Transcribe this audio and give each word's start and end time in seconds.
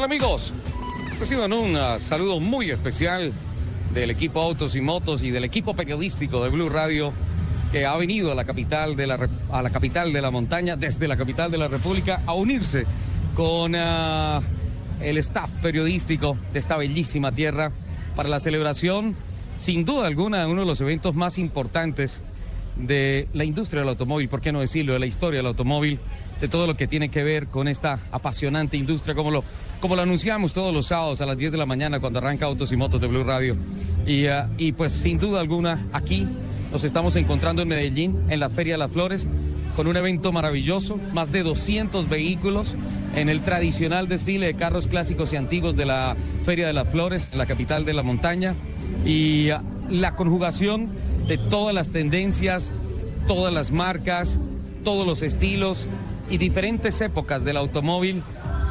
Tal 0.00 0.06
amigos? 0.06 0.54
Reciban 1.18 1.52
un 1.52 1.76
ah, 1.76 1.98
saludo 1.98 2.40
muy 2.40 2.70
especial 2.70 3.34
del 3.92 4.10
equipo 4.10 4.40
Autos 4.40 4.74
y 4.74 4.80
Motos 4.80 5.22
y 5.22 5.30
del 5.30 5.44
equipo 5.44 5.74
periodístico 5.74 6.42
de 6.42 6.48
Blue 6.48 6.70
Radio 6.70 7.12
que 7.70 7.84
ha 7.84 7.94
venido 7.98 8.32
a 8.32 8.34
la 8.34 8.46
capital 8.46 8.96
de 8.96 9.06
la, 9.06 9.28
a 9.52 9.60
la, 9.60 9.68
capital 9.68 10.10
de 10.14 10.22
la 10.22 10.30
montaña, 10.30 10.76
desde 10.76 11.06
la 11.06 11.18
capital 11.18 11.50
de 11.50 11.58
la 11.58 11.68
República, 11.68 12.22
a 12.24 12.32
unirse 12.32 12.86
con 13.34 13.74
ah, 13.76 14.40
el 15.02 15.18
staff 15.18 15.50
periodístico 15.60 16.34
de 16.50 16.60
esta 16.60 16.78
bellísima 16.78 17.32
tierra 17.32 17.70
para 18.16 18.30
la 18.30 18.40
celebración, 18.40 19.14
sin 19.58 19.84
duda 19.84 20.06
alguna, 20.06 20.38
de 20.38 20.46
uno 20.46 20.62
de 20.62 20.66
los 20.66 20.80
eventos 20.80 21.14
más 21.14 21.36
importantes 21.36 22.22
de 22.76 23.28
la 23.34 23.44
industria 23.44 23.80
del 23.80 23.90
automóvil, 23.90 24.30
por 24.30 24.40
qué 24.40 24.50
no 24.50 24.60
decirlo, 24.60 24.94
de 24.94 24.98
la 24.98 25.06
historia 25.06 25.40
del 25.40 25.46
automóvil, 25.48 26.00
de 26.40 26.48
todo 26.48 26.66
lo 26.66 26.76
que 26.76 26.86
tiene 26.86 27.10
que 27.10 27.22
ver 27.22 27.48
con 27.48 27.68
esta 27.68 27.98
apasionante 28.10 28.76
industria, 28.76 29.14
como 29.14 29.30
lo, 29.30 29.44
como 29.78 29.94
lo 29.94 30.02
anunciamos 30.02 30.52
todos 30.52 30.72
los 30.72 30.86
sábados 30.86 31.20
a 31.20 31.26
las 31.26 31.36
10 31.36 31.52
de 31.52 31.58
la 31.58 31.66
mañana 31.66 32.00
cuando 32.00 32.18
arranca 32.18 32.46
Autos 32.46 32.72
y 32.72 32.76
Motos 32.76 33.00
de 33.00 33.06
Blue 33.06 33.24
Radio. 33.24 33.56
Y, 34.06 34.26
ah, 34.26 34.48
y 34.56 34.72
pues 34.72 34.92
sin 34.92 35.18
duda 35.18 35.40
alguna, 35.40 35.86
aquí 35.92 36.26
nos 36.72 36.84
estamos 36.84 37.16
encontrando 37.16 37.62
en 37.62 37.68
Medellín, 37.68 38.18
en 38.28 38.40
la 38.40 38.48
Feria 38.48 38.74
de 38.74 38.78
las 38.78 38.90
Flores, 38.90 39.28
con 39.76 39.86
un 39.86 39.96
evento 39.96 40.32
maravilloso, 40.32 40.98
más 41.12 41.30
de 41.30 41.42
200 41.42 42.08
vehículos 42.08 42.74
en 43.14 43.28
el 43.28 43.42
tradicional 43.42 44.08
desfile 44.08 44.46
de 44.46 44.54
carros 44.54 44.86
clásicos 44.88 45.32
y 45.32 45.36
antiguos 45.36 45.76
de 45.76 45.86
la 45.86 46.16
Feria 46.44 46.66
de 46.66 46.72
las 46.72 46.88
Flores, 46.88 47.34
la 47.34 47.46
capital 47.46 47.84
de 47.84 47.92
la 47.92 48.02
montaña, 48.02 48.54
y 49.04 49.50
ah, 49.50 49.62
la 49.90 50.16
conjugación 50.16 50.88
de 51.28 51.36
todas 51.36 51.74
las 51.74 51.90
tendencias, 51.90 52.74
todas 53.26 53.52
las 53.52 53.70
marcas, 53.70 54.38
todos 54.84 55.06
los 55.06 55.22
estilos 55.22 55.88
y 56.30 56.38
diferentes 56.38 57.00
épocas 57.00 57.44
del 57.44 57.56
automóvil, 57.56 58.22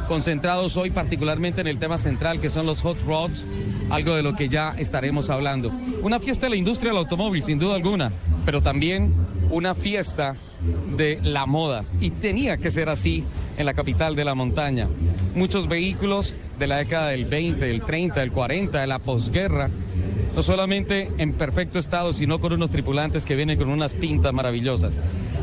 concentrados 0.08 0.76
hoy 0.76 0.90
particularmente 0.90 1.60
en 1.60 1.66
el 1.68 1.78
tema 1.78 1.98
central 1.98 2.40
que 2.40 2.50
son 2.50 2.66
los 2.66 2.82
hot 2.82 2.98
rods, 3.06 3.44
algo 3.90 4.14
de 4.16 4.22
lo 4.22 4.34
que 4.34 4.48
ya 4.48 4.74
estaremos 4.78 5.30
hablando. 5.30 5.70
Una 6.02 6.18
fiesta 6.18 6.46
de 6.46 6.50
la 6.50 6.56
industria 6.56 6.90
del 6.90 6.98
automóvil, 6.98 7.42
sin 7.42 7.58
duda 7.58 7.76
alguna, 7.76 8.10
pero 8.44 8.62
también 8.62 9.12
una 9.50 9.74
fiesta 9.74 10.34
de 10.96 11.18
la 11.22 11.46
moda. 11.46 11.84
Y 12.00 12.10
tenía 12.10 12.56
que 12.56 12.70
ser 12.70 12.88
así 12.88 13.24
en 13.56 13.66
la 13.66 13.74
capital 13.74 14.16
de 14.16 14.24
la 14.24 14.34
montaña. 14.34 14.88
Muchos 15.34 15.68
vehículos 15.68 16.34
de 16.58 16.66
la 16.66 16.78
década 16.78 17.08
del 17.08 17.26
20, 17.26 17.64
del 17.66 17.82
30, 17.82 18.20
del 18.20 18.32
40, 18.32 18.80
de 18.80 18.86
la 18.86 18.98
posguerra, 18.98 19.68
no 20.34 20.42
solamente 20.42 21.10
en 21.18 21.34
perfecto 21.34 21.78
estado, 21.78 22.12
sino 22.12 22.40
con 22.40 22.52
unos 22.52 22.70
tripulantes 22.70 23.24
que 23.24 23.36
vienen 23.36 23.58
con 23.58 23.68
unas 23.68 23.94
pintas 23.94 24.32
maravillosas. 24.32 24.98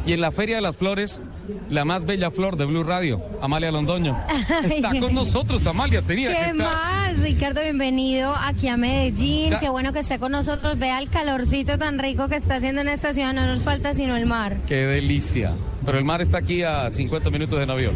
Y 0.06 0.13
en 0.13 0.22
la 0.22 0.31
Feria 0.31 0.56
de 0.56 0.61
las 0.61 0.75
Flores, 0.75 1.19
la 1.69 1.85
más 1.85 2.05
bella 2.05 2.31
flor 2.31 2.57
de 2.57 2.65
Blue 2.65 2.83
Radio, 2.83 3.21
Amalia 3.41 3.71
Londoño, 3.71 4.17
está 4.63 4.97
con 4.99 5.13
nosotros. 5.13 5.65
Amalia, 5.67 6.01
tenía 6.01 6.29
que 6.29 6.35
¿Qué 6.35 6.41
estar. 6.51 6.55
más, 6.55 7.17
Ricardo? 7.19 7.61
Bienvenido 7.61 8.33
aquí 8.35 8.67
a 8.67 8.77
Medellín. 8.77 9.51
Ya. 9.51 9.59
Qué 9.59 9.69
bueno 9.69 9.93
que 9.93 9.99
esté 9.99 10.19
con 10.19 10.31
nosotros. 10.31 10.77
Vea 10.77 10.99
el 10.99 11.09
calorcito 11.09 11.77
tan 11.77 11.99
rico 11.99 12.27
que 12.27 12.35
está 12.35 12.55
haciendo 12.55 12.81
en 12.81 12.89
esta 12.89 13.13
ciudad. 13.13 13.33
No 13.33 13.45
nos 13.45 13.61
falta 13.61 13.93
sino 13.93 14.15
el 14.15 14.25
mar. 14.25 14.57
Qué 14.67 14.75
delicia. 14.85 15.51
Pero 15.85 15.99
el 15.99 16.03
mar 16.03 16.21
está 16.21 16.39
aquí 16.39 16.63
a 16.63 16.91
50 16.91 17.29
minutos 17.29 17.61
en 17.63 17.69
avión. 17.69 17.95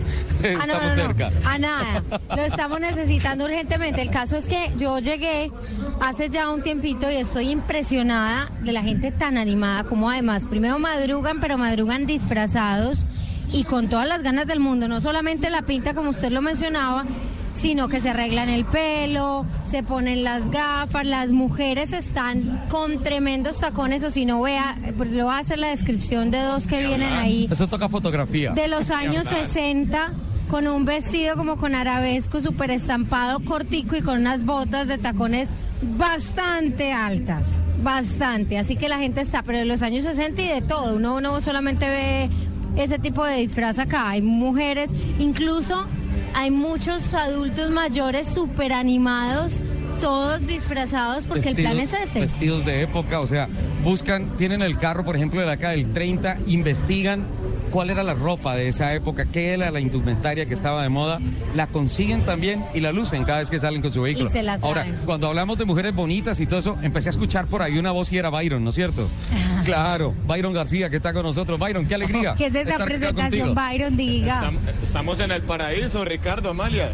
Ah, 0.59 0.65
no, 0.65 0.73
Estamos 0.75 0.83
no, 0.83 0.89
no. 0.89 0.95
cerca. 0.95 1.31
A 1.43 1.57
nada. 1.57 2.03
Lo 2.29 2.41
estamos 2.43 2.79
necesitando 2.79 3.43
urgentemente. 3.45 4.01
El 4.01 4.09
caso 4.09 4.37
es 4.37 4.47
que 4.47 4.71
yo 4.77 4.99
llegué 4.99 5.51
hace 5.99 6.29
ya 6.29 6.49
un 6.49 6.61
tiempito 6.61 7.11
y 7.11 7.15
estoy 7.17 7.49
impresionada 7.49 8.49
de 8.61 8.71
la 8.71 8.81
gente 8.81 9.11
tan 9.11 9.37
animada 9.37 9.83
como 9.83 10.09
además 10.09 10.45
primero 10.45 10.79
madrugan, 10.79 11.41
pero 11.41 11.57
madrugan 11.57 12.05
disfrazados 12.05 13.05
y 13.51 13.63
con 13.63 13.89
todas 13.89 14.07
las 14.07 14.23
ganas 14.23 14.47
del 14.47 14.59
mundo. 14.59 14.87
No 14.87 15.01
solamente 15.01 15.49
la 15.49 15.63
pinta 15.63 15.93
como 15.93 16.09
usted 16.11 16.31
lo 16.31 16.41
mencionaba, 16.41 17.05
sino 17.53 17.89
que 17.89 17.99
se 17.99 18.09
arreglan 18.11 18.47
el 18.47 18.63
pelo, 18.65 19.45
se 19.65 19.83
ponen 19.83 20.23
las 20.23 20.49
gafas, 20.51 21.05
las 21.05 21.31
mujeres 21.33 21.91
están 21.91 22.39
con 22.69 23.03
tremendos 23.03 23.59
tacones, 23.59 24.03
o 24.05 24.11
si 24.11 24.25
no 24.25 24.41
vea, 24.41 24.77
pues 24.97 25.11
le 25.11 25.21
voy 25.23 25.33
a 25.33 25.39
hacer 25.39 25.59
la 25.59 25.67
descripción 25.67 26.31
de 26.31 26.39
dos 26.41 26.65
que 26.65 26.79
vienen 26.79 27.11
ahí 27.11 27.49
Eso 27.51 27.67
toca 27.67 27.89
fotografía. 27.89 28.51
de 28.51 28.67
los 28.69 28.89
años 28.89 29.27
60 29.27 30.11
con 30.49 30.67
un 30.67 30.85
vestido 30.85 31.35
como 31.35 31.57
con 31.57 31.75
arabesco 31.75 32.39
súper 32.41 32.71
estampado 32.71 33.39
cortico 33.41 33.95
y 33.97 34.01
con 34.01 34.19
unas 34.19 34.45
botas 34.45 34.87
de 34.87 34.97
tacones 34.97 35.49
bastante 35.81 36.91
altas, 36.93 37.63
bastante. 37.83 38.57
Así 38.57 38.75
que 38.75 38.89
la 38.89 38.97
gente 38.97 39.21
está, 39.21 39.43
pero 39.43 39.59
de 39.59 39.65
los 39.65 39.81
años 39.81 40.03
60 40.03 40.41
y 40.41 40.47
de 40.47 40.61
todo. 40.61 40.95
Uno 40.95 41.21
no 41.21 41.39
solamente 41.41 41.87
ve 41.89 42.29
ese 42.75 42.99
tipo 42.99 43.25
de 43.25 43.37
disfraz 43.37 43.79
acá. 43.79 44.09
Hay 44.09 44.21
mujeres, 44.21 44.91
incluso 45.19 45.85
hay 46.33 46.51
muchos 46.51 47.13
adultos 47.13 47.69
mayores 47.71 48.27
súper 48.27 48.73
animados, 48.73 49.61
todos 49.99 50.45
disfrazados 50.47 51.25
porque 51.25 51.49
el 51.49 51.55
plan 51.55 51.79
es 51.79 51.93
ese. 51.93 52.21
Vestidos 52.21 52.65
de 52.65 52.83
época, 52.83 53.19
o 53.19 53.27
sea, 53.27 53.47
buscan, 53.83 54.37
tienen 54.37 54.61
el 54.61 54.77
carro, 54.77 55.03
por 55.05 55.15
ejemplo, 55.15 55.41
de 55.41 55.47
década 55.47 55.73
del 55.73 55.91
30, 55.93 56.37
investigan 56.47 57.25
cuál 57.71 57.89
era 57.89 58.03
la 58.03 58.13
ropa 58.13 58.55
de 58.55 58.67
esa 58.67 58.93
época, 58.93 59.25
qué 59.31 59.53
era 59.53 59.71
la 59.71 59.79
indumentaria 59.79 60.45
que 60.45 60.53
estaba 60.53 60.83
de 60.83 60.89
moda, 60.89 61.19
la 61.55 61.67
consiguen 61.67 62.21
también 62.21 62.63
y 62.73 62.81
la 62.81 62.91
lucen 62.91 63.23
cada 63.23 63.39
vez 63.39 63.49
que 63.49 63.59
salen 63.59 63.81
con 63.81 63.91
su 63.91 64.01
vehículo. 64.01 64.29
se 64.29 64.43
la 64.43 64.59
Ahora, 64.61 64.85
cuando 65.05 65.27
hablamos 65.27 65.57
de 65.57 65.65
mujeres 65.65 65.95
bonitas 65.95 66.39
y 66.39 66.45
todo 66.45 66.59
eso, 66.59 66.77
empecé 66.81 67.09
a 67.09 67.11
escuchar 67.11 67.47
por 67.47 67.61
ahí 67.61 67.79
una 67.79 67.91
voz 67.91 68.11
y 68.11 68.17
era 68.17 68.29
Byron, 68.29 68.63
¿no 68.63 68.69
es 68.69 68.75
cierto? 68.75 69.07
claro, 69.65 70.13
Byron 70.27 70.53
García 70.53 70.89
que 70.89 70.97
está 70.97 71.13
con 71.13 71.23
nosotros. 71.23 71.57
Byron, 71.59 71.85
qué 71.87 71.95
alegría. 71.95 72.33
¿Qué 72.37 72.47
es 72.47 72.55
esa 72.55 72.77
presentación. 72.83 73.55
Byron? 73.55 73.95
Diga. 73.97 74.41
Estam- 74.43 74.57
Estamos 74.83 75.19
en 75.19 75.31
el 75.31 75.41
paraíso, 75.41 76.03
Ricardo, 76.05 76.49
Amalia. 76.51 76.93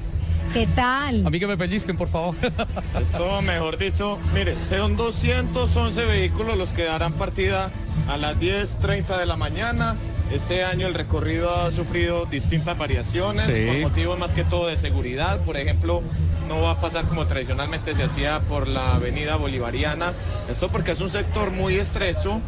¿Qué 0.54 0.66
tal? 0.76 1.28
A 1.28 1.30
mí 1.30 1.40
que 1.42 1.48
me 1.48 1.58
pellizquen, 1.58 1.98
por 1.98 2.08
favor. 2.08 2.34
Esto, 3.02 3.42
mejor 3.42 3.78
dicho, 3.78 4.18
mire, 4.34 4.58
son 4.60 4.96
211 4.96 6.06
vehículos 6.06 6.58
los 6.58 6.70
que 6.72 6.84
darán 6.86 7.14
partida 7.14 7.70
a 8.08 8.16
las 8.16 8.38
10.30 8.38 9.18
de 9.20 9.26
la 9.26 9.36
mañana. 9.36 9.98
Este 10.32 10.64
año 10.64 10.88
el 10.88 10.94
recorrido 10.94 11.54
ha 11.56 11.72
sufrido 11.72 12.26
distintas 12.26 12.78
variaciones 12.78 13.46
Sí. 13.46 13.66
por 13.66 13.78
motivos 13.78 14.20
más 14.20 14.34
que 14.34 14.44
todo 14.44 14.68
de 14.68 14.76
seguridad. 14.78 15.40
Por 15.42 15.56
ejemplo, 15.58 16.02
no 16.50 16.62
va 16.62 16.72
a 16.72 16.82
pasar 16.82 17.06
como 17.06 17.26
tradicionalmente 17.28 17.96
se 17.96 18.04
hacía 18.04 18.42
por 18.42 18.68
la 18.68 18.96
avenida 18.96 19.38
bolivariana. 19.38 20.14
Esto 20.50 20.68
porque 20.70 20.92
es 20.92 21.00
un 21.02 21.10
sector 21.10 21.52
muy 21.52 21.76
estrecho 21.76 22.42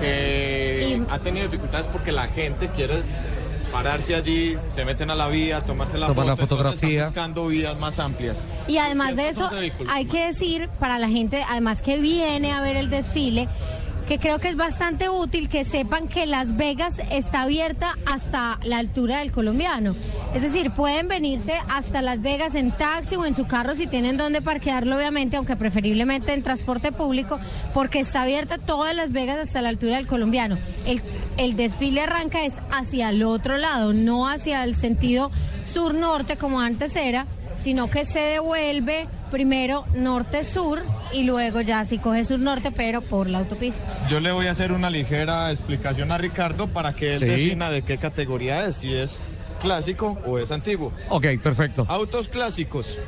que 0.00 0.96
Y- 0.98 1.12
ha 1.12 1.18
tenido 1.18 1.46
dificultades 1.46 1.86
porque 1.88 2.12
la 2.12 2.28
gente 2.28 2.68
quiere 2.68 3.02
pararse 3.72 4.14
allí, 4.14 4.56
se 4.68 4.84
meten 4.84 5.10
a 5.10 5.16
la 5.16 5.26
vía, 5.26 5.60
tomarse 5.62 5.98
la 5.98 6.06
Tomar 6.06 6.26
la 6.26 6.36
foto, 6.36 6.42
entonces 6.54 6.78
fotografía. 6.78 7.06
están 7.08 7.32
buscando 7.32 7.48
vías 7.48 7.76
más 7.76 7.98
amplias. 7.98 8.46
Y 8.68 8.78
además 8.78 9.16
de 9.16 9.30
eso, 9.30 9.40
211 9.40 9.60
vehículos. 9.60 9.92
hay 9.92 10.04
que 10.04 10.26
decir 10.26 10.68
para 10.78 10.98
la 11.00 11.08
gente, 11.08 11.44
además 11.50 11.82
que 11.82 11.98
viene 11.98 12.52
a 12.52 12.60
ver 12.60 12.76
el 12.76 12.88
desfile, 12.88 13.48
que 14.08 14.18
creo 14.18 14.38
que 14.38 14.48
es 14.48 14.56
bastante 14.56 15.08
útil 15.08 15.48
que 15.48 15.64
sepan 15.64 16.08
que 16.08 16.26
Las 16.26 16.56
Vegas 16.56 17.00
está 17.10 17.42
abierta 17.42 17.96
hasta 18.04 18.58
la 18.64 18.78
altura 18.78 19.20
del 19.20 19.32
colombiano. 19.32 19.96
Es 20.34 20.42
decir, 20.42 20.72
pueden 20.72 21.08
venirse 21.08 21.54
hasta 21.68 22.02
Las 22.02 22.20
Vegas 22.20 22.54
en 22.54 22.72
taxi 22.72 23.16
o 23.16 23.24
en 23.24 23.34
su 23.34 23.46
carro 23.46 23.74
si 23.74 23.86
tienen 23.86 24.16
donde 24.16 24.42
parquearlo, 24.42 24.96
obviamente, 24.96 25.36
aunque 25.36 25.56
preferiblemente 25.56 26.34
en 26.34 26.42
transporte 26.42 26.92
público, 26.92 27.38
porque 27.72 28.00
está 28.00 28.22
abierta 28.22 28.58
toda 28.58 28.92
Las 28.92 29.12
Vegas 29.12 29.38
hasta 29.38 29.62
la 29.62 29.70
altura 29.70 29.96
del 29.96 30.06
colombiano. 30.06 30.58
El, 30.86 31.02
el 31.38 31.56
desfile 31.56 32.02
arranca 32.02 32.44
es 32.44 32.60
hacia 32.70 33.08
el 33.08 33.22
otro 33.22 33.56
lado, 33.56 33.94
no 33.94 34.28
hacia 34.28 34.64
el 34.64 34.76
sentido 34.76 35.30
sur-norte 35.64 36.36
como 36.36 36.60
antes 36.60 36.94
era, 36.96 37.26
sino 37.64 37.88
que 37.88 38.04
se 38.04 38.20
devuelve 38.20 39.08
primero 39.30 39.86
norte-sur 39.94 40.82
y 41.14 41.22
luego 41.22 41.62
ya 41.62 41.86
si 41.86 41.96
coge 41.96 42.22
sur-norte, 42.24 42.70
pero 42.72 43.00
por 43.00 43.26
la 43.30 43.38
autopista. 43.38 44.06
Yo 44.06 44.20
le 44.20 44.32
voy 44.32 44.48
a 44.48 44.50
hacer 44.50 44.70
una 44.70 44.90
ligera 44.90 45.50
explicación 45.50 46.12
a 46.12 46.18
Ricardo 46.18 46.68
para 46.68 46.92
que 46.92 47.14
él 47.14 47.20
Sí. 47.20 47.24
defina 47.24 47.70
de 47.70 47.80
qué 47.80 47.96
categoría 47.96 48.66
es, 48.66 48.76
si 48.76 48.92
es 48.94 49.22
clásico 49.62 50.18
o 50.26 50.38
es 50.38 50.50
antiguo. 50.50 50.92
Ok, 51.08 51.24
perfecto. 51.42 51.86
Autos 51.88 52.28
clásicos, 52.28 52.98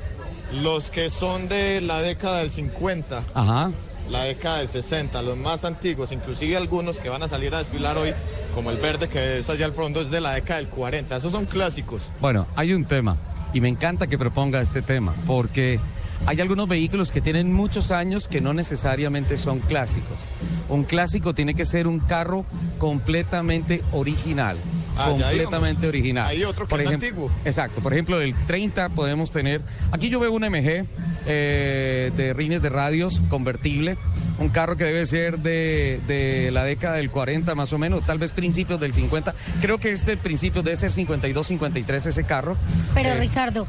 los 0.62 0.88
que 0.90 1.10
son 1.10 1.48
de 1.48 1.82
la 1.82 2.00
década 2.00 2.38
del 2.38 2.48
50, 2.50 3.24
Ajá. 3.34 3.70
la 4.08 4.22
década 4.22 4.58
del 4.58 4.68
60, 4.68 5.20
los 5.20 5.36
más 5.36 5.66
antiguos, 5.66 6.12
inclusive 6.12 6.56
algunos 6.56 6.98
que 6.98 7.10
van 7.10 7.22
a 7.22 7.28
salir 7.28 7.54
a 7.54 7.58
desfilar 7.58 7.98
hoy, 7.98 8.14
como 8.54 8.70
el 8.70 8.78
verde 8.78 9.08
que 9.08 9.40
es 9.40 9.50
allá 9.50 9.66
al 9.66 9.74
fondo, 9.74 10.00
es 10.00 10.10
de 10.10 10.22
la 10.22 10.32
década 10.32 10.60
del 10.60 10.68
40. 10.68 11.14
Esos 11.18 11.30
son 11.32 11.44
clásicos. 11.44 12.10
Bueno, 12.22 12.46
hay 12.56 12.72
un 12.72 12.86
tema 12.86 13.18
y 13.56 13.60
me 13.62 13.70
encanta 13.70 14.06
que 14.06 14.18
proponga 14.18 14.60
este 14.60 14.82
tema 14.82 15.14
porque 15.26 15.80
hay 16.26 16.42
algunos 16.42 16.68
vehículos 16.68 17.10
que 17.10 17.22
tienen 17.22 17.54
muchos 17.54 17.90
años 17.90 18.28
que 18.28 18.42
no 18.42 18.52
necesariamente 18.52 19.38
son 19.38 19.60
clásicos. 19.60 20.26
Un 20.68 20.84
clásico 20.84 21.32
tiene 21.32 21.54
que 21.54 21.64
ser 21.64 21.86
un 21.86 22.00
carro 22.00 22.44
completamente 22.78 23.82
original. 23.92 24.58
Ah, 24.96 25.10
completamente 25.10 25.86
original. 25.86 26.26
Hay 26.26 26.42
otro 26.44 26.66
que 26.66 26.70
Por 26.70 26.80
es 26.80 26.86
ejemplo- 26.86 27.08
antiguo. 27.08 27.30
Exacto. 27.44 27.80
Por 27.80 27.92
ejemplo, 27.92 28.18
del 28.18 28.34
30 28.46 28.88
podemos 28.90 29.30
tener. 29.30 29.62
Aquí 29.92 30.08
yo 30.08 30.20
veo 30.20 30.32
un 30.32 30.42
MG 30.44 30.86
eh, 31.26 32.12
de 32.16 32.32
rines 32.32 32.62
de 32.62 32.68
radios 32.68 33.20
convertible. 33.28 33.96
Un 34.38 34.48
carro 34.50 34.76
que 34.76 34.84
debe 34.84 35.06
ser 35.06 35.38
de, 35.38 36.00
de 36.06 36.50
la 36.52 36.62
década 36.64 36.96
del 36.96 37.10
40 37.10 37.54
más 37.54 37.72
o 37.72 37.78
menos, 37.78 38.04
tal 38.04 38.18
vez 38.18 38.32
principios 38.32 38.78
del 38.78 38.92
50. 38.92 39.34
Creo 39.62 39.78
que 39.78 39.90
este 39.92 40.16
principio 40.16 40.62
debe 40.62 40.76
ser 40.76 40.92
52, 40.92 41.46
53 41.46 42.06
ese 42.06 42.24
carro. 42.24 42.56
Pero 42.94 43.08
Eh, 43.10 43.14
Ricardo, 43.20 43.66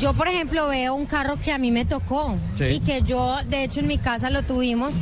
yo 0.00 0.14
por 0.14 0.26
ejemplo 0.28 0.66
veo 0.68 0.94
un 0.94 1.06
carro 1.06 1.36
que 1.42 1.52
a 1.52 1.58
mí 1.58 1.70
me 1.70 1.84
tocó 1.84 2.36
Sí. 2.56 2.64
y 2.64 2.80
que 2.80 3.02
yo, 3.02 3.36
de 3.48 3.62
hecho 3.64 3.78
en 3.80 3.86
mi 3.86 3.98
casa 3.98 4.28
lo 4.30 4.42
tuvimos, 4.42 4.96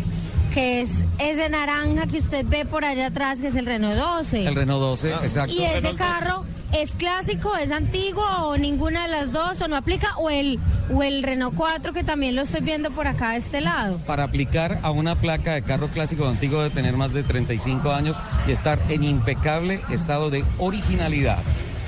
que 0.57 0.81
es 0.81 1.05
ese 1.19 1.51
naranja 1.51 2.07
que 2.07 2.17
usted 2.17 2.47
ve 2.49 2.65
por 2.65 2.83
allá 2.83 3.09
atrás, 3.09 3.43
que 3.43 3.49
es 3.49 3.57
el 3.57 3.67
Renault 3.67 3.99
12. 3.99 4.47
El 4.47 4.55
Renault 4.55 4.81
12, 4.81 5.11
exacto. 5.11 5.55
y 5.55 5.63
ese 5.63 5.75
Renault 5.83 5.99
12. 5.99 6.11
carro 6.11 6.45
es 6.73 6.95
clásico, 6.95 7.55
es 7.57 7.71
antiguo 7.71 8.25
o 8.25 8.57
ninguna 8.57 9.03
de 9.03 9.09
las 9.09 9.33
dos 9.33 9.61
o 9.61 9.69
no 9.69 9.77
aplica 9.77 10.17
o 10.17 10.31
el 10.31 10.59
o 10.91 11.03
el 11.03 11.23
Renault 11.23 11.55
4 11.55 11.93
que 11.93 12.05
también 12.05 12.35
lo 12.35 12.41
estoy 12.41 12.63
viendo 12.63 12.91
por 12.91 13.07
acá 13.07 13.33
de 13.33 13.37
este 13.37 13.61
lado. 13.61 13.99
Para 14.07 14.25
aplicar 14.25 14.79
a 14.83 14.91
una 14.93 15.15
placa 15.15 15.53
de 15.53 15.61
carro 15.61 15.89
clásico 15.89 16.27
antiguo 16.27 16.63
de 16.63 16.71
tener 16.71 16.97
más 16.97 17.13
de 17.13 17.23
35 17.23 17.93
años 17.93 18.19
y 18.49 18.53
estar 18.53 18.79
en 18.89 19.05
impecable 19.05 19.83
estado 19.91 20.31
de 20.31 20.43
originalidad. 20.57 21.43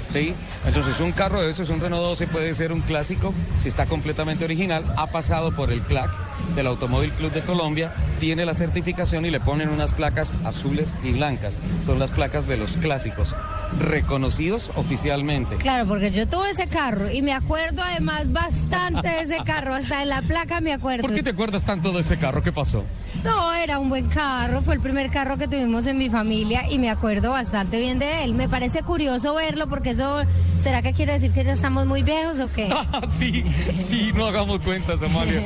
¿Sí? 0.08 0.34
Entonces 0.66 1.00
un 1.00 1.12
carro 1.12 1.42
de 1.42 1.50
esos, 1.50 1.68
un 1.70 1.80
Renault 1.80 2.02
12 2.02 2.26
puede 2.28 2.54
ser 2.54 2.72
un 2.72 2.80
clásico 2.80 3.34
si 3.58 3.68
está 3.68 3.86
completamente 3.86 4.44
original, 4.44 4.84
ha 4.96 5.08
pasado 5.08 5.52
por 5.52 5.70
el 5.70 5.82
CLAC 5.82 6.10
del 6.54 6.66
Automóvil 6.66 7.12
Club 7.12 7.32
de 7.32 7.42
Colombia, 7.42 7.92
tiene 8.20 8.44
la 8.44 8.54
certificación 8.54 9.26
y 9.26 9.30
le 9.30 9.40
ponen 9.40 9.68
unas 9.68 9.92
placas 9.92 10.32
azules 10.44 10.94
y 11.04 11.12
blancas. 11.12 11.58
Son 11.84 11.98
las 11.98 12.10
placas 12.10 12.46
de 12.46 12.56
los 12.56 12.76
clásicos, 12.76 13.36
reconocidos 13.78 14.70
oficialmente. 14.74 15.56
Claro, 15.56 15.86
porque 15.86 16.10
yo 16.10 16.26
tuve 16.26 16.50
ese 16.50 16.68
carro 16.68 17.10
y 17.10 17.22
me 17.22 17.32
acuerdo 17.32 17.82
además 17.82 18.32
bastante 18.32 19.08
de 19.08 19.20
ese 19.20 19.38
carro, 19.44 19.74
hasta 19.74 20.02
en 20.02 20.08
la 20.08 20.22
placa 20.22 20.60
me 20.60 20.72
acuerdo. 20.72 21.02
¿Por 21.02 21.14
qué 21.14 21.22
te 21.22 21.30
acuerdas 21.30 21.64
tanto 21.64 21.92
de 21.92 22.00
ese 22.00 22.18
carro? 22.18 22.42
¿Qué 22.42 22.52
pasó? 22.52 22.84
No, 23.28 23.54
era 23.54 23.78
un 23.78 23.88
buen 23.88 24.08
carro, 24.08 24.62
fue 24.62 24.74
el 24.74 24.80
primer 24.80 25.10
carro 25.10 25.36
que 25.36 25.46
tuvimos 25.46 25.86
en 25.86 25.98
mi 25.98 26.08
familia 26.08 26.70
y 26.70 26.78
me 26.78 26.88
acuerdo 26.90 27.30
bastante 27.30 27.78
bien 27.78 27.98
de 27.98 28.24
él. 28.24 28.34
Me 28.34 28.48
parece 28.48 28.82
curioso 28.82 29.34
verlo 29.34 29.68
porque 29.68 29.90
eso, 29.90 30.22
¿será 30.58 30.80
que 30.82 30.92
quiere 30.94 31.12
decir 31.12 31.32
que 31.32 31.44
ya 31.44 31.52
estamos 31.52 31.86
muy 31.86 32.02
viejos 32.02 32.40
o 32.40 32.50
qué? 32.50 32.68
Sí, 33.08 33.44
sí, 33.76 34.10
no 34.14 34.26
hagamos 34.26 34.60
cuentas, 34.60 35.02
Amalia. 35.02 35.42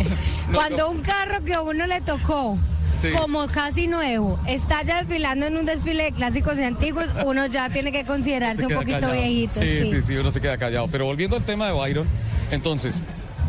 No 0.50 0.52
Cuando 0.58 0.90
un 0.90 1.00
carro 1.02 1.42
que 1.44 1.54
a 1.54 1.62
uno 1.62 1.86
le 1.86 2.00
tocó, 2.00 2.56
Sí. 2.98 3.08
como 3.18 3.48
casi 3.48 3.88
nuevo, 3.88 4.38
está 4.46 4.82
ya 4.84 4.98
desfilando 5.02 5.46
en 5.46 5.56
un 5.56 5.64
desfile 5.64 6.04
de 6.04 6.12
clásicos 6.12 6.56
y 6.58 6.62
antiguos, 6.62 7.06
uno 7.24 7.46
ya 7.46 7.68
tiene 7.68 7.90
que 7.90 8.04
considerarse 8.04 8.62
se 8.62 8.66
un 8.68 8.74
poquito 8.74 9.00
callado. 9.00 9.14
viejito. 9.14 9.60
Sí, 9.60 9.88
sí, 9.90 10.02
sí, 10.02 10.14
uno 10.16 10.30
se 10.30 10.40
queda 10.40 10.56
callado. 10.56 10.86
Pero 10.88 11.06
volviendo 11.06 11.34
al 11.36 11.44
tema 11.44 11.66
de 11.66 11.72
Byron, 11.72 12.06
entonces, 12.52 13.02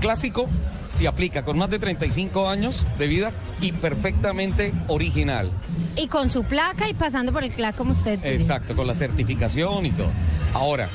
clásico 0.04 0.50
si 0.86 1.06
aplica 1.06 1.46
con 1.46 1.58
más 1.58 1.70
de 1.70 1.80
35 1.80 2.50
años 2.50 2.86
de 3.00 3.08
vida 3.08 3.32
y 3.62 3.72
perfectamente 3.72 4.74
original. 4.90 5.50
Y 5.96 6.08
con 6.08 6.30
su 6.30 6.44
placa 6.44 6.90
y 6.90 6.94
pasando 6.94 7.32
por 7.32 7.46
el 7.46 7.52
CLAC 7.52 7.78
como 7.78 7.94
usted 7.94 8.20
dice. 8.20 8.34
Exacto, 8.34 8.76
con 8.76 8.86
la 8.86 8.94
certificación 8.94 9.86
y 9.86 9.92
todo. 9.92 10.10
Ahora, 10.54 10.90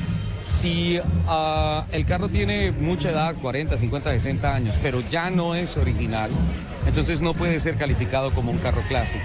si 0.45 1.01
ah, 1.27 1.87
el 1.91 2.05
carro 2.05 2.29
tiene 2.29 2.71
mucha 2.71 3.09
edad, 3.11 3.35
40, 3.41 3.79
50, 3.79 4.11
60 4.11 4.55
años, 4.55 4.79
pero 4.83 5.01
ya 5.09 5.31
no 5.31 5.55
es 5.55 5.79
original, 5.79 6.31
entonces 6.87 7.23
no 7.23 7.33
puede 7.33 7.61
ser 7.61 7.77
calificado 7.77 8.31
como 8.33 8.51
un 8.51 8.59
carro 8.59 8.83
clásico. 8.89 9.25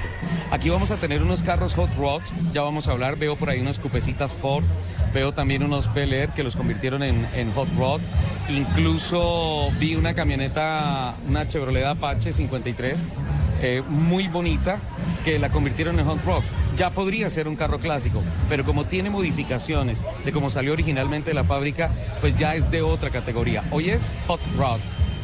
Aquí 0.50 0.70
vamos 0.70 0.92
a 0.92 0.96
tener 0.96 1.22
unos 1.22 1.44
carros 1.44 1.74
hot 1.74 1.94
rods, 1.98 2.32
ya 2.54 2.62
vamos 2.62 2.88
a 2.88 2.94
hablar, 2.94 3.18
veo 3.18 3.36
por 3.36 3.50
ahí 3.50 3.60
unas 3.60 3.80
cupecitas 3.80 4.32
Ford, 4.32 4.64
veo 5.14 5.32
también 5.34 5.64
unos 5.64 5.94
Bel 5.94 6.14
Air 6.14 6.30
que 6.30 6.44
los 6.44 6.56
convirtieron 6.56 7.04
en, 7.04 7.52
hot 7.54 7.68
rod, 7.78 8.02
incluso 8.50 9.70
vi 9.80 9.96
una 9.96 10.14
camioneta, 10.14 11.16
una 11.28 11.48
Chevrolet 11.48 11.86
Apache 11.86 12.34
53, 12.34 13.06
eh, 13.62 13.84
muy 13.88 14.28
bonita, 14.28 14.80
que 15.24 15.40
la 15.40 15.50
convirtieron 15.50 16.00
en 16.00 16.06
hot 16.06 16.24
rock. 16.26 16.44
Ya 16.76 16.90
podría 16.90 17.30
ser 17.30 17.48
un 17.48 17.56
carro 17.56 17.78
clásico, 17.78 18.24
pero 18.50 18.64
como 18.64 18.86
tiene 18.86 19.10
modificaciones 19.10 20.04
de 20.26 20.32
cómo 20.32 20.50
salió 20.50 20.74
originalmente 20.74 21.30
de 21.30 21.36
la 21.36 21.44
fábrica, 21.44 21.92
pues 22.20 22.38
ya 22.38 22.56
es 22.56 22.72
de 22.72 22.82
otra 22.82 23.12
categoría. 23.12 23.64
Hoy 23.70 23.92
es 23.92 24.12
hot 24.28 24.42
rod, 24.58 24.80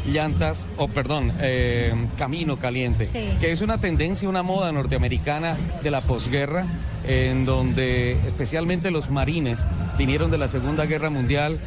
llantas, 0.10 0.68
o 0.78 0.88
perdón, 0.88 1.32
eh, 1.40 1.94
camino 2.18 2.58
caliente, 2.58 3.06
Sí. 3.06 3.38
que 3.40 3.52
es 3.52 3.62
una 3.62 3.80
tendencia, 3.80 4.28
una 4.30 4.44
moda 4.44 4.72
norteamericana 4.72 5.56
de 5.84 5.92
la 5.92 6.02
posguerra, 6.02 6.66
en 7.08 7.46
donde 7.46 8.14
especialmente 8.28 8.92
los 8.92 9.10
marines 9.10 9.66
vinieron 9.98 10.30
de 10.32 10.38
la 10.38 10.48
Segunda 10.48 10.86
Guerra 10.86 11.10
Mundial 11.10 11.54
eh, 11.54 11.58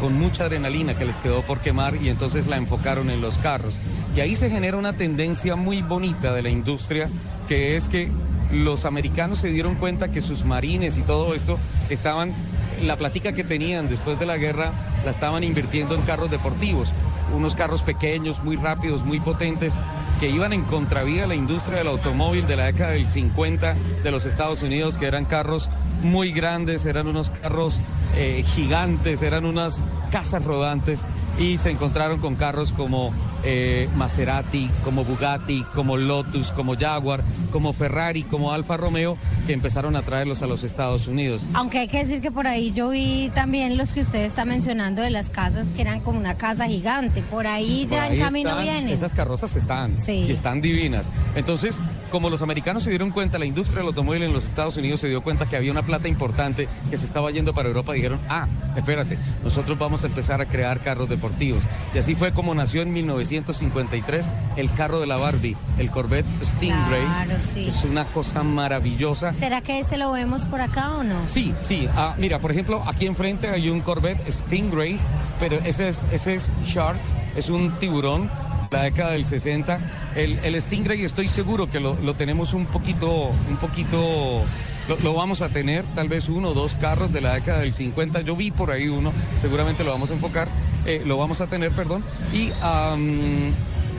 con 0.00 0.18
mucha 0.18 0.44
adrenalina 0.44 0.94
que 0.94 1.04
les 1.04 1.18
quedó 1.18 1.42
por 1.42 1.60
quemar 1.60 1.94
y 2.02 2.08
entonces 2.08 2.46
la 2.48 2.56
enfocaron 2.56 3.08
en 3.10 3.20
los 3.20 3.38
carros. 3.38 3.78
Y 4.16 4.20
ahí 4.20 4.34
se 4.36 4.50
genera 4.50 4.76
una 4.76 4.92
tendencia 4.92 5.54
muy 5.56 5.82
bonita 5.82 6.32
de 6.32 6.42
la 6.42 6.50
industria, 6.50 7.08
que 7.48 7.76
es 7.76 7.88
que 7.88 8.08
los 8.52 8.84
americanos 8.84 9.38
se 9.38 9.48
dieron 9.48 9.76
cuenta 9.76 10.10
que 10.10 10.20
sus 10.20 10.44
marines 10.44 10.98
y 10.98 11.02
todo 11.02 11.34
esto 11.34 11.56
estaban, 11.88 12.32
la 12.82 12.96
platica 12.96 13.32
que 13.32 13.44
tenían 13.44 13.88
después 13.88 14.18
de 14.18 14.26
la 14.26 14.36
guerra, 14.36 14.72
la 15.04 15.10
estaban 15.10 15.44
invirtiendo 15.44 15.94
en 15.94 16.02
carros 16.02 16.30
deportivos, 16.30 16.92
unos 17.34 17.54
carros 17.54 17.82
pequeños, 17.82 18.42
muy 18.42 18.56
rápidos, 18.56 19.04
muy 19.04 19.20
potentes, 19.20 19.78
que 20.18 20.28
iban 20.28 20.52
en 20.52 20.62
contravía 20.64 21.24
a 21.24 21.26
la 21.26 21.34
industria 21.34 21.78
del 21.78 21.88
automóvil 21.88 22.46
de 22.46 22.56
la 22.56 22.66
década 22.66 22.90
del 22.90 23.08
50 23.08 23.74
de 24.02 24.10
los 24.10 24.26
Estados 24.26 24.62
Unidos, 24.62 24.98
que 24.98 25.06
eran 25.06 25.24
carros 25.24 25.70
muy 26.02 26.32
grandes, 26.32 26.84
eran 26.84 27.06
unos 27.06 27.30
carros 27.30 27.80
eh, 28.14 28.42
gigantes, 28.44 29.22
eran 29.22 29.46
unas 29.46 29.82
casas 30.10 30.44
rodantes 30.44 31.06
y 31.38 31.58
se 31.58 31.70
encontraron 31.70 32.18
con 32.20 32.34
carros 32.36 32.72
como 32.72 33.12
eh, 33.42 33.88
Maserati, 33.96 34.70
como 34.84 35.04
Bugatti, 35.04 35.64
como 35.74 35.96
Lotus, 35.96 36.52
como 36.52 36.76
Jaguar, 36.76 37.22
como 37.50 37.72
Ferrari, 37.72 38.22
como 38.24 38.52
Alfa 38.52 38.76
Romeo, 38.76 39.16
que 39.46 39.52
empezaron 39.52 39.96
a 39.96 40.02
traerlos 40.02 40.42
a 40.42 40.46
los 40.46 40.62
Estados 40.62 41.06
Unidos. 41.06 41.46
Aunque 41.54 41.78
hay 41.78 41.88
que 41.88 41.98
decir 41.98 42.20
que 42.20 42.30
por 42.30 42.46
ahí 42.46 42.72
yo 42.72 42.90
vi 42.90 43.30
también 43.34 43.76
los 43.78 43.92
que 43.92 44.00
usted 44.00 44.24
está 44.24 44.44
mencionando 44.44 45.02
de 45.02 45.10
las 45.10 45.30
casas 45.30 45.68
que 45.70 45.82
eran 45.82 46.00
como 46.00 46.18
una 46.18 46.36
casa 46.36 46.66
gigante. 46.66 47.22
Por 47.22 47.46
ahí 47.46 47.84
Por 47.86 47.92
ya 47.96 48.02
ahí 48.04 48.18
en 48.18 48.24
camino 48.24 48.50
están, 48.50 48.64
vienen. 48.64 48.88
Esas 48.90 49.14
carrozas 49.14 49.56
están 49.56 49.96
Sí. 49.98 50.26
y 50.28 50.32
están 50.32 50.60
divinas. 50.60 51.10
Entonces, 51.34 51.80
como 52.10 52.28
los 52.28 52.42
americanos 52.42 52.82
se 52.82 52.90
dieron 52.90 53.10
cuenta, 53.10 53.38
la 53.38 53.46
industria 53.46 53.78
del 53.78 53.88
automóvil 53.88 54.22
en 54.24 54.32
los 54.32 54.44
Estados 54.44 54.76
Unidos 54.76 55.00
se 55.00 55.08
dio 55.08 55.22
cuenta 55.22 55.46
que 55.48 55.56
había 55.56 55.70
una 55.70 55.82
plata 55.82 56.08
importante 56.08 56.68
que 56.90 56.96
se 56.96 57.06
estaba 57.06 57.30
yendo 57.30 57.54
para 57.54 57.68
Europa, 57.68 57.92
dijeron, 57.92 58.18
ah, 58.28 58.46
espérate, 58.76 59.16
nosotros 59.42 59.78
vamos 59.78 60.04
a 60.04 60.08
empezar 60.08 60.40
a 60.40 60.46
crear 60.46 60.80
carros 60.80 61.08
deportivos. 61.20 61.64
Y 61.94 61.98
así 61.98 62.14
fue 62.14 62.32
como 62.32 62.54
nació 62.54 62.80
en 62.82 62.92
1953 62.92 64.30
el 64.56 64.72
carro 64.72 65.00
de 65.00 65.06
la 65.06 65.18
Barbie, 65.18 65.56
el 65.78 65.90
Corvette 65.90 66.26
Stingray. 66.42 67.02
Claro, 67.04 67.34
sí. 67.40 67.68
Es 67.68 67.84
una 67.84 68.06
cosa 68.06 68.42
maravillosa. 68.42 69.32
¿Será 69.34 69.60
que 69.60 69.80
ese 69.80 69.98
lo 69.98 70.12
vemos 70.12 70.46
por 70.46 70.60
acá 70.60 70.96
o 70.96 71.02
no? 71.02 71.28
Sí, 71.28 71.52
sí. 71.58 71.88
Ah, 71.94 72.14
mira, 72.16 72.38
por 72.38 72.50
ejemplo, 72.50 72.82
aquí 72.86 73.06
enfrente 73.06 73.48
hay 73.48 73.68
un 73.68 73.80
Corvette 73.82 74.32
Stingray, 74.32 74.98
pero 75.38 75.56
ese 75.56 75.88
es, 75.88 76.06
ese 76.10 76.36
es 76.36 76.50
Shark, 76.64 76.98
es 77.36 77.50
un 77.50 77.70
tiburón. 77.72 78.30
La 78.70 78.84
década 78.84 79.10
del 79.10 79.26
60. 79.26 79.80
El, 80.14 80.38
el 80.44 80.62
Stingray 80.62 81.04
estoy 81.04 81.26
seguro 81.26 81.68
que 81.68 81.80
lo, 81.80 81.96
lo 82.04 82.14
tenemos 82.14 82.54
un 82.54 82.66
poquito, 82.66 83.32
un 83.50 83.56
poquito, 83.60 84.42
lo, 84.88 85.14
vamos 85.14 85.42
a 85.42 85.48
tener, 85.48 85.84
tal 85.94 86.08
vez 86.08 86.28
uno 86.28 86.50
o 86.50 86.54
dos 86.54 86.74
carros 86.74 87.12
de 87.12 87.20
la 87.20 87.34
década 87.34 87.60
del 87.60 87.72
50. 87.72 88.22
Yo 88.22 88.36
vi 88.36 88.50
por 88.50 88.70
ahí 88.70 88.88
uno, 88.88 89.12
seguramente 89.36 89.84
lo 89.84 89.90
vamos 89.90 90.10
a 90.10 90.14
enfocar, 90.14 90.48
eh, 90.86 91.02
lo 91.04 91.16
vamos 91.16 91.40
a 91.40 91.46
tener, 91.46 91.72
perdón. 91.72 92.04
Y 92.32 92.50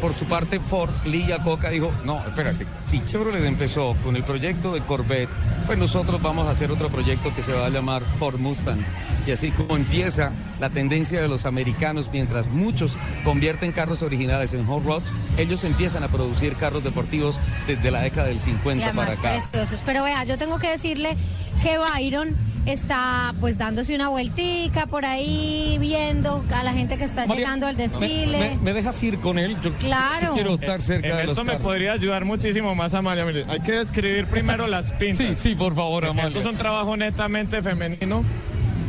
por 0.01 0.15
su 0.15 0.25
parte 0.25 0.59
Ford, 0.59 0.89
Lee 1.05 1.25
Iacocca 1.27 1.69
dijo, 1.69 1.93
no, 2.03 2.19
espérate, 2.25 2.65
si 2.83 3.03
Chevrolet 3.05 3.45
empezó 3.45 3.95
con 4.03 4.15
el 4.15 4.23
proyecto 4.23 4.73
de 4.73 4.81
Corvette, 4.81 5.29
pues 5.67 5.77
nosotros 5.77 6.21
vamos 6.21 6.47
a 6.47 6.51
hacer 6.51 6.71
otro 6.71 6.89
proyecto 6.89 7.33
que 7.35 7.43
se 7.43 7.53
va 7.53 7.67
a 7.67 7.69
llamar 7.69 8.01
Ford 8.17 8.39
Mustang. 8.39 8.79
Y 9.27 9.31
así 9.31 9.51
como 9.51 9.77
empieza 9.77 10.31
la 10.59 10.71
tendencia 10.71 11.21
de 11.21 11.27
los 11.27 11.45
americanos, 11.45 12.09
mientras 12.11 12.47
muchos 12.47 12.97
convierten 13.23 13.71
carros 13.71 14.01
originales 14.01 14.53
en 14.53 14.65
hot 14.65 14.83
rods, 14.83 15.11
ellos 15.37 15.63
empiezan 15.63 16.03
a 16.03 16.07
producir 16.07 16.55
carros 16.55 16.83
deportivos 16.83 17.39
desde 17.67 17.91
la 17.91 18.01
década 18.01 18.27
del 18.27 18.37
Y 18.37 18.41
50 18.41 18.83
además 18.83 19.15
para 19.15 19.19
acá. 19.19 19.45
preciosos. 19.47 19.83
Pero 19.85 20.03
vea, 20.03 20.23
yo 20.23 20.39
tengo 20.39 20.57
que 20.57 20.69
decirle 20.69 21.15
que 21.61 21.77
Byron 21.77 22.35
está 22.65 23.33
pues 23.39 23.57
dándose 23.57 23.95
una 23.95 24.09
vueltica 24.09 24.85
por 24.85 25.05
ahí, 25.05 25.77
viendo 25.79 26.43
a 26.53 26.63
la 26.63 26.73
gente 26.73 26.97
que 26.97 27.03
está 27.05 27.25
María, 27.25 27.43
llegando 27.45 27.67
al 27.67 27.75
desfile. 27.75 28.37
Me, 28.39 28.57
me 28.57 28.73
dejas 28.73 29.01
ir 29.03 29.19
con 29.19 29.39
él? 29.39 29.57
Yo, 29.61 29.73
Claro. 29.75 30.27
yo 30.29 30.33
quiero 30.35 30.53
estar 30.53 30.81
cerca 30.81 31.07
En 31.07 31.17
de 31.17 31.23
los 31.23 31.31
esto 31.31 31.43
me 31.43 31.53
carros. 31.53 31.63
podría 31.67 31.93
ayudar 31.93 32.23
muchísimo 32.25 32.75
más 32.75 32.93
Amalia. 32.93 33.25
Mire, 33.25 33.45
hay 33.49 33.59
que 33.61 33.71
describir 33.73 34.27
primero 34.27 34.67
las 34.67 34.93
pintas. 34.93 35.17
Sí, 35.17 35.33
sí, 35.35 35.55
por 35.55 35.73
favor, 35.75 36.03
Esto 36.03 36.11
Amalia. 36.19 36.39
es 36.39 36.45
un 36.45 36.57
trabajo 36.57 36.95
netamente 36.95 37.61
femenino, 37.63 38.23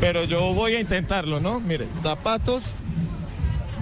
pero 0.00 0.24
yo 0.24 0.52
voy 0.54 0.74
a 0.74 0.80
intentarlo, 0.80 1.40
¿no? 1.40 1.60
Mire, 1.60 1.86
zapatos 2.02 2.64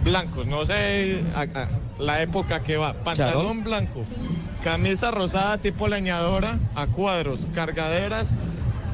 blancos, 0.05 0.47
no 0.47 0.65
sé 0.65 1.21
a- 1.35 1.41
a- 1.43 1.69
la 1.99 2.23
época 2.23 2.63
que 2.63 2.77
va. 2.79 2.95
Pantalón 2.95 3.63
blanco, 3.65 4.03
camisa 4.65 5.11
rosada 5.11 5.59
tipo 5.59 5.89
leñadora, 5.89 6.59
a 6.75 6.87
cuadros, 6.87 7.47
cargaderas. 7.55 8.35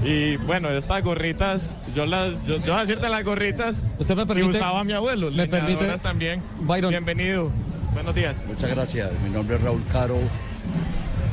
Y 0.04 0.36
bueno, 0.36 0.68
estas 0.68 1.02
gorritas, 1.02 1.74
yo 1.94 2.06
las, 2.06 2.42
yo, 2.46 2.56
yo 2.58 2.72
voy 2.72 2.76
a 2.76 2.80
decirte 2.82 3.08
las 3.08 3.24
gorritas 3.24 3.82
¿Usted 3.98 4.14
me 4.14 4.26
permite- 4.26 4.52
que 4.52 4.56
usaba 4.58 4.84
mi 4.84 4.92
abuelo, 4.92 5.30
me 5.30 5.46
permite- 5.48 5.98
también. 5.98 6.42
Byron. 6.60 6.90
Bienvenido, 6.90 7.50
buenos 7.92 8.14
días. 8.14 8.36
Muchas 8.46 8.70
gracias. 8.70 9.10
Mi 9.24 9.30
nombre 9.30 9.56
es 9.56 9.62
Raúl 9.62 9.82
Caro. 9.92 10.18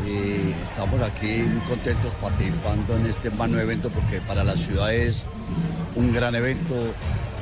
y 0.08 0.52
estamos 0.64 1.02
aquí 1.02 1.44
muy 1.48 1.62
contentos 1.62 2.14
participando 2.16 2.96
en 2.98 3.06
este 3.06 3.30
magno 3.32 3.58
evento 3.60 3.90
porque 3.90 4.20
para 4.22 4.44
la 4.44 4.56
ciudad 4.58 4.94
es 4.94 5.26
un 5.96 6.14
gran 6.14 6.36
evento. 6.36 6.76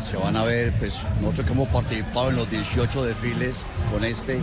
Se 0.04 0.16
van 0.18 0.36
a 0.36 0.44
ver, 0.44 0.72
pues 0.80 1.00
nosotros 1.22 1.46
que 1.48 1.54
hemos 1.54 1.70
participado 1.70 2.30
en 2.30 2.36
los 2.36 2.50
18 2.52 3.04
desfiles 3.04 3.56
con 3.92 4.04
este, 4.04 4.40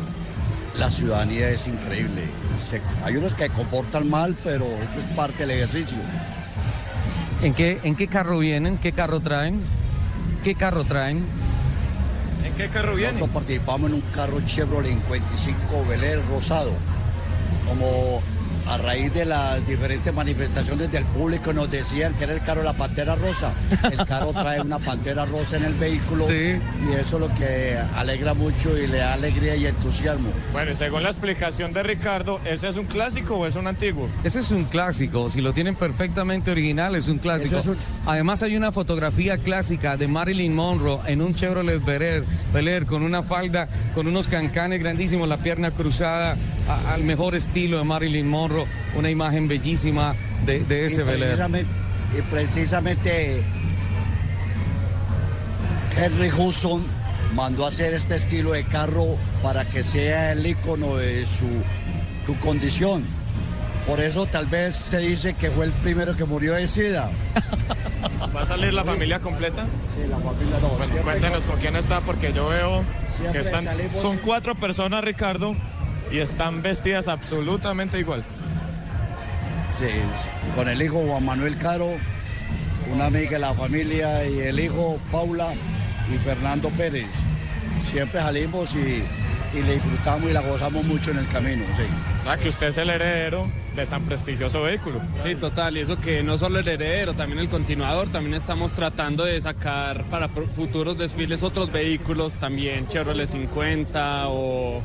la 0.77 0.91
ciudadanía 0.91 1.51
es 1.51 1.67
increíble. 1.69 2.23
Se- 2.69 2.81
hay 3.05 3.17
unos 3.17 3.35
que 3.35 3.49
comportan 3.51 4.09
mal, 4.09 4.37
pero 4.43 4.65
eso 4.67 5.01
es 5.01 5.07
parte 5.17 5.47
del 5.47 5.51
ejercicio. 5.53 5.99
¿En 7.41 7.55
qué, 7.55 7.79
¿En 7.85 7.95
qué 7.95 8.09
carro 8.09 8.39
vienen? 8.39 8.79
¿Qué 8.79 8.93
carro 8.93 9.21
traen? 9.21 9.61
¿Qué 10.43 10.57
carro 10.57 10.85
traen? 10.85 11.25
¿En 12.45 12.53
qué 12.57 12.69
carro 12.69 12.97
viene? 12.97 13.13
Nosotros 13.13 13.35
participamos 13.35 13.91
en 13.91 13.95
un 13.95 14.01
carro 14.13 14.41
Chevrolet 14.45 14.91
55 14.91 15.87
Bel 15.89 16.03
Air 16.03 16.21
rosado. 16.29 16.73
Como 17.69 18.23
a 18.69 18.77
raíz 18.79 19.13
de 19.15 19.25
las 19.25 19.67
diferentes 19.67 20.13
manifestaciones 20.13 20.91
del 20.93 21.05
público 21.05 21.53
nos 21.53 21.71
decían 21.71 22.15
que 22.15 22.25
era 22.25 22.35
el 22.35 22.43
carro 22.43 22.61
de 22.61 22.67
la 22.67 22.73
pantera 22.75 23.15
rosa. 23.17 23.53
El 23.91 24.05
carro 24.07 24.33
trae 24.33 24.61
una 24.61 24.79
pantera 24.79 25.25
rosa 25.25 25.57
en 25.57 25.65
el 25.65 25.75
vehículo 25.75 26.27
Sí. 26.29 26.59
y 26.89 26.93
eso 26.95 27.17
es 27.17 27.21
lo 27.29 27.35
que 27.35 27.79
alegra 27.97 28.35
mucho 28.35 28.77
y 28.77 28.87
le 28.87 28.99
da 28.99 29.15
alegría 29.15 29.57
y 29.57 29.67
entusiasmo. 29.67 30.31
Bueno, 30.53 30.73
y 30.73 30.75
según 30.77 31.03
la 31.03 31.09
explicación 31.11 31.73
de 31.73 31.83
Ricardo, 31.83 32.41
¿ese 32.45 32.69
es 32.69 32.77
un 32.77 32.85
clásico 32.87 33.37
o 33.37 33.47
es 33.47 33.57
un 33.57 33.67
antiguo? 33.67 34.09
Ese 34.23 34.41
es 34.41 34.51
un 34.51 34.65
clásico, 34.65 35.31
si 35.31 35.41
lo 35.41 35.53
tienen 35.53 35.75
perfectamente 35.75 36.51
original 36.51 36.95
es 36.95 37.09
un 37.09 37.19
clásico. 37.19 37.59
Eso 37.59 37.73
es 37.73 37.79
un- 37.79 37.99
Además 38.07 38.43
hay 38.43 38.57
una 38.57 38.73
fotografía 38.73 39.37
clásica 39.39 39.97
de 39.97 40.09
Marilyn 40.09 40.55
Monroe 40.55 41.01
en 41.07 41.21
un 41.21 41.35
Chevrolet 41.35 41.85
Bel 41.85 42.03
Air, 42.03 42.25
Bel 42.55 42.69
Air, 42.69 42.87
con 42.87 43.03
una 43.03 43.23
falda, 43.23 43.69
con 43.95 44.07
unos 44.07 44.29
cancanes 44.29 44.81
grandísimos, 44.81 45.29
la 45.29 45.37
pierna 45.39 45.71
cruzada 45.73 46.37
a- 46.69 46.95
al 46.95 47.03
mejor 47.05 47.35
estilo 47.35 47.79
de 47.79 47.85
Marilyn 47.85 48.27
Monroe, 48.29 48.58
una 48.95 49.11
imagen 49.11 49.47
bellísima 49.49 50.15
de, 50.47 50.61
de 50.61 50.87
ese 50.87 51.05
precisamente, 51.05 51.67
y 52.19 52.23
precisamente 52.23 53.43
Henry 55.97 56.31
Hudson 56.31 56.83
mandó 57.35 57.65
a 57.65 57.69
hacer 57.69 57.93
este 57.95 58.17
estilo 58.17 58.53
de 58.53 58.65
carro 58.65 59.17
para 59.43 59.65
que 59.69 59.83
sea 59.83 60.33
el 60.33 60.47
icono 60.47 60.97
de 60.97 61.27
su, 61.27 61.47
su 62.27 62.39
condición. 62.41 63.05
Por 63.87 64.01
eso 64.01 64.27
tal 64.27 64.47
vez 64.47 64.77
se 64.77 64.99
dice 64.99 65.35
que 65.35 65.51
fue 65.51 65.65
el 65.65 65.73
primero 65.73 66.15
que 66.15 66.25
murió 66.25 66.53
de 66.55 66.69
SIDA. 66.69 67.11
¿Va 68.37 68.43
a 68.43 68.47
salir 68.47 68.73
la 68.75 68.85
familia 68.85 69.19
completa? 69.21 69.65
Sí, 69.95 70.07
la 70.09 70.19
familia 70.19 70.57
no. 70.61 70.69
Bueno, 70.69 70.85
siempre- 70.85 71.03
cuéntenos 71.03 71.45
con 71.45 71.59
quién 71.59 71.75
está, 71.77 72.01
porque 72.03 72.33
yo 72.33 72.49
veo 72.49 72.85
que 73.33 73.39
están, 73.41 73.65
salimos- 73.65 74.01
son 74.01 74.19
cuatro 74.19 74.55
personas, 74.55 75.03
Ricardo, 75.03 75.57
y 76.13 76.19
están 76.19 76.61
vestidas 76.63 77.09
absolutamente 77.09 77.99
igual. 77.99 78.25
Con 80.57 80.69
el 80.69 80.83
hijo 80.83 81.05
Juan 81.07 81.25
Manuel 81.25 81.57
Caro, 81.57 81.91
una 82.93 83.07
amiga 83.07 83.31
de 83.31 83.39
la 83.39 83.55
familia 83.55 84.27
y 84.27 84.41
el 84.41 84.59
hijo 84.59 84.99
Paula 85.13 85.55
y 86.13 86.19
Fernando 86.19 86.69
Pérez. 86.71 87.07
Siempre 87.81 88.21
salimos 88.21 88.75
y, 88.75 89.05
y 89.57 89.63
le 89.63 89.75
disfrutamos 89.75 90.31
y 90.31 90.33
la 90.33 90.41
gozamos 90.41 90.85
mucho 90.85 91.13
en 91.13 91.19
el 91.19 91.29
camino. 91.29 91.65
Sí. 91.77 91.85
O 92.21 92.25
sea, 92.25 92.37
que 92.39 92.49
usted 92.49 92.69
es 92.69 92.79
el 92.79 92.91
heredero 92.91 93.49
de 93.77 93.87
tan 93.87 94.03
prestigioso 94.03 94.63
vehículo. 94.63 95.01
Sí, 95.23 95.37
total, 95.37 95.77
y 95.77 95.81
eso 95.81 95.97
que 96.01 96.25
no 96.25 96.39
solo 96.39 96.59
el 96.59 96.67
heredero, 96.67 97.15
también 97.15 97.39
el 97.39 97.49
continuador, 97.49 98.09
también 98.09 98.35
estamos 98.35 98.73
tratando 98.73 99.27
de 99.27 99.41
sacar 99.41 100.03
para 100.11 100.29
futuros 100.29 100.99
desfiles 100.99 101.45
otros 101.45 101.71
vehículos, 101.71 102.35
también 102.39 102.89
Chevrolet 102.89 103.29
50 103.29 104.27
o, 104.27 104.83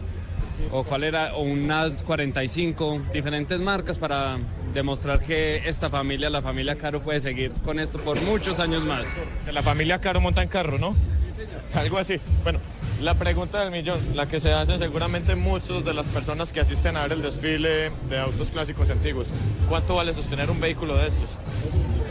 o 0.72 0.84
cuál 0.84 1.04
era, 1.04 1.34
o 1.34 1.42
una 1.42 1.90
45, 1.90 3.02
diferentes 3.12 3.60
marcas 3.60 3.98
para 3.98 4.38
demostrar 4.74 5.20
que 5.22 5.68
esta 5.68 5.90
familia, 5.90 6.30
la 6.30 6.42
familia 6.42 6.76
Caro, 6.76 7.02
puede 7.02 7.22
seguir 7.22 7.52
con 7.64 7.80
esto 7.80 8.00
por 8.00 8.22
muchos 8.22 8.60
años 8.60 8.84
más. 8.84 9.06
La 9.52 9.62
familia 9.62 10.00
Caro 10.00 10.20
monta 10.22 10.42
en 10.42 10.50
carro, 10.50 10.78
¿no? 10.80 10.96
Algo 11.74 11.98
así. 11.98 12.20
Bueno, 12.44 12.60
la 13.02 13.16
pregunta 13.16 13.62
del 13.62 13.72
millón, 13.72 14.00
la 14.16 14.28
que 14.28 14.40
se 14.40 14.54
hacen 14.54 14.80
seguramente 14.80 15.36
muchos 15.36 15.84
de 15.86 15.94
las 15.94 16.08
personas 16.08 16.52
que 16.52 16.60
asisten 16.62 16.96
a 16.98 17.04
ver 17.04 17.14
el 17.14 17.22
desfile 17.22 17.92
de 18.10 18.20
autos 18.20 18.50
clásicos 18.50 18.90
antiguos. 18.90 19.28
¿Cuánto 19.70 19.96
vale 19.96 20.14
sostener 20.14 20.50
un 20.52 20.60
vehículo 20.60 20.96
de 20.96 21.08
estos? 21.08 21.30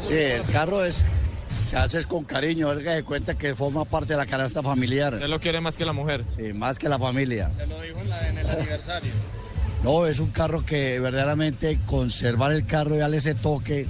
Sí, 0.00 0.14
el 0.14 0.42
carro 0.44 0.84
es, 0.84 1.04
se 1.64 1.76
hace 1.76 2.02
con 2.04 2.24
cariño, 2.24 2.72
él 2.72 2.82
se 2.84 3.02
cuenta 3.04 3.34
que 3.36 3.54
forma 3.54 3.84
parte 3.84 4.12
de 4.14 4.18
la 4.18 4.26
canasta 4.26 4.62
familiar. 4.62 5.14
Él 5.22 5.30
lo 5.30 5.38
quiere 5.40 5.60
más 5.60 5.76
que 5.76 5.84
la 5.84 5.92
mujer. 5.92 6.24
Sí, 6.36 6.52
más 6.52 6.78
que 6.78 6.88
la 6.88 6.98
familia. 6.98 7.50
Se 7.56 7.66
lo 7.66 7.80
dijo 7.80 8.00
en, 8.00 8.10
la- 8.10 8.28
en 8.28 8.38
el 8.38 8.46
aniversario. 8.50 9.12
No, 9.82 10.06
es 10.06 10.20
un 10.20 10.30
carro 10.30 10.64
que 10.64 11.00
verdaderamente 11.00 11.78
conservar 11.86 12.52
el 12.52 12.64
carro 12.64 12.94
y 12.94 12.98
darle 12.98 13.16
ese 13.16 13.34
toque 13.34 13.86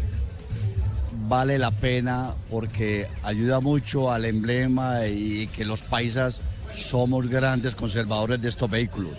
vale 1.28 1.58
la 1.58 1.70
pena 1.70 2.34
porque 2.50 3.08
ayuda 3.22 3.60
mucho 3.60 4.10
al 4.10 4.24
emblema 4.24 5.06
y 5.06 5.48
que 5.48 5.66
los 5.66 5.82
paisas 5.82 6.40
somos 6.74 7.28
grandes 7.28 7.74
conservadores 7.74 8.40
de 8.40 8.48
estos 8.48 8.70
vehículos. 8.70 9.18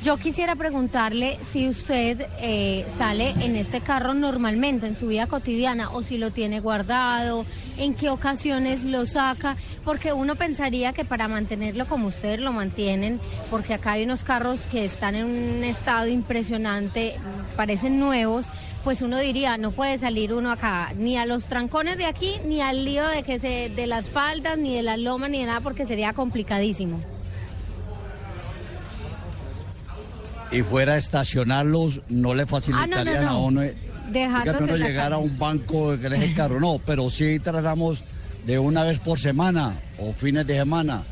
Yo 0.00 0.16
quisiera 0.16 0.54
preguntarle 0.54 1.40
si 1.50 1.68
usted 1.68 2.28
eh, 2.40 2.86
sale 2.88 3.30
en 3.30 3.56
este 3.56 3.80
carro 3.80 4.14
normalmente 4.14 4.86
en 4.86 4.96
su 4.96 5.08
vida 5.08 5.26
cotidiana 5.26 5.90
o 5.90 6.04
si 6.04 6.18
lo 6.18 6.30
tiene 6.30 6.60
guardado, 6.60 7.44
en 7.78 7.94
qué 7.94 8.08
ocasiones 8.08 8.84
lo 8.84 9.06
saca, 9.06 9.56
porque 9.84 10.12
uno 10.12 10.36
pensaría 10.36 10.92
que 10.92 11.04
para 11.04 11.26
mantenerlo 11.26 11.86
como 11.86 12.06
ustedes 12.06 12.38
lo 12.40 12.52
mantienen, 12.52 13.18
porque 13.50 13.74
acá 13.74 13.92
hay 13.92 14.04
unos 14.04 14.22
carros 14.22 14.68
que 14.68 14.84
están 14.84 15.16
en 15.16 15.24
un 15.24 15.64
estado 15.64 16.06
impresionante, 16.06 17.16
parecen 17.56 17.98
nuevos, 17.98 18.46
pues 18.84 19.02
uno 19.02 19.18
diría, 19.18 19.58
no 19.58 19.72
puede 19.72 19.98
salir 19.98 20.32
uno 20.32 20.52
acá 20.52 20.92
ni 20.96 21.16
a 21.16 21.26
los 21.26 21.46
trancones 21.46 21.98
de 21.98 22.06
aquí, 22.06 22.36
ni 22.44 22.60
al 22.60 22.84
lío 22.84 23.06
de 23.08 23.24
que 23.24 23.40
se 23.40 23.68
de 23.68 23.88
las 23.88 24.08
faldas, 24.08 24.58
ni 24.58 24.76
de 24.76 24.82
las 24.84 24.98
lomas, 25.00 25.28
ni 25.28 25.40
de 25.40 25.46
nada, 25.46 25.60
porque 25.60 25.84
sería 25.86 26.12
complicadísimo. 26.12 27.00
Y 30.50 30.62
fuera 30.62 30.94
a 30.94 30.96
estacionarlos 30.96 32.00
no 32.08 32.34
le 32.34 32.46
facilitarían 32.46 33.06
no, 33.16 33.22
no. 33.22 33.28
a 33.28 33.38
uno, 33.38 33.62
eh, 33.62 33.76
Dejarlos 34.10 34.62
uno 34.62 34.76
en 34.76 34.82
llegar 34.82 35.12
a 35.12 35.18
un 35.18 35.38
banco 35.38 35.92
en 35.94 36.12
ese 36.14 36.34
carro, 36.34 36.58
no, 36.58 36.80
pero 36.84 37.10
sí 37.10 37.38
tratamos 37.38 38.02
de 38.46 38.58
una 38.58 38.82
vez 38.84 38.98
por 39.00 39.18
semana 39.18 39.74
o 39.98 40.12
fines 40.14 40.46
de 40.46 40.54
semana 40.54 41.02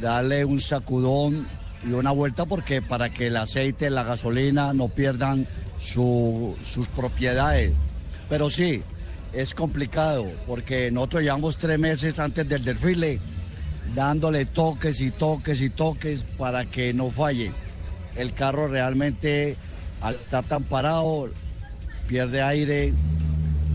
darle 0.00 0.44
un 0.44 0.60
sacudón 0.60 1.46
y 1.86 1.92
una 1.92 2.10
vuelta 2.10 2.44
porque 2.44 2.82
para 2.82 3.08
que 3.10 3.28
el 3.28 3.36
aceite, 3.36 3.88
la 3.88 4.02
gasolina 4.02 4.72
no 4.74 4.88
pierdan 4.88 5.46
su- 5.80 6.54
sus 6.64 6.88
propiedades. 6.88 7.72
Pero 8.28 8.50
sí, 8.50 8.82
es 9.32 9.54
complicado 9.54 10.26
porque 10.46 10.90
nosotros 10.90 11.22
llevamos 11.22 11.56
tres 11.56 11.78
meses 11.78 12.18
antes 12.18 12.46
del 12.48 12.64
desfile 12.64 13.18
dándole 13.94 14.44
toques 14.46 15.00
y 15.00 15.10
toques 15.12 15.60
y 15.62 15.70
toques 15.70 16.24
para 16.36 16.64
que 16.66 16.92
no 16.92 17.10
falle. 17.10 17.52
El 18.16 18.32
carro 18.32 18.68
realmente 18.68 19.56
al 20.00 20.14
estar 20.14 20.44
tan 20.44 20.62
parado 20.62 21.28
pierde 22.06 22.42
aire, 22.42 22.92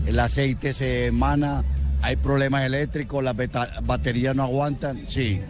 el 0.06 0.18
aceite 0.18 0.72
se 0.74 1.06
emana, 1.06 1.64
hay 2.00 2.16
problemas 2.16 2.64
eléctricos, 2.64 3.22
las 3.22 3.36
baterías 3.82 4.34
no 4.34 4.44
aguantan, 4.44 5.04
sí. 5.06 5.40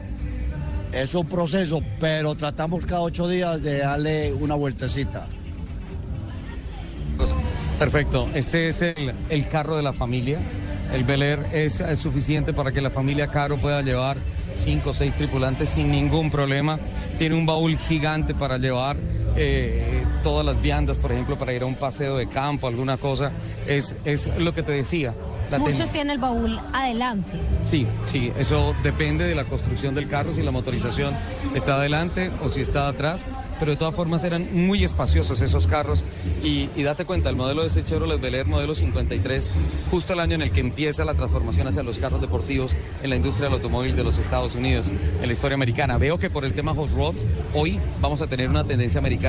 es 0.92 1.14
un 1.14 1.26
proceso, 1.26 1.80
pero 2.00 2.34
tratamos 2.34 2.84
cada 2.84 3.02
ocho 3.02 3.28
días 3.28 3.62
de 3.62 3.78
darle 3.78 4.32
una 4.32 4.54
vueltecita. 4.54 5.26
Perfecto. 7.78 8.28
Este 8.34 8.68
es 8.68 8.82
el, 8.82 9.12
el 9.28 9.48
carro 9.48 9.76
de 9.76 9.82
la 9.82 9.92
familia. 9.92 10.38
El 10.92 11.04
Bel 11.04 11.22
Air 11.22 11.46
es, 11.52 11.80
es 11.80 11.98
suficiente 11.98 12.52
para 12.52 12.70
que 12.70 12.80
la 12.80 12.90
familia 12.90 13.28
Caro 13.28 13.56
pueda 13.56 13.82
llevar 13.82 14.18
cinco 14.54 14.90
o 14.90 14.92
seis 14.92 15.14
tripulantes 15.14 15.70
sin 15.70 15.90
ningún 15.90 16.30
problema. 16.30 16.78
Tiene 17.18 17.34
un 17.34 17.46
baúl 17.46 17.76
gigante 17.76 18.34
para 18.34 18.58
llevar 18.58 18.96
eh, 19.36 20.04
todas 20.22 20.44
las 20.44 20.60
viandas, 20.60 20.96
por 20.96 21.12
ejemplo, 21.12 21.38
para 21.38 21.52
ir 21.52 21.62
a 21.62 21.66
un 21.66 21.74
paseo 21.74 22.16
de 22.16 22.28
campo, 22.28 22.68
alguna 22.68 22.96
cosa. 22.96 23.32
Es, 23.66 23.96
es 24.04 24.28
lo 24.38 24.52
que 24.52 24.62
te 24.62 24.72
decía. 24.72 25.14
la 25.50 25.58
Muchos 25.58 25.90
tienen 25.90 26.12
el 26.12 26.18
baúl 26.18 26.58
adelante. 26.72 27.38
Sí, 27.62 27.86
sí, 28.04 28.32
eso 28.38 28.74
depende 28.82 29.24
de 29.24 29.34
la 29.34 29.44
construcción 29.44 29.94
del 29.94 30.08
carro, 30.08 30.32
si 30.32 30.42
la 30.42 30.50
motorización 30.50 31.14
está 31.54 31.76
adelante 31.76 32.30
o 32.42 32.48
si 32.48 32.60
está 32.60 32.88
atrás, 32.88 33.24
pero 33.58 33.72
de 33.72 33.76
todas 33.76 33.94
formas 33.94 34.24
eran 34.24 34.48
muy 34.52 34.84
espaciosos 34.84 35.40
esos 35.40 35.66
carros 35.66 36.04
y, 36.42 36.68
y 36.74 36.82
date 36.82 37.04
cuenta, 37.04 37.28
el 37.30 37.36
modelo 37.36 37.62
de 37.62 37.68
ese 37.68 37.84
Chevrolet 37.84 38.20
Bel 38.20 38.34
Air 38.34 38.46
modelo 38.46 38.74
53, 38.74 39.50
justo 39.90 40.12
el 40.12 40.20
año 40.20 40.34
en 40.34 40.42
el 40.42 40.50
que 40.50 40.60
empieza 40.60 41.04
la 41.04 41.14
transformación 41.14 41.68
hacia 41.68 41.82
los 41.82 41.98
carros 41.98 42.20
deportivos 42.20 42.76
en 43.02 43.10
la 43.10 43.16
industria 43.16 43.46
del 43.46 43.54
automóvil 43.54 43.94
de 43.94 44.04
los 44.04 44.18
Estados 44.18 44.54
Unidos, 44.54 44.90
en 45.20 45.26
la 45.26 45.32
historia 45.32 45.54
americana. 45.54 45.98
Veo 45.98 46.18
que 46.18 46.30
por 46.30 46.44
el 46.44 46.52
tema 46.52 46.74
hot 46.74 46.90
rod, 46.94 47.14
hoy 47.54 47.78
vamos 48.00 48.20
a 48.22 48.26
tener 48.26 48.48
una 48.48 48.64
tendencia 48.64 48.98
americana 48.98 49.21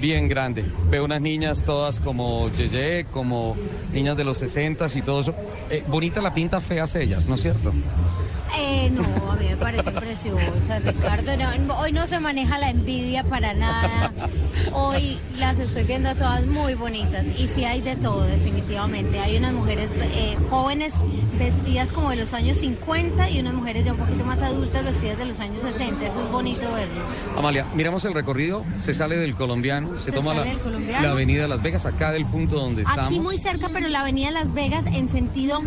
bien 0.00 0.28
grande. 0.28 0.64
Veo 0.90 1.04
unas 1.04 1.20
niñas 1.20 1.62
todas 1.64 2.00
como 2.00 2.50
Yeye, 2.50 3.04
como 3.12 3.56
niñas 3.92 4.16
de 4.16 4.24
los 4.24 4.38
60 4.38 4.86
y 4.94 5.02
todo 5.02 5.20
eso. 5.20 5.34
Eh, 5.70 5.84
bonita 5.86 6.20
la 6.20 6.32
pinta, 6.32 6.60
feas 6.60 6.94
ellas, 6.96 7.26
¿no 7.26 7.34
es 7.34 7.42
cierto? 7.42 7.72
Eh, 8.58 8.90
no, 8.90 9.30
a 9.30 9.36
mí 9.36 9.46
me 9.48 9.56
parecen 9.56 9.94
preciosas, 9.94 10.84
Ricardo. 10.84 11.32
No, 11.36 11.78
hoy 11.78 11.92
no 11.92 12.06
se 12.06 12.18
maneja 12.18 12.58
la 12.58 12.70
envidia 12.70 13.24
para 13.24 13.54
nada. 13.54 14.12
Hoy 14.72 15.18
las 15.38 15.58
estoy 15.60 15.84
viendo 15.84 16.14
todas 16.14 16.46
muy 16.46 16.74
bonitas. 16.74 17.26
Y 17.38 17.46
sí 17.46 17.64
hay 17.64 17.80
de 17.80 17.96
todo, 17.96 18.22
definitivamente. 18.22 19.20
Hay 19.20 19.36
unas 19.36 19.52
mujeres 19.52 19.90
eh, 20.14 20.36
jóvenes 20.48 20.94
vestidas 21.38 21.90
como 21.92 22.10
de 22.10 22.16
los 22.16 22.34
años 22.34 22.58
50 22.58 23.30
y 23.30 23.40
unas 23.40 23.54
mujeres 23.54 23.84
ya 23.84 23.92
un 23.92 23.98
poquito 23.98 24.24
más 24.24 24.42
adultas 24.42 24.84
vestidas 24.84 25.18
de 25.18 25.24
los 25.26 25.40
años 25.40 25.62
60. 25.62 26.06
Eso 26.06 26.22
es 26.22 26.30
bonito 26.30 26.70
verlo. 26.72 27.02
Amalia, 27.36 27.66
miramos 27.74 28.04
el 28.04 28.14
recorrido, 28.14 28.64
se 28.78 28.92
sale 28.92 29.16
del 29.16 29.29
colombiano, 29.34 29.96
se, 29.96 30.10
Se 30.10 30.12
toma 30.12 30.34
la, 30.34 30.44
del 30.44 30.58
Colombiano. 30.58 31.02
la 31.02 31.12
avenida 31.12 31.48
Las 31.48 31.62
Vegas, 31.62 31.86
acá 31.86 32.12
del 32.12 32.26
punto 32.26 32.56
donde 32.56 32.82
estamos. 32.82 33.06
Aquí 33.06 33.20
muy 33.20 33.38
cerca, 33.38 33.68
pero 33.72 33.88
la 33.88 34.00
avenida 34.00 34.30
Las 34.30 34.52
Vegas 34.52 34.86
en 34.86 35.08
sentido 35.08 35.62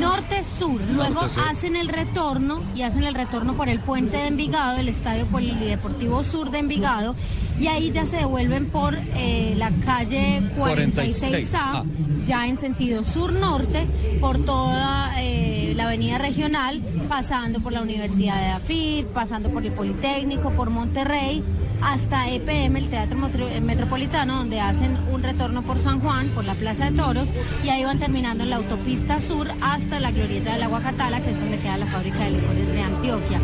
norte-sur. 0.00 0.80
Luego 0.92 1.20
hacen 1.48 1.76
el 1.76 1.88
retorno 1.88 2.62
y 2.74 2.82
hacen 2.82 3.04
el 3.04 3.14
retorno 3.14 3.54
por 3.54 3.68
el 3.68 3.80
puente 3.80 4.16
de 4.16 4.26
Envigado, 4.26 4.78
el 4.78 4.88
Estadio 4.88 5.26
Polideportivo 5.26 6.22
Sur 6.24 6.50
de 6.50 6.58
Envigado. 6.58 7.14
Y 7.58 7.68
ahí 7.68 7.92
ya 7.92 8.04
se 8.04 8.16
devuelven 8.16 8.66
por 8.66 8.96
eh, 9.16 9.54
la 9.56 9.70
calle 9.84 10.42
46A, 10.56 11.20
46A. 11.20 11.54
Ah. 11.54 11.84
ya 12.26 12.46
en 12.46 12.56
sentido 12.56 13.04
sur-norte, 13.04 13.86
por 14.20 14.38
toda 14.44 15.22
eh, 15.22 15.72
la 15.76 15.84
avenida 15.84 16.18
regional, 16.18 16.80
pasando 17.08 17.60
por 17.60 17.72
la 17.72 17.82
Universidad 17.82 18.40
de 18.40 18.48
Afid, 18.48 19.06
pasando 19.06 19.50
por 19.50 19.64
el 19.64 19.72
Politécnico, 19.72 20.50
por 20.50 20.70
Monterrey, 20.70 21.44
hasta 21.84 22.30
EPM, 22.30 22.76
el 22.76 22.88
Teatro 22.88 23.18
el 23.48 23.62
Metropolitano, 23.62 24.38
donde 24.38 24.60
hacen 24.60 24.96
un 25.12 25.22
retorno 25.22 25.62
por 25.62 25.80
San 25.80 26.00
Juan, 26.00 26.28
por 26.28 26.44
la 26.44 26.54
Plaza 26.54 26.90
de 26.90 26.96
Toros, 26.96 27.32
y 27.62 27.68
ahí 27.68 27.84
van 27.84 27.98
terminando 27.98 28.44
en 28.44 28.50
la 28.50 28.56
autopista 28.56 29.20
sur 29.20 29.48
hasta 29.60 30.00
la 30.00 30.10
Glorieta 30.10 30.54
del 30.54 30.62
Agua 30.62 30.80
Catala, 30.80 31.20
que 31.20 31.30
es 31.30 31.38
donde 31.38 31.58
queda 31.58 31.76
la 31.76 31.86
fábrica 31.86 32.24
de 32.24 32.32
licores 32.32 32.68
de 32.68 32.82
Antioquia. 32.82 33.40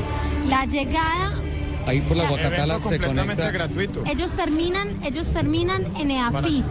La 0.48 0.64
llegada, 0.64 1.32
Ahí 1.86 2.00
por 2.00 2.16
la. 2.16 2.28
Guacatala 2.28 2.76
se 2.76 2.82
completamente 2.82 3.42
conecta. 3.42 3.50
gratuito. 3.50 4.02
ellos 4.06 4.32
terminan, 4.32 4.88
ellos 5.04 5.28
terminan 5.28 5.84
en 5.96 6.10
EAFIT, 6.10 6.64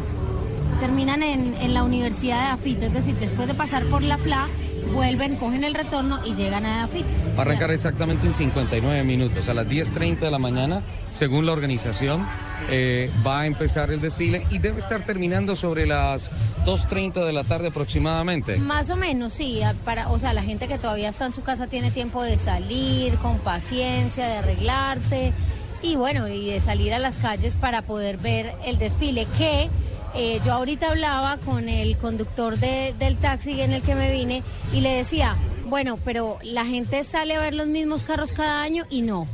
terminan 0.80 1.24
en, 1.24 1.56
en 1.56 1.74
la 1.74 1.84
Universidad 1.84 2.40
de 2.40 2.48
AFIT, 2.52 2.84
es 2.84 2.94
decir, 2.94 3.16
después 3.16 3.48
de 3.48 3.54
pasar 3.54 3.84
por 3.86 4.02
la 4.04 4.18
FLA, 4.18 4.48
vuelven, 4.94 5.36
cogen 5.36 5.64
el 5.64 5.74
retorno 5.74 6.20
y 6.26 6.36
llegan 6.36 6.66
a 6.66 6.82
EAFIT. 6.82 7.06
Va 7.38 7.40
a 7.40 7.42
arrancar 7.46 7.72
exactamente 7.72 8.28
en 8.28 8.34
59 8.34 9.04
minutos, 9.04 9.48
a 9.50 9.54
las 9.54 9.68
10.30 9.68 10.20
de 10.20 10.32
la 10.32 10.40
mañana, 10.40 10.82
según 11.10 11.46
la 11.46 11.54
organización. 11.54 12.26
eh, 12.70 13.10
va 13.26 13.42
a 13.42 13.46
empezar 13.46 13.90
el 13.92 14.02
desfile 14.02 14.46
y 14.50 14.60
debe 14.60 14.80
estar 14.80 15.04
terminando 15.04 15.56
sobre 15.56 15.86
las 15.86 16.30
2.30 16.66 17.26
de 17.26 17.34
la 17.34 17.44
tarde 17.44 17.70
aproximadamente. 17.70 18.58
Más 18.58 18.90
o 18.90 18.96
menos, 18.96 19.34
sí. 19.34 19.62
Para, 19.86 20.10
o 20.10 20.20
sea, 20.20 20.34
la 20.34 20.44
gente 20.44 20.68
que 20.68 20.78
todavía 20.78 21.10
está 21.10 21.26
en 21.26 21.34
su 21.34 21.42
casa 21.42 21.68
tiene 21.68 21.90
tiempo 21.92 22.22
de 22.22 22.38
salir 22.38 23.16
con 23.20 23.40
paciencia, 23.40 24.28
de 24.28 24.38
arreglarse 24.38 25.34
y 25.82 25.96
bueno, 25.96 26.28
y 26.28 26.52
de 26.52 26.60
salir 26.60 26.94
a 26.94 27.00
las 27.00 27.18
calles 27.18 27.56
para 27.56 27.82
poder 27.82 28.18
ver 28.18 28.54
el 28.66 28.78
desfile 28.78 29.26
que 29.38 29.70
eh, 30.16 30.40
yo 30.46 30.54
ahorita 30.54 30.90
hablaba 30.90 31.38
con 31.38 31.70
el 31.70 31.98
conductor 31.98 32.58
de- 32.58 32.94
del 33.00 33.18
taxi 33.18 33.62
en 33.62 33.72
el 33.74 33.82
que 33.82 33.96
me 33.96 34.12
vine 34.12 34.44
y 34.74 34.82
le 34.82 34.90
decía, 34.96 35.36
bueno, 35.68 35.98
pero 36.04 36.40
la 36.42 36.66
gente 36.66 37.04
sale 37.04 37.36
a 37.36 37.40
ver 37.40 37.54
los 37.54 37.68
mismos 37.68 38.04
carros 38.04 38.34
cada 38.34 38.62
año 38.62 38.86
y 38.90 39.02
no. 39.02 39.28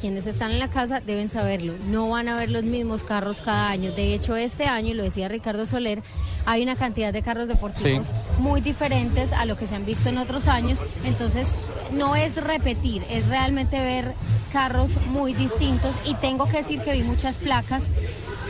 Quienes 0.00 0.26
están 0.26 0.50
en 0.50 0.58
la 0.58 0.68
casa 0.68 1.00
deben 1.00 1.30
saberlo, 1.30 1.74
no 1.88 2.08
van 2.08 2.26
a 2.28 2.36
ver 2.36 2.50
los 2.50 2.64
mismos 2.64 3.04
carros 3.04 3.40
cada 3.40 3.68
año. 3.68 3.92
De 3.92 4.14
hecho, 4.14 4.34
este 4.34 4.64
año, 4.64 4.88
y 4.88 4.94
lo 4.94 5.04
decía 5.04 5.28
Ricardo 5.28 5.64
Soler, 5.64 6.02
hay 6.44 6.62
una 6.64 6.74
cantidad 6.74 7.12
de 7.12 7.22
carros 7.22 7.46
deportivos 7.46 8.08
Sí. 8.08 8.12
muy 8.40 8.60
diferentes 8.60 9.32
a 9.32 9.44
lo 9.44 9.56
que 9.56 9.68
se 9.68 9.76
han 9.76 9.86
visto 9.86 10.08
en 10.08 10.18
otros 10.18 10.48
años. 10.48 10.80
Entonces, 11.04 11.56
no 11.92 12.16
es 12.16 12.34
repetir, 12.34 13.04
es 13.10 13.28
realmente 13.28 13.78
ver 13.78 14.12
carros 14.52 14.98
muy 15.06 15.34
distintos. 15.34 15.94
Y 16.04 16.14
tengo 16.14 16.48
que 16.48 16.56
decir 16.56 16.80
que 16.80 16.92
vi 16.94 17.02
muchas 17.04 17.38
placas. 17.38 17.90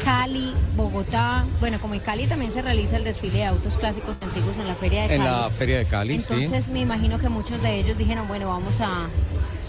Cali, 0.04 0.52
Bogotá, 0.76 1.44
bueno, 1.60 1.80
como 1.80 1.94
en 1.94 2.00
Cali 2.00 2.26
también 2.26 2.50
se 2.50 2.62
realiza 2.62 2.96
el 2.96 3.04
desfile 3.04 3.38
de 3.38 3.44
autos 3.46 3.74
clásicos 3.74 4.16
antiguos 4.20 4.56
en 4.58 4.66
la 4.68 4.74
Feria 4.74 5.02
de 5.02 5.08
Cali. 5.08 5.20
En 5.20 5.24
la 5.26 5.50
Feria 5.50 5.78
de 5.78 5.84
Cali, 5.84 6.18
sí. 6.20 6.32
Entonces 6.34 6.68
me 6.68 6.80
imagino 6.80 7.18
que 7.18 7.28
muchos 7.28 7.62
de 7.62 7.78
ellos 7.80 7.96
dijeron, 7.96 8.26
bueno, 8.28 8.48
vamos 8.48 8.80
a, 8.80 9.06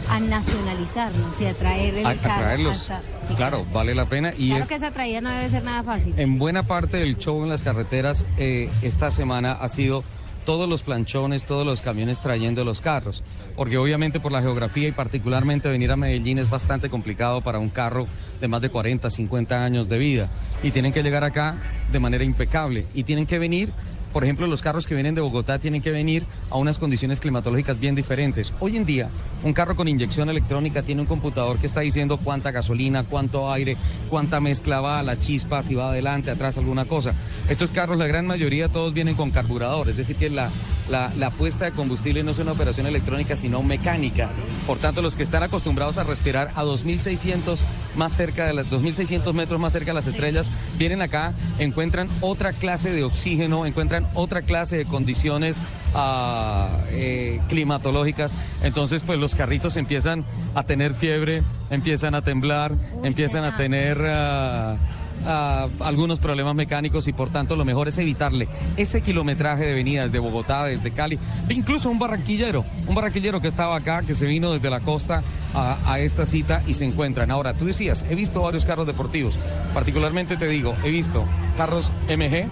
a 0.10 0.20
nacionalizarnos 0.20 1.40
y 1.42 1.46
a 1.46 1.54
traer 1.54 1.96
el 1.96 2.06
A, 2.06 2.10
a 2.12 2.16
carro 2.16 2.42
traerlos. 2.42 2.82
hasta- 2.92 3.02
sí, 3.28 3.34
claro, 3.36 3.66
vale 3.74 3.96
la 3.96 4.06
pena. 4.06 4.34
Y 4.38 4.48
Claro 4.50 4.64
es- 4.64 4.70
que 4.70 4.76
esa 4.76 4.92
traída 4.92 5.22
no 5.22 5.30
debe 5.30 5.50
ser 5.50 5.64
nada 5.64 5.84
fácil. 5.84 6.14
En 6.18 6.40
buena 6.40 6.64
parte 6.64 6.98
del 6.98 7.18
show 7.18 7.42
en 7.44 7.50
las 7.50 7.64
carreteras 7.64 8.26
eh, 8.38 8.70
esta 8.82 9.12
semana 9.12 9.54
ha 9.54 9.70
sido 9.70 10.04
todos 10.46 10.70
los 10.70 10.84
planchones, 10.84 11.46
todos 11.46 11.66
los 11.66 11.82
camiones 11.82 12.20
trayendo 12.20 12.64
los 12.64 12.82
carros, 12.82 13.24
porque 13.56 13.78
obviamente 13.78 14.20
por 14.20 14.32
la 14.32 14.42
geografía 14.42 14.88
y 14.88 14.92
particularmente 14.92 15.70
venir 15.70 15.92
a 15.92 15.96
Medellín 15.96 16.38
es 16.38 16.50
bastante 16.50 16.90
complicado 16.90 17.42
para 17.42 17.60
un 17.60 17.70
carro 17.70 18.08
de 18.40 18.48
más 18.48 18.62
de 18.62 18.70
40, 18.70 19.10
50 19.10 19.64
años 19.64 19.90
de 19.90 19.98
vida 19.98 20.30
y 20.62 20.72
tienen 20.72 20.94
que 20.94 21.04
llegar 21.04 21.24
acá 21.24 21.56
de 21.92 22.00
manera 22.00 22.24
impecable 22.24 22.86
y 22.94 23.04
tienen 23.04 23.26
que 23.26 23.40
venir 23.40 23.72
por 24.14 24.24
ejemplo, 24.24 24.46
los 24.46 24.62
carros 24.62 24.86
que 24.86 24.94
vienen 24.94 25.16
de 25.16 25.22
Bogotá 25.22 25.58
tienen 25.58 25.82
que 25.82 25.92
venir 25.92 26.24
a 26.52 26.58
unas 26.58 26.78
condiciones 26.78 27.20
climatológicas 27.20 27.80
bien 27.80 27.96
diferentes. 27.96 28.54
Hoy 28.60 28.78
en 28.78 28.86
día, 28.86 29.10
un 29.44 29.54
carro 29.54 29.76
con 29.76 29.88
inyección 29.88 30.30
electrónica 30.30 30.84
tiene 30.84 31.02
un 31.02 31.08
computador 31.08 31.58
que 31.58 31.66
está 31.66 31.82
diciendo 31.82 32.18
cuánta 32.18 32.52
gasolina, 32.52 33.04
cuánto 33.04 33.52
aire, 33.52 33.76
cuánta 34.10 34.40
mezcla 34.40 34.82
va, 34.82 35.02
la 35.02 35.20
chispa, 35.20 35.64
si 35.64 35.74
va 35.74 35.90
adelante, 35.90 36.30
atrás, 36.30 36.60
alguna 36.60 36.86
cosa. 36.86 37.14
Estos 37.50 37.72
carros, 37.72 37.98
la 37.98 38.06
gran 38.06 38.28
mayoría, 38.28 38.70
todos 38.70 38.94
vienen 38.94 39.16
con 39.16 39.32
carburador, 39.32 39.90
es 39.90 39.98
decir, 39.98 40.16
que 40.16 40.30
la, 40.30 40.52
la, 40.90 41.12
la 41.18 41.32
puesta 41.32 41.66
de 41.66 41.72
combustible 41.72 42.24
no 42.24 42.32
es 42.32 42.40
una 42.40 42.52
operación 42.52 42.86
electrónica, 42.86 43.36
sino 43.36 43.64
mecánica. 43.64 44.30
Por 44.68 44.78
tanto, 44.78 45.02
los 45.02 45.16
que 45.16 45.24
están 45.24 45.42
acostumbrados 45.42 45.98
a 45.98 46.04
respirar 46.04 46.50
a 46.56 46.64
2.600 46.64 47.58
más 47.96 48.14
cerca 48.14 48.46
de 48.46 48.54
las 48.54 48.70
2.600 48.70 49.34
metros 49.34 49.60
más 49.60 49.74
cerca 49.74 49.92
de 49.92 49.96
las 49.96 50.08
estrellas, 50.08 50.52
vienen 50.78 51.02
acá, 51.02 51.34
encuentran 51.58 52.08
otra 52.22 52.54
clase 52.54 52.92
de 52.92 53.04
oxígeno, 53.04 53.66
encuentran 53.66 54.03
otra 54.14 54.42
clase 54.42 54.78
de 54.78 54.86
condiciones 54.86 55.62
ah, 55.94 56.70
eh, 56.92 57.40
climatológicas. 57.50 58.38
Entonces, 58.62 59.04
pues 59.04 59.20
los 59.20 59.36
carritos 59.36 59.78
empiezan 59.78 60.24
a 60.56 60.64
tener 60.64 60.94
fiebre, 60.94 61.44
empiezan 61.70 62.16
a 62.16 62.22
temblar, 62.22 62.72
Uy, 62.72 63.08
empiezan 63.08 63.44
a 63.44 63.58
tener 63.58 63.98
ah, 64.08 64.78
ah, 65.26 65.68
algunos 65.80 66.20
problemas 66.20 66.56
mecánicos 66.56 67.08
y 67.08 67.14
por 67.14 67.30
tanto 67.30 67.56
lo 67.56 67.66
mejor 67.66 67.88
es 67.88 67.98
evitarle 67.98 68.48
ese 68.78 69.02
kilometraje 69.02 69.66
de 69.66 69.74
venidas 69.74 70.12
de 70.12 70.20
Bogotá, 70.20 70.66
desde 70.66 70.92
Cali, 70.92 71.20
incluso 71.50 71.90
un 71.90 72.00
barranquillero, 72.00 72.66
un 72.88 72.96
barranquillero 72.96 73.42
que 73.42 73.48
estaba 73.48 73.76
acá, 73.76 74.02
que 74.02 74.16
se 74.16 74.26
vino 74.26 74.52
desde 74.52 74.70
la 74.70 74.80
costa 74.80 75.24
a, 75.54 75.78
a 75.86 76.00
esta 76.00 76.26
cita 76.26 76.62
y 76.68 76.74
se 76.74 76.86
encuentran. 76.86 77.32
Ahora, 77.32 77.54
tú 77.54 77.66
decías, 77.66 78.06
he 78.10 78.16
visto 78.16 78.42
varios 78.42 78.66
carros 78.66 78.88
deportivos, 78.88 79.38
particularmente 79.74 80.38
te 80.38 80.48
digo, 80.48 80.76
he 80.84 80.90
visto 80.90 81.26
carros 81.58 81.92
MG, 82.08 82.48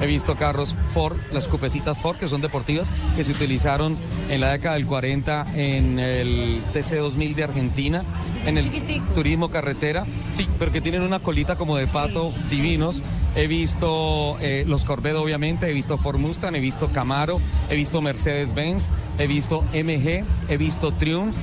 He 0.00 0.06
visto 0.06 0.36
carros 0.36 0.74
Ford, 0.92 1.16
las 1.32 1.48
cupecitas 1.48 1.98
Ford, 1.98 2.16
que 2.16 2.28
son 2.28 2.40
deportivas, 2.40 2.90
que 3.16 3.24
se 3.24 3.32
utilizaron 3.32 3.96
en 4.28 4.40
la 4.40 4.50
década 4.52 4.74
del 4.74 4.86
40 4.86 5.46
en 5.54 5.98
el 5.98 6.62
TC2000 6.72 7.34
de 7.34 7.44
Argentina, 7.44 8.04
en 8.46 8.58
el 8.58 8.70
turismo 9.14 9.50
carretera, 9.50 10.04
sí, 10.32 10.48
pero 10.58 10.72
que 10.72 10.80
tienen 10.80 11.02
una 11.02 11.20
colita 11.20 11.56
como 11.56 11.76
de 11.76 11.86
pato, 11.86 12.32
sí. 12.48 12.56
divinos. 12.56 13.02
He 13.34 13.46
visto 13.46 14.36
eh, 14.40 14.64
los 14.66 14.84
Corvette, 14.84 15.16
obviamente, 15.16 15.66
he 15.66 15.72
visto 15.72 15.96
Ford 15.96 16.18
Mustang, 16.18 16.54
he 16.56 16.60
visto 16.60 16.88
Camaro, 16.88 17.40
he 17.70 17.76
visto 17.76 18.02
Mercedes-Benz, 18.02 18.90
he 19.18 19.26
visto 19.26 19.62
MG, 19.72 20.24
he 20.48 20.56
visto 20.56 20.92
Triumph. 20.92 21.36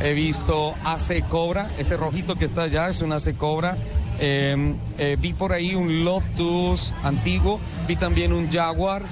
he 0.00 0.12
visto 0.12 0.74
AC 0.84 1.22
Cobra, 1.28 1.70
ese 1.78 1.96
rojito 1.96 2.34
que 2.36 2.44
está 2.44 2.62
allá 2.62 2.88
es 2.88 3.00
un 3.00 3.12
AC 3.12 3.36
Cobra. 3.36 3.76
Eh, 4.20 4.74
eh, 4.98 5.16
vi 5.18 5.32
por 5.32 5.52
ahí 5.52 5.74
un 5.74 6.04
Lotus 6.04 6.92
antiguo, 7.02 7.60
vi 7.86 7.96
también 7.96 8.32
un 8.32 8.50
Jaguar. 8.50 9.02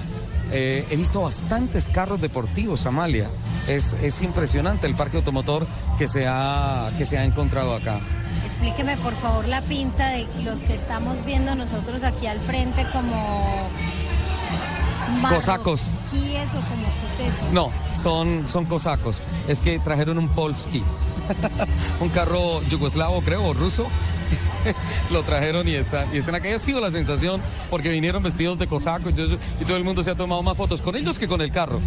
Eh, 0.51 0.85
he 0.89 0.95
visto 0.95 1.21
bastantes 1.21 1.89
carros 1.89 2.21
deportivos, 2.21 2.85
Amalia. 2.85 3.29
Es, 3.67 3.93
es 3.93 4.21
impresionante 4.21 4.87
el 4.87 4.95
parque 4.95 5.17
automotor 5.17 5.65
que 5.97 6.07
se, 6.07 6.27
ha, 6.27 6.91
que 6.97 7.05
se 7.05 7.17
ha 7.17 7.23
encontrado 7.23 7.73
acá. 7.73 8.01
Explíqueme 8.45 8.97
por 8.97 9.13
favor 9.15 9.47
la 9.47 9.61
pinta 9.61 10.09
de 10.09 10.27
los 10.43 10.59
que 10.61 10.73
estamos 10.73 11.15
viendo 11.25 11.55
nosotros 11.55 12.03
aquí 12.03 12.27
al 12.27 12.39
frente 12.39 12.85
como... 12.91 13.69
Cosacos. 15.29 15.93
¿Qué 16.11 16.17
o 16.17 16.69
como 16.69 16.87
qué 17.17 17.25
es 17.25 17.35
eso? 17.35 17.45
No, 17.51 17.71
son, 17.91 18.47
son 18.47 18.65
cosacos. 18.65 19.21
Es 19.47 19.61
que 19.61 19.79
trajeron 19.79 20.17
un 20.17 20.27
Polski. 20.29 20.83
un 21.99 22.09
carro 22.09 22.61
yugoslavo, 22.63 23.21
creo, 23.21 23.45
o 23.45 23.53
ruso. 23.53 23.87
Lo 25.11 25.23
trajeron 25.23 25.67
y 25.67 25.75
están, 25.75 26.13
y 26.13 26.17
están 26.19 26.35
acá. 26.35 26.49
Y 26.49 26.53
ha 26.53 26.59
sido 26.59 26.79
la 26.79 26.91
sensación 26.91 27.41
porque 27.69 27.89
vinieron 27.89 28.21
vestidos 28.23 28.57
de 28.59 28.67
cosacos 28.67 29.13
y, 29.17 29.21
y 29.61 29.65
todo 29.65 29.77
el 29.77 29.83
mundo 29.83 30.03
se 30.03 30.11
ha 30.11 30.15
tomado 30.15 30.41
más 30.43 30.55
fotos 30.57 30.81
con 30.81 30.95
ellos 30.95 31.19
que 31.19 31.27
con 31.27 31.41
el 31.41 31.51
carro. 31.51 31.79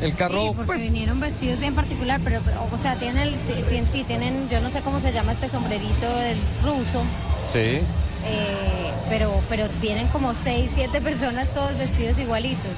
El 0.00 0.14
carro, 0.14 0.40
sí, 0.40 0.46
porque 0.48 0.66
pues, 0.66 0.80
vinieron 0.82 1.20
vestidos 1.20 1.60
bien 1.60 1.74
particular, 1.74 2.20
pero, 2.24 2.40
o 2.72 2.78
sea, 2.78 2.96
tienen 2.96 3.18
el, 3.18 3.38
sí, 3.38 3.52
tienen, 3.68 3.86
sí, 3.86 4.02
tienen, 4.04 4.48
yo 4.48 4.60
no 4.62 4.70
sé 4.70 4.80
cómo 4.80 4.98
se 4.98 5.12
llama 5.12 5.32
este 5.32 5.48
sombrerito 5.48 6.08
del 6.18 6.38
ruso. 6.64 7.02
sí. 7.48 7.80
Eh, 8.22 8.92
pero, 9.08 9.40
pero 9.48 9.64
vienen 9.80 10.06
como 10.08 10.34
seis, 10.34 10.70
siete 10.74 11.00
personas 11.00 11.48
todos 11.54 11.76
vestidos 11.78 12.18
igualitos. 12.18 12.70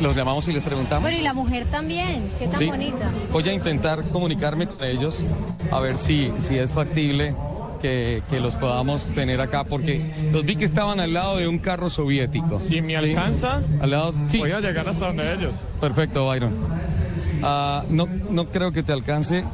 Los 0.00 0.16
llamamos 0.16 0.46
y 0.48 0.52
les 0.52 0.62
preguntamos. 0.64 1.02
Bueno, 1.02 1.16
y 1.16 1.22
la 1.22 1.32
mujer 1.32 1.66
también, 1.66 2.32
qué 2.38 2.48
tan 2.48 2.58
Sí. 2.58 2.66
bonita. 2.66 3.08
Voy 3.32 3.48
a 3.48 3.52
intentar 3.52 4.02
comunicarme 4.10 4.66
con 4.66 4.82
ellos 4.84 5.22
a 5.70 5.78
ver 5.78 5.96
si, 5.96 6.32
si 6.40 6.58
es 6.58 6.72
factible 6.72 7.32
que, 7.78 8.22
que 8.28 8.40
los 8.40 8.54
podamos 8.54 9.06
tener 9.08 9.40
acá, 9.40 9.64
porque 9.64 10.10
los 10.32 10.44
vi 10.44 10.56
que 10.56 10.64
estaban 10.64 11.00
al 11.00 11.12
lado 11.14 11.36
de 11.36 11.48
un 11.48 11.58
carro 11.58 11.88
soviético. 11.90 12.58
Si 12.58 12.80
me 12.82 12.96
alcanza, 12.96 13.60
Al 13.80 13.90
lado, 13.90 14.12
sí. 14.26 14.38
voy 14.38 14.52
a 14.52 14.60
llegar 14.60 14.88
hasta 14.88 15.06
donde 15.08 15.32
ellos. 15.34 15.54
Perfecto, 15.80 16.26
Byron. 16.26 16.52
Ah, 17.42 17.84
no, 17.88 18.06
no 18.30 18.46
creo 18.48 18.72
que 18.72 18.82
te 18.82 18.92
alcance. 18.92 19.44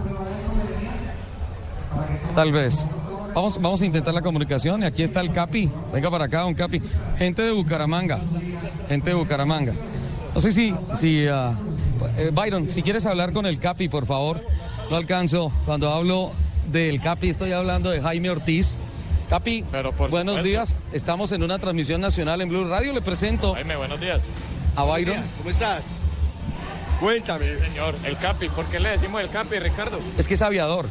Tal 2.34 2.52
vez. 2.52 2.86
Vamos, 3.34 3.60
vamos 3.60 3.82
a 3.82 3.86
intentar 3.86 4.14
la 4.14 4.22
comunicación 4.22 4.82
y 4.82 4.86
aquí 4.86 5.02
está 5.02 5.20
el 5.20 5.32
Capi. 5.32 5.68
Venga 5.92 6.10
para 6.10 6.26
acá, 6.26 6.44
un 6.46 6.54
Capi. 6.54 6.80
Gente 7.18 7.42
de 7.42 7.50
Bucaramanga. 7.50 8.18
Gente 8.88 9.10
de 9.10 9.16
Bucaramanga. 9.16 9.72
No 10.34 10.40
sé 10.40 10.52
si, 10.52 10.74
si 10.94 11.24
eh, 11.26 12.30
Byron, 12.32 12.68
si 12.68 12.82
quieres 12.82 13.06
hablar 13.06 13.32
con 13.32 13.46
el 13.46 13.58
Capi, 13.58 13.88
por 13.88 14.06
favor. 14.06 14.40
No 14.90 14.96
alcanzo. 14.96 15.50
Cuando 15.66 15.92
hablo 15.92 16.30
del 16.70 17.00
Capi, 17.00 17.28
estoy 17.30 17.52
hablando 17.52 17.90
de 17.90 18.00
Jaime 18.00 18.30
Ortiz. 18.30 18.74
Capi, 19.28 19.64
Pero 19.72 19.92
por 19.92 20.10
buenos 20.10 20.36
supuesto. 20.36 20.48
días. 20.48 20.76
Estamos 20.92 21.32
en 21.32 21.42
una 21.42 21.58
transmisión 21.58 22.00
nacional 22.00 22.40
en 22.42 22.48
Blue 22.48 22.68
Radio. 22.68 22.92
Le 22.92 23.00
presento 23.00 23.54
Jaime, 23.54 23.76
buenos 23.76 24.00
días. 24.00 24.28
a 24.76 24.84
Byron. 24.84 25.16
¿Cómo 25.38 25.50
estás? 25.50 25.88
Cuéntame, 27.00 27.56
Señor, 27.56 27.94
el 28.04 28.16
Capi. 28.18 28.48
¿Por 28.50 28.66
qué 28.66 28.80
le 28.80 28.90
decimos 28.90 29.20
el 29.22 29.28
Capi, 29.30 29.58
Ricardo? 29.58 29.98
Es 30.18 30.28
que 30.28 30.34
es 30.34 30.42
aviador. 30.42 30.86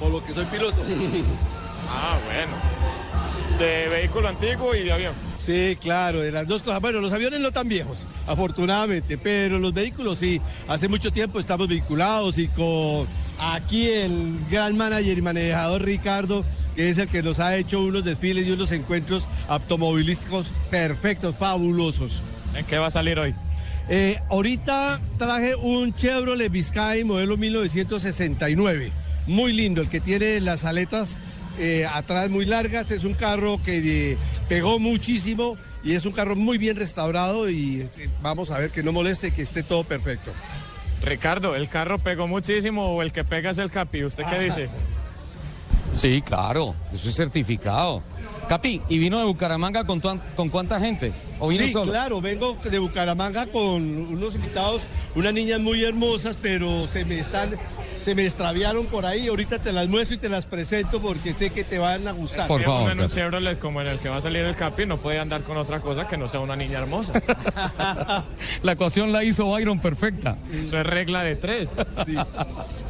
por 0.00 0.10
lo 0.10 0.22
que 0.24 0.32
soy 0.32 0.44
piloto. 0.46 0.76
Ah, 1.90 2.18
bueno. 2.26 2.52
De 3.58 3.88
vehículo 3.88 4.28
antiguo 4.28 4.74
y 4.74 4.82
de 4.82 4.92
avión. 4.92 5.14
Sí, 5.38 5.78
claro, 5.80 6.20
de 6.20 6.30
las 6.32 6.46
dos 6.46 6.62
cosas. 6.62 6.80
Bueno, 6.80 7.00
los 7.00 7.12
aviones 7.12 7.40
no 7.40 7.52
tan 7.52 7.68
viejos, 7.68 8.06
afortunadamente, 8.26 9.16
pero 9.16 9.58
los 9.58 9.72
vehículos 9.72 10.18
sí. 10.18 10.40
Hace 10.68 10.88
mucho 10.88 11.10
tiempo 11.12 11.38
estamos 11.40 11.66
vinculados 11.68 12.36
y 12.38 12.48
con 12.48 13.06
aquí 13.38 13.88
el 13.88 14.38
gran 14.50 14.76
manager 14.76 15.18
y 15.18 15.22
manejador 15.22 15.82
Ricardo, 15.82 16.44
que 16.74 16.90
es 16.90 16.98
el 16.98 17.08
que 17.08 17.22
nos 17.22 17.40
ha 17.40 17.56
hecho 17.56 17.82
unos 17.82 18.04
desfiles 18.04 18.46
y 18.46 18.50
unos 18.50 18.72
encuentros 18.72 19.28
automovilísticos 19.48 20.50
perfectos, 20.70 21.34
fabulosos. 21.36 22.22
¿En 22.54 22.64
qué 22.64 22.78
va 22.78 22.86
a 22.86 22.90
salir 22.90 23.18
hoy? 23.18 23.34
Eh, 23.88 24.18
ahorita 24.30 25.00
traje 25.16 25.54
un 25.54 25.94
Chevrolet 25.94 26.50
Vizcay 26.50 27.04
modelo 27.04 27.36
1969. 27.36 28.90
Muy 29.26 29.52
lindo, 29.52 29.82
el 29.82 29.88
que 29.88 30.00
tiene 30.00 30.40
las 30.40 30.64
aletas 30.64 31.10
eh, 31.58 31.86
atrás 31.90 32.30
muy 32.30 32.44
largas. 32.44 32.90
Es 32.90 33.04
un 33.04 33.14
carro 33.14 33.60
que 33.62 34.12
eh, 34.12 34.18
pegó 34.48 34.78
muchísimo 34.78 35.56
y 35.84 35.92
es 35.92 36.04
un 36.04 36.12
carro 36.12 36.36
muy 36.36 36.58
bien 36.58 36.76
restaurado 36.76 37.48
y 37.48 37.88
vamos 38.22 38.50
a 38.50 38.58
ver 38.58 38.70
que 38.70 38.82
no 38.82 38.92
moleste, 38.92 39.32
que 39.32 39.42
esté 39.42 39.62
todo 39.62 39.84
perfecto. 39.84 40.32
Ricardo, 41.02 41.54
¿el 41.54 41.68
carro 41.68 41.98
pegó 41.98 42.26
muchísimo 42.26 42.94
o 42.94 43.02
el 43.02 43.12
que 43.12 43.24
pega 43.24 43.50
es 43.50 43.58
el 43.58 43.70
Capi? 43.70 44.04
¿Usted 44.04 44.24
qué 44.28 44.38
dice? 44.40 44.68
Sí, 45.94 46.22
claro, 46.22 46.74
eso 46.92 47.08
es 47.08 47.16
certificado. 47.16 48.02
Capi, 48.48 48.80
¿y 48.88 48.98
vino 48.98 49.18
de 49.18 49.24
Bucaramanga 49.24 49.84
con, 49.84 50.00
con 50.00 50.48
cuánta 50.50 50.78
gente? 50.78 51.12
¿O 51.38 51.48
vino 51.48 51.64
Sí, 51.66 51.72
solo? 51.72 51.90
claro, 51.92 52.20
vengo 52.20 52.56
de 52.62 52.78
Bucaramanga 52.78 53.46
con 53.46 53.82
unos 53.82 54.34
invitados, 54.36 54.86
unas 55.14 55.34
niñas 55.34 55.60
muy 55.60 55.82
hermosas, 55.84 56.38
pero 56.40 56.86
se 56.86 57.04
me 57.04 57.18
están, 57.18 57.56
se 58.00 58.14
me 58.14 58.24
extraviaron 58.24 58.86
por 58.86 59.04
ahí. 59.04 59.26
Ahorita 59.28 59.58
te 59.58 59.72
las 59.72 59.88
muestro 59.88 60.14
y 60.16 60.18
te 60.18 60.28
las 60.28 60.46
presento 60.46 61.00
porque 61.02 61.34
sé 61.34 61.50
que 61.50 61.64
te 61.64 61.78
van 61.78 62.06
a 62.08 62.12
gustar. 62.12 62.46
Por 62.48 62.62
favor, 62.62 62.90
en 62.92 63.00
un 63.00 63.06
Capi. 63.06 63.14
Chevrolet 63.16 63.58
como 63.58 63.80
en 63.82 63.88
el 63.88 63.98
que 63.98 64.08
va 64.08 64.16
a 64.18 64.22
salir 64.22 64.42
el 64.44 64.54
Capi 64.56 64.86
no 64.86 64.96
puede 64.98 65.18
andar 65.18 65.42
con 65.42 65.56
otra 65.56 65.80
cosa 65.80 66.06
que 66.06 66.16
no 66.16 66.28
sea 66.28 66.40
una 66.40 66.56
niña 66.56 66.78
hermosa. 66.78 67.12
La 68.62 68.72
ecuación 68.72 69.12
la 69.12 69.24
hizo 69.24 69.46
Byron 69.50 69.80
perfecta. 69.80 70.38
Eso 70.52 70.78
es 70.78 70.86
regla 70.86 71.22
de 71.22 71.36
tres. 71.36 71.70
Sí. 72.06 72.14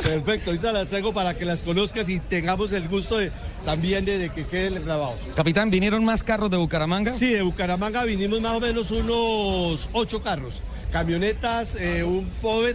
Perfecto, 0.03 0.51
ahorita 0.51 0.73
las 0.73 0.87
traigo 0.89 1.13
para 1.13 1.35
que 1.35 1.45
las 1.45 1.63
conozcas 1.63 2.09
y 2.09 2.21
tengamos 2.21 2.73
el 2.73 2.89
gusto 2.89 3.19
de 3.19 3.33
también 3.65 4.05
de, 4.05 4.19
de 4.19 4.29
que 4.31 4.45
queden 4.45 4.85
grabados. 4.85 5.17
Capitán, 5.47 5.71
¿vinieron 5.71 6.05
más 6.05 6.25
carros 6.25 6.51
de 6.51 6.57
Bucaramanga? 6.57 7.13
Sí, 7.17 7.29
de 7.29 7.41
Bucaramanga 7.43 8.03
vinimos 8.03 8.41
más 8.41 8.57
o 8.57 8.61
menos 8.61 8.91
unos 8.91 9.89
ocho 9.93 10.21
carros, 10.21 10.61
camionetas, 10.91 11.77
eh, 11.77 12.03
un 12.03 12.29
Power 12.43 12.75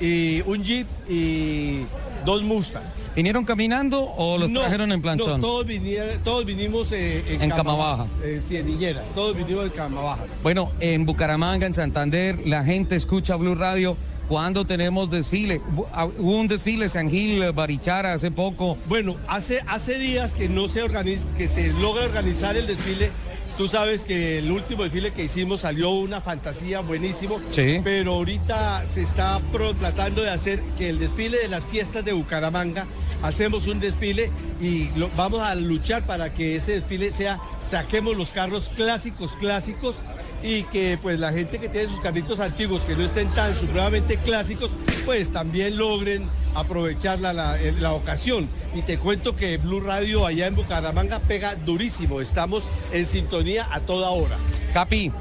y 0.00 0.40
un 0.42 0.62
Jeep 0.62 0.86
y 1.10 1.80
dos 2.24 2.44
Mustang. 2.44 2.84
¿Vinieron 3.16 3.44
caminando 3.44 4.04
o 4.04 4.38
los 4.38 4.52
No, 4.52 4.60
trajeron 4.60 4.92
en 4.92 5.02
planchón? 5.02 5.40
No, 5.40 5.48
todos, 5.48 5.66
vinieron- 5.66 6.20
todos 6.22 6.44
vinimos 6.46 6.92
eh, 6.92 7.24
en, 7.26 7.42
En 7.42 7.50
cama 7.50 7.56
cama 7.56 7.74
baja, 7.74 7.96
baja. 8.04 8.10
En 8.24 8.40
cienilleras, 8.44 9.08
todos 9.16 9.36
vinimos 9.36 9.64
en 9.64 9.70
cama 9.72 10.00
bajas. 10.02 10.30
Bueno, 10.44 10.70
en 10.78 11.04
Bucaramanga, 11.04 11.66
en 11.66 11.74
Santander, 11.74 12.38
la 12.46 12.62
gente 12.64 12.94
escucha 12.94 13.34
Blue 13.34 13.56
Radio. 13.56 13.96
¿Cuándo 14.32 14.64
tenemos 14.64 15.10
desfile? 15.10 15.60
Ah, 15.92 16.06
Hubo 16.06 16.38
un 16.40 16.48
desfile 16.48 16.88
San 16.88 17.10
Gil, 17.10 17.52
Barichara 17.52 18.14
hace 18.14 18.30
poco. 18.30 18.78
Bueno, 18.86 19.16
hace, 19.28 19.60
hace 19.68 19.98
días 19.98 20.34
que 20.34 20.48
no 20.48 20.68
se 20.68 20.82
organiza, 20.82 21.26
que 21.36 21.46
se 21.48 21.70
logra 21.74 22.06
organizar 22.06 22.56
el 22.56 22.66
desfile. 22.66 23.10
Tú 23.58 23.68
sabes 23.68 24.04
que 24.04 24.38
el 24.38 24.50
último 24.50 24.84
desfile 24.84 25.12
que 25.12 25.24
hicimos 25.24 25.60
salió 25.60 25.90
una 25.90 26.22
fantasía 26.22 26.80
buenísimo, 26.80 27.42
Sí. 27.50 27.82
pero 27.84 28.14
ahorita 28.14 28.86
se 28.86 29.02
está 29.02 29.38
pro- 29.52 29.74
tratando 29.74 30.22
de 30.22 30.30
hacer 30.30 30.62
que 30.78 30.88
el 30.88 30.98
desfile 30.98 31.36
de 31.36 31.48
las 31.48 31.62
fiestas 31.64 32.02
de 32.02 32.14
Bucaramanga, 32.14 32.86
hacemos 33.22 33.66
un 33.66 33.80
desfile 33.80 34.30
y 34.62 34.88
lo- 34.96 35.10
vamos 35.14 35.42
a 35.42 35.54
luchar 35.56 36.06
para 36.06 36.32
que 36.32 36.56
ese 36.56 36.80
desfile 36.80 37.10
sea, 37.10 37.38
saquemos 37.70 38.16
los 38.16 38.30
carros 38.30 38.70
clásicos, 38.74 39.32
clásicos, 39.36 39.96
y 40.42 40.64
que 40.64 40.98
pues 41.00 41.20
la 41.20 41.32
gente 41.32 41.58
que 41.58 41.68
tiene 41.68 41.88
sus 41.88 42.00
carritos 42.00 42.40
antiguos 42.40 42.82
que 42.82 42.96
no 42.96 43.04
estén 43.04 43.28
tan 43.34 43.54
supremamente 43.56 44.16
clásicos, 44.16 44.76
pues 45.04 45.30
también 45.30 45.76
logren 45.76 46.28
aprovechar 46.54 47.20
la, 47.20 47.32
la- 47.32 47.60
eh, 47.60 47.72
la 47.78 47.92
ocasión. 47.92 48.48
Y 48.74 48.82
te 48.82 48.98
cuento 48.98 49.36
que 49.36 49.56
Blue 49.58 49.80
Radio 49.80 50.26
allá 50.26 50.46
en 50.46 50.54
Bucaramanga 50.56 51.20
pega 51.20 51.54
durísimo, 51.54 52.20
estamos 52.20 52.68
en 52.92 53.06
sintonía 53.06 53.68
a 53.70 53.80
toda 53.80 54.10
hora. 54.10 54.36
Capi, 54.74 55.12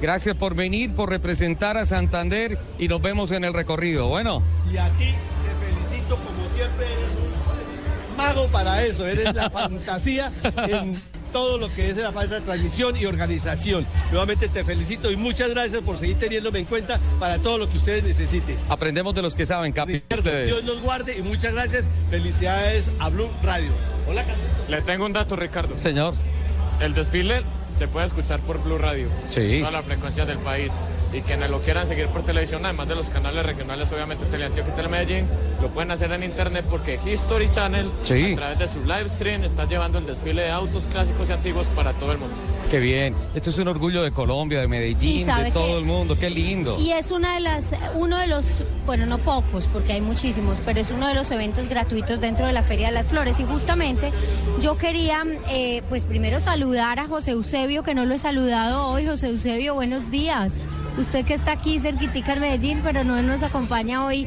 gracias 0.00 0.36
por 0.36 0.54
venir, 0.54 0.92
por 0.94 1.08
representar 1.08 1.76
a 1.78 1.84
Santander 1.86 2.58
y 2.78 2.88
nos 2.88 3.00
vemos 3.00 3.30
en 3.32 3.44
el 3.44 3.54
recorrido. 3.54 4.08
Bueno, 4.08 4.42
Y 4.72 4.76
a 4.76 4.88
ti 4.90 5.06
te 5.42 5.90
felicito 5.90 6.16
como 6.16 6.48
siempre, 6.54 6.84
eres 6.86 7.16
un 7.16 8.16
mago 8.16 8.46
para 8.48 8.84
eso, 8.84 9.06
eres 9.06 9.34
la 9.34 9.48
fantasía 9.50 10.32
en 10.68 11.00
todo 11.32 11.58
lo 11.58 11.72
que 11.72 11.90
es 11.90 11.96
la 11.96 12.12
falta 12.12 12.36
de 12.36 12.40
transmisión 12.42 12.96
y 12.96 13.06
organización. 13.06 13.86
Nuevamente 14.10 14.48
te 14.48 14.64
felicito 14.64 15.10
y 15.10 15.16
muchas 15.16 15.50
gracias 15.50 15.82
por 15.82 15.96
seguir 15.98 16.18
teniéndome 16.18 16.60
en 16.60 16.64
cuenta 16.64 17.00
para 17.18 17.38
todo 17.38 17.58
lo 17.58 17.68
que 17.68 17.76
ustedes 17.76 18.04
necesiten. 18.04 18.58
aprendemos 18.68 19.14
de 19.14 19.22
los 19.22 19.36
que 19.36 19.46
saben, 19.46 19.72
Capi. 19.72 20.02
Ustedes. 20.10 20.46
Dios 20.46 20.64
los 20.64 20.80
guarde 20.80 21.16
y 21.18 21.22
muchas 21.22 21.52
gracias. 21.52 21.84
Felicidades 22.10 22.90
a 22.98 23.08
Blue 23.08 23.30
Radio. 23.42 23.70
Hola, 24.08 24.24
Carlitos. 24.24 24.68
Le 24.68 24.82
tengo 24.82 25.06
un 25.06 25.12
dato, 25.12 25.36
Ricardo. 25.36 25.76
Señor. 25.76 26.14
El 26.80 26.94
desfile 26.94 27.42
se 27.76 27.88
puede 27.88 28.06
escuchar 28.06 28.40
por 28.40 28.62
Blue 28.62 28.78
Radio. 28.78 29.08
Sí. 29.30 29.58
Todas 29.58 29.72
las 29.72 29.84
frecuencias 29.84 30.26
del 30.26 30.38
país. 30.38 30.72
Y 31.12 31.20
quienes 31.22 31.48
lo 31.50 31.60
quieran 31.60 31.86
seguir 31.86 32.08
por 32.08 32.22
televisión, 32.22 32.64
además 32.64 32.88
de 32.88 32.94
los 32.96 33.08
canales 33.08 33.46
regionales, 33.46 33.90
obviamente 33.92 34.24
Teleantioquia 34.26 34.72
y 34.72 34.76
Telemedellín, 34.76 35.26
lo 35.62 35.68
pueden 35.68 35.90
hacer 35.92 36.10
en 36.12 36.22
internet 36.24 36.64
porque 36.68 36.98
History 37.04 37.48
Channel, 37.50 37.90
Sí. 38.04 38.32
a 38.32 38.36
través 38.36 38.58
de 38.58 38.68
su 38.68 38.80
live 38.84 39.08
stream, 39.08 39.44
está 39.44 39.64
llevando 39.66 39.98
el 39.98 40.06
desfile 40.06 40.42
de 40.42 40.50
autos 40.50 40.84
clásicos 40.90 41.28
y 41.28 41.32
antiguos 41.32 41.68
para 41.68 41.92
todo 41.94 42.12
el 42.12 42.18
mundo. 42.18 42.34
Qué 42.70 42.80
bien. 42.80 43.14
Esto 43.34 43.50
es 43.50 43.58
un 43.58 43.68
orgullo 43.68 44.02
de 44.02 44.10
Colombia, 44.10 44.60
de 44.60 44.66
Medellín, 44.68 45.26
de 45.26 45.50
todo 45.52 45.66
que- 45.66 45.78
el 45.78 45.84
mundo. 45.84 46.18
Qué 46.18 46.28
lindo. 46.28 46.76
Y 46.80 46.90
es 46.90 47.12
una 47.12 47.34
de 47.34 47.40
las, 47.40 47.74
uno 47.94 48.18
de 48.18 48.26
los, 48.26 48.64
bueno, 48.84 49.06
no 49.06 49.18
pocos, 49.18 49.68
porque 49.68 49.92
hay 49.92 50.00
muchísimos, 50.00 50.60
pero 50.66 50.80
es 50.80 50.90
uno 50.90 51.06
de 51.06 51.14
los 51.14 51.30
eventos 51.30 51.68
gratuitos 51.68 52.20
dentro 52.20 52.44
de 52.46 52.52
la 52.52 52.62
Feria 52.62 52.88
de 52.88 52.94
las 52.94 53.06
Flores. 53.06 53.38
Y 53.38 53.44
justamente 53.44 54.12
yo 54.60 54.76
quería, 54.76 55.24
eh, 55.48 55.82
pues 55.88 56.04
primero 56.04 56.40
saludar 56.40 56.98
a 56.98 57.06
José 57.06 57.30
Eusebio, 57.30 57.84
que 57.84 57.94
no 57.94 58.04
lo 58.04 58.14
he 58.14 58.18
saludado 58.18 58.88
hoy. 58.88 59.06
José 59.06 59.28
Eusebio, 59.28 59.74
buenos 59.74 60.10
días. 60.10 60.50
Usted 60.98 61.24
que 61.24 61.34
está 61.34 61.52
aquí 61.52 61.78
cerquitica 61.78 62.32
en 62.32 62.40
Medellín, 62.40 62.80
pero 62.82 63.04
no 63.04 63.20
nos 63.22 63.42
acompaña 63.42 64.04
hoy 64.04 64.26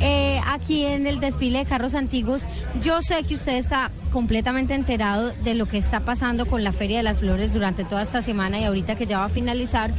eh, 0.00 0.40
aquí 0.46 0.84
en 0.84 1.06
el 1.06 1.20
desfile 1.20 1.60
de 1.60 1.64
carros 1.64 1.94
antiguos. 1.94 2.44
Yo 2.82 3.02
sé 3.02 3.22
que 3.24 3.34
usted 3.34 3.56
está 3.56 3.90
completamente 4.12 4.74
enterado 4.74 5.32
de 5.44 5.54
lo 5.54 5.66
que 5.66 5.78
está 5.78 6.00
pasando 6.00 6.46
con 6.46 6.64
la 6.64 6.72
Feria 6.72 6.98
de 6.98 7.02
las 7.04 7.18
Flores 7.18 7.52
durante 7.52 7.84
toda 7.84 8.02
esta 8.02 8.22
semana 8.22 8.58
y 8.58 8.64
ahorita 8.64 8.96
que 8.96 9.06
ya 9.06 9.18
va 9.18 9.24
a 9.26 9.28
finalizar. 9.28 9.92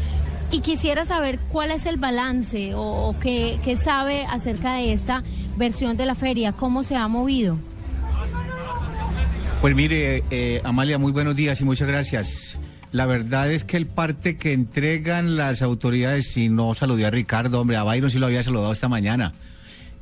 Y 0.51 0.61
quisiera 0.61 1.05
saber 1.05 1.39
cuál 1.51 1.71
es 1.71 1.85
el 1.85 1.97
balance 1.97 2.71
o, 2.75 3.15
qué 3.21 3.77
sabe 3.79 4.25
acerca 4.25 4.73
de 4.73 4.93
esta 4.93 5.23
versión 5.57 5.95
de 5.95 6.05
la 6.05 6.15
feria, 6.15 6.53
cómo 6.53 6.83
se 6.83 6.95
ha 6.95 7.07
movido. 7.07 7.57
Pues 9.61 9.75
mire, 9.75 10.23
eh, 10.31 10.61
Amalia, 10.63 10.97
muy 10.97 11.11
buenos 11.11 11.35
días 11.35 11.59
y 11.61 11.65
muchas 11.65 11.87
gracias. 11.87 12.57
La 12.91 13.05
verdad 13.05 13.51
es 13.51 13.63
que 13.63 13.77
el 13.77 13.85
parte 13.85 14.37
que 14.37 14.53
entregan 14.53 15.37
las 15.37 15.61
autoridades, 15.61 16.31
si 16.31 16.49
no 16.49 16.73
saludé 16.73 17.05
a 17.05 17.11
Ricardo, 17.11 17.61
hombre, 17.61 17.77
a 17.77 17.83
Byron 17.83 18.09
sí 18.09 18.17
lo 18.17 18.25
había 18.25 18.41
saludado 18.41 18.71
esta 18.71 18.89
mañana. 18.89 19.33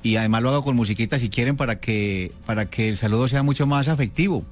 Y 0.04 0.15
además 0.15 0.41
lo 0.43 0.50
hago 0.52 0.63
con 0.63 0.76
musiquita 0.76 1.19
si 1.19 1.30
quieren 1.30 1.58
para 1.58 1.80
que, 1.80 2.32
para 2.45 2.67
que 2.67 2.88
el 2.88 2.97
saludo 2.97 3.28
sea 3.28 3.43
mucho 3.43 3.67
más 3.67 3.88
afectivo. 3.89 4.45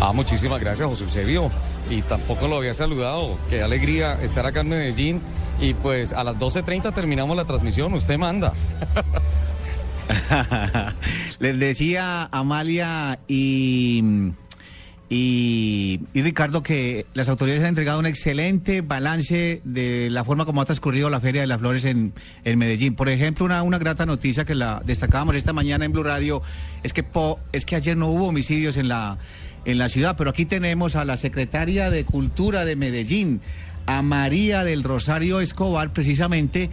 Ah, 0.00 0.12
muchísimas 0.12 0.60
gracias, 0.60 0.88
José 0.88 1.04
Eusebio. 1.04 1.50
Y 1.88 2.02
tampoco 2.02 2.48
lo 2.48 2.56
había 2.56 2.74
saludado. 2.74 3.38
Qué 3.48 3.62
alegría 3.62 4.20
estar 4.22 4.44
acá 4.44 4.60
en 4.60 4.68
Medellín. 4.68 5.20
Y 5.60 5.74
pues 5.74 6.12
a 6.12 6.24
las 6.24 6.36
12.30 6.36 6.92
terminamos 6.94 7.36
la 7.36 7.44
transmisión. 7.44 7.94
Usted 7.94 8.18
manda. 8.18 8.52
Les 11.38 11.58
decía 11.58 12.28
Amalia 12.30 13.18
y, 13.26 14.02
y, 15.08 16.00
Ricardo 16.14 16.62
que 16.62 17.06
las 17.14 17.28
autoridades 17.28 17.62
han 17.62 17.70
entregado 17.70 18.00
un 18.00 18.06
excelente 18.06 18.80
balance 18.80 19.60
de 19.62 20.08
la 20.10 20.24
forma 20.24 20.44
como 20.44 20.60
ha 20.60 20.64
transcurrido 20.64 21.08
la 21.10 21.20
Feria 21.20 21.40
de 21.42 21.46
las 21.46 21.58
Flores 21.58 21.84
en, 21.84 22.12
Medellín. 22.44 22.96
Por 22.96 23.08
ejemplo, 23.08 23.44
una, 23.44 23.78
grata 23.78 24.04
noticia 24.04 24.44
que 24.44 24.56
la 24.56 24.82
destacábamos 24.84 25.36
esta 25.36 25.52
mañana 25.52 25.84
en 25.84 25.92
Blue 25.92 26.02
Radio 26.02 26.42
es 26.82 26.92
que, 26.92 27.04
es 27.52 27.64
que 27.64 27.76
ayer 27.76 27.96
no 27.96 28.08
hubo 28.08 28.28
homicidios 28.28 28.76
en 28.76 28.88
la, 28.88 29.18
en 29.64 29.78
la 29.78 29.88
ciudad, 29.88 30.16
pero 30.16 30.30
aquí 30.30 30.44
tenemos 30.44 30.96
a 30.96 31.04
la 31.04 31.16
secretaria 31.16 31.90
de 31.90 32.04
Cultura 32.04 32.64
de 32.64 32.74
Medellín, 32.74 33.40
a 33.86 34.02
María 34.02 34.64
del 34.64 34.82
Rosario 34.82 35.40
Escobar, 35.40 35.92
precisamente 35.92 36.68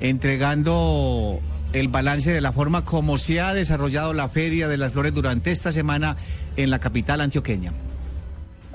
entregando 0.00 1.40
el 1.72 1.88
balance 1.88 2.32
de 2.32 2.40
la 2.40 2.52
forma 2.52 2.84
como 2.84 3.18
se 3.18 3.40
ha 3.40 3.54
desarrollado 3.54 4.14
la 4.14 4.28
Feria 4.28 4.68
de 4.68 4.78
las 4.78 4.92
Flores 4.92 5.14
durante 5.14 5.50
esta 5.50 5.72
semana 5.72 6.16
en 6.56 6.70
la 6.70 6.78
capital 6.78 7.20
antioqueña. 7.20 7.72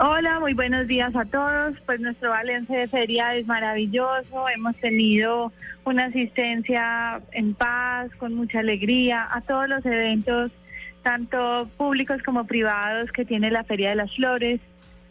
Hola, 0.03 0.39
muy 0.39 0.55
buenos 0.55 0.87
días 0.87 1.15
a 1.15 1.25
todos. 1.25 1.75
Pues 1.85 1.99
nuestro 1.99 2.31
balance 2.31 2.73
de 2.73 2.87
feria 2.87 3.35
es 3.35 3.45
maravilloso. 3.45 4.49
Hemos 4.49 4.75
tenido 4.77 5.53
una 5.85 6.05
asistencia 6.05 7.21
en 7.31 7.53
paz, 7.53 8.09
con 8.17 8.33
mucha 8.33 8.61
alegría 8.61 9.27
a 9.31 9.41
todos 9.41 9.69
los 9.69 9.85
eventos, 9.85 10.51
tanto 11.03 11.69
públicos 11.77 12.19
como 12.23 12.45
privados, 12.45 13.11
que 13.11 13.25
tiene 13.25 13.51
la 13.51 13.63
Feria 13.63 13.89
de 13.89 13.95
las 13.95 14.11
Flores. 14.15 14.59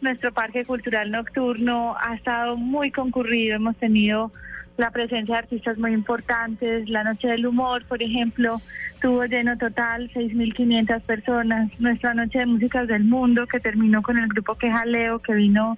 Nuestro 0.01 0.33
parque 0.33 0.65
cultural 0.65 1.09
nocturno 1.09 1.95
ha 2.01 2.15
estado 2.15 2.57
muy 2.57 2.91
concurrido. 2.91 3.55
Hemos 3.55 3.77
tenido 3.77 4.33
la 4.81 4.89
presencia 4.89 5.35
de 5.35 5.39
artistas 5.39 5.77
muy 5.77 5.93
importantes. 5.93 6.89
La 6.89 7.03
Noche 7.03 7.27
del 7.27 7.45
Humor, 7.45 7.85
por 7.85 8.01
ejemplo, 8.01 8.59
tuvo 8.99 9.25
lleno 9.25 9.55
total, 9.57 10.09
6.500 10.11 11.01
personas. 11.01 11.79
Nuestra 11.79 12.15
Noche 12.15 12.39
de 12.39 12.47
Músicas 12.47 12.87
del 12.87 13.03
Mundo, 13.03 13.45
que 13.45 13.59
terminó 13.59 14.01
con 14.01 14.17
el 14.17 14.27
grupo 14.27 14.55
Quejaleo, 14.55 15.19
que 15.19 15.35
vino 15.35 15.77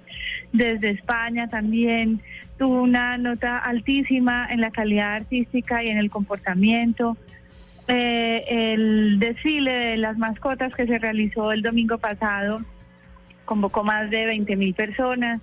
desde 0.52 0.90
España 0.90 1.48
también, 1.48 2.20
tuvo 2.58 2.82
una 2.82 3.18
nota 3.18 3.58
altísima 3.58 4.48
en 4.50 4.62
la 4.62 4.70
calidad 4.70 5.16
artística 5.16 5.84
y 5.84 5.88
en 5.88 5.98
el 5.98 6.08
comportamiento. 6.10 7.18
Eh, 7.86 8.44
el 8.48 9.18
desfile 9.18 9.70
de 9.70 9.96
las 9.98 10.16
mascotas 10.16 10.74
que 10.74 10.86
se 10.86 10.96
realizó 10.98 11.52
el 11.52 11.60
domingo 11.60 11.98
pasado 11.98 12.62
convocó 13.44 13.84
más 13.84 14.08
de 14.08 14.24
20 14.24 14.56
mil 14.56 14.72
personas. 14.72 15.42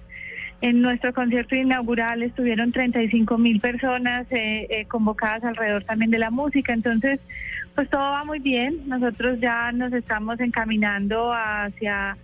En 0.62 0.82
nuestro 0.82 1.12
concierto 1.14 1.56
inaugural 1.56 2.22
estuvieron 2.22 2.72
35 2.72 3.38
mil 3.40 3.60
personas 3.60 4.28
eh, 4.32 4.68
eh, 4.70 4.86
convocadas 4.88 5.44
alrededor 5.44 5.84
también 5.84 6.12
de 6.12 6.20
la 6.20 6.30
música. 6.30 6.72
Entonces, 6.74 7.20
pues 7.74 7.90
todo 7.90 8.02
va 8.02 8.24
muy 8.26 8.40
bien. 8.40 8.78
Nosotros 8.88 9.40
ya 9.40 9.72
nos 9.72 9.92
estamos 9.94 10.40
encaminando 10.40 11.34
hacia 11.34 12.16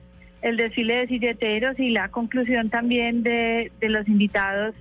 el 0.43 0.55
desfile 0.57 0.97
de 0.97 1.07
silleteros 1.07 1.79
y 1.79 1.89
la 1.89 2.09
conclusión 2.09 2.69
también 2.69 3.23
de, 3.23 3.71
de 3.79 3.89
los 3.89 4.07
invitados 4.07 4.75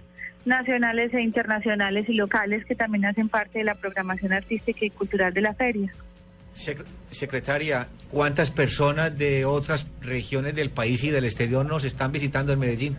nacionales 0.44 1.12
e 1.14 1.22
internacionales 1.22 2.06
y 2.08 2.12
locales 2.12 2.64
que 2.66 2.74
también 2.74 3.06
hacen 3.06 3.28
parte 3.30 3.58
de 3.60 3.64
la 3.64 3.74
programación 3.74 4.32
artística 4.34 4.84
y 4.84 4.90
cultural 4.90 5.32
de 5.32 5.40
la 5.40 5.54
feria. 5.54 5.90
Sec- 6.54 6.84
secretaria, 7.10 7.88
¿cuántas 8.10 8.50
personas 8.50 9.16
de 9.18 9.44
otras 9.46 9.86
regiones 10.02 10.54
del 10.54 10.70
país 10.70 11.02
y 11.04 11.10
del 11.10 11.24
exterior 11.24 11.64
nos 11.66 11.84
están 11.84 12.12
visitando 12.12 12.52
en 12.52 12.58
Medellín? 12.60 12.96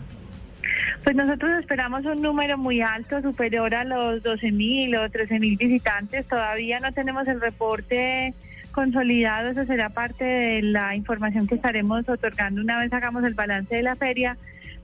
Pues 1.04 1.16
nosotros 1.16 1.52
esperamos 1.60 2.04
un 2.06 2.22
número 2.22 2.58
muy 2.58 2.82
alto, 2.82 3.22
superior 3.22 3.74
a 3.74 3.86
los 3.86 4.22
12.000 4.24 4.98
o 4.98 5.10
13.000 5.10 5.58
visitantes. 5.58 6.28
Todavía 6.28 6.80
no 6.80 6.92
tenemos 6.92 7.28
el 7.30 7.40
reporte 7.40 8.34
consolidado, 8.74 9.50
eso 9.50 9.66
será 9.66 9.90
parte 9.90 10.24
de 10.26 10.62
la 10.62 10.96
información 10.96 11.48
que 11.48 11.56
estaremos 11.56 12.08
otorgando 12.10 12.62
una 12.62 12.78
vez 12.80 12.92
hagamos 12.94 13.24
el 13.24 13.34
balance 13.34 13.74
de 13.76 13.84
la 13.84 13.96
feria. 13.96 14.38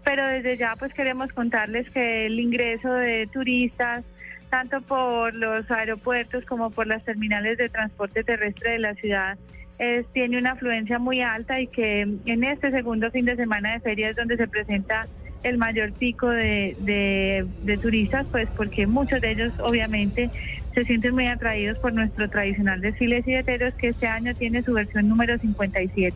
Pero 0.03 0.25
desde 0.27 0.57
ya 0.57 0.75
pues 0.77 0.93
queremos 0.93 1.31
contarles 1.33 1.89
que 1.91 2.25
el 2.25 2.39
ingreso 2.39 2.91
de 2.93 3.27
turistas, 3.31 4.03
tanto 4.49 4.81
por 4.81 5.35
los 5.35 5.69
aeropuertos 5.69 6.45
como 6.45 6.71
por 6.71 6.87
las 6.87 7.03
terminales 7.03 7.57
de 7.57 7.69
transporte 7.69 8.23
terrestre 8.23 8.71
de 8.71 8.79
la 8.79 8.93
ciudad, 8.95 9.37
es- 9.77 10.07
tiene 10.13 10.37
una 10.37 10.51
afluencia 10.51 10.99
muy 10.99 11.21
alta 11.21 11.59
y 11.59 11.67
que 11.67 12.01
en 12.01 12.43
este 12.45 12.71
segundo 12.71 13.11
fin 13.11 13.25
de 13.25 13.35
semana 13.35 13.73
de 13.73 13.79
feria 13.81 14.09
es 14.09 14.15
donde 14.15 14.37
se 14.37 14.47
presenta 14.47 15.05
el 15.43 15.57
mayor 15.57 15.91
pico 15.93 16.29
de, 16.29 16.75
de- 16.79 17.77
turistas, 17.77 18.25
pues 18.31 18.47
porque 18.55 18.87
muchos 18.87 19.19
de 19.21 19.31
ellos 19.31 19.51
obviamente 19.59 20.29
se 20.73 20.85
sienten 20.85 21.13
muy 21.13 21.27
atraídos 21.27 21.77
por 21.79 21.93
nuestro 21.93 22.29
tradicional 22.29 22.79
desfile 22.81 23.17
de 23.17 23.23
silleteros 23.23 23.73
que 23.75 23.89
este 23.89 24.07
año 24.07 24.33
tiene 24.35 24.63
su 24.63 24.73
versión 24.73 25.07
número 25.09 25.37
57. 25.37 26.15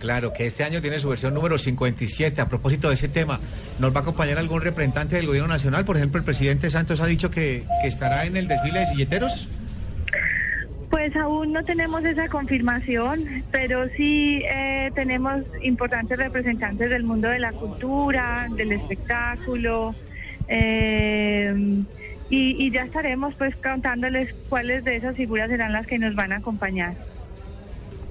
Claro, 0.00 0.32
que 0.32 0.46
este 0.46 0.64
año 0.64 0.80
tiene 0.80 0.98
su 0.98 1.08
versión 1.10 1.34
número 1.34 1.58
57. 1.58 2.40
A 2.40 2.48
propósito 2.48 2.88
de 2.88 2.94
ese 2.94 3.08
tema, 3.08 3.38
¿nos 3.78 3.94
va 3.94 3.98
a 3.98 4.02
acompañar 4.02 4.38
algún 4.38 4.62
representante 4.62 5.16
del 5.16 5.26
gobierno 5.26 5.48
nacional? 5.48 5.84
Por 5.84 5.96
ejemplo, 5.98 6.18
el 6.18 6.24
presidente 6.24 6.70
Santos 6.70 7.00
ha 7.00 7.06
dicho 7.06 7.30
que, 7.30 7.64
que 7.82 7.88
estará 7.88 8.24
en 8.24 8.36
el 8.36 8.48
desfile 8.48 8.80
de 8.80 8.86
silleteros. 8.86 9.48
Pues 10.90 11.14
aún 11.14 11.52
no 11.52 11.64
tenemos 11.64 12.04
esa 12.04 12.28
confirmación, 12.28 13.44
pero 13.52 13.88
sí 13.96 14.42
eh, 14.44 14.90
tenemos 14.94 15.42
importantes 15.62 16.18
representantes 16.18 16.90
del 16.90 17.04
mundo 17.04 17.28
de 17.28 17.38
la 17.38 17.52
cultura, 17.52 18.48
del 18.50 18.72
espectáculo, 18.72 19.94
eh, 20.48 21.84
y, 22.28 22.66
y 22.66 22.70
ya 22.72 22.82
estaremos 22.82 23.34
pues 23.34 23.54
contándoles 23.56 24.34
cuáles 24.48 24.84
de 24.84 24.96
esas 24.96 25.16
figuras 25.16 25.48
serán 25.48 25.72
las 25.72 25.86
que 25.86 25.98
nos 25.98 26.16
van 26.16 26.32
a 26.32 26.36
acompañar. 26.38 26.94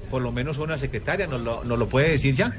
Por 0.09 0.21
lo 0.21 0.31
menos 0.31 0.57
una 0.57 0.77
secretaria, 0.77 1.27
¿nos 1.27 1.41
lo, 1.41 1.63
nos 1.65 1.77
lo 1.77 1.87
puede 1.87 2.11
decir 2.11 2.33
ya? 2.33 2.55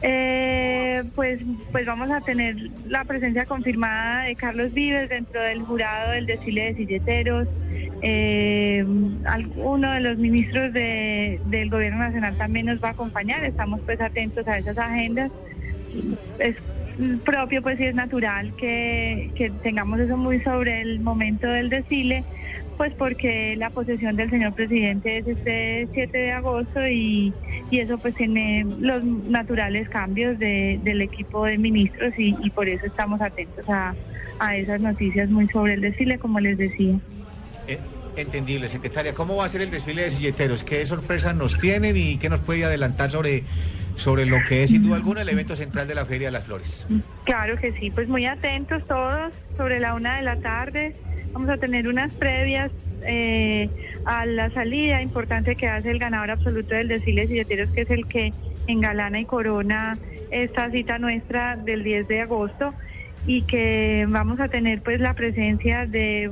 Eh, 0.00 1.02
pues, 1.14 1.40
pues 1.72 1.86
vamos 1.86 2.10
a 2.10 2.20
tener 2.20 2.54
la 2.84 3.04
presencia 3.04 3.46
confirmada 3.46 4.24
de 4.24 4.36
Carlos 4.36 4.72
Vives 4.72 5.08
dentro 5.08 5.40
del 5.42 5.64
jurado 5.64 6.12
del 6.12 6.26
desfile 6.26 6.66
de 6.66 6.74
silleteros. 6.74 7.48
Eh, 8.00 8.84
alguno 9.24 9.92
de 9.92 10.00
los 10.00 10.18
ministros 10.18 10.72
de- 10.72 11.40
del 11.44 11.70
gobierno 11.70 11.98
nacional 11.98 12.36
también 12.36 12.66
nos 12.66 12.78
va 12.80 12.88
a 12.88 12.92
acompañar. 12.92 13.44
Estamos 13.44 13.80
pues 13.84 14.00
atentos 14.00 14.46
a 14.46 14.58
esas 14.58 14.76
agendas. 14.78 15.32
Es 16.38 16.56
propio, 17.24 17.62
pues 17.62 17.76
sí 17.78 17.84
es 17.86 17.94
natural 17.94 18.54
que, 18.56 19.32
que 19.34 19.50
tengamos 19.62 20.00
eso 20.00 20.16
muy 20.16 20.40
sobre 20.40 20.80
el 20.80 21.00
momento 21.00 21.46
del 21.48 21.68
desfile, 21.68 22.24
pues 22.76 22.92
porque 22.94 23.56
la 23.56 23.70
posesión 23.70 24.16
del 24.16 24.30
señor 24.30 24.52
presidente 24.54 25.18
es 25.18 25.26
este 25.26 25.88
7 25.92 26.16
de 26.18 26.32
agosto 26.32 26.86
y, 26.86 27.32
y 27.70 27.80
eso 27.80 27.98
pues 27.98 28.14
tiene 28.14 28.64
los 28.80 29.02
naturales 29.04 29.88
cambios 29.88 30.38
de- 30.38 30.78
del 30.82 31.02
equipo 31.02 31.44
de 31.44 31.58
ministros 31.58 32.12
y, 32.18 32.34
y 32.42 32.50
por 32.50 32.68
eso 32.68 32.86
estamos 32.86 33.20
atentos 33.20 33.68
a, 33.68 33.94
a 34.38 34.56
esas 34.56 34.80
noticias 34.80 35.28
muy 35.30 35.48
sobre 35.48 35.74
el 35.74 35.80
desfile, 35.80 36.18
como 36.18 36.38
les 36.40 36.58
decía. 36.58 36.96
Eh, 37.66 37.78
entendible, 38.16 38.68
secretaria. 38.68 39.14
¿Cómo 39.14 39.36
va 39.36 39.44
a 39.46 39.48
ser 39.48 39.62
el 39.62 39.70
desfile 39.70 40.02
de 40.02 40.10
silleteros? 40.10 40.62
¿Qué 40.62 40.84
sorpresas 40.86 41.34
nos 41.34 41.58
tienen 41.58 41.96
y 41.96 42.16
qué 42.18 42.28
nos 42.28 42.40
puede 42.40 42.64
adelantar 42.64 43.10
sobre 43.10 43.44
sobre 43.96 44.26
lo 44.26 44.36
que 44.46 44.62
es 44.62 44.68
sin 44.68 44.82
duda 44.82 44.96
alguna 44.96 45.22
el 45.22 45.28
evento 45.30 45.56
central 45.56 45.88
de 45.88 45.94
la 45.94 46.04
Feria 46.04 46.28
de 46.28 46.32
las 46.32 46.44
Flores. 46.44 46.86
Claro 47.24 47.56
que 47.56 47.72
sí, 47.72 47.90
pues 47.90 48.08
muy 48.10 48.26
atentos 48.26 48.86
todos 48.86 49.32
sobre 49.56 49.80
la 49.80 49.94
una 49.94 50.16
de 50.18 50.22
la 50.22 50.36
tarde. 50.36 50.94
Vamos 51.36 51.50
a 51.50 51.58
tener 51.58 51.86
unas 51.86 52.10
previas 52.14 52.72
eh, 53.06 53.68
a 54.06 54.24
la 54.24 54.48
salida 54.52 55.02
importante 55.02 55.54
que 55.54 55.68
hace 55.68 55.90
el 55.90 55.98
ganador 55.98 56.30
absoluto 56.30 56.74
del 56.74 56.88
desfile 56.88 57.20
de 57.20 57.28
silleteros, 57.28 57.70
que 57.72 57.82
es 57.82 57.90
el 57.90 58.06
que 58.06 58.32
engalana 58.66 59.20
y 59.20 59.26
corona 59.26 60.00
esta 60.30 60.70
cita 60.70 60.98
nuestra 60.98 61.56
del 61.56 61.84
10 61.84 62.08
de 62.08 62.22
agosto 62.22 62.72
y 63.26 63.42
que 63.42 64.06
vamos 64.08 64.40
a 64.40 64.48
tener 64.48 64.80
pues 64.80 64.98
la 64.98 65.12
presencia 65.12 65.84
de, 65.84 66.30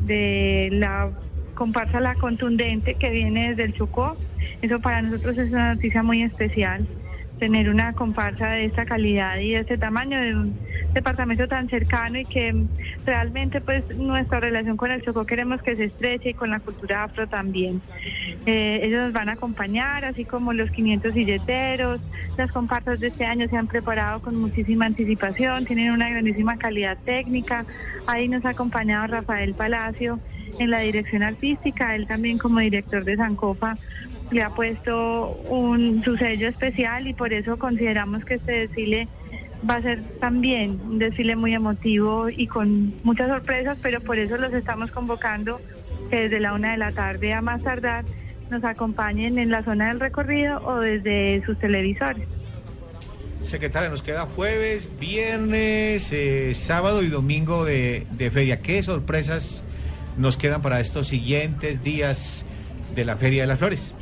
de 0.00 0.70
la 0.72 1.12
comparsa 1.52 2.00
La 2.00 2.14
Contundente 2.14 2.96
que 2.98 3.10
viene 3.10 3.50
desde 3.50 3.64
el 3.64 3.74
Chocó. 3.74 4.16
Eso 4.62 4.80
para 4.80 5.02
nosotros 5.02 5.36
es 5.36 5.50
una 5.50 5.74
noticia 5.74 6.02
muy 6.02 6.22
especial 6.22 6.88
tener 7.38 7.68
una 7.68 7.92
comparsa 7.92 8.48
de 8.48 8.64
esta 8.64 8.84
calidad 8.84 9.38
y 9.38 9.52
de 9.52 9.60
este 9.60 9.78
tamaño 9.78 10.20
de 10.20 10.34
un 10.34 10.58
departamento 10.94 11.46
tan 11.46 11.68
cercano 11.68 12.18
y 12.18 12.24
que 12.24 12.54
realmente 13.04 13.60
pues 13.60 13.84
nuestra 13.96 14.40
relación 14.40 14.76
con 14.76 14.90
el 14.90 15.02
Chocó 15.02 15.26
queremos 15.26 15.60
que 15.62 15.76
se 15.76 15.84
estreche 15.84 16.30
y 16.30 16.34
con 16.34 16.50
la 16.50 16.60
cultura 16.60 17.04
afro 17.04 17.26
también. 17.26 17.82
Eh, 18.46 18.80
ellos 18.82 19.04
nos 19.04 19.12
van 19.12 19.28
a 19.28 19.32
acompañar, 19.32 20.04
así 20.04 20.24
como 20.24 20.52
los 20.52 20.70
500 20.70 21.12
silleteros, 21.12 22.00
las 22.36 22.50
comparsas 22.50 22.98
de 23.00 23.08
este 23.08 23.26
año 23.26 23.46
se 23.48 23.56
han 23.56 23.66
preparado 23.66 24.20
con 24.20 24.36
muchísima 24.36 24.86
anticipación, 24.86 25.66
tienen 25.66 25.90
una 25.90 26.08
grandísima 26.08 26.56
calidad 26.56 26.96
técnica. 27.04 27.66
Ahí 28.06 28.28
nos 28.28 28.44
ha 28.46 28.50
acompañado 28.50 29.06
Rafael 29.08 29.54
Palacio 29.54 30.18
en 30.58 30.70
la 30.70 30.78
dirección 30.80 31.22
artística, 31.22 31.94
él 31.94 32.06
también 32.06 32.38
como 32.38 32.60
director 32.60 33.04
de 33.04 33.16
Sancofa 33.16 33.76
le 34.30 34.42
ha 34.42 34.50
puesto 34.50 35.30
un, 35.48 36.02
su 36.04 36.16
sello 36.16 36.48
especial 36.48 37.06
y 37.06 37.14
por 37.14 37.32
eso 37.32 37.58
consideramos 37.58 38.24
que 38.24 38.34
este 38.34 38.52
desfile 38.52 39.08
va 39.68 39.76
a 39.76 39.82
ser 39.82 40.02
también 40.20 40.80
un 40.84 40.98
desfile 40.98 41.36
muy 41.36 41.54
emotivo 41.54 42.28
y 42.28 42.46
con 42.46 42.94
muchas 43.02 43.28
sorpresas, 43.28 43.78
pero 43.80 44.00
por 44.00 44.18
eso 44.18 44.36
los 44.36 44.52
estamos 44.52 44.90
convocando 44.90 45.60
que 46.10 46.16
desde 46.16 46.40
la 46.40 46.52
una 46.52 46.72
de 46.72 46.78
la 46.78 46.92
tarde 46.92 47.32
a 47.32 47.40
más 47.40 47.62
tardar 47.62 48.04
nos 48.50 48.62
acompañen 48.64 49.38
en 49.38 49.50
la 49.50 49.62
zona 49.62 49.88
del 49.88 50.00
recorrido 50.00 50.60
o 50.64 50.78
desde 50.78 51.42
sus 51.44 51.58
televisores. 51.58 52.26
Secretaria, 53.42 53.88
nos 53.90 54.02
queda 54.02 54.26
jueves, 54.26 54.88
viernes, 54.98 56.12
eh, 56.12 56.52
sábado 56.54 57.02
y 57.02 57.08
domingo 57.08 57.64
de, 57.64 58.06
de 58.12 58.30
feria. 58.30 58.60
¿Qué 58.60 58.82
sorpresas 58.82 59.64
nos 60.16 60.36
quedan 60.36 60.62
para 60.62 60.80
estos 60.80 61.08
siguientes 61.08 61.82
días 61.82 62.44
de 62.94 63.04
la 63.04 63.16
Feria 63.16 63.42
de 63.42 63.46
las 63.46 63.58
Flores? 63.58 63.92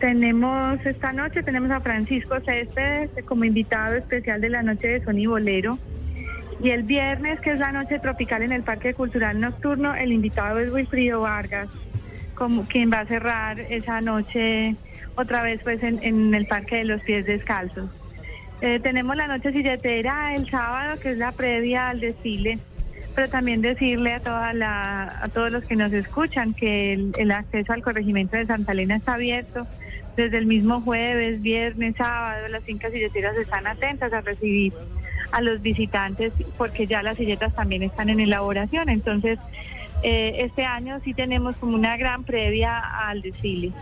Tenemos 0.00 0.84
esta 0.84 1.12
noche, 1.12 1.42
tenemos 1.42 1.70
a 1.70 1.80
Francisco 1.80 2.38
Céspedes 2.40 3.10
como 3.24 3.44
invitado 3.44 3.94
especial 3.94 4.40
de 4.40 4.50
la 4.50 4.62
noche 4.62 4.88
de 4.88 5.04
Sony 5.04 5.26
Bolero. 5.26 5.78
Y 6.62 6.70
el 6.70 6.82
viernes, 6.82 7.40
que 7.40 7.52
es 7.52 7.58
la 7.58 7.72
noche 7.72 7.98
tropical 7.98 8.42
en 8.42 8.52
el 8.52 8.62
Parque 8.62 8.92
Cultural 8.94 9.40
Nocturno, 9.40 9.94
el 9.94 10.12
invitado 10.12 10.58
es 10.58 10.70
Wilfrido 10.70 11.22
Vargas, 11.22 11.68
como 12.34 12.62
quien 12.64 12.90
va 12.90 13.00
a 13.00 13.06
cerrar 13.06 13.60
esa 13.60 14.00
noche 14.00 14.76
otra 15.16 15.42
vez 15.42 15.60
pues 15.62 15.82
en, 15.82 16.02
en 16.02 16.34
el 16.34 16.46
Parque 16.46 16.76
de 16.76 16.84
los 16.84 17.02
Pies 17.02 17.24
Descalzos. 17.24 17.90
Eh, 18.60 18.80
tenemos 18.80 19.16
la 19.16 19.26
noche 19.26 19.52
silletera 19.52 20.34
el 20.34 20.48
sábado, 20.48 20.98
que 21.00 21.12
es 21.12 21.18
la 21.18 21.32
previa 21.32 21.88
al 21.88 22.00
desfile, 22.00 22.58
pero 23.14 23.28
también 23.28 23.62
decirle 23.62 24.14
a, 24.14 24.20
toda 24.20 24.52
la, 24.52 25.20
a 25.22 25.28
todos 25.28 25.50
los 25.50 25.64
que 25.64 25.76
nos 25.76 25.92
escuchan 25.92 26.52
que 26.52 26.92
el, 26.92 27.12
el 27.18 27.30
acceso 27.30 27.72
al 27.72 27.82
corregimiento 27.82 28.36
de 28.36 28.46
Santa 28.46 28.72
Elena 28.72 28.96
está 28.96 29.14
abierto 29.14 29.66
desde 30.16 30.38
el 30.38 30.46
mismo 30.46 30.80
jueves, 30.80 31.42
viernes, 31.42 31.94
sábado, 31.96 32.48
las 32.48 32.64
fincas 32.64 32.92
silleteras 32.92 33.36
están 33.36 33.66
atentas 33.66 34.12
a 34.12 34.20
recibir 34.22 34.72
a 35.32 35.40
los 35.40 35.60
visitantes 35.60 36.32
porque 36.56 36.86
ya 36.86 37.02
las 37.02 37.16
silletas 37.16 37.54
también 37.54 37.82
están 37.82 38.08
en 38.08 38.20
elaboración. 38.20 38.88
Entonces, 38.88 39.38
eh, 40.02 40.36
este 40.40 40.64
año 40.64 41.00
sí 41.04 41.14
tenemos 41.14 41.56
como 41.56 41.74
una 41.74 41.96
gran 41.96 42.24
previa 42.24 42.78
al 42.78 43.22
desfile. 43.22 43.72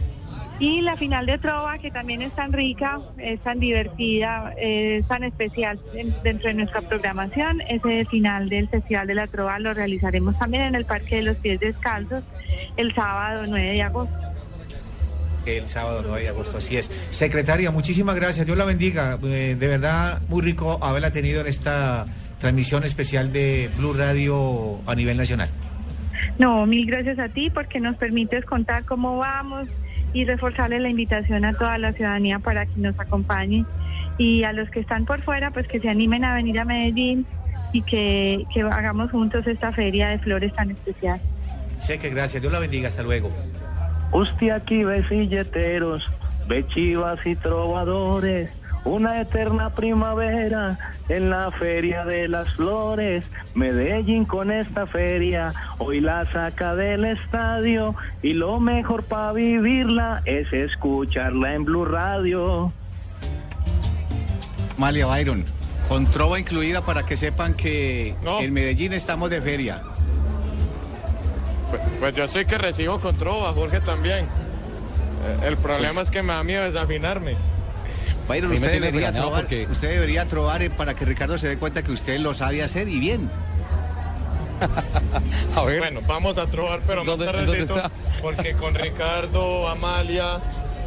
Y 0.60 0.82
la 0.82 0.96
final 0.96 1.26
de 1.26 1.38
Trova, 1.38 1.78
que 1.78 1.90
también 1.90 2.22
es 2.22 2.32
tan 2.32 2.52
rica, 2.52 3.00
es 3.18 3.40
tan 3.40 3.58
divertida, 3.58 4.54
es 4.56 5.06
tan 5.08 5.24
especial 5.24 5.80
en- 5.94 6.14
dentro 6.22 6.48
de 6.48 6.54
nuestra 6.54 6.80
programación. 6.82 7.60
Ese 7.68 8.04
final 8.04 8.48
del 8.48 8.68
Festival 8.68 9.06
de 9.08 9.14
la 9.14 9.26
Trova 9.26 9.58
lo 9.58 9.74
realizaremos 9.74 10.38
también 10.38 10.62
en 10.64 10.74
el 10.76 10.84
Parque 10.84 11.16
de 11.16 11.22
los 11.22 11.36
Pies 11.38 11.58
Descalzos 11.58 12.24
el 12.76 12.94
sábado 12.94 13.46
9 13.48 13.72
de 13.72 13.82
agosto. 13.82 14.16
El 15.46 15.68
sábado 15.68 16.02
9 16.06 16.22
de 16.22 16.28
agosto, 16.28 16.58
así 16.58 16.76
es. 16.76 16.90
Secretaria, 17.10 17.70
muchísimas 17.70 18.16
gracias. 18.16 18.46
Dios 18.46 18.58
la 18.58 18.64
bendiga. 18.64 19.18
Eh, 19.24 19.56
de 19.58 19.66
verdad, 19.66 20.22
muy 20.28 20.42
rico 20.42 20.78
haberla 20.82 21.12
tenido 21.12 21.40
en 21.40 21.46
esta 21.46 22.06
transmisión 22.38 22.84
especial 22.84 23.32
de 23.32 23.70
Blue 23.78 23.94
Radio 23.94 24.80
a 24.86 24.94
nivel 24.94 25.16
nacional. 25.16 25.48
No, 26.38 26.66
mil 26.66 26.86
gracias 26.86 27.18
a 27.18 27.28
ti 27.28 27.50
porque 27.50 27.80
nos 27.80 27.96
permites 27.96 28.44
contar 28.44 28.84
cómo 28.84 29.18
vamos 29.18 29.68
y 30.12 30.24
reforzarle 30.24 30.80
la 30.80 30.88
invitación 30.88 31.44
a 31.44 31.52
toda 31.52 31.78
la 31.78 31.92
ciudadanía 31.92 32.38
para 32.38 32.66
que 32.66 32.80
nos 32.80 32.98
acompañe 32.98 33.64
y 34.18 34.44
a 34.44 34.52
los 34.52 34.70
que 34.70 34.80
están 34.80 35.04
por 35.04 35.22
fuera, 35.22 35.50
pues 35.50 35.66
que 35.66 35.80
se 35.80 35.88
animen 35.88 36.24
a 36.24 36.34
venir 36.34 36.58
a 36.60 36.64
Medellín 36.64 37.26
y 37.72 37.82
que, 37.82 38.44
que 38.52 38.62
hagamos 38.62 39.10
juntos 39.10 39.46
esta 39.46 39.72
feria 39.72 40.08
de 40.08 40.18
flores 40.18 40.52
tan 40.54 40.70
especial. 40.70 41.20
Sé 41.78 41.98
que 41.98 42.10
gracias. 42.10 42.40
Dios 42.40 42.52
la 42.52 42.60
bendiga. 42.60 42.88
Hasta 42.88 43.02
luego. 43.02 43.30
Usted 44.14 44.50
aquí 44.50 44.84
ve 44.84 45.04
silleteros, 45.08 46.04
ve 46.48 46.64
chivas 46.68 47.18
y 47.26 47.34
trovadores, 47.34 48.48
una 48.84 49.20
eterna 49.20 49.70
primavera 49.70 50.78
en 51.08 51.30
la 51.30 51.50
feria 51.50 52.04
de 52.04 52.28
las 52.28 52.48
flores. 52.54 53.24
Medellín 53.56 54.24
con 54.24 54.52
esta 54.52 54.86
feria 54.86 55.52
hoy 55.78 56.00
la 56.00 56.24
saca 56.30 56.76
del 56.76 57.04
estadio 57.04 57.96
y 58.22 58.34
lo 58.34 58.60
mejor 58.60 59.02
para 59.02 59.32
vivirla 59.32 60.22
es 60.26 60.52
escucharla 60.52 61.54
en 61.54 61.64
Blue 61.64 61.84
Radio. 61.84 62.72
Malia 64.76 65.06
Byron, 65.06 65.44
con 65.88 66.06
trova 66.06 66.38
incluida 66.38 66.82
para 66.82 67.04
que 67.04 67.16
sepan 67.16 67.54
que 67.54 68.14
No. 68.22 68.40
en 68.40 68.52
Medellín 68.52 68.92
estamos 68.92 69.28
de 69.30 69.40
feria. 69.40 69.82
Pues, 71.76 71.82
pues 71.98 72.14
yo 72.14 72.28
soy 72.28 72.44
que 72.46 72.56
recibo 72.58 73.00
con 73.00 73.16
trova, 73.16 73.52
Jorge 73.52 73.80
también. 73.80 74.26
Eh, 74.26 75.46
El 75.48 75.56
problema 75.56 75.94
Pues- 75.94 76.06
es 76.08 76.10
que 76.12 76.22
me 76.22 76.32
da 76.32 76.44
miedo 76.44 76.62
desafinarme. 76.64 77.36
Byron, 78.28 78.52
usted 78.52 78.70
debería, 78.80 79.12
trobar, 79.12 79.42
porque- 79.42 79.66
usted 79.70 79.88
debería 79.90 80.24
trobar 80.26 80.62
eh, 80.62 80.70
para 80.70 80.94
que 80.94 81.04
Ricardo 81.04 81.36
se 81.36 81.48
dé 81.48 81.58
cuenta 81.58 81.82
que 81.82 81.92
usted 81.92 82.18
lo 82.20 82.32
sabe 82.34 82.62
hacer 82.62 82.88
y 82.88 82.98
bien. 83.00 83.30
A 85.56 85.62
ver, 85.64 85.78
Bueno, 85.80 86.00
vamos 86.06 86.38
a 86.38 86.46
trobar, 86.46 86.80
pero 86.86 87.04
más 87.04 87.18
¿Dónde- 87.18 87.26
tardecito, 87.32 87.74
porque 88.22 88.52
con 88.52 88.74
Ricardo, 88.74 89.68
Amalia, 89.68 90.40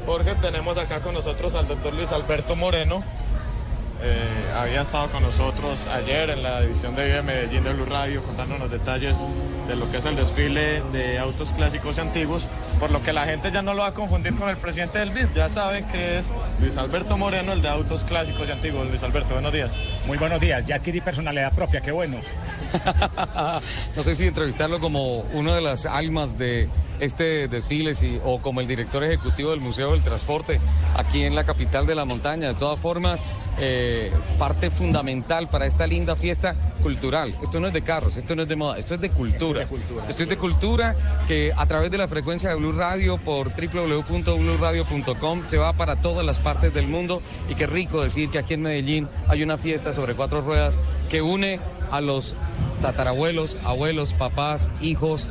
Jorge, 0.06 0.36
tenemos 0.36 0.78
acá 0.78 1.02
con 1.02 1.14
nosotros 1.14 1.54
al 1.56 1.68
doctor 1.68 1.94
Luis 1.94 2.12
Alberto 2.12 2.56
Moreno. 2.56 3.04
Eh, 4.02 4.52
había 4.56 4.82
estado 4.82 5.10
con 5.10 5.24
nosotros 5.24 5.88
ayer 5.88 6.30
en 6.30 6.44
la 6.44 6.62
edición 6.62 6.96
de 6.96 7.06
Vive 7.06 7.22
Medellín 7.24 7.64
de 7.64 7.74
Blue 7.74 7.86
Radio 7.86 8.22
contándonos 8.24 8.70
los 8.70 8.72
detalles 8.72 9.18
de 9.68 9.76
lo 9.76 9.90
que 9.92 9.98
es 9.98 10.06
el 10.06 10.16
desfile 10.16 10.84
de 10.94 11.18
autos 11.18 11.50
clásicos 11.50 11.98
y 11.98 12.02
antiguos, 12.02 12.46
por 12.80 12.92
lo 12.92 13.02
que 13.02 13.12
la 13.12 13.26
gente 13.26 13.52
ya 13.52 13.62
no 13.62 13.74
lo 13.74 13.82
va 13.82 13.88
a 13.88 13.94
confundir 13.94 14.36
con 14.36 14.50
el 14.50 14.58
presidente 14.58 15.00
del 15.00 15.10
BID, 15.10 15.28
ya 15.36 15.50
saben 15.50 15.86
que 15.88 16.20
es 16.20 16.30
Luis 16.60 16.78
Alberto 16.78 17.18
Moreno, 17.18 17.54
el 17.54 17.62
de 17.62 17.70
autos 17.70 18.04
clásicos 18.04 18.48
y 18.48 18.52
antiguos. 18.52 18.88
Luis 18.88 19.02
Alberto, 19.02 19.34
buenos 19.34 19.52
días. 19.52 19.76
Muy 20.06 20.18
buenos 20.18 20.40
días, 20.40 20.64
ya 20.66 20.76
adquirí 20.76 21.02
personalidad 21.02 21.54
propia, 21.54 21.82
qué 21.82 21.92
bueno. 21.92 22.22
no 23.96 24.04
sé 24.04 24.16
si 24.16 24.28
entrevistarlo 24.28 24.80
como 24.80 25.20
una 25.34 25.56
de 25.56 25.62
las 25.62 25.86
almas 25.86 26.38
de 26.38 26.70
este 27.00 27.48
desfile 27.48 27.96
si- 27.96 28.20
o 28.24 28.40
como 28.42 28.62
el 28.62 28.68
director 28.68 29.04
ejecutivo 29.04 29.52
del 29.52 29.60
Museo 29.60 29.92
del 29.92 30.02
Transporte 30.02 30.60
aquí 30.96 31.24
en 31.24 31.36
la 31.36 31.44
capital 31.44 31.86
de 31.86 31.96
la 31.96 32.06
montaña. 32.06 32.48
De 32.50 32.54
todas 32.56 32.80
formas, 32.80 33.24
eh, 33.60 34.12
parte 34.38 34.70
fundamental 34.72 35.48
para 35.50 35.66
esta 35.66 35.88
linda 35.88 36.16
fiesta 36.16 36.56
cultural. 36.82 37.36
Esto 37.42 37.60
no 37.60 37.68
es 37.68 37.74
de 37.74 37.82
carros, 37.82 38.18
esto 38.18 38.36
no 38.36 38.44
es 38.44 38.48
de 38.48 38.56
moda, 38.56 38.78
esto 38.78 38.96
es 38.96 39.02
de 39.02 39.10
cultura. 39.10 39.62
Esto 40.10 40.24
es 40.24 40.30
de 40.30 40.38
cultura 40.38 40.96
que 41.28 41.52
a 41.56 41.66
través 41.66 41.90
de 41.92 41.98
la 41.98 42.08
frecuencia 42.08 42.50
de 42.50 42.56
Blue 42.56 42.72
Radio 42.72 43.18
por 43.18 43.50
www.bluradio.com 43.56 45.44
se 45.48 45.58
va 45.58 45.74
para 45.74 45.96
todas 45.98 46.26
las 46.26 46.40
partes 46.40 46.74
del 46.74 46.88
mundo 46.88 47.22
y 47.50 47.56
qué 47.56 47.68
rico 47.68 48.02
decir 48.02 48.30
que 48.30 48.40
aquí 48.40 48.54
en 48.54 48.62
Medellín 48.62 49.08
hay 49.28 49.44
una 49.44 49.58
fiesta 49.58 49.94
sobre 49.94 50.14
cuatro 50.16 50.42
ruedas 50.42 50.80
que 51.10 51.22
une 51.22 51.60
a 51.92 52.02
los 52.02 52.36
tatarabuelos, 52.82 53.58
abuelos, 53.64 54.14
papás, 54.14 54.70
hijos, 54.82 55.28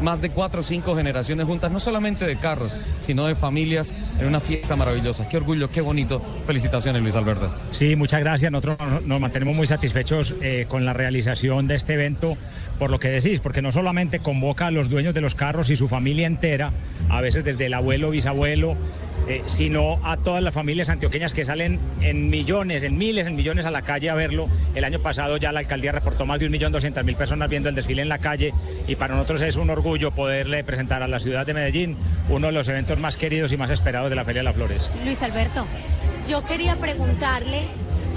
más 0.00 0.20
de 0.20 0.30
cuatro 0.30 0.60
o 0.60 0.64
cinco 0.64 0.96
generaciones 0.96 1.46
juntas, 1.46 1.70
no 1.70 1.80
solamente 1.80 2.26
de 2.26 2.36
carros, 2.38 2.76
sino 3.00 3.26
de 3.26 3.34
familias 3.34 3.94
en 4.18 4.26
una 4.26 4.40
fiesta 4.40 4.76
maravillosa. 4.76 5.28
Qué 5.28 5.36
orgullo, 5.36 5.70
qué 5.70 5.80
bonito. 5.80 6.22
Felicitaciones, 6.46 7.02
Luis 7.02 7.16
Alberto. 7.16 7.52
Sí, 7.72 7.96
muchas 7.96 8.20
gracias. 8.20 8.50
Nosotros 8.52 8.78
no- 8.80 9.00
nos 9.00 9.20
mantenemos 9.20 9.54
muy 9.56 9.66
satisfechos 9.66 10.34
eh, 10.40 10.66
con 10.68 10.84
la 10.84 10.92
realización 10.92 11.66
de 11.68 11.74
este 11.74 11.94
evento, 11.94 12.36
por 12.78 12.90
lo 12.90 13.00
que 13.00 13.08
decís, 13.08 13.40
porque 13.40 13.62
no 13.62 13.72
solamente 13.72 14.20
convoca 14.20 14.66
a 14.66 14.70
los 14.70 14.88
dueños 14.88 15.14
de 15.14 15.20
los 15.20 15.34
carros 15.34 15.70
y 15.70 15.76
su 15.76 15.88
familia 15.88 16.26
entera, 16.26 16.72
a 17.08 17.20
veces 17.20 17.44
desde 17.44 17.66
el 17.66 17.74
abuelo, 17.74 18.10
bisabuelo, 18.10 18.76
eh, 19.28 19.42
sino 19.46 20.00
a 20.04 20.16
todas 20.16 20.42
las 20.42 20.54
familias 20.54 20.88
antioqueñas 20.88 21.34
que 21.34 21.44
salen 21.44 21.78
en 22.00 22.30
millones, 22.30 22.82
en 22.82 22.96
miles, 22.96 23.26
en 23.26 23.36
millones 23.36 23.66
a 23.66 23.70
la 23.70 23.82
calle 23.82 24.08
a 24.08 24.14
verlo. 24.14 24.48
El 24.74 24.84
año 24.84 25.00
pasado 25.00 25.36
ya 25.36 25.52
la 25.52 25.60
alcaldía 25.60 25.92
reportó 25.92 26.24
más 26.24 26.40
de 26.40 26.46
un 26.46 26.52
millón 26.52 26.72
doscientas 26.72 27.04
mil 27.04 27.16
personas 27.16 27.50
viendo 27.50 27.68
el 27.68 27.74
desfile 27.74 28.00
en 28.00 28.08
la 28.08 28.18
calle 28.18 28.54
y 28.86 28.96
para 28.96 29.14
nosotros 29.14 29.42
es 29.42 29.56
un 29.56 29.68
orgullo 29.68 30.12
poderle 30.12 30.64
presentar 30.64 31.02
a 31.02 31.08
la 31.08 31.20
ciudad 31.20 31.44
de 31.46 31.54
Medellín 31.54 31.96
uno 32.30 32.46
de 32.46 32.52
los 32.52 32.68
eventos 32.68 32.98
más 32.98 33.18
queridos 33.18 33.52
y 33.52 33.56
más 33.56 33.70
esperados 33.70 34.08
de 34.08 34.16
la 34.16 34.24
Feria 34.24 34.40
de 34.40 34.44
las 34.44 34.54
Flores. 34.54 34.90
Luis 35.04 35.22
Alberto, 35.22 35.66
yo 36.28 36.44
quería 36.46 36.76
preguntarle, 36.76 37.62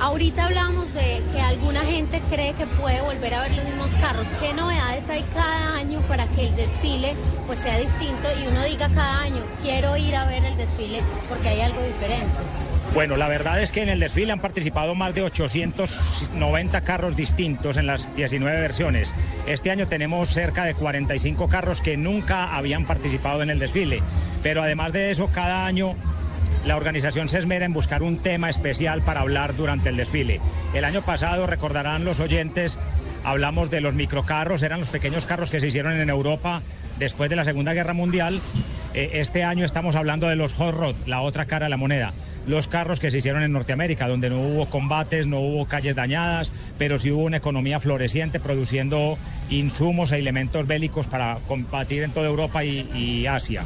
ahorita 0.01 0.45
hablamos 0.45 0.91
de 0.95 1.21
que 1.31 1.39
alguna 1.39 1.81
gente 1.81 2.19
cree 2.29 2.53
que 2.53 2.65
puede 2.65 3.01
volver 3.01 3.33
a 3.35 3.41
ver 3.43 3.51
los 3.55 3.63
mismos 3.63 3.95
carros. 3.95 4.27
¿Qué 4.39 4.51
novedades 4.53 5.07
hay 5.09 5.23
cada 5.33 5.75
año 5.75 5.99
para 6.01 6.27
que 6.27 6.47
el 6.47 6.55
desfile 6.55 7.13
pues 7.45 7.59
sea 7.59 7.77
distinto 7.79 8.27
y 8.41 8.47
uno 8.47 8.63
diga 8.63 8.89
cada 8.89 9.21
año, 9.21 9.41
quiero 9.61 9.95
ir 9.97 10.15
a 10.15 10.25
ver 10.25 10.43
el 10.43 10.57
desfile 10.57 11.01
porque 11.29 11.49
hay 11.49 11.61
algo 11.61 11.81
diferente? 11.83 12.33
Bueno, 12.95 13.15
la 13.15 13.29
verdad 13.29 13.61
es 13.61 13.71
que 13.71 13.83
en 13.83 13.89
el 13.89 13.99
desfile 13.99 14.33
han 14.33 14.41
participado 14.41 14.95
más 14.95 15.13
de 15.15 15.21
890 15.21 16.81
carros 16.81 17.15
distintos 17.15 17.77
en 17.77 17.87
las 17.87 18.13
19 18.15 18.59
versiones. 18.59 19.13
Este 19.45 19.71
año 19.71 19.87
tenemos 19.87 20.29
cerca 20.29 20.65
de 20.65 20.73
45 20.73 21.47
carros 21.47 21.79
que 21.79 21.95
nunca 21.95 22.53
habían 22.53 22.85
participado 22.85 23.43
en 23.43 23.49
el 23.49 23.59
desfile. 23.59 24.01
Pero 24.43 24.61
además 24.61 24.91
de 24.91 25.11
eso, 25.11 25.29
cada 25.31 25.65
año 25.65 25.95
la 26.65 26.77
organización 26.77 27.27
se 27.27 27.39
esmera 27.39 27.65
en 27.65 27.73
buscar 27.73 28.03
un 28.03 28.17
tema 28.17 28.49
especial 28.49 29.01
para 29.01 29.21
hablar 29.21 29.55
durante 29.55 29.89
el 29.89 29.97
desfile. 29.97 30.39
El 30.73 30.85
año 30.85 31.01
pasado, 31.01 31.47
recordarán 31.47 32.05
los 32.05 32.19
oyentes, 32.19 32.79
hablamos 33.23 33.71
de 33.71 33.81
los 33.81 33.95
microcarros, 33.95 34.61
eran 34.61 34.79
los 34.79 34.89
pequeños 34.89 35.25
carros 35.25 35.49
que 35.49 35.59
se 35.59 35.67
hicieron 35.67 35.99
en 35.99 36.09
Europa 36.09 36.61
después 36.99 37.29
de 37.29 37.35
la 37.35 37.45
Segunda 37.45 37.73
Guerra 37.73 37.93
Mundial. 37.93 38.39
Eh, 38.93 39.11
este 39.13 39.43
año 39.43 39.65
estamos 39.65 39.95
hablando 39.95 40.27
de 40.27 40.35
los 40.35 40.53
hot 40.53 40.75
rod, 40.75 40.95
la 41.07 41.21
otra 41.21 41.45
cara 41.45 41.65
de 41.65 41.71
la 41.71 41.77
moneda. 41.77 42.13
Los 42.45 42.67
carros 42.67 42.99
que 42.99 43.11
se 43.11 43.19
hicieron 43.19 43.43
en 43.43 43.51
Norteamérica, 43.51 44.07
donde 44.07 44.29
no 44.29 44.41
hubo 44.41 44.67
combates, 44.67 45.27
no 45.27 45.39
hubo 45.39 45.67
calles 45.67 45.95
dañadas, 45.95 46.53
pero 46.77 46.97
sí 46.97 47.11
hubo 47.11 47.23
una 47.23 47.37
economía 47.37 47.79
floreciente 47.79 48.39
produciendo 48.39 49.17
insumos 49.49 50.11
e 50.11 50.17
elementos 50.17 50.65
bélicos 50.65 51.07
para 51.07 51.37
combatir 51.47 52.03
en 52.03 52.11
toda 52.11 52.27
Europa 52.27 52.63
y, 52.63 52.89
y 52.95 53.27
Asia. 53.27 53.63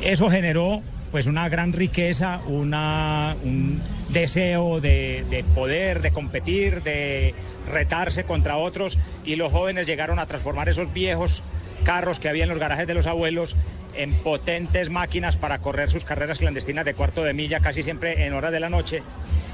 Eso 0.00 0.30
generó 0.30 0.82
pues 1.10 1.26
una 1.26 1.48
gran 1.48 1.72
riqueza, 1.72 2.40
un 2.46 3.80
deseo 4.10 4.80
de, 4.80 5.24
de, 5.30 5.44
poder, 5.44 6.02
de 6.02 6.10
competir, 6.10 6.82
de 6.82 7.34
retarse 7.70 8.24
contra 8.24 8.56
otros 8.56 8.98
y 9.24 9.36
los 9.36 9.52
jóvenes 9.52 9.86
llegaron 9.86 10.18
a 10.18 10.26
transformar 10.26 10.68
esos 10.68 10.92
viejos 10.92 11.42
carros 11.84 12.18
que 12.18 12.28
había 12.28 12.44
en 12.44 12.50
los 12.50 12.58
garajes 12.58 12.86
de 12.86 12.94
los 12.94 13.06
abuelos 13.06 13.56
en 13.94 14.14
potentes 14.14 14.90
máquinas 14.90 15.36
para 15.36 15.58
correr 15.58 15.90
sus 15.90 16.04
carreras 16.04 16.38
clandestinas 16.38 16.84
de 16.84 16.94
cuarto 16.94 17.24
de 17.24 17.34
milla 17.34 17.60
casi 17.60 17.82
siempre 17.82 18.26
en 18.26 18.32
horas 18.32 18.52
de 18.52 18.60
la 18.60 18.70
noche 18.70 19.02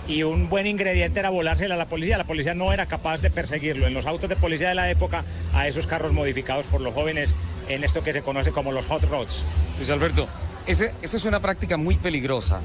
y 0.07 0.23
un 0.23 0.49
buen 0.49 0.67
ingrediente 0.67 1.21
era 1.21 1.31
volársela 1.31 1.75
a 1.75 1.79
la 1.79 1.87
policía. 1.87 2.19
La 2.19 2.25
policía 2.25 2.55
no 2.55 2.73
era 2.73 2.87
capaz 2.87 3.23
de 3.23 3.31
perseguirlo. 3.31 3.87
En 3.87 3.95
los 3.95 4.07
autos 4.07 4.29
de 4.29 4.37
policía 4.37 4.69
de 4.69 4.75
la 4.75 4.91
época, 4.91 5.25
a 5.55 5.67
esos 5.67 5.87
carros 5.87 6.13
modificados 6.13 6.67
por 6.67 6.81
los 6.81 6.93
jóvenes 6.93 7.35
en 7.69 7.85
esto 7.85 8.03
que 8.05 8.13
se 8.13 8.23
conoce 8.23 8.53
como 8.53 8.73
los 8.73 8.87
hot 8.87 9.05
rods. 9.05 9.45
Luis 9.79 9.89
Alberto, 9.91 10.29
ese, 10.67 10.95
esa 11.03 11.17
es 11.17 11.25
una 11.25 11.41
práctica 11.41 11.77
muy 11.77 11.97
peligrosa. 11.97 12.61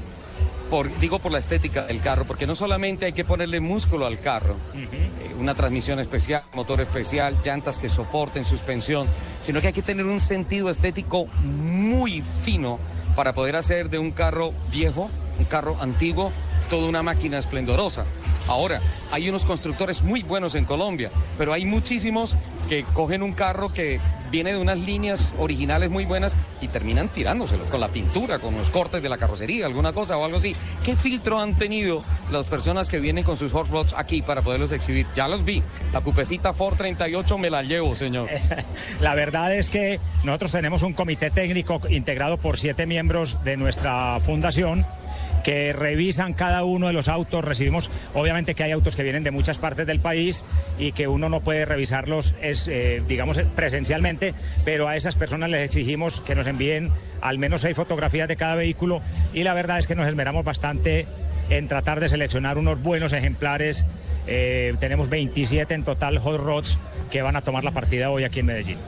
Por, 0.70 0.96
digo 1.00 1.18
por 1.18 1.32
la 1.32 1.38
estética 1.38 1.82
del 1.82 2.00
carro, 2.00 2.24
porque 2.24 2.46
no 2.46 2.54
solamente 2.54 3.04
hay 3.04 3.12
que 3.12 3.24
ponerle 3.24 3.58
músculo 3.58 4.06
al 4.06 4.20
carro, 4.20 4.54
eh, 4.72 5.34
una 5.36 5.56
transmisión 5.56 5.98
especial, 5.98 6.44
motor 6.54 6.80
especial, 6.80 7.36
llantas 7.44 7.80
que 7.80 7.88
soporten 7.88 8.44
suspensión, 8.44 9.08
sino 9.40 9.60
que 9.60 9.66
hay 9.66 9.72
que 9.72 9.82
tener 9.82 10.06
un 10.06 10.20
sentido 10.20 10.70
estético 10.70 11.26
muy 11.42 12.22
fino 12.22 12.78
para 13.16 13.34
poder 13.34 13.56
hacer 13.56 13.90
de 13.90 13.98
un 13.98 14.12
carro 14.12 14.52
viejo, 14.70 15.10
un 15.40 15.44
carro 15.46 15.76
antiguo, 15.80 16.30
toda 16.70 16.88
una 16.88 17.02
máquina 17.02 17.38
esplendorosa. 17.38 18.04
Ahora, 18.46 18.80
hay 19.10 19.28
unos 19.28 19.44
constructores 19.44 20.02
muy 20.02 20.22
buenos 20.22 20.54
en 20.54 20.64
Colombia, 20.64 21.10
pero 21.36 21.52
hay 21.52 21.66
muchísimos 21.66 22.36
que 22.68 22.84
cogen 22.94 23.24
un 23.24 23.32
carro 23.32 23.72
que 23.72 24.00
viene 24.30 24.52
de 24.52 24.58
unas 24.58 24.78
líneas 24.78 25.32
originales 25.38 25.90
muy 25.90 26.04
buenas 26.04 26.36
y 26.60 26.68
terminan 26.68 27.08
tirándoselo 27.08 27.64
con 27.66 27.80
la 27.80 27.88
pintura, 27.88 28.38
con 28.38 28.56
los 28.56 28.70
cortes 28.70 29.02
de 29.02 29.08
la 29.08 29.18
carrocería, 29.18 29.66
alguna 29.66 29.92
cosa 29.92 30.16
o 30.16 30.24
algo 30.24 30.38
así. 30.38 30.54
¿Qué 30.84 30.96
filtro 30.96 31.40
han 31.40 31.56
tenido 31.56 32.04
las 32.30 32.46
personas 32.46 32.88
que 32.88 32.98
vienen 32.98 33.24
con 33.24 33.36
sus 33.36 33.52
hot 33.52 33.68
rods 33.68 33.94
aquí 33.96 34.22
para 34.22 34.42
poderlos 34.42 34.72
exhibir? 34.72 35.06
Ya 35.14 35.28
los 35.28 35.44
vi. 35.44 35.62
La 35.92 36.00
cupecita 36.00 36.52
Ford 36.52 36.76
38 36.76 37.38
me 37.38 37.50
la 37.50 37.62
llevo, 37.62 37.94
señor. 37.94 38.28
La 39.00 39.14
verdad 39.14 39.54
es 39.54 39.68
que 39.68 40.00
nosotros 40.24 40.52
tenemos 40.52 40.82
un 40.82 40.92
comité 40.92 41.30
técnico 41.30 41.80
integrado 41.88 42.38
por 42.38 42.58
siete 42.58 42.86
miembros 42.86 43.42
de 43.44 43.56
nuestra 43.56 44.20
fundación 44.20 44.86
que 45.44 45.72
revisan 45.72 46.34
cada 46.34 46.64
uno 46.64 46.86
de 46.86 46.92
los 46.92 47.08
autos. 47.08 47.44
Recibimos, 47.44 47.90
obviamente 48.14 48.54
que 48.54 48.62
hay 48.62 48.72
autos 48.72 48.96
que 48.96 49.02
vienen 49.02 49.24
de 49.24 49.30
muchas 49.30 49.58
partes 49.58 49.86
del 49.86 50.00
país 50.00 50.44
y 50.78 50.92
que 50.92 51.08
uno 51.08 51.28
no 51.28 51.40
puede 51.40 51.64
revisarlos, 51.64 52.34
eh, 52.40 53.02
digamos, 53.06 53.40
presencialmente, 53.54 54.34
pero 54.64 54.88
a 54.88 54.96
esas 54.96 55.14
personas 55.14 55.50
les 55.50 55.64
exigimos 55.64 56.20
que 56.20 56.34
nos 56.34 56.46
envíen 56.46 56.90
al 57.20 57.38
menos 57.38 57.62
seis 57.62 57.76
fotografías 57.76 58.28
de 58.28 58.36
cada 58.36 58.54
vehículo 58.54 59.02
y 59.34 59.42
la 59.42 59.54
verdad 59.54 59.78
es 59.78 59.86
que 59.86 59.94
nos 59.94 60.08
esmeramos 60.08 60.44
bastante 60.44 61.06
en 61.50 61.68
tratar 61.68 62.00
de 62.00 62.08
seleccionar 62.08 62.58
unos 62.58 62.82
buenos 62.82 63.12
ejemplares. 63.12 63.84
Eh, 64.26 64.74
tenemos 64.78 65.08
27 65.08 65.74
en 65.74 65.84
total 65.84 66.18
hot 66.18 66.40
rods 66.40 66.78
que 67.10 67.22
van 67.22 67.36
a 67.36 67.42
tomar 67.42 67.64
la 67.64 67.72
partida 67.72 68.10
hoy 68.10 68.24
aquí 68.24 68.40
en 68.40 68.46
Medellín 68.46 68.78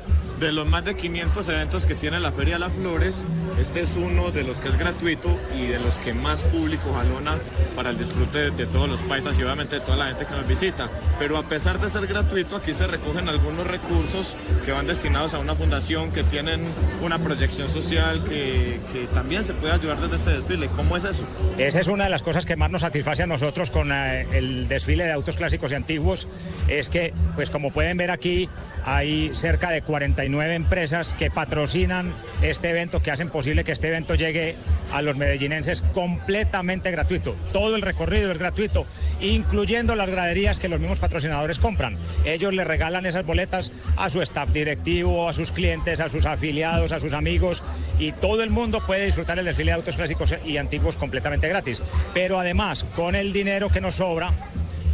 de 0.43 0.51
los 0.53 0.66
más 0.66 0.84
de 0.84 0.97
500 0.97 1.49
eventos 1.49 1.86
que 1.86 1.95
tiene 1.95 2.18
la 2.18 2.32
Feria 2.32 2.55
de 2.55 2.61
las 2.61 2.72
Flores, 2.72 3.24
este 3.61 3.82
es 3.82 3.97
uno 3.97 4.32
de 4.32 4.43
los 4.43 4.59
que 4.59 4.70
es 4.70 4.76
gratuito 4.76 5.38
y 5.57 5.66
de 5.66 5.78
los 5.78 5.97
que 5.99 6.12
más 6.12 6.43
público 6.43 6.93
jalona 6.93 7.38
para 7.76 7.90
el 7.90 7.99
disfrute 7.99 8.51
de 8.51 8.66
todos 8.66 8.88
los 8.88 9.01
paisas 9.03 9.38
y 9.38 9.43
obviamente 9.45 9.76
de 9.76 9.82
toda 9.82 9.97
la 9.97 10.07
gente 10.07 10.26
que 10.26 10.34
nos 10.34 10.49
visita. 10.49 10.90
Pero 11.20 11.36
a 11.38 11.45
pesar 11.45 11.78
de 11.78 11.88
ser 11.88 12.09
gratuito, 12.09 12.57
aquí 12.57 12.74
se 12.74 12.88
recogen 12.88 13.28
algunos 13.28 13.64
recursos 13.68 14.36
que 14.64 14.72
van 14.72 14.88
destinados 14.88 15.32
a 15.34 15.38
una 15.38 15.55
fundación 15.55 16.11
que 16.11 16.24
tienen 16.24 16.61
una 17.03 17.20
proyección 17.20 17.68
social 17.68 18.24
que, 18.24 18.80
que 18.93 19.07
también 19.14 19.45
se 19.45 19.55
puede 19.55 19.74
ayudar 19.74 20.01
desde 20.01 20.16
este 20.16 20.30
desfile. 20.32 20.66
¿Cómo 20.74 20.97
es 20.97 21.05
eso? 21.05 21.22
Esa 21.57 21.80
es 21.80 21.86
una 21.86 22.05
de 22.05 22.11
las 22.11 22.24
cosas 22.24 22.47
que 22.47 22.57
más 22.57 22.70
nos 22.70 22.80
satisface 22.80 23.22
a 23.22 23.26
nosotros 23.28 23.70
con 23.70 23.93
eh, 23.93 24.26
el 24.32 24.66
desfile 24.66 25.05
de 25.05 25.12
autos 25.12 25.36
clásicos 25.36 25.70
y 25.70 25.76
antiguos, 25.76 26.26
es 26.66 26.88
que, 26.88 27.14
pues 27.36 27.49
como 27.49 27.70
pueden 27.70 27.97
ver 27.97 28.11
aquí, 28.11 28.49
hay 28.85 29.30
cerca 29.35 29.70
de 29.70 29.83
49 29.83 30.55
empresas 30.55 31.14
que 31.14 31.30
patrocinan 31.30 32.12
este 32.43 32.70
evento, 32.70 33.03
que 33.03 33.11
hacen 33.11 33.28
posible 33.28 33.64
que 33.64 33.72
este 33.72 33.89
evento 33.89 34.14
llegue 34.14 34.57
a 34.93 35.03
los 35.03 35.16
medellinenses 35.16 35.83
completamente 35.95 36.91
gratuito. 36.91 37.37
Todo 37.53 37.76
el 37.76 37.83
recorrido 37.83 38.30
es 38.30 38.39
gratuito, 38.39 38.87
incluyendo 39.20 39.95
las 39.97 40.11
graderías 40.11 40.59
que 40.59 40.68
los 40.68 40.80
mismos 40.80 40.99
patrocinadores 40.99 41.59
compran. 41.59 41.97
Ellos 42.24 42.53
le 42.53 42.64
regalan 42.64 43.07
esas 43.07 43.24
boletas 43.24 43.72
a 43.97 44.11
su 44.11 44.20
staff 44.22 44.51
directivo, 44.51 45.28
a 45.28 45.33
sus 45.33 45.53
clientes, 45.53 46.01
a 46.01 46.09
sus 46.09 46.26
afiliados, 46.26 46.93
a 46.93 47.01
sus 47.01 47.12
amigos 47.12 47.62
y 47.99 48.12
todo 48.12 48.43
el 48.43 48.51
mundo 48.51 48.85
puede 48.87 49.07
disfrutar 49.07 49.39
el 49.39 49.45
desfile 49.45 49.70
de 49.70 49.76
autos 49.76 49.97
clásicos 49.97 50.35
y 50.45 50.57
antiguos 50.57 50.97
completamente 50.97 51.49
gratis. 51.49 51.83
Pero 52.12 52.39
además, 52.39 52.85
con 52.97 53.14
el 53.14 53.33
dinero 53.33 53.70
que 53.70 53.80
nos 53.80 53.97
sobra, 53.97 54.33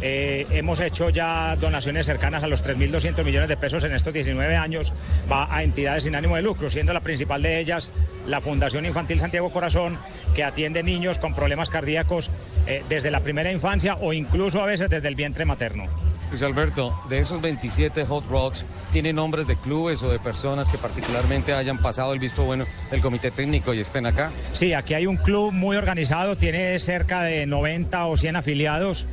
eh, 0.01 0.47
hemos 0.51 0.79
hecho 0.79 1.09
ya 1.09 1.55
donaciones 1.55 2.05
cercanas 2.05 2.43
a 2.43 2.47
los 2.47 2.63
3.200 2.63 3.23
millones 3.23 3.49
de 3.49 3.57
pesos 3.57 3.83
en 3.83 3.93
estos 3.93 4.13
19 4.13 4.55
años. 4.55 4.93
Va 5.31 5.53
a 5.53 5.63
entidades 5.63 6.03
sin 6.03 6.15
ánimo 6.15 6.35
de 6.35 6.41
lucro, 6.41 6.69
siendo 6.69 6.93
la 6.93 7.01
principal 7.01 7.41
de 7.41 7.59
ellas 7.59 7.91
la 8.27 8.41
Fundación 8.41 8.85
Infantil 8.85 9.19
Santiago 9.19 9.49
Corazón, 9.49 9.97
que 10.35 10.43
atiende 10.43 10.83
niños 10.83 11.17
con 11.17 11.33
problemas 11.33 11.69
cardíacos 11.69 12.29
eh, 12.67 12.83
desde 12.87 13.11
la 13.11 13.21
primera 13.21 13.51
infancia 13.51 13.97
o 14.01 14.13
incluso 14.13 14.61
a 14.61 14.65
veces 14.65 14.89
desde 14.89 15.07
el 15.07 15.15
vientre 15.15 15.45
materno. 15.45 15.85
Luis 16.29 16.43
Alberto, 16.43 16.95
de 17.09 17.19
esos 17.19 17.41
27 17.41 18.05
hot 18.05 18.27
rods, 18.27 18.63
¿tiene 18.91 19.11
nombres 19.13 19.47
de 19.47 19.55
clubes 19.55 20.03
o 20.03 20.11
de 20.11 20.19
personas 20.19 20.69
que 20.69 20.77
particularmente 20.77 21.53
hayan 21.53 21.79
pasado 21.79 22.13
el 22.13 22.19
visto 22.19 22.43
bueno 22.43 22.65
del 22.91 23.01
comité 23.01 23.31
técnico 23.31 23.73
y 23.73 23.79
estén 23.79 24.05
acá? 24.05 24.29
Sí, 24.53 24.73
aquí 24.73 24.93
hay 24.93 25.07
un 25.07 25.17
club 25.17 25.51
muy 25.51 25.75
organizado, 25.75 26.35
tiene 26.35 26.77
cerca 26.79 27.23
de 27.23 27.47
90 27.47 28.05
o 28.05 28.15
100 28.15 28.35
afiliados. 28.35 29.07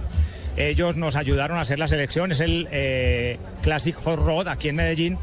Ellos 0.56 0.96
nos 0.96 1.16
ayudaron 1.16 1.58
a 1.58 1.62
hacer 1.62 1.78
la 1.78 1.88
selección, 1.88 2.32
es 2.32 2.40
el 2.40 2.68
eh, 2.70 3.38
Classic 3.62 3.94
Hot 3.94 4.18
Rod 4.18 4.48
aquí 4.48 4.68
en 4.68 4.76
Medellín. 4.76 5.18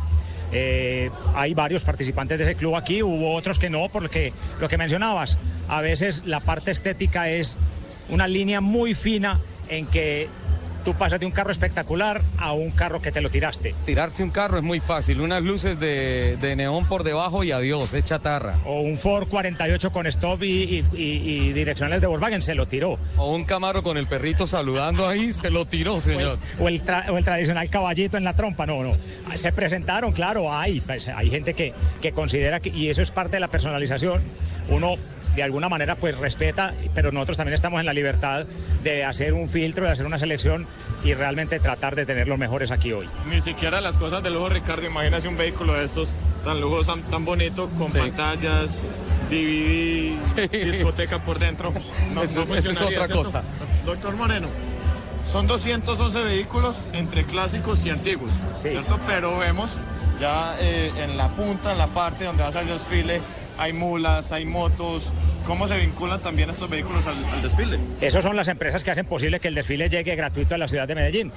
Eh, 0.51 1.09
hay 1.33 1.55
varios 1.55 1.83
participantes 1.83 2.37
de 2.37 2.43
ese 2.43 2.55
club 2.55 2.75
aquí, 2.75 3.01
hubo 3.01 3.33
otros 3.33 3.57
que 3.57 3.71
no, 3.71 3.89
porque 3.89 4.31
lo 4.59 4.69
que 4.69 4.77
mencionabas, 4.77 5.39
a 5.67 5.81
veces 5.81 6.21
la 6.25 6.41
parte 6.41 6.69
estética 6.69 7.29
es 7.29 7.57
una 8.09 8.27
línea 8.27 8.61
muy 8.61 8.93
fina 8.93 9.39
en 9.69 9.87
que 9.87 10.27
tú 10.83 10.93
pasas 10.93 11.19
de 11.19 11.25
un 11.25 11.31
carro 11.31 11.51
espectacular 11.51 12.21
a 12.37 12.53
un 12.53 12.71
carro 12.71 13.01
que 13.01 13.11
te 13.11 13.21
lo 13.21 13.29
tiraste. 13.29 13.75
Tirarse 13.85 14.23
un 14.23 14.29
carro 14.29 14.57
es 14.57 14.63
muy 14.63 14.79
fácil, 14.79 15.21
unas 15.21 15.41
luces 15.41 15.79
de, 15.79 16.37
de 16.39 16.55
neón 16.55 16.85
por 16.85 17.03
debajo 17.03 17.43
y 17.43 17.51
adiós, 17.51 17.93
es 17.93 18.03
chatarra. 18.03 18.59
O 18.65 18.81
un 18.81 18.97
Ford 18.97 19.27
48 19.27 19.91
con 19.91 20.07
stop 20.07 20.43
y, 20.43 20.47
y, 20.47 20.85
y, 20.93 21.53
direccionales 21.53 22.01
de 22.01 22.07
Volkswagen 22.07 22.41
se 22.41 22.55
lo 22.55 22.67
tiró. 22.67 22.99
O 23.17 23.33
un 23.33 23.45
Camaro 23.45 23.83
con 23.83 23.97
el 23.97 24.07
perrito 24.07 24.47
saludando 24.47 25.07
ahí, 25.07 25.33
se 25.33 25.49
lo 25.49 25.65
tiró, 25.65 26.01
señor. 26.01 26.37
O 26.59 26.67
el, 26.67 26.81
o 26.81 26.89
el, 26.89 27.11
o 27.11 27.17
el 27.17 27.23
tradicional 27.23 27.69
caballito 27.69 28.17
en 28.17 28.23
la 28.23 28.33
trompa, 28.33 28.65
no, 28.65 28.83
no. 28.83 28.93
Se 29.35 29.51
presentaron, 29.51 30.11
claro, 30.11 30.53
hay, 30.53 30.81
pues, 30.81 31.07
hay 31.07 31.29
gente 31.29 31.53
que, 31.53 31.73
que 32.01 32.11
considera 32.11 32.59
que, 32.59 32.69
y 32.69 32.89
eso 32.89 33.01
es 33.01 33.11
parte 33.11 33.37
de 33.37 33.39
la 33.39 33.47
personalización, 33.47 34.21
uno 34.69 34.95
de 35.35 35.43
alguna 35.43 35.69
manera 35.69 35.95
pues 35.95 36.17
respeta, 36.17 36.73
pero 36.93 37.11
nosotros 37.11 37.37
también 37.37 37.55
estamos 37.55 37.79
en 37.79 37.85
la 37.85 37.93
libertad 37.93 38.45
de 38.83 39.03
hacer 39.03 39.33
un 39.33 39.49
filtro, 39.49 39.85
de 39.85 39.91
hacer 39.91 40.05
una 40.05 40.19
selección 40.19 40.67
y 41.03 41.13
realmente 41.13 41.59
tratar 41.59 41.95
de 41.95 42.05
tener 42.05 42.27
los 42.27 42.37
mejores 42.37 42.71
aquí 42.71 42.93
hoy. 42.93 43.09
Ni 43.29 43.41
siquiera 43.41 43.81
las 43.81 43.97
cosas 43.97 44.23
de 44.23 44.29
lujo, 44.29 44.49
Ricardo. 44.49 44.85
Imagínese 44.85 45.27
un 45.27 45.37
vehículo 45.37 45.73
de 45.73 45.85
estos 45.85 46.09
tan 46.45 46.61
lujosos, 46.61 46.99
tan, 47.09 47.25
bonito, 47.25 47.69
con 47.77 47.89
Sí. 47.91 47.97
pantallas, 47.99 48.71
DVD, 49.29 50.17
discoteca 50.65 51.19
por 51.23 51.39
dentro. 51.39 51.73
No, 52.13 52.23
Eso- 52.23 52.45
no 52.45 52.55
eso 52.55 52.71
es 52.71 52.81
otra 52.81 53.07
¿cierto? 53.07 53.15
cosa. 53.23 53.43
Doctor 53.85 54.15
Moreno, 54.15 54.47
son 55.25 55.47
211 55.47 56.21
vehículos 56.23 56.75
entre 56.93 57.23
clásicos 57.25 57.83
y 57.85 57.89
antiguos, 57.89 58.31
¿cierto? 58.57 58.99
Pero 59.07 59.39
vemos 59.39 59.71
ya 60.19 60.55
eh, 60.59 60.91
en 60.97 61.17
la 61.17 61.29
punta, 61.29 61.71
en 61.71 61.79
la 61.79 61.87
parte 61.87 62.25
donde 62.25 62.43
va 62.43 62.49
a 62.49 62.51
salir 62.51 62.71
el 62.71 62.77
desfile, 62.77 63.21
hay 63.57 63.73
mulas, 63.73 64.31
hay 64.31 64.45
motos. 64.45 65.11
¿Cómo 65.45 65.67
se 65.67 65.77
vinculan 65.77 66.21
también 66.21 66.49
estos 66.49 66.69
vehículos 66.69 67.05
al, 67.05 67.41
desfile? 67.41 67.77
Esas 67.99 68.23
son 68.23 68.35
las 68.35 68.47
empresas 68.47 68.83
que 68.83 68.91
hacen 68.91 69.05
posible 69.05 69.39
que 69.39 69.49
el 69.49 69.55
desfile 69.55 69.89
llegue 69.89 70.15
gratuito 70.15 70.55
a 70.55 70.57
la 70.57 70.67
ciudad 70.67 70.87
de 70.87 70.95
Medellín. 70.95 71.31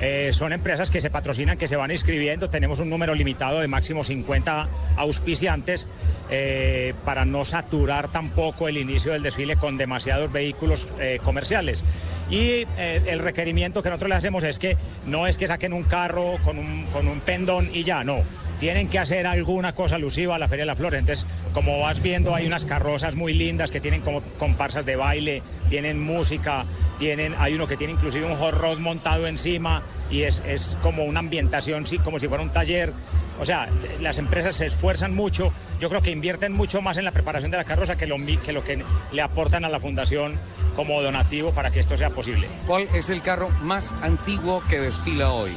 Eh, 0.00 0.30
son 0.32 0.52
empresas 0.52 0.90
que 0.90 1.00
se 1.00 1.10
patrocinan, 1.10 1.58
que 1.58 1.66
se 1.66 1.74
van 1.74 1.90
inscribiendo. 1.90 2.50
Tenemos 2.50 2.78
un 2.78 2.88
número 2.88 3.14
limitado 3.14 3.58
de 3.58 3.66
máximo 3.66 4.04
50 4.04 4.68
auspiciantes 4.96 5.88
eh, 6.30 6.94
para 7.04 7.24
no 7.24 7.44
saturar 7.44 8.08
tampoco 8.08 8.68
el 8.68 8.76
inicio 8.76 9.12
del 9.12 9.22
desfile 9.22 9.56
con 9.56 9.76
demasiados 9.76 10.30
vehículos 10.30 10.88
eh, 11.00 11.18
comerciales. 11.24 11.84
Y 12.30 12.66
eh, 12.76 13.02
el 13.06 13.20
requerimiento 13.20 13.82
que 13.82 13.88
nosotros 13.88 14.10
le 14.10 14.16
hacemos 14.16 14.44
es 14.44 14.58
que 14.58 14.76
no 15.06 15.26
es 15.26 15.38
que 15.38 15.46
saquen 15.46 15.72
un 15.72 15.84
carro 15.84 16.36
con 16.44 16.58
un, 16.58 16.84
con 16.92 17.08
un 17.08 17.20
pendón 17.20 17.70
y 17.72 17.84
ya, 17.84 18.04
no. 18.04 18.22
Tienen 18.60 18.88
que 18.88 18.98
hacer 18.98 19.26
alguna 19.26 19.74
cosa 19.74 19.96
alusiva 19.96 20.34
a 20.34 20.38
la 20.38 20.48
Feria 20.48 20.62
de 20.62 20.66
las 20.66 20.78
Flores. 20.78 21.00
Entonces, 21.00 21.26
como 21.52 21.80
vas 21.80 22.02
viendo, 22.02 22.34
hay 22.34 22.46
unas 22.46 22.64
carrozas 22.64 23.14
muy 23.14 23.32
lindas 23.34 23.70
que 23.70 23.80
tienen 23.80 24.00
como 24.00 24.22
comparsas 24.38 24.84
de 24.84 24.96
baile, 24.96 25.42
tienen 25.70 26.00
música, 26.00 26.64
tienen, 26.98 27.34
hay 27.38 27.54
uno 27.54 27.68
que 27.68 27.76
tiene 27.76 27.92
inclusive 27.92 28.26
un 28.26 28.36
hot 28.36 28.54
rod 28.54 28.78
montado 28.78 29.26
encima 29.26 29.82
y 30.10 30.22
es, 30.22 30.42
es 30.46 30.76
como 30.82 31.04
una 31.04 31.20
ambientación, 31.20 31.86
sí, 31.86 31.98
como 31.98 32.18
si 32.18 32.26
fuera 32.26 32.42
un 32.42 32.50
taller. 32.50 32.92
O 33.40 33.44
sea, 33.44 33.68
las 34.00 34.18
empresas 34.18 34.56
se 34.56 34.66
esfuerzan 34.66 35.14
mucho, 35.14 35.52
yo 35.80 35.88
creo 35.88 36.02
que 36.02 36.10
invierten 36.10 36.52
mucho 36.52 36.82
más 36.82 36.96
en 36.96 37.04
la 37.04 37.12
preparación 37.12 37.52
de 37.52 37.56
la 37.56 37.64
carroza 37.64 37.96
que 37.96 38.06
lo, 38.06 38.16
que 38.44 38.52
lo 38.52 38.64
que 38.64 38.82
le 39.12 39.22
aportan 39.22 39.64
a 39.64 39.68
la 39.68 39.78
fundación 39.78 40.34
como 40.74 41.00
donativo 41.02 41.52
para 41.52 41.70
que 41.70 41.78
esto 41.78 41.96
sea 41.96 42.10
posible. 42.10 42.48
¿Cuál 42.66 42.88
es 42.94 43.10
el 43.10 43.22
carro 43.22 43.48
más 43.62 43.94
antiguo 44.02 44.62
que 44.68 44.80
desfila 44.80 45.30
hoy? 45.30 45.52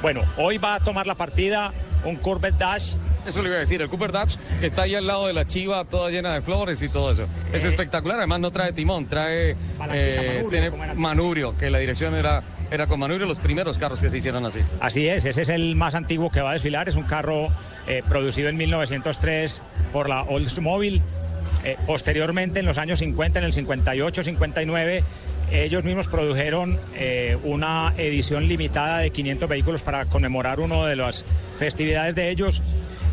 Bueno, 0.00 0.22
hoy 0.38 0.56
va 0.56 0.76
a 0.76 0.80
tomar 0.80 1.06
la 1.06 1.14
partida 1.14 1.74
un 2.04 2.16
Corvette 2.16 2.56
Dash. 2.58 2.94
Eso 3.26 3.42
le 3.42 3.48
iba 3.48 3.56
a 3.56 3.60
decir, 3.60 3.80
el 3.82 3.88
Cooper 3.88 4.12
Dodge, 4.12 4.36
que 4.60 4.66
está 4.66 4.82
ahí 4.82 4.94
al 4.94 5.06
lado 5.06 5.26
de 5.26 5.32
la 5.32 5.46
chiva, 5.46 5.84
toda 5.84 6.10
llena 6.10 6.32
de 6.34 6.40
flores 6.42 6.80
y 6.82 6.88
todo 6.88 7.12
eso. 7.12 7.26
Es 7.52 7.64
Eh. 7.64 7.68
espectacular, 7.68 8.18
además 8.18 8.40
no 8.40 8.50
trae 8.50 8.72
timón, 8.72 9.06
trae 9.06 9.56
eh, 9.92 10.44
tiene 10.50 10.70
manubrio, 10.94 11.56
que 11.56 11.68
la 11.70 11.78
dirección 11.78 12.14
era, 12.14 12.42
era 12.70 12.86
con 12.86 12.98
manubrio, 13.00 13.26
los 13.26 13.38
primeros 13.38 13.76
carros 13.78 14.00
que 14.00 14.08
se 14.08 14.16
hicieron 14.18 14.44
así. 14.46 14.60
Así 14.80 15.06
es, 15.06 15.24
ese 15.26 15.42
es 15.42 15.48
el 15.50 15.76
más 15.76 15.94
antiguo 15.94 16.30
que 16.30 16.40
va 16.40 16.50
a 16.50 16.52
desfilar. 16.54 16.88
Es 16.88 16.96
un 16.96 17.02
carro 17.04 17.48
eh, 17.86 18.02
producido 18.08 18.48
en 18.48 18.56
1903 18.56 19.60
por 19.92 20.08
la 20.08 20.22
Oldsmobile. 20.22 21.02
Eh, 21.62 21.76
posteriormente, 21.86 22.60
en 22.60 22.66
los 22.66 22.78
años 22.78 23.00
50, 23.00 23.38
en 23.40 23.44
el 23.44 23.52
58, 23.52 24.24
59, 24.24 25.04
ellos 25.50 25.84
mismos 25.84 26.06
produjeron 26.06 26.78
eh, 26.94 27.36
una 27.44 27.94
edición 27.96 28.46
limitada 28.46 28.98
de 28.98 29.10
500 29.10 29.48
vehículos 29.48 29.82
para 29.82 30.04
conmemorar 30.06 30.60
una 30.60 30.86
de 30.86 30.96
las 30.96 31.24
festividades 31.58 32.14
de 32.14 32.30
ellos. 32.30 32.62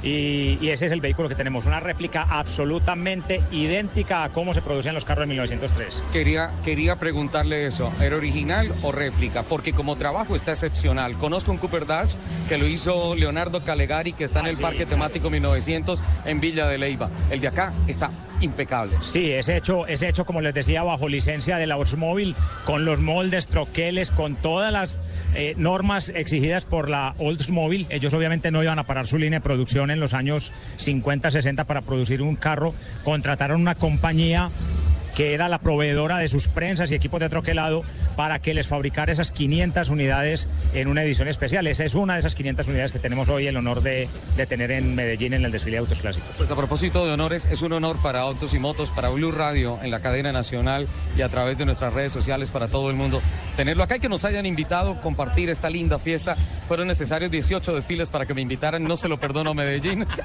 Y, 0.04 0.58
y 0.62 0.70
ese 0.70 0.86
es 0.86 0.92
el 0.92 1.02
vehículo 1.02 1.28
que 1.30 1.36
tenemos, 1.36 1.66
una 1.66 1.80
réplica 1.80 2.22
absolutamente 2.30 3.42
idéntica 3.52 4.24
a 4.24 4.30
cómo 4.30 4.54
se 4.54 4.62
producían 4.62 4.94
los 4.96 5.06
carros 5.06 5.24
de 5.24 5.28
1903. 5.28 6.04
Quería, 6.14 6.52
quería 6.64 6.98
preguntarle 6.98 7.66
eso, 7.66 7.92
¿era 8.02 8.16
original 8.16 8.74
o 8.84 8.92
réplica? 8.92 9.44
Porque 9.44 9.74
como 9.74 9.96
trabajo 9.96 10.36
está 10.36 10.52
excepcional. 10.52 11.18
Conozco 11.18 11.52
un 11.52 11.58
Cooper 11.58 11.86
Dodge 11.86 12.16
que 12.48 12.58
lo 12.58 12.68
hizo 12.68 13.16
Leonardo 13.16 13.64
Calegari, 13.64 14.14
que 14.14 14.24
está 14.24 14.40
en 14.42 14.46
Ah, 14.46 14.50
el 14.50 14.56
sí, 14.56 14.62
Parque 14.62 14.86
Temático 14.86 15.30
1900 15.30 16.02
en 16.26 16.40
Villa 16.40 16.68
de 16.68 16.78
Leyva. 16.78 17.10
El 17.30 17.40
de 17.42 17.48
acá 17.48 17.74
está 17.88 18.12
impecable. 18.40 18.96
Sí, 19.02 19.32
es 19.32 19.50
hecho, 19.50 19.88
es 19.88 20.04
hecho, 20.04 20.26
como 20.26 20.42
les 20.42 20.54
decía, 20.54 20.84
bajo 20.84 21.10
licencia 21.10 21.58
de 21.58 21.66
la 21.68 21.76
Oldsmobile, 21.78 22.36
con 22.66 22.86
los 22.86 23.00
moldes, 23.00 23.48
troqueles, 23.48 24.12
con 24.12 24.36
todas 24.36 24.72
las 24.72 24.98
eh, 25.34 25.54
normas 25.58 26.10
exigidas 26.10 26.66
por 26.66 26.90
la 26.90 27.14
Oldsmobile. 27.18 27.88
Ellos 27.90 28.14
obviamente 28.14 28.52
no 28.52 28.64
iban 28.64 28.80
a 28.80 28.86
parar 28.86 29.08
su 29.08 29.18
línea 29.18 29.40
de 29.40 29.44
producción 29.44 29.92
en 29.92 30.00
los 30.00 30.14
años 30.14 30.54
50, 30.78 31.32
60 31.32 31.64
para 31.66 31.82
producir 31.82 32.22
un 32.22 32.36
carro. 32.36 32.74
Contrataron 33.04 33.62
una 33.62 33.76
compañía 33.76 34.52
que 35.18 35.34
era 35.34 35.50
la 35.50 35.58
proveedora 35.58 36.20
de 36.20 36.30
sus 36.30 36.48
prensas 36.48 36.92
y 36.92 36.94
equipos 36.94 37.20
de 37.20 37.28
troquelado 37.28 37.82
para 38.16 38.38
que 38.38 38.54
les 38.54 38.68
fabricara 38.68 39.12
esas 39.12 39.32
500 39.32 39.90
unidades 39.90 40.48
en 40.76 40.88
una 40.88 41.02
edición 41.02 41.28
especial. 41.28 41.66
Esa 41.66 41.86
es 41.86 41.96
una 41.96 42.14
de 42.14 42.20
esas 42.20 42.36
500 42.36 42.68
unidades 42.68 42.92
que 42.92 43.00
tenemos 43.00 43.28
hoy 43.28 43.48
el 43.48 43.58
honor 43.58 43.82
de, 43.82 44.08
de 44.36 44.46
tener 44.46 44.70
en 44.70 44.94
Medellín 44.94 45.34
en 45.34 45.44
el 45.44 45.52
desfile 45.52 45.78
de 45.78 45.80
autos 45.80 46.02
clásicos. 46.02 46.30
Pues 46.38 46.52
a 46.52 46.56
propósito 46.56 47.04
de 47.04 47.14
honores, 47.14 47.46
es 47.46 47.64
un 47.64 47.74
honor 47.74 48.00
para 48.04 48.20
Autos 48.20 48.54
y 48.54 48.60
Motos, 48.60 48.92
para 48.92 49.10
Blue 49.10 49.32
Radio 49.32 49.80
en 49.82 49.90
la 49.90 50.02
cadena 50.02 50.32
nacional 50.32 50.88
y 51.18 51.24
a 51.24 51.30
través 51.30 51.58
de 51.58 51.66
nuestras 51.66 51.96
redes 51.96 52.14
sociales 52.14 52.52
para 52.52 52.68
todo 52.68 52.92
el 52.92 52.96
mundo. 52.96 53.20
Tenerlo 53.56 53.82
acá 53.82 53.96
y 53.96 54.00
que 54.00 54.10
nos 54.10 54.24
hayan 54.24 54.46
invitado 54.46 54.92
a 54.92 55.02
compartir 55.02 55.50
esta 55.50 55.68
linda 55.68 55.98
fiesta. 55.98 56.36
Fueron 56.68 56.88
necesarios 56.88 57.32
18 57.32 57.74
desfiles 57.74 58.12
para 58.12 58.28
que 58.28 58.36
me 58.36 58.42
invitaran, 58.42 58.84
no 58.84 58.96
se 58.96 59.08
lo 59.08 59.20
perdono 59.20 59.50
a 59.50 59.54
Medellín. 59.56 60.06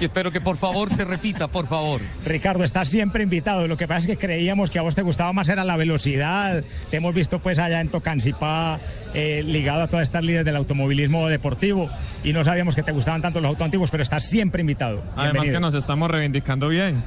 Y 0.00 0.06
espero 0.06 0.30
que 0.30 0.40
por 0.40 0.56
favor 0.56 0.88
se 0.88 1.04
repita, 1.04 1.48
por 1.48 1.66
favor. 1.66 2.00
Ricardo, 2.24 2.64
estás 2.64 2.88
siempre 2.88 3.22
invitado. 3.22 3.68
Lo 3.68 3.76
que 3.76 3.86
pasa 3.86 4.00
es 4.00 4.06
que 4.06 4.16
creíamos 4.40 4.70
que 4.70 4.78
a 4.78 4.82
vos 4.82 4.94
te 4.94 5.02
gustaba 5.02 5.34
más 5.34 5.50
era 5.50 5.64
la 5.64 5.76
velocidad. 5.76 6.64
Te 6.90 6.96
hemos 6.96 7.14
visto 7.14 7.40
pues 7.40 7.58
allá 7.58 7.82
en 7.82 7.88
Tocancipá, 7.90 8.80
eh, 9.12 9.42
ligado 9.44 9.82
a 9.82 9.88
todas 9.88 10.04
estas 10.04 10.22
líderes 10.22 10.46
del 10.46 10.56
automovilismo 10.56 11.28
deportivo. 11.28 11.90
Y 12.24 12.32
no 12.32 12.42
sabíamos 12.42 12.74
que 12.74 12.82
te 12.82 12.90
gustaban 12.90 13.20
tanto 13.20 13.42
los 13.42 13.50
autos 13.50 13.66
antiguos, 13.66 13.90
pero 13.90 14.02
estás 14.02 14.24
siempre 14.24 14.62
invitado. 14.62 15.02
Además 15.14 15.32
Bienvenido. 15.32 15.54
que 15.56 15.60
nos 15.60 15.74
estamos 15.74 16.10
reivindicando 16.10 16.70
bien. 16.70 17.04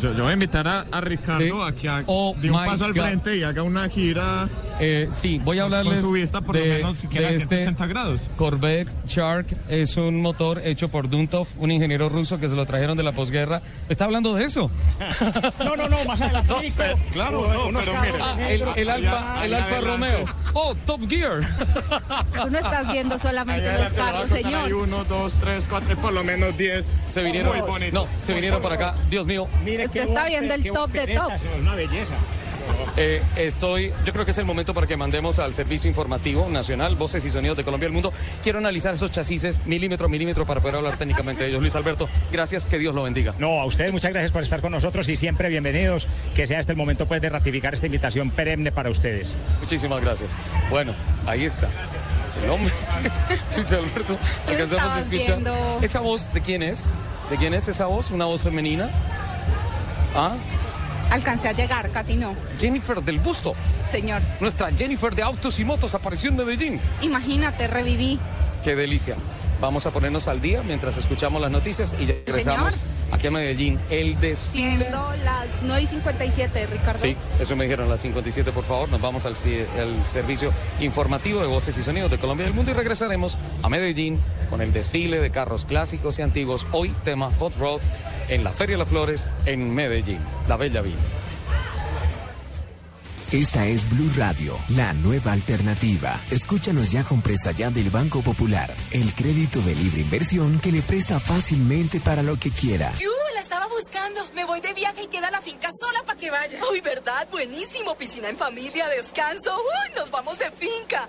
Yo, 0.00 0.12
yo 0.14 0.22
voy 0.24 0.30
a 0.30 0.34
invitar 0.34 0.66
a, 0.66 0.86
a 0.90 1.00
Ricardo 1.00 1.62
a 1.64 1.72
que 1.72 1.88
haga- 1.88 2.04
Oh 2.06 2.34
un 2.42 2.52
paso 2.52 2.84
al 2.84 2.92
God. 2.94 3.02
frente 3.02 3.36
y 3.36 3.42
haga 3.42 3.62
una 3.62 3.88
gira. 3.88 4.48
Eh, 4.80 5.08
sí, 5.12 5.38
voy 5.44 5.60
a 5.60 5.62
hablarles 5.64 5.94
Con 6.00 6.02
su 6.02 6.12
vista 6.12 6.40
por 6.40 6.56
lo 6.56 6.62
de, 6.62 6.68
menos 6.78 6.98
siquiera 6.98 7.28
de 7.28 7.36
este 7.36 7.62
180 7.62 7.86
grados. 7.86 8.30
Corvette 8.36 8.88
Shark. 9.06 9.46
Es 9.68 9.96
un 9.96 10.20
motor 10.20 10.60
hecho 10.64 10.88
por 10.90 11.08
Duntov, 11.08 11.46
un 11.58 11.70
ingeniero 11.70 12.08
ruso 12.08 12.38
que 12.40 12.48
se 12.48 12.56
lo 12.56 12.66
trajeron 12.66 12.96
de 12.96 13.02
la 13.04 13.12
posguerra. 13.12 13.62
¿Está 13.88 14.04
hablando 14.06 14.34
de 14.34 14.44
eso? 14.44 14.70
No, 15.64 15.76
no, 15.76 15.88
no, 15.88 16.04
más 16.04 16.20
adelante. 16.20 16.72
claro, 17.12 17.46
no, 17.72 17.78
pero 17.80 17.92
mire. 18.00 18.18
Ah, 18.20 18.36
el, 18.50 18.62
el 18.76 18.90
Alfa, 18.90 19.44
el 19.44 19.54
Alfa 19.54 19.80
Romeo. 19.80 20.24
Oh, 20.52 20.74
Top 20.86 21.08
Gear. 21.08 21.40
Tú 22.42 22.50
no 22.50 22.58
estás 22.58 22.90
viendo 22.92 23.18
solamente 23.18 23.68
Allá 23.68 23.84
los 23.84 23.92
carros, 23.92 24.28
señor. 24.28 24.66
ahí 24.66 24.72
uno, 24.72 25.04
dos, 25.04 25.34
tres, 25.40 25.64
cuatro, 25.68 25.92
y 25.92 25.96
por 25.96 26.12
lo 26.12 26.22
menos 26.24 26.56
diez. 26.56 26.94
Se 27.06 27.22
vinieron, 27.22 27.56
Muy 27.56 27.66
bonitos. 27.66 27.92
no, 27.94 28.20
se 28.20 28.34
vinieron 28.34 28.60
para 28.62 28.74
acá. 28.74 28.94
Dios 29.10 29.26
mío. 29.26 29.48
Mire 29.64 29.83
Usted 29.86 30.04
está 30.04 30.26
viendo 30.26 30.54
el 30.54 30.64
top 30.64 30.90
de 30.90 31.14
top. 31.14 31.32
Es 31.32 31.42
una 31.60 31.74
belleza. 31.74 32.14
Eh, 32.96 33.22
estoy, 33.36 33.92
yo 34.04 34.12
creo 34.12 34.24
que 34.24 34.30
es 34.30 34.38
el 34.38 34.44
momento 34.44 34.72
para 34.72 34.86
que 34.86 34.96
mandemos 34.96 35.38
al 35.38 35.52
Servicio 35.52 35.88
Informativo 35.88 36.48
Nacional, 36.48 36.94
Voces 36.94 37.24
y 37.24 37.30
Sonidos 37.30 37.56
de 37.56 37.64
Colombia 37.64 37.86
y 37.86 37.88
el 37.88 37.92
Mundo. 37.92 38.12
Quiero 38.42 38.58
analizar 38.58 38.94
esos 38.94 39.10
chasis 39.10 39.60
milímetro 39.66 40.06
a 40.06 40.08
milímetro 40.08 40.46
para 40.46 40.60
poder 40.60 40.76
hablar 40.76 40.96
técnicamente 40.96 41.42
de 41.42 41.50
ellos. 41.50 41.60
Luis 41.60 41.74
Alberto, 41.74 42.08
gracias, 42.30 42.66
que 42.66 42.78
Dios 42.78 42.94
lo 42.94 43.02
bendiga. 43.02 43.34
No, 43.38 43.60
a 43.60 43.64
ustedes 43.66 43.92
muchas 43.92 44.12
gracias 44.12 44.32
por 44.32 44.42
estar 44.42 44.60
con 44.60 44.72
nosotros 44.72 45.08
y 45.08 45.16
siempre 45.16 45.48
bienvenidos. 45.48 46.06
Que 46.34 46.46
sea 46.46 46.60
este 46.60 46.72
el 46.72 46.78
momento 46.78 47.06
pues 47.06 47.20
de 47.20 47.28
ratificar 47.28 47.74
esta 47.74 47.86
invitación 47.86 48.30
perenne 48.30 48.72
para 48.72 48.90
ustedes. 48.90 49.32
Muchísimas 49.60 50.00
gracias. 50.02 50.30
Bueno, 50.70 50.94
ahí 51.26 51.44
está. 51.44 51.68
El 52.42 52.50
hombre, 52.50 52.72
Luis 53.56 53.72
Alberto, 53.72 54.18
¿Qué 54.46 54.52
alcanzamos 54.52 54.92
a 54.92 54.98
escuchar. 55.00 55.26
viendo? 55.26 55.78
¿Esa 55.82 56.00
voz 56.00 56.32
de 56.32 56.40
quién 56.40 56.62
es? 56.62 56.90
¿De 57.30 57.36
quién 57.36 57.54
es 57.54 57.68
esa 57.68 57.86
voz? 57.86 58.10
¿Una 58.10 58.24
voz 58.24 58.42
femenina? 58.42 58.90
¿Ah? 60.14 60.36
Alcancé 61.10 61.48
a 61.48 61.52
llegar, 61.52 61.90
casi 61.90 62.16
no. 62.16 62.34
Jennifer 62.58 63.02
del 63.02 63.18
Busto. 63.18 63.54
Señor, 63.88 64.22
Nuestra 64.40 64.70
Jennifer 64.72 65.14
de 65.14 65.22
Autos 65.22 65.58
y 65.60 65.64
Motos 65.64 65.94
apareció 65.94 66.30
en 66.30 66.36
Medellín. 66.36 66.80
imagínate, 67.02 67.66
reviví. 67.68 68.18
Qué 68.64 68.74
delicia. 68.74 69.16
Vamos 69.60 69.86
a 69.86 69.90
ponernos 69.90 70.26
al 70.26 70.40
día 70.40 70.62
mientras 70.62 70.96
escuchamos 70.96 71.40
las 71.40 71.50
noticias 71.50 71.94
y 71.98 72.06
ya 72.06 72.14
regresamos 72.26 72.72
señor. 72.74 72.88
aquí 73.12 73.26
a 73.28 73.30
Medellín. 73.30 73.78
El 73.90 74.18
desfile. 74.18 74.78
Siendo 74.78 75.14
las 75.24 75.46
9 75.62 75.82
y 75.82 75.86
57, 75.86 76.66
Ricardo. 76.66 76.98
Sí, 76.98 77.16
eso 77.38 77.54
me 77.54 77.64
dijeron 77.64 77.88
las 77.88 78.00
57, 78.00 78.50
por 78.52 78.64
favor. 78.64 78.88
Nos 78.88 79.00
vamos 79.00 79.26
al, 79.26 79.34
al 79.78 80.02
servicio 80.02 80.52
informativo 80.80 81.40
de 81.40 81.46
voces 81.46 81.76
y 81.78 81.82
sonidos 81.82 82.10
de 82.10 82.18
Colombia 82.18 82.44
y 82.44 82.46
del 82.48 82.54
mundo 82.54 82.72
y 82.72 82.74
regresaremos 82.74 83.36
a 83.62 83.68
Medellín 83.68 84.18
con 84.50 84.60
el 84.60 84.72
desfile 84.72 85.20
de 85.20 85.30
carros 85.30 85.64
clásicos 85.66 86.18
y 86.18 86.22
antiguos. 86.22 86.66
Hoy 86.72 86.92
tema 87.04 87.30
Hot 87.38 87.56
Rod 87.58 87.80
en 88.28 88.44
la 88.44 88.50
Feria 88.50 88.74
de 88.74 88.78
las 88.78 88.88
Flores 88.88 89.28
en 89.46 89.74
Medellín, 89.74 90.20
la 90.48 90.56
Bella 90.56 90.80
Villa. 90.80 90.96
Esta 93.32 93.66
es 93.66 93.88
Blue 93.90 94.12
Radio, 94.16 94.56
la 94.68 94.92
nueva 94.92 95.32
alternativa. 95.32 96.20
Escúchanos 96.30 96.92
ya 96.92 97.02
con 97.02 97.20
presta 97.20 97.50
ya 97.50 97.68
del 97.70 97.90
Banco 97.90 98.22
Popular, 98.22 98.72
el 98.92 99.12
crédito 99.12 99.60
de 99.60 99.74
libre 99.74 100.02
inversión 100.02 100.60
que 100.60 100.70
le 100.70 100.82
presta 100.82 101.18
fácilmente 101.18 101.98
para 101.98 102.22
lo 102.22 102.36
que 102.36 102.50
quiera. 102.50 102.92
¡Yu! 103.00 103.10
La 103.34 103.40
estaba 103.40 103.66
buscando. 103.66 104.20
Me 104.34 104.44
voy 104.44 104.54
voy 104.54 104.60
de 104.60 104.72
viaje 104.72 105.02
y 105.02 105.06
queda 105.08 105.32
la 105.32 105.40
finca 105.40 105.68
sola 105.80 106.04
para 106.06 106.16
que 106.16 106.30
vaya. 106.30 106.60
Uy, 106.70 106.80
¿verdad? 106.80 107.26
Buenísimo. 107.28 107.96
Piscina 107.96 108.28
en 108.28 108.36
familia, 108.36 108.86
descanso. 108.88 109.56
Uy, 109.56 109.94
nos 109.96 110.08
vamos 110.12 110.38
de 110.38 110.48
finca. 110.52 111.08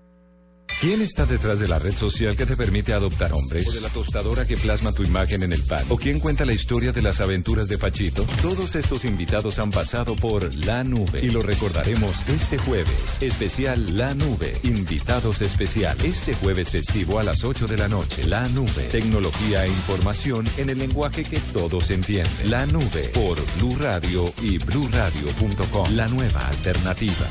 ¿Quién 0.81 0.99
está 0.99 1.27
detrás 1.27 1.59
de 1.59 1.67
la 1.67 1.77
red 1.77 1.95
social 1.95 2.35
que 2.35 2.47
te 2.47 2.57
permite 2.57 2.91
adoptar 2.91 3.33
hombres? 3.33 3.67
¿O 3.67 3.71
de 3.71 3.81
la 3.81 3.89
tostadora 3.89 4.45
que 4.45 4.57
plasma 4.57 4.91
tu 4.91 5.03
imagen 5.03 5.43
en 5.43 5.53
el 5.53 5.61
pan? 5.61 5.85
¿O 5.89 5.95
quién 5.95 6.19
cuenta 6.19 6.43
la 6.43 6.53
historia 6.53 6.91
de 6.91 7.03
las 7.03 7.21
aventuras 7.21 7.67
de 7.67 7.77
Pachito? 7.77 8.25
Todos 8.41 8.75
estos 8.75 9.05
invitados 9.05 9.59
han 9.59 9.69
pasado 9.69 10.15
por 10.15 10.55
La 10.55 10.83
Nube 10.83 11.19
y 11.21 11.29
lo 11.29 11.43
recordaremos 11.43 12.27
este 12.27 12.57
jueves. 12.57 13.21
Especial 13.21 13.95
La 13.95 14.15
Nube. 14.15 14.57
Invitados 14.63 15.41
especial. 15.41 15.95
Este 16.03 16.33
jueves 16.33 16.71
festivo 16.71 17.19
a 17.19 17.23
las 17.23 17.43
8 17.43 17.67
de 17.67 17.77
la 17.77 17.87
noche. 17.87 18.23
La 18.23 18.49
Nube. 18.49 18.87
Tecnología 18.89 19.67
e 19.67 19.69
información 19.69 20.47
en 20.57 20.71
el 20.71 20.79
lenguaje 20.79 21.23
que 21.23 21.39
todos 21.53 21.91
entienden. 21.91 22.49
La 22.49 22.65
Nube 22.65 23.11
por 23.13 23.37
Blue 23.59 23.77
Radio 23.79 24.33
y 24.41 24.57
bluradio.com. 24.57 25.95
La 25.95 26.07
nueva 26.07 26.47
alternativa. 26.47 27.27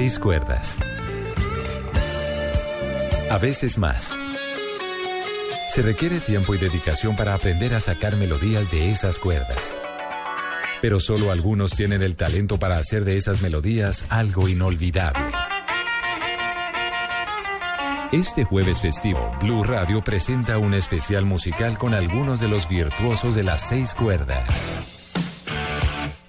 Seis 0.00 0.20
cuerdas. 0.20 0.78
A 3.28 3.38
veces 3.38 3.78
más. 3.78 4.16
Se 5.70 5.82
requiere 5.82 6.20
tiempo 6.20 6.54
y 6.54 6.58
dedicación 6.58 7.16
para 7.16 7.34
aprender 7.34 7.74
a 7.74 7.80
sacar 7.80 8.14
melodías 8.14 8.70
de 8.70 8.92
esas 8.92 9.18
cuerdas. 9.18 9.74
Pero 10.80 11.00
solo 11.00 11.32
algunos 11.32 11.72
tienen 11.72 12.02
el 12.02 12.14
talento 12.14 12.60
para 12.60 12.76
hacer 12.76 13.04
de 13.04 13.16
esas 13.16 13.42
melodías 13.42 14.04
algo 14.08 14.48
inolvidable. 14.48 15.32
Este 18.12 18.44
jueves 18.44 18.80
festivo, 18.80 19.32
Blue 19.40 19.64
Radio 19.64 20.04
presenta 20.04 20.58
un 20.58 20.74
especial 20.74 21.24
musical 21.24 21.76
con 21.76 21.92
algunos 21.92 22.38
de 22.38 22.46
los 22.46 22.68
virtuosos 22.68 23.34
de 23.34 23.42
las 23.42 23.68
seis 23.68 23.94
cuerdas. 23.94 24.97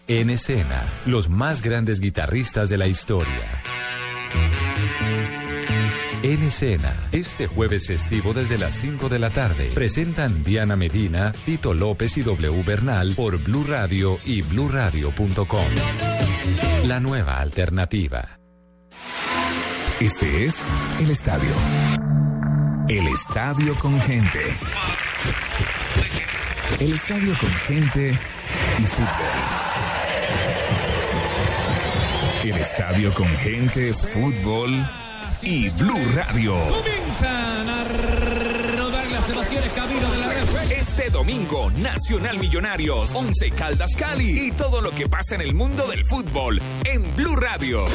En 0.10 0.32
escena, 0.32 0.84
los 1.06 1.30
más 1.30 1.62
grandes 1.62 2.00
guitarristas 2.00 2.68
de 2.68 2.80
la 2.80 2.88
historia. 2.88 3.62
En 6.24 6.42
escena, 6.42 7.08
este 7.12 7.46
jueves 7.46 7.86
festivo 7.86 8.34
desde 8.34 8.58
las 8.58 8.74
5 8.74 9.08
de 9.08 9.20
la 9.20 9.30
tarde, 9.30 9.70
presentan 9.76 10.44
Diana 10.44 10.76
Medina, 10.76 11.32
Tito 11.46 11.76
López 11.76 12.18
y 12.18 12.24
W 12.24 12.64
Bernal 12.64 13.14
por 13.14 13.38
Blue 13.38 13.64
Radio 13.70 14.18
y 14.26 14.42
bluradio.com. 14.42 15.68
La 16.86 17.00
nueva 17.00 17.40
alternativa. 17.40 18.40
Este 20.00 20.46
es 20.46 20.66
el 21.00 21.12
estadio. 21.12 21.52
El 22.88 23.06
estadio 23.10 23.76
con 23.76 24.02
gente. 24.02 24.40
El 26.80 26.94
estadio 26.94 27.38
con 27.40 27.52
gente 27.52 28.18
y 28.80 28.82
fútbol. 28.88 29.69
El 32.44 32.58
estadio 32.58 33.14
con 33.14 33.28
gente, 33.28 33.94
fútbol 33.94 34.86
y 35.44 35.70
Blue 35.70 36.06
Radio. 36.16 36.54
Comienzan 36.70 37.70
a 37.70 37.84
rodar 37.84 39.08
las 39.12 39.30
emociones 39.30 39.72
camino 39.74 40.10
de 40.10 40.18
la 40.20 40.30
red. 40.30 40.72
Este 40.72 41.10
domingo, 41.10 41.70
Nacional 41.72 42.40
Millonarios, 42.40 43.14
Once 43.14 43.52
Caldas 43.52 43.94
Cali 43.98 44.48
y 44.48 44.52
todo 44.52 44.80
lo 44.80 44.92
que 44.92 45.10
pasa 45.10 45.36
en 45.36 45.42
el 45.42 45.54
mundo 45.54 45.86
del 45.88 46.06
fútbol 46.06 46.62
en 46.86 47.04
Blue 47.18 47.36
Radio. 47.36 47.86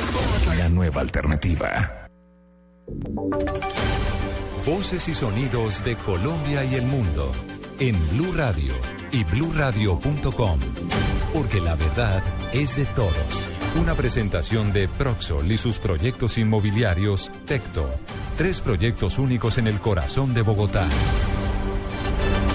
La 0.59 0.69
nueva 0.69 1.01
alternativa. 1.01 2.09
Voces 4.67 5.09
y 5.09 5.15
sonidos 5.15 5.83
de 5.85 5.97
Colombia 5.97 6.65
y 6.65 6.75
el 6.75 6.85
mundo 6.85 7.33
en 7.79 7.97
Blue 8.11 8.33
Radio 8.37 8.75
y 9.11 9.25
bluradio.com. 9.25 10.61
Porque 11.33 11.61
la 11.61 11.77
verdad 11.77 12.23
es 12.53 12.77
de 12.77 12.85
todos. 12.87 13.54
Una 13.81 13.97
presentación 13.97 14.73
de 14.73 14.87
Proxol 14.87 15.51
y 15.51 15.59
sus 15.59 15.79
proyectos 15.79 16.39
inmobiliarios 16.39 17.33
Tecto. 17.45 17.91
Tres 18.37 18.61
proyectos 18.61 19.19
únicos 19.19 19.59
en 19.59 19.67
el 19.67 19.81
corazón 19.81 20.33
de 20.33 20.43
Bogotá. 20.43 20.87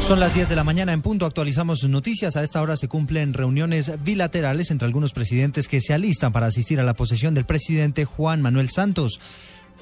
Son 0.07 0.22
las 0.22 0.34
10 0.34 0.47
de 0.47 0.55
la 0.55 0.63
mañana 0.63 0.93
en 0.93 1.01
punto, 1.01 1.26
actualizamos 1.26 1.84
noticias. 1.84 2.38
A 2.38 2.43
esta 2.43 2.61
hora 2.61 2.78
se 2.78 2.88
cumplen 2.88 3.34
reuniones 3.34 4.01
bilaterales 4.01 4.72
entre 4.72 4.86
algunos 4.86 5.11
presidentes 5.11 5.67
que 5.67 5.82
se 5.82 5.93
alistan 5.93 6.32
para 6.32 6.47
asistir 6.47 6.80
a 6.80 6.84
la 6.84 6.93
posesión 6.93 7.36
del 7.36 7.45
presidente 7.45 8.05
Juan 8.05 8.41
Manuel 8.41 8.70
Santos. 8.70 9.20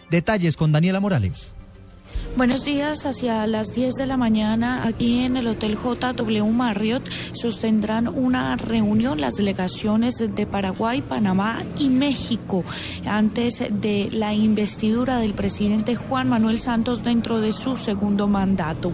Detalles 0.10 0.58
con 0.58 0.72
Daniela 0.72 1.00
Morales. 1.00 1.54
Buenos 2.38 2.66
días, 2.66 3.08
hacia 3.08 3.48
las 3.48 3.72
10 3.72 3.96
de 3.96 4.06
la 4.06 4.16
mañana 4.16 4.86
aquí 4.86 5.22
en 5.22 5.38
el 5.38 5.48
Hotel 5.48 5.76
JW 5.76 6.46
Marriott 6.52 7.10
sostendrán 7.32 8.08
una 8.08 8.56
reunión 8.56 9.20
las 9.20 9.34
delegaciones 9.38 10.14
de 10.20 10.46
Paraguay, 10.46 11.02
Panamá 11.02 11.64
y 11.80 11.90
México 11.90 12.64
antes 13.08 13.64
de 13.82 14.10
la 14.14 14.36
investidura 14.36 15.18
del 15.18 15.34
presidente 15.34 15.96
Juan 15.96 16.30
Manuel 16.30 16.60
Santos 16.60 17.04
dentro 17.04 17.42
de 17.42 17.54
su 17.54 17.76
segundo 17.76 18.28
mandato. 18.28 18.94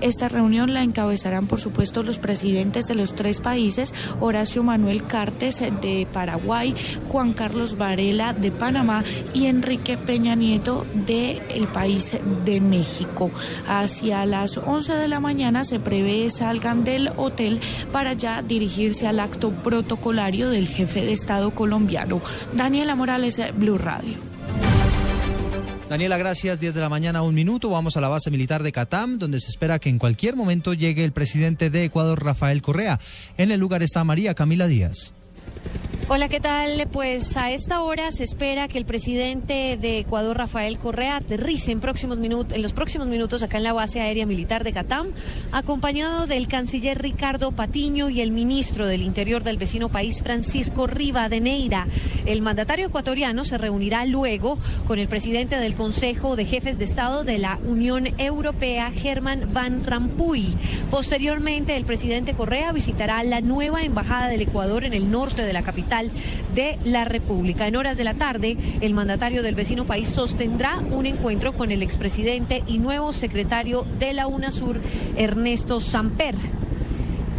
Esta 0.00 0.28
reunión 0.28 0.72
la 0.72 0.84
encabezarán 0.84 1.48
por 1.48 1.58
supuesto 1.58 2.04
los 2.04 2.20
presidentes 2.20 2.86
de 2.86 2.94
los 2.94 3.16
tres 3.16 3.40
países, 3.40 3.92
Horacio 4.20 4.62
Manuel 4.62 5.02
Cartes 5.02 5.58
de 5.82 6.06
Paraguay, 6.12 6.72
Juan 7.08 7.32
Carlos 7.32 7.76
Varela 7.76 8.34
de 8.34 8.52
Panamá 8.52 9.02
y 9.34 9.46
Enrique 9.46 9.96
Peña 9.96 10.36
Nieto 10.36 10.86
del 10.94 11.40
el 11.50 11.66
país 11.66 12.16
de 12.44 12.60
México. 12.60 12.83
Hacia 13.66 14.26
las 14.26 14.58
11 14.58 14.94
de 14.94 15.08
la 15.08 15.20
mañana 15.20 15.64
se 15.64 15.80
prevé 15.80 16.28
salgan 16.30 16.84
del 16.84 17.10
hotel 17.16 17.60
para 17.92 18.12
ya 18.12 18.42
dirigirse 18.42 19.06
al 19.06 19.20
acto 19.20 19.50
protocolario 19.50 20.50
del 20.50 20.68
jefe 20.68 21.04
de 21.04 21.12
Estado 21.12 21.50
colombiano. 21.50 22.20
Daniela 22.54 22.94
Morales, 22.94 23.40
Blue 23.56 23.78
Radio. 23.78 24.14
Daniela, 25.88 26.16
gracias. 26.16 26.58
10 26.58 26.74
de 26.74 26.80
la 26.80 26.88
mañana, 26.88 27.22
un 27.22 27.34
minuto. 27.34 27.70
Vamos 27.70 27.96
a 27.96 28.00
la 28.00 28.08
base 28.08 28.30
militar 28.30 28.62
de 28.62 28.72
Catam, 28.72 29.18
donde 29.18 29.38
se 29.38 29.48
espera 29.50 29.78
que 29.78 29.90
en 29.90 29.98
cualquier 29.98 30.34
momento 30.34 30.72
llegue 30.72 31.04
el 31.04 31.12
presidente 31.12 31.70
de 31.70 31.84
Ecuador, 31.84 32.24
Rafael 32.24 32.62
Correa. 32.62 32.98
En 33.36 33.50
el 33.50 33.60
lugar 33.60 33.82
está 33.82 34.02
María 34.02 34.34
Camila 34.34 34.66
Díaz. 34.66 35.12
Hola, 36.06 36.28
¿qué 36.28 36.38
tal? 36.38 36.86
Pues 36.92 37.34
a 37.38 37.50
esta 37.50 37.80
hora 37.80 38.12
se 38.12 38.24
espera 38.24 38.68
que 38.68 38.76
el 38.76 38.84
presidente 38.84 39.78
de 39.80 40.00
Ecuador, 40.00 40.36
Rafael 40.36 40.78
Correa, 40.78 41.16
aterrice 41.16 41.72
en, 41.72 41.80
próximos 41.80 42.18
minutos, 42.18 42.54
en 42.54 42.62
los 42.62 42.74
próximos 42.74 43.06
minutos 43.06 43.42
acá 43.42 43.56
en 43.56 43.64
la 43.64 43.72
base 43.72 44.00
aérea 44.00 44.26
militar 44.26 44.64
de 44.64 44.74
Catam, 44.74 45.08
acompañado 45.50 46.26
del 46.26 46.46
canciller 46.46 47.00
Ricardo 47.00 47.52
Patiño 47.52 48.10
y 48.10 48.20
el 48.20 48.32
ministro 48.32 48.86
del 48.86 49.00
Interior 49.00 49.44
del 49.44 49.56
vecino 49.56 49.88
país, 49.88 50.22
Francisco 50.22 50.86
Rivadeneira. 50.86 51.86
El 52.26 52.42
mandatario 52.42 52.88
ecuatoriano 52.88 53.44
se 53.46 53.56
reunirá 53.56 54.04
luego 54.04 54.58
con 54.86 54.98
el 54.98 55.08
presidente 55.08 55.56
del 55.56 55.74
Consejo 55.74 56.36
de 56.36 56.44
Jefes 56.44 56.78
de 56.78 56.84
Estado 56.84 57.24
de 57.24 57.38
la 57.38 57.58
Unión 57.66 58.08
Europea, 58.18 58.90
Germán 58.90 59.48
Van 59.54 59.82
Rampuy. 59.84 60.54
Posteriormente, 60.90 61.76
el 61.76 61.86
presidente 61.86 62.34
Correa 62.34 62.72
visitará 62.72 63.22
la 63.22 63.40
nueva 63.40 63.82
embajada 63.82 64.28
del 64.28 64.42
Ecuador 64.42 64.84
en 64.84 64.92
el 64.92 65.10
norte 65.10 65.42
de 65.42 65.52
la 65.52 65.62
capital 65.62 65.83
de 66.54 66.78
la 66.84 67.04
República. 67.04 67.66
En 67.66 67.76
horas 67.76 67.96
de 67.96 68.04
la 68.04 68.14
tarde, 68.14 68.56
el 68.80 68.94
mandatario 68.94 69.42
del 69.42 69.54
vecino 69.54 69.84
país 69.84 70.08
sostendrá 70.08 70.78
un 70.78 71.06
encuentro 71.06 71.52
con 71.52 71.70
el 71.70 71.82
expresidente 71.82 72.62
y 72.66 72.78
nuevo 72.78 73.12
secretario 73.12 73.86
de 73.98 74.12
la 74.12 74.26
UNASUR, 74.26 74.80
Ernesto 75.16 75.80
Samper. 75.80 76.34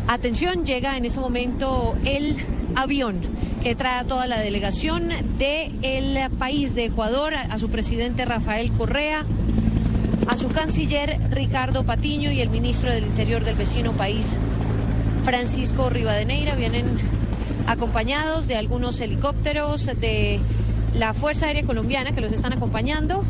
Atención, 0.07 0.65
llega 0.65 0.97
en 0.97 1.05
este 1.05 1.19
momento 1.19 1.95
el 2.05 2.35
avión 2.75 3.21
que 3.63 3.73
trae 3.73 3.99
a 3.99 4.03
toda 4.03 4.27
la 4.27 4.39
delegación 4.39 5.09
del 5.39 6.29
país 6.37 6.75
de 6.75 6.85
Ecuador, 6.85 7.33
a 7.33 7.57
su 7.57 7.69
presidente 7.69 8.25
Rafael 8.25 8.71
Correa, 8.71 9.25
a 10.27 10.37
su 10.37 10.49
canciller 10.49 11.19
Ricardo 11.31 11.83
Patiño 11.83 12.31
y 12.31 12.41
el 12.41 12.49
ministro 12.49 12.91
del 12.91 13.05
Interior 13.05 13.43
del 13.43 13.55
vecino 13.55 13.93
país, 13.93 14.39
Francisco 15.23 15.89
Rivadeneira. 15.89 16.55
Vienen 16.55 16.85
acompañados 17.67 18.47
de 18.47 18.55
algunos 18.55 18.99
helicópteros 18.99 19.85
de 19.99 20.39
la 20.93 21.13
Fuerza 21.13 21.47
Aérea 21.47 21.63
Colombiana 21.63 22.13
que 22.13 22.21
los 22.21 22.31
están 22.31 22.53
acompañando 22.53 23.23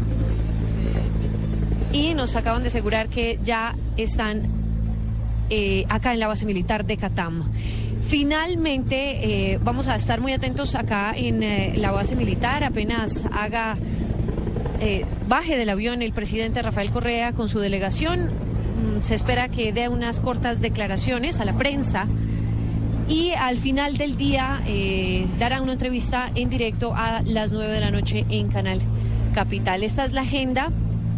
y 1.91 2.13
nos 2.13 2.35
acaban 2.35 2.61
de 2.61 2.67
asegurar 2.67 3.07
que 3.07 3.39
ya 3.43 3.75
están 3.97 4.43
eh, 5.49 5.85
acá 5.89 6.13
en 6.13 6.19
la 6.19 6.27
base 6.27 6.45
militar 6.45 6.85
de 6.85 6.97
Catam. 6.97 7.49
Finalmente, 8.01 9.53
eh, 9.53 9.59
vamos 9.63 9.87
a 9.87 9.95
estar 9.95 10.19
muy 10.21 10.33
atentos 10.33 10.75
acá 10.75 11.13
en 11.15 11.41
eh, 11.41 11.73
la 11.77 11.91
base 11.91 12.15
militar, 12.15 12.63
apenas 12.63 13.25
haga, 13.31 13.77
baje 15.27 15.57
del 15.57 15.69
avión 15.69 16.01
el 16.01 16.11
presidente 16.11 16.61
Rafael 16.61 16.91
Correa 16.91 17.31
con 17.31 17.49
su 17.49 17.59
delegación. 17.59 18.25
Mm, 18.25 19.01
Se 19.01 19.15
espera 19.15 19.47
que 19.47 19.71
dé 19.71 19.87
unas 19.89 20.19
cortas 20.19 20.61
declaraciones 20.61 21.39
a 21.39 21.45
la 21.45 21.53
prensa 21.53 22.07
y 23.07 23.31
al 23.31 23.57
final 23.57 23.97
del 23.97 24.17
día 24.17 24.61
eh, 24.67 25.27
dará 25.39 25.61
una 25.61 25.73
entrevista 25.73 26.31
en 26.35 26.49
directo 26.49 26.93
a 26.95 27.21
las 27.21 27.51
9 27.51 27.71
de 27.73 27.79
la 27.79 27.91
noche 27.91 28.25
en 28.29 28.47
Canal 28.49 28.79
Capital. 29.33 29.83
Esta 29.83 30.05
es 30.05 30.13
la 30.13 30.21
agenda 30.21 30.71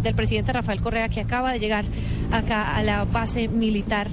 del 0.03 0.15
presidente 0.15 0.53
Rafael 0.53 0.81
Correa 0.81 1.09
que 1.09 1.21
acaba 1.21 1.51
de 1.51 1.59
llegar 1.59 1.85
acá 2.31 2.75
a 2.75 2.83
la 2.83 3.05
base 3.05 3.47
militar 3.47 4.07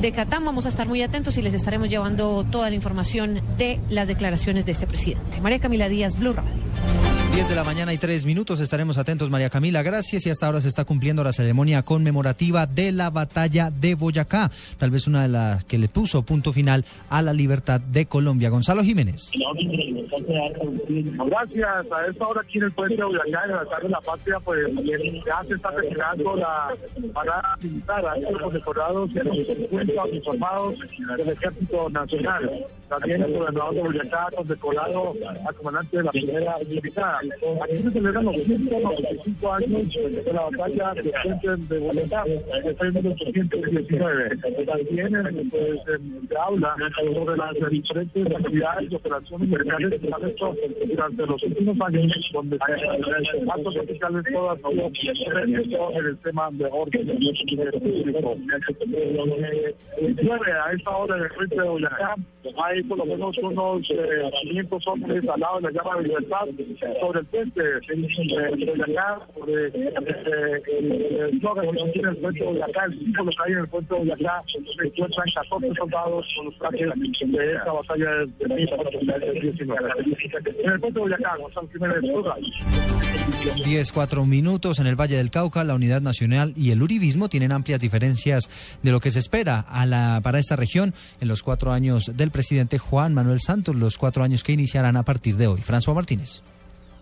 de 0.00 0.12
Catán. 0.12 0.44
Vamos 0.44 0.66
a 0.66 0.68
estar 0.68 0.86
muy 0.86 1.02
atentos 1.02 1.36
y 1.38 1.42
les 1.42 1.54
estaremos 1.54 1.88
llevando 1.88 2.44
toda 2.44 2.68
la 2.68 2.76
información 2.76 3.40
de 3.58 3.80
las 3.90 4.08
declaraciones 4.08 4.66
de 4.66 4.72
este 4.72 4.86
presidente. 4.86 5.40
María 5.40 5.58
Camila 5.58 5.88
Díaz, 5.88 6.18
Blue 6.18 6.32
Radio. 6.32 6.95
10 7.36 7.50
de 7.50 7.54
la 7.54 7.64
mañana 7.64 7.92
y 7.92 7.98
3 7.98 8.24
minutos. 8.24 8.60
Estaremos 8.60 8.96
atentos, 8.96 9.28
María 9.28 9.50
Camila. 9.50 9.82
Gracias. 9.82 10.24
Y 10.24 10.30
hasta 10.30 10.46
ahora 10.46 10.62
se 10.62 10.68
está 10.68 10.86
cumpliendo 10.86 11.22
la 11.22 11.34
ceremonia 11.34 11.82
conmemorativa 11.82 12.66
de 12.66 12.92
la 12.92 13.10
batalla 13.10 13.70
de 13.70 13.94
Boyacá. 13.94 14.50
Tal 14.78 14.90
vez 14.90 15.06
una 15.06 15.20
de 15.20 15.28
las 15.28 15.62
que 15.66 15.76
le 15.76 15.88
puso 15.88 16.22
punto 16.22 16.54
final 16.54 16.86
a 17.10 17.20
la 17.20 17.34
libertad 17.34 17.78
de 17.78 18.06
Colombia. 18.06 18.48
Gonzalo 18.48 18.82
Jiménez. 18.82 19.32
Gracias. 21.26 21.92
A 21.92 22.06
esta 22.06 22.26
hora 22.26 22.40
aquí 22.40 22.56
en 22.56 22.64
el 22.64 22.72
puente 22.72 22.96
de 22.96 23.04
Boyacá, 23.04 23.42
en 23.44 23.50
la 23.50 23.66
tarde 23.66 23.82
de 23.82 23.90
la 23.90 24.00
patria, 24.00 24.40
pues 24.40 24.66
ya 25.26 25.44
se 25.46 25.54
está 25.56 25.74
terminando 25.74 26.36
la 26.36 26.74
parada 27.12 27.58
militar. 27.60 28.02
Hay 28.14 28.22
los 28.22 28.40
condecorados 28.40 29.10
y 29.10 29.18
los 29.18 29.46
50 29.46 30.04
uniformados 30.04 30.74
del 31.18 31.28
Ejército 31.28 31.90
Nacional. 31.90 32.64
También 32.88 33.22
el 33.24 33.32
gobernador 33.34 33.74
de 33.74 33.82
Boyacá 33.82 34.28
condecorado 34.34 35.12
al 35.46 35.54
comandante 35.56 35.98
de 35.98 36.02
la 36.02 36.12
primera 36.12 36.54
militar. 36.66 37.25
Aquí 37.62 37.76
se 37.76 37.90
celebran 37.90 38.24
los 38.24 38.36
195 38.36 39.52
años 39.52 39.94
de 39.94 40.32
la 40.32 40.42
batalla 40.42 40.94
del 40.94 41.12
puente 41.22 41.74
de 41.74 41.78
Boyacá, 41.80 42.24
de 42.24 42.92
1819. 43.02 44.36
También 44.36 45.48
pues, 45.50 45.80
se 45.86 46.38
habla 46.38 46.76
sobre 47.14 47.36
las 47.36 47.70
diferentes 47.70 48.26
actividades 48.26 48.92
y 48.92 48.94
operaciones 48.94 49.48
militares 49.48 50.00
que 50.00 50.12
han 50.12 50.30
hecho 50.30 50.54
durante 50.86 51.26
los 51.26 51.42
últimos 51.42 51.80
años, 51.80 52.30
donde 52.32 52.56
actos 52.56 53.76
oficiales 53.76 54.24
todas 54.32 54.58
en 55.94 56.06
el 56.06 56.18
tema 56.18 56.48
de 56.52 56.66
orden 56.66 57.06
público. 57.06 58.36
A 60.66 60.72
esta 60.72 60.96
hora 60.96 61.16
en 61.16 61.22
el 61.22 61.30
frente 61.30 61.56
de 61.56 61.68
Boyacá 61.68 62.14
hay 62.64 62.82
por 62.84 62.98
lo 62.98 63.06
menos 63.06 63.36
unos 63.38 63.90
eh, 63.90 64.30
500 64.42 64.86
hombres 64.86 65.28
al 65.28 65.40
lado 65.40 65.56
de 65.56 65.62
la 65.62 65.70
llama 65.70 65.96
de 65.96 66.02
libertad 66.04 66.46
sobre 67.00 67.15
el 67.16 67.26
puente 67.26 67.62
de 67.62 67.80
Boyacá, 68.66 69.20
sobre 69.34 69.66
el 69.66 69.72
puente 72.20 72.38
de 72.38 72.44
Boyacá, 72.44 72.84
el 72.84 72.98
símbolo 72.98 73.30
que 73.30 73.42
hay 73.44 73.52
en 73.52 73.58
el 73.58 73.68
puente 73.68 73.94
de 73.94 74.00
Boyacá, 74.00 74.42
se 74.46 74.58
encuentran 74.86 75.26
14 75.34 75.74
soldados 75.76 76.26
con 76.36 76.46
los 76.46 76.58
trajes 76.58 76.88
de 77.20 77.54
esta 77.54 77.72
batalla 77.72 78.10
de 78.38 78.48
1919. 78.54 79.90
En 80.64 80.72
el 80.72 80.80
puente 80.80 80.98
de 80.98 81.00
Boyacá, 81.00 81.36
Gonzalo 81.36 81.68
Jiménez, 81.72 82.02
Radio. 82.24 82.46
10, 83.64 83.92
4 83.92 84.24
minutos 84.24 84.78
en 84.78 84.86
el 84.86 84.96
Valle 84.96 85.16
del 85.16 85.30
Cauca, 85.30 85.64
la 85.64 85.74
Unidad 85.74 86.00
Nacional 86.00 86.52
y 86.56 86.70
el 86.70 86.82
Uribismo 86.82 87.28
tienen 87.28 87.52
amplias 87.52 87.80
diferencias 87.80 88.48
de 88.82 88.90
lo 88.90 89.00
que 89.00 89.10
se 89.10 89.18
espera 89.18 89.60
a 89.60 89.86
la, 89.86 90.20
para 90.22 90.38
esta 90.38 90.56
región 90.56 90.94
en 91.20 91.28
los 91.28 91.42
cuatro 91.42 91.72
años 91.72 92.12
del 92.14 92.30
presidente 92.30 92.78
Juan 92.78 93.14
Manuel 93.14 93.40
Santos, 93.40 93.74
los 93.74 93.98
cuatro 93.98 94.22
años 94.22 94.42
que 94.42 94.52
iniciarán 94.52 94.96
a 94.96 95.02
partir 95.02 95.36
de 95.36 95.46
hoy. 95.46 95.60
François 95.60 95.94
Martínez. 95.94 96.42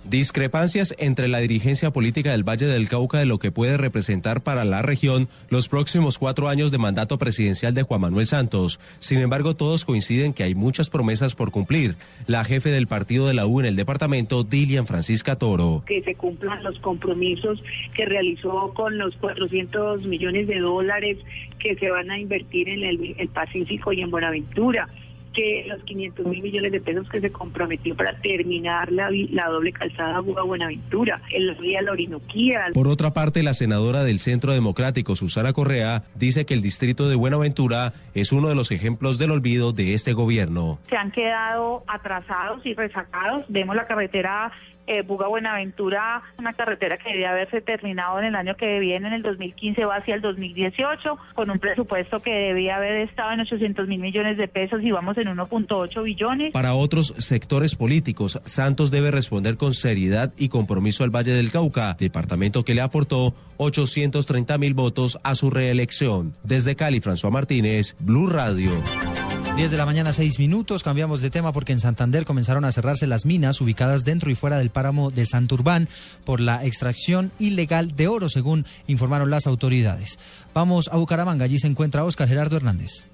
Discrepancias 0.09 0.95
entre 0.99 1.29
la 1.29 1.39
dirigencia 1.39 1.91
política 1.91 2.33
del 2.33 2.47
Valle 2.47 2.67
del 2.67 2.91
Cauca 2.91 3.19
de 3.19 3.25
lo 3.25 3.39
que 3.39 3.51
puede 3.51 3.79
representar 3.79 4.43
para 4.43 4.67
la 4.67 4.83
región 4.83 5.31
los 5.49 5.71
próximos 5.71 6.19
cuatro 6.19 6.51
años 6.51 6.71
de 6.71 6.77
mandato 6.77 7.17
presidencial 7.17 7.73
de 7.73 7.85
Juan 7.85 8.03
Manuel 8.03 8.27
Santos. 8.27 8.81
Sin 8.99 9.21
embargo, 9.21 9.57
todos 9.57 9.87
coinciden 9.87 10.35
que 10.35 10.43
hay 10.43 10.55
muchas 10.55 10.91
promesas 10.91 11.35
por 11.35 11.51
cumplir. 11.51 11.97
La 12.27 12.45
jefe 12.45 12.69
del 12.69 12.87
partido 12.87 13.27
de 13.27 13.33
la 13.33 13.47
U 13.47 13.61
en 13.61 13.67
el 13.67 13.77
departamento, 13.77 14.45
Dilian 14.45 14.87
Francisca 14.87 15.37
Toro. 15.37 15.83
que 15.87 16.03
se 16.03 16.15
cumplan 16.17 16.63
los 16.63 16.79
compromisos 16.81 17.63
que 17.95 18.05
realizó 18.05 18.75
con 18.75 18.99
los 18.99 19.17
400 19.17 20.05
millones 20.05 20.49
de 20.49 20.59
dólares 20.59 21.17
que 21.59 21.77
se 21.77 21.91
van 21.91 22.11
a 22.11 22.19
invertir 22.19 22.69
en 22.69 22.85
el, 22.85 23.15
el 23.17 23.29
Pacífico 23.29 23.91
y 23.95 24.03
en 24.03 24.11
Buenaventura 24.11 24.87
que 25.35 25.65
los 25.69 25.83
500 25.85 26.27
mil 26.27 26.43
millones 26.43 26.73
de 26.73 26.81
pesos 26.81 27.09
que 27.11 27.21
se 27.21 27.31
comprometió 27.31 27.95
para 27.97 28.17
terminar 28.21 28.91
la, 28.93 29.11
vi- 29.11 29.29
la 29.29 29.49
doble 29.49 29.73
calzada 29.73 30.21
Buga-Buenaventura, 30.21 31.21
el 31.33 31.57
río 31.59 31.81
La 31.83 31.93
Orinoquía. 31.93 32.61
Por 32.73 32.89
otra 32.89 33.13
parte, 33.13 33.43
la 33.43 33.53
senadora 33.55 34.05
del 34.05 34.21
Centro 34.21 34.53
Democrático, 34.53 35.17
Susana 35.17 35.53
Correa, 35.53 36.05
dice 36.15 36.47
que 36.47 36.55
el 36.55 36.63
distrito 36.63 37.09
de 37.09 37.17
Buenaventura 37.17 37.93
es 38.15 38.33
uno 38.33 38.49
de 38.49 38.55
los 38.55 38.71
ejemplos 38.71 39.19
del 39.19 39.33
olvido 39.33 39.73
de 39.73 39.95
este 39.95 40.13
gobierno. 40.13 40.79
se 40.89 40.97
han 40.97 41.11
quedado 41.11 41.83
atrasados 41.89 42.65
y 42.65 42.75
resacados. 42.75 43.45
Vemos 43.49 43.75
la 43.77 43.87
carretera 43.87 44.53
eh, 44.87 45.03
Buga-Buenaventura, 45.03 46.23
una 46.39 46.53
carretera 46.53 46.99
que 46.99 47.11
debía 47.11 47.31
haberse 47.31 47.61
terminado 47.61 48.19
en 48.19 48.27
el 48.27 48.35
año 48.35 48.57
que 48.57 48.79
viene, 48.79 49.09
en 49.09 49.15
el 49.15 49.23
2015, 49.23 49.85
va 49.85 49.97
hacia 49.97 50.15
el 50.15 50.21
2018, 50.21 51.19
con 51.35 51.51
un 51.51 51.59
presupuesto 51.59 52.21
que 52.21 52.33
debía 52.33 52.77
haber 52.77 52.97
estado 53.03 53.33
en 53.33 53.41
800 53.41 53.89
mil 53.89 54.01
millones 54.01 54.37
de 54.37 54.49
pesos 54.49 54.83
y 54.83 54.91
vamos 54.91 55.17
en 55.19 55.29
1.8 55.29 56.03
billones. 56.03 56.53
Para 56.53 56.75
otros 56.75 57.15
sectores 57.19 57.77
políticos, 57.77 58.41
Santos 58.45 58.91
debe 58.91 59.11
responder 59.11 59.57
con 59.57 59.75
seriedad 59.75 60.33
y 60.37 60.49
compromiso 60.49 61.05
al 61.05 61.11
Valle 61.11 61.33
del 61.33 61.51
Cauca, 61.51 61.97
departamento 61.99 62.65
que 62.65 62.75
le 62.75 62.81
aportó 62.81 63.35
830 63.57 64.59
mil 64.59 64.75
votos 64.75 65.19
a 65.23 65.35
su 65.35 65.51
reelección. 65.51 66.35
Desde 66.43 66.77
Cali, 66.77 67.01
François 67.01 67.31
Martínez, 67.31 67.97
Blue 68.01 68.29
Radio. 68.29 68.73
10 69.57 69.71
de 69.71 69.77
la 69.77 69.87
mañana, 69.87 70.13
6 70.13 70.41
minutos. 70.41 70.83
Cambiamos 70.83 71.23
de 71.23 71.31
tema 71.31 71.53
porque 71.53 71.71
en 71.71 71.79
Santander 71.79 72.25
comenzaron 72.25 72.65
a 72.65 72.73
cerrarse 72.73 73.07
las 73.07 73.25
minas 73.25 73.61
ubicadas 73.61 74.05
dentro 74.05 74.29
y 74.29 74.35
fuera 74.35 74.59
del 74.59 74.71
páramo 74.71 75.11
de 75.11 75.25
Santurbán 75.27 75.89
por 76.25 76.41
la 76.41 76.65
extracción 76.65 77.31
ilegal 77.39 77.95
de 77.95 78.09
oro, 78.09 78.29
según 78.29 78.67
informaron 78.89 79.31
las 79.31 79.47
autoridades. 79.47 80.19
Vamos 80.55 80.89
a 80.91 80.97
Bucaramanga. 80.97 81.45
Allí 81.45 81.61
se 81.61 81.69
encuentra 81.69 82.05
Oscar 82.05 82.27
Gerardo 82.27 82.57
Hernández. 82.57 83.05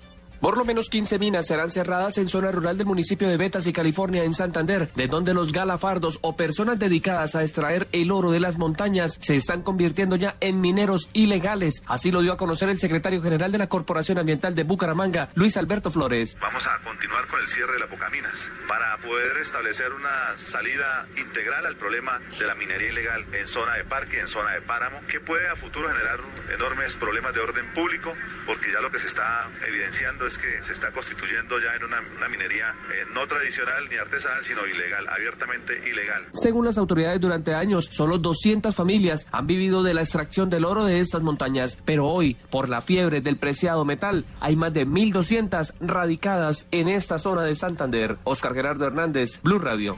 Por 0.40 0.56
lo 0.56 0.64
menos 0.64 0.88
15 0.88 1.18
minas 1.18 1.46
serán 1.46 1.70
cerradas 1.70 2.16
en 2.16 2.30
zona 2.30 2.50
rural 2.50 2.78
del 2.78 2.86
municipio 2.86 3.28
de 3.28 3.36
Betas 3.36 3.66
y 3.66 3.74
California, 3.74 4.24
en 4.24 4.32
Santander, 4.32 4.90
de 4.94 5.06
donde 5.06 5.34
los 5.34 5.52
galafardos 5.52 6.18
o 6.22 6.34
personas 6.34 6.78
dedicadas 6.78 7.34
a 7.34 7.42
extraer 7.42 7.88
el 7.92 8.10
oro 8.10 8.30
de 8.30 8.40
las 8.40 8.56
montañas 8.56 9.18
se 9.20 9.36
están 9.36 9.60
convirtiendo 9.60 10.16
ya 10.16 10.36
en 10.40 10.62
mineros 10.62 11.10
ilegales. 11.12 11.82
Así 11.86 12.10
lo 12.10 12.22
dio 12.22 12.32
a 12.32 12.38
conocer 12.38 12.70
el 12.70 12.78
secretario 12.78 13.20
general 13.20 13.52
de 13.52 13.58
la 13.58 13.68
Corporación 13.68 14.16
Ambiental 14.16 14.54
de 14.54 14.64
Bucaramanga, 14.64 15.28
Luis 15.34 15.58
Alberto 15.58 15.90
Flores. 15.90 16.38
Vamos 16.40 16.66
a 16.66 16.80
continuar 16.80 17.26
con 17.26 17.38
el 17.38 17.46
cierre 17.46 17.74
de 17.74 17.80
las 17.80 17.90
bocaminas 17.90 18.50
para 18.66 18.96
poder 18.96 19.36
establecer 19.36 19.92
una 19.92 20.38
salida 20.38 21.06
integral 21.18 21.66
al 21.66 21.76
problema 21.76 22.18
de 22.38 22.46
la 22.46 22.54
minería 22.54 22.88
ilegal 22.88 23.26
en 23.34 23.46
zona 23.46 23.74
de 23.74 23.84
parque, 23.84 24.20
en 24.20 24.28
zona 24.28 24.52
de 24.52 24.62
páramo, 24.62 25.02
que 25.06 25.20
puede 25.20 25.46
a 25.50 25.56
futuro 25.56 25.90
generar 25.90 26.20
enormes 26.54 26.96
problemas 26.96 27.34
de 27.34 27.40
orden 27.40 27.66
público, 27.74 28.14
porque 28.46 28.72
ya 28.72 28.80
lo 28.80 28.90
que 28.90 28.98
se 28.98 29.06
está 29.06 29.50
evidenciando 29.68 30.29
es 30.30 30.38
que 30.38 30.62
se 30.62 30.72
está 30.72 30.92
constituyendo 30.92 31.58
ya 31.58 31.74
en 31.74 31.84
una, 31.84 32.00
una 32.16 32.28
minería 32.28 32.74
eh, 32.92 33.04
no 33.12 33.26
tradicional 33.26 33.88
ni 33.90 33.96
artesanal, 33.96 34.44
sino 34.44 34.64
ilegal, 34.64 35.08
abiertamente 35.08 35.76
ilegal. 35.88 36.28
Según 36.34 36.64
las 36.64 36.78
autoridades, 36.78 37.20
durante 37.20 37.54
años, 37.54 37.88
solo 37.90 38.18
200 38.18 38.74
familias 38.74 39.26
han 39.32 39.48
vivido 39.48 39.82
de 39.82 39.92
la 39.92 40.02
extracción 40.02 40.48
del 40.48 40.64
oro 40.64 40.84
de 40.84 41.00
estas 41.00 41.22
montañas, 41.22 41.78
pero 41.84 42.06
hoy, 42.06 42.36
por 42.50 42.68
la 42.68 42.80
fiebre 42.80 43.20
del 43.20 43.38
preciado 43.38 43.84
metal, 43.84 44.24
hay 44.38 44.54
más 44.54 44.72
de 44.72 44.86
1.200 44.86 45.74
radicadas 45.80 46.68
en 46.70 46.88
esta 46.88 47.18
zona 47.18 47.42
de 47.42 47.56
Santander. 47.56 48.18
Oscar 48.24 48.54
Gerardo 48.54 48.86
Hernández, 48.86 49.40
Blue 49.42 49.58
Radio. 49.58 49.96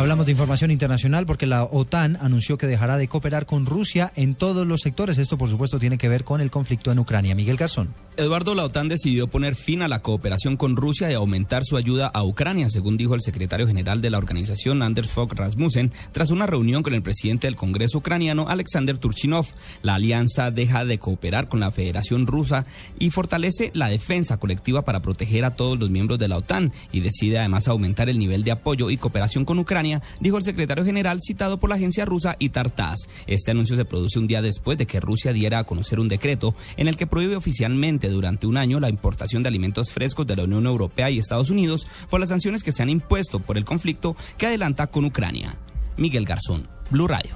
Hablamos 0.00 0.24
de 0.24 0.32
información 0.32 0.70
internacional 0.70 1.26
porque 1.26 1.46
la 1.46 1.64
OTAN 1.64 2.16
anunció 2.22 2.56
que 2.56 2.66
dejará 2.66 2.96
de 2.96 3.06
cooperar 3.06 3.44
con 3.44 3.66
Rusia 3.66 4.10
en 4.16 4.34
todos 4.34 4.66
los 4.66 4.80
sectores. 4.80 5.18
Esto, 5.18 5.36
por 5.36 5.50
supuesto, 5.50 5.78
tiene 5.78 5.98
que 5.98 6.08
ver 6.08 6.24
con 6.24 6.40
el 6.40 6.50
conflicto 6.50 6.90
en 6.90 7.00
Ucrania. 7.00 7.34
Miguel 7.34 7.58
Garzón. 7.58 7.94
Eduardo, 8.16 8.54
la 8.54 8.64
OTAN 8.64 8.88
decidió 8.88 9.28
poner 9.28 9.56
fin 9.56 9.82
a 9.82 9.88
la 9.88 10.00
cooperación 10.00 10.56
con 10.56 10.76
Rusia 10.76 11.10
y 11.10 11.14
aumentar 11.14 11.64
su 11.64 11.76
ayuda 11.76 12.06
a 12.06 12.24
Ucrania, 12.24 12.70
según 12.70 12.96
dijo 12.96 13.14
el 13.14 13.20
secretario 13.20 13.66
general 13.66 14.00
de 14.00 14.10
la 14.10 14.18
organización, 14.18 14.82
Anders 14.82 15.10
Fogh 15.10 15.32
Rasmussen, 15.34 15.92
tras 16.12 16.30
una 16.30 16.46
reunión 16.46 16.82
con 16.82 16.94
el 16.94 17.02
presidente 17.02 17.46
del 17.46 17.56
Congreso 17.56 17.98
ucraniano, 17.98 18.48
Alexander 18.48 18.96
Turchinov. 18.96 19.46
La 19.82 19.94
alianza 19.94 20.50
deja 20.50 20.86
de 20.86 20.98
cooperar 20.98 21.48
con 21.48 21.60
la 21.60 21.72
Federación 21.72 22.26
Rusa 22.26 22.64
y 22.98 23.10
fortalece 23.10 23.70
la 23.74 23.88
defensa 23.88 24.38
colectiva 24.38 24.82
para 24.82 25.00
proteger 25.00 25.44
a 25.44 25.56
todos 25.56 25.78
los 25.78 25.90
miembros 25.90 26.18
de 26.18 26.28
la 26.28 26.38
OTAN 26.38 26.72
y 26.90 27.00
decide 27.00 27.38
además 27.38 27.68
aumentar 27.68 28.08
el 28.08 28.18
nivel 28.18 28.44
de 28.44 28.52
apoyo 28.52 28.90
y 28.90 28.96
cooperación 28.96 29.44
con 29.44 29.58
Ucrania 29.58 29.89
Ucrania, 29.90 30.02
dijo 30.20 30.38
el 30.38 30.44
secretario 30.44 30.84
general 30.84 31.20
citado 31.20 31.58
por 31.58 31.70
la 31.70 31.76
agencia 31.76 32.04
rusa 32.04 32.36
Itartas. 32.38 33.08
Este 33.26 33.50
anuncio 33.50 33.76
se 33.76 33.84
produce 33.84 34.18
un 34.18 34.26
día 34.26 34.42
después 34.42 34.78
de 34.78 34.86
que 34.86 35.00
Rusia 35.00 35.32
diera 35.32 35.58
a 35.58 35.64
conocer 35.64 35.98
un 35.98 36.08
decreto 36.08 36.54
en 36.76 36.88
el 36.88 36.96
que 36.96 37.06
prohíbe 37.06 37.36
oficialmente 37.36 38.08
durante 38.08 38.46
un 38.46 38.56
año 38.56 38.80
la 38.80 38.88
importación 38.88 39.42
de 39.42 39.48
alimentos 39.48 39.92
frescos 39.92 40.26
de 40.26 40.36
la 40.36 40.44
Unión 40.44 40.66
Europea 40.66 41.10
y 41.10 41.18
Estados 41.18 41.50
Unidos 41.50 41.86
por 42.08 42.20
las 42.20 42.28
sanciones 42.28 42.62
que 42.62 42.72
se 42.72 42.82
han 42.82 42.90
impuesto 42.90 43.40
por 43.40 43.56
el 43.56 43.64
conflicto 43.64 44.16
que 44.38 44.46
adelanta 44.46 44.86
con 44.88 45.04
Ucrania. 45.04 45.56
Miguel 45.96 46.24
Garzón, 46.24 46.68
Blue 46.90 47.08
Radio. 47.08 47.34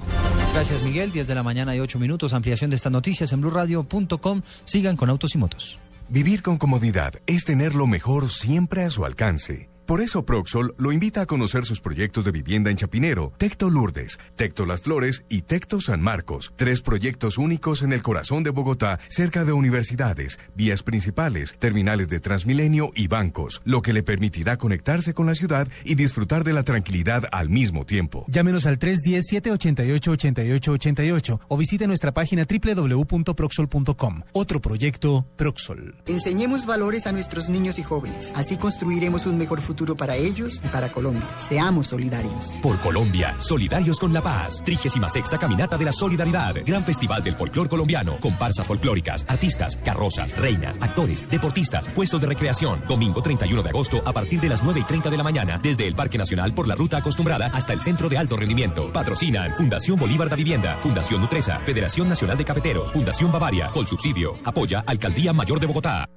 Gracias 0.53 0.81
Miguel, 0.83 1.11
10 1.11 1.27
de 1.27 1.35
la 1.35 1.43
mañana 1.43 1.75
y 1.75 1.79
8 1.79 1.99
minutos. 1.99 2.33
Ampliación 2.33 2.69
de 2.69 2.77
estas 2.77 2.91
noticias 2.91 3.31
en 3.33 3.41
blueradio.com. 3.41 4.41
Sigan 4.63 4.95
con 4.95 5.09
autos 5.09 5.35
y 5.35 5.37
motos. 5.37 5.79
Vivir 6.07 6.41
con 6.41 6.57
comodidad 6.57 7.15
es 7.25 7.45
tener 7.45 7.75
lo 7.75 7.87
mejor 7.87 8.29
siempre 8.29 8.83
a 8.83 8.89
su 8.89 9.05
alcance. 9.05 9.74
Por 9.85 10.01
eso 10.01 10.25
Proxol 10.25 10.73
lo 10.79 10.91
invita 10.91 11.21
a 11.21 11.27
conocer 11.27 11.63
sus 11.63 11.79
proyectos 11.79 12.25
de 12.25 12.31
vivienda 12.31 12.71
en 12.71 12.77
Chapinero, 12.77 13.33
Tecto 13.37 13.69
Lourdes, 13.69 14.17
Tecto 14.35 14.65
Las 14.65 14.81
Flores 14.81 15.23
y 15.29 15.43
Tecto 15.43 15.79
San 15.79 16.01
Marcos. 16.01 16.53
Tres 16.55 16.81
proyectos 16.81 17.37
únicos 17.37 17.83
en 17.83 17.93
el 17.93 18.01
corazón 18.01 18.41
de 18.41 18.49
Bogotá, 18.49 18.99
cerca 19.09 19.45
de 19.45 19.53
universidades, 19.53 20.39
vías 20.55 20.81
principales, 20.81 21.55
terminales 21.59 22.09
de 22.09 22.19
Transmilenio 22.19 22.89
y 22.95 23.05
bancos, 23.05 23.61
lo 23.63 23.83
que 23.83 23.93
le 23.93 24.01
permitirá 24.01 24.57
conectarse 24.57 25.13
con 25.13 25.27
la 25.27 25.35
ciudad 25.35 25.67
y 25.83 25.93
disfrutar 25.93 26.43
de 26.43 26.53
la 26.53 26.63
tranquilidad 26.63 27.25
al 27.31 27.49
mismo 27.49 27.85
tiempo. 27.85 28.25
Llámenos 28.27 28.65
al 28.65 28.79
310-788-8888 28.79 31.41
o 31.47 31.57
visite 31.57 31.85
nuestra 31.85 32.11
página 32.11 32.47
www.proxol.com. 32.49 34.21
Otro 34.31 34.61
proyecto, 34.61 35.27
Proxol. 35.35 35.93
Enseñemos 36.07 36.65
valores 36.65 37.05
a 37.05 37.11
nuestros 37.11 37.49
niños 37.49 37.77
y 37.77 37.83
jóvenes. 37.83 38.33
Así 38.35 38.57
construiremos 38.57 39.27
un 39.27 39.37
mejor 39.37 39.61
futuro 39.61 39.74
para 39.97 40.15
ellos 40.15 40.61
y 40.63 40.67
para 40.69 40.91
Colombia. 40.91 41.27
Seamos 41.37 41.87
solidarios. 41.87 42.59
Por 42.63 42.79
Colombia, 42.79 43.35
solidarios 43.39 43.99
con 43.99 44.13
la 44.13 44.21
paz. 44.21 44.61
Trigésima 44.63 45.09
sexta 45.09 45.37
Caminata 45.37 45.77
de 45.77 45.85
la 45.85 45.91
Solidaridad. 45.91 46.55
Gran 46.65 46.85
Festival 46.85 47.23
del 47.23 47.35
Folclor 47.35 47.67
Colombiano. 47.67 48.17
Comparsas 48.19 48.65
folclóricas, 48.65 49.25
artistas, 49.27 49.77
carrozas, 49.83 50.35
reinas, 50.37 50.77
actores, 50.79 51.29
deportistas, 51.29 51.89
puestos 51.89 52.21
de 52.21 52.27
recreación. 52.27 52.81
Domingo 52.87 53.21
31 53.21 53.63
de 53.63 53.69
agosto 53.69 54.01
a 54.05 54.13
partir 54.13 54.39
de 54.39 54.49
las 54.49 54.63
9 54.63 54.79
y 54.79 54.83
30 54.83 55.09
de 55.09 55.17
la 55.17 55.23
mañana. 55.23 55.59
Desde 55.61 55.85
el 55.85 55.95
Parque 55.95 56.17
Nacional 56.17 56.53
por 56.53 56.67
la 56.67 56.75
ruta 56.75 56.97
acostumbrada 56.97 57.47
hasta 57.47 57.73
el 57.73 57.81
Centro 57.81 58.07
de 58.07 58.17
Alto 58.17 58.37
Rendimiento. 58.37 58.91
Patrocinan 58.93 59.53
Fundación 59.55 59.99
Bolívar 59.99 60.29
da 60.29 60.35
Vivienda, 60.35 60.79
Fundación 60.81 61.21
Nutresa, 61.21 61.59
Federación 61.59 62.07
Nacional 62.07 62.37
de 62.37 62.45
Cafeteros, 62.45 62.93
Fundación 62.93 63.31
Bavaria, 63.31 63.69
con 63.71 63.85
subsidio. 63.85 64.37
Apoya 64.45 64.83
Alcaldía 64.87 65.33
Mayor 65.33 65.59
de 65.59 65.67
Bogotá. 65.67 66.07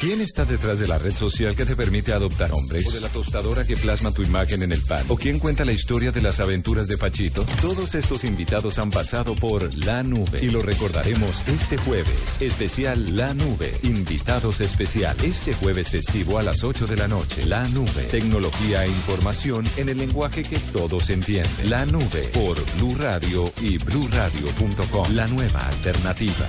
¿Quién 0.00 0.20
está 0.20 0.44
detrás 0.44 0.78
de 0.78 0.88
la 0.88 0.98
red 0.98 1.12
social 1.12 1.54
que 1.54 1.64
te 1.64 1.76
permite 1.76 2.12
adoptar 2.12 2.52
hombres? 2.52 2.86
¿O 2.86 2.92
de 2.92 3.00
la 3.00 3.08
tostadora 3.08 3.64
que 3.64 3.76
plasma 3.76 4.10
tu 4.12 4.22
imagen 4.22 4.62
en 4.62 4.72
el 4.72 4.82
pan? 4.82 5.04
¿O 5.08 5.16
quién 5.16 5.38
cuenta 5.38 5.64
la 5.64 5.72
historia 5.72 6.10
de 6.10 6.22
las 6.22 6.40
aventuras 6.40 6.88
de 6.88 6.98
Pachito? 6.98 7.44
Todos 7.60 7.94
estos 7.94 8.24
invitados 8.24 8.78
han 8.78 8.90
pasado 8.90 9.34
por 9.34 9.72
La 9.74 10.02
Nube 10.02 10.40
y 10.42 10.50
lo 10.50 10.60
recordaremos 10.60 11.46
este 11.46 11.76
jueves. 11.78 12.40
Especial 12.40 13.16
La 13.16 13.32
Nube. 13.34 13.72
Invitados 13.82 14.60
especial. 14.60 15.16
Este 15.22 15.54
jueves 15.54 15.90
festivo 15.90 16.38
a 16.38 16.42
las 16.42 16.64
8 16.64 16.86
de 16.86 16.96
la 16.96 17.08
noche. 17.08 17.46
La 17.46 17.68
Nube. 17.68 18.02
Tecnología 18.10 18.84
e 18.84 18.88
información 18.88 19.64
en 19.76 19.88
el 19.88 19.98
lenguaje 19.98 20.42
que 20.42 20.58
todos 20.72 21.10
entienden. 21.10 21.70
La 21.70 21.86
Nube 21.86 22.22
por 22.34 22.58
Blue 22.76 22.96
Radio 22.98 23.52
y 23.60 23.78
bluradio.com. 23.78 25.14
La 25.14 25.28
nueva 25.28 25.60
alternativa. 25.60 26.48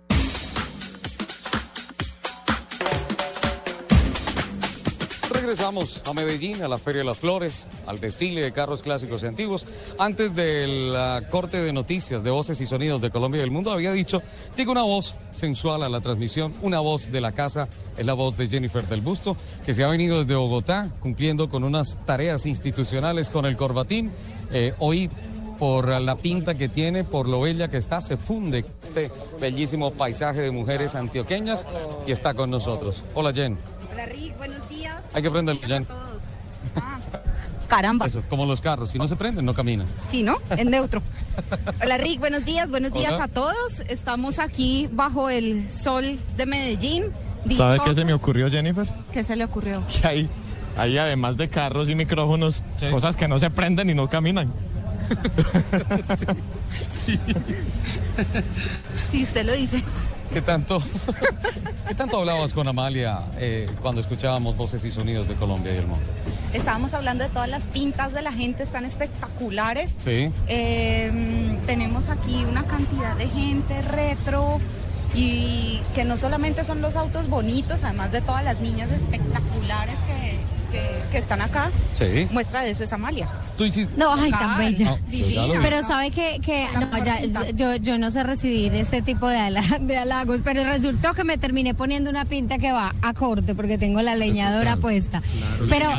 Regresamos 5.41 6.03
a 6.05 6.13
Medellín, 6.13 6.61
a 6.61 6.67
la 6.67 6.77
Feria 6.77 6.99
de 6.99 7.05
las 7.05 7.17
Flores, 7.17 7.67
al 7.87 7.99
desfile 7.99 8.41
de 8.41 8.51
carros 8.51 8.83
clásicos 8.83 9.23
y 9.23 9.25
antiguos. 9.25 9.65
Antes 9.97 10.35
del 10.35 10.95
ah, 10.95 11.21
corte 11.31 11.59
de 11.59 11.73
noticias 11.73 12.23
de 12.23 12.29
voces 12.29 12.61
y 12.61 12.67
sonidos 12.67 13.01
de 13.01 13.09
Colombia 13.09 13.39
y 13.39 13.41
del 13.41 13.49
mundo, 13.49 13.71
había 13.71 13.91
dicho, 13.91 14.21
llega 14.55 14.71
una 14.71 14.83
voz 14.83 15.15
sensual 15.31 15.81
a 15.81 15.89
la 15.89 15.99
transmisión, 15.99 16.53
una 16.61 16.79
voz 16.79 17.11
de 17.11 17.21
la 17.21 17.31
casa, 17.31 17.67
es 17.97 18.05
la 18.05 18.13
voz 18.13 18.37
de 18.37 18.49
Jennifer 18.49 18.87
del 18.87 19.01
Busto, 19.01 19.35
que 19.65 19.73
se 19.73 19.83
ha 19.83 19.87
venido 19.87 20.19
desde 20.19 20.35
Bogotá 20.35 20.91
cumpliendo 20.99 21.49
con 21.49 21.63
unas 21.63 21.97
tareas 22.05 22.45
institucionales 22.45 23.31
con 23.31 23.47
el 23.47 23.57
corbatín. 23.57 24.11
Eh, 24.51 24.75
hoy 24.77 25.09
por 25.57 25.87
la 25.87 26.17
pinta 26.17 26.53
que 26.53 26.69
tiene, 26.69 27.03
por 27.03 27.27
lo 27.27 27.41
bella 27.41 27.67
que 27.67 27.77
está, 27.77 27.99
se 27.99 28.15
funde 28.15 28.63
este 28.83 29.09
bellísimo 29.39 29.91
paisaje 29.91 30.41
de 30.41 30.51
mujeres 30.51 30.93
antioqueñas 30.93 31.65
y 32.05 32.11
está 32.11 32.35
con 32.35 32.51
nosotros. 32.51 33.03
Hola 33.15 33.33
Jen. 33.33 33.57
Hola 33.91 34.05
Rick, 34.05 34.37
buenos. 34.37 34.70
Hay 35.13 35.21
que 35.21 35.31
prenderlo, 35.31 35.61
Jen. 35.65 35.85
Caramba. 37.67 38.05
Eso, 38.05 38.21
como 38.29 38.45
los 38.45 38.59
carros, 38.59 38.89
si 38.89 38.97
no 38.97 39.07
se 39.07 39.15
prenden, 39.15 39.45
no 39.45 39.53
caminan. 39.53 39.87
Sí, 40.03 40.23
¿no? 40.23 40.37
En 40.49 40.69
neutro. 40.69 41.01
Hola 41.83 41.97
Rick, 41.97 42.19
buenos 42.19 42.43
días, 42.43 42.69
buenos 42.69 42.91
días 42.91 43.13
Hola. 43.13 43.23
a 43.25 43.27
todos. 43.29 43.81
Estamos 43.87 44.39
aquí 44.39 44.89
bajo 44.91 45.29
el 45.29 45.69
sol 45.71 46.19
de 46.35 46.45
Medellín. 46.45 47.05
¿Sabe 47.55 47.79
qué 47.83 47.95
se 47.95 48.03
me 48.05 48.13
ocurrió, 48.13 48.49
Jennifer? 48.51 48.87
¿Qué 49.11 49.23
se 49.23 49.35
le 49.35 49.45
ocurrió? 49.45 49.83
Que 49.87 50.07
hay, 50.07 50.29
hay 50.77 50.97
además 50.97 51.37
de 51.37 51.49
carros 51.49 51.89
y 51.89 51.95
micrófonos, 51.95 52.61
cosas 52.91 53.15
que 53.15 53.27
no 53.27 53.39
se 53.39 53.49
prenden 53.49 53.89
y 53.89 53.93
no 53.93 54.09
caminan. 54.09 54.51
Sí. 56.89 57.19
Si 59.07 59.23
usted 59.23 59.45
lo 59.45 59.53
dice. 59.53 59.83
¿Qué 60.33 60.41
tanto, 60.41 60.81
¿Qué 61.87 61.95
tanto 61.95 62.19
hablabas 62.19 62.53
con 62.53 62.67
Amalia 62.67 63.19
eh, 63.37 63.69
cuando 63.81 63.99
escuchábamos 63.99 64.55
voces 64.55 64.83
y 64.85 64.91
sonidos 64.91 65.27
de 65.27 65.35
Colombia 65.35 65.73
y 65.73 65.77
el 65.77 65.87
mundo? 65.87 66.09
Estábamos 66.53 66.93
hablando 66.93 67.25
de 67.25 67.29
todas 67.29 67.49
las 67.49 67.67
pintas 67.67 68.13
de 68.13 68.21
la 68.21 68.31
gente, 68.31 68.63
están 68.63 68.85
espectaculares. 68.85 69.93
Sí. 69.97 70.31
Eh, 70.47 71.59
tenemos 71.65 72.07
aquí 72.07 72.45
una 72.45 72.63
cantidad 72.63 73.15
de 73.17 73.27
gente 73.27 73.81
retro 73.81 74.59
y 75.13 75.81
que 75.93 76.05
no 76.05 76.15
solamente 76.15 76.63
son 76.63 76.81
los 76.81 76.95
autos 76.95 77.29
bonitos, 77.29 77.83
además 77.83 78.13
de 78.13 78.21
todas 78.21 78.43
las 78.45 78.61
niñas 78.61 78.91
espectaculares 78.91 80.01
que, 80.03 80.37
que- 80.71 81.01
que 81.11 81.17
están 81.17 81.41
acá. 81.41 81.69
Sí. 81.97 82.27
Muestra 82.31 82.61
de 82.61 82.71
eso 82.71 82.83
es 82.83 82.93
Amalia. 82.93 83.27
Tú 83.57 83.65
hiciste. 83.65 83.95
No, 83.97 84.13
ay, 84.13 84.31
tan 84.31 84.57
bella. 84.57 84.91
No, 84.91 84.97
pues. 85.47 85.59
Pero 85.61 85.83
sabe 85.83 86.11
que, 86.11 86.39
que 86.43 86.67
no, 86.73 87.03
ya- 87.03 87.51
yo, 87.51 87.75
yo 87.75 87.97
no 87.97 88.09
sé 88.11 88.23
recibir 88.23 88.73
este 88.73 89.01
tipo 89.01 89.27
de, 89.27 89.37
ala- 89.37 89.79
de 89.81 89.97
halagos, 89.97 90.41
pero 90.43 90.63
resultó 90.63 91.13
que 91.13 91.23
me 91.23 91.37
terminé 91.37 91.73
poniendo 91.73 92.09
una 92.09 92.25
pinta 92.25 92.57
que 92.57 92.71
va 92.71 92.95
a 93.01 93.13
corte 93.13 93.53
porque 93.55 93.77
tengo 93.77 94.01
la 94.01 94.15
leñadora 94.15 94.77
puesta. 94.77 95.21
Pero 95.69 95.89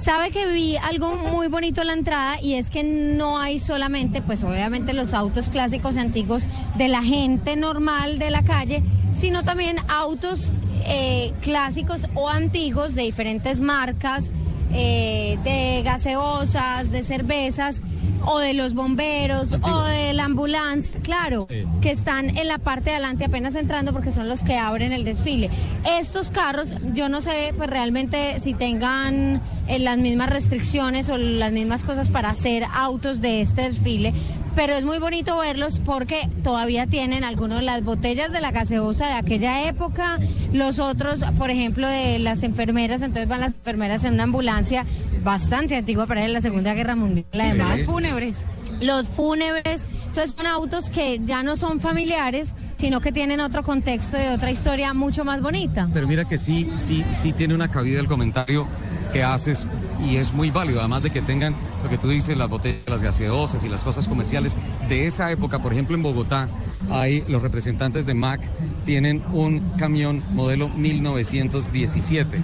sabe 0.00 0.30
que 0.30 0.46
vi 0.48 0.76
algo 0.76 1.14
muy 1.16 1.48
bonito 1.48 1.82
en 1.82 1.86
la 1.88 1.92
entrada 1.92 2.40
y 2.40 2.54
es 2.54 2.70
que 2.70 2.82
no 2.82 3.38
hay 3.38 3.58
solamente, 3.58 4.22
pues 4.22 4.42
obviamente 4.42 4.92
los 4.92 5.14
autos 5.14 5.48
clásicos 5.48 5.96
antiguos 5.96 6.46
de 6.76 6.88
la 6.88 7.02
gente 7.02 7.56
normal 7.56 8.18
de 8.18 8.30
la 8.30 8.42
calle, 8.42 8.82
sino 9.20 9.44
también 9.44 9.76
autos 9.88 10.54
eh, 10.86 11.32
clásicos 11.42 12.06
o 12.14 12.30
antiguos 12.30 12.94
de 12.94 13.02
diferentes 13.02 13.60
marcas, 13.60 14.32
eh, 14.72 15.38
de 15.44 15.82
gaseosas, 15.82 16.90
de 16.90 17.02
cervezas 17.02 17.82
o 18.24 18.38
de 18.38 18.54
los 18.54 18.74
bomberos 18.74 19.56
o 19.62 19.82
de 19.82 20.12
la 20.12 20.24
ambulancia, 20.24 21.00
claro, 21.00 21.46
que 21.46 21.90
están 21.90 22.36
en 22.36 22.48
la 22.48 22.58
parte 22.58 22.90
de 22.90 22.96
adelante 22.96 23.24
apenas 23.24 23.54
entrando 23.54 23.92
porque 23.92 24.10
son 24.10 24.28
los 24.28 24.42
que 24.42 24.56
abren 24.56 24.92
el 24.92 25.04
desfile. 25.04 25.50
Estos 25.98 26.30
carros, 26.30 26.74
yo 26.94 27.08
no 27.08 27.20
sé 27.20 27.52
pues 27.56 27.68
realmente 27.68 28.38
si 28.40 28.54
tengan 28.54 29.40
eh, 29.68 29.78
las 29.78 29.98
mismas 29.98 30.30
restricciones 30.30 31.08
o 31.08 31.16
las 31.16 31.52
mismas 31.52 31.84
cosas 31.84 32.08
para 32.08 32.30
hacer 32.30 32.64
autos 32.74 33.20
de 33.20 33.40
este 33.40 33.62
desfile, 33.62 34.14
pero 34.54 34.74
es 34.74 34.84
muy 34.84 34.98
bonito 34.98 35.36
verlos 35.38 35.80
porque 35.84 36.28
todavía 36.42 36.86
tienen 36.86 37.24
algunos 37.24 37.60
de 37.60 37.64
las 37.64 37.82
botellas 37.84 38.32
de 38.32 38.40
la 38.40 38.50
gaseosa 38.50 39.06
de 39.06 39.12
aquella 39.14 39.68
época, 39.68 40.18
los 40.52 40.78
otros, 40.78 41.24
por 41.38 41.50
ejemplo, 41.50 41.88
de 41.88 42.18
las 42.18 42.42
enfermeras, 42.42 43.02
entonces 43.02 43.28
van 43.28 43.40
las 43.40 43.54
enfermeras 43.54 44.04
en 44.04 44.14
una 44.14 44.24
ambulancia 44.24 44.84
bastante 45.22 45.76
antigua 45.76 46.06
para 46.06 46.26
la 46.28 46.40
Segunda 46.40 46.74
Guerra 46.74 46.96
Mundial. 46.96 47.26
Además, 47.32 47.78
Los 47.78 47.86
fúnebres. 47.86 48.44
los 48.80 49.08
fúnebres. 49.08 49.84
Entonces 50.08 50.32
son 50.32 50.46
autos 50.46 50.90
que 50.90 51.20
ya 51.24 51.42
no 51.42 51.56
son 51.56 51.80
familiares, 51.80 52.54
sino 52.80 53.00
que 53.00 53.12
tienen 53.12 53.40
otro 53.40 53.62
contexto 53.62 54.16
y 54.16 54.26
otra 54.28 54.50
historia 54.50 54.94
mucho 54.94 55.24
más 55.24 55.42
bonita. 55.42 55.88
Pero 55.92 56.08
mira 56.08 56.24
que 56.26 56.38
sí, 56.38 56.70
sí, 56.78 57.04
sí 57.12 57.32
tiene 57.34 57.54
una 57.54 57.68
cabida 57.68 58.00
el 58.00 58.08
comentario 58.08 58.66
que 59.12 59.22
haces 59.22 59.66
y 60.08 60.16
es 60.16 60.32
muy 60.32 60.50
válido, 60.50 60.80
además 60.80 61.02
de 61.02 61.10
que 61.10 61.20
tengan 61.20 61.54
lo 61.82 61.90
que 61.90 61.98
tú 61.98 62.08
dices, 62.08 62.36
las 62.36 62.48
botellas, 62.48 62.82
las 62.86 63.02
gaseosas 63.02 63.62
y 63.64 63.68
las 63.68 63.82
cosas 63.82 64.08
comerciales 64.08 64.56
de 64.88 65.06
esa 65.06 65.30
época. 65.30 65.58
Por 65.58 65.72
ejemplo, 65.72 65.94
en 65.94 66.02
Bogotá, 66.02 66.48
hay 66.90 67.22
los 67.28 67.42
representantes 67.42 68.06
de 68.06 68.14
Mac 68.14 68.40
tienen 68.84 69.22
un 69.32 69.60
camión 69.76 70.22
modelo 70.32 70.68
1917 70.68 72.40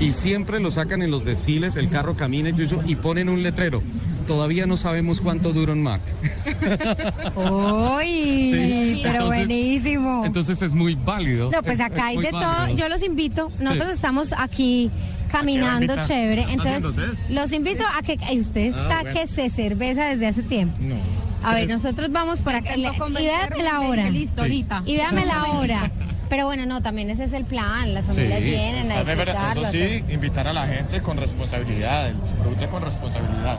y 0.00 0.12
siempre 0.12 0.60
lo 0.60 0.70
sacan 0.70 1.02
en 1.02 1.10
los 1.10 1.24
desfiles, 1.24 1.76
el 1.76 1.88
carro 1.88 2.16
camina 2.16 2.50
y, 2.50 2.96
ponen 2.96 3.28
un 3.28 3.42
letrero. 3.42 3.80
Todavía 4.24 4.66
no 4.66 4.76
sabemos 4.76 5.20
cuánto 5.20 5.52
dura 5.52 5.72
un 5.72 5.82
Mac. 5.82 6.00
¡Uy! 7.36 8.50
Sí, 8.50 9.00
Pero 9.02 9.14
entonces- 9.16 9.46
buenísimo. 9.46 10.24
Entonces 10.24 10.62
es 10.62 10.74
muy 10.74 10.94
válido. 10.94 11.50
No, 11.50 11.62
pues 11.62 11.76
Es- 11.76 11.80
acá 11.80 12.10
es 12.12 12.18
hay 12.18 12.24
de 12.24 12.30
todo. 12.30 12.68
Yo 12.74 12.88
los 12.88 13.02
invito. 13.02 13.50
Nosotros 13.58 13.90
Sí. 13.90 13.94
estamos 13.96 14.34
aquí 14.36 14.90
caminando 15.30 15.94
chévere. 16.06 16.44
¿Qué 16.46 16.54
está 16.54 16.76
Entonces, 16.76 17.04
los 17.28 17.52
invito 17.52 17.84
a 17.86 18.02
que 18.02 18.16
usted 18.38 18.72
Ah, 18.74 18.82
está 18.82 19.00
bueno. 19.02 19.20
que 19.20 19.26
se 19.26 19.50
cerveza 19.50 20.04
desde 20.06 20.26
hace 20.28 20.42
tiempo. 20.42 20.76
A 21.42 21.54
ver, 21.54 21.68
nosotros 21.68 22.10
vamos 22.10 22.40
por 22.40 22.54
acá. 22.54 22.76
Y 22.76 22.82
véame 22.82 23.62
la 23.62 23.80
hora. 23.80 24.10
listo, 24.10 24.36
Sí. 24.36 24.40
ahorita. 24.42 24.82
Y 24.86 24.94
véame 24.96 25.26
la 25.26 25.44
hora. 25.44 25.90
Pero 26.30 26.46
bueno, 26.46 26.64
no, 26.64 26.80
también 26.80 27.10
ese 27.10 27.24
es 27.24 27.32
el 27.34 27.44
plan. 27.44 27.92
Las 27.92 28.06
familias 28.06 28.40
vienen 28.40 28.90
a 28.90 29.04
disfrutarlo. 29.04 29.62
Eso 29.68 29.72
sí, 29.72 30.04
invitar 30.10 30.48
a 30.48 30.52
la 30.54 30.66
gente 30.66 31.02
con 31.02 31.18
responsabilidad, 31.18 32.08
el 32.08 32.16
disfrute 32.22 32.66
con 32.68 32.82
responsabilidad. 32.82 33.58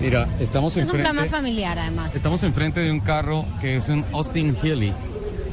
Mira, 0.00 0.28
estamos 0.38 0.76
Este 0.76 0.88
es 0.90 0.94
un 0.94 1.00
plan 1.00 1.16
más 1.16 1.28
familiar, 1.28 1.78
además. 1.78 2.14
estamos 2.14 2.42
enfrente 2.44 2.80
de 2.80 2.92
un 2.92 3.00
carro 3.00 3.44
que 3.60 3.76
es 3.76 3.88
un 3.88 4.04
Austin 4.12 4.56
Healey. 4.62 4.92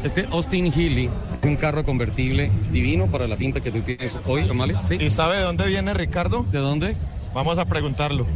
Este 0.03 0.27
Austin 0.31 0.71
Healey 0.71 1.09
es 1.41 1.43
un 1.49 1.55
carro 1.55 1.83
convertible 1.83 2.51
divino 2.71 3.07
para 3.07 3.27
la 3.27 3.35
pinta 3.37 3.59
que 3.59 3.71
tú 3.71 3.81
tienes 3.81 4.15
hoy, 4.27 4.47
Amalia. 4.47 4.79
¿Sí? 4.85 4.97
¿Y 4.99 5.09
sabe 5.09 5.37
de 5.37 5.43
dónde 5.43 5.65
viene 5.67 5.93
Ricardo? 5.95 6.43
¿De 6.51 6.59
dónde? 6.59 6.95
Vamos 7.33 7.57
a 7.57 7.65
preguntarlo. 7.65 8.27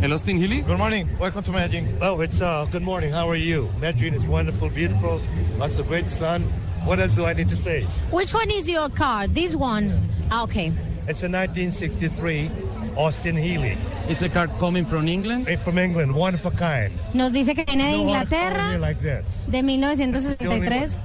¿El 0.00 0.12
Austin 0.12 0.40
Healey? 0.40 0.62
Good 0.62 0.78
morning. 0.78 1.04
Welcome 1.18 1.42
to 1.44 1.52
Medellín. 1.52 1.88
Oh, 2.00 2.22
it's 2.22 2.40
uh, 2.40 2.66
good 2.70 2.82
morning. 2.82 3.12
How 3.12 3.28
are 3.28 3.38
you? 3.38 3.68
Medellin 3.80 4.14
is 4.14 4.24
wonderful, 4.24 4.68
beautiful. 4.68 5.20
Lots 5.58 5.78
of 5.80 5.88
great 5.88 6.08
sun. 6.08 6.42
What 6.84 7.00
else 7.00 7.16
do 7.16 7.26
I 7.26 7.34
need 7.34 7.48
to 7.48 7.56
say? 7.56 7.82
Which 8.12 8.32
one 8.32 8.50
is 8.50 8.68
your 8.68 8.88
car? 8.88 9.26
This 9.26 9.56
one. 9.56 9.92
Ah, 10.30 10.44
okay. 10.44 10.72
It's 11.08 11.22
a 11.22 11.28
1963 11.28 12.50
Austin 12.96 13.36
Healey. 13.36 13.76
Is 14.08 14.22
a 14.22 14.28
car 14.28 14.48
coming 14.58 14.84
from 14.86 15.06
England? 15.08 15.48
Eh, 15.48 15.56
From 15.58 15.78
England, 15.78 16.12
one 16.14 16.34
of 16.34 16.46
a 16.46 16.50
kind. 16.50 16.92
Nos 17.14 17.32
dice 17.32 17.54
que 17.54 17.64
viene 17.64 17.88
de 17.92 17.96
Inglaterra, 17.98 18.78
like 18.78 19.00
this. 19.00 19.46
de 19.50 19.62
1963. 19.62 21.00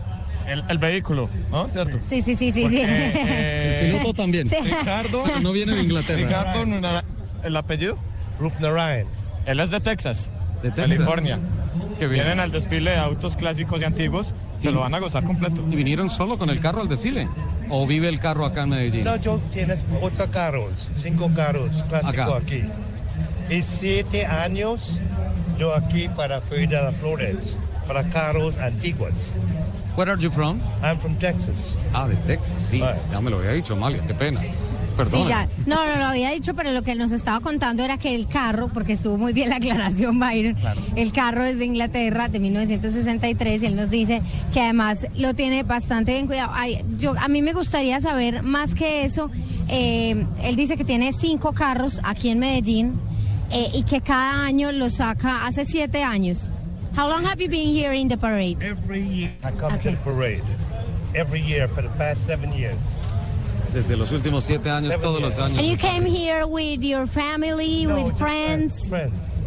El, 0.48 0.64
el 0.70 0.78
vehículo, 0.80 1.30
¿no? 1.52 1.68
¿Cierto? 1.70 2.00
Sí, 2.04 2.22
sí, 2.22 2.36
sí, 2.36 2.52
sí, 2.52 2.68
sí. 2.68 2.82
Eh, 2.84 3.82
El 3.92 3.92
piloto 3.98 4.14
también. 4.14 4.48
Sí. 4.50 4.56
Ricardo. 4.64 5.24
No 5.42 5.52
viene 5.52 5.76
de 5.76 5.84
Inglaterra. 5.84 6.18
Ricardo, 6.18 6.64
¿el 7.44 7.56
apellido? 7.56 7.98
Rupnarayan. 8.40 9.06
Él 9.46 9.60
es 9.60 9.70
de 9.72 9.80
Texas, 9.80 10.30
De 10.64 10.70
Texas. 10.72 10.98
California. 10.98 11.40
Bien. 12.00 12.12
Vienen 12.12 12.40
al 12.40 12.52
desfile 12.52 12.92
de 12.92 12.98
autos 12.98 13.36
clásicos 13.36 13.80
y 13.82 13.84
antiguos, 13.84 14.34
se 14.58 14.72
lo 14.72 14.80
van 14.80 14.94
a 14.96 15.00
gozar 15.00 15.24
completo. 15.24 15.64
¿Y 15.72 15.76
vinieron 15.76 16.10
solo 16.10 16.38
con 16.40 16.50
el 16.50 16.60
carro 16.60 16.82
al 16.82 16.90
desfile? 16.90 17.28
¿O 17.74 17.88
vive 17.88 18.10
el 18.10 18.20
carro 18.20 18.46
acá 18.46 18.64
en 18.64 18.70
Medellín? 18.70 19.06
No, 19.06 19.16
yo 19.16 19.40
tienes 19.54 19.86
ocho 20.02 20.30
carros, 20.30 20.90
cinco 20.94 21.32
carros 21.34 21.84
clásicos 21.88 22.44
aquí. 22.44 22.66
Y 23.50 23.62
siete 23.62 24.26
años 24.26 25.00
yo 25.58 25.74
aquí 25.74 26.10
para 26.10 26.42
Feria 26.42 26.80
de 26.80 26.84
las 26.84 26.96
Flores, 26.96 27.58
para 27.88 28.04
carros 28.10 28.58
antiguos. 28.58 29.32
Where 29.96 30.12
are 30.12 30.22
you 30.22 30.30
from? 30.30 30.60
I'm 30.84 31.00
from 31.00 31.16
Texas. 31.16 31.78
Ah, 31.94 32.10
de 32.10 32.16
Texas, 32.28 32.62
sí. 32.62 32.84
Ya 33.10 33.22
me 33.22 33.30
lo 33.30 33.38
había 33.38 33.52
dicho, 33.52 33.74
Amalia, 33.74 34.02
qué 34.06 34.16
pena. 34.16 34.42
Perdón. 34.98 35.24
Sí, 35.24 35.30
ya. 35.30 35.48
No, 35.66 35.86
no 35.88 35.96
lo 35.98 36.06
había 36.06 36.32
dicho, 36.32 36.54
pero 36.54 36.72
lo 36.74 36.82
que 36.84 36.96
nos 36.96 37.12
estaba 37.12 37.40
contando 37.40 37.84
era 37.84 37.98
que 37.98 38.14
el 38.16 38.28
carro, 38.28 38.68
porque 38.68 38.94
estuvo 38.94 39.18
muy 39.18 39.34
bien 39.34 39.50
la 39.50 39.56
aclaración, 39.58 40.20
Byron, 40.20 40.56
el 40.96 41.12
carro 41.12 41.44
es 41.46 41.58
de 41.60 41.66
Inglaterra 41.66 42.28
de 42.28 42.40
1963 42.40 43.64
y 43.64 43.66
él 43.66 43.76
nos 43.76 43.90
dice 43.90 44.22
que 44.54 44.62
además 44.62 45.08
lo 45.16 45.34
tiene 45.34 45.64
bastante 45.64 46.14
bien 46.14 46.28
cuidado. 46.28 46.52
Ay, 46.54 46.84
yo, 46.98 47.14
a 47.20 47.28
mí 47.28 47.42
me 47.42 47.54
gustaría 47.54 48.00
saber 48.02 48.44
más 48.44 48.76
que 48.76 49.04
eso. 49.06 49.30
eh, 49.70 50.26
él 50.44 50.56
dice 50.58 50.76
que 50.76 50.84
tiene 50.84 51.14
cinco 51.14 51.54
carros 51.54 52.02
aquí 52.04 52.30
en 52.30 52.40
Medellín 52.40 52.94
eh, 53.52 53.70
y 53.74 53.84
que 53.84 54.02
cada 54.02 54.44
año 54.44 54.72
lo 54.72 54.90
saca 54.90 55.46
hace 55.46 55.64
siete 55.66 56.04
años. 56.04 56.52
How 56.98 57.08
long 57.08 57.26
have 57.26 57.42
you 57.42 57.50
been 57.50 57.74
here 57.74 57.94
in 57.96 58.10
the 58.10 58.18
parade? 58.18 58.58
Every 58.62 59.02
year 59.02 59.32
I 59.46 59.52
come 59.52 59.78
to 59.80 59.92
the 59.92 59.98
parade. 60.04 60.44
Every 61.16 61.40
year 61.42 61.70
for 61.70 61.82
the 61.82 61.90
past 61.98 62.26
seven 62.26 62.52
years. 62.52 62.76
Desde 63.74 63.96
los 63.96 64.12
últimos 64.12 64.44
siete 64.44 64.70
años, 64.70 65.00
todos 65.00 65.22
los 65.22 65.38
años. 65.40 65.58
And 65.60 65.68
you 65.68 65.78
came 65.78 66.06
here 66.06 66.44
with 66.46 66.82
your 66.82 67.08
family, 67.08 67.86
No, 67.86 67.96
with 68.04 68.16
friends. 68.18 68.90
Friends. 68.90 69.42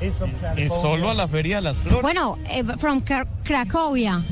California. 0.00 0.68
solo 0.80 1.10
a 1.10 1.14
la 1.14 1.26
Feria 1.28 1.56
de 1.56 1.62
las 1.62 1.76
Flores. 1.78 2.02
Bueno, 2.02 2.38
eh, 2.48 2.62
from 2.78 3.00
Cra- 3.02 3.26
Cracovia. 3.44 4.22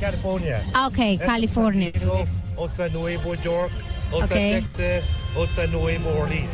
California. 0.00 0.62
Ah, 0.74 0.88
ok, 0.88 1.18
California. 1.24 1.90
Mexico, 1.92 2.24
Otra 2.56 2.88
Nuevo 2.88 3.34
York, 3.36 3.70
otra 4.12 4.26
Ok. 4.26 4.32
Texas, 4.32 5.04
otra 5.36 5.66
Nueva 5.68 6.10
Orleans. 6.10 6.50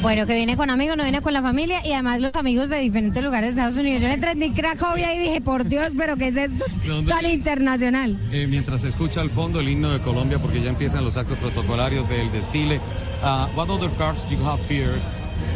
Bueno, 0.00 0.26
que 0.26 0.34
viene 0.34 0.56
con 0.56 0.70
amigos, 0.70 0.96
no 0.96 1.02
viene 1.02 1.20
con 1.22 1.32
la 1.32 1.42
familia 1.42 1.84
y 1.84 1.92
además 1.92 2.20
los 2.20 2.32
amigos 2.34 2.68
de 2.68 2.78
diferentes 2.78 3.22
lugares 3.22 3.56
de 3.56 3.62
Estados 3.62 3.80
Unidos. 3.80 4.00
Yo 4.00 4.06
le 4.06 4.14
entré 4.14 4.30
en 4.30 4.52
Cracovia 4.54 5.12
y 5.12 5.18
dije, 5.18 5.40
por 5.40 5.64
Dios, 5.64 5.88
pero 5.96 6.16
¿qué 6.16 6.28
es 6.28 6.36
esto 6.36 6.64
tan 7.08 7.26
internacional? 7.26 8.16
Eh, 8.30 8.46
mientras 8.46 8.82
se 8.82 8.90
escucha 8.90 9.20
al 9.20 9.30
fondo 9.30 9.58
el 9.58 9.68
himno 9.68 9.90
de 9.90 10.00
Colombia, 10.00 10.38
porque 10.38 10.62
ya 10.62 10.68
empiezan 10.68 11.04
los 11.04 11.16
actos 11.16 11.36
protocolarios 11.38 12.08
del 12.08 12.30
desfile. 12.30 12.80
Uh, 13.22 13.48
what 13.56 13.68
other 13.68 13.90
cars 13.98 14.22
do 14.28 14.36
you 14.36 14.44
have 14.46 14.60
here? 14.68 14.94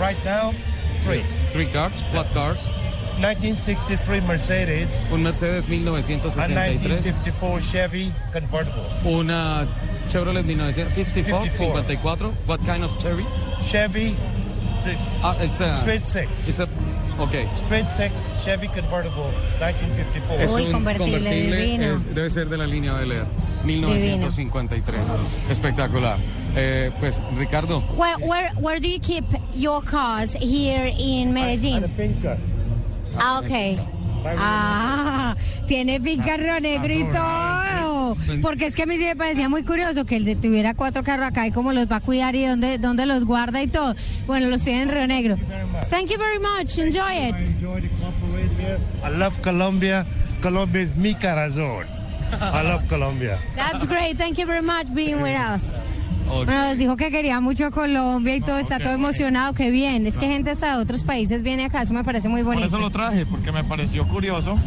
Right 0.00 0.18
now, 0.24 0.52
three. 1.04 1.22
Three 1.52 1.66
cars. 1.66 2.04
What 2.12 2.26
cars? 2.34 2.68
1963 3.20 4.24
Mercedes. 4.24 5.08
Un 5.12 5.22
Mercedes 5.22 5.66
A 5.66 5.70
1963. 5.70 6.80
1954 6.80 7.60
Chevy 7.60 8.12
convertible. 8.32 8.82
Una 9.04 9.68
Chevrolet 10.08 10.44
1954, 10.44 11.44
54. 11.44 11.82
54. 11.82 12.32
What 12.48 12.58
kind 12.66 12.82
of 12.82 12.98
Chevy? 12.98 13.24
Chevy 13.64 14.14
Ah, 15.22 15.36
it's 15.40 15.60
a, 15.60 15.76
Straight 15.76 16.02
six. 16.02 16.48
It's 16.48 16.58
a, 16.58 16.66
okay. 17.20 17.48
Straight 17.54 17.86
six 17.86 18.32
Chevy 18.44 18.66
convertible 18.66 19.30
1954. 19.60 20.40
Es 20.42 20.50
Uy, 20.52 20.64
un 20.66 20.72
convertible, 20.72 21.20
divino. 21.20 21.94
es- 21.94 22.12
debe 22.12 22.28
ser 22.30 22.48
de 22.48 22.58
la 22.58 22.66
línea 22.66 22.92
Bel 22.94 23.12
Air, 23.12 23.26
1953. 23.64 25.12
Espectacular. 25.50 26.18
Eh, 26.56 26.90
pues, 26.98 27.22
Ricardo, 27.38 27.80
Where, 27.96 28.16
where, 28.26 28.50
where 28.60 28.80
do 28.80 28.88
you 28.88 28.98
keep 28.98 29.24
your 29.54 29.84
cars 29.84 30.34
here 30.34 30.92
in 30.98 31.32
Medellín? 31.32 31.88
finca. 31.96 32.36
Ah, 33.16 33.38
ok. 33.38 33.78
Ah, 34.36 35.36
tiene 35.68 36.00
finca 36.00 36.36
Río 36.36 36.58
Negro 36.60 36.92
y 36.92 37.04
todo. 37.04 37.91
Porque 38.40 38.66
es 38.66 38.76
que 38.76 38.82
a 38.82 38.86
mí 38.86 38.96
sí 38.96 39.04
me 39.04 39.16
parecía 39.16 39.48
muy 39.48 39.62
curioso 39.62 40.04
que 40.04 40.16
él 40.16 40.36
tuviera 40.40 40.74
cuatro 40.74 41.02
carros 41.02 41.26
acá 41.26 41.46
y 41.46 41.52
cómo 41.52 41.72
los 41.72 41.90
va 41.90 41.96
a 41.96 42.00
cuidar 42.00 42.34
y 42.34 42.44
dónde, 42.46 42.78
dónde 42.78 43.06
los 43.06 43.24
guarda 43.24 43.62
y 43.62 43.68
todo. 43.68 43.94
Bueno, 44.26 44.48
los 44.48 44.62
tiene 44.62 44.82
en 44.82 44.88
Río 44.90 45.06
Negro. 45.06 45.36
Thank 45.90 46.10
you 46.10 46.18
very 46.18 46.38
much. 46.38 46.78
Enjoy 46.78 47.28
it. 47.28 47.36
Enjoy 47.36 47.80
the 47.82 47.88
parade 48.20 48.50
here. 48.58 48.78
I 49.04 49.10
love 49.16 49.40
Colombia. 49.42 50.06
Colombia 50.40 50.82
is 50.82 50.96
mi 50.96 51.14
corazón. 51.14 51.86
I 52.32 52.62
love 52.62 52.86
Colombia. 52.88 53.38
That's 53.56 53.86
great. 53.86 54.16
Thank 54.16 54.38
you 54.38 54.46
very 54.46 54.62
much 54.62 54.86
being 54.94 55.20
with 55.20 55.36
us. 55.36 55.74
Bueno, 56.26 56.52
nos 56.68 56.78
dijo 56.78 56.96
que 56.96 57.10
quería 57.10 57.40
mucho 57.40 57.70
Colombia 57.70 58.36
y 58.36 58.40
todo, 58.40 58.56
está 58.58 58.78
todo 58.78 58.92
emocionado, 58.92 59.52
qué 59.52 59.70
bien. 59.70 60.06
Es 60.06 60.16
que 60.16 60.26
gente 60.26 60.50
hasta 60.52 60.76
de 60.76 60.82
otros 60.82 61.04
países 61.04 61.42
viene 61.42 61.66
acá, 61.66 61.82
eso 61.82 61.92
me 61.92 62.04
parece 62.04 62.28
muy 62.28 62.42
Por 62.42 62.54
bonito. 62.54 62.68
eso 62.68 62.78
lo 62.78 62.88
traje, 62.90 63.26
porque 63.26 63.52
me 63.52 63.62
pareció 63.64 64.06
curioso 64.08 64.58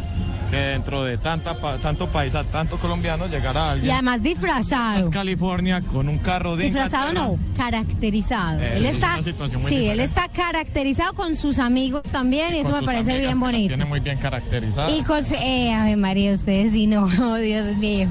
que 0.50 0.56
dentro 0.56 1.02
de 1.04 1.18
tanta, 1.18 1.58
pa- 1.60 1.78
tanto 1.78 2.06
país, 2.08 2.34
a 2.34 2.44
tanto 2.44 2.78
colombiano, 2.78 3.26
llegara 3.26 3.66
Y 3.66 3.70
alguien 3.72 3.92
además 3.92 4.20
a 4.20 4.22
disfrazado. 4.22 5.10
California 5.10 5.80
con 5.82 6.08
un 6.08 6.18
carro 6.18 6.56
de 6.56 6.64
Disfrazado 6.64 7.10
Inglaterra. 7.10 7.36
no, 7.36 7.56
caracterizado. 7.56 8.60
Eh, 8.60 8.72
él 8.76 8.86
es 8.86 8.94
está, 8.94 9.14
una 9.14 9.22
situación 9.22 9.62
muy 9.62 9.70
sí, 9.70 9.86
él 9.86 10.00
está 10.00 10.28
caracterizado 10.28 11.12
con 11.14 11.36
sus 11.36 11.58
amigos 11.58 12.02
también 12.04 12.54
y 12.54 12.60
eso 12.60 12.70
me 12.70 12.82
parece 12.82 13.12
amigas 13.12 13.28
bien 13.28 13.40
bonito. 13.40 13.68
Tiene 13.68 13.84
muy 13.84 14.00
bien 14.00 14.18
caracterizada. 14.18 14.90
Y 14.90 15.02
con 15.02 15.24
su, 15.24 15.34
eh, 15.34 15.72
Ave 15.74 15.96
María, 15.96 16.32
ustedes 16.32 16.72
sí 16.72 16.86
no, 16.86 17.04
oh, 17.22 17.34
Dios 17.36 17.76
mío. 17.76 18.08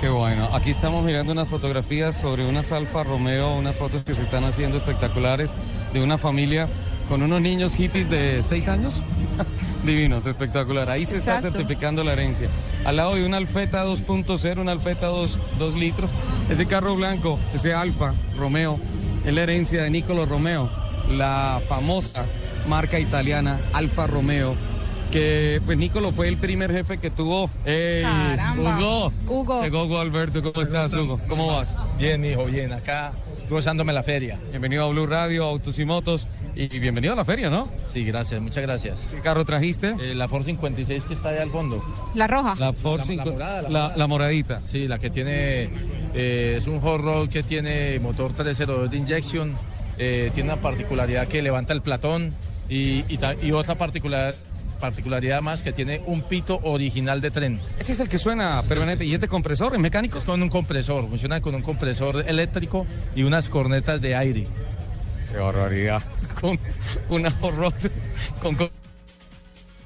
qué 0.00 0.08
bueno. 0.08 0.48
Aquí 0.54 0.70
estamos 0.70 1.04
mirando 1.04 1.32
unas 1.32 1.48
fotografías 1.48 2.16
sobre 2.16 2.46
unas 2.46 2.72
Alfa 2.72 3.04
Romeo, 3.04 3.54
unas 3.56 3.76
fotos 3.76 4.02
que 4.04 4.14
se 4.14 4.22
están 4.22 4.44
haciendo 4.44 4.76
espectaculares 4.78 5.54
de 5.92 6.02
una 6.02 6.18
familia 6.18 6.68
con 7.08 7.22
unos 7.22 7.40
niños 7.40 7.74
hippies 7.74 8.08
de 8.08 8.42
6 8.42 8.68
años. 8.68 9.02
Divinos, 9.88 10.26
espectacular. 10.26 10.90
Ahí 10.90 11.06
se 11.06 11.16
está 11.16 11.36
Exacto. 11.36 11.56
certificando 11.56 12.04
la 12.04 12.12
herencia. 12.12 12.48
Al 12.84 12.96
lado 12.96 13.14
de 13.14 13.24
un 13.24 13.32
Alfeta 13.32 13.86
2.0, 13.86 14.60
un 14.60 14.68
Alfeta 14.68 15.06
2, 15.06 15.38
2 15.58 15.74
litros. 15.76 16.10
Ese 16.50 16.66
carro 16.66 16.94
blanco, 16.94 17.38
ese 17.54 17.72
Alfa 17.72 18.12
Romeo, 18.36 18.78
es 19.24 19.32
la 19.32 19.42
herencia 19.42 19.82
de 19.82 19.88
Nicolo 19.90 20.26
Romeo, 20.26 20.68
la 21.10 21.60
famosa 21.66 22.26
marca 22.68 22.98
italiana 22.98 23.58
Alfa 23.72 24.06
Romeo. 24.06 24.54
Que 25.10 25.62
pues 25.64 25.78
Nicolo 25.78 26.12
fue 26.12 26.28
el 26.28 26.36
primer 26.36 26.70
jefe 26.70 26.98
que 26.98 27.10
tuvo. 27.10 27.48
¡Ey! 27.64 28.02
Caramba. 28.02 28.76
Hugo. 28.78 29.12
Hugo. 29.26 29.62
Llegó 29.62 29.84
Hugo 29.84 30.00
Alberto, 30.00 30.42
¿cómo 30.42 30.66
estás, 30.66 30.92
Hugo? 30.92 31.18
¿Cómo 31.26 31.46
vas? 31.46 31.74
Bien, 31.98 32.22
hijo, 32.26 32.44
bien. 32.44 32.74
Acá 32.74 33.12
gozándome 33.48 33.94
la 33.94 34.02
feria. 34.02 34.38
Bienvenido 34.50 34.84
a 34.84 34.88
Blue 34.88 35.06
Radio, 35.06 35.44
Autos 35.44 35.78
y 35.78 35.86
Motos. 35.86 36.26
Y 36.54 36.66
bienvenido 36.80 37.12
a 37.12 37.16
la 37.16 37.24
feria, 37.24 37.48
¿no? 37.50 37.68
Sí, 37.92 38.02
gracias, 38.04 38.40
muchas 38.40 38.62
gracias. 38.64 39.12
¿Qué 39.14 39.20
carro 39.20 39.44
trajiste? 39.44 39.94
Eh, 40.00 40.14
la 40.14 40.26
Ford 40.26 40.44
56 40.44 41.04
que 41.04 41.14
está 41.14 41.28
allá 41.28 41.42
al 41.42 41.50
fondo. 41.50 41.82
La 42.14 42.26
roja. 42.26 42.56
La 42.58 42.72
Ford 42.72 42.98
La- 43.00 43.14
la 43.14 43.24
5 43.24 43.30
morada, 43.32 43.62
la 43.62 43.68
la, 43.68 43.68
morada. 43.80 43.96
la 43.96 44.06
moradita. 44.08 44.60
Sí, 44.64 44.88
la 44.88 44.98
que 44.98 45.08
tiene, 45.10 45.70
eh, 46.14 46.54
es 46.58 46.66
un 46.66 46.80
hot 46.80 47.00
rod 47.00 47.28
que 47.28 47.42
tiene 47.44 48.00
motor 48.00 48.32
302 48.32 48.90
de 48.90 48.96
inyección, 48.96 49.54
eh, 49.98 50.30
tiene 50.34 50.52
una 50.52 50.60
particularidad 50.60 51.28
que 51.28 51.42
levanta 51.42 51.72
el 51.72 51.82
platón 51.82 52.34
Y, 52.70 53.04
y 53.08 53.18
y 53.42 53.52
otra 53.52 53.76
particular, 53.76 54.34
particularidad 54.78 55.40
más 55.40 55.62
que 55.62 55.72
tiene 55.72 56.02
un 56.06 56.20
pito 56.22 56.60
original 56.64 57.20
de 57.22 57.30
tren. 57.30 57.60
Ese 57.78 57.92
es 57.92 58.00
el 58.00 58.08
que 58.10 58.18
suena 58.18 58.62
permanente. 58.68 59.04
¿Y 59.06 59.14
es 59.14 59.20
de 59.20 59.26
compresor, 59.28 59.72
es 59.74 59.80
mecánico? 59.80 60.18
Es 60.18 60.24
con 60.26 60.42
un 60.42 60.50
compresor, 60.50 61.08
funciona 61.08 61.40
con 61.40 61.54
un 61.54 61.62
compresor 61.62 62.24
eléctrico 62.28 62.84
y 63.16 63.22
unas 63.22 63.48
cornetas 63.48 64.00
de 64.02 64.14
aire. 64.16 64.46
Qué 65.32 65.38
barbaridad. 65.38 66.02
Con 66.40 66.58
una 67.10 67.34
horror 67.40 67.72
con 68.40 68.54
co- 68.54 68.70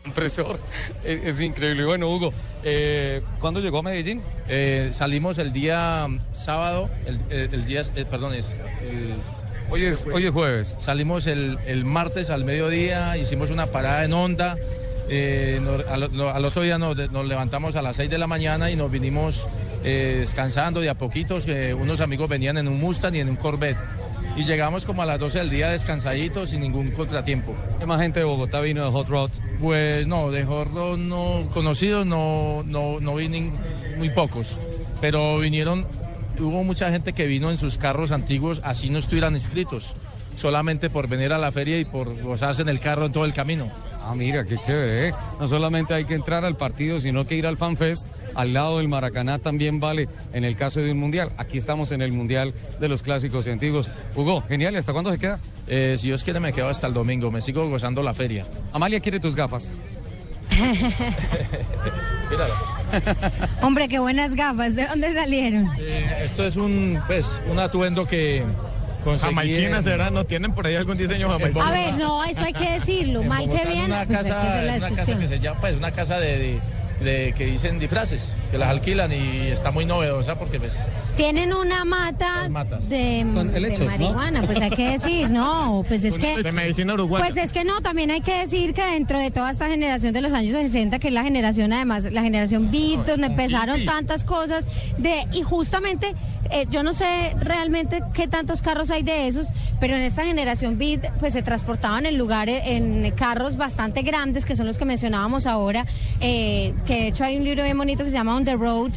compresor. 0.04 0.58
Es, 1.04 1.24
es 1.24 1.40
increíble. 1.40 1.84
Bueno, 1.84 2.08
Hugo, 2.14 2.32
eh, 2.62 3.22
¿cuándo 3.40 3.60
llegó 3.60 3.78
a 3.78 3.82
Medellín? 3.82 4.20
Eh, 4.48 4.90
salimos 4.92 5.38
el 5.38 5.52
día 5.52 6.06
mm, 6.08 6.18
sábado, 6.32 6.90
el, 7.06 7.20
el- 7.30 7.54
el 7.54 7.66
día, 7.66 7.82
eh, 7.96 8.04
perdón, 8.08 8.34
es 8.34 8.54
el- 8.82 9.16
Hoy 9.70 9.86
es, 9.86 10.06
hoy 10.12 10.26
es 10.26 10.32
jueves. 10.32 10.76
Salimos 10.82 11.26
el, 11.26 11.58
el 11.66 11.86
martes 11.86 12.28
al 12.28 12.44
mediodía, 12.44 13.16
hicimos 13.16 13.48
una 13.50 13.66
parada 13.68 14.04
en 14.04 14.12
eh, 15.08 15.58
nos- 15.62 15.86
al, 15.86 16.44
otro 16.44 16.62
día 16.62 16.76
nos, 16.78 16.94
nos 17.10 17.24
levantamos 17.26 17.74
a 17.76 17.82
las 17.82 17.96
6 17.96 18.10
de 18.10 18.18
la 18.18 18.26
mañana 18.26 18.70
y 18.70 18.76
nos 18.76 18.90
vinimos 18.90 19.46
eh, 19.82 20.18
descansando 20.20 20.80
de 20.80 20.90
a 20.90 20.94
poquitos. 20.94 21.46
unos 21.74 22.00
amigos 22.00 22.28
venían 22.28 22.58
en 22.58 22.68
un 22.68 22.78
Mustang 22.78 23.14
y 23.14 23.20
en 23.20 23.30
un 23.30 23.36
Corvette. 23.36 23.78
Y 24.34 24.44
llegamos 24.44 24.86
como 24.86 25.02
a 25.02 25.06
las 25.06 25.20
12 25.20 25.38
del 25.38 25.50
día 25.50 25.70
descansaditos 25.70 26.50
sin 26.50 26.60
ningún 26.60 26.90
contratiempo. 26.92 27.54
¿Qué 27.78 27.84
más 27.84 28.00
gente 28.00 28.20
de 28.20 28.24
Bogotá 28.24 28.60
vino 28.60 28.82
de 28.84 28.90
Hot 28.90 29.08
Rod? 29.08 29.30
Pues 29.60 30.06
no, 30.06 30.30
de 30.30 30.44
Hot 30.44 30.68
Rod 30.72 30.98
no 30.98 31.48
conocidos 31.52 32.06
no, 32.06 32.62
no, 32.64 32.98
no 33.00 33.14
vi 33.16 33.28
muy 33.98 34.10
pocos. 34.10 34.58
Pero 35.02 35.38
vinieron, 35.38 35.86
hubo 36.38 36.64
mucha 36.64 36.90
gente 36.90 37.12
que 37.12 37.26
vino 37.26 37.50
en 37.50 37.58
sus 37.58 37.76
carros 37.76 38.10
antiguos, 38.10 38.62
así 38.64 38.88
no 38.88 38.98
estuvieran 38.98 39.34
inscritos, 39.34 39.94
solamente 40.36 40.88
por 40.88 41.08
venir 41.08 41.32
a 41.32 41.38
la 41.38 41.52
feria 41.52 41.78
y 41.78 41.84
por 41.84 42.20
gozarse 42.22 42.62
en 42.62 42.70
el 42.70 42.80
carro 42.80 43.06
en 43.06 43.12
todo 43.12 43.26
el 43.26 43.34
camino. 43.34 43.70
Ah, 44.04 44.14
mira, 44.16 44.44
qué 44.44 44.58
chévere, 44.58 45.08
¿eh? 45.08 45.14
No 45.38 45.46
solamente 45.46 45.94
hay 45.94 46.04
que 46.04 46.14
entrar 46.14 46.44
al 46.44 46.56
partido, 46.56 47.00
sino 47.00 47.26
que 47.26 47.36
ir 47.36 47.46
al 47.46 47.56
FanFest. 47.56 48.06
Al 48.34 48.52
lado 48.52 48.78
del 48.78 48.88
Maracaná 48.88 49.38
también 49.38 49.78
vale 49.78 50.08
en 50.32 50.44
el 50.44 50.56
caso 50.56 50.80
de 50.80 50.90
un 50.90 50.98
mundial. 50.98 51.30
Aquí 51.36 51.58
estamos 51.58 51.92
en 51.92 52.02
el 52.02 52.12
mundial 52.12 52.54
de 52.80 52.88
los 52.88 53.02
clásicos 53.02 53.46
y 53.46 53.50
antiguos. 53.50 53.90
Hugo, 54.16 54.42
genial, 54.42 54.74
¿y 54.74 54.78
¿hasta 54.78 54.92
cuándo 54.92 55.12
se 55.12 55.18
queda? 55.18 55.38
Eh, 55.68 55.96
si 55.98 56.08
Dios 56.08 56.24
quiere 56.24 56.40
me 56.40 56.52
quedo 56.52 56.68
hasta 56.68 56.86
el 56.86 56.94
domingo, 56.94 57.30
me 57.30 57.40
sigo 57.40 57.68
gozando 57.68 58.02
la 58.02 58.14
feria. 58.14 58.46
Amalia 58.72 59.00
quiere 59.00 59.20
tus 59.20 59.34
gafas. 59.34 59.72
Hombre, 63.62 63.88
qué 63.88 63.98
buenas 63.98 64.34
gafas. 64.34 64.76
¿De 64.76 64.86
dónde 64.86 65.14
salieron? 65.14 65.70
Eh, 65.78 66.24
esto 66.24 66.44
es 66.44 66.56
un, 66.56 67.00
pues, 67.06 67.40
un 67.50 67.58
atuendo 67.58 68.06
que. 68.06 68.42
Jamaiquinas, 69.04 69.84
¿será? 69.84 70.10
¿No 70.10 70.24
tienen 70.24 70.52
por 70.52 70.66
ahí 70.66 70.74
algún 70.76 70.96
diseño 70.96 71.28
jamaiquino? 71.28 71.62
A 71.64 71.70
ver, 71.70 71.94
no, 71.94 72.24
eso 72.24 72.42
hay 72.42 72.52
que 72.52 72.70
decirlo. 72.78 73.22
Mal 73.22 73.42
que 73.44 73.46
Bogotá, 73.48 73.68
bien, 73.70 73.84
Una 73.86 74.04
pues 74.04 74.18
hay 74.18 74.24
que 74.24 74.28
casa, 74.30 74.48
hacer 74.52 74.64
la 74.64 74.76
una 74.86 74.96
casa 74.96 75.18
que 75.18 75.28
se 75.28 75.38
llama, 75.40 75.60
pues, 75.60 75.76
una 75.76 75.90
casa 75.92 76.18
de, 76.20 76.38
de- 76.38 76.60
de- 77.02 77.34
que 77.36 77.46
dicen 77.46 77.80
disfraces, 77.80 78.36
que 78.52 78.58
las 78.58 78.68
alquilan 78.68 79.10
y 79.10 79.48
está 79.48 79.72
muy 79.72 79.84
novedosa 79.84 80.38
porque 80.38 80.60
pues 80.60 80.88
Tienen 81.16 81.52
una 81.52 81.84
mata 81.84 82.48
de, 82.88 83.26
Son 83.32 83.50
de 83.50 83.58
helechos, 83.58 83.80
¿no? 83.80 83.86
marihuana, 83.86 84.42
pues 84.44 84.58
hay 84.60 84.70
que 84.70 84.90
decir, 84.90 85.28
no, 85.28 85.84
pues 85.88 86.04
es 86.04 86.16
que... 86.16 86.40
De 86.40 86.52
medicina 86.52 86.94
uruguaya. 86.94 87.26
Pues 87.26 87.44
es 87.44 87.50
que 87.52 87.64
no, 87.64 87.80
también 87.80 88.12
hay 88.12 88.20
que 88.20 88.38
decir 88.38 88.72
que 88.72 88.84
dentro 88.86 89.18
de 89.18 89.32
toda 89.32 89.50
esta 89.50 89.66
generación 89.68 90.12
de 90.12 90.20
los 90.20 90.32
años 90.32 90.52
60, 90.52 91.00
que 91.00 91.08
es 91.08 91.14
la 91.14 91.24
generación 91.24 91.72
además, 91.72 92.04
la 92.12 92.22
generación 92.22 92.70
beat, 92.70 93.04
donde 93.04 93.26
empezaron 93.26 93.84
tantas 93.84 94.22
cosas, 94.22 94.68
de 94.96 95.26
y 95.32 95.42
justamente, 95.42 96.14
eh, 96.52 96.66
yo 96.70 96.82
no 96.82 96.92
sé 96.92 97.34
realmente 97.40 98.02
qué 98.12 98.28
tantos 98.28 98.62
carros 98.62 98.90
hay 98.90 99.02
de 99.02 99.26
esos, 99.26 99.52
pero 99.80 99.96
en 99.96 100.02
esta 100.02 100.24
generación 100.24 100.78
beat, 100.78 101.10
pues 101.18 101.32
se 101.32 101.42
transportaban 101.42 102.06
en 102.06 102.18
lugares, 102.18 102.62
en 102.66 103.10
carros 103.12 103.56
bastante 103.56 104.02
grandes, 104.02 104.44
que 104.44 104.54
son 104.54 104.66
los 104.66 104.78
que 104.78 104.84
mencionábamos 104.84 105.46
ahora, 105.46 105.86
eh, 106.20 106.74
que 106.86 106.94
de 106.94 107.06
hecho 107.08 107.24
hay 107.24 107.36
un 107.36 107.44
libro 107.44 107.64
bien 107.64 107.78
bonito 107.78 108.04
que 108.04 108.10
se 108.10 108.16
llama 108.16 108.36
On 108.36 108.44
the 108.44 108.54
Road, 108.54 108.92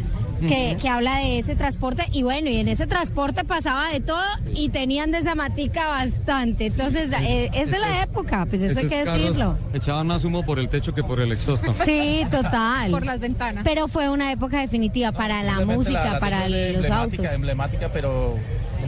que, 0.48 0.78
que 0.80 0.90
habla 0.90 1.18
de 1.20 1.40
ese 1.40 1.56
transporte 1.56 2.04
y 2.12 2.24
bueno, 2.24 2.50
y 2.50 2.58
en 2.58 2.68
ese 2.68 2.88
transporte 2.88 3.44
pasaba 3.44 3.90
de 3.90 4.00
todo 4.00 4.22
y 4.54 4.70
tenían 4.70 5.12
de 5.12 5.20
esa 5.20 5.36
matica 5.36 5.88
bastante. 5.88 6.68
Entonces, 6.68 7.12
eh, 7.22 7.50
es 7.54 7.72
de 7.72 7.80
la 7.80 8.04
época, 8.04 8.46
pues 8.50 8.62
eso 8.62 8.80
hay 8.80 8.88
que 8.88 9.06
decirlo. 9.06 9.58
Echaban 9.74 10.08
más 10.08 10.24
humo 10.24 10.44
por 10.44 10.60
el 10.60 10.70
techo 10.70 10.94
que 10.94 11.04
por 11.04 11.20
el 11.20 11.32
exhausto. 11.32 11.74
Sí, 11.86 12.26
total. 12.32 12.92
Por 12.92 13.06
las 13.06 13.20
ventanas. 13.20 13.64
Pero 13.64 13.88
fue 13.88 14.10
una 14.10 14.32
época 14.32 14.60
definitiva 14.60 15.12
para 15.12 15.44
la 15.44 15.62
música, 15.62 16.04
la- 16.04 16.14
la 16.14 16.20
para 16.20 16.50
los 16.50 16.58
emblemática, 16.58 16.98
autos. 17.02 17.34
emblemática, 17.34 17.90
pero 17.94 18.36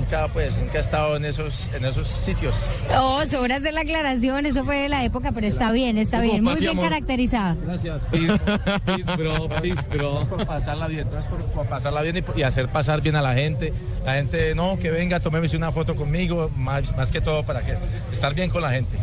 nunca 0.08 0.28
pues 0.30 0.58
nunca 0.58 0.78
he 0.78 0.82
estado 0.82 1.18
en 1.18 1.26
esos 1.26 1.70
en 1.74 1.84
esos 1.84 2.08
sitios. 2.08 2.70
Oh, 2.97 3.26
sobra 3.26 3.58
hacer 3.58 3.74
la 3.74 3.82
aclaración, 3.82 4.45
eso 4.45 4.64
fue 4.64 4.78
de 4.78 4.89
la 4.89 5.03
época, 5.03 5.34
pero 5.34 5.45
está 5.47 5.72
bien, 5.72 5.97
está 5.97 6.22
bien, 6.22 6.43
muy 6.43 6.60
bien 6.60 6.78
caracterizada. 6.78 7.58
Gracias. 7.66 8.03
Peace, 8.10 8.45
peace, 8.86 9.16
bro, 9.18 9.49
peace, 9.49 9.89
bro. 9.89 10.22
Por 10.22 10.45
pasarla 10.45 10.88
bien, 10.88 11.01
entonces 11.01 11.30
por, 11.53 11.66
pasarla 11.66 12.01
bien 12.03 12.24
y, 12.36 12.39
y 12.39 12.43
hacer 12.43 12.70
pasar 12.70 13.01
bien 13.01 13.18
a 13.18 13.22
la 13.22 13.34
gente. 13.34 13.74
La 14.05 14.14
gente, 14.14 14.55
no, 14.55 14.80
que 14.80 14.91
venga, 14.91 15.20
tómeme 15.20 15.47
una 15.55 15.72
foto 15.72 15.95
conmigo, 15.95 16.49
más, 16.55 16.95
más 16.95 17.12
que 17.12 17.20
todo 17.20 17.43
para 17.43 17.62
que 17.66 17.74
estar 18.12 18.34
bien 18.34 18.49
con 18.49 18.62
la 18.62 18.72
gente. 18.72 18.97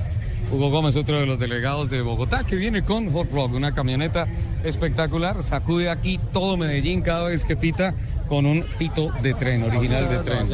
Hugo 0.52 0.70
Gómez, 0.70 0.94
otro 0.96 1.18
de 1.18 1.26
los 1.26 1.38
delegados 1.38 1.90
de 1.90 2.00
Bogotá, 2.02 2.44
que 2.44 2.54
viene 2.56 2.82
con 2.82 3.10
Hot 3.12 3.30
Rock, 3.32 3.54
una 3.54 3.74
camioneta 3.74 4.26
espectacular. 4.62 5.42
Sacude 5.42 5.90
aquí 5.90 6.20
todo 6.32 6.56
Medellín 6.56 7.02
cada 7.02 7.24
vez 7.24 7.44
que 7.44 7.56
pita 7.56 7.94
con 8.28 8.46
un 8.46 8.64
pito 8.78 9.10
de 9.22 9.34
tren, 9.34 9.62
original 9.64 10.08
de 10.08 10.18
tren. 10.18 10.46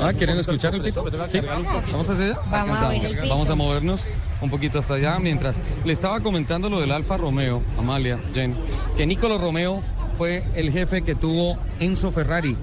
Ah, 0.00 0.12
¿quieren 0.12 0.38
escuchar 0.38 0.74
el 0.74 0.82
pito? 0.82 1.04
Sí. 1.28 1.40
¿Vamos 1.92 2.10
hacia 2.10 2.26
allá? 2.26 2.38
Vamos 2.50 2.78
a 2.80 2.88
Alcanzamos. 2.90 3.28
Vamos 3.28 3.56
movernos 3.56 4.06
un 4.40 4.50
poquito 4.50 4.78
hasta 4.78 4.94
allá 4.94 5.18
mientras 5.18 5.60
le 5.84 5.92
estaba 5.92 6.20
comentando 6.20 6.68
lo 6.68 6.80
del 6.80 6.92
Alfa 6.92 7.16
Romeo, 7.16 7.62
Amalia, 7.78 8.18
Jen, 8.34 8.54
que 8.96 9.06
Nicolo 9.06 9.38
Romeo 9.38 9.82
fue 10.16 10.42
el 10.54 10.72
jefe 10.72 11.02
que 11.02 11.14
tuvo 11.14 11.56
Enzo 11.78 12.10
Ferrari 12.10 12.56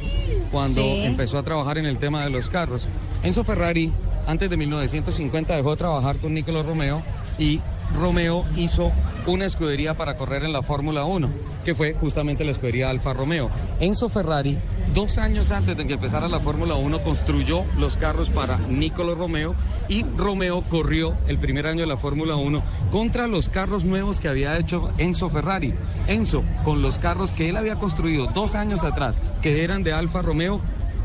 cuando 0.52 0.82
Sí. 0.82 1.04
empezó 1.04 1.38
a 1.38 1.44
trabajar 1.44 1.78
en 1.78 1.86
el 1.86 1.98
tema 1.98 2.24
de 2.24 2.30
los 2.30 2.50
carros. 2.50 2.90
Enzo 3.24 3.44
Ferrari, 3.44 3.92
antes 4.28 4.50
de 4.50 4.58
1950, 4.58 5.56
dejó 5.56 5.72
de 5.72 5.78
trabajar 5.78 6.18
con 6.18 6.34
Nicolo 6.34 6.64
Romeo 6.64 7.04
y 7.38 7.60
Romeo 8.00 8.46
hizo 8.56 8.92
una 9.28 9.46
escudería 9.46 9.96
para 9.96 10.16
correr 10.16 10.44
en 10.44 10.54
la 10.54 10.62
Fórmula 10.62 11.06
1, 11.06 11.30
que 11.64 11.74
fue 11.74 11.94
justamente 11.94 12.44
la 12.46 12.52
escudería 12.52 12.90
Alfa 12.90 13.14
Romeo. 13.14 13.50
Enzo 13.80 14.10
Ferrari, 14.10 14.58
dos 14.94 15.18
años 15.18 15.52
antes 15.52 15.76
de 15.76 15.88
que 15.88 15.94
empezara 15.94 16.28
la 16.28 16.40
Fórmula 16.40 16.76
1, 16.76 17.04
construyó 17.04 17.64
los 17.78 17.98
carros 17.98 18.30
para 18.30 18.58
Nicolo 18.58 19.16
Romeo 19.16 19.56
y 19.88 20.04
Romeo 20.04 20.64
corrió 20.70 21.16
el 21.28 21.40
primer 21.40 21.68
año 21.68 21.82
de 21.82 21.88
la 21.88 21.98
Fórmula 21.98 22.36
1 22.36 22.62
contra 22.92 23.28
los 23.28 23.50
carros 23.50 23.84
nuevos 23.84 24.20
que 24.20 24.28
había 24.28 24.58
hecho 24.58 24.92
Enzo 24.98 25.30
Ferrari. 25.30 25.74
Enzo, 26.08 26.44
con 26.64 26.82
los 26.82 26.98
carros 26.98 27.34
que 27.34 27.50
él 27.50 27.58
había 27.58 27.76
construido 27.76 28.28
dos 28.28 28.56
años 28.56 28.84
atrás, 28.84 29.20
que 29.42 29.64
eran 29.64 29.84
de 29.84 29.94
Alfa 29.94 30.22
Romeo, 30.22 30.60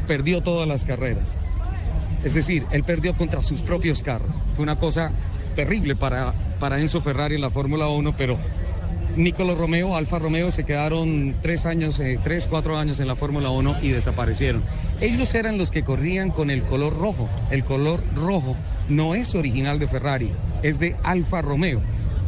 perdió 0.06 0.42
todas 0.42 0.68
las 0.68 0.84
carreras. 0.84 1.38
Es 2.24 2.34
decir, 2.34 2.64
él 2.70 2.84
perdió 2.84 3.14
contra 3.14 3.42
sus 3.42 3.62
propios 3.62 4.02
carros. 4.02 4.36
Fue 4.54 4.62
una 4.62 4.76
cosa 4.76 5.10
terrible 5.54 5.96
para, 5.96 6.32
para 6.58 6.80
Enzo 6.80 7.00
Ferrari 7.00 7.36
en 7.36 7.40
la 7.40 7.50
Fórmula 7.50 7.88
1, 7.88 8.14
pero 8.16 8.38
Nicolo 9.16 9.54
Romeo, 9.54 9.96
Alfa 9.96 10.18
Romeo 10.18 10.50
se 10.50 10.64
quedaron 10.64 11.34
tres 11.42 11.66
años, 11.66 11.98
eh, 11.98 12.18
tres, 12.22 12.46
cuatro 12.46 12.78
años 12.78 13.00
en 13.00 13.08
la 13.08 13.16
Fórmula 13.16 13.50
1 13.50 13.78
y 13.82 13.88
desaparecieron. 13.88 14.62
Ellos 15.00 15.34
eran 15.34 15.58
los 15.58 15.70
que 15.70 15.82
corrían 15.82 16.30
con 16.30 16.50
el 16.50 16.62
color 16.62 16.96
rojo. 16.96 17.28
El 17.50 17.64
color 17.64 18.02
rojo 18.14 18.56
no 18.88 19.14
es 19.14 19.34
original 19.34 19.78
de 19.78 19.88
Ferrari, 19.88 20.30
es 20.62 20.78
de 20.78 20.96
Alfa 21.02 21.42
Romeo. 21.42 21.80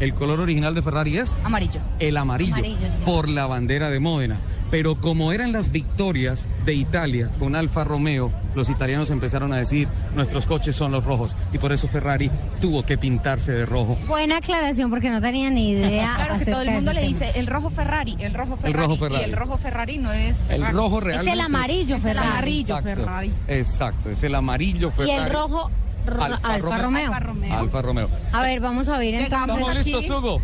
El 0.02 0.14
color 0.14 0.40
original 0.40 0.74
de 0.74 0.82
Ferrari 0.82 1.16
es 1.16 1.40
Amarillo. 1.44 1.78
el 2.00 2.16
amarillo, 2.16 2.54
Amarillo, 2.54 2.90
sí. 2.90 3.02
por 3.04 3.28
la 3.28 3.46
bandera 3.46 3.88
de 3.88 4.00
Módena. 4.00 4.38
Pero 4.68 4.96
como 4.96 5.32
eran 5.32 5.52
las 5.52 5.70
victorias 5.70 6.48
de 6.64 6.74
Italia 6.74 7.30
con 7.38 7.54
Alfa 7.54 7.84
Romeo, 7.84 8.32
los 8.56 8.68
italianos 8.68 9.10
empezaron 9.10 9.52
a 9.52 9.58
decir, 9.58 9.86
nuestros 10.16 10.46
coches 10.46 10.74
son 10.74 10.90
los 10.90 11.04
rojos. 11.04 11.36
Y 11.52 11.58
por 11.58 11.70
eso 11.72 11.86
Ferrari 11.86 12.30
tuvo 12.60 12.82
que 12.84 12.98
pintarse 12.98 13.52
de 13.52 13.64
rojo. 13.64 13.96
Buena 14.08 14.38
aclaración 14.38 14.90
porque 14.90 15.08
no 15.10 15.20
tenía 15.20 15.50
ni 15.50 15.70
idea. 15.70 16.14
Claro 16.16 16.38
que 16.44 16.50
todo 16.50 16.62
el 16.62 16.70
mundo 16.72 16.92
le 16.92 17.02
dice 17.06 17.30
el 17.36 17.46
rojo 17.46 17.70
Ferrari, 17.70 18.16
el 18.18 18.34
rojo 18.34 18.56
Ferrari. 18.56 18.72
rojo 18.76 18.96
Ferrari. 18.96 19.22
Y 19.22 19.24
el 19.30 19.36
rojo 19.36 19.56
Ferrari 19.58 19.98
no 19.98 20.10
es 20.12 20.40
El 20.40 20.46
Ferrari. 20.46 20.74
rojo 20.74 20.98
Es 20.98 21.04
realmente 21.04 21.32
el 21.32 21.40
amarillo 21.42 21.94
Es 21.96 22.04
el 22.04 22.08
Ferrari. 22.10 22.28
amarillo 22.28 22.74
Exacto, 22.78 22.88
Ferrari. 23.02 23.32
Exacto, 23.46 24.10
es 24.10 24.22
el 24.24 24.34
amarillo 24.34 24.88
Y 24.88 24.90
Ferrari. 24.90 25.12
el 25.26 25.30
rojo 25.32 25.68
ro- 25.68 25.70
Alfa 26.06 26.54
Alfa, 26.54 26.78
Romeo. 26.78 27.12
Romeo. 27.20 27.54
Alfa 27.58 27.82
Romeo. 27.82 28.08
A 28.32 28.42
ver, 28.42 28.60
vamos 28.60 28.88
a 28.88 28.98
ver 28.98 29.14
entonces. 29.14 29.76
aquí. 29.78 29.92
¿Listos, 29.92 30.10
Hugo? 30.18 30.40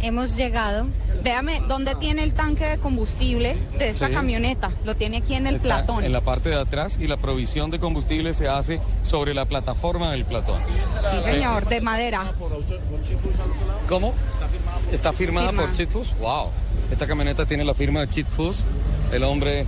Hemos 0.00 0.36
llegado. 0.36 0.86
Véame, 1.22 1.62
¿dónde 1.68 1.94
tiene 1.94 2.24
el 2.24 2.32
tanque 2.34 2.64
de 2.64 2.78
combustible 2.78 3.56
de 3.78 3.90
esta 3.90 4.08
Sí. 4.08 4.12
camioneta? 4.14 4.72
Lo 4.84 4.96
tiene 4.96 5.18
aquí 5.18 5.34
en 5.34 5.46
el 5.46 5.54
Está 5.56 5.68
platón. 5.84 6.02
En 6.02 6.12
la 6.12 6.20
parte 6.22 6.48
de 6.48 6.56
atrás 6.60 6.98
y 7.00 7.06
la 7.06 7.16
provisión 7.18 7.70
de 7.70 7.78
combustible 7.78 8.34
se 8.34 8.48
hace 8.48 8.80
sobre 9.04 9.32
la 9.32 9.44
plataforma 9.44 10.10
del 10.10 10.24
platón. 10.24 10.60
Sí, 11.08 11.20
señor, 11.22 11.68
de 11.68 11.80
madera. 11.80 12.32
¿Cómo? 13.88 14.14
Está 14.90 15.12
firmada 15.12 15.48
Firma. 15.50 15.62
por 15.62 15.72
Cheat 15.72 15.90
Foods. 15.90 16.14
Wow. 16.18 16.48
Esta 16.90 17.06
camioneta 17.06 17.46
tiene 17.46 17.64
la 17.64 17.74
firma 17.74 18.00
de 18.00 18.08
Cheat 18.08 18.26
Foods, 18.26 18.62
el 19.12 19.22
hombre 19.24 19.66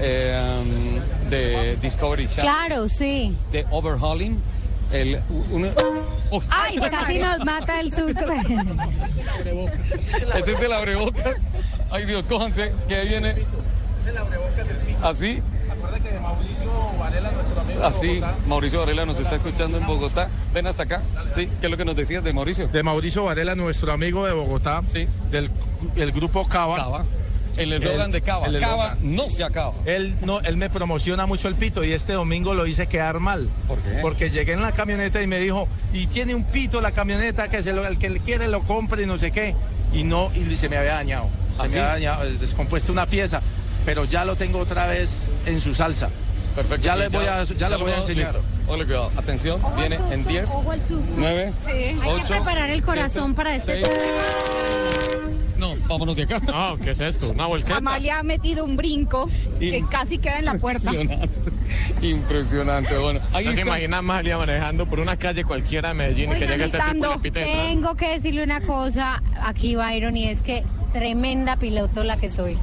eh, 0.00 0.60
um, 0.60 1.30
de 1.30 1.76
Discovery 1.80 2.26
Channel, 2.28 2.42
Claro, 2.44 2.88
sí. 2.88 3.34
de 3.52 3.64
Overhauling. 3.70 4.38
El, 4.92 5.20
uno- 5.50 5.68
Oh, 6.30 6.42
Ay, 6.50 6.76
casi 6.90 7.18
nos 7.18 7.38
mata 7.44 7.78
el 7.80 7.92
susto. 7.92 8.26
ese 10.36 10.52
es 10.52 10.60
el 10.60 10.72
abrebocas. 10.72 11.46
Ay 11.90 12.04
Dios, 12.04 12.24
cójanse, 12.28 12.72
que 12.88 12.96
ahí 12.96 13.08
viene. 13.08 13.36
Así. 15.02 15.40
Así, 17.82 18.20
Mauricio 18.48 18.80
Varela 18.80 19.06
nos 19.06 19.20
está 19.20 19.36
escuchando 19.36 19.78
en 19.78 19.86
Bogotá. 19.86 20.28
Ven 20.52 20.66
hasta 20.66 20.84
acá. 20.84 21.02
Sí, 21.34 21.48
¿qué 21.60 21.66
es 21.66 21.70
lo 21.70 21.76
que 21.76 21.84
nos 21.84 21.94
decías 21.94 22.24
de 22.24 22.32
Mauricio? 22.32 22.68
De 22.68 22.82
Mauricio 22.82 23.24
Varela, 23.24 23.54
nuestro 23.54 23.92
amigo 23.92 24.26
de 24.26 24.32
Bogotá, 24.32 24.82
sí. 24.86 25.06
del 25.30 25.50
el 25.94 26.10
grupo 26.12 26.46
Cava. 26.48 26.76
Cava. 26.76 27.04
El 27.56 27.72
eslogan 27.72 28.10
de 28.12 28.20
Cava. 28.22 28.46
el 28.46 28.58
Cava 28.60 28.96
no 29.02 29.30
se 29.30 29.42
acaba. 29.44 29.72
Él, 29.86 30.14
no, 30.22 30.40
él 30.40 30.56
me 30.56 30.68
promociona 30.70 31.26
mucho 31.26 31.48
el 31.48 31.54
pito 31.54 31.84
y 31.84 31.92
este 31.92 32.12
domingo 32.12 32.54
lo 32.54 32.66
hice 32.66 32.86
quedar 32.86 33.18
mal. 33.20 33.48
¿Por 33.66 33.78
qué? 33.78 33.98
Porque 34.02 34.30
llegué 34.30 34.52
en 34.52 34.62
la 34.62 34.72
camioneta 34.72 35.22
y 35.22 35.26
me 35.26 35.38
dijo, 35.40 35.68
y 35.92 36.06
tiene 36.06 36.34
un 36.34 36.44
pito 36.44 36.80
la 36.80 36.92
camioneta, 36.92 37.48
que 37.48 37.62
se 37.62 37.72
lo- 37.72 37.86
el 37.86 37.98
que 37.98 38.10
le 38.10 38.20
quiere 38.20 38.48
lo 38.48 38.62
compre 38.62 39.02
y 39.02 39.06
no 39.06 39.16
sé 39.18 39.30
qué. 39.30 39.54
Y 39.92 40.04
no, 40.04 40.30
y 40.34 40.56
se 40.56 40.68
me 40.68 40.76
había 40.76 40.94
dañado. 40.94 41.28
Se 41.56 41.60
¿Ah, 41.60 41.62
me 41.64 41.68
sí? 41.70 41.78
había 41.78 41.88
dañado, 41.92 42.24
descompuesto 42.38 42.92
una 42.92 43.06
pieza, 43.06 43.40
pero 43.84 44.04
ya 44.04 44.24
lo 44.24 44.36
tengo 44.36 44.58
otra 44.58 44.86
vez 44.86 45.26
en 45.46 45.60
su 45.60 45.74
salsa. 45.74 46.10
Perfecto. 46.56 46.76
Ya 46.84 46.94
pues 46.96 47.12
le 47.12 47.18
voy 47.18 47.26
a, 47.26 47.44
ya 47.44 47.68
le 47.68 47.76
lo 47.78 47.84
voy 47.84 47.92
a 47.92 47.98
enseñar. 47.98 48.24
listo. 48.24 48.40
Ole, 48.66 48.84
cuidado. 48.84 49.12
Atención, 49.16 49.60
viene 49.76 49.98
en 50.10 50.26
10, 50.26 50.50
Ojo 50.50 50.70
al 50.72 50.82
susto. 50.82 51.14
9, 51.16 51.52
Sí. 51.56 51.70
Hay 51.70 51.94
que 52.00 52.08
8. 52.08 52.24
preparar 52.28 52.70
el 52.70 52.82
corazón 52.82 53.34
para 53.34 53.54
este. 53.54 53.82
No, 55.58 55.74
vámonos 55.88 56.16
de 56.16 56.24
acá. 56.24 56.38
No, 56.40 56.76
¿qué 56.78 56.90
es 56.90 57.00
esto? 57.00 57.30
Una 57.30 57.46
volqueta. 57.46 57.76
Amalia 57.78 58.18
ha 58.18 58.22
metido 58.22 58.64
un 58.64 58.76
brinco 58.76 59.30
que 59.58 59.84
casi 59.90 60.18
queda 60.18 60.38
en 60.38 60.44
la 60.46 60.54
puerta. 60.58 60.90
Impresionante. 60.92 61.28
Impresionante. 62.02 62.98
Bueno, 62.98 63.20
ahí 63.32 63.44
¿Usted 63.44 63.54
se 63.54 63.60
está. 63.60 63.60
imagina 63.62 63.96
a 63.96 63.98
Amalia 64.00 64.36
manejando 64.38 64.86
por 64.86 65.00
una 65.00 65.16
calle 65.16 65.44
cualquiera 65.44 65.88
de 65.88 65.94
Medellín 65.94 66.24
y 66.30 66.34
que 66.34 66.44
Oigan, 66.44 66.48
llegue 66.50 66.64
este 66.66 66.78
tipo 66.92 67.18
detrás? 67.22 67.46
tengo 67.68 67.94
que 67.96 68.08
decirle 68.10 68.42
una 68.42 68.60
cosa 68.60 69.22
aquí, 69.42 69.76
Byron, 69.76 70.16
y 70.16 70.26
es 70.28 70.42
que 70.42 70.62
tremenda 70.92 71.56
piloto 71.56 72.04
la 72.04 72.16
que 72.18 72.28
soy. 72.28 72.58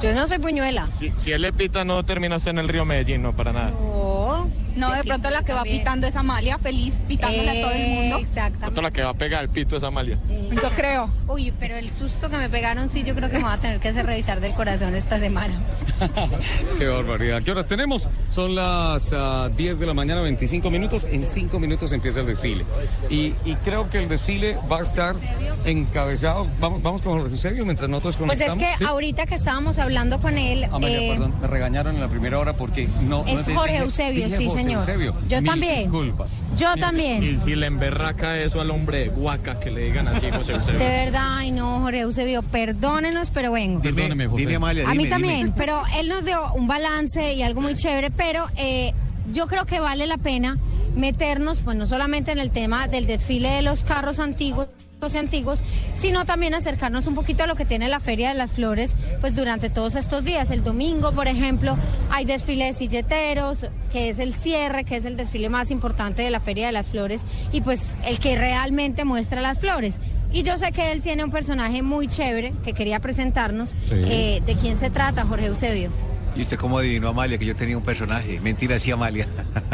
Yo 0.00 0.14
no 0.14 0.26
soy 0.28 0.38
puñuela. 0.38 0.86
Si, 0.96 1.10
si 1.16 1.32
él 1.32 1.42
le 1.42 1.52
pita, 1.52 1.84
no 1.84 2.04
termina 2.04 2.36
usted 2.36 2.52
en 2.52 2.58
el 2.58 2.68
río 2.68 2.84
Medellín, 2.84 3.22
no, 3.22 3.32
para 3.32 3.52
nada. 3.52 3.70
No, 3.70 4.27
No, 4.76 4.92
de 4.92 5.02
pronto 5.02 5.28
la 5.30 5.42
que 5.42 5.52
va 5.52 5.64
pitando 5.64 6.06
es 6.06 6.14
Amalia, 6.14 6.56
feliz, 6.58 7.00
pitándole 7.08 7.50
a 7.50 7.62
todo 7.64 7.72
el 7.72 7.88
mundo. 7.88 8.18
Exactamente. 8.18 8.80
La 8.82 8.90
que 8.92 9.02
va 9.02 9.10
a 9.10 9.14
pegar 9.14 9.42
el 9.42 9.50
pito 9.50 9.76
es 9.76 9.82
Amalia. 9.82 10.18
Yo 10.52 10.68
creo. 10.76 11.10
Uy, 11.26 11.52
pero 11.58 11.76
el 11.76 11.90
susto 11.90 12.30
que 12.30 12.36
me 12.36 12.48
pegaron, 12.48 12.88
sí, 12.88 13.02
yo 13.02 13.14
creo 13.16 13.28
que 13.28 13.38
me 13.38 13.42
voy 13.44 13.52
a 13.52 13.58
tener 13.58 13.80
que 13.80 13.88
hacer 13.88 14.06
revisar 14.06 14.38
del 14.40 14.52
corazón 14.54 14.94
esta 14.94 15.18
semana. 15.18 15.54
Qué 16.78 16.86
barbaridad. 16.86 17.42
¿Qué 17.42 17.50
horas 17.50 17.66
tenemos? 17.66 18.06
Son 18.28 18.54
las 18.54 19.12
ah, 19.12 19.50
10 19.56 19.80
de 19.80 19.86
la 19.86 19.94
mañana, 19.94 20.20
25 20.20 20.70
minutos. 20.70 21.04
En 21.10 21.26
5 21.26 21.58
minutos 21.58 21.90
empieza 21.92 22.20
el 22.20 22.26
desfile. 22.26 22.64
Y, 23.10 23.34
y 23.44 23.56
creo 23.64 23.90
que 23.90 23.98
el 23.98 24.08
desfile 24.08 24.58
va 24.70 24.78
a 24.78 24.82
estar 24.82 25.16
encabezado. 25.64 26.46
Vamos, 26.60 26.82
vamos 26.82 27.02
con 27.02 27.14
Jorge 27.18 27.32
Eusebio 27.32 27.64
mientras 27.64 27.88
nosotros 27.90 28.16
Pues 28.16 28.30
conectamos. 28.30 28.62
es 28.62 28.70
que 28.70 28.78
¿Sí? 28.78 28.84
ahorita 28.84 29.26
que 29.26 29.34
estábamos 29.34 29.78
hablando 29.78 30.20
con 30.20 30.38
él, 30.38 30.64
Amalia, 30.64 31.00
eh, 31.00 31.10
perdón, 31.12 31.34
me 31.40 31.46
regañaron 31.46 31.94
en 31.96 32.00
la 32.00 32.08
primera 32.08 32.38
hora 32.38 32.52
porque 32.52 32.88
no. 33.02 33.24
no 33.24 33.26
Es 33.26 33.46
te- 33.46 33.54
Jorge 33.54 33.72
dije- 33.72 33.84
Eusebio, 33.84 34.27
dije 34.28 34.38
sí, 34.38 34.44
José 34.46 34.60
señor. 34.62 34.80
Eusebio. 34.80 35.14
Yo 35.28 35.36
Mil 35.40 35.46
también. 35.50 35.78
Disculpas. 35.80 36.28
yo 36.56 36.74
también. 36.76 37.22
Y 37.22 37.38
si 37.38 37.54
le 37.54 37.66
emberraca 37.66 38.38
eso 38.38 38.60
al 38.60 38.70
hombre 38.70 38.98
de 39.00 39.08
Huaca, 39.10 39.58
que 39.60 39.70
le 39.70 39.82
digan 39.84 40.08
así, 40.08 40.30
José 40.30 40.52
De 40.52 40.58
Eusebio. 40.58 40.78
verdad, 40.78 41.22
ay 41.38 41.50
no, 41.50 41.80
Jorge 41.80 42.00
Eusebio, 42.00 42.42
perdónenos, 42.42 43.30
pero 43.30 43.52
vengo. 43.52 43.80
Perdóneme, 43.82 44.26
José. 44.26 44.40
Dime, 44.40 44.54
Amalia, 44.56 44.84
A 44.88 44.92
mí 44.92 44.98
dime, 44.98 45.10
también, 45.10 45.36
dime. 45.38 45.52
pero 45.56 45.82
él 45.96 46.08
nos 46.08 46.24
dio 46.24 46.52
un 46.54 46.66
balance 46.68 47.34
y 47.34 47.42
algo 47.42 47.60
muy 47.60 47.74
chévere, 47.74 48.10
pero 48.10 48.46
eh, 48.56 48.92
yo 49.32 49.46
creo 49.46 49.66
que 49.66 49.80
vale 49.80 50.06
la 50.06 50.16
pena 50.18 50.58
meternos, 50.96 51.60
pues 51.62 51.76
no 51.76 51.86
solamente 51.86 52.32
en 52.32 52.38
el 52.38 52.50
tema 52.50 52.88
del 52.88 53.06
desfile 53.06 53.50
de 53.50 53.62
los 53.62 53.84
carros 53.84 54.18
antiguos 54.20 54.68
antiguos, 55.14 55.62
sino 55.94 56.24
también 56.24 56.54
acercarnos 56.54 57.06
un 57.06 57.14
poquito 57.14 57.44
a 57.44 57.46
lo 57.46 57.54
que 57.54 57.64
tiene 57.64 57.88
la 57.88 58.00
Feria 58.00 58.28
de 58.28 58.34
las 58.34 58.50
Flores, 58.50 58.94
pues 59.20 59.36
durante 59.36 59.70
todos 59.70 59.96
estos 59.96 60.24
días. 60.24 60.50
El 60.50 60.64
domingo, 60.64 61.12
por 61.12 61.28
ejemplo, 61.28 61.76
hay 62.10 62.24
desfile 62.24 62.66
de 62.66 62.74
silleteros, 62.74 63.68
que 63.92 64.08
es 64.08 64.18
el 64.18 64.34
cierre, 64.34 64.84
que 64.84 64.96
es 64.96 65.04
el 65.04 65.16
desfile 65.16 65.48
más 65.50 65.70
importante 65.70 66.22
de 66.22 66.30
la 66.30 66.40
Feria 66.40 66.66
de 66.66 66.72
las 66.72 66.86
Flores, 66.86 67.22
y 67.52 67.60
pues 67.60 67.96
el 68.04 68.18
que 68.18 68.36
realmente 68.36 69.04
muestra 69.04 69.40
las 69.40 69.58
flores. 69.58 69.98
Y 70.32 70.42
yo 70.42 70.58
sé 70.58 70.72
que 70.72 70.92
él 70.92 71.00
tiene 71.00 71.24
un 71.24 71.30
personaje 71.30 71.80
muy 71.80 72.08
chévere 72.08 72.52
que 72.64 72.72
quería 72.72 73.00
presentarnos. 73.00 73.70
Sí. 73.70 73.94
Eh, 74.04 74.42
¿De 74.44 74.56
quién 74.56 74.76
se 74.76 74.90
trata, 74.90 75.24
Jorge 75.24 75.46
Eusebio? 75.46 75.90
¿Y 76.36 76.42
usted 76.42 76.58
cómo 76.58 76.78
adivinó, 76.78 77.08
Amalia, 77.08 77.38
que 77.38 77.46
yo 77.46 77.56
tenía 77.56 77.76
un 77.76 77.82
personaje? 77.82 78.38
Mentira, 78.40 78.78
sí, 78.78 78.90
Amalia. 78.90 79.26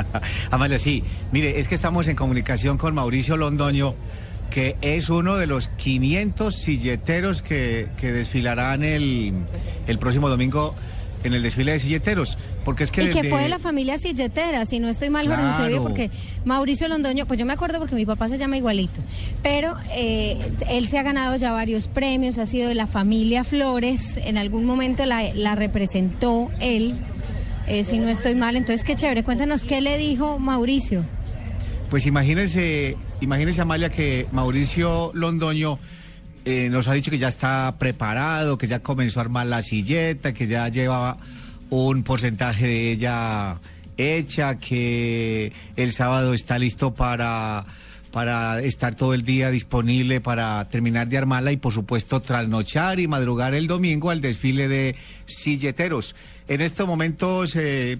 Amalia, 0.50 0.78
sí. 0.78 1.02
Mire, 1.32 1.58
es 1.58 1.66
que 1.66 1.74
estamos 1.74 2.06
en 2.08 2.14
comunicación 2.14 2.78
con 2.78 2.94
Mauricio 2.94 3.36
Londoño, 3.36 3.94
que 4.54 4.76
es 4.82 5.10
uno 5.10 5.34
de 5.34 5.48
los 5.48 5.66
500 5.66 6.54
silleteros 6.54 7.42
que, 7.42 7.88
que 7.96 8.12
desfilarán 8.12 8.84
el, 8.84 9.32
el 9.88 9.98
próximo 9.98 10.28
domingo 10.28 10.76
en 11.24 11.34
el 11.34 11.42
desfile 11.42 11.72
de 11.72 11.80
silleteros. 11.80 12.38
Porque 12.64 12.84
es 12.84 12.92
que 12.92 13.02
y 13.02 13.08
que 13.08 13.24
fue 13.24 13.42
de 13.42 13.48
la 13.48 13.58
familia 13.58 13.98
silletera, 13.98 14.64
si 14.64 14.78
no 14.78 14.88
estoy 14.88 15.10
mal, 15.10 15.26
Jorge 15.26 15.42
Claro. 15.42 15.56
Eusebio, 15.58 15.82
porque 15.82 16.08
Mauricio 16.44 16.86
Londoño, 16.86 17.26
pues 17.26 17.40
yo 17.40 17.46
me 17.46 17.52
acuerdo 17.52 17.80
porque 17.80 17.96
mi 17.96 18.06
papá 18.06 18.28
se 18.28 18.38
llama 18.38 18.56
igualito, 18.56 19.00
pero 19.42 19.74
eh, 19.92 20.38
él 20.70 20.86
se 20.86 20.98
ha 20.98 21.02
ganado 21.02 21.34
ya 21.34 21.50
varios 21.50 21.88
premios, 21.88 22.38
ha 22.38 22.46
sido 22.46 22.68
de 22.68 22.76
la 22.76 22.86
familia 22.86 23.42
Flores, 23.42 24.18
en 24.18 24.38
algún 24.38 24.66
momento 24.66 25.04
la, 25.04 25.34
la 25.34 25.56
representó 25.56 26.48
él, 26.60 26.94
eh, 27.66 27.82
si 27.82 27.98
no 27.98 28.08
estoy 28.08 28.36
mal, 28.36 28.54
entonces 28.54 28.84
qué 28.84 28.94
chévere, 28.94 29.24
cuéntanos 29.24 29.64
qué 29.64 29.80
le 29.80 29.98
dijo 29.98 30.38
Mauricio. 30.38 31.04
Pues 31.90 32.06
imagínense, 32.06 32.96
imagínense 33.20 33.60
Amalia 33.60 33.90
que 33.90 34.26
Mauricio 34.32 35.10
Londoño 35.14 35.78
eh, 36.44 36.68
nos 36.70 36.88
ha 36.88 36.92
dicho 36.92 37.10
que 37.10 37.18
ya 37.18 37.28
está 37.28 37.74
preparado, 37.78 38.58
que 38.58 38.66
ya 38.66 38.80
comenzó 38.80 39.20
a 39.20 39.22
armar 39.22 39.46
la 39.46 39.62
silleta, 39.62 40.32
que 40.32 40.46
ya 40.46 40.68
lleva 40.68 41.16
un 41.70 42.02
porcentaje 42.02 42.66
de 42.66 42.92
ella 42.92 43.56
hecha, 43.96 44.58
que 44.58 45.52
el 45.76 45.92
sábado 45.92 46.34
está 46.34 46.58
listo 46.58 46.94
para 46.94 47.64
para 48.14 48.62
estar 48.62 48.94
todo 48.94 49.12
el 49.12 49.24
día 49.24 49.50
disponible 49.50 50.20
para 50.20 50.68
terminar 50.68 51.08
de 51.08 51.18
armarla 51.18 51.50
y 51.50 51.56
por 51.56 51.72
supuesto 51.72 52.22
trasnochar 52.22 53.00
y 53.00 53.08
madrugar 53.08 53.54
el 53.54 53.66
domingo 53.66 54.10
al 54.10 54.20
desfile 54.20 54.68
de 54.68 54.94
silleteros. 55.26 56.14
En 56.46 56.60
estos 56.60 56.86
momentos 56.86 57.56
eh, 57.56 57.98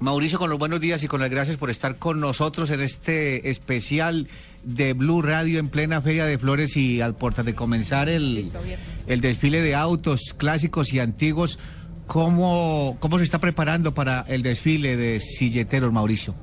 Mauricio, 0.00 0.38
con 0.38 0.50
los 0.50 0.58
buenos 0.58 0.80
días 0.80 1.02
y 1.02 1.08
con 1.08 1.20
las 1.20 1.30
gracias 1.30 1.56
por 1.56 1.70
estar 1.70 1.96
con 1.96 2.20
nosotros 2.20 2.70
en 2.70 2.80
este 2.80 3.48
especial 3.48 4.28
de 4.62 4.92
Blue 4.92 5.22
Radio 5.22 5.58
en 5.58 5.70
plena 5.70 6.02
Feria 6.02 6.26
de 6.26 6.36
Flores 6.38 6.76
y 6.76 7.00
al 7.00 7.14
portas 7.14 7.46
de 7.46 7.54
comenzar 7.54 8.10
el, 8.10 8.50
el 9.06 9.20
desfile 9.22 9.62
de 9.62 9.74
autos 9.74 10.34
clásicos 10.36 10.92
y 10.92 11.00
antiguos. 11.00 11.58
¿Cómo, 12.06 12.96
¿Cómo 13.00 13.16
se 13.18 13.24
está 13.24 13.38
preparando 13.38 13.94
para 13.94 14.20
el 14.28 14.42
desfile 14.42 14.96
de 14.96 15.18
silleteros, 15.18 15.92
Mauricio? 15.92 16.34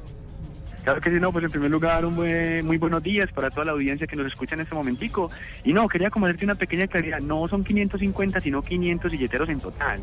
Claro 0.84 1.00
que 1.00 1.12
sí, 1.12 1.16
no, 1.20 1.32
pues 1.32 1.46
en 1.46 1.52
primer 1.52 1.70
lugar, 1.72 2.06
un 2.06 2.16
buen- 2.18 2.66
muy 2.66 2.78
buenos 2.78 3.02
días 3.04 3.32
para 3.32 3.50
toda 3.52 3.66
la 3.68 3.72
audiencia 3.72 4.06
que 4.08 4.16
nos 4.18 4.28
escucha 4.28 4.56
en 4.56 4.62
este 4.62 4.76
momentico. 4.76 5.30
Y 5.64 5.72
no, 5.74 5.88
quería 5.88 6.10
como 6.10 6.26
hacerte 6.26 6.44
una 6.44 6.56
pequeña 6.56 6.88
claridad, 6.88 7.20
no 7.22 7.48
son 7.48 7.64
550, 7.64 8.42
sino 8.42 8.62
500 8.62 9.12
silleteros 9.12 9.48
en 9.48 9.60
total, 9.62 10.02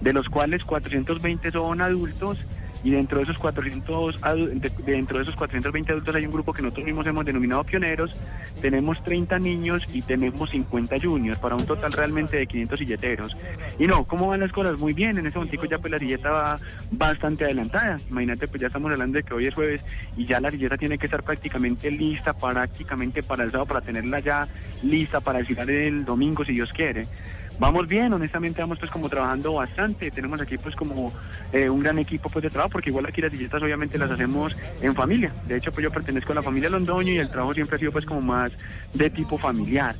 de 0.00 0.12
los 0.12 0.26
cuales 0.28 0.64
420 0.64 1.52
son 1.52 1.80
adultos 1.80 2.38
y 2.84 2.90
dentro 2.90 3.18
de 3.18 3.24
esos 3.24 3.38
400 3.38 4.20
adu- 4.22 4.48
de- 4.50 4.92
dentro 4.92 5.18
de 5.18 5.24
esos 5.24 5.34
420 5.34 5.92
adultos 5.92 6.14
hay 6.14 6.26
un 6.26 6.32
grupo 6.32 6.52
que 6.52 6.62
nosotros 6.62 6.86
mismos 6.86 7.06
hemos 7.06 7.24
denominado 7.24 7.64
pioneros, 7.64 8.16
tenemos 8.60 9.02
30 9.02 9.38
niños 9.38 9.82
y 9.92 10.02
tenemos 10.02 10.50
50 10.50 10.96
juniors 11.00 11.38
para 11.38 11.56
un 11.56 11.66
total 11.66 11.92
realmente 11.92 12.36
de 12.36 12.46
500 12.46 12.78
silleteros. 12.78 13.36
Y 13.78 13.86
no, 13.86 14.04
¿cómo 14.04 14.28
van 14.28 14.40
las 14.40 14.52
cosas? 14.52 14.78
Muy 14.78 14.92
bien, 14.92 15.18
en 15.18 15.26
ese 15.26 15.36
momentico 15.38 15.66
ya 15.66 15.78
pues 15.78 15.90
la 15.90 15.98
silleta 15.98 16.30
va 16.30 16.58
bastante 16.90 17.44
adelantada. 17.44 17.98
Imagínate, 18.10 18.48
pues 18.48 18.60
ya 18.60 18.68
estamos 18.68 18.90
hablando 18.92 19.16
de 19.18 19.22
que 19.24 19.34
hoy 19.34 19.46
es 19.46 19.54
jueves 19.54 19.80
y 20.16 20.24
ya 20.26 20.40
la 20.40 20.50
silleta 20.50 20.76
tiene 20.76 20.98
que 20.98 21.06
estar 21.06 21.22
prácticamente 21.22 21.90
lista, 21.90 22.32
prácticamente 22.32 23.22
para 23.22 23.44
el 23.44 23.50
sábado, 23.50 23.66
para 23.66 23.80
tenerla 23.80 24.20
ya 24.20 24.46
lista 24.82 25.20
para 25.20 25.38
desfilar 25.38 25.68
el 25.70 26.04
domingo 26.04 26.44
si 26.44 26.52
Dios 26.52 26.72
quiere. 26.72 27.06
Vamos 27.58 27.88
bien, 27.88 28.12
honestamente 28.12 28.60
vamos 28.60 28.78
pues 28.78 28.90
como 28.90 29.08
trabajando 29.08 29.54
bastante, 29.54 30.12
tenemos 30.12 30.40
aquí 30.40 30.56
pues 30.58 30.76
como 30.76 31.12
eh, 31.52 31.68
un 31.68 31.80
gran 31.80 31.98
equipo 31.98 32.30
pues 32.30 32.44
de 32.44 32.50
trabajo, 32.50 32.70
porque 32.70 32.90
igual 32.90 33.06
aquí 33.06 33.20
las 33.20 33.32
silletas 33.32 33.60
obviamente 33.60 33.98
las 33.98 34.12
hacemos 34.12 34.56
en 34.80 34.94
familia, 34.94 35.32
de 35.48 35.56
hecho 35.56 35.72
pues 35.72 35.82
yo 35.82 35.90
pertenezco 35.90 36.30
a 36.30 36.36
la 36.36 36.42
familia 36.42 36.70
Londoño 36.70 37.12
y 37.12 37.18
el 37.18 37.28
trabajo 37.28 37.54
siempre 37.54 37.74
ha 37.74 37.78
sido 37.80 37.90
pues 37.90 38.06
como 38.06 38.20
más 38.20 38.52
de 38.94 39.10
tipo 39.10 39.38
familiar. 39.38 39.96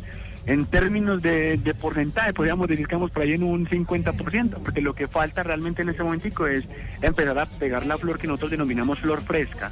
En 0.47 0.67
términos 0.67 1.21
de, 1.21 1.59
de 1.59 1.75
porcentaje, 1.75 2.33
podríamos 2.33 2.69
decir 2.69 2.87
que 2.87 2.95
vamos 2.95 3.11
por 3.11 3.23
ahí 3.23 3.33
en 3.33 3.43
un 3.43 3.67
50%, 3.67 4.63
porque 4.65 4.81
lo 4.81 4.95
que 4.95 5.09
falta 5.09 5.43
realmente 5.43 5.83
en 5.83 5.91
este 5.91 6.03
momentico 6.03 6.47
es 6.47 6.65
empezar 7.03 7.39
a 7.39 7.47
pegar 7.47 7.85
la 7.85 7.99
flor 7.99 8.19
que 8.19 8.29
nosotros 8.29 8.53
denominamos 8.53 9.01
flor 9.01 9.21
fresca. 9.21 9.71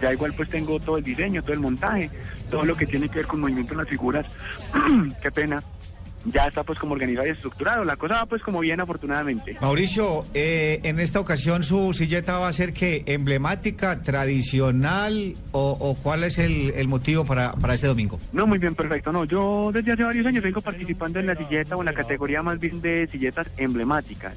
Ya 0.00 0.12
igual 0.12 0.32
pues 0.34 0.48
tengo 0.48 0.78
todo 0.78 0.98
el 0.98 1.04
diseño, 1.04 1.42
todo 1.42 1.54
el 1.54 1.60
montaje, 1.60 2.10
todo 2.50 2.64
lo 2.64 2.76
que 2.76 2.86
tiene 2.86 3.08
que 3.08 3.16
ver 3.16 3.26
con 3.26 3.40
movimiento 3.40 3.72
en 3.72 3.78
las 3.78 3.88
figuras. 3.88 4.26
Qué 5.22 5.30
pena 5.32 5.62
ya 6.24 6.46
está 6.46 6.62
pues 6.62 6.78
como 6.78 6.92
organizado 6.94 7.26
y 7.26 7.30
estructurado. 7.30 7.84
La 7.84 7.96
cosa 7.96 8.14
va 8.14 8.26
pues 8.26 8.42
como 8.42 8.60
bien 8.60 8.80
afortunadamente. 8.80 9.56
Mauricio, 9.60 10.24
eh, 10.34 10.80
en 10.84 11.00
esta 11.00 11.20
ocasión 11.20 11.62
su 11.62 11.92
silleta 11.92 12.38
va 12.38 12.48
a 12.48 12.52
ser 12.52 12.72
que 12.72 13.02
emblemática, 13.06 14.00
tradicional 14.02 15.34
o, 15.52 15.76
o 15.80 15.94
cuál 15.96 16.24
es 16.24 16.38
el, 16.38 16.72
el 16.76 16.88
motivo 16.88 17.24
para, 17.24 17.52
para 17.52 17.74
este 17.74 17.86
domingo? 17.86 18.18
No, 18.32 18.46
muy 18.46 18.58
bien, 18.58 18.74
perfecto. 18.74 19.12
No, 19.12 19.24
yo 19.24 19.70
desde 19.72 19.92
hace 19.92 20.04
varios 20.04 20.26
años 20.26 20.42
vengo 20.42 20.60
participando 20.60 21.20
en 21.20 21.26
la 21.26 21.36
silleta 21.36 21.76
o 21.76 21.80
en 21.80 21.86
la 21.86 21.94
categoría 21.94 22.42
más 22.42 22.58
bien 22.58 22.80
de 22.80 23.06
silletas 23.08 23.48
emblemáticas 23.56 24.34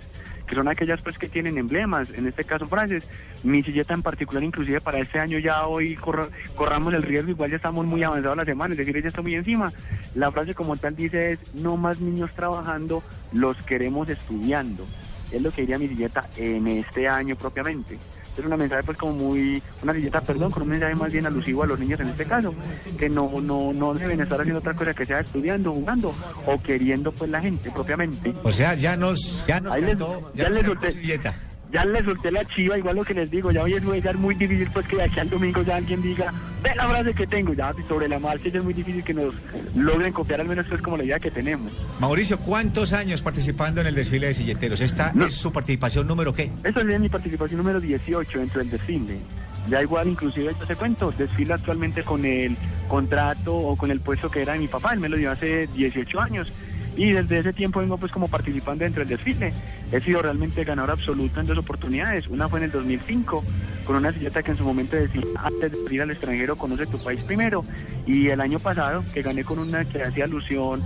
que 0.47 0.55
son 0.55 0.67
aquellas 0.67 1.01
pues 1.01 1.17
que 1.17 1.27
tienen 1.27 1.57
emblemas, 1.57 2.09
en 2.11 2.27
este 2.27 2.43
caso 2.43 2.67
frases. 2.67 3.07
Mi 3.43 3.63
silleta 3.63 3.93
en 3.93 4.01
particular, 4.01 4.43
inclusive 4.43 4.81
para 4.81 4.99
este 4.99 5.19
año 5.19 5.39
ya 5.39 5.65
hoy 5.67 5.95
corra- 5.95 6.29
corramos 6.55 6.93
el 6.93 7.03
riesgo, 7.03 7.31
igual 7.31 7.49
ya 7.51 7.57
estamos 7.57 7.85
muy 7.85 8.03
avanzados 8.03 8.37
la 8.37 8.45
semana, 8.45 8.73
es 8.73 8.77
decir, 8.77 9.01
ya 9.01 9.07
está 9.07 9.21
muy 9.21 9.35
encima. 9.35 9.71
La 10.15 10.31
frase 10.31 10.53
como 10.53 10.77
tal 10.77 10.95
dice 10.95 11.33
es, 11.33 11.55
no 11.55 11.77
más 11.77 11.99
niños 11.99 12.31
trabajando, 12.35 13.03
los 13.33 13.57
queremos 13.63 14.09
estudiando. 14.09 14.85
Es 15.31 15.41
lo 15.41 15.51
que 15.51 15.61
diría 15.61 15.79
mi 15.79 15.87
silleta 15.87 16.29
en 16.37 16.67
este 16.67 17.07
año 17.07 17.35
propiamente. 17.35 17.97
Es 18.37 18.45
una 18.45 18.57
mensaje 18.57 18.83
pues 18.83 18.97
como 18.97 19.13
muy, 19.13 19.61
una 19.81 19.93
silleta, 19.93 20.21
perdón, 20.21 20.51
con 20.51 20.63
un 20.63 20.69
mensaje 20.69 20.95
más 20.95 21.11
bien 21.11 21.25
alusivo 21.25 21.63
a 21.63 21.67
los 21.67 21.79
niños 21.79 21.99
en 21.99 22.07
este 22.09 22.25
caso, 22.25 22.53
que 22.97 23.09
no, 23.09 23.31
no, 23.41 23.71
no 23.73 23.93
deben 23.93 24.19
estar 24.21 24.39
haciendo 24.39 24.59
otra 24.59 24.73
cosa 24.73 24.93
que 24.93 25.05
sea 25.05 25.21
estudiando, 25.21 25.71
jugando 25.71 26.13
o 26.45 26.61
queriendo 26.61 27.11
pues 27.11 27.29
la 27.31 27.39
gente 27.41 27.71
propiamente. 27.71 28.33
O 28.43 28.51
sea, 28.51 28.73
ya 28.75 28.95
nos, 28.97 29.45
ya 29.47 29.59
nos 29.59 29.73
Ahí 29.73 29.81
les- 29.81 29.89
cantó, 29.91 30.31
ya 30.33 30.43
ya 30.43 30.49
nos 30.49 30.57
les 30.57 30.67
cantó 30.67 30.81
solté- 30.87 30.91
su 30.91 30.99
silleta. 30.99 31.35
Ya 31.75 31.83
le 31.83 32.01
solté 32.05 32.31
la 32.31 32.45
chiva, 32.45 32.77
igual 32.77 32.95
lo 32.95 33.03
que 33.03 33.13
les 33.13 33.29
digo, 33.29 33.51
ya 33.51 33.61
hoy 33.61 33.73
es, 33.73 33.83
ya 34.01 34.11
es 34.11 34.17
muy 34.17 34.33
difícil 34.33 34.69
pues 34.71 34.87
que 34.87 34.95
de 34.95 35.03
aquí 35.03 35.19
al 35.19 35.29
domingo 35.29 35.61
ya 35.61 35.75
alguien 35.75 36.01
diga, 36.01 36.33
ve 36.63 36.73
la 36.73 36.87
frase 36.87 37.13
que 37.13 37.27
tengo, 37.27 37.53
ya 37.53 37.75
sobre 37.85 38.07
la 38.07 38.17
marcha 38.17 38.47
ya 38.47 38.59
es 38.59 38.63
muy 38.63 38.73
difícil 38.73 39.03
que 39.03 39.13
nos 39.13 39.33
logren 39.75 40.13
copiar 40.13 40.39
al 40.39 40.47
menos 40.47 40.65
pues 40.69 40.81
como 40.81 40.95
la 40.95 41.03
idea 41.03 41.19
que 41.19 41.31
tenemos. 41.31 41.73
Mauricio, 41.99 42.39
¿cuántos 42.39 42.93
años 42.93 43.21
participando 43.21 43.81
en 43.81 43.87
el 43.87 43.95
desfile 43.95 44.27
de 44.27 44.33
silleteros? 44.35 44.79
¿Esta 44.79 45.13
es 45.27 45.33
su 45.33 45.51
participación 45.51 46.07
número 46.07 46.31
qué? 46.31 46.49
Esta 46.63 46.79
sería 46.79 46.97
mi 46.97 47.09
participación 47.09 47.57
número 47.57 47.81
18 47.81 48.39
dentro 48.39 48.59
del 48.59 48.69
desfile. 48.69 49.19
Ya 49.67 49.81
igual, 49.81 50.07
inclusive, 50.07 50.55
yo 50.57 50.65
te 50.65 50.77
cuento, 50.77 51.11
desfilo 51.11 51.55
actualmente 51.55 52.03
con 52.03 52.23
el 52.23 52.55
contrato 52.87 53.53
o 53.53 53.75
con 53.75 53.91
el 53.91 53.99
puesto 53.99 54.31
que 54.31 54.43
era 54.43 54.53
de 54.53 54.59
mi 54.59 54.69
papá, 54.69 54.93
él 54.93 55.01
me 55.01 55.09
lo 55.09 55.17
dio 55.17 55.29
hace 55.29 55.67
18 55.67 56.21
años. 56.21 56.53
Y 56.95 57.11
desde 57.11 57.39
ese 57.39 57.53
tiempo 57.53 57.79
vengo 57.79 57.97
pues 57.97 58.11
como 58.11 58.27
participando 58.27 58.83
dentro 58.83 59.01
del 59.01 59.09
desfile. 59.09 59.53
He 59.91 59.99
sido 60.01 60.21
realmente 60.21 60.63
ganador 60.63 60.91
absoluto 60.91 61.39
en 61.39 61.47
dos 61.47 61.57
oportunidades. 61.57 62.27
Una 62.27 62.47
fue 62.47 62.59
en 62.59 62.65
el 62.65 62.71
2005, 62.71 63.43
con 63.85 63.95
una 63.97 64.11
silleta 64.11 64.41
que 64.41 64.51
en 64.51 64.57
su 64.57 64.63
momento 64.63 64.95
decía, 64.95 65.21
antes 65.35 65.71
de 65.71 65.95
ir 65.95 66.01
al 66.01 66.11
extranjero, 66.11 66.55
conoce 66.55 66.85
tu 66.87 67.01
país 67.03 67.21
primero. 67.21 67.63
Y 68.05 68.29
el 68.29 68.39
año 68.39 68.59
pasado, 68.59 69.03
que 69.13 69.21
gané 69.21 69.43
con 69.43 69.59
una 69.59 69.83
que 69.85 70.03
hacía 70.03 70.25
alusión 70.25 70.83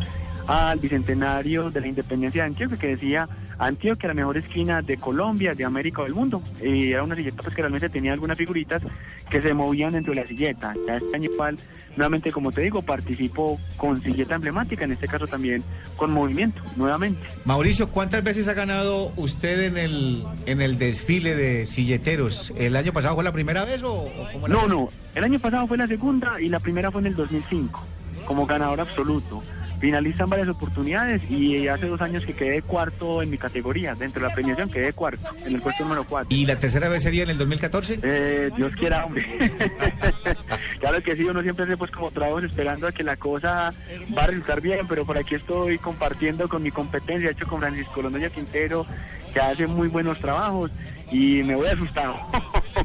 al 0.49 0.79
bicentenario 0.79 1.69
de 1.69 1.79
la 1.79 1.87
independencia 1.87 2.41
de 2.41 2.47
Antioquia, 2.47 2.77
que 2.77 2.87
decía 2.87 3.29
Antioquia, 3.59 4.07
la 4.07 4.15
mejor 4.15 4.35
esquina 4.35 4.81
de 4.81 4.97
Colombia, 4.97 5.53
de 5.53 5.63
América 5.63 6.01
o 6.01 6.05
del 6.05 6.15
mundo. 6.15 6.41
Y 6.59 6.91
era 6.91 7.03
una 7.03 7.15
silleta 7.15 7.43
pues 7.43 7.55
que 7.55 7.61
realmente 7.61 7.87
tenía 7.87 8.13
algunas 8.13 8.35
figuritas 8.35 8.81
que 9.29 9.43
se 9.43 9.53
movían 9.53 9.93
dentro 9.93 10.11
de 10.11 10.21
la 10.21 10.25
silleta. 10.25 10.73
Ya 10.87 10.97
este 10.97 11.15
año 11.15 11.29
igual, 11.31 11.59
nuevamente 11.95 12.31
como 12.31 12.51
te 12.51 12.61
digo, 12.61 12.81
participo 12.81 13.59
con 13.77 14.01
silleta 14.01 14.33
emblemática, 14.33 14.85
en 14.85 14.93
este 14.93 15.07
caso 15.07 15.27
también 15.27 15.63
con 15.95 16.11
movimiento, 16.11 16.63
nuevamente. 16.75 17.21
Mauricio, 17.45 17.89
¿cuántas 17.89 18.23
veces 18.23 18.47
ha 18.47 18.53
ganado 18.53 19.13
usted 19.17 19.61
en 19.65 19.77
el, 19.77 20.23
en 20.47 20.61
el 20.61 20.79
desfile 20.79 21.35
de 21.35 21.67
silleteros? 21.67 22.53
¿El 22.57 22.75
año 22.75 22.91
pasado 22.91 23.13
fue 23.13 23.23
la 23.23 23.33
primera 23.33 23.65
vez 23.65 23.83
o, 23.83 23.93
o 23.93 24.29
cómo? 24.33 24.47
No, 24.47 24.67
no, 24.67 24.89
el 25.13 25.23
año 25.23 25.37
pasado 25.37 25.67
fue 25.67 25.77
la 25.77 25.85
segunda 25.85 26.41
y 26.41 26.49
la 26.49 26.59
primera 26.59 26.89
fue 26.89 27.01
en 27.01 27.07
el 27.07 27.15
2005, 27.15 27.85
como 28.25 28.47
ganador 28.47 28.81
absoluto. 28.81 29.43
Finalista 29.79 30.23
en 30.25 30.29
varias 30.29 30.49
oportunidades 30.49 31.21
y 31.29 31.67
hace 31.67 31.87
dos 31.87 32.01
años 32.01 32.25
que 32.25 32.33
quedé 32.33 32.61
cuarto 32.61 33.21
en 33.21 33.29
mi 33.29 33.37
categoría, 33.37 33.95
dentro 33.95 34.21
de 34.21 34.27
la 34.27 34.33
premiación 34.33 34.69
quedé 34.69 34.91
cuarto, 34.93 35.25
en 35.45 35.55
el 35.55 35.61
puesto 35.61 35.83
número 35.83 36.03
cuatro. 36.03 36.35
¿Y 36.35 36.45
la 36.45 36.57
tercera 36.57 36.89
vez 36.89 37.03
sería 37.03 37.23
en 37.23 37.29
el 37.29 37.37
2014? 37.37 37.99
Eh, 38.03 38.49
Dios 38.55 38.75
quiera, 38.75 39.05
hombre. 39.05 39.25
claro 40.79 41.01
que 41.01 41.15
sí, 41.15 41.23
uno 41.23 41.41
siempre 41.41 41.65
hace 41.65 41.77
pues 41.77 41.91
como 41.91 42.11
trabajos 42.11 42.43
esperando 42.43 42.87
a 42.87 42.91
que 42.91 43.03
la 43.03 43.15
cosa 43.15 43.73
va 44.17 44.23
a 44.23 44.27
resultar 44.27 44.61
bien, 44.61 44.85
pero 44.87 45.05
por 45.05 45.17
aquí 45.17 45.35
estoy 45.35 45.77
compartiendo 45.77 46.47
con 46.49 46.61
mi 46.61 46.71
competencia, 46.71 47.31
hecho 47.31 47.47
con 47.47 47.59
Francisco 47.59 48.01
Londoña 48.01 48.29
Quintero, 48.29 48.85
que 49.33 49.39
hace 49.39 49.67
muy 49.67 49.87
buenos 49.87 50.19
trabajos 50.19 50.71
y 51.11 51.43
me 51.43 51.55
voy 51.55 51.67
asustado 51.67 52.15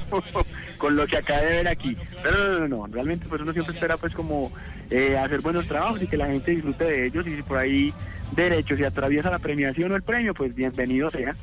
con 0.78 0.96
lo 0.96 1.06
que 1.06 1.18
acabé 1.18 1.46
de 1.46 1.56
ver 1.56 1.68
aquí. 1.68 1.96
Pero 2.22 2.36
no, 2.36 2.60
no, 2.60 2.68
no, 2.68 2.86
realmente 2.92 3.26
pues 3.28 3.40
uno 3.42 3.52
siempre 3.52 3.74
espera 3.74 3.96
pues 3.96 4.14
como 4.14 4.52
eh, 4.90 5.16
hacer 5.16 5.40
buenos 5.40 5.66
trabajos 5.66 6.02
y 6.02 6.06
que 6.06 6.16
la 6.16 6.26
gente 6.26 6.52
disfrute 6.52 6.84
de 6.84 7.06
ellos 7.06 7.26
y 7.26 7.36
si 7.36 7.42
por 7.42 7.58
ahí 7.58 7.92
derecho 8.32 8.76
se 8.76 8.86
atraviesa 8.86 9.30
la 9.30 9.38
premiación 9.38 9.92
o 9.92 9.96
el 9.96 10.02
premio, 10.02 10.34
pues 10.34 10.54
bienvenido 10.54 11.10
sea. 11.10 11.34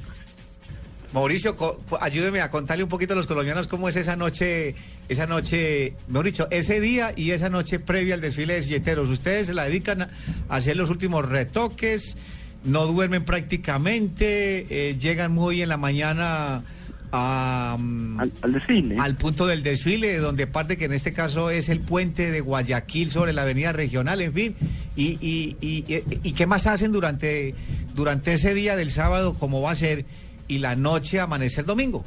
Mauricio, 1.14 1.58
ayúdeme 1.99 2.40
a 2.40 2.49
contarle 2.49 2.84
un 2.86 2.90
poquito 2.90 3.14
a 3.14 3.18
los 3.18 3.28
colombianos 3.28 3.68
cómo 3.68 3.90
es 3.90 3.98
esa 3.98 4.16
noche, 4.16 4.76
esa 5.10 5.28
noche, 5.28 5.95
mejor 6.08 6.26
dicho, 6.26 6.48
ese 6.52 6.80
día 6.80 7.12
y 7.14 7.32
esa 7.32 7.49
noche 7.49 7.80
previa 7.80 8.16
al 8.16 8.22
desfile 8.22 8.53
de 8.53 8.62
silleteros. 8.62 9.10
Ustedes 9.10 9.48
se 9.48 9.53
la 9.53 9.66
dedican 9.66 10.03
a 10.03 10.10
hacer 10.48 10.78
los 10.78 10.90
últimos 10.90 11.28
retoques, 11.28 12.16
no 12.63 12.85
duermen 12.85 13.23
prácticamente, 13.25 14.67
eh, 14.89 14.97
llegan 14.97 15.31
muy 15.33 15.61
en 15.61 15.69
la 15.69 15.77
mañana 15.77 16.63
a, 17.11 17.75
mm, 17.79 18.19
al, 18.41 18.53
desfile. 18.53 18.95
Al 18.99 19.15
punto 19.17 19.45
del 19.47 19.63
desfile, 19.63 20.17
donde 20.17 20.47
parte 20.47 20.77
que 20.77 20.85
en 20.85 20.93
este 20.93 21.11
caso 21.13 21.49
es 21.49 21.67
el 21.69 21.79
puente 21.81 22.31
de 22.31 22.39
Guayaquil 22.41 23.11
sobre 23.11 23.33
la 23.33 23.41
avenida 23.41 23.73
regional, 23.73 24.21
en 24.21 24.33
fin. 24.33 24.55
Y, 24.95 25.17
y, 25.19 25.57
y, 25.59 25.83
y- 25.93 26.03
y 26.23 26.31
qué 26.33 26.45
más 26.45 26.67
hacen 26.67 26.91
durante, 26.91 27.53
durante 27.95 28.33
ese 28.33 28.53
día 28.53 28.75
del 28.75 28.91
sábado, 28.91 29.33
como 29.33 29.61
va 29.61 29.71
a 29.71 29.75
ser, 29.75 30.05
y 30.47 30.59
la 30.59 30.75
noche 30.75 31.19
amanecer 31.19 31.65
domingo? 31.65 32.05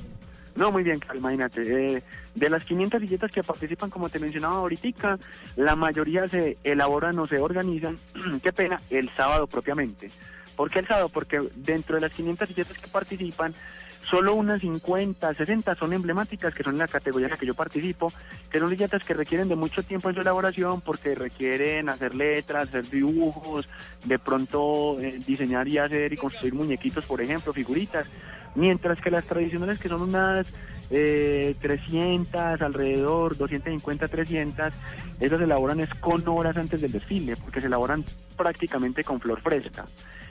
No, 0.56 0.70
muy 0.70 0.84
bien, 0.84 1.00
imagínate. 1.16 1.62
eh, 1.96 2.02
de 2.36 2.50
las 2.50 2.64
500 2.64 3.00
silletas 3.00 3.30
que 3.32 3.42
participan, 3.42 3.90
como 3.90 4.08
te 4.08 4.18
mencionaba 4.20 4.56
ahorita, 4.56 5.18
la 5.56 5.74
mayoría 5.76 6.28
se 6.28 6.56
elaboran 6.64 7.18
o 7.18 7.26
se 7.26 7.38
organizan, 7.38 7.98
qué 8.42 8.52
pena, 8.52 8.80
el 8.90 9.10
sábado 9.14 9.46
propiamente. 9.48 10.10
¿Por 10.56 10.70
qué 10.70 10.80
el 10.80 10.86
sábado? 10.86 11.08
Porque 11.08 11.40
dentro 11.54 11.96
de 11.96 12.02
las 12.02 12.12
500 12.12 12.48
silletas 12.48 12.78
que 12.78 12.88
participan, 12.88 13.54
solo 14.02 14.34
unas 14.34 14.60
50, 14.60 15.34
60 15.34 15.74
son 15.74 15.92
emblemáticas, 15.92 16.54
que 16.54 16.62
son 16.62 16.78
la 16.78 16.86
categoría 16.86 17.26
en 17.26 17.32
la 17.32 17.36
que 17.36 17.46
yo 17.46 17.54
participo, 17.54 18.12
que 18.50 18.58
son 18.58 18.68
silletas 18.68 19.02
que 19.02 19.14
requieren 19.14 19.48
de 19.48 19.56
mucho 19.56 19.82
tiempo 19.82 20.08
en 20.08 20.14
su 20.14 20.20
elaboración 20.20 20.80
porque 20.80 21.14
requieren 21.14 21.88
hacer 21.88 22.14
letras, 22.14 22.68
hacer 22.68 22.88
dibujos, 22.88 23.68
de 24.04 24.18
pronto 24.18 25.00
eh, 25.00 25.18
diseñar 25.26 25.66
y 25.68 25.78
hacer 25.78 26.12
y 26.12 26.16
construir 26.16 26.54
muñequitos, 26.54 27.04
por 27.04 27.20
ejemplo, 27.20 27.52
figuritas. 27.52 28.06
Mientras 28.54 29.00
que 29.00 29.10
las 29.10 29.24
tradicionales, 29.24 29.80
que 29.80 29.88
son 29.88 30.02
unas 30.02 30.46
eh, 30.90 31.54
300, 31.60 32.60
alrededor, 32.60 33.36
250, 33.36 34.08
300, 34.08 34.72
esas 35.20 35.38
se 35.38 35.44
elaboran 35.44 35.80
es 35.80 35.88
con 35.94 36.26
horas 36.28 36.56
antes 36.56 36.80
del 36.80 36.92
desfile, 36.92 37.36
porque 37.36 37.60
se 37.60 37.66
elaboran 37.66 38.04
prácticamente 38.36 39.04
con 39.04 39.20
flor 39.20 39.40
fresca. 39.40 39.86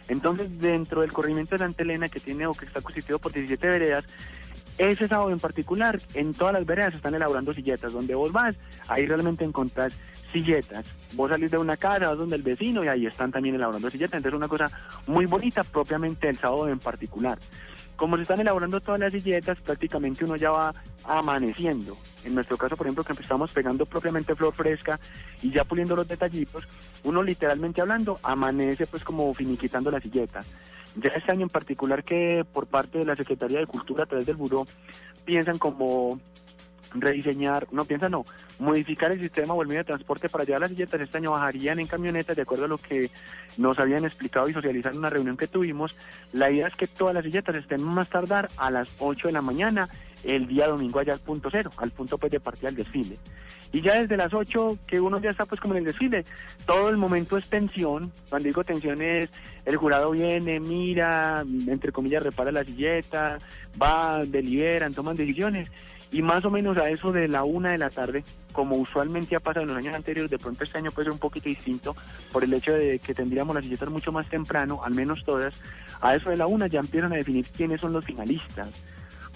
Entonces, 0.08 0.60
dentro 0.60 1.02
del 1.02 1.14
corrimiento 1.14 1.56
de 1.56 1.60
Santa 1.60 1.84
Elena, 1.84 2.10
que 2.10 2.20
tiene 2.20 2.46
o 2.46 2.54
que 2.54 2.66
está 2.66 2.82
constituido 2.82 3.20
por 3.20 3.32
17 3.32 3.68
veredas, 3.68 4.06
ese 4.78 5.08
sábado 5.08 5.32
en 5.32 5.40
particular, 5.40 6.00
en 6.14 6.34
todas 6.34 6.54
las 6.54 6.66
veredas 6.66 6.92
se 6.92 6.98
están 6.98 7.14
elaborando 7.14 7.54
silletas. 7.54 7.94
Donde 7.94 8.16
vos 8.16 8.32
vas, 8.32 8.56
ahí 8.88 9.06
realmente 9.06 9.46
encontrás 9.46 9.94
silletas. 10.32 10.86
Vos 11.14 11.30
salís 11.30 11.52
de 11.52 11.58
una 11.58 11.78
casa, 11.78 12.08
vas 12.08 12.18
donde 12.18 12.36
el 12.36 12.42
vecino 12.42 12.84
y 12.84 12.88
ahí 12.88 13.06
están 13.06 13.32
también 13.32 13.56
elaborando 13.56 13.90
silletas. 13.90 14.18
Entonces, 14.18 14.38
una 14.38 14.48
cosa 14.48 14.72
muy 15.06 15.26
bonita 15.26 15.64
propiamente 15.64 16.28
el 16.28 16.38
sábado 16.38 16.68
en 16.70 16.80
particular. 16.80 17.38
Como 18.04 18.18
se 18.18 18.24
están 18.24 18.42
elaborando 18.42 18.82
todas 18.82 19.00
las 19.00 19.14
silletas, 19.14 19.62
prácticamente 19.62 20.26
uno 20.26 20.36
ya 20.36 20.52
va 20.52 20.76
amaneciendo. 21.06 21.96
En 22.26 22.36
nuestro 22.36 22.58
caso, 22.58 22.76
por 22.76 22.86
ejemplo, 22.86 23.06
que 23.06 23.14
estamos 23.14 23.50
pegando 23.54 23.86
propiamente 23.86 24.36
flor 24.36 24.54
fresca 24.54 25.00
y 25.42 25.52
ya 25.52 25.64
puliendo 25.64 25.96
los 25.96 26.06
detallitos, 26.06 26.68
uno 27.06 27.24
literalmente 27.24 27.80
hablando 27.80 28.20
amanece 28.22 28.88
pues 28.88 29.06
como 29.06 29.34
finiquitando 29.34 29.90
la 29.90 30.02
silleta. 30.02 30.44
Ya 30.98 31.12
este 31.12 31.32
año 31.32 31.44
en 31.44 31.50
particular 31.50 32.04
que 32.04 32.44
por 32.44 32.68
parte 32.68 32.98
de 32.98 33.06
la 33.06 33.16
Secretaría 33.16 33.60
de 33.60 33.68
Cultura 33.68 34.04
a 34.04 34.08
través 34.08 34.26
del 34.26 34.36
Buró 34.36 34.68
piensan 35.24 35.58
como 35.58 36.20
rediseñar, 36.94 37.68
no 37.72 37.86
piensan 37.86 38.12
no, 38.12 38.26
modificar 38.60 39.12
el 39.12 39.20
sistema 39.20 39.54
o 39.54 39.62
el 39.62 39.68
medio 39.68 39.80
de 39.80 39.86
transporte 39.86 40.30
para 40.30 40.44
llevar 40.44 40.62
las 40.62 40.70
silletas 40.70 41.02
este 41.02 41.18
año 41.18 41.32
bajarían 41.32 41.80
en 41.80 41.88
camionetas 41.88 42.36
de 42.36 42.42
acuerdo 42.42 42.66
a 42.66 42.68
lo 42.68 42.78
que 42.78 43.10
nos 43.58 43.80
habían 43.80 44.06
explicado 44.06 44.48
y 44.50 44.54
socializado 44.54 44.94
en 44.94 45.00
una 45.00 45.10
reunión 45.10 45.38
que 45.38 45.48
tuvimos. 45.48 45.96
La 46.32 46.52
idea 46.52 46.68
es 46.68 46.76
que 46.76 46.88
todas 46.88 47.14
las 47.14 47.24
silletas 47.24 47.56
estén 47.56 47.84
más 47.84 48.10
tardar 48.10 48.50
a 48.58 48.72
las 48.72 48.90
8 49.00 49.28
de 49.28 49.34
la 49.34 49.42
mañana 49.42 49.90
el 50.24 50.48
día 50.48 50.68
domingo 50.68 51.00
allá 51.00 51.14
al 51.14 51.20
punto 51.20 51.50
cero, 51.52 51.70
al 51.78 51.92
punto 51.92 52.18
pues 52.18 52.32
de 52.32 52.40
partida 52.40 52.68
del 52.68 52.78
desfile. 52.78 53.18
Y 53.72 53.82
ya 53.82 53.96
desde 53.96 54.18
las 54.18 54.34
8 54.34 54.78
que 54.88 55.02
uno 55.02 55.20
ya 55.20 55.32
está 55.32 55.46
pues 55.46 55.60
como 55.60 55.74
en 55.74 55.80
el 55.80 55.86
desfile, 55.86 56.26
todo 56.66 56.90
el 56.90 56.98
momento 56.98 57.38
es 57.38 57.50
tensión, 57.50 58.12
cuando 58.30 58.48
digo 58.48 58.64
tensión 58.64 59.02
es 59.02 59.30
el 59.66 59.78
jurado 59.78 60.12
viene, 60.12 60.60
mira, 60.60 61.44
entre 61.68 61.92
comillas 61.92 62.24
repara 62.24 62.52
la 62.52 62.64
silleta, 62.64 63.40
va, 63.82 64.24
deliberan, 64.26 64.94
toman 64.94 65.16
decisiones 65.16 65.70
y 66.14 66.22
más 66.22 66.46
o 66.46 66.52
menos 66.52 66.78
a 66.78 66.90
eso 66.90 67.12
de 67.12 67.28
la 67.28 67.44
una 67.44 67.72
de 67.72 67.80
la 67.80 67.90
tarde, 67.90 68.24
como 68.52 68.76
usualmente 68.76 69.36
ha 69.36 69.40
pasado 69.40 69.64
en 69.64 69.70
los 69.70 69.78
años 69.78 69.96
anteriores, 69.96 70.30
de 70.30 70.38
pronto 70.38 70.64
este 70.64 70.78
año 70.78 70.92
puede 70.92 71.06
ser 71.06 71.14
un 71.14 71.20
poquito 71.20 71.50
distinto 71.50 71.96
por 72.32 72.44
el 72.44 72.54
hecho 72.54 72.72
de 72.72 73.00
que 73.00 73.16
tendríamos 73.16 73.56
las 73.56 73.66
silletas 73.66 73.90
mucho 73.90 74.12
más 74.12 74.30
temprano, 74.30 74.82
al 74.84 74.94
menos 74.94 75.24
todas, 75.26 75.60
a 76.02 76.16
eso 76.16 76.30
de 76.30 76.38
la 76.38 76.46
una 76.46 76.68
ya 76.68 76.82
empiezan 76.82 77.14
a 77.14 77.16
definir 77.16 77.48
quiénes 77.48 77.82
son 77.82 77.94
los 77.94 78.06
finalistas. 78.06 78.70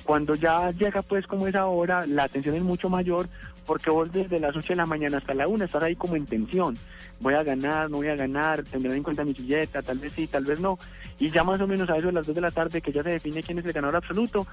Cuando 0.04 0.36
ya 0.36 0.70
llega 0.70 1.02
pues 1.02 1.26
como 1.26 1.48
esa 1.48 1.66
hora, 1.66 2.06
la 2.06 2.26
atención 2.26 2.54
es 2.54 2.62
mucho 2.62 2.90
mayor 2.90 3.28
porque 3.66 3.90
vos 3.90 4.12
desde 4.12 4.40
las 4.40 4.56
8 4.56 4.68
de 4.70 4.76
la 4.76 4.86
mañana 4.86 5.18
hasta 5.18 5.34
la 5.34 5.48
una 5.48 5.66
estás 5.66 5.82
ahí 5.82 5.95
como 5.95 6.16
en 6.16 6.28
tensión. 6.28 6.78
Voy 7.20 7.34
a 7.34 7.44
ganar, 7.44 7.90
no 7.90 7.98
voy 7.98 8.08
a 8.10 8.16
ganar, 8.16 8.64
tendré 8.64 8.95
en 8.95 9.04
cuenta 9.04 9.26
mi 9.26 9.34
silleta, 9.34 9.82
tal 9.82 9.98
vez 9.98 10.14
sí, 10.14 10.28
tal 10.28 10.45
vez 10.45 10.60
no. 10.60 10.78
Y 11.18 11.32
ya 11.32 11.44
más 11.44 11.60
o 11.60 11.66
menos 11.66 11.90
a 11.90 11.98
eso 11.98 12.08
de 12.08 12.14
las 12.14 12.28
2 12.28 12.36
de 12.36 12.41
la 12.41 12.52
tarde, 12.52 12.82
que 12.82 12.94
ya 12.94 13.02
se 13.02 13.10
define 13.10 13.41
quién 13.41 13.58
es 13.58 13.66
el 13.66 13.74
ganador 13.74 13.95
absoluto, 13.95 14.45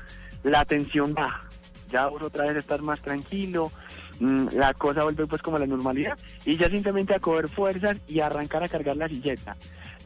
la 0.42 0.60
atención 0.60 1.12
baja 1.12 1.42
ya 1.90 2.06
vos 2.06 2.22
otra 2.22 2.44
vez 2.44 2.56
estás 2.56 2.80
más 2.80 3.00
tranquilo, 3.00 3.70
mm, 4.20 4.48
la 4.52 4.74
cosa 4.74 5.04
vuelve 5.04 5.26
pues 5.26 5.42
como 5.42 5.58
la 5.58 5.66
normalidad 5.66 6.18
y 6.44 6.56
ya 6.56 6.68
simplemente 6.68 7.14
a 7.14 7.20
coger 7.20 7.48
fuerzas 7.48 7.96
y 8.08 8.20
arrancar 8.20 8.62
a 8.62 8.68
cargar 8.68 8.96
la 8.96 9.08
silleta. 9.08 9.56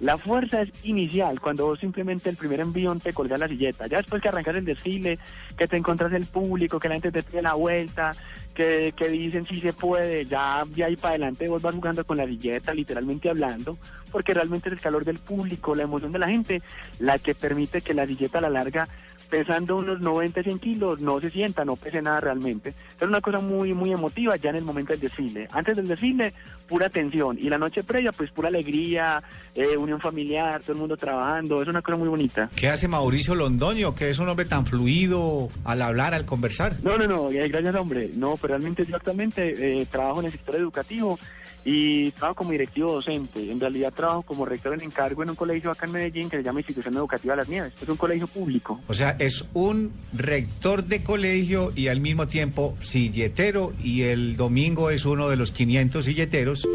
La 0.01 0.17
fuerza 0.17 0.63
es 0.63 0.71
inicial, 0.85 1.41
cuando 1.41 1.67
vos 1.67 1.81
simplemente 1.81 2.31
el 2.31 2.37
primer 2.37 2.61
envión 2.61 3.01
te 3.01 3.13
colgas 3.13 3.41
la 3.41 3.49
silleta. 3.49 3.89
Ya 3.89 3.97
después 3.97 4.23
que 4.23 4.29
arrancas 4.29 4.55
el 4.55 4.65
desfile, 4.65 5.19
que 5.57 5.67
te 5.67 5.77
encuentras 5.77 6.13
el 6.13 6.27
público, 6.27 6.79
que 6.79 6.89
la 6.89 6.95
gente 6.95 7.11
te 7.11 7.25
pide 7.25 7.43
la 7.43 7.55
vuelta, 7.55 8.15
que, 8.55 8.95
que 8.97 9.09
dicen 9.09 9.45
si 9.45 9.61
se 9.61 9.73
puede, 9.73 10.25
ya 10.25 10.63
de 10.69 10.85
ahí 10.85 10.95
para 10.95 11.11
adelante 11.11 11.49
vos 11.49 11.63
vas 11.63 11.75
jugando 11.75 12.05
con 12.05 12.17
la 12.17 12.27
silleta, 12.27 12.75
literalmente 12.75 13.29
hablando, 13.29 13.77
porque 14.13 14.35
realmente 14.35 14.69
es 14.69 14.75
el 14.75 14.81
calor 14.81 15.05
del 15.05 15.19
público, 15.19 15.75
la 15.75 15.83
emoción 15.83 16.13
de 16.13 16.19
la 16.21 16.29
gente, 16.29 16.63
la 17.01 17.19
que 17.19 17.35
permite 17.35 17.81
que 17.81 17.95
la 17.95 18.07
silleta 18.07 18.39
a 18.39 18.43
la 18.43 18.51
larga 18.51 18.89
pesando 19.29 19.77
unos 19.77 20.01
90, 20.01 20.43
100 20.43 20.59
kilos, 20.59 21.01
no 21.01 21.21
se 21.21 21.31
sienta, 21.31 21.65
no 21.65 21.77
pese 21.77 22.03
nada 22.03 22.21
realmente. 22.21 22.75
Es 23.01 23.07
una 23.07 23.21
cosa 23.21 23.39
muy, 23.39 23.75
muy 23.75 23.93
emotiva 23.93 24.37
ya 24.37 24.51
en 24.51 24.57
el 24.57 24.65
momento 24.65 24.93
del 24.93 25.01
desfile. 25.01 25.49
Antes 25.53 25.77
del 25.77 25.89
desfile, 25.89 26.33
pura 26.67 26.89
tensión. 26.89 27.39
Y 27.39 27.49
la 27.49 27.59
noche 27.59 27.85
previa, 27.85 28.13
pues 28.13 28.31
pura 28.31 28.49
alegría, 28.49 29.23
eh, 29.55 29.77
unión 29.77 30.01
familiar, 30.01 30.61
todo 30.61 30.73
el 30.73 30.79
mundo 30.79 30.97
trabajando. 30.97 31.63
Es 31.63 31.69
una 31.69 31.83
cosa 31.83 31.97
muy 31.97 32.09
bonita. 32.09 32.49
¿Qué 32.57 32.69
hace 32.69 32.89
Mauricio 32.89 33.35
Londoño, 33.35 33.95
que 33.95 34.11
es 34.11 34.19
un 34.19 34.29
hombre 34.29 34.47
tan 34.47 34.67
fluido 34.67 35.51
al 35.65 35.83
hablar, 35.83 36.15
al 36.15 36.25
conversar? 36.25 36.77
No, 36.83 36.97
no, 36.97 37.07
no, 37.07 37.29
gracias 37.29 37.75
hombre. 37.75 38.11
No, 38.15 38.37
pero 38.37 38.55
realmente 38.55 38.85
yo 38.85 38.97
actualmente 38.97 39.81
eh, 39.81 39.87
trabajo 39.87 40.21
en 40.21 40.27
el 40.27 40.33
sector 40.33 40.57
educativo 40.57 41.19
y 41.65 42.11
trabajo 42.13 42.37
como 42.37 42.53
directivo 42.53 42.93
docente. 42.93 43.51
En 43.51 43.61
realidad 43.61 43.93
trabajo 43.93 44.23
como 44.23 44.45
rector 44.45 44.75
en 44.75 44.83
encargo 44.83 45.23
en 45.23 45.31
un 45.31 45.37
colegio 45.37 45.71
acá 45.71 45.87
en 45.87 45.93
Medellín 45.93 46.31
que 46.31 46.39
se 46.39 46.43
llama 46.43 46.61
Institución 46.61 46.95
Educativa 46.95 47.37
Las 47.37 47.49
Nieves. 47.49 47.73
Es 47.81 47.89
un 47.89 47.97
colegio 47.97 48.27
público. 48.27 48.81
O 48.89 48.95
sea, 48.95 49.17
es 49.19 49.45
un 49.55 49.93
rector 50.13 50.85
de 50.85 51.03
colegio 51.03 51.73
y 51.75 51.89
al 51.89 52.01
mismo 52.01 52.27
tiempo 52.27 52.75
silletero 52.81 53.73
y 53.83 54.03
el 54.03 54.37
domingo 54.37 54.91
es 54.91 55.05
uno 55.05 55.29
de 55.29 55.37
los 55.37 55.53
500 55.53 56.05
silleteros 56.05 56.67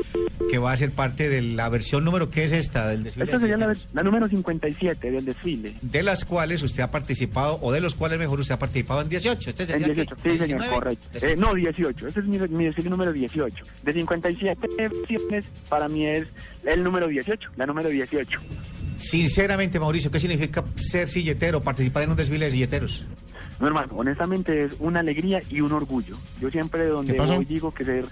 que 0.50 0.58
va 0.60 0.72
a 0.72 0.78
ser 0.78 0.92
parte 0.92 1.30
de 1.30 1.42
la 1.42 1.70
versión 1.70 2.04
número, 2.04 2.30
¿qué 2.30 2.44
es 2.44 2.52
esta 2.52 2.88
del 2.88 3.04
desfile? 3.04 3.26
Esta 3.26 3.40
sería 3.40 3.58
la, 3.58 3.76
la, 3.94 4.04
número 4.04 4.28
57 4.28 5.12
del 5.12 5.26
desfile. 5.26 5.74
De 5.82 6.04
las 6.04 6.26
cuales 6.26 6.62
usted 6.62 6.84
ha 6.84 6.92
participado, 6.92 7.58
o 7.62 7.72
de 7.72 7.82
los 7.82 7.96
cuales 7.96 8.20
mejor 8.20 8.40
usted 8.40 8.54
ha 8.54 8.60
participado 8.60 9.02
en 9.02 9.10
18. 9.10 9.50
Este 9.50 9.66
sería 9.66 9.88
en 9.88 9.94
18, 9.94 10.16
sí 10.22 10.38
señor, 10.38 10.70
correcto. 10.70 11.08
Eh, 11.26 11.36
no, 11.36 11.54
18, 11.54 12.08
este 12.08 12.20
es 12.20 12.26
mi, 12.28 12.38
mi 12.40 12.66
desfile 12.66 12.90
número 12.90 13.12
18. 13.12 13.66
De 13.84 13.94
57 13.94 14.68
versiones, 14.78 15.46
para 15.70 15.88
mí 15.88 16.06
es 16.06 16.28
el 16.66 16.84
número 16.84 17.08
18, 17.08 17.52
la 17.56 17.66
número 17.66 17.90
18. 17.90 18.40
Sinceramente, 19.00 19.80
Mauricio, 19.80 20.10
¿qué 20.12 20.20
significa 20.20 20.64
ser 20.76 21.10
silletero, 21.10 21.62
participar 21.62 22.04
en 22.04 22.12
un 22.12 22.16
desfile 22.16 22.46
de 22.46 22.52
silleteros? 22.52 23.06
No, 23.60 23.68
hermano, 23.68 23.94
honestamente 23.96 24.66
es 24.66 24.74
una 24.80 25.02
alegría 25.02 25.42
y 25.50 25.62
un 25.62 25.72
orgullo. 25.72 26.18
Yo 26.40 26.50
siempre 26.50 26.86
donde 26.86 27.18
voy 27.18 27.46
digo 27.46 27.74
que 27.74 27.86
ser 27.86 28.06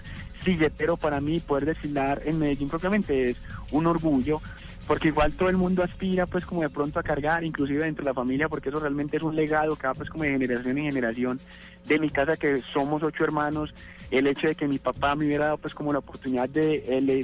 silletero 0.44 0.96
para 0.96 1.20
mí, 1.20 1.40
poder 1.40 1.66
desfilar 1.66 2.22
en 2.24 2.38
Medellín 2.38 2.68
propiamente 2.68 3.30
es 3.30 3.36
un 3.70 3.86
orgullo, 3.86 4.40
porque 4.86 5.08
igual 5.08 5.32
todo 5.32 5.48
el 5.48 5.56
mundo 5.56 5.82
aspira 5.82 6.26
pues 6.26 6.44
como 6.44 6.62
de 6.62 6.70
pronto 6.70 6.98
a 6.98 7.02
cargar, 7.02 7.44
inclusive 7.44 7.84
dentro 7.84 8.04
de 8.04 8.10
la 8.10 8.14
familia, 8.14 8.48
porque 8.48 8.68
eso 8.68 8.80
realmente 8.80 9.16
es 9.16 9.22
un 9.22 9.36
legado 9.36 9.76
que 9.76 9.86
va 9.86 9.94
pues 9.94 10.10
como 10.10 10.24
de 10.24 10.30
generación 10.30 10.78
en 10.78 10.84
generación. 10.84 11.40
De 11.86 11.98
mi 11.98 12.10
casa 12.10 12.36
que 12.36 12.62
somos 12.72 13.02
ocho 13.02 13.24
hermanos, 13.24 13.72
el 14.12 14.26
hecho 14.26 14.46
de 14.46 14.54
que 14.54 14.68
mi 14.68 14.78
papá 14.78 15.14
me 15.16 15.24
hubiera 15.24 15.46
dado 15.46 15.58
pues 15.58 15.74
como 15.74 15.92
la 15.92 16.00
oportunidad 16.00 16.48
de, 16.48 16.80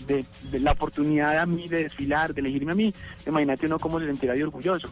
de, 0.06 0.24
de, 0.50 0.60
la 0.60 0.72
oportunidad 0.72 1.38
a 1.38 1.44
mí 1.44 1.68
de 1.68 1.84
desfilar, 1.84 2.32
de 2.32 2.40
elegirme 2.40 2.72
a 2.72 2.74
mí, 2.74 2.94
imagínate 3.26 3.66
uno 3.66 3.78
cómo 3.78 4.00
se 4.00 4.06
sentirá 4.06 4.32
de 4.32 4.42
orgulloso. 4.42 4.88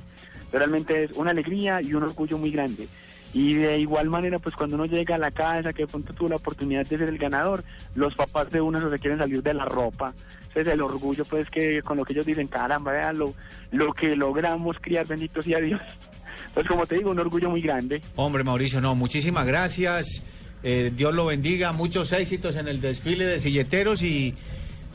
Realmente 0.52 1.04
es 1.04 1.12
una 1.12 1.30
alegría 1.30 1.80
y 1.80 1.94
un 1.94 2.02
orgullo 2.02 2.36
muy 2.36 2.50
grande. 2.50 2.86
Y 3.32 3.54
de 3.54 3.78
igual 3.78 4.08
manera, 4.08 4.38
pues 4.38 4.54
cuando 4.54 4.76
uno 4.76 4.86
llega 4.86 5.14
a 5.14 5.18
la 5.18 5.30
casa, 5.30 5.72
que 5.72 5.82
de 5.82 5.88
pronto 5.88 6.12
tuvo 6.12 6.28
la 6.28 6.36
oportunidad 6.36 6.86
de 6.86 6.98
ser 6.98 7.08
el 7.08 7.18
ganador, 7.18 7.64
los 7.94 8.14
papás 8.14 8.50
de 8.50 8.60
uno 8.60 8.90
se 8.90 8.98
quieren 8.98 9.18
salir 9.18 9.42
de 9.42 9.54
la 9.54 9.64
ropa. 9.64 10.14
Entonces 10.48 10.72
el 10.72 10.80
orgullo, 10.82 11.24
pues 11.24 11.48
que 11.50 11.82
con 11.82 11.96
lo 11.96 12.04
que 12.04 12.12
ellos 12.12 12.26
dicen, 12.26 12.46
caramba, 12.46 12.92
vean 12.92 13.18
lo, 13.18 13.34
lo 13.72 13.92
que 13.94 14.16
logramos 14.16 14.76
criar, 14.80 15.06
bendito 15.06 15.42
sea 15.42 15.60
Dios. 15.60 15.80
Entonces, 16.48 16.70
como 16.70 16.86
te 16.86 16.96
digo, 16.96 17.10
un 17.10 17.18
orgullo 17.18 17.50
muy 17.50 17.60
grande. 17.62 18.02
Hombre, 18.16 18.44
Mauricio, 18.44 18.80
no, 18.80 18.94
muchísimas 18.94 19.46
gracias. 19.46 20.22
Eh, 20.68 20.90
Dios 20.92 21.14
lo 21.14 21.26
bendiga, 21.26 21.70
muchos 21.70 22.10
éxitos 22.10 22.56
en 22.56 22.66
el 22.66 22.80
desfile 22.80 23.24
de 23.24 23.38
silleteros 23.38 24.02
y, 24.02 24.34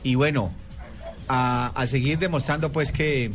y 0.04 0.16
bueno, 0.16 0.52
a, 1.30 1.68
a 1.68 1.88
seguir 1.88 2.20
demostrando 2.20 2.74
pues 2.74 2.92
que 2.92 3.32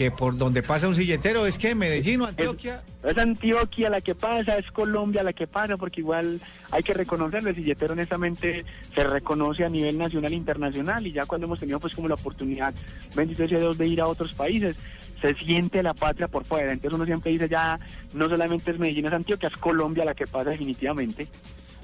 que 0.00 0.10
por 0.10 0.38
donde 0.38 0.62
pasa 0.62 0.88
un 0.88 0.94
silletero 0.94 1.46
es 1.46 1.58
que 1.58 1.74
Medellín 1.74 2.22
o 2.22 2.26
Antioquia. 2.26 2.82
Es, 3.04 3.10
es, 3.10 3.18
Antioquia 3.18 3.90
la 3.90 4.00
que 4.00 4.14
pasa, 4.14 4.56
es 4.56 4.70
Colombia 4.70 5.22
la 5.22 5.34
que 5.34 5.46
pasa, 5.46 5.76
porque 5.76 6.00
igual 6.00 6.40
hay 6.70 6.82
que 6.82 6.94
reconocerlo, 6.94 7.50
el 7.50 7.54
silletero 7.56 7.92
honestamente 7.92 8.64
se 8.94 9.04
reconoce 9.04 9.62
a 9.62 9.68
nivel 9.68 9.98
nacional 9.98 10.32
e 10.32 10.36
internacional 10.36 11.06
y 11.06 11.12
ya 11.12 11.26
cuando 11.26 11.46
hemos 11.46 11.60
tenido 11.60 11.78
pues 11.78 11.94
como 11.94 12.08
la 12.08 12.14
oportunidad, 12.14 12.72
bendito 13.14 13.46
sea 13.46 13.58
Dios, 13.58 13.76
de 13.76 13.88
ir 13.88 14.00
a 14.00 14.06
otros 14.06 14.32
países, 14.32 14.74
se 15.20 15.34
siente 15.34 15.82
la 15.82 15.94
patria 15.94 16.28
por 16.28 16.44
fuera, 16.44 16.72
entonces 16.72 16.96
uno 16.96 17.06
siempre 17.06 17.32
dice 17.32 17.48
ya 17.48 17.78
no 18.14 18.28
solamente 18.28 18.70
es 18.70 18.78
Medellín, 18.78 19.06
es 19.06 19.12
Antioquia, 19.12 19.48
es 19.48 19.56
Colombia 19.56 20.04
la 20.04 20.14
que 20.14 20.26
pasa 20.26 20.50
definitivamente. 20.50 21.28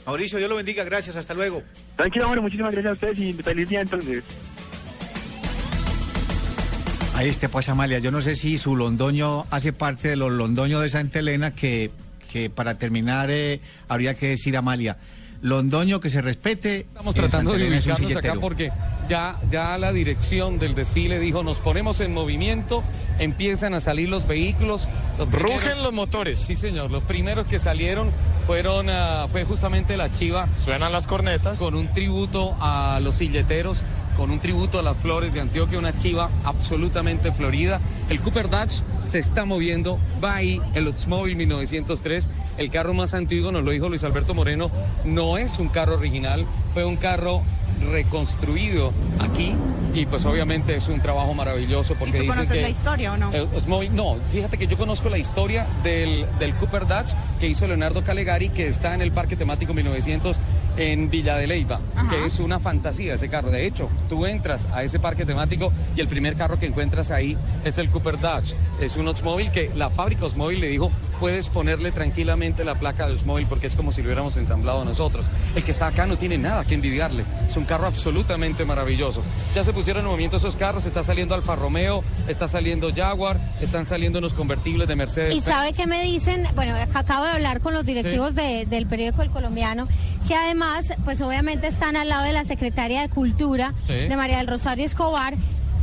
Mauricio, 0.06 0.38
Dios 0.38 0.48
lo 0.48 0.56
bendiga, 0.56 0.84
gracias, 0.84 1.16
hasta 1.16 1.34
luego. 1.34 1.62
Tranquilo, 1.96 2.26
hombre, 2.26 2.40
muchísimas 2.40 2.72
gracias 2.72 2.90
a 2.90 2.94
ustedes 2.94 3.18
y 3.18 3.32
feliz 3.32 3.68
día 3.68 3.80
entonces. 3.80 4.22
Ahí 7.16 7.28
está, 7.28 7.48
pues 7.48 7.68
Amalia, 7.68 7.98
yo 7.98 8.10
no 8.10 8.20
sé 8.20 8.34
si 8.34 8.58
su 8.58 8.76
londoño 8.76 9.46
hace 9.50 9.72
parte 9.72 10.08
de 10.08 10.16
los 10.16 10.30
londoños 10.30 10.82
de 10.82 10.90
Santa 10.90 11.18
Elena, 11.18 11.54
que, 11.54 11.90
que 12.30 12.50
para 12.50 12.76
terminar 12.76 13.30
eh, 13.30 13.60
habría 13.88 14.14
que 14.14 14.28
decir 14.28 14.56
Amalia. 14.56 14.98
Londoño 15.46 16.00
que 16.00 16.10
se 16.10 16.20
respete. 16.22 16.80
Estamos 16.80 17.14
tratando 17.14 17.52
de 17.52 17.68
ubicarnos 17.68 18.16
acá 18.16 18.34
porque 18.40 18.72
ya, 19.08 19.36
ya 19.48 19.78
la 19.78 19.92
dirección 19.92 20.58
del 20.58 20.74
desfile 20.74 21.20
dijo, 21.20 21.44
nos 21.44 21.60
ponemos 21.60 22.00
en 22.00 22.12
movimiento, 22.12 22.82
empiezan 23.20 23.72
a 23.72 23.78
salir 23.78 24.08
los 24.08 24.26
vehículos. 24.26 24.88
Los 25.18 25.28
primeros, 25.28 25.54
Rugen 25.54 25.82
los 25.84 25.92
motores. 25.92 26.40
Sí, 26.40 26.56
señor. 26.56 26.90
Los 26.90 27.04
primeros 27.04 27.46
que 27.46 27.60
salieron 27.60 28.10
fueron, 28.44 28.88
uh, 28.88 29.28
fue 29.30 29.44
justamente 29.44 29.96
la 29.96 30.10
Chiva. 30.10 30.48
Suenan 30.64 30.90
las 30.90 31.06
cornetas. 31.06 31.60
Con 31.60 31.76
un 31.76 31.86
tributo 31.94 32.56
a 32.58 32.98
los 33.00 33.14
silleteros 33.14 33.84
con 34.16 34.30
un 34.30 34.38
tributo 34.40 34.78
a 34.78 34.82
las 34.82 34.96
flores 34.96 35.32
de 35.32 35.40
Antioquia, 35.40 35.78
una 35.78 35.96
chiva 35.96 36.30
absolutamente 36.44 37.32
florida. 37.32 37.80
El 38.08 38.20
Cooper 38.20 38.48
Dodge 38.48 38.82
se 39.04 39.18
está 39.18 39.44
moviendo, 39.44 39.98
va 40.22 40.36
ahí 40.36 40.60
el 40.74 40.88
Oldsmobile 40.88 41.36
1903, 41.36 42.28
el 42.58 42.70
carro 42.70 42.94
más 42.94 43.14
antiguo, 43.14 43.52
nos 43.52 43.62
lo 43.62 43.70
dijo 43.70 43.88
Luis 43.88 44.04
Alberto 44.04 44.34
Moreno, 44.34 44.70
no 45.04 45.38
es 45.38 45.58
un 45.58 45.68
carro 45.68 45.96
original, 45.96 46.46
fue 46.72 46.84
un 46.84 46.96
carro 46.96 47.42
reconstruido 47.90 48.90
aquí 49.18 49.54
y 49.92 50.06
pues 50.06 50.24
obviamente 50.24 50.74
es 50.74 50.88
un 50.88 51.00
trabajo 51.00 51.34
maravilloso 51.34 51.94
porque 51.94 52.18
¿Y 52.18 52.20
tú 52.22 52.26
conoces 52.28 52.52
que 52.52 52.62
la 52.62 52.68
historia 52.70 53.12
o 53.12 53.16
no? 53.18 53.30
Oldsmobile, 53.30 53.94
no, 53.94 54.16
fíjate 54.32 54.56
que 54.56 54.66
yo 54.66 54.78
conozco 54.78 55.10
la 55.10 55.18
historia 55.18 55.66
del, 55.82 56.26
del 56.38 56.54
Cooper 56.54 56.86
Dodge 56.86 57.14
que 57.38 57.48
hizo 57.48 57.66
Leonardo 57.66 58.02
Calegari 58.02 58.48
que 58.48 58.66
está 58.66 58.94
en 58.94 59.02
el 59.02 59.12
Parque 59.12 59.36
Temático 59.36 59.74
1900 59.74 60.36
en 60.76 61.08
Villa 61.10 61.36
de 61.36 61.46
Leyva, 61.46 61.80
Ajá. 61.94 62.10
que 62.10 62.26
es 62.26 62.38
una 62.38 62.60
fantasía 62.60 63.14
ese 63.14 63.28
carro. 63.28 63.50
De 63.50 63.66
hecho, 63.66 63.88
tú 64.08 64.26
entras 64.26 64.68
a 64.72 64.82
ese 64.82 64.98
parque 64.98 65.24
temático 65.24 65.72
y 65.96 66.00
el 66.00 66.08
primer 66.08 66.36
carro 66.36 66.58
que 66.58 66.66
encuentras 66.66 67.10
ahí 67.10 67.36
es 67.64 67.78
el 67.78 67.88
Cooper 67.90 68.18
Dodge. 68.20 68.54
Es 68.80 68.96
un 68.96 69.08
Oldsmobile 69.08 69.50
que 69.50 69.70
la 69.74 69.90
fábrica 69.90 70.24
Oldsmobile 70.24 70.60
le 70.60 70.68
dijo, 70.68 70.90
puedes 71.20 71.48
ponerle 71.50 71.92
tranquilamente 71.92 72.64
la 72.64 72.74
placa 72.74 73.06
de 73.06 73.12
Osmóvil 73.14 73.46
porque 73.48 73.66
es 73.66 73.76
como 73.76 73.92
si 73.92 74.02
lo 74.02 74.06
hubiéramos 74.08 74.36
ensamblado 74.36 74.84
nosotros. 74.84 75.24
El 75.54 75.64
que 75.64 75.72
está 75.72 75.88
acá 75.88 76.06
no 76.06 76.16
tiene 76.18 76.38
nada 76.38 76.64
que 76.64 76.74
envidiarle. 76.74 77.24
Es 77.48 77.56
un 77.56 77.64
carro 77.64 77.86
absolutamente 77.86 78.64
maravilloso. 78.64 79.22
Ya 79.54 79.64
se 79.64 79.72
pusieron 79.72 80.02
en 80.04 80.08
movimiento 80.10 80.36
esos 80.36 80.56
carros, 80.56 80.86
está 80.86 81.02
saliendo 81.04 81.34
Alfa 81.34 81.56
Romeo, 81.56 82.04
está 82.28 82.48
saliendo 82.48 82.92
Jaguar, 82.94 83.38
están 83.60 83.86
saliendo 83.86 84.18
unos 84.18 84.34
convertibles 84.34 84.88
de 84.88 84.96
Mercedes. 84.96 85.34
¿Y 85.34 85.40
sabe 85.40 85.72
qué 85.72 85.86
me 85.86 86.02
dicen? 86.02 86.46
Bueno, 86.54 86.74
acabo 86.94 87.24
de 87.24 87.30
hablar 87.30 87.60
con 87.60 87.74
los 87.74 87.84
directivos 87.84 88.34
de- 88.34 88.66
del 88.66 88.86
periódico 88.86 89.22
El 89.22 89.30
Colombiano, 89.30 89.88
que 90.28 90.34
además, 90.34 90.92
pues 91.04 91.20
obviamente 91.20 91.66
están 91.68 91.96
al 91.96 92.08
lado 92.08 92.24
de 92.24 92.32
la 92.32 92.44
secretaria 92.44 93.00
de 93.02 93.08
Cultura, 93.08 93.72
Sí. 93.86 93.92
de 93.94 94.16
María 94.16 94.38
del 94.38 94.46
Rosario 94.48 94.84
Escobar, 94.84 95.34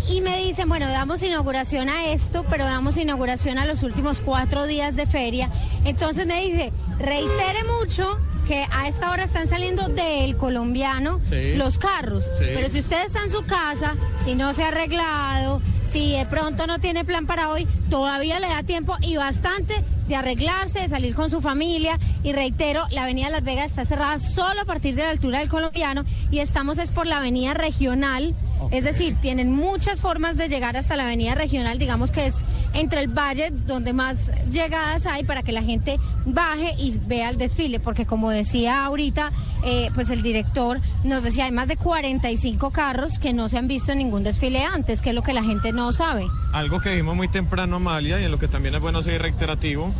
y 0.10 0.22
me 0.22 0.38
dicen, 0.44 0.68
bueno, 0.70 0.88
damos 0.90 1.24
inauguración 1.24 1.90
a 1.90 2.08
esto, 2.12 2.46
pero 2.50 2.66
damos 2.66 2.98
inauguración 2.98 3.58
a 3.58 3.66
los 3.66 3.84
últimos 3.84 4.20
cuatro 4.22 4.66
días 4.66 4.96
de 4.96 5.06
feria. 5.06 5.50
Entonces 5.86 6.26
me 6.28 6.42
dice, 6.42 6.72
reitere 7.00 7.64
mucho 7.80 8.18
que 8.48 8.66
a 8.72 8.88
esta 8.90 9.12
hora 9.12 9.24
están 9.24 9.48
saliendo 9.48 9.88
del 9.88 10.36
colombiano 10.36 11.22
Sí. 11.30 11.56
los 11.56 11.78
carros, 11.80 12.26
Sí. 12.38 12.46
pero 12.54 12.68
si 12.70 12.80
usted 12.80 13.06
está 13.06 13.24
en 13.24 13.30
su 13.32 13.44
casa, 13.46 13.96
si 14.24 14.36
no 14.36 14.54
se 14.54 14.64
ha 14.64 14.68
arreglado, 14.68 15.62
si 15.90 16.12
de 16.18 16.26
pronto 16.26 16.68
no 16.68 16.80
tiene 16.80 17.06
plan 17.06 17.26
para 17.26 17.50
hoy, 17.52 17.68
todavía 17.90 18.40
le 18.40 18.48
da 18.48 18.64
tiempo 18.64 18.98
y 19.00 19.16
bastante 19.16 19.84
de 20.08 20.16
arreglarse, 20.18 20.80
de 20.82 20.90
salir 20.90 21.16
con 21.16 21.30
su 21.30 21.40
familia. 21.40 21.98
Y 22.24 22.34
reitero, 22.34 22.86
la 22.90 23.04
avenida 23.04 23.30
Las 23.30 23.44
Vegas 23.44 23.70
está 23.70 23.86
cerrada 23.86 24.20
solo 24.20 24.62
a 24.62 24.66
partir 24.66 24.96
de 24.96 25.04
la 25.04 25.12
altura 25.12 25.40
del 25.40 25.50
colombiano 25.50 26.04
y 26.32 26.40
estamos 26.40 26.80
es 26.80 26.92
por 26.92 27.06
la 27.08 27.18
avenida 27.20 27.54
regional. 27.54 28.34
Es 28.72 28.84
decir, 28.84 29.16
tienen 29.22 29.52
muchas 29.52 30.00
formas 30.00 30.38
de 30.38 30.48
llegar 30.48 30.78
hasta 30.78 30.96
la 30.96 31.04
avenida 31.04 31.36
regional, 31.36 31.78
digamos 31.78 32.12
que 32.12 32.26
es 32.26 32.36
entre 32.74 33.02
el 33.02 33.08
valle 33.08 33.52
donde 33.52 33.94
más 33.94 34.32
llegadas 34.52 35.06
hay 35.06 35.24
para 35.24 35.44
que 35.44 35.52
la 35.52 35.62
gente 35.62 36.00
baje 36.26 36.74
y 36.78 36.98
vea 36.98 37.30
el 37.30 37.38
desfile, 37.38 37.80
porque 37.80 38.06
como 38.06 38.32
decía 38.32 38.86
ahorita, 38.86 39.32
eh, 39.64 39.90
pues 39.94 40.10
el 40.10 40.22
director 40.22 40.80
nos 41.04 41.24
decía, 41.24 41.46
hay 41.46 41.52
más 41.52 41.68
de 41.68 41.78
45 41.78 42.72
carros 42.72 43.20
que 43.20 43.34
no 43.34 43.48
se 43.50 43.58
han 43.58 43.68
visto 43.68 43.92
en 43.92 44.00
ningún 44.00 44.24
desfile 44.24 44.64
antes, 44.64 45.02
que 45.02 45.10
es 45.10 45.16
lo 45.16 45.22
que 45.22 45.34
la 45.34 45.44
gente 45.44 45.72
no 45.72 45.92
sabe. 45.92 46.26
Algo 46.54 46.80
que 46.80 46.90
dijimos 46.90 47.16
muy 47.16 47.28
temprano, 47.28 47.76
Amalia, 47.76 48.20
y 48.20 48.26
en 48.26 48.32
lo 48.32 48.40
que 48.40 48.48
también 48.48 48.76
es 48.76 48.82
bueno 48.82 49.02
ser 49.02 49.22
reiterativo 49.22 49.92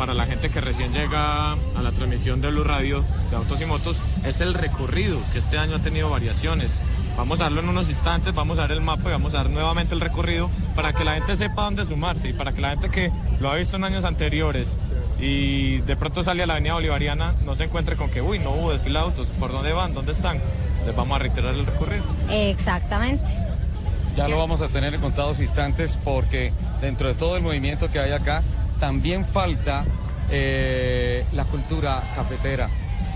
para 0.00 0.14
la 0.14 0.24
gente 0.24 0.48
que 0.48 0.62
recién 0.62 0.94
llega 0.94 1.52
a 1.52 1.82
la 1.82 1.92
transmisión 1.92 2.40
de 2.40 2.50
Blue 2.50 2.64
Radio 2.64 3.04
de 3.30 3.36
Autos 3.36 3.60
y 3.60 3.66
Motos, 3.66 3.98
es 4.24 4.40
el 4.40 4.54
recorrido, 4.54 5.20
que 5.30 5.40
este 5.40 5.58
año 5.58 5.76
ha 5.76 5.80
tenido 5.80 6.08
variaciones. 6.08 6.80
Vamos 7.20 7.38
a 7.40 7.44
darlo 7.44 7.60
en 7.60 7.68
unos 7.68 7.90
instantes, 7.90 8.34
vamos 8.34 8.56
a 8.56 8.62
dar 8.62 8.72
el 8.72 8.80
mapa 8.80 9.10
y 9.10 9.12
vamos 9.12 9.34
a 9.34 9.36
dar 9.36 9.50
nuevamente 9.50 9.94
el 9.94 10.00
recorrido 10.00 10.50
para 10.74 10.94
que 10.94 11.04
la 11.04 11.16
gente 11.16 11.36
sepa 11.36 11.64
dónde 11.64 11.84
sumarse 11.84 12.30
y 12.30 12.32
para 12.32 12.52
que 12.52 12.62
la 12.62 12.70
gente 12.70 12.88
que 12.88 13.12
lo 13.40 13.50
ha 13.50 13.56
visto 13.56 13.76
en 13.76 13.84
años 13.84 14.06
anteriores 14.06 14.74
y 15.20 15.82
de 15.82 15.96
pronto 15.96 16.24
sale 16.24 16.42
a 16.42 16.46
la 16.46 16.54
avenida 16.54 16.72
Bolivariana 16.72 17.34
no 17.44 17.54
se 17.56 17.64
encuentre 17.64 17.96
con 17.96 18.08
que, 18.08 18.22
uy, 18.22 18.38
no 18.38 18.52
hubo 18.52 18.72
desfile 18.72 18.98
de 18.98 19.04
autos, 19.04 19.28
¿por 19.38 19.52
dónde 19.52 19.74
van? 19.74 19.92
¿Dónde 19.92 20.12
están? 20.12 20.40
Les 20.86 20.96
vamos 20.96 21.14
a 21.14 21.18
reiterar 21.18 21.54
el 21.54 21.66
recorrido. 21.66 22.04
Exactamente. 22.30 23.28
Ya 24.16 24.26
lo 24.26 24.38
vamos 24.38 24.62
a 24.62 24.68
tener 24.68 24.94
en 24.94 25.02
contados 25.02 25.40
instantes 25.40 25.98
porque 26.02 26.54
dentro 26.80 27.08
de 27.08 27.12
todo 27.14 27.36
el 27.36 27.42
movimiento 27.42 27.90
que 27.90 28.00
hay 28.00 28.12
acá 28.12 28.42
también 28.78 29.26
falta 29.26 29.84
eh, 30.30 31.26
la 31.32 31.44
cultura 31.44 32.02
cafetera. 32.14 32.70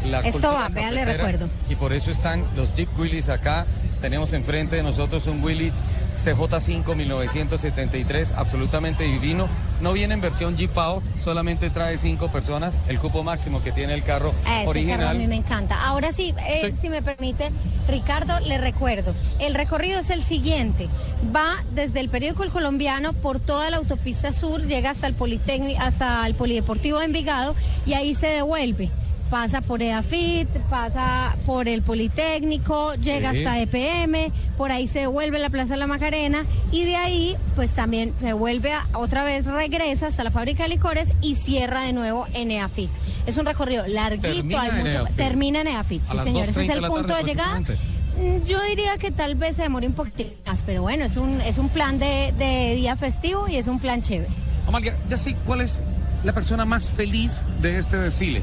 La 0.05 0.19
Esto 0.19 0.33
cultura 0.33 0.53
va, 0.53 0.69
vea, 0.69 0.91
le 0.91 1.01
cafetera, 1.01 1.25
recuerdo. 1.25 1.49
Y 1.71 1.77
por 1.77 1.95
eso 1.95 2.11
están 2.11 2.45
los 2.55 2.75
Jeep 2.77 2.91
Willys 2.99 3.31
acá. 3.31 3.65
Tenemos 4.05 4.35
enfrente 4.35 4.77
de 4.77 4.83
nosotros 4.83 5.27
un 5.29 5.43
Willys 5.43 5.83
CJ5 6.15 6.95
1973, 6.95 8.33
absolutamente 8.33 9.05
divino. 9.05 9.49
No 9.81 9.95
viene 9.95 10.13
en 10.13 10.21
versión 10.21 10.59
Jeep 10.59 10.71
Power, 10.73 11.03
solamente 11.19 11.71
trae 11.71 11.97
cinco 11.97 12.31
personas, 12.31 12.79
el 12.87 12.99
cupo 12.99 13.23
máximo 13.23 13.63
que 13.63 13.73
tiene 13.73 13.95
el 13.95 14.03
carro 14.03 14.35
Ese 14.43 14.45
carro 14.45 14.67
a 14.67 14.69
original. 14.69 15.17
mí 15.17 15.27
me 15.27 15.37
encanta. 15.37 15.83
Ahora 15.87 16.13
sí, 16.13 16.35
eh, 16.47 16.75
si 16.77 16.91
me 16.91 17.01
permite, 17.01 17.51
Ricardo, 17.89 18.41
le 18.41 18.59
recuerdo, 18.59 19.15
el 19.39 19.55
recorrido 19.55 20.01
es 20.01 20.11
el 20.11 20.23
siguiente. 20.23 20.91
Va 21.35 21.65
desde 21.73 22.01
el 22.01 22.11
periódico 22.11 22.43
El 22.43 22.51
Colombiano 22.51 23.15
por 23.15 23.41
toda 23.41 23.71
la 23.71 23.79
autopista 23.79 24.35
sur, 24.35 24.67
llega 24.67 24.91
hasta 24.91 25.07
el 25.07 25.15
Politécnico, 25.15 25.81
hasta 25.81 26.27
el 26.27 26.35
Polideportivo 26.35 26.99
de 26.99 27.07
Envigado 27.07 27.55
y 27.87 27.95
ahí 27.95 28.13
se 28.13 28.27
devuelve. 28.27 28.91
Pasa 29.35 29.63
por 29.63 29.83
EAFIT, 29.83 30.47
pasa 30.71 31.35
por 31.45 31.67
el 31.67 31.83
Politécnico, 31.83 32.95
llega 32.95 33.33
Sí. 33.33 33.39
hasta 33.39 33.59
EPM, 33.59 34.31
por 34.57 34.71
ahí 34.71 34.87
se 34.87 35.01
devuelve 35.01 35.39
a 35.39 35.41
la 35.41 35.51
Plaza 35.51 35.75
de 35.75 35.79
la 35.81 35.89
Macarena 35.89 36.45
y 36.71 36.85
de 36.85 36.95
ahí 36.95 37.37
pues 37.57 37.73
también 37.73 38.15
se 38.17 38.33
vuelve 38.33 38.73
a- 38.73 38.87
otra 38.93 39.25
vez, 39.25 39.47
regresa 39.47 40.07
hasta 40.07 40.23
la 40.23 40.31
fábrica 40.31 40.63
de 40.63 40.69
licores 40.69 41.09
y 41.21 41.35
cierra 41.35 41.83
de 41.83 41.93
nuevo 41.93 42.27
en 42.33 42.53
EAFIT. 42.53 42.89
Es 43.27 43.37
un 43.37 43.45
recorrido 43.45 43.85
larguito, 43.89 44.29
Termina 44.29 44.63
hay 44.63 44.71
en 44.71 44.77
mucho, 44.79 44.89
EAFIT. 44.91 45.17
termina 45.17 45.61
en 45.63 45.67
EAFIT, 45.67 46.03
A 46.05 46.07
sí 46.11 46.15
las 46.17 46.25
señor, 46.25 46.49
ese 46.49 46.63
es 46.63 46.69
2:30 46.69 46.73
el 46.77 46.83
de 46.83 46.89
punto 46.89 47.17
de 47.17 47.23
llegada. 47.25 47.61
Yo 48.47 48.63
diría 48.69 48.99
que 48.99 49.11
tal 49.11 49.35
vez 49.35 49.57
se 49.57 49.63
demore 49.63 49.89
un 49.89 49.95
poquito 49.95 50.31
más, 50.47 50.63
pero 50.65 50.83
bueno, 50.83 51.05
es 51.07 51.17
un, 51.17 51.41
es 51.41 51.59
un 51.59 51.71
plan 51.71 51.99
de, 51.99 52.33
de 52.39 52.77
día 52.77 52.95
festivo 52.95 53.49
y 53.49 53.57
es 53.57 53.67
un 53.67 53.81
plan 53.81 54.01
chévere. 54.01 54.31
Amalia, 54.69 54.95
ya 55.09 55.19
sé 55.19 55.35
cuál 55.45 55.61
es 55.61 55.83
la 56.23 56.33
persona 56.33 56.65
más 56.65 56.87
feliz 56.89 57.43
de 57.61 57.79
este 57.81 57.97
desfile. 57.97 58.41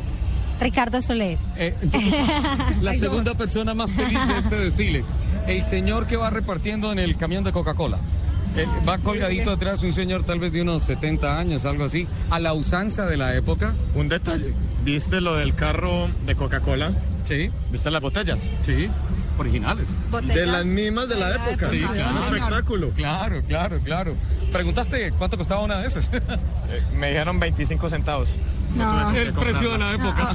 Ricardo 0.62 1.02
Soler. 1.02 1.38
Eh, 1.58 1.76
entonces, 1.82 2.14
la 2.82 2.94
segunda 2.94 3.34
persona 3.34 3.74
más 3.74 3.92
feliz 3.92 4.20
de 4.28 4.38
este 4.38 4.56
desfile, 4.66 5.04
el 5.48 5.64
señor 5.64 6.08
que 6.08 6.16
va 6.16 6.30
repartiendo 6.30 6.92
en 6.92 7.00
el 7.00 7.18
camión 7.18 7.44
de 7.44 7.52
Coca-Cola. 7.52 7.98
Eh, 8.56 8.66
va 8.88 8.98
colgadito 8.98 9.52
atrás 9.52 9.82
un 9.84 9.94
señor 9.94 10.24
tal 10.24 10.40
vez 10.40 10.52
de 10.52 10.62
unos 10.62 10.84
70 10.84 11.38
años, 11.38 11.66
algo 11.66 11.86
así, 11.86 12.08
a 12.30 12.40
la 12.40 12.54
usanza 12.54 13.06
de 13.06 13.18
la 13.18 13.36
época. 13.36 13.74
Un 13.96 14.10
detalle, 14.10 14.54
¿viste 14.84 15.22
lo 15.22 15.36
del 15.36 15.56
carro 15.56 16.08
de 16.26 16.36
Coca-Cola? 16.36 16.92
Sí. 17.26 17.50
¿Viste 17.72 17.90
las 17.92 18.02
botellas? 18.02 18.40
Sí, 18.66 18.90
originales. 19.38 19.98
De 20.24 20.46
las 20.46 20.66
mismas 20.66 21.10
de 21.10 21.16
la 21.16 21.36
época. 21.36 21.70
Sí, 21.70 21.80
claro. 21.80 22.28
Un 22.28 22.36
espectáculo. 22.36 22.90
Claro, 22.92 23.42
claro, 23.48 23.80
claro. 23.80 24.16
¿Preguntaste 24.52 25.12
cuánto 25.14 25.38
costaba 25.38 25.62
una 25.62 25.80
de 25.80 25.88
esas? 25.88 26.12
Eh, 26.14 26.82
me 26.94 27.10
dijeron 27.10 27.40
25 27.40 27.90
centavos. 27.90 28.38
No. 28.76 29.12
El 29.12 29.34
precio 29.34 29.72
de 29.74 29.78
la 29.78 29.94
época. 29.94 30.32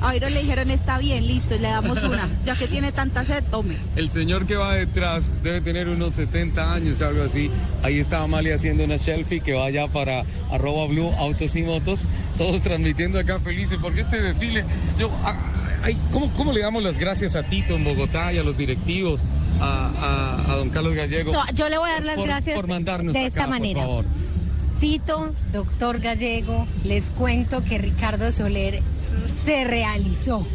A 0.00 0.08
Airo 0.08 0.28
le 0.30 0.40
dijeron, 0.40 0.70
está 0.70 0.98
bien, 0.98 1.26
listo, 1.26 1.54
y 1.54 1.58
le 1.58 1.68
damos 1.68 2.02
una. 2.02 2.28
Ya 2.44 2.56
que 2.56 2.66
tiene 2.66 2.92
tanta 2.92 3.24
sed, 3.24 3.44
tome. 3.50 3.76
El 3.96 4.10
señor 4.10 4.46
que 4.46 4.56
va 4.56 4.74
detrás 4.74 5.30
debe 5.42 5.60
tener 5.60 5.88
unos 5.88 6.14
70 6.14 6.74
años, 6.74 7.02
algo 7.02 7.22
así. 7.22 7.50
Ahí 7.82 8.00
está 8.00 8.22
Amalia 8.22 8.56
haciendo 8.56 8.84
una 8.84 8.98
selfie 8.98 9.40
que 9.40 9.52
vaya 9.52 9.86
para 9.88 10.24
arroba 10.50 10.86
blue 10.86 11.12
autos 11.18 11.54
y 11.56 11.62
motos. 11.62 12.06
Todos 12.36 12.62
transmitiendo 12.62 13.18
acá 13.18 13.38
felices 13.38 13.78
porque 13.80 14.00
este 14.00 14.20
desfile, 14.20 14.64
yo, 14.98 15.10
ah, 15.24 15.36
ay, 15.84 15.96
¿cómo, 16.12 16.30
¿cómo 16.34 16.52
le 16.52 16.60
damos 16.62 16.82
las 16.82 16.98
gracias 16.98 17.36
a 17.36 17.42
Tito 17.44 17.74
en 17.76 17.84
Bogotá 17.84 18.32
y 18.32 18.38
a 18.38 18.42
los 18.42 18.56
directivos, 18.56 19.20
a, 19.60 19.90
a- 20.48 20.52
a 20.52 20.56
don 20.56 20.70
Carlos 20.70 20.94
Gallego? 20.94 21.32
No, 21.32 21.42
yo 21.54 21.68
le 21.68 21.78
voy 21.78 21.90
a 21.90 21.92
dar 21.94 22.04
las 22.04 22.16
por- 22.16 22.26
gracias 22.26 22.56
por 22.56 22.66
mandarnos 22.68 23.12
de 23.12 23.18
acá, 23.20 23.26
esta 23.28 23.40
por 23.42 23.50
manera. 23.50 23.80
favor. 23.82 24.04
Tito, 24.80 25.32
doctor 25.52 26.00
Gallego, 26.00 26.66
les 26.82 27.10
cuento 27.10 27.62
que 27.64 27.78
Ricardo 27.78 28.32
Soler 28.32 28.82
se 29.44 29.64
realizó. 29.64 30.46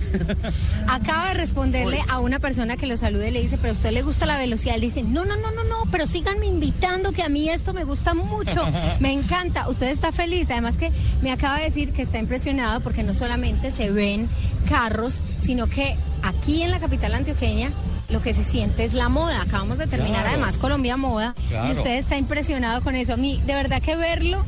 Acaba 0.88 1.30
de 1.30 1.34
responderle 1.36 2.02
a 2.10 2.19
una 2.19 2.40
persona 2.40 2.77
que 2.77 2.88
lo 2.88 2.98
salude 2.98 3.30
y 3.30 3.31
le 3.31 3.41
dice, 3.41 3.57
pero 3.57 3.69
a 3.73 3.76
usted 3.76 3.91
le 3.91 4.02
gusta 4.02 4.26
la 4.26 4.38
velocidad. 4.38 4.76
Le 4.76 4.88
dice, 4.88 5.03
no, 5.03 5.26
no, 5.26 5.36
no, 5.38 5.52
no, 5.52 5.64
no, 5.64 5.84
pero 5.91 6.07
síganme 6.07 6.48
invitando, 6.48 7.11
que 7.11 7.22
a 7.23 7.30
mí 7.30 7.49
esto 7.49 7.73
me 7.73 7.84
gusta 7.84 8.14
mucho, 8.14 8.65
me 8.99 9.11
encanta. 9.11 9.69
Usted 9.69 9.88
está 9.90 10.11
feliz, 10.11 10.49
además 10.52 10.77
que 10.77 10.91
me 11.22 11.31
acaba 11.31 11.57
de 11.57 11.65
decir 11.65 11.91
que 11.91 12.02
está 12.02 12.18
impresionado 12.19 12.81
porque 12.81 13.03
no 13.03 13.14
solamente 13.14 13.72
se 13.72 13.91
ven 13.91 14.30
carros, 14.68 15.22
sino 15.40 15.68
que 15.68 15.95
aquí 16.23 16.61
en 16.64 16.72
la 16.72 16.80
capital 16.80 17.14
antioqueña 17.14 17.72
lo 18.10 18.22
que 18.23 18.34
se 18.34 18.44
siente 18.44 18.86
es 18.86 18.94
la 18.95 19.07
moda. 19.10 19.41
Acabamos 19.44 19.77
de 19.77 19.86
terminar 19.86 20.22
Claro. 20.23 20.30
además 20.38 20.57
Colombia 20.57 20.98
Moda 20.98 21.36
y 21.68 21.72
usted 21.73 21.98
está 21.98 22.18
impresionado 22.18 22.81
con 22.81 22.95
eso. 22.95 23.14
A 23.14 23.18
mí, 23.18 23.40
de 23.45 23.53
verdad 23.53 23.81
que 23.84 23.95
verlo, 23.95 24.44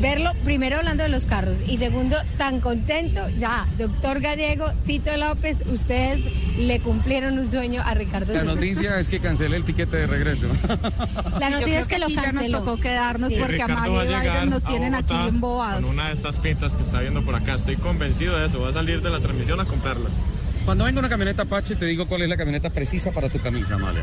verlo, 0.00 0.32
primero 0.44 0.76
hablando 0.76 1.02
de 1.02 1.08
los 1.08 1.26
carros 1.26 1.58
y 1.66 1.76
segundo, 1.76 2.16
tan 2.38 2.60
contento, 2.60 3.28
ya, 3.38 3.66
doctor 3.78 4.20
Gallego, 4.20 4.66
Tito 4.84 5.16
López, 5.16 5.58
ustedes 5.66 6.26
le 6.58 6.80
cumplieron 6.80 7.38
un 7.38 7.46
sueño 7.46 7.82
a 7.84 7.94
Ricardo 7.94 8.32
La 8.32 8.44
noticia 8.44 8.98
es 8.98 9.08
que 9.08 9.20
cancelé 9.20 9.56
el 9.56 9.64
tiquete 9.64 9.96
de 9.96 10.06
regreso. 10.06 10.48
La 11.40 11.50
noticia 11.50 11.78
es 11.78 11.86
que 11.86 11.94
que 11.94 12.00
lo 12.00 12.06
aquí 12.06 12.14
ya 12.14 12.22
nos 12.22 12.32
canceló. 12.34 12.58
tocó 12.60 12.76
quedarnos 12.78 13.28
Sí. 13.30 13.36
porque 13.38 13.52
Ricardo 13.54 13.76
Amalia 13.76 13.94
va 13.94 14.00
a 14.00 14.04
y 14.04 14.28
llegar 14.28 14.48
nos 14.48 14.64
a 14.64 14.68
tienen 14.68 14.94
aquí 14.94 15.14
embobados. 15.28 15.80
Con 15.82 15.90
una 15.90 16.08
de 16.08 16.14
estas 16.14 16.38
pintas 16.38 16.76
que 16.76 16.82
está 16.82 17.00
viendo 17.00 17.24
por 17.24 17.34
acá. 17.34 17.54
Estoy 17.54 17.76
convencido 17.76 18.38
de 18.38 18.46
eso. 18.46 18.60
Va 18.60 18.68
a 18.68 18.72
salir 18.72 19.00
de 19.02 19.10
la 19.10 19.20
transmisión 19.20 19.60
a 19.60 19.64
comprarla. 19.64 20.08
Cuando 20.64 20.84
venga 20.84 20.98
una 20.98 21.08
camioneta 21.08 21.42
Apache, 21.42 21.76
te 21.76 21.86
digo 21.86 22.06
cuál 22.06 22.22
es 22.22 22.28
la 22.28 22.36
camioneta 22.36 22.70
precisa 22.70 23.12
para 23.12 23.28
tu 23.28 23.38
camisa, 23.38 23.74
Amalia. 23.74 24.02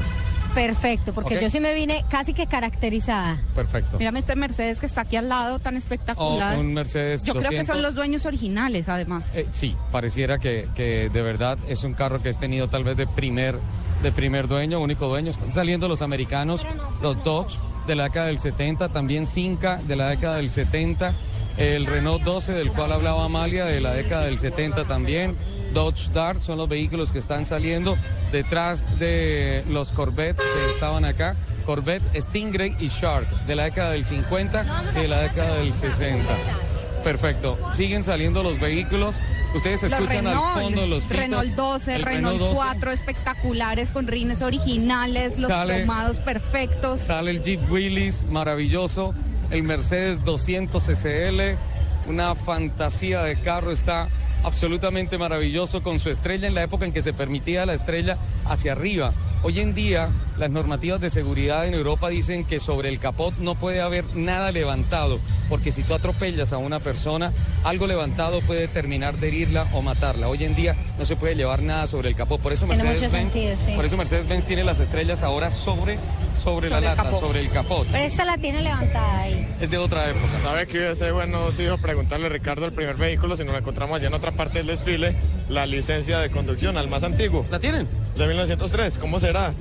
Perfecto, 0.54 1.14
porque 1.14 1.40
yo 1.42 1.50
sí 1.50 1.60
me 1.60 1.74
vine 1.74 2.06
casi 2.10 2.34
que 2.34 2.48
caracterizada. 2.48 3.38
Perfecto. 3.56 3.98
Mírame 3.98 4.20
este 4.20 4.36
Mercedes 4.36 4.80
que 4.80 4.86
está 4.86 5.02
aquí 5.02 5.16
al 5.16 5.30
lado, 5.30 5.60
tan 5.60 5.76
espectacular. 5.76 6.58
O 6.58 6.60
un 6.60 6.74
Mercedes 6.74 7.24
Yo 7.24 7.34
creo 7.34 7.50
que 7.50 7.58
200. 7.58 7.68
son 7.68 7.82
los 7.82 7.96
dueños 7.96 8.26
originales, 8.26 8.88
además. 8.90 9.32
Eh, 9.34 9.48
sí, 9.52 9.76
pareciera 9.92 10.38
que, 10.38 10.68
que 10.76 11.10
de 11.10 11.22
verdad 11.22 11.58
es 11.68 11.84
un 11.84 11.94
carro 11.94 12.22
que 12.22 12.30
has 12.30 12.38
tenido 12.40 12.68
tal 12.68 12.84
vez 12.84 12.98
de 12.98 13.08
primer, 13.08 13.56
de 14.04 14.12
primer 14.12 14.48
dueño, 14.48 14.80
único 14.80 15.08
dueño. 15.08 15.32
Están 15.32 15.50
saliendo 15.50 15.88
los 15.88 16.02
americanos, 16.02 16.66
los 17.02 17.24
Dodge 17.24 17.58
de 17.88 17.96
la 17.96 18.04
década 18.06 18.28
del 18.28 18.40
70, 18.40 18.90
también 18.90 19.28
Cinca 19.28 19.78
de 19.88 19.96
la 19.96 20.10
década 20.10 20.38
del 20.38 20.50
70. 20.52 21.14
el 21.58 21.86
Renault 21.86 22.24
12 22.24 22.54
del 22.54 22.72
cual 22.72 22.92
hablaba 22.92 23.26
Amalia 23.26 23.66
de 23.66 23.80
la 23.82 23.94
década 23.94 24.26
del 24.26 24.38
70 24.40 24.86
también. 24.86 25.36
Dodge 25.74 26.10
Dart 26.14 26.42
son 26.42 26.58
los 26.58 26.70
vehículos 26.70 27.12
que 27.12 27.20
están 27.20 27.46
saliendo 27.46 27.98
detrás 28.32 28.84
de 29.00 29.64
los 29.70 29.92
Corvette 29.92 30.38
que 30.38 30.72
estaban 30.74 31.06
acá. 31.06 31.36
Corvette 31.66 32.04
Stingray 32.22 32.76
y 32.80 32.90
Shark 32.90 33.28
de 33.46 33.56
la 33.56 33.64
década 33.66 33.92
del 33.92 34.06
50 34.06 34.84
y 34.96 35.00
de 35.02 35.08
la 35.08 35.22
década 35.22 35.56
del 35.56 35.74
60. 35.74 36.24
Perfecto. 37.04 37.58
Siguen 37.74 38.04
saliendo 38.04 38.44
los 38.44 38.60
vehículos. 38.60 39.20
Ustedes 39.56 39.84
Los 39.84 39.92
escuchan 39.94 40.26
Renault, 40.26 40.46
al 40.58 40.64
fondo 40.64 40.88
los 40.88 41.04
pitos. 41.04 41.18
Renault 41.18 41.50
12, 41.56 41.96
El 41.96 42.02
Renault, 42.04 42.40
12. 42.40 42.56
4 42.56 42.92
espectaculares 42.92 43.92
con 43.92 44.08
rines 44.08 44.42
originales, 44.42 45.38
los 45.40 45.50
Sale- 45.50 45.80
cromados 45.80 46.18
perfectos. 46.18 47.02
Sale 47.02 47.32
el 47.32 47.44
Jeep 47.44 47.70
Willys, 47.72 48.24
maravilloso. 48.30 49.14
El 49.52 49.64
Mercedes 49.64 50.24
200 50.24 50.88
SL, 50.90 51.56
una 52.08 52.34
fantasía 52.36 53.22
de 53.22 53.36
carro, 53.36 53.72
está 53.72 54.08
absolutamente 54.44 55.18
maravilloso 55.18 55.82
con 55.82 56.00
su 56.00 56.10
estrella 56.10 56.48
en 56.48 56.56
la 56.56 56.64
época 56.64 56.86
en 56.86 56.94
que 56.94 57.02
se 57.02 57.14
permitía 57.14 57.66
la 57.66 57.74
estrella 57.74 58.18
hacia 58.46 58.74
arriba. 58.74 59.14
Hoy 59.46 59.60
en 59.60 59.76
día 59.76 60.08
las 60.38 60.50
normativas 60.50 61.02
de 61.02 61.10
seguridad 61.10 61.68
en 61.68 61.74
Europa 61.74 62.08
dicen 62.08 62.46
que 62.46 62.62
sobre 62.62 62.88
el 62.88 62.98
capot 62.98 63.38
no 63.40 63.56
puede 63.56 63.82
haber 63.82 64.06
nada 64.16 64.52
levantado, 64.52 65.20
porque 65.50 65.74
si 65.74 65.84
tú 65.84 65.94
atropellas 65.94 66.54
a 66.54 66.58
una 66.58 66.80
persona, 66.80 67.34
algo 67.66 67.86
levantado 67.86 68.40
puede 68.42 68.70
terminar 68.70 69.18
de 69.18 69.28
herirla 69.28 69.68
o 69.74 69.82
matarla. 69.82 70.30
Hoy 70.30 70.46
en 70.46 70.56
día 70.56 70.76
no 70.98 71.04
se 71.04 71.18
puede 71.18 71.36
llevar 71.36 71.62
nada 71.62 71.88
sobre 71.88 72.08
el 72.08 72.16
capot, 72.16 72.40
por 72.42 72.54
eso 72.54 72.66
Mercedes 72.68 73.12
Benz, 73.12 73.34
sentido, 73.34 73.58
sí. 73.58 73.74
por 73.76 73.84
eso 73.86 73.98
Mercedes 73.98 74.28
Benz 74.28 74.46
tiene 74.46 74.64
las 74.64 74.80
estrellas 74.80 75.24
ahora 75.24 75.52
sobre 75.52 75.98
sobre, 76.36 76.70
la 76.70 76.78
Sobre 76.78 76.88
lata, 76.88 77.04
capot. 77.04 77.20
sobre 77.20 77.40
el 77.42 77.50
capot. 77.52 77.88
Pero 77.92 78.04
esta 78.04 78.26
la 78.26 78.38
tiene 78.38 78.62
levantada 78.62 79.22
ahí. 79.22 79.46
Es 79.60 79.70
de 79.70 79.78
otra 79.78 80.10
época. 80.10 80.40
Sabe 80.42 80.68
que 80.68 80.80
hubiese 80.80 81.12
bueno 81.12 81.52
sido 81.52 81.78
preguntarle 81.78 82.28
a 82.28 82.30
Ricardo 82.30 82.66
el 82.66 82.72
primer 82.72 82.96
vehículo, 82.96 83.36
si 83.38 83.44
nos 83.44 83.52
lo 83.52 83.60
encontramos 83.60 83.98
allá 83.98 84.08
en 84.08 84.14
otra 84.14 84.32
parte 84.32 84.60
del 84.60 84.68
desfile, 84.68 85.16
la 85.50 85.66
licencia 85.66 86.20
de 86.20 86.32
conducción 86.32 86.78
al 86.78 86.88
más 86.88 87.04
antiguo. 87.04 87.46
¿La 87.52 87.60
tienen? 87.60 87.88
De 88.18 88.28
1903, 88.28 88.98
¿cómo 88.98 89.20
será? 89.34 89.54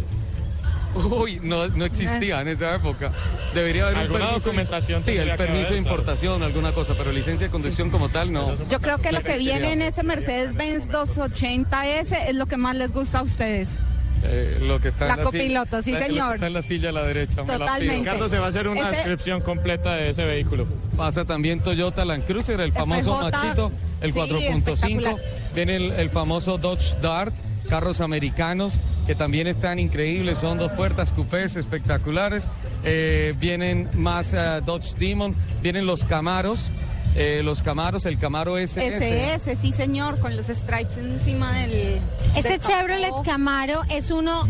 Uy, 0.95 1.41
no, 1.43 1.69
no 1.69 1.87
existía 1.87 2.41
en 2.43 2.49
esa 2.49 2.75
época. 2.75 3.11
Debería 3.55 3.85
haber 3.85 3.95
un 3.97 4.01
¿Alguna 4.03 4.25
permiso. 4.27 4.45
documentación 4.51 5.03
Sí, 5.03 5.13
el 5.17 5.31
permiso 5.37 5.61
de 5.61 5.65
claro. 5.65 5.77
importación, 5.77 6.43
alguna 6.43 6.73
cosa, 6.73 6.93
pero 6.99 7.13
licencia 7.13 7.47
de 7.47 7.51
conducción 7.51 7.89
como 7.89 8.11
tal, 8.11 8.31
no. 8.31 8.55
Yo 8.69 8.79
creo 8.81 8.99
que 8.99 9.11
lo 9.11 9.23
que 9.23 9.39
viene 9.39 9.73
en 9.73 9.81
ese 9.81 10.03
Mercedes-Benz 10.03 10.91
280S 10.91 12.29
es 12.29 12.35
lo 12.35 12.45
que 12.45 12.59
más 12.59 12.77
les 12.77 12.93
gusta 12.93 13.21
a 13.21 13.23
ustedes. 13.23 13.79
Eh, 14.25 14.59
lo 14.69 14.81
que 14.81 14.89
está 14.89 15.07
La 15.07 15.15
en 15.15 15.19
la 15.25 15.31
silla- 15.31 15.43
copiloto, 15.43 15.83
sí, 15.83 15.93
la- 15.93 15.99
lo 15.99 16.05
que 16.05 16.13
señor. 16.13 16.35
está 16.35 16.47
en 16.47 16.53
la 16.53 16.63
silla 16.63 16.89
a 16.91 16.93
la 16.93 17.03
derecha. 17.05 17.43
Totalmente. 17.45 17.97
Ricardo 17.97 18.29
se 18.29 18.39
va 18.39 18.47
a 18.47 18.49
hacer 18.51 18.69
una 18.69 18.83
Ese- 18.83 18.91
descripción 18.97 19.41
completa 19.41 19.95
de 19.97 20.11
ese 20.11 20.25
vehículo. 20.25 20.67
Pasa 20.97 21.25
también 21.25 21.59
Toyota 21.61 22.05
Land 22.05 22.25
Cruiser, 22.27 22.61
el 22.61 22.71
famoso 22.73 23.15
FJ, 23.19 23.31
machito, 23.31 23.73
el 24.03 24.13
sí, 24.13 24.19
4.5. 24.19 24.73
espectacular. 25.01 25.17
Viene 25.55 25.77
el, 25.77 25.93
el 25.93 26.11
famoso 26.11 26.57
Dodge 26.59 26.95
Dart, 27.01 27.35
carros 27.73 28.03
americanos 28.03 28.79
que 29.07 29.15
también 29.15 29.47
están 29.47 29.79
increíbles, 29.79 30.39
son 30.41 30.59
dos 30.59 30.71
puertas 30.73 31.11
coupés 31.11 31.57
espectaculares. 31.57 32.51
Eh, 32.85 33.33
vienen 33.41 33.89
más 33.95 34.35
eh, 34.35 34.61
Dodge 34.63 34.95
Demon, 34.99 35.35
vienen 35.63 35.87
los 35.87 36.05
Camaros, 36.05 36.71
eh, 37.17 37.41
los 37.43 37.63
Camaros, 37.63 38.05
el 38.05 38.19
Camaro 38.19 38.59
SS. 38.59 39.35
SS, 39.39 39.57
sí 39.57 39.73
señor, 39.73 40.19
con 40.21 40.37
los 40.37 40.49
stripes 40.49 40.99
encima 40.99 41.51
del... 41.61 41.99
Este 42.37 42.51
del 42.51 42.61
Chevrolet. 42.61 43.11
Camaro 43.25 43.81
es 43.89 44.11
uno, 44.11 44.47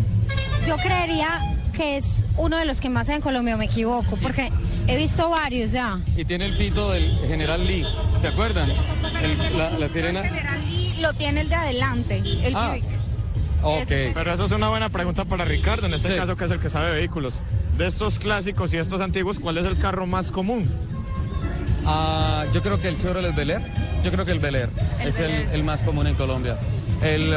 yo 0.67 0.77
creería 0.79 1.39
que 1.77 1.99
es 1.99 2.25
uno 2.39 2.57
de 2.57 2.65
los 2.65 2.81
que 2.81 2.89
más 2.89 3.09
hay 3.09 3.15
en 3.17 3.23
Colombia, 3.23 3.57
me 3.57 3.67
equivoco, 3.67 4.19
porque 4.21 4.51
he 4.89 4.97
visto 4.97 5.29
varios 5.31 5.71
ya. 5.71 5.97
Y 6.17 6.25
tiene 6.25 6.47
el 6.47 6.57
pito 6.57 6.91
del 6.91 7.09
General 7.29 7.65
Lee, 7.65 7.87
¿se 8.21 8.27
acuerdan? 8.27 8.69
El- 9.23 9.57
la, 9.57 9.71
la 9.79 9.89
sirena. 9.89 10.23
Y 10.69 11.01
lo 11.01 11.13
tiene 11.15 11.43
el 11.43 11.49
de 11.49 11.55
adelante, 11.55 12.21
el 12.43 12.57
Ah. 12.57 12.71
Buick. 12.71 13.02
Ok. 13.63 13.89
Pero 14.15 14.33
eso 14.33 14.45
es 14.47 14.53
una 14.53 14.69
buena 14.69 14.89
pregunta 14.89 15.25
para 15.25 15.45
Ricardo, 15.45 15.87
en 15.87 15.95
este 15.95 16.09
Sí. 16.09 16.15
caso 16.17 16.37
que 16.37 16.45
es 16.45 16.51
el 16.51 16.59
que 16.59 16.71
sabe 16.71 16.91
vehículos. 16.93 17.35
De 17.79 17.87
estos 17.87 18.19
clásicos 18.19 18.73
y 18.75 18.77
estos 18.77 19.01
antiguos, 19.01 19.39
¿cuál 19.41 19.59
es 19.59 19.67
el 19.67 19.79
carro 19.79 20.07
más 20.07 20.31
común? 20.31 20.69
Ah, 21.85 22.45
yo 22.53 22.63
creo 22.63 22.81
que 22.81 22.89
el 22.89 22.97
Chevrolet 22.99 23.35
Bel 23.35 23.51
Air, 23.51 23.63
yo 24.05 24.13
creo 24.13 24.25
que 24.25 24.31
el 24.33 24.39
Bel 24.39 24.55
Air 24.55 24.71
El 25.01 25.09
es 25.09 25.19
Bel 25.19 25.31
el, 25.31 25.37
Air. 25.43 25.49
el 25.53 25.65
más 25.65 25.83
común 25.83 26.07
en 26.07 26.15
Colombia. 26.15 26.59
El, 27.03 27.35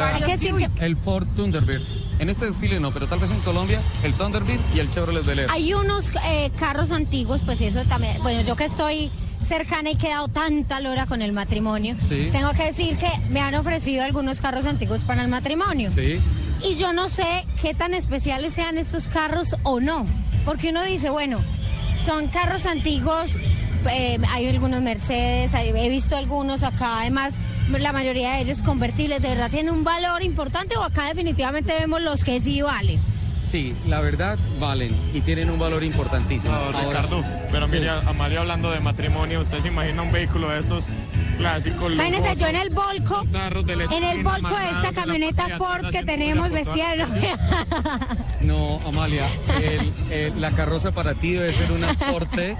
el 0.80 0.96
Ford 0.96 1.26
Thunderbird. 1.34 1.82
En 2.20 2.30
este 2.30 2.46
desfile 2.46 2.78
no, 2.80 2.92
pero 2.92 3.08
tal 3.08 3.18
vez 3.18 3.30
en 3.30 3.40
Colombia 3.40 3.80
el 4.04 4.14
Thunderbird 4.14 4.60
y 4.74 4.78
el 4.78 4.88
Chevrolet 4.90 5.24
Bel 5.24 5.40
Air. 5.40 5.50
Hay 5.50 5.74
unos 5.74 6.12
eh, 6.24 6.50
carros 6.58 6.92
antiguos, 6.92 7.42
pues 7.44 7.60
eso 7.60 7.84
también, 7.86 8.22
bueno, 8.22 8.40
yo 8.42 8.54
que 8.56 8.64
estoy 8.66 9.10
cercana 9.46 9.90
y 9.90 9.96
que 9.96 10.08
he 10.08 10.10
dado 10.10 10.28
tanta 10.28 10.80
lora 10.80 11.06
con 11.06 11.22
el 11.22 11.32
matrimonio, 11.32 11.96
Sí. 12.08 12.28
tengo 12.32 12.50
que 12.52 12.64
decir 12.64 12.96
que 12.98 13.08
me 13.30 13.40
han 13.40 13.54
ofrecido 13.54 14.04
algunos 14.04 14.40
carros 14.40 14.66
antiguos 14.66 15.04
para 15.04 15.22
el 15.22 15.28
matrimonio. 15.28 15.90
Sí. 15.90 16.20
Y 16.62 16.76
yo 16.76 16.92
no 16.92 17.08
sé 17.08 17.44
qué 17.62 17.74
tan 17.74 17.94
especiales 17.94 18.52
sean 18.54 18.78
estos 18.78 19.08
carros 19.08 19.56
o 19.62 19.80
no, 19.80 20.06
porque 20.44 20.70
uno 20.70 20.82
dice, 20.82 21.10
bueno, 21.10 21.40
son 22.04 22.28
carros 22.28 22.66
antiguos, 22.66 23.38
eh, 23.90 24.18
hay 24.32 24.48
algunos 24.48 24.82
Mercedes, 24.82 25.54
hay- 25.54 25.68
he 25.74 25.88
visto 25.88 26.16
algunos 26.16 26.62
acá, 26.62 27.00
además 27.00 27.34
la 27.70 27.92
mayoría 27.92 28.32
de 28.32 28.40
ellos 28.42 28.62
convertibles, 28.62 29.20
¿de 29.22 29.28
verdad 29.28 29.50
tienen 29.50 29.72
un 29.74 29.84
valor 29.84 30.22
importante 30.22 30.76
o 30.76 30.82
acá 30.82 31.06
definitivamente 31.08 31.72
vemos 31.78 32.00
los 32.02 32.24
que 32.24 32.40
sí 32.40 32.62
valen? 32.62 32.98
Sí, 33.48 33.76
la 33.86 34.00
verdad 34.00 34.38
valen 34.58 34.92
y 35.14 35.20
tienen 35.20 35.50
un 35.50 35.58
valor 35.58 35.84
importantísimo. 35.84 36.52
No, 36.52 36.58
Ahora- 36.58 36.80
Ricardo, 36.88 37.24
pero 37.52 37.68
Sí. 37.68 37.76
mire, 37.76 37.90
Amalia 37.90 38.40
hablando 38.40 38.70
de 38.70 38.80
matrimonio, 38.80 39.40
¿usted 39.40 39.60
se 39.60 39.68
imagina 39.68 40.02
un 40.02 40.10
vehículo 40.10 40.48
de 40.50 40.60
estos 40.60 40.86
clásicos? 41.38 41.92
Imagínense, 41.92 42.18
lujosos, 42.30 42.40
yo 42.40 42.46
en 42.48 42.56
el 42.56 42.70
volco, 42.70 43.24
tarros 43.30 43.64
de 43.66 43.76
leche 43.76 43.96
en 43.96 44.04
el 44.04 44.24
volco 44.24 44.48
de 44.56 44.64
esta 44.70 44.92
camioneta 44.92 45.46
de 45.46 45.56
Ford 45.58 45.90
que 45.90 46.02
tenemos 46.02 46.50
vestida 46.50 46.90
de 46.90 46.96
novia. 47.06 47.38
No, 48.40 48.80
Amalia, 48.86 49.26
el- 49.62 49.92
el- 50.12 50.40
la 50.40 50.50
carroza 50.50 50.90
para 50.92 51.14
ti 51.14 51.32
debe 51.32 51.52
ser 51.52 51.70
una 51.72 51.94
Forte, 51.94 52.56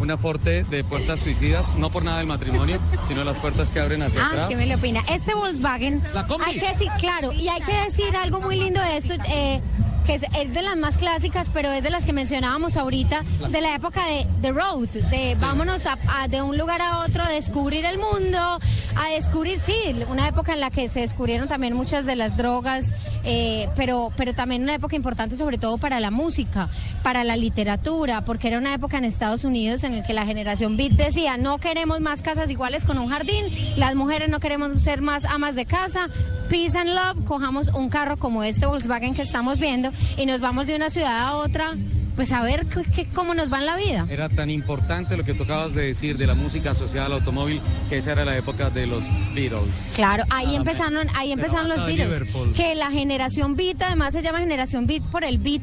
una 0.00 0.16
Forte 0.16 0.64
de 0.64 0.84
puertas 0.84 1.20
suicidas, 1.20 1.72
no 1.76 1.90
por 1.90 2.04
nada 2.04 2.18
del 2.18 2.26
matrimonio, 2.26 2.78
sino 3.06 3.22
las 3.24 3.36
puertas 3.38 3.70
que 3.70 3.80
abren 3.80 4.02
hacia 4.02 4.22
Ah, 4.22 4.26
atrás. 4.28 4.48
¿qué 4.50 4.56
me 4.56 4.66
le 4.66 4.74
opina? 4.74 5.02
Este 5.08 5.34
Volkswagen, 5.34 6.02
La 6.12 6.26
hay 6.44 6.58
que 6.58 6.68
decir, 6.68 6.88
claro, 6.98 7.32
y 7.32 7.48
hay 7.48 7.60
que 7.62 7.72
decir 7.74 8.14
algo 8.16 8.40
muy 8.40 8.56
lindo 8.56 8.80
de 8.80 8.96
esto, 8.98 9.14
eh, 9.28 9.60
que 10.06 10.14
es, 10.14 10.22
es 10.38 10.54
de 10.54 10.62
las 10.62 10.76
más 10.76 10.96
clásicas, 10.98 11.50
pero 11.52 11.70
es 11.72 11.82
de 11.82 11.90
las 11.90 12.06
que 12.06 12.12
mencionábamos 12.12 12.76
ahorita, 12.76 13.22
de 13.50 13.60
la 13.60 13.74
época 13.74 14.06
de 14.06 14.26
The 14.42 14.52
Road, 14.52 14.88
de 15.10 15.36
vámonos 15.40 15.86
a, 15.86 15.98
a- 16.08 16.28
de 16.28 16.42
un 16.42 16.56
lugar 16.56 16.80
a 16.80 17.00
otro 17.00 17.22
a 17.24 17.28
descubrir 17.28 17.84
el 17.84 17.98
mundo, 17.98 18.38
a 18.38 19.08
descubrir, 19.14 19.58
sí, 19.58 19.74
una 20.08 20.28
época 20.28 20.52
en 20.54 20.60
la 20.60 20.70
que 20.70 20.88
se 20.88 21.00
descubrieron 21.00 21.48
también 21.48 21.74
muchas 21.74 22.06
de 22.06 22.16
las 22.16 22.36
drogas, 22.36 22.92
eh, 23.24 23.68
pero, 23.76 24.12
pero 24.16 24.32
también 24.34 24.62
una 24.62 24.74
época 24.74 24.94
importante 24.96 25.36
sobre 25.36 25.58
todo 25.58 25.78
para 25.78 25.98
la 26.00 26.10
música, 26.10 26.68
para 27.02 27.24
la 27.24 27.36
literatura, 27.36 28.24
porque 28.24 28.48
era 28.48 28.58
una 28.58 28.72
época 28.74 28.98
en 28.98 29.04
Estados 29.04 29.44
Unidos 29.44 29.82
en 29.84 29.96
la 29.98 30.02
que 30.04 30.12
la 30.14 30.24
generación 30.26 30.76
Beat 30.76 30.92
decía, 30.92 31.36
no 31.36 31.58
queremos 31.58 32.00
más 32.00 32.22
casas 32.22 32.48
iguales 32.50 32.84
con 32.84 32.98
un 32.98 33.08
jardín, 33.08 33.44
las 33.76 33.94
mujeres 33.94 34.28
no 34.28 34.40
queremos 34.40 34.80
ser 34.82 35.00
más 35.02 35.24
amas 35.24 35.54
de 35.54 35.66
casa, 35.66 36.08
peace 36.48 36.78
and 36.78 36.90
love, 36.90 37.24
cojamos 37.24 37.68
un 37.68 37.88
carro 37.88 38.16
como 38.16 38.44
este 38.44 38.66
Volkswagen 38.66 39.14
que 39.14 39.22
estamos 39.22 39.58
viendo 39.58 39.90
y 40.16 40.26
nos 40.26 40.40
vamos 40.40 40.66
de 40.66 40.76
una 40.76 40.90
ciudad 40.90 41.18
a 41.18 41.34
otra, 41.36 41.74
pues 42.16 42.32
a 42.32 42.42
ver 42.42 42.66
qué- 42.66 42.82
qué- 42.84 43.08
cómo 43.12 43.34
nos 43.34 43.52
va 43.52 43.58
en 43.58 43.66
la 43.66 43.76
vida. 43.76 44.06
Era 44.08 44.28
tan 44.28 44.48
importante 44.50 45.16
lo 45.16 45.24
que 45.24 45.34
tocabas 45.34 45.74
de 45.74 45.86
decir 45.86 46.16
de 46.16 46.26
la 46.26 46.34
música 46.34 46.70
asociada 46.70 47.06
al 47.06 47.12
automóvil 47.12 47.60
que 47.88 47.98
esa 47.98 48.12
era 48.12 48.24
la 48.24 48.36
época 48.36 48.70
de 48.70 48.86
los 48.86 49.04
Beatles. 49.34 49.86
Claro, 49.94 50.24
ahí 50.30 50.54
Ah, 50.54 50.56
empezaron, 50.56 51.08
ahí 51.14 51.32
empezaron 51.32 51.68
los 51.68 51.84
Beatles. 51.84 52.06
Liverpool. 52.20 52.52
Que 52.54 52.74
la 52.74 52.90
generación 52.90 53.54
Beat 53.56 53.82
además 53.82 54.12
se 54.14 54.22
llama 54.22 54.38
generación 54.38 54.86
Beat 54.86 55.02
por 55.04 55.24
el 55.24 55.38
beat 55.38 55.62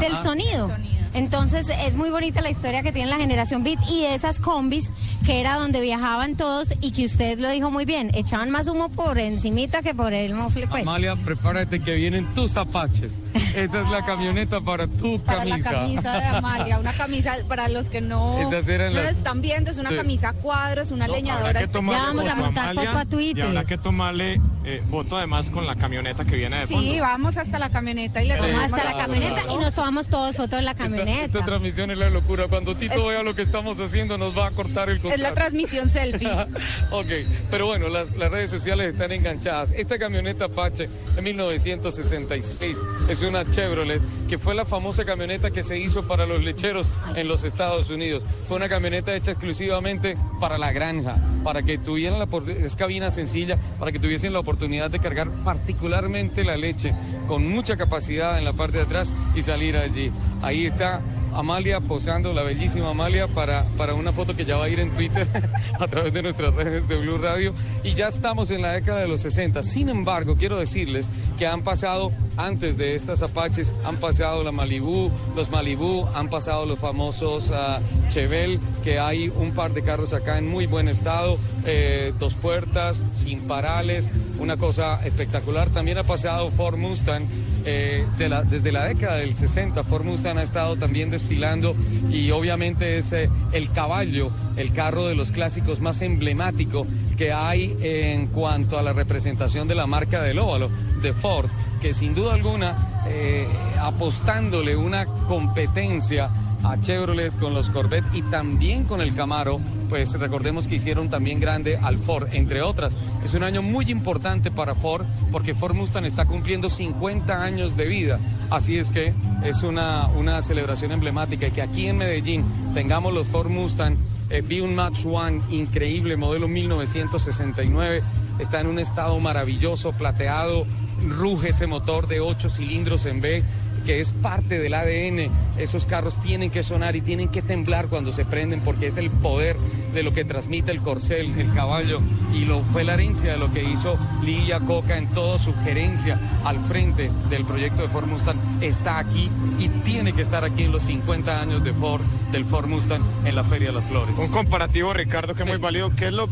del 0.00 0.16
sonido. 0.16 0.70
Entonces 1.14 1.70
es 1.86 1.94
muy 1.94 2.10
bonita 2.10 2.40
la 2.40 2.50
historia 2.50 2.82
que 2.82 2.92
tiene 2.92 3.08
la 3.08 3.16
generación 3.18 3.62
Beat 3.64 3.78
y 3.88 4.02
de 4.02 4.14
esas 4.14 4.40
combis 4.40 4.92
que 5.24 5.40
era 5.40 5.54
donde 5.56 5.80
viajaban 5.80 6.36
todos 6.36 6.74
y 6.80 6.90
que 6.92 7.04
usted 7.06 7.38
lo 7.38 7.48
dijo 7.50 7.70
muy 7.70 7.84
bien, 7.84 8.10
echaban 8.14 8.50
más 8.50 8.68
humo 8.68 8.88
por 8.90 9.18
encimita 9.18 9.80
que 9.82 9.94
por 9.94 10.12
el 10.12 10.34
mofle. 10.34 10.66
pues. 10.66 10.82
Amalia, 10.82 11.16
prepárate 11.16 11.80
que 11.80 11.94
vienen 11.94 12.26
tus 12.34 12.56
apaches. 12.56 13.20
Esa 13.56 13.80
es 13.80 13.88
la 13.88 14.04
camioneta 14.04 14.60
para 14.60 14.86
tu 14.86 15.20
Para 15.20 15.44
la 15.44 15.50
camisa. 15.58 15.70
camisa 15.70 16.12
de 16.18 16.24
Amalia, 16.26 16.78
una 16.80 16.92
camisa 16.92 17.36
para 17.48 17.68
los 17.68 17.88
que 17.88 18.00
no, 18.00 18.40
Esas 18.40 18.68
eran 18.68 18.92
no 18.92 19.00
las- 19.02 19.12
lo 19.12 19.18
están 19.18 19.40
viendo, 19.40 19.70
es 19.70 19.78
una 19.78 19.90
Sí. 19.90 19.96
camisa 19.96 20.30
a 20.30 20.32
cuadros, 20.32 20.90
una 20.90 21.06
leñadora 21.08 21.64
tomarle 21.68 21.98
vamos 21.98 22.26
a 22.28 22.34
montar 22.34 22.74
foto 22.74 22.98
a 22.98 23.04
Twitter. 23.04 23.44
Y 23.44 23.48
habrá 23.48 23.64
que 23.64 23.78
tomarle 23.78 24.40
eh, 24.66 24.82
voto 24.88 25.16
además 25.18 25.50
con 25.50 25.66
la 25.66 25.74
camioneta 25.76 26.24
que 26.24 26.36
viene 26.36 26.60
de 26.60 26.66
fondo. 26.66 26.82
Sí, 26.92 26.98
vamos 26.98 27.36
hasta 27.36 27.58
la 27.58 27.68
camioneta 27.70 28.22
y 28.22 28.28
le 28.28 28.36
tomamos 28.36 28.62
hasta 28.72 28.84
la 28.84 28.96
camioneta 28.96 29.42
y 29.52 29.56
nos 29.58 29.74
tomamos 29.74 30.06
todos 30.08 30.36
fotos 30.36 30.58
en 30.58 30.64
la 30.64 30.74
camioneta. 30.74 31.03
Esta 31.08 31.44
transmisión 31.44 31.90
es 31.90 31.98
la 31.98 32.10
locura. 32.10 32.46
Cuando 32.48 32.74
Tito 32.76 32.94
Es- 32.94 33.06
vea 33.06 33.22
lo 33.22 33.34
que 33.34 33.42
estamos 33.42 33.78
haciendo, 33.80 34.16
nos 34.18 34.36
va 34.36 34.48
a 34.48 34.50
cortar 34.50 34.88
el 34.90 34.96
Es 34.98 35.02
la 35.04 35.10
contrato. 35.10 35.34
transmisión 35.34 35.90
selfie. 35.90 36.28
ok, 36.90 37.06
pero 37.50 37.66
bueno, 37.66 37.88
las, 37.88 38.16
las 38.16 38.30
redes 38.30 38.50
sociales 38.50 38.92
están 38.92 39.12
enganchadas. 39.12 39.72
Esta 39.72 39.98
camioneta 39.98 40.46
Apache 40.46 40.88
de 41.14 41.22
1966 41.22 42.82
es 43.08 43.22
una 43.22 43.48
Chevrolet 43.48 44.00
que 44.28 44.38
fue 44.38 44.54
la 44.54 44.64
famosa 44.64 45.04
camioneta 45.04 45.50
que 45.50 45.62
se 45.62 45.78
hizo 45.78 46.06
para 46.08 46.26
los 46.26 46.42
lecheros 46.42 46.86
en 47.14 47.28
los 47.28 47.44
Estados 47.44 47.90
Unidos. 47.90 48.24
Fue 48.48 48.56
una 48.56 48.68
camioneta 48.68 49.14
hecha 49.14 49.32
exclusivamente 49.32 50.16
para 50.40 50.58
la 50.58 50.72
granja, 50.72 51.16
para 51.42 51.62
que 51.62 51.78
tuvieran 51.78 52.18
la 52.18 52.28
es 52.64 52.74
cabina 52.76 53.10
sencilla, 53.10 53.58
para 53.78 53.92
que 53.92 53.98
tuviesen 53.98 54.32
la 54.32 54.40
oportunidad 54.40 54.90
de 54.90 54.98
cargar 54.98 55.28
particularmente 55.44 56.42
la 56.44 56.56
leche 56.56 56.94
con 57.28 57.46
mucha 57.46 57.76
capacidad 57.76 58.38
en 58.38 58.44
la 58.44 58.52
parte 58.52 58.78
de 58.78 58.84
atrás 58.84 59.14
y 59.34 59.42
salir 59.42 59.76
allí. 59.76 60.10
Ahí 60.42 60.66
está 60.66 60.93
Amalia 61.34 61.80
posando, 61.80 62.32
la 62.32 62.42
bellísima 62.42 62.90
Amalia, 62.90 63.26
para, 63.26 63.64
para 63.76 63.94
una 63.94 64.12
foto 64.12 64.36
que 64.36 64.44
ya 64.44 64.56
va 64.56 64.66
a 64.66 64.68
ir 64.68 64.78
en 64.78 64.90
Twitter 64.90 65.26
a 65.80 65.88
través 65.88 66.12
de 66.12 66.22
nuestras 66.22 66.54
redes 66.54 66.86
de 66.86 66.96
Blue 66.96 67.18
Radio. 67.18 67.52
Y 67.82 67.94
ya 67.94 68.08
estamos 68.08 68.50
en 68.50 68.62
la 68.62 68.72
década 68.72 69.00
de 69.00 69.08
los 69.08 69.20
60. 69.22 69.62
Sin 69.62 69.88
embargo, 69.88 70.36
quiero 70.36 70.58
decirles 70.58 71.08
que 71.36 71.46
han 71.46 71.62
pasado, 71.62 72.12
antes 72.36 72.76
de 72.76 72.94
estas 72.94 73.22
Apaches, 73.22 73.74
han 73.84 73.96
pasado 73.96 74.44
la 74.44 74.52
Malibu, 74.52 75.10
los 75.34 75.50
Malibu, 75.50 76.06
han 76.14 76.30
pasado 76.30 76.66
los 76.66 76.78
famosos 76.78 77.50
ah, 77.52 77.80
Chevel, 78.08 78.60
que 78.84 79.00
hay 79.00 79.28
un 79.28 79.52
par 79.52 79.72
de 79.72 79.82
carros 79.82 80.12
acá 80.12 80.38
en 80.38 80.48
muy 80.48 80.66
buen 80.66 80.88
estado, 80.88 81.38
eh, 81.66 82.12
dos 82.18 82.34
puertas, 82.34 83.02
sin 83.12 83.40
parales, 83.40 84.08
una 84.38 84.56
cosa 84.56 85.04
espectacular. 85.04 85.70
También 85.70 85.98
ha 85.98 86.04
pasado 86.04 86.50
Ford 86.50 86.76
Mustang. 86.76 87.24
Eh, 87.64 88.04
desde 88.48 88.72
la 88.72 88.84
década 88.84 89.16
del 89.16 89.34
60, 89.34 89.84
Ford 89.84 90.04
Mustang 90.04 90.38
ha 90.38 90.42
estado 90.42 90.76
también 90.76 91.10
desfilando 91.10 91.74
y 92.10 92.30
obviamente 92.30 92.98
es 92.98 93.12
eh, 93.12 93.30
el 93.52 93.70
caballo, 93.70 94.30
el 94.56 94.72
carro 94.72 95.06
de 95.06 95.14
los 95.14 95.32
clásicos 95.32 95.80
más 95.80 96.02
emblemático 96.02 96.86
que 97.16 97.32
hay 97.32 97.76
en 97.80 98.26
cuanto 98.26 98.78
a 98.78 98.82
la 98.82 98.92
representación 98.92 99.68
de 99.68 99.74
la 99.74 99.86
marca 99.86 100.22
del 100.22 100.38
óvalo 100.38 100.70
de 101.00 101.12
Ford, 101.12 101.48
que 101.80 101.94
sin 101.94 102.14
duda 102.14 102.34
alguna, 102.34 103.02
eh, 103.06 103.46
apostándole 103.80 104.76
una 104.76 105.06
competencia 105.06 106.30
a 106.64 106.80
Chevrolet 106.80 107.36
con 107.38 107.52
los 107.52 107.70
Corvette 107.70 108.06
y 108.14 108.22
también 108.22 108.84
con 108.84 109.00
el 109.00 109.14
Camaro, 109.14 109.60
pues 109.88 110.18
recordemos 110.18 110.66
que 110.66 110.76
hicieron 110.76 111.10
también 111.10 111.38
grande 111.38 111.76
al 111.76 111.96
Ford, 111.96 112.28
entre 112.32 112.62
otras. 112.62 112.96
Es 113.22 113.34
un 113.34 113.42
año 113.42 113.62
muy 113.62 113.90
importante 113.90 114.50
para 114.50 114.74
Ford 114.74 115.04
porque 115.30 115.54
Ford 115.54 115.74
Mustang 115.74 116.06
está 116.06 116.24
cumpliendo 116.24 116.70
50 116.70 117.42
años 117.42 117.76
de 117.76 117.86
vida. 117.86 118.18
Así 118.50 118.78
es 118.78 118.90
que 118.90 119.12
es 119.44 119.62
una, 119.62 120.08
una 120.08 120.40
celebración 120.42 120.92
emblemática 120.92 121.46
y 121.46 121.50
que 121.50 121.62
aquí 121.62 121.86
en 121.86 121.98
Medellín 121.98 122.44
tengamos 122.72 123.12
los 123.12 123.26
Ford 123.26 123.50
Mustang. 123.50 123.96
Eh, 124.30 124.40
vi 124.40 124.60
un 124.60 124.74
Match 124.74 125.04
One 125.04 125.42
increíble, 125.50 126.16
modelo 126.16 126.48
1969. 126.48 128.02
Está 128.38 128.60
en 128.60 128.66
un 128.68 128.78
estado 128.78 129.20
maravilloso, 129.20 129.92
plateado. 129.92 130.66
Ruge 131.08 131.50
ese 131.50 131.66
motor 131.66 132.08
de 132.08 132.20
8 132.20 132.48
cilindros 132.48 133.04
en 133.04 133.20
B 133.20 133.42
que 133.84 134.00
es 134.00 134.12
parte 134.12 134.58
del 134.58 134.74
ADN. 134.74 135.30
Esos 135.58 135.86
carros 135.86 136.20
tienen 136.20 136.50
que 136.50 136.62
sonar 136.62 136.96
y 136.96 137.00
tienen 137.00 137.28
que 137.28 137.42
temblar 137.42 137.86
cuando 137.86 138.12
se 138.12 138.24
prenden 138.24 138.60
porque 138.60 138.86
es 138.88 138.96
el 138.96 139.10
poder 139.10 139.56
de 139.92 140.02
lo 140.02 140.12
que 140.12 140.24
transmite 140.24 140.72
el 140.72 140.80
corcel, 140.80 141.38
el 141.38 141.52
caballo. 141.52 142.00
Y 142.32 142.44
lo 142.44 142.60
fue 142.60 142.84
la 142.84 142.94
herencia 142.94 143.32
de 143.32 143.38
lo 143.38 143.52
que 143.52 143.62
hizo 143.62 143.96
Lidia 144.22 144.60
Coca 144.60 144.98
en 144.98 145.08
toda 145.10 145.38
su 145.38 145.54
gerencia 145.62 146.18
al 146.44 146.58
frente 146.60 147.10
del 147.30 147.44
proyecto 147.44 147.82
de 147.82 147.88
Ford 147.88 148.06
Mustang. 148.06 148.38
Está 148.60 148.98
aquí 148.98 149.30
y 149.58 149.68
tiene 149.68 150.12
que 150.12 150.22
estar 150.22 150.44
aquí 150.44 150.64
en 150.64 150.72
los 150.72 150.82
50 150.84 151.40
años 151.40 151.62
de 151.62 151.72
Ford, 151.72 152.02
del 152.32 152.44
Ford 152.44 152.66
Mustang 152.66 153.02
en 153.24 153.36
la 153.36 153.44
Feria 153.44 153.68
de 153.68 153.74
las 153.74 153.84
Flores. 153.84 154.18
Un 154.18 154.28
comparativo, 154.28 154.92
Ricardo, 154.92 155.34
que 155.34 155.42
es 155.42 155.48
muy 155.48 155.58
válido. 155.58 155.94
¿Qué 155.94 156.08
es 156.08 156.12
lo, 156.12 156.28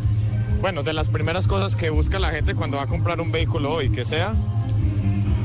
bueno, 0.61 0.83
de 0.83 0.93
las 0.93 1.09
primeras 1.09 1.47
cosas 1.47 1.77
que 1.77 1.91
busca 1.91 2.19
la 2.19 2.31
gente 2.31 2.55
cuando 2.55 2.79
va 2.79 2.85
a 2.85 2.89
comprar 2.89 3.21
un 3.21 3.31
vehículo 3.31 3.73
hoy? 3.73 3.91
Que 3.91 4.05
sea 4.05 4.35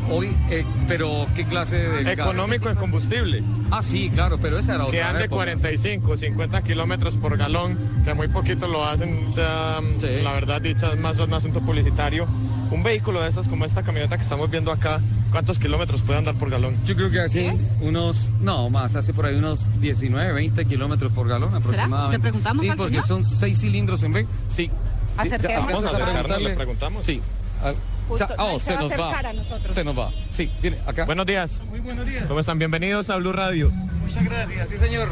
Hoy, 0.10 0.34
eh, 0.50 0.64
pero 0.88 1.28
¿qué 1.36 1.44
clase 1.46 1.76
de 1.78 2.12
económico 2.14 2.70
en 2.70 2.76
combustible. 2.76 3.44
Ah, 3.72 3.82
sí, 3.82 4.10
claro, 4.10 4.38
pero 4.38 4.58
esa 4.58 4.76
era 4.76 4.86
otra 4.86 4.98
Que 4.98 5.04
ande 5.04 5.24
época. 5.26 5.36
45, 5.44 6.18
50 6.18 6.62
kilómetros 6.62 7.18
por 7.18 7.36
galón, 7.38 7.78
que 8.06 8.14
muy 8.14 8.28
poquito 8.30 8.68
lo 8.68 8.86
hacen, 8.86 9.28
o 9.28 9.32
sea, 9.32 9.80
la 10.24 10.32
verdad 10.32 10.62
dicha, 10.62 10.94
es 10.94 11.00
más 11.00 11.18
un 11.20 11.34
asunto 11.34 11.60
publicitario. 11.62 12.26
Un 12.72 12.84
vehículo 12.84 13.22
de 13.22 13.30
estos 13.30 13.48
como 13.48 13.64
esta 13.66 13.82
camioneta 13.84 14.18
que 14.18 14.24
estamos 14.24 14.50
viendo 14.52 14.72
acá, 14.74 15.00
¿cuántos 15.32 15.58
kilómetros 15.58 16.02
puede 16.02 16.20
andar 16.20 16.36
por 16.36 16.50
galón? 16.50 16.76
Yo 16.86 16.96
creo 16.96 17.10
que 17.10 17.22
hace 17.22 17.54
unos, 17.82 18.34
no 18.42 18.70
más, 18.70 18.96
hace 18.96 19.14
por 19.14 19.26
ahí 19.26 19.36
unos 19.36 19.70
19, 19.82 20.34
20 20.34 20.66
kilómetros 20.66 21.12
por 21.14 21.28
galón 21.30 21.54
aproximadamente. 21.56 22.18
¿Le 22.18 22.22
preguntamos 22.22 22.62
Sí, 22.64 22.70
al 22.70 22.76
porque 22.78 22.92
señor? 22.96 23.06
son 23.08 23.24
seis 23.24 23.60
cilindros 23.60 24.04
en 24.04 24.14
B. 24.14 24.28
Sí. 24.50 24.66
sí. 24.66 24.72
Acerquémonos. 25.18 25.38
¿alcanzas 25.38 25.44
Vamos 25.68 25.84
a 25.84 25.88
a 25.88 25.90
acercarnos, 25.90 26.14
preguntarle? 26.14 26.50
le 26.50 26.56
preguntamos. 26.56 27.06
Sí. 27.06 27.22
Ah, 27.64 27.74
Justo, 28.08 28.28
no, 28.38 28.56
oh, 28.56 28.60
se 28.60 28.76
nos 28.76 28.92
va. 28.92 29.10
acercar 29.10 29.26
a 29.26 29.34
nosotros. 29.34 29.76
Se 29.76 29.84
nos 29.84 29.98
va. 29.98 30.12
Sí, 30.30 30.50
viene 30.62 30.78
acá. 30.86 31.06
Buenos 31.06 31.26
días. 31.26 31.62
Muy 31.70 31.80
buenos 31.80 32.06
días. 32.06 32.26
¿Cómo 32.26 32.40
están? 32.40 32.58
Bienvenidos 32.58 33.10
a 33.10 33.18
Blue 33.18 33.34
Radio. 33.34 33.70
Muchas 34.02 34.24
gracias, 34.24 34.70
sí 34.70 34.78
señor. 34.78 35.10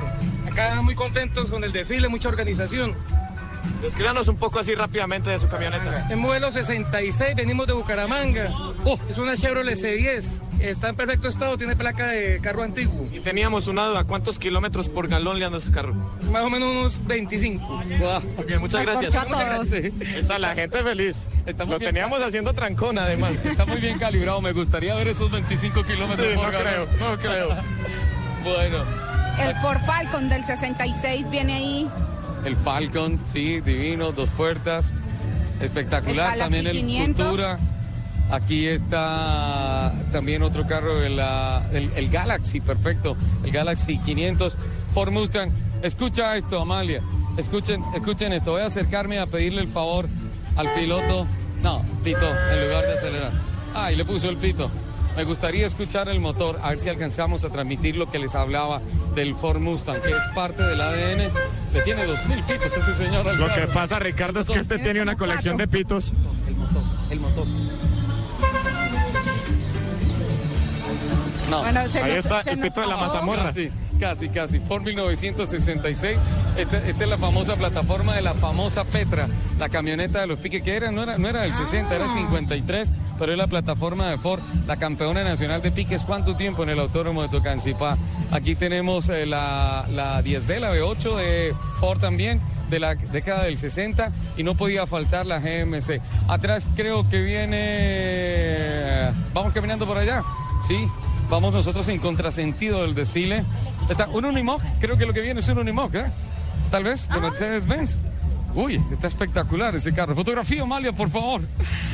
Acá 0.50 0.82
muy 0.82 0.96
contentos 0.96 1.50
con 1.50 1.64
el 1.64 1.72
desfile, 1.72 2.08
mucha 2.08 2.30
organización. 2.30 2.96
Descríbanos 3.82 4.28
un 4.28 4.38
poco 4.38 4.60
así 4.60 4.74
rápidamente 4.76 5.30
de 5.30 5.40
su 5.40 5.48
camioneta. 5.48 6.08
En 6.10 6.20
modelo 6.20 6.52
66 6.52 7.36
venimos 7.36 7.68
de 7.68 7.74
Bucaramanga. 7.74 8.50
Oh. 8.84 8.98
Es 9.10 9.18
una 9.18 9.36
Chevrolet 9.36 9.78
C10. 9.78 10.42
Está 10.60 10.90
en 10.90 10.96
perfecto 10.96 11.28
estado, 11.28 11.58
tiene 11.58 11.76
placa 11.76 12.08
de 12.08 12.40
carro 12.42 12.64
antiguo. 12.64 13.08
Y 13.12 13.20
teníamos 13.20 13.68
una 13.68 13.86
duda, 13.88 14.04
¿cuántos 14.06 14.40
kilómetros 14.40 14.88
por 14.90 15.08
galón 15.08 15.38
le 15.38 15.46
anda 15.46 15.58
ese 15.58 15.72
carro? 15.72 15.94
Más 16.32 16.44
o 16.44 16.50
menos 16.50 16.72
unos 16.72 17.06
25. 17.08 17.84
Ok, 18.38 18.52
muchas 18.60 18.86
gracias. 18.86 19.14
Muchas 19.28 19.46
gracias. 19.46 19.94
Está 20.16 20.40
la 20.40 20.56
gente 20.56 20.82
feliz. 20.82 21.28
Lo 21.46 21.66
bien. 21.66 21.80
teníamos 21.80 22.20
haciendo 22.22 22.54
trancón 22.54 22.98
además. 22.98 23.44
Está 23.44 23.66
muy 23.66 23.78
bien 23.82 24.00
calibrado. 24.00 24.42
Me 24.42 24.54
gustaría 24.54 24.96
ver 24.96 25.10
esos 25.10 25.30
25 25.30 25.84
kilómetros 25.84 26.28
Sí, 26.28 26.36
por 26.36 26.46
no 26.46 26.52
galón. 26.52 26.88
creo, 26.98 27.10
no 27.10 27.18
creo. 27.20 27.50
bueno, 28.44 28.78
El 29.40 29.56
Ford 29.58 29.80
Falcon 29.86 30.30
del 30.30 30.46
66 30.46 31.30
viene 31.30 31.54
ahí. 31.56 31.90
El 32.46 32.56
Falcon, 32.56 33.20
sí, 33.32 33.60
divino, 33.60 34.12
dos 34.12 34.30
puertas. 34.30 34.94
Espectacular. 35.60 36.34
El 36.34 36.40
también 36.40 36.68
el 36.68 36.78
500. 36.78 37.26
Futura. 37.26 37.58
Aquí 38.32 38.68
está 38.68 39.94
también 40.12 40.42
otro 40.42 40.66
carro, 40.66 41.02
el, 41.04 41.20
el, 41.74 41.92
el 41.96 42.10
Galaxy, 42.10 42.62
perfecto. 42.62 43.16
El 43.44 43.52
Galaxy 43.52 43.98
500. 43.98 44.56
Ford 44.94 45.12
Mustang. 45.12 45.52
Escucha 45.82 46.36
esto, 46.38 46.62
Amalia. 46.62 47.02
Escuchen, 47.38 47.84
escuchen 47.94 48.34
esto. 48.34 48.52
Voy 48.52 48.62
a 48.62 48.66
acercarme 48.66 49.20
a 49.20 49.26
pedirle 49.26 49.62
el 49.62 49.68
favor 49.68 50.08
al 50.56 50.74
piloto. 50.74 51.28
No, 51.62 51.84
pito, 52.04 52.28
en 52.52 52.64
lugar 52.64 52.86
de 52.86 52.94
acelerar. 52.94 53.32
Ah, 53.74 53.92
y 53.92 53.96
le 53.96 54.06
puso 54.06 54.30
el 54.30 54.38
pito. 54.38 54.72
Me 55.16 55.24
gustaría 55.24 55.66
escuchar 55.66 56.10
el 56.10 56.20
motor, 56.20 56.60
a 56.62 56.70
ver 56.70 56.80
si 56.80 56.90
alcanzamos 56.90 57.44
a 57.44 57.50
transmitir 57.50 57.96
lo 57.96 58.10
que 58.10 58.20
les 58.20 58.36
hablaba 58.36 58.82
del 59.16 59.34
Ford 59.34 59.60
Mustang, 59.60 60.02
que 60.02 60.12
es 60.12 60.24
parte 60.34 60.62
del 60.64 60.82
ADN. 60.82 61.32
Le 61.76 61.82
tiene 61.82 62.06
dos 62.06 62.26
mil 62.28 62.42
pitos 62.44 62.78
ese 62.78 62.94
señor. 62.94 63.26
Lo 63.36 63.54
que 63.54 63.68
pasa, 63.68 64.00
Ricardo, 64.00 64.40
es 64.40 64.48
que 64.48 64.60
este 64.60 64.80
tiene 64.80 65.02
una 65.02 65.18
colección 65.18 65.58
de 65.58 65.68
pitos. 65.68 66.14
El 67.10 67.20
motor. 67.20 67.46
No. 71.50 71.60
Bueno, 71.60 71.88
se 71.90 72.00
Ahí 72.02 72.12
está 72.14 72.44
se 72.44 72.52
el 72.52 72.60
pito 72.60 72.80
de 72.80 72.88
la 72.88 72.96
mazamorra. 72.96 73.44
Casi, 73.44 73.72
casi, 74.00 74.30
casi. 74.30 74.60
Ford 74.62 74.84
1966. 74.84 76.18
Esta, 76.56 76.78
esta 76.78 77.04
es 77.04 77.10
la 77.10 77.18
famosa 77.18 77.58
plataforma 77.58 78.16
de 78.16 78.22
la 78.22 78.34
famosa 78.36 78.86
Petra, 78.86 79.28
la 79.60 79.68
camioneta 79.68 80.22
de 80.22 80.28
los 80.28 80.40
piques, 80.40 80.64
que 80.64 80.78
era, 80.78 80.92
no 80.92 81.04
era, 81.04 81.18
no 81.18 81.28
era 81.28 81.42
del 81.42 81.54
60, 81.54 81.94
era 81.94 82.08
53, 82.08 82.94
pero 83.18 83.32
es 83.32 83.38
la 83.38 83.48
plataforma 83.48 84.10
de 84.10 84.18
Ford, 84.18 84.42
la 84.68 84.78
campeona 84.78 85.24
nacional 85.24 85.62
de 85.62 85.72
piques. 85.72 86.04
¿Cuánto 86.04 86.36
tiempo 86.36 86.64
en 86.64 86.70
el 86.70 86.80
Autódromo 86.80 87.22
de 87.22 87.30
Tocancipá? 87.30 87.98
Aquí 88.32 88.56
tenemos 88.56 89.10
eh, 89.10 89.26
la, 89.26 89.86
la 89.92 90.24
10D, 90.24 90.60
la 90.60 90.74
V8 90.74 91.16
de 91.16 91.56
Ford 91.80 92.00
también 92.00 92.40
de 92.70 92.80
la 92.80 92.96
década 92.96 93.44
del 93.44 93.58
60 93.58 94.12
y 94.38 94.44
no 94.44 94.56
podía 94.56 94.86
faltar 94.86 95.26
la 95.26 95.40
GMC. 95.40 96.02
Atrás 96.28 96.68
creo 96.76 97.08
que 97.10 97.20
viene... 97.20 99.12
Vamos 99.34 99.54
caminando 99.54 99.86
por 99.86 99.98
allá. 99.98 100.24
Sí, 100.68 100.88
vamos 101.30 101.54
nosotros 101.54 101.88
en 101.90 102.00
contrasentido 102.00 102.82
del 102.82 102.96
desfile. 102.96 103.44
Está 103.90 104.08
un 104.08 104.26
Unimog, 104.26 104.62
creo 104.80 104.98
que 104.98 105.06
lo 105.06 105.14
que 105.14 105.22
viene 105.22 105.40
es 105.40 105.48
un 105.48 105.60
Unimog, 105.60 105.96
¿eh? 105.96 106.06
Tal 106.72 106.84
vez, 106.84 107.08
de 107.10 107.20
Mercedes-Benz. 107.20 108.00
Uy, 108.56 108.82
está 108.90 109.08
espectacular 109.08 109.76
ese 109.76 109.94
carro. 109.94 110.16
Fotografía, 110.16 110.62
Amalia, 110.62 110.94
por 110.94 111.10
favor. 111.10 111.42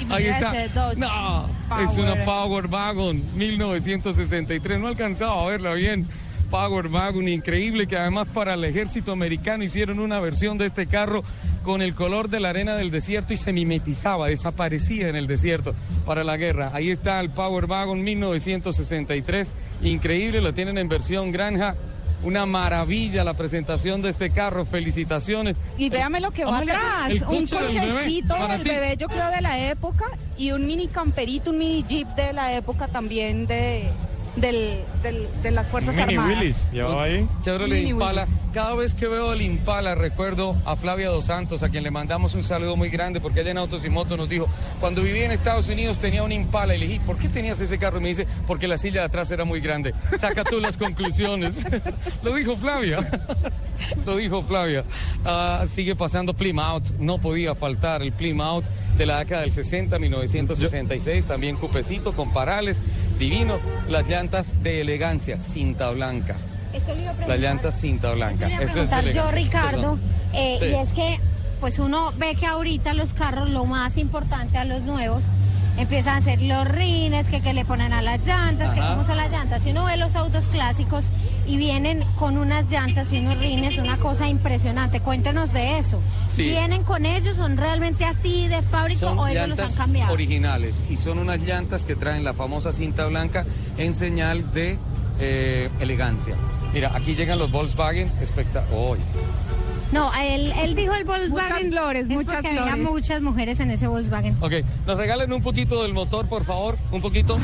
Ahí 0.10 0.28
está. 0.28 0.54
No, 0.96 1.50
es 1.82 1.98
una 1.98 2.24
Power. 2.24 2.26
Power 2.26 2.68
Wagon 2.68 3.22
1963. 3.36 4.80
No 4.80 4.88
alcanzaba 4.88 5.44
a 5.44 5.48
verla 5.48 5.74
bien. 5.74 6.08
Power 6.52 6.88
Wagon, 6.90 7.28
increíble 7.30 7.88
que 7.88 7.98
además 7.98 8.28
para 8.34 8.56
el 8.56 8.64
ejército 8.66 9.14
americano 9.14 9.64
hicieron 9.64 10.00
una 10.00 10.20
versión 10.20 10.58
de 10.58 10.66
este 10.66 10.86
carro 10.86 11.24
con 11.64 11.82
el 11.82 11.96
color 11.96 12.30
de 12.30 12.42
la 12.42 12.50
arena 12.50 12.76
del 12.76 12.92
desierto 12.92 13.34
y 13.34 13.38
se 13.38 13.54
mimetizaba, 13.54 14.28
desaparecía 14.28 15.08
en 15.08 15.16
el 15.16 15.28
desierto 15.28 15.74
para 16.06 16.26
la 16.26 16.36
guerra. 16.36 16.72
Ahí 16.74 16.90
está 16.92 17.22
el 17.22 17.30
Power 17.30 17.66
Wagon 17.66 18.04
1963, 18.04 19.54
increíble, 19.82 20.42
lo 20.42 20.54
tienen 20.54 20.78
en 20.78 20.90
versión 20.90 21.32
granja. 21.32 21.76
Una 22.24 22.46
maravilla 22.46 23.24
la 23.24 23.34
presentación 23.34 24.02
de 24.02 24.10
este 24.10 24.30
carro, 24.30 24.66
felicitaciones. 24.66 25.58
Y 25.78 25.90
véame 25.90 26.22
lo 26.22 26.32
que 26.32 26.46
va 26.46 26.60
atrás, 26.60 27.10
el 27.10 27.24
un 27.24 27.48
coche 27.48 27.56
del 27.56 27.74
bebé, 27.74 27.92
cochecito 27.94 28.48
del 28.48 28.64
bebé, 28.64 28.98
yo 28.98 29.08
creo 29.08 29.32
de 29.32 29.42
la 29.42 29.60
época, 29.60 30.06
y 30.38 30.52
un 30.52 30.68
mini 30.68 30.88
camperito, 30.88 31.50
un 31.50 31.58
mini 31.58 31.84
jeep 31.84 32.08
de 32.10 32.34
la 32.34 32.54
época 32.54 32.88
también 32.88 33.48
de, 33.48 33.90
del, 34.36 34.84
del- 35.04 35.28
de 35.44 35.52
las 35.52 35.68
Fuerzas 35.68 35.98
Armadas. 35.98 36.70
llevaba 36.72 37.04
ahí. 37.04 37.28
Chevrolet 37.42 37.80
Mini 37.80 37.90
Impala. 37.92 38.28
Cada 38.54 38.74
vez 38.76 38.94
que 38.96 39.08
veo 39.08 39.32
el 39.32 39.42
Impala 39.42 39.96
recuerdo 39.96 40.56
a 40.66 40.76
Flavia 40.76 41.08
Dos 41.10 41.26
Santos, 41.28 41.64
a 41.64 41.70
quien 41.70 41.84
le 41.84 41.92
mandamos 41.92 42.34
un 42.36 42.44
saludo 42.44 42.76
muy 42.76 42.90
grande 42.90 43.22
porque 43.22 43.42
ella 43.42 43.52
en 43.52 43.58
Autos 43.58 43.86
y 43.86 43.90
Motos 43.90 44.18
nos 44.18 44.28
dijo, 44.28 44.48
cuando 44.82 45.02
vivía 45.04 45.24
en 45.26 45.32
Estados 45.32 45.70
Unidos 45.70 46.00
tenía 46.00 46.24
un 46.24 46.32
Impala 46.34 46.76
y 46.76 46.80
le 46.80 46.88
dije, 46.88 47.02
¿por 47.06 47.18
qué 47.18 47.30
tenías 47.30 47.62
ese 47.62 47.78
carro? 47.78 48.00
Y 48.00 48.02
me 48.02 48.08
dice, 48.10 48.28
porque 48.48 48.68
la 48.68 48.78
silla 48.78 49.02
de 49.02 49.06
atrás 49.08 49.32
era 49.32 49.46
muy 49.46 49.62
grande. 49.62 49.94
Saca 50.18 50.44
tú 50.44 50.60
las 50.60 50.76
conclusiones. 50.78 51.66
Lo 52.24 52.36
dijo 52.36 52.58
Flavia. 52.58 53.00
Lo 54.06 54.18
dijo 54.18 54.44
Flavia. 54.44 54.84
Ah, 55.26 55.64
sigue 55.68 55.96
pasando 55.96 56.34
Plymouth. 56.34 56.92
No 57.00 57.20
podía 57.20 57.56
faltar 57.56 58.02
el 58.02 58.12
Plymouth 58.12 58.66
de 58.98 59.06
la 59.06 59.20
década 59.20 59.42
del 59.42 59.54
60, 59.54 59.98
1966. 59.98 61.26
También 61.26 61.56
cupecito 61.56 62.14
con 62.14 62.32
parales. 62.34 62.82
Divino. 63.18 63.60
Las 63.88 64.08
llantas 64.22 64.52
de 64.62 64.82
elegancia. 64.82 65.42
Cinta 65.42 65.90
blanca. 65.90 66.36
Eso 66.74 66.94
le 66.94 67.02
iba 67.02 67.12
a 67.12 67.14
Las 67.14 67.16
preguntar. 67.16 67.40
llantas 67.40 67.80
cinta 67.82 68.12
blanca. 68.12 68.36
Eso 68.36 68.48
le 68.48 68.54
iba 68.54 68.62
a 68.62 68.64
Eso 68.66 68.84
es 68.84 68.90
preguntar 68.90 69.14
yo. 69.14 69.32
Ricardo, 69.32 70.00
eh, 70.34 70.58
Sí. 70.60 70.66
y 70.68 70.76
es 70.76 70.94
que 70.94 71.20
pues 71.60 71.80
uno 71.80 72.12
ve 72.18 72.36
que 72.36 72.46
ahorita 72.46 72.94
los 72.94 73.14
carros, 73.14 73.50
lo 73.50 73.66
más 73.66 73.98
importante 73.98 74.58
a 74.60 74.66
los 74.66 74.82
nuevos, 74.84 75.26
empiezan 75.78 76.18
a 76.18 76.22
ser 76.22 76.42
los 76.42 76.68
rines, 76.68 77.28
que, 77.28 77.42
que 77.42 77.54
le 77.54 77.66
ponen 77.66 77.94
a 77.94 78.02
las 78.02 78.26
llantas, 78.26 78.74
que 78.74 78.80
cómo 78.80 79.04
son 79.04 79.18
las 79.18 79.32
llantas. 79.32 79.64
Si 79.64 79.72
uno 79.72 79.86
ve 79.86 79.98
los 79.98 80.16
autos 80.16 80.50
clásicos 80.50 81.12
y 81.48 81.58
vienen 81.58 82.04
con 82.16 82.38
unas 82.38 82.70
llantas 82.70 83.12
y 83.14 83.20
unos 83.20 83.38
rines, 83.38 83.78
una 83.78 83.98
cosa 83.98 84.28
impresionante. 84.28 85.00
Cuéntenos 85.00 85.54
de 85.54 85.78
eso. 85.78 86.00
Sí. 86.28 86.44
¿Vienen 86.44 86.84
con 86.84 87.06
ellos? 87.06 87.38
¿Son 87.38 87.58
realmente 87.58 88.06
así 88.06 88.48
de 88.48 88.62
fábrica 88.62 89.00
Son 89.00 89.20
o 89.20 89.28
ellos 89.28 89.50
los 89.50 89.60
han 89.60 89.74
cambiado? 89.74 90.14
originales 90.14 90.82
y 90.90 90.98
son 90.98 91.20
unas 91.20 91.40
llantas 91.42 91.86
que 91.86 91.96
traen 91.96 92.24
la 92.24 92.34
famosa 92.34 92.72
cinta 92.74 93.06
blanca 93.08 93.46
en 93.78 93.94
señal 93.94 94.54
de 94.54 94.78
eh, 95.20 95.70
elegancia. 95.80 96.36
Mira, 96.74 96.92
aquí 96.96 97.16
llegan 97.16 97.38
los 97.38 97.52
Volkswagen 97.52 98.12
espectaculares. 98.22 99.04
No, 99.92 100.12
él, 100.22 100.54
él 100.58 100.76
dijo 100.76 100.94
el 100.94 101.04
Volkswagen. 101.04 101.68
Muchas 101.68 101.82
flores, 101.82 102.04
es 102.04 102.10
muchas 102.10 102.34
porque 102.36 102.48
había 102.50 102.64
flores. 102.76 102.92
muchas 102.92 103.22
mujeres 103.22 103.60
en 103.60 103.72
ese 103.72 103.88
Volkswagen. 103.88 104.36
Ok, 104.40 104.54
nos 104.88 104.98
regalen 104.98 105.32
un 105.34 105.42
poquito 105.42 105.84
del 105.84 105.94
motor, 105.94 106.28
por 106.28 106.44
favor, 106.46 106.78
un 106.92 107.02
poquito. 107.02 107.38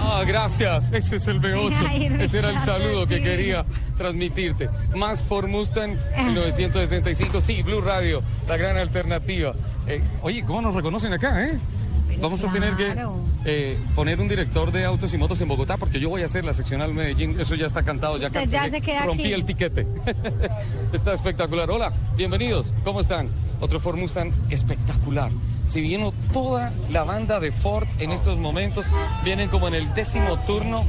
Ah, 0.00 0.22
gracias. 0.26 0.92
Ese 0.92 1.16
es 1.16 1.26
el 1.26 1.40
V8. 1.40 1.74
Ay, 1.88 2.06
Ese 2.20 2.38
era 2.38 2.50
el 2.50 2.58
saludo 2.60 3.06
que 3.06 3.20
quería 3.20 3.64
transmitirte. 3.96 4.70
Más 4.94 5.20
Ford 5.22 5.48
Mustang 5.48 5.96
1965. 6.16 7.40
Sí, 7.40 7.62
Blue 7.62 7.80
Radio, 7.80 8.22
la 8.48 8.56
gran 8.56 8.76
alternativa. 8.76 9.54
Eh, 9.86 10.00
oye, 10.22 10.44
¿cómo 10.44 10.62
nos 10.62 10.74
reconocen 10.74 11.12
acá, 11.12 11.44
eh? 11.46 11.58
Vamos 12.20 12.42
a 12.44 12.50
tener 12.50 12.74
que 12.74 12.94
eh, 13.44 13.78
poner 13.94 14.20
un 14.20 14.28
director 14.28 14.72
de 14.72 14.84
autos 14.84 15.14
y 15.14 15.18
motos 15.18 15.40
en 15.40 15.48
Bogotá 15.48 15.76
porque 15.76 16.00
yo 16.00 16.08
voy 16.08 16.22
a 16.22 16.26
hacer 16.26 16.44
la 16.44 16.52
seccional 16.52 16.92
Medellín. 16.92 17.38
Eso 17.40 17.54
ya 17.54 17.66
está 17.66 17.82
cantado, 17.84 18.18
ya 18.18 18.26
Usted 18.26 18.48
ya 18.48 18.60
cancelé. 18.62 18.70
se 18.70 18.80
queda 18.84 19.04
Rompí 19.04 19.22
aquí. 19.24 19.32
el 19.32 19.44
tiquete. 19.44 19.86
está 20.92 21.14
espectacular. 21.14 21.70
Hola, 21.70 21.92
bienvenidos. 22.16 22.72
¿Cómo 22.84 23.00
están? 23.00 23.28
Otro 23.60 23.78
Ford 23.80 23.96
Mustang 23.98 24.32
espectacular. 24.50 25.30
Si 25.66 25.80
vino 25.80 26.12
toda 26.32 26.72
la 26.90 27.04
banda 27.04 27.40
de 27.40 27.52
Ford 27.52 27.86
en 27.98 28.10
estos 28.10 28.38
momentos, 28.38 28.86
vienen 29.24 29.48
como 29.48 29.68
en 29.68 29.74
el 29.74 29.94
décimo 29.94 30.38
turno 30.40 30.84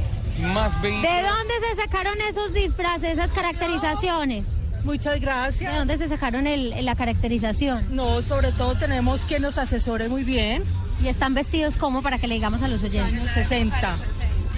más 0.54 0.80
¿De 0.82 0.88
vehículos. 0.88 1.12
dónde 1.38 1.54
se 1.68 1.74
sacaron 1.82 2.14
esos 2.28 2.52
disfraces, 2.54 3.12
esas 3.12 3.30
caracterizaciones? 3.32 4.46
Muchas 4.84 5.20
gracias. 5.20 5.70
¿De 5.72 5.78
dónde 5.78 5.98
se 5.98 6.08
sacaron 6.08 6.46
el- 6.46 6.84
la 6.84 6.94
caracterización? 6.94 7.84
No, 7.94 8.22
sobre 8.22 8.50
todo 8.52 8.74
tenemos 8.76 9.26
que 9.26 9.38
nos 9.38 9.58
asesore 9.58 10.08
muy 10.08 10.24
bien. 10.24 10.62
¿Y 11.02 11.08
están 11.08 11.34
vestidos 11.34 11.76
como 11.76 12.02
para 12.02 12.18
que 12.18 12.26
le 12.28 12.34
digamos 12.34 12.62
a 12.62 12.68
los 12.68 12.82
oyentes? 12.82 13.12
Años 13.14 13.30
60. 13.32 13.96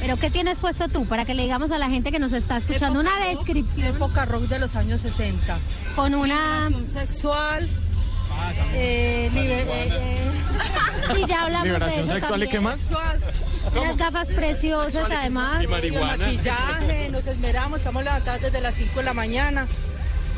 ¿Pero 0.01 0.17
qué 0.17 0.31
tienes 0.31 0.59
puesto 0.59 0.89
tú 0.89 1.07
para 1.07 1.25
que 1.25 1.35
le 1.35 1.43
digamos 1.45 1.71
a 1.71 1.79
la 1.79 1.89
gente 1.89 2.11
que 2.11 2.19
nos 2.19 2.33
está 2.33 2.57
escuchando 2.57 2.99
una 2.99 3.11
Época 3.11 3.27
rock, 3.35 3.47
descripción 3.47 3.87
Época 3.97 4.25
rock 4.25 4.43
de 4.43 4.59
los 4.59 4.75
años 4.75 5.01
60. 5.03 5.59
con 5.95 6.15
una... 6.15 6.69
Liberación 6.69 6.87
sexual. 7.07 7.69
eh, 8.75 9.31
libe- 9.33 9.63
eh, 9.63 9.89
eh, 9.93 10.31
Sí, 11.15 11.25
ya 11.29 11.43
hablamos 11.43 11.63
de 11.65 11.69
Liberación 11.69 12.05
eso 12.07 12.13
sexual 12.15 12.43
y 12.43 12.49
qué 12.49 12.59
también. 12.59 12.79
más? 12.91 13.75
Unas 13.77 13.97
gafas 13.97 14.29
preciosas 14.29 15.09
además. 15.09 15.63
Y 15.63 15.67
maquillaje, 15.69 17.09
nos 17.11 17.27
esmeramos, 17.27 17.79
estamos 17.79 18.03
levantados 18.03 18.43
desde 18.43 18.61
las 18.61 18.75
5 18.75 18.99
de 18.99 19.05
la 19.05 19.15
mañana. 19.15 19.67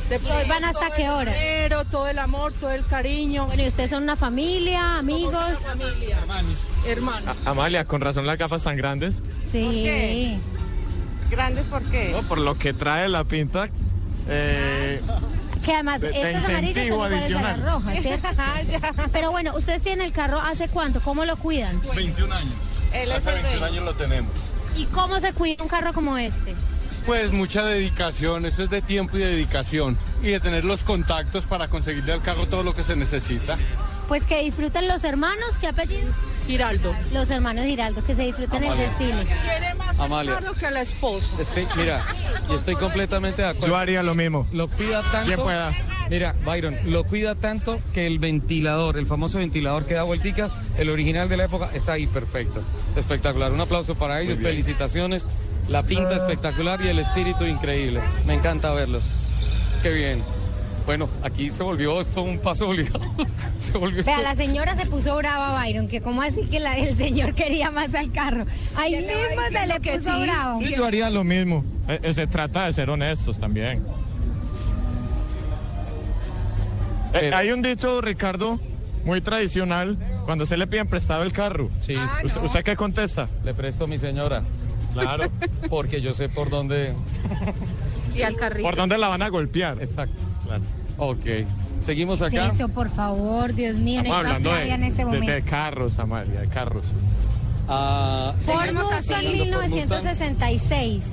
Después 0.09 0.33
¿Y 0.35 0.43
hoy 0.43 0.49
van 0.49 0.65
hasta 0.65 0.91
qué 0.91 1.09
hora? 1.09 1.33
dinero, 1.33 1.85
todo 1.87 2.09
el 2.09 2.19
amor, 2.19 2.53
todo 2.53 2.71
el 2.71 2.85
cariño. 2.85 3.47
Bueno, 3.47 3.63
¿y 3.63 3.69
ustedes 3.69 3.91
son 3.91 4.03
una 4.03 4.17
familia, 4.17 4.99
amigos? 4.99 5.33
Somos 5.33 5.61
una 5.61 5.87
familia. 5.87 6.19
Hermanos. 6.87 7.37
A- 7.47 7.51
Amalia, 7.51 7.85
con 7.87 8.01
razón 8.03 8.27
las 8.27 8.37
gafas 8.39 8.63
tan 8.65 8.77
grandes. 8.77 9.23
Sí. 9.51 10.39
¿Grandes 11.31 11.65
por 11.67 11.83
qué? 11.85 12.11
No, 12.13 12.23
por 12.23 12.39
lo 12.39 12.57
que 12.59 12.75
trae 12.75 13.09
la 13.09 13.25
pinta. 13.25 13.69
eh, 14.29 15.01
Que 15.65 15.73
además 15.73 16.03
De- 16.03 16.11
estas 16.11 16.45
amarillas 16.51 16.89
son 16.89 17.01
a 17.01 17.07
adicional. 17.07 17.61
las 17.61 17.73
rojas, 17.73 17.99
¿cierto? 18.03 18.29
Pero 19.13 19.31
bueno, 19.31 19.53
ustedes 19.57 19.83
tienen 19.83 20.05
el 20.07 20.13
carro 20.13 20.39
hace 20.41 20.69
cuánto, 20.69 21.01
¿cómo 21.01 21.25
lo 21.25 21.37
cuidan? 21.37 21.81
21 21.97 22.31
años. 22.35 22.53
Él 22.93 23.11
es 23.11 23.17
Hace 23.17 23.31
el 23.31 23.35
21 23.37 23.59
dueño. 23.61 23.67
años 23.67 23.85
lo 23.85 23.95
tenemos. 23.95 24.31
¿Y 24.77 24.85
cómo 24.87 25.19
se 25.21 25.33
cuida 25.33 25.63
un 25.63 25.69
carro 25.69 25.93
como 25.95 26.19
este? 26.19 26.55
Pues 27.07 27.33
mucha 27.33 27.65
dedicación, 27.65 28.47
eso 28.47 28.65
es 28.65 28.71
de 28.71 28.81
tiempo 28.81 29.17
y 29.19 29.21
dedicación. 29.21 29.99
Y 30.23 30.29
de 30.29 30.41
tener 30.41 30.65
los 30.65 30.83
contactos 30.83 31.45
para 31.45 31.69
conseguirle 31.69 32.13
al 32.13 32.23
carro 32.23 32.47
todo 32.47 32.63
lo 32.63 32.75
que 32.75 32.83
se 32.83 32.97
necesita. 32.97 33.59
Pues 34.09 34.25
que 34.27 34.43
disfruten 34.43 34.89
los 34.89 35.05
hermanos, 35.05 35.57
¿qué 35.61 35.67
apellido? 35.69 36.11
Giraldo. 36.47 36.95
Los 37.13 37.31
hermanos 37.31 37.65
Giraldo, 37.65 38.05
que 38.05 38.15
se 38.15 38.23
disfruten 38.23 38.63
el 38.63 38.71
Amalia. 38.73 38.89
desfile. 38.89 39.25
Tiene 39.25 39.75
más 39.75 39.99
Amalia. 39.99 40.39
el 40.39 40.59
que 40.59 40.67
a 40.67 40.71
la 40.71 40.83
esposa. 40.83 41.45
Sí, 41.45 41.67
mira, 41.77 42.03
y 42.51 42.55
estoy 42.55 42.75
completamente 42.77 43.43
de 43.43 43.49
acuerdo. 43.49 43.69
yo 43.69 43.77
haría 43.77 44.03
lo 44.03 44.15
mismo. 44.15 44.47
Lo 44.53 44.69
cuida 44.69 45.03
tanto. 45.11 45.27
Bien 45.27 45.41
pueda. 45.41 45.73
Mira, 46.11 46.35
Byron, 46.45 46.77
lo 46.85 47.05
cuida 47.05 47.35
tanto 47.35 47.81
que 47.95 48.07
el 48.07 48.19
ventilador, 48.19 48.99
el 48.99 49.07
famoso 49.07 49.39
ventilador 49.39 49.87
que 49.87 49.95
da 49.95 50.03
vuelticas, 50.03 50.53
el 50.77 50.91
original 50.91 51.31
de 51.31 51.39
la 51.39 51.45
época, 51.45 51.71
está 51.73 51.93
ahí 51.95 52.07
perfecto. 52.07 52.63
Espectacular. 52.97 53.53
Un 53.53 53.63
aplauso 53.63 53.95
para 53.95 54.21
ellos, 54.21 54.39
felicitaciones. 54.39 55.27
La 55.69 55.83
pinta 55.83 56.15
espectacular 56.17 56.81
y 56.85 56.89
el 56.89 56.99
espíritu 56.99 57.45
increíble. 57.45 58.01
Me 58.27 58.35
encanta 58.35 58.73
verlos. 58.73 59.11
Qué 59.83 59.91
bien. 59.93 60.23
Bueno, 60.87 61.09
aquí 61.23 61.49
se 61.49 61.63
volvió 61.63 61.99
esto 62.01 62.21
un 62.21 62.39
paso 62.39 62.69
obligado. 62.69 63.01
se 63.59 63.73
volvió 63.79 64.05
Vea, 64.05 64.17
esto- 64.17 64.23
la 64.29 64.35
señora 64.35 64.77
se 64.77 64.85
puso 64.85 65.17
brava, 65.17 65.59
Byron, 65.59 65.89
que 65.89 66.03
cómo 66.03 66.21
así 66.21 66.43
que 66.45 66.61
la- 66.61 66.77
el 66.77 66.95
señor 66.97 67.35
quería 67.35 67.71
más 67.71 67.95
al 67.95 68.13
carro. 68.13 68.45
Ahí 68.77 68.93
¿Quién 68.93 69.07
le 69.07 69.15
va 69.15 69.21
mismo 69.49 69.59
se 69.61 69.67
le 69.67 69.81
puso 69.81 70.15
sí? 70.17 70.23
bravo. 70.23 70.59
Sí, 70.61 70.75
yo 70.77 70.85
haría 70.85 71.09
lo 71.09 71.25
mismo. 71.25 71.65
Eh, 71.89 72.01
eh, 72.03 72.13
se 72.15 72.27
trata 72.27 72.67
de 72.67 72.75
ser 72.75 72.91
honestos 72.91 73.39
también. 73.39 73.83
Eh, 77.15 77.31
hay 77.33 77.51
un 77.53 77.63
dicho, 77.63 78.01
Ricardo, 78.01 78.59
muy 79.05 79.21
tradicional, 79.21 79.97
cuando 80.25 80.47
se 80.47 80.57
le 80.57 80.67
piden 80.67 80.89
prestado 80.89 81.23
el 81.23 81.33
carro. 81.33 81.71
Sí, 81.81 81.95
¿Usted, 82.25 82.43
usted 82.43 82.63
qué 82.65 82.77
contesta? 82.77 83.29
le 83.45 83.55
presto 83.55 83.85
a 83.85 83.87
mi 83.87 83.97
señora. 83.99 84.43
Claro. 84.95 85.31
Porque 85.69 86.01
yo 86.01 86.15
sé 86.15 86.29
por 86.29 86.49
dónde. 86.51 86.95
Y 88.15 88.23
al 88.23 88.37
carrito. 88.37 88.67
¿Por 88.67 88.77
dónde 88.77 88.97
la 88.97 89.09
van 89.09 89.23
a 89.23 89.29
golpear? 89.29 89.79
Exacto. 89.81 90.23
Claro. 90.47 90.63
Ok. 90.99 91.47
Seguimos 91.81 92.21
¿Qué 92.21 92.27
es 92.27 92.33
acá. 92.35 92.47
Eso, 92.47 92.69
por 92.69 92.89
favor, 92.89 93.53
Dios 93.53 93.77
mío, 93.77 94.01
Estamos 94.01 94.17
a 94.17 94.21
hablando 94.29 94.55
de, 94.55 94.69
en 94.71 94.85
este 94.85 94.99
de- 95.01 95.05
momento. 95.05 95.33
de 95.33 95.43
carros, 95.43 95.99
Amalia, 95.99 96.41
de 96.41 96.49
carros. 96.49 96.85
Ah, 97.69 98.33
Ford 98.41 98.61
seguimos 98.61 98.85
Mustang 98.85 99.17
hablando 99.17 99.45
Ford 99.55 99.63
Mustang. 99.65 99.71
1966. 99.81 101.05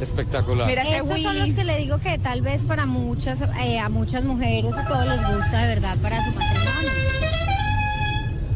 Espectacular. 0.00 0.66
Mira 0.66 0.82
ese 0.82 0.96
Estos 0.98 1.22
son 1.22 1.38
los 1.38 1.52
que 1.54 1.64
le 1.64 1.78
digo 1.78 1.98
que 1.98 2.18
tal 2.18 2.40
vez 2.42 2.64
para 2.64 2.84
muchas, 2.86 3.38
eh, 3.60 3.78
a 3.78 3.88
muchas 3.88 4.24
mujeres 4.24 4.72
y 4.72 4.88
todos 4.88 5.06
les 5.06 5.20
gusta 5.36 5.62
de 5.62 5.66
verdad 5.74 5.96
para 5.98 6.24
su 6.24 6.30
matrimonio. 6.32 6.90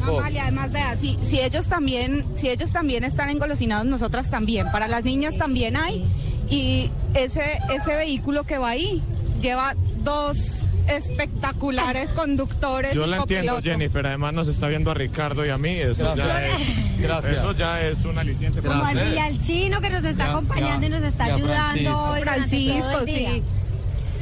Amalia, 0.03 0.43
además 0.45 0.73
vea, 0.73 0.97
si, 0.97 1.19
si 1.23 1.41
ellos 1.41 1.69
también, 1.69 2.25
si 2.35 2.49
ellos 2.49 2.71
también 2.73 3.05
están 3.05 3.31
engolosinados, 3.31 3.87
nosotras 3.87 4.31
también. 4.31 4.71
Para 4.73 4.89
las 4.89 5.05
niñas 5.05 5.37
también 5.37 5.77
hay. 5.77 6.05
Y 6.51 6.91
ese, 7.15 7.59
ese 7.75 7.95
vehículo 7.95 8.45
que 8.45 8.59
va 8.59 8.71
ahí 8.71 9.03
lleva 9.41 9.75
dos 10.03 10.65
espectaculares 10.89 12.13
conductores. 12.15 12.95
Yo 12.95 13.07
la 13.07 13.19
entiendo. 13.19 13.61
Jennifer. 13.63 14.07
Además 14.07 14.33
nos 14.33 14.49
está 14.49 14.69
viendo 14.69 14.91
a 14.91 14.95
Ricardo 14.95 15.45
y 15.45 15.51
a 15.51 15.59
mí. 15.59 15.71
Eso 15.71 16.15
ya 16.15 16.25
Gracias. 16.25 16.61
es... 16.61 17.01
Gracias. 17.01 17.39
Eso 17.39 17.53
ya 17.53 17.83
es 17.87 18.05
un 18.05 18.19
aliciente. 18.19 18.63
Como 18.63 18.83
así, 18.83 19.19
al 19.19 19.39
chino 19.39 19.81
que 19.81 19.91
nos 19.91 20.05
está 20.05 20.25
Ya, 20.27 20.31
acompañando 20.31 20.81
ya, 20.81 20.87
y 20.87 20.91
nos 20.91 21.03
está 21.03 21.29
ya, 21.29 21.35
ayudando 21.35 22.17
Francisco. 22.23 22.93
Francisco, 22.93 23.01
sí. 23.07 23.43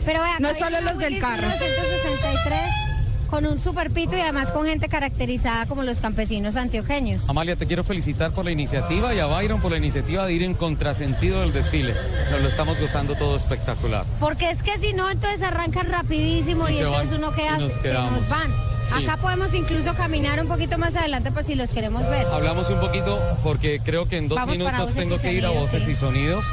Pero 0.04 0.20
vea, 0.20 0.36
No 0.40 0.48
es 0.48 0.58
solo 0.58 0.80
los 0.80 0.98
del 0.98 1.18
carro. 1.18 1.46
1963 1.48 2.85
con 3.28 3.46
un 3.46 3.58
super 3.58 3.90
pito 3.90 4.16
y 4.16 4.20
además 4.20 4.52
con 4.52 4.66
gente 4.66 4.88
caracterizada 4.88 5.66
como 5.66 5.82
los 5.82 6.00
campesinos 6.00 6.56
antioqueños. 6.56 7.28
Amalia, 7.28 7.56
te 7.56 7.66
quiero 7.66 7.84
felicitar 7.84 8.32
por 8.32 8.44
la 8.44 8.50
iniciativa 8.52 9.14
y 9.14 9.18
a 9.20 9.26
Byron 9.26 9.60
por 9.60 9.72
la 9.72 9.78
iniciativa 9.78 10.26
de 10.26 10.32
ir 10.32 10.42
en 10.42 10.54
contrasentido 10.54 11.40
del 11.40 11.52
desfile. 11.52 11.94
Nos 12.30 12.42
lo 12.42 12.48
estamos 12.48 12.78
gozando 12.80 13.14
todo 13.16 13.36
espectacular. 13.36 14.04
Porque 14.20 14.50
es 14.50 14.62
que 14.62 14.78
si 14.78 14.92
no, 14.92 15.10
entonces 15.10 15.42
arrancan 15.42 15.90
rapidísimo 15.90 16.68
Y 16.68 16.74
y, 16.74 16.78
entonces 16.78 17.10
van, 17.10 17.18
uno 17.24 17.32
queda, 17.34 17.58
nos 17.58 17.72
se 17.74 17.92
nos 17.92 18.28
van. 18.28 18.50
Sí. 18.84 18.94
Acá 19.04 19.16
podemos 19.16 19.52
incluso 19.54 19.94
caminar 19.94 20.40
un 20.40 20.46
poquito 20.46 20.78
más 20.78 20.94
adelante 20.94 21.32
por 21.32 21.42
si 21.42 21.56
los 21.56 21.72
queremos 21.72 22.08
ver. 22.08 22.24
Hablamos 22.26 22.70
un 22.70 22.78
poquito 22.78 23.18
porque 23.42 23.80
creo 23.84 24.06
que 24.08 24.16
en 24.16 24.28
dos 24.28 24.36
Vamos 24.36 24.58
minutos 24.58 24.94
tengo 24.94 25.18
que 25.18 25.32
ir 25.32 25.44
a 25.44 25.50
voces 25.50 25.82
sí. 25.84 25.90
y 25.90 25.96
sonidos. 25.96 26.44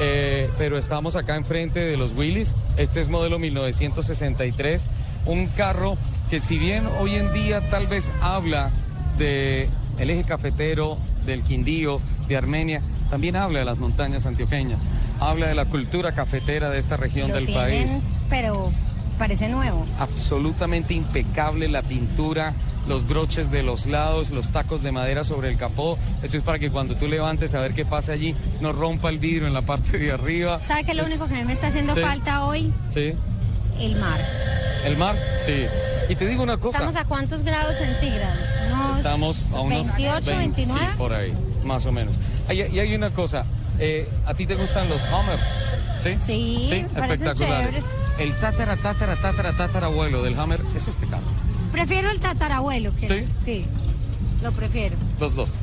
eh, 0.00 0.50
pero 0.58 0.76
estamos 0.78 1.14
acá 1.14 1.36
enfrente 1.36 1.78
de 1.80 1.96
los 1.96 2.12
Willys. 2.14 2.54
Este 2.76 3.00
es 3.00 3.08
modelo 3.08 3.38
1963. 3.38 4.86
Un 5.26 5.46
carro 5.46 5.96
que 6.30 6.40
si 6.40 6.58
bien 6.58 6.86
hoy 7.00 7.14
en 7.16 7.32
día 7.32 7.60
tal 7.70 7.86
vez 7.86 8.10
habla 8.20 8.70
de 9.18 9.68
el 9.98 10.10
eje 10.10 10.24
cafetero, 10.24 10.98
del 11.24 11.42
Quindío, 11.42 12.00
de 12.28 12.36
Armenia, 12.36 12.82
también 13.10 13.36
habla 13.36 13.60
de 13.60 13.64
las 13.64 13.78
montañas 13.78 14.26
antioqueñas. 14.26 14.84
Habla 15.20 15.46
de 15.48 15.54
la 15.54 15.64
cultura 15.64 16.12
cafetera 16.12 16.70
de 16.70 16.78
esta 16.78 16.96
región 16.96 17.28
Lo 17.30 17.36
del 17.36 17.46
tienen, 17.46 17.64
país. 17.64 18.02
pero 18.28 18.72
parece 19.18 19.48
nuevo. 19.48 19.86
absolutamente 19.98 20.92
impecable 20.94 21.68
la 21.68 21.82
pintura, 21.82 22.52
los 22.86 23.08
broches 23.08 23.50
de 23.50 23.62
los 23.62 23.86
lados, 23.86 24.30
los 24.30 24.50
tacos 24.52 24.82
de 24.82 24.92
madera 24.92 25.24
sobre 25.24 25.48
el 25.48 25.56
capó. 25.56 25.98
Esto 26.22 26.36
es 26.36 26.42
para 26.42 26.58
que 26.58 26.70
cuando 26.70 26.96
tú 26.96 27.08
levantes 27.08 27.54
a 27.54 27.60
ver 27.60 27.72
qué 27.72 27.84
pasa 27.86 28.12
allí, 28.12 28.34
no 28.60 28.72
rompa 28.72 29.08
el 29.08 29.18
vidrio 29.18 29.46
en 29.48 29.54
la 29.54 29.62
parte 29.62 29.98
de 29.98 30.12
arriba. 30.12 30.60
¿Sabe 30.66 30.84
qué 30.84 30.90
es 30.90 30.96
lo 30.96 31.04
único 31.04 31.26
que 31.26 31.34
a 31.34 31.38
mí 31.38 31.44
me 31.44 31.52
está 31.54 31.68
haciendo 31.68 31.94
Sí. 31.94 32.00
falta 32.02 32.44
hoy? 32.44 32.72
Sí. 32.90 33.14
El 33.80 33.96
mar. 33.96 34.20
¿El 34.84 34.96
mar? 34.98 35.16
Sí. 35.46 35.64
Y 36.08 36.14
te 36.14 36.26
digo 36.26 36.42
una 36.42 36.56
cosa. 36.58 36.78
¿Estamos 36.78 36.96
a 36.96 37.04
cuántos 37.04 37.42
grados 37.42 37.76
centígrados? 37.76 38.38
Unos 38.72 38.96
Estamos 38.98 39.54
a 39.54 39.60
unos 39.60 39.86
28, 39.88 40.26
20, 40.26 40.36
29. 40.38 40.80
Sí, 40.80 40.86
por 40.98 41.12
ahí, 41.12 41.32
más 41.64 41.86
o 41.86 41.92
menos. 41.92 42.14
Hay- 42.48 42.60
Y 42.62 42.78
hay 42.78 42.94
una 42.94 43.10
cosa. 43.10 43.44
eh, 43.78 44.08
¿A 44.24 44.32
ti 44.34 44.46
te 44.46 44.54
gustan 44.54 44.88
los 44.88 45.02
Hummer? 45.02 45.38
Sí. 46.02 46.14
Sí, 46.18 46.86
parecen 46.94 47.26
espectaculares. 47.28 47.84
El 48.18 48.34
tatara, 48.36 48.76
tatara, 48.76 49.16
tatara, 49.16 49.52
tatara 49.56 49.86
abuelo 49.88 50.22
del 50.22 50.38
Hummer 50.38 50.60
es 50.74 50.88
este 50.88 51.06
carro. 51.06 51.24
Prefiero 51.72 52.10
el 52.10 52.20
tatarabuelo 52.20 52.94
que. 52.96 53.08
¿Sí? 53.08 53.24
Sí, 53.42 53.66
lo 54.42 54.52
prefiero. 54.52 54.96
Los 55.20 55.34
dos. 55.34 55.58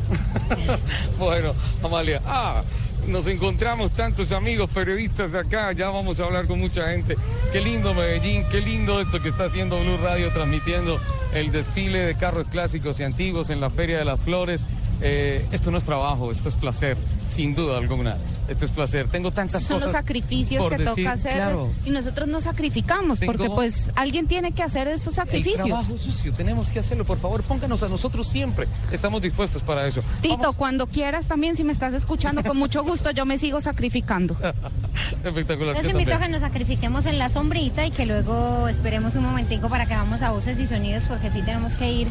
bueno, 1.20 1.54
Amalia, 1.84 2.22
ah, 2.26 2.64
nos 3.08 3.28
encontramos 3.28 3.91
tantos 3.91 4.32
amigos 4.32 4.70
periodistas 4.70 5.36
acá, 5.36 5.72
ya 5.74 5.90
vamos 5.90 6.20
a 6.20 6.26
hablar 6.26 6.48
con 6.48 6.60
mucha 6.60 6.90
gente. 6.90 7.18
Qué 7.52 7.62
lindo 7.62 7.94
Medellín, 7.94 8.44
qué 8.50 8.62
lindo 8.62 9.02
esto 9.02 9.22
que 9.22 9.30
está 9.30 9.45
haciendo 9.45 9.80
Blue 9.80 9.98
Radio 9.98 10.32
transmitiendo 10.32 11.00
el 11.34 11.52
desfile 11.52 12.00
de 12.00 12.16
carros 12.16 12.48
clásicos 12.50 13.00
y 13.00 13.04
antiguos 13.04 13.50
en 13.50 13.60
la 13.60 13.70
Feria 13.70 13.98
de 13.98 14.06
las 14.06 14.20
Flores. 14.20 14.66
Eh, 15.02 15.45
esto 15.52 15.70
no 15.70 15.78
es 15.78 15.84
trabajo, 15.84 16.32
esto 16.32 16.50
es 16.50 16.56
placer, 16.56 16.98
sin 17.26 17.56
duda 17.56 17.78
alguna. 17.78 18.18
Esto 18.48 18.65
es 18.65 18.72
placer. 18.72 19.07
Tengo 19.07 19.32
tantas 19.32 19.64
Son 19.64 19.76
los 19.76 19.86
cosas. 19.86 19.99
sacrificios 19.99 20.61
por 20.64 20.72
que 20.76 20.84
decir, 20.84 21.03
toca 21.06 21.14
hacer 21.14 21.34
claro. 21.36 21.72
y 21.86 21.91
nosotros 21.91 22.28
nos 22.28 22.44
sacrificamos 22.44 23.20
Tengo- 23.20 23.32
porque 23.34 23.49
pues 23.49 23.90
alguien 23.95 24.28
tiene 24.28 24.52
que 24.52 24.61
hacer 24.64 24.88
esos 24.90 25.07
El 25.07 25.14
sacrificios. 25.14 25.65
trabajo 25.65 25.98
sucio, 25.98 26.34
tenemos 26.34 26.70
que 26.70 26.80
hacerlo, 26.80 27.06
por 27.06 27.18
favor, 27.20 27.41
pónganos 27.44 27.84
a 27.84 27.90
nosotros 27.90 28.28
siempre. 28.28 28.68
Estamos 28.91 29.22
dispuestos 29.22 29.64
para 29.64 29.88
eso. 29.88 30.02
Tito, 30.22 30.53
cuando 30.53 30.88
quieras 30.88 31.28
también, 31.28 31.56
si 31.56 31.64
me 31.64 31.72
estás 31.72 31.94
escuchando, 31.94 32.44
con 32.44 32.57
mucho 32.57 32.84
gusto 32.84 33.11
yo 33.11 33.26
me 33.26 33.38
sigo 33.40 33.61
sacrificando. 33.61 34.36
Espectacular. 35.24 35.76
Los 35.76 35.90
invito 35.91 36.14
a 36.14 36.20
que 36.20 36.28
nos 36.28 36.41
sacrifiquemos 36.41 37.06
en 37.06 37.18
la 37.20 37.30
sombrita 37.30 37.86
y 37.86 37.91
que 37.91 38.06
luego 38.06 38.68
esperemos 38.68 39.15
un 39.15 39.24
momentico 39.24 39.70
para 39.70 39.86
que 39.86 39.94
vamos 39.95 40.22
a 40.22 40.32
voces 40.32 40.60
y 40.60 40.68
sonidos, 40.68 41.07
porque 41.07 41.30
sí 41.30 41.41
tenemos 41.41 41.76
que 41.76 41.91
ir 41.91 42.07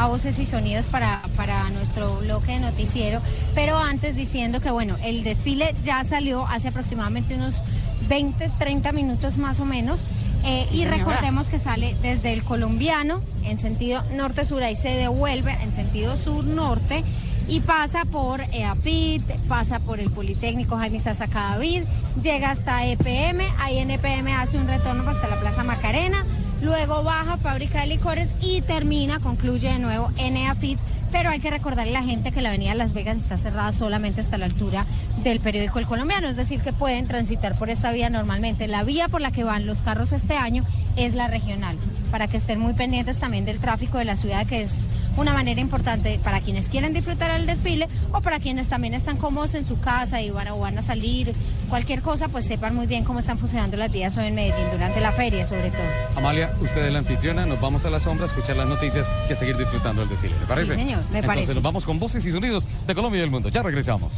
a 0.00 0.06
voces 0.06 0.38
y 0.38 0.46
sonidos 0.46 0.86
para, 0.86 1.22
para 1.36 1.68
nuestro 1.70 2.16
bloque 2.16 2.52
de 2.52 2.60
noticiero. 2.60 3.20
Pero 3.54 3.76
antes 3.76 4.16
diciendo 4.16 4.60
que, 4.60 4.70
bueno, 4.70 4.96
el 5.02 5.22
desfile 5.24 5.74
ya 5.82 6.02
salió 6.04 6.46
hace 6.46 6.68
aproximadamente 6.68 7.34
unos 7.34 7.62
20, 8.08 8.50
30 8.58 8.92
minutos 8.92 9.36
más 9.36 9.60
o 9.60 9.64
menos. 9.66 10.06
Eh, 10.42 10.64
Sí, 10.66 10.76
y 10.76 10.78
señora. 10.84 10.96
recordemos 10.96 11.50
que 11.50 11.58
sale 11.58 11.94
desde 12.00 12.32
el 12.32 12.42
colombiano 12.42 13.20
en 13.44 13.58
sentido 13.58 14.02
norte-sur, 14.16 14.62
ahí 14.62 14.74
se 14.74 14.88
devuelve 14.88 15.52
en 15.62 15.74
sentido 15.74 16.16
sur-norte 16.16 17.04
y 17.46 17.60
pasa 17.60 18.06
por 18.06 18.40
EAPIT, 18.40 19.22
pasa 19.48 19.80
por 19.80 20.00
el 20.00 20.08
Politécnico 20.10 20.78
Jaime 20.78 20.98
Sasa 20.98 21.26
David, 21.26 21.82
llega 22.22 22.52
hasta 22.52 22.86
EPM, 22.86 23.42
ahí 23.58 23.78
en 23.78 23.90
EPM 23.90 24.28
hace 24.28 24.56
un 24.56 24.66
retorno 24.66 25.08
hasta 25.10 25.28
la 25.28 25.38
Plaza 25.38 25.62
Macarena, 25.62 26.24
luego 26.62 27.02
baja 27.02 27.36
Fábrica 27.36 27.80
de 27.80 27.86
Licores 27.88 28.34
y 28.40 28.60
termina, 28.62 29.20
concluye 29.20 29.68
de 29.72 29.78
nuevo 29.78 30.10
en 30.16 30.36
EAPIT, 30.36 30.78
pero 31.10 31.30
hay 31.30 31.40
que 31.40 31.50
recordarle 31.50 31.96
a 31.96 32.00
la 32.00 32.06
gente 32.06 32.32
que 32.32 32.42
la 32.42 32.50
avenida 32.50 32.74
Las 32.74 32.92
Vegas 32.92 33.18
está 33.18 33.36
cerrada 33.36 33.72
solamente 33.72 34.20
hasta 34.20 34.38
la 34.38 34.46
altura 34.46 34.86
del 35.22 35.40
periódico 35.40 35.78
El 35.78 35.86
Colombiano, 35.86 36.28
es 36.28 36.36
decir, 36.36 36.60
que 36.60 36.72
pueden 36.72 37.06
transitar 37.06 37.56
por 37.58 37.70
esta 37.70 37.92
vía 37.92 38.10
normalmente. 38.10 38.68
La 38.68 38.84
vía 38.84 39.08
por 39.08 39.20
la 39.20 39.32
que 39.32 39.44
van 39.44 39.66
los 39.66 39.82
carros 39.82 40.12
este 40.12 40.36
año 40.36 40.64
es 40.96 41.14
la 41.14 41.28
regional, 41.28 41.76
para 42.10 42.26
que 42.28 42.38
estén 42.38 42.58
muy 42.58 42.74
pendientes 42.74 43.18
también 43.18 43.44
del 43.44 43.58
tráfico 43.58 43.98
de 43.98 44.04
la 44.04 44.16
ciudad, 44.16 44.46
que 44.46 44.62
es 44.62 44.80
una 45.16 45.32
manera 45.32 45.60
importante 45.60 46.18
para 46.22 46.40
quienes 46.40 46.68
quieren 46.68 46.92
disfrutar 46.92 47.30
el 47.32 47.46
desfile 47.46 47.88
o 48.12 48.20
para 48.20 48.38
quienes 48.38 48.68
también 48.68 48.94
están 48.94 49.16
cómodos 49.16 49.54
en 49.54 49.64
su 49.64 49.78
casa 49.80 50.20
y 50.22 50.30
van 50.30 50.48
a, 50.48 50.54
o 50.54 50.60
van 50.60 50.78
a 50.78 50.82
salir, 50.82 51.34
cualquier 51.68 52.02
cosa, 52.02 52.28
pues 52.28 52.46
sepan 52.46 52.74
muy 52.74 52.86
bien 52.86 53.04
cómo 53.04 53.18
están 53.18 53.38
funcionando 53.38 53.76
las 53.76 53.90
vías 53.90 54.16
hoy 54.16 54.26
en 54.26 54.34
Medellín 54.34 54.66
durante 54.72 55.00
la 55.00 55.12
feria, 55.12 55.46
sobre 55.46 55.70
todo. 55.70 55.82
Amalia, 56.16 56.52
usted 56.60 56.86
es 56.86 56.92
la 56.92 57.00
anfitriona, 57.00 57.46
nos 57.46 57.60
vamos 57.60 57.84
a 57.84 57.90
la 57.90 58.00
sombra 58.00 58.24
a 58.24 58.28
escuchar 58.28 58.56
las 58.56 58.68
noticias 58.68 59.08
y 59.28 59.32
a 59.32 59.36
seguir 59.36 59.56
disfrutando 59.56 60.02
del 60.02 60.10
desfile. 60.10 60.38
¿Le 60.38 60.46
parece? 60.46 60.74
Sí, 60.74 60.80
señor, 60.80 60.99
me 61.10 61.18
Entonces 61.18 61.26
parece. 61.26 61.54
nos 61.54 61.62
vamos 61.62 61.84
con 61.84 61.98
voces 61.98 62.24
y 62.26 62.32
sonidos 62.32 62.66
de 62.86 62.94
Colombia 62.94 63.18
y 63.18 63.20
del 63.22 63.30
mundo. 63.30 63.48
Ya 63.48 63.62
regresamos. 63.62 64.12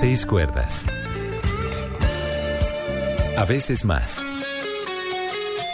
Seis 0.00 0.26
cuerdas. 0.26 0.84
A 3.36 3.44
veces 3.44 3.84
más. 3.84 4.22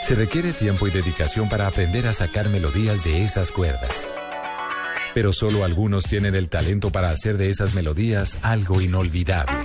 Se 0.03 0.15
requiere 0.15 0.53
tiempo 0.53 0.87
y 0.87 0.91
dedicación 0.91 1.49
para 1.49 1.67
aprender 1.67 2.07
a 2.07 2.13
sacar 2.13 2.49
melodías 2.49 3.05
de 3.05 3.23
esas 3.23 3.51
cuerdas. 3.51 4.09
Pero 5.15 5.33
solo 5.33 5.65
algunos 5.65 6.05
tienen 6.05 6.35
el 6.35 6.49
talento 6.49 6.91
para 6.91 7.11
hacer 7.11 7.37
de 7.37 7.51
esas 7.51 7.75
melodías 7.75 8.39
algo 8.43 8.81
inolvidable. 8.81 9.59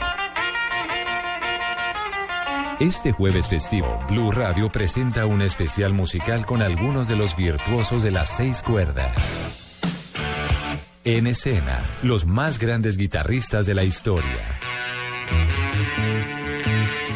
Este 2.80 3.14
jueves 3.14 3.48
festivo, 3.48 4.04
Blue 4.10 4.32
Radio 4.34 4.70
presenta 4.70 5.26
un 5.26 5.42
especial 5.42 5.94
musical 5.94 6.46
con 6.46 6.62
algunos 6.62 7.08
de 7.08 7.16
los 7.16 7.38
virtuosos 7.38 8.04
de 8.04 8.12
las 8.12 8.28
seis 8.28 8.62
cuerdas. 8.62 9.82
En 11.06 11.26
escena, 11.26 11.80
los 12.04 12.26
más 12.26 12.60
grandes 12.60 12.98
guitarristas 12.98 13.66
de 13.66 13.76
la 13.76 13.86
historia. 13.86 14.60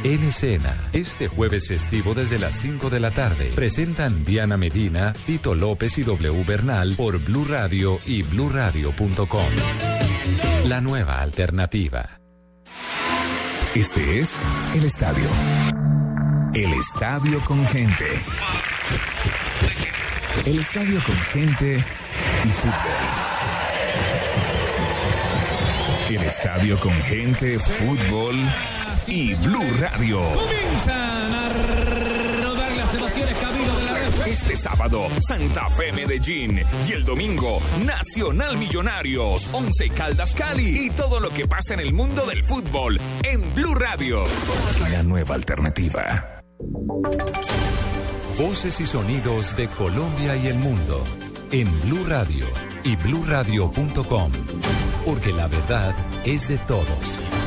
En 0.04 0.24
escena, 0.24 0.90
este 0.94 1.28
jueves 1.28 1.68
festivo 1.68 2.14
desde 2.14 2.40
las 2.40 2.56
5 2.56 2.90
de 2.90 3.02
la 3.02 3.12
tarde, 3.12 3.52
presentan 3.54 4.24
Diana 4.24 4.56
Medina, 4.56 5.12
Tito 5.26 5.56
López 5.56 5.98
y 5.98 6.04
W 6.04 6.42
Bernal 6.46 6.96
por 6.96 7.20
Blue 7.20 7.44
Radio 7.44 8.00
y 8.06 8.22
bluradio.com. 8.22 9.50
La 10.68 10.80
nueva 10.80 11.20
alternativa. 11.20 12.19
Este 13.76 14.20
es 14.20 14.42
el 14.74 14.84
estadio. 14.84 15.30
El 16.56 16.74
estadio 16.74 17.40
con 17.42 17.66
gente. 17.68 18.06
El 20.44 20.60
estadio 20.60 21.00
con 21.04 21.16
gente 21.16 21.86
y 22.46 22.48
fútbol. 22.50 22.74
El 26.10 26.24
estadio 26.24 26.80
con 26.80 26.94
gente, 27.04 27.60
fútbol 27.60 28.44
y 29.08 29.36
Blue 29.36 29.72
Radio. 29.80 30.20
Comienzan 30.34 31.36
a 31.36 31.50
rodar 32.42 32.72
las 32.76 32.94
emociones 32.96 33.38
camino 33.38 33.78
de 33.78 33.86
la. 33.86 33.99
Este 34.40 34.56
sábado, 34.56 35.06
Santa 35.20 35.70
Fe 35.70 35.92
Medellín. 35.92 36.64
Y 36.88 36.94
el 36.94 37.04
domingo, 37.04 37.60
Nacional 37.86 38.56
Millonarios, 38.56 39.54
Once 39.54 39.90
Caldas 39.90 40.34
Cali. 40.34 40.86
Y 40.86 40.90
todo 40.92 41.20
lo 41.20 41.30
que 41.30 41.46
pasa 41.46 41.74
en 41.74 41.82
el 41.82 41.94
mundo 41.94 42.26
del 42.26 42.42
fútbol 42.42 42.98
en 43.22 43.54
Blue 43.54 43.76
Radio. 43.76 44.24
La 44.92 45.04
nueva 45.04 45.36
alternativa. 45.36 46.42
Voces 48.40 48.80
y 48.80 48.88
sonidos 48.88 49.58
de 49.58 49.68
Colombia 49.68 50.38
y 50.38 50.48
el 50.48 50.56
mundo 50.56 51.04
en 51.52 51.68
Blue 51.82 52.06
Radio 52.08 52.46
y 52.86 52.96
bluradio.com. 52.96 54.32
Porque 55.06 55.34
la 55.34 55.48
verdad 55.48 55.94
es 56.24 56.48
de 56.48 56.58
todos. 56.60 57.39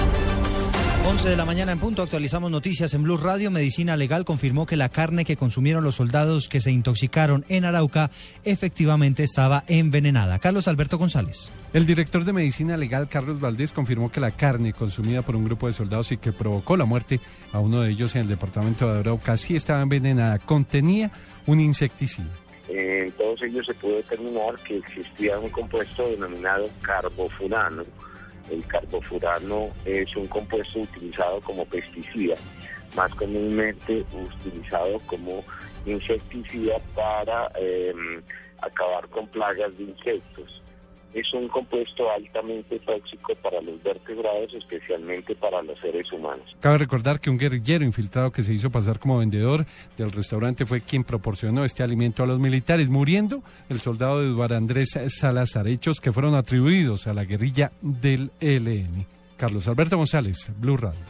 11 1.04 1.28
de 1.28 1.36
la 1.36 1.44
mañana 1.44 1.72
en 1.72 1.78
punto 1.78 2.02
actualizamos 2.02 2.50
noticias 2.50 2.94
en 2.94 3.02
Blue 3.02 3.16
Radio. 3.16 3.50
Medicina 3.50 3.96
Legal 3.96 4.24
confirmó 4.24 4.66
que 4.66 4.76
la 4.76 4.88
carne 4.88 5.24
que 5.24 5.36
consumieron 5.36 5.82
los 5.82 5.96
soldados 5.96 6.48
que 6.48 6.60
se 6.60 6.70
intoxicaron 6.70 7.44
en 7.48 7.64
Arauca 7.64 8.10
efectivamente 8.44 9.24
estaba 9.24 9.64
envenenada. 9.66 10.38
Carlos 10.38 10.68
Alberto 10.68 10.98
González. 10.98 11.50
El 11.72 11.86
director 11.86 12.24
de 12.24 12.32
Medicina 12.32 12.76
Legal, 12.76 13.08
Carlos 13.08 13.40
Valdés, 13.40 13.72
confirmó 13.72 14.12
que 14.12 14.20
la 14.20 14.30
carne 14.30 14.72
consumida 14.72 15.22
por 15.22 15.34
un 15.34 15.44
grupo 15.44 15.66
de 15.66 15.72
soldados 15.72 16.12
y 16.12 16.18
que 16.18 16.32
provocó 16.32 16.76
la 16.76 16.84
muerte 16.84 17.20
a 17.52 17.58
uno 17.58 17.82
de 17.82 17.90
ellos 17.90 18.14
en 18.14 18.22
el 18.22 18.28
departamento 18.28 18.90
de 18.90 19.00
Arauca 19.00 19.36
sí 19.36 19.56
estaba 19.56 19.82
envenenada. 19.82 20.38
Contenía 20.38 21.10
un 21.46 21.60
insecticida. 21.60 22.30
En 22.68 23.10
todos 23.12 23.42
ellos 23.42 23.66
se 23.66 23.74
pudo 23.74 23.96
determinar 23.96 24.54
que 24.66 24.78
existía 24.78 25.38
un 25.38 25.50
compuesto 25.50 26.08
denominado 26.08 26.70
carbofurano. 26.80 27.82
El 28.52 28.66
carbofurano 28.66 29.70
es 29.86 30.14
un 30.14 30.26
compuesto 30.28 30.80
utilizado 30.80 31.40
como 31.40 31.64
pesticida, 31.64 32.36
más 32.94 33.12
comúnmente 33.14 34.04
utilizado 34.12 34.98
como 35.06 35.42
insecticida 35.86 36.76
para 36.94 37.50
eh, 37.58 37.94
acabar 38.60 39.08
con 39.08 39.26
plagas 39.28 39.76
de 39.78 39.84
insectos. 39.84 40.61
Es 41.14 41.32
un 41.34 41.48
compuesto 41.48 42.10
altamente 42.10 42.78
tóxico 42.80 43.34
para 43.36 43.60
los 43.60 43.82
vertebrados, 43.82 44.52
especialmente 44.54 45.34
para 45.34 45.62
los 45.62 45.78
seres 45.78 46.10
humanos. 46.12 46.56
Cabe 46.60 46.78
recordar 46.78 47.20
que 47.20 47.30
un 47.30 47.38
guerrillero 47.38 47.84
infiltrado 47.84 48.30
que 48.32 48.42
se 48.42 48.52
hizo 48.52 48.70
pasar 48.70 48.98
como 48.98 49.18
vendedor 49.18 49.66
del 49.96 50.10
restaurante 50.10 50.66
fue 50.66 50.80
quien 50.80 51.04
proporcionó 51.04 51.64
este 51.64 51.82
alimento 51.82 52.22
a 52.22 52.26
los 52.26 52.38
militares, 52.38 52.88
muriendo 52.88 53.42
el 53.68 53.80
soldado 53.80 54.22
Eduardo 54.22 54.56
Andrés 54.56 54.98
Salazar, 55.08 55.68
hechos 55.68 56.00
que 56.00 56.12
fueron 56.12 56.34
atribuidos 56.34 57.06
a 57.06 57.12
la 57.12 57.24
guerrilla 57.24 57.72
del 57.80 58.30
ELN. 58.40 59.06
Carlos 59.36 59.66
Alberto 59.68 59.96
González, 59.96 60.50
Blue 60.58 60.76
Radio. 60.76 61.00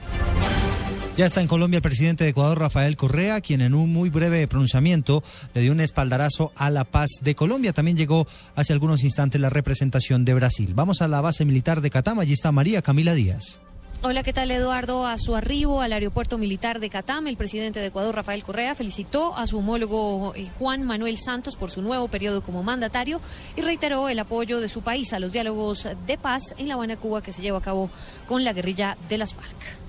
Ya 1.15 1.27
está 1.27 1.43
en 1.43 1.47
Colombia 1.47 1.77
el 1.77 1.83
presidente 1.83 2.25
de 2.25 2.31
Ecuador, 2.31 2.59
Rafael 2.59 2.97
Correa, 2.97 3.43
quien 3.43 3.61
en 3.61 3.75
un 3.75 3.93
muy 3.93 4.09
breve 4.09 4.49
pronunciamiento 4.49 5.23
le 5.53 5.61
dio 5.61 5.73
un 5.73 5.81
espaldarazo 5.81 6.53
a 6.57 6.71
la 6.71 6.85
paz 6.85 7.11
de 7.21 7.35
Colombia. 7.35 7.75
También 7.75 7.99
llegó 7.99 8.27
hace 8.57 8.73
algunos 8.73 9.05
instantes 9.05 9.39
la 9.39 9.51
representación 9.51 10.25
de 10.25 10.33
Brasil. 10.33 10.73
Vamos 10.75 11.03
a 11.03 11.09
la 11.09 11.21
base 11.21 11.45
militar 11.45 11.83
de 11.83 11.91
Catam. 11.91 12.19
Allí 12.19 12.33
está 12.33 12.51
María 12.51 12.81
Camila 12.81 13.13
Díaz. 13.13 13.61
Hola, 14.01 14.23
¿qué 14.23 14.33
tal 14.33 14.51
Eduardo? 14.51 15.07
A 15.07 15.19
su 15.19 15.37
arribo 15.37 15.83
al 15.83 15.93
aeropuerto 15.93 16.39
militar 16.39 16.81
de 16.81 16.89
Catam, 16.89 17.27
el 17.27 17.37
presidente 17.37 17.79
de 17.79 17.87
Ecuador, 17.87 18.17
Rafael 18.17 18.43
Correa, 18.43 18.75
felicitó 18.75 19.37
a 19.37 19.47
su 19.47 19.59
homólogo 19.59 20.33
eh, 20.35 20.49
Juan 20.59 20.83
Manuel 20.83 21.19
Santos 21.19 21.57
por 21.57 21.71
su 21.71 21.83
nuevo 21.83 22.09
periodo 22.09 22.43
como 22.43 22.63
mandatario 22.63 23.21
y 23.55 23.61
reiteró 23.61 24.09
el 24.09 24.19
apoyo 24.19 24.61
de 24.61 24.71
su 24.71 24.81
país 24.81 25.13
a 25.13 25.21
los 25.21 25.31
diálogos 25.31 25.87
de 26.07 26.17
paz 26.17 26.55
en 26.57 26.69
La 26.69 26.75
Habana, 26.75 26.97
Cuba, 26.97 27.21
que 27.21 27.33
se 27.33 27.43
lleva 27.43 27.59
a 27.59 27.63
cabo 27.63 27.91
con 28.27 28.45
la 28.45 28.55
guerrilla 28.55 28.97
de 29.11 29.19
las 29.19 29.35
FARC. 29.35 29.82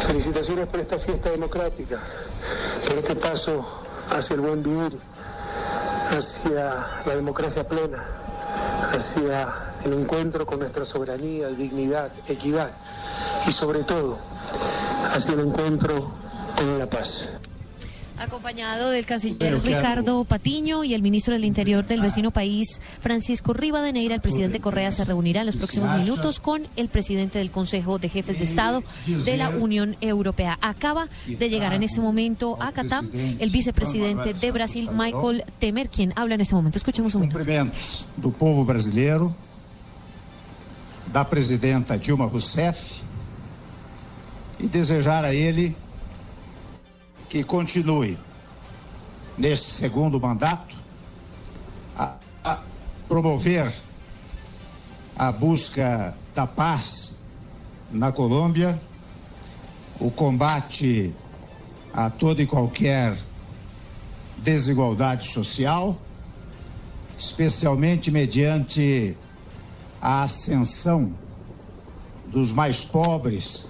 Felicitaciones 0.00 0.66
por 0.66 0.80
esta 0.80 0.98
fiesta 0.98 1.30
democrática, 1.30 1.98
por 2.86 2.98
este 2.98 3.16
paso 3.16 3.82
hacia 4.10 4.34
el 4.34 4.40
buen 4.40 4.62
vivir, 4.62 4.98
hacia 6.10 6.86
la 7.04 7.16
democracia 7.16 7.66
plena, 7.66 8.04
hacia 8.92 9.74
el 9.84 9.92
encuentro 9.92 10.46
con 10.46 10.60
nuestra 10.60 10.84
soberanía, 10.84 11.48
dignidad, 11.48 12.10
equidad 12.26 12.70
y 13.46 13.52
sobre 13.52 13.84
todo 13.84 14.18
hacia 15.12 15.34
el 15.34 15.40
encuentro 15.40 16.12
con 16.56 16.78
la 16.78 16.86
paz. 16.86 17.28
Acompañado 18.18 18.90
del 18.90 19.06
canciller 19.06 19.62
Ricardo 19.62 20.24
Patiño 20.24 20.82
y 20.82 20.94
el 20.94 21.02
ministro 21.02 21.34
del 21.34 21.44
Interior 21.44 21.86
del 21.86 22.00
vecino 22.00 22.32
país, 22.32 22.80
Francisco 23.00 23.52
Rivadeneira, 23.52 24.14
el 24.14 24.20
presidente 24.20 24.58
Correa 24.60 24.90
se 24.90 25.04
reunirá 25.04 25.40
en 25.40 25.46
los 25.46 25.56
próximos 25.56 25.96
minutos 25.98 26.40
con 26.40 26.66
el 26.76 26.88
presidente 26.88 27.38
del 27.38 27.50
Consejo 27.50 27.98
de 27.98 28.08
Jefes 28.08 28.38
de 28.38 28.44
Estado 28.44 28.82
de 29.06 29.36
la 29.36 29.50
Unión 29.50 29.96
Europea. 30.00 30.58
Acaba 30.60 31.08
de 31.26 31.48
llegar 31.48 31.74
en 31.74 31.84
este 31.84 32.00
momento 32.00 32.60
a 32.60 32.72
Catam 32.72 33.08
el 33.12 33.50
vicepresidente 33.50 34.34
de 34.34 34.50
Brasil, 34.50 34.90
Michael 34.92 35.44
Temer, 35.60 35.88
quien 35.88 36.12
habla 36.16 36.34
en 36.34 36.40
este 36.40 36.54
momento. 36.54 36.78
Escuchemos 36.78 37.14
un 37.14 37.22
minuto. 37.22 37.38
Cumprimentos 37.38 38.04
do 38.16 38.30
povo 38.30 38.64
brasileiro, 38.64 39.34
da 41.06 41.24
presidenta 41.24 41.96
Dilma 41.96 42.26
Rousseff 42.26 43.00
e 44.58 44.66
desejar 44.66 45.24
a 45.24 45.32
ele 45.32 45.76
que 47.28 47.44
continue 47.44 48.18
neste 49.36 49.70
segundo 49.70 50.20
mandato 50.20 50.74
a, 51.96 52.16
a 52.42 52.62
promover 53.06 53.72
a 55.16 55.30
busca 55.30 56.16
da 56.34 56.46
paz 56.46 57.16
na 57.90 58.12
Colômbia, 58.12 58.80
o 60.00 60.10
combate 60.10 61.14
a 61.92 62.08
toda 62.08 62.42
e 62.42 62.46
qualquer 62.46 63.18
desigualdade 64.36 65.28
social, 65.28 65.98
especialmente 67.18 68.10
mediante 68.10 69.16
a 70.00 70.22
ascensão 70.22 71.12
dos 72.26 72.52
mais 72.52 72.84
pobres 72.84 73.66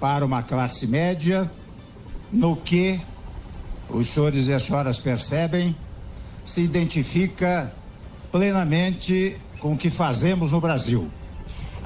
para 0.00 0.24
uma 0.24 0.42
classe 0.42 0.86
média 0.86 1.50
no 2.32 2.56
que 2.56 3.00
os 3.88 4.08
senhores 4.08 4.48
e 4.48 4.52
as 4.52 4.62
senhoras 4.62 4.98
percebem, 4.98 5.74
se 6.44 6.60
identifica 6.60 7.72
plenamente 8.30 9.36
com 9.58 9.74
o 9.74 9.76
que 9.76 9.90
fazemos 9.90 10.52
no 10.52 10.60
Brasil. 10.60 11.08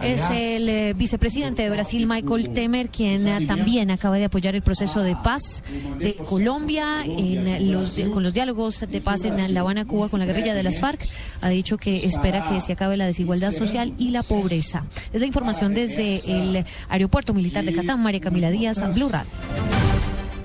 Es 0.03 0.23
el 0.31 0.69
eh, 0.69 0.93
vicepresidente 0.95 1.63
de 1.63 1.71
Brasil, 1.71 2.07
Michael 2.07 2.51
Temer, 2.51 2.89
quien 2.89 3.27
eh, 3.29 3.47
también 3.47 3.91
acaba 3.91 4.19
de 4.19 4.25
apoyar 4.25 4.55
el 4.55 4.63
proceso 4.63 5.01
de 5.03 5.15
paz 5.15 5.63
de 5.99 6.15
Colombia 6.15 7.05
en 7.05 7.73
los, 7.73 7.99
con 8.13 8.23
los 8.23 8.35
diálogos 8.35 8.81
de 8.81 9.01
paz 9.01 9.25
en 9.25 9.55
La 9.55 9.61
Habana, 9.61 9.85
Cuba, 9.85 10.09
con 10.09 10.21
la 10.21 10.27
guerrilla 10.27 10.55
de 10.55 10.63
las 10.63 10.81
FARC. 10.81 11.07
Ha 11.41 11.49
dicho 11.49 11.79
que 11.79 12.05
espera 12.05 12.49
que 12.49 12.61
se 12.61 12.73
acabe 12.73 12.97
la 12.97 13.07
desigualdad 13.07 13.53
social 13.53 13.95
y 13.97 14.11
la 14.11 14.23
pobreza. 14.23 14.85
Es 15.13 15.21
la 15.21 15.27
información 15.27 15.75
desde 15.75 16.17
el 16.29 16.65
aeropuerto 16.89 17.33
militar 17.33 17.65
de 17.65 17.73
Catán, 17.73 18.03
María 18.03 18.21
Camila 18.21 18.51
Díaz, 18.51 18.83
Blue 18.95 19.09
Radio. 19.09 19.31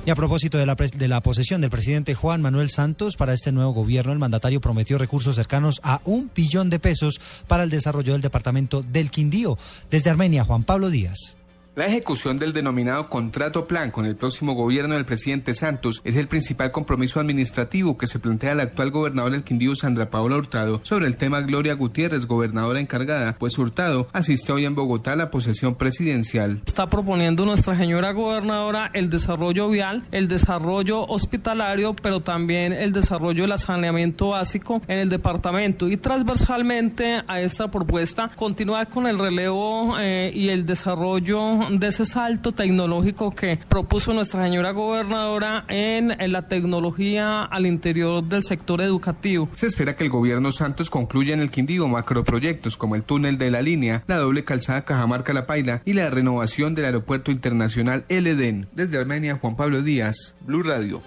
Y 0.06 0.12
a 0.12 0.16
propósito 0.16 0.58
de 0.58 0.66
la, 0.66 0.76
de 0.76 1.08
la, 1.08 1.22
posesión 1.22 1.62
del 1.62 1.70
presidente 1.70 2.16
Juan 2.16 2.42
Manuel 2.42 2.70
Santos 2.70 3.16
para 3.16 3.34
este 3.34 3.52
nuevo 3.52 3.74
gobierno, 3.74 4.14
el 4.14 4.20
mandatario 4.20 4.62
prometió 4.62 4.98
recursos 4.98 5.36
cercanos 5.36 5.80
a 5.84 6.02
un 6.06 6.32
billón 6.34 6.70
de 6.70 6.80
pesos 6.80 7.20
para 7.48 7.64
el 7.64 7.70
desarrollo 7.70 8.14
del 8.14 8.22
departamento 8.22 8.82
del 8.82 9.12
Quindío. 9.12 9.58
Desde 9.92 10.10
Armenia, 10.10 10.46
Juan 10.46 10.64
Pablo 10.64 10.90
Díaz. 10.90 11.36
La 11.80 11.86
ejecución 11.86 12.38
del 12.38 12.52
denominado 12.52 13.08
contrato 13.08 13.66
plan 13.66 13.90
con 13.90 14.06
el 14.06 14.18
próximo 14.18 14.52
gobierno 14.52 14.96
del 14.96 15.06
presidente 15.06 15.54
Santos 15.54 16.02
es 16.04 16.18
el 16.18 16.28
principal 16.28 16.74
compromiso 16.74 17.22
administrativo 17.22 17.98
que 17.98 18.06
se 18.06 18.20
plantea 18.20 18.52
el 18.52 18.60
actual 18.60 18.92
gobernador 18.92 19.32
del 19.32 19.44
Quindío, 19.44 19.74
Sandra 19.76 20.10
Paola 20.10 20.36
Hurtado, 20.36 20.82
sobre 20.84 21.08
el 21.08 21.16
tema 21.16 21.40
Gloria 21.40 21.76
Gutiérrez, 21.76 22.26
gobernadora 22.26 22.82
encargada, 22.82 23.38
pues 23.40 23.58
Hurtado 23.58 24.10
asiste 24.12 24.52
hoy 24.52 24.66
en 24.66 24.76
Bogotá 24.76 25.14
a 25.14 25.16
la 25.16 25.32
posesión 25.32 25.76
presidencial. 25.76 26.62
Está 26.66 26.88
proponiendo 26.88 27.46
nuestra 27.46 27.78
señora 27.78 28.12
gobernadora 28.12 28.92
el 28.94 29.10
desarrollo 29.10 29.70
vial, 29.70 30.04
el 30.12 30.28
desarrollo 30.28 31.06
hospitalario, 31.06 31.96
pero 31.96 32.20
también 32.20 32.74
el 32.74 32.92
desarrollo 32.92 33.48
del 33.48 33.58
saneamiento 33.58 34.32
básico 34.32 34.82
en 34.90 34.98
el 34.98 35.08
departamento 35.08 35.88
y 35.88 35.96
transversalmente 35.96 37.22
a 37.26 37.40
esta 37.40 37.72
propuesta 37.72 38.32
continuar 38.36 38.90
con 38.90 39.08
el 39.08 39.18
relevo 39.18 39.96
eh, 39.98 40.34
y 40.36 40.50
el 40.50 40.66
desarrollo 40.66 41.69
de 41.70 41.88
ese 41.88 42.06
salto 42.06 42.52
tecnológico 42.52 43.32
que 43.32 43.60
propuso 43.70 44.14
nuestra 44.14 44.44
señora 44.44 44.72
gobernadora 44.72 45.66
en, 45.68 46.20
en, 46.20 46.32
la 46.32 46.48
tecnología 46.48 47.44
al 47.44 47.66
interior 47.66 48.24
del 48.24 48.44
sector 48.44 48.82
educativo. 48.82 49.50
Se 49.54 49.68
espera 49.68 49.96
que 49.96 50.06
el 50.06 50.10
gobierno 50.10 50.52
Santos 50.52 50.90
concluya 50.90 51.34
en 51.34 51.42
el 51.42 51.52
Quindío 51.52 51.88
macroproyectos 51.88 52.78
como 52.78 52.96
el 52.96 53.04
túnel 53.04 53.38
de 53.38 53.52
la 53.52 53.62
línea, 53.62 54.04
la 54.08 54.18
doble 54.18 54.44
calzada 54.44 54.86
Cajamarca-La 54.86 55.46
Paila 55.46 55.82
y 55.86 55.94
la 55.94 56.10
renovación 56.10 56.74
del 56.74 56.86
aeropuerto 56.86 57.32
internacional 57.32 58.06
El 58.10 58.28
Edén. 58.28 58.68
Desde 58.74 58.98
Armenia, 58.98 59.38
Juan 59.40 59.56
Pablo 59.56 59.84
Díaz, 59.84 60.36
Blue 60.42 60.64
Radio. 60.64 61.02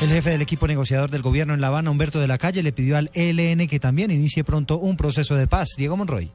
El 0.00 0.08
jefe 0.08 0.30
del 0.30 0.42
equipo 0.42 0.66
negociador 0.66 1.10
del 1.10 1.20
gobierno 1.20 1.52
en 1.52 1.60
La 1.60 1.66
Habana, 1.66 1.90
Humberto 1.90 2.20
de 2.20 2.26
la 2.26 2.38
Calle, 2.38 2.62
le 2.62 2.72
pidió 2.72 2.96
al 2.96 3.10
ELN 3.12 3.68
que 3.68 3.78
también 3.78 4.10
inicie 4.10 4.44
pronto 4.44 4.78
un 4.78 4.96
proceso 4.96 5.34
de 5.34 5.46
paz. 5.46 5.68
Diego 5.76 5.96
Monroy. 5.96 6.30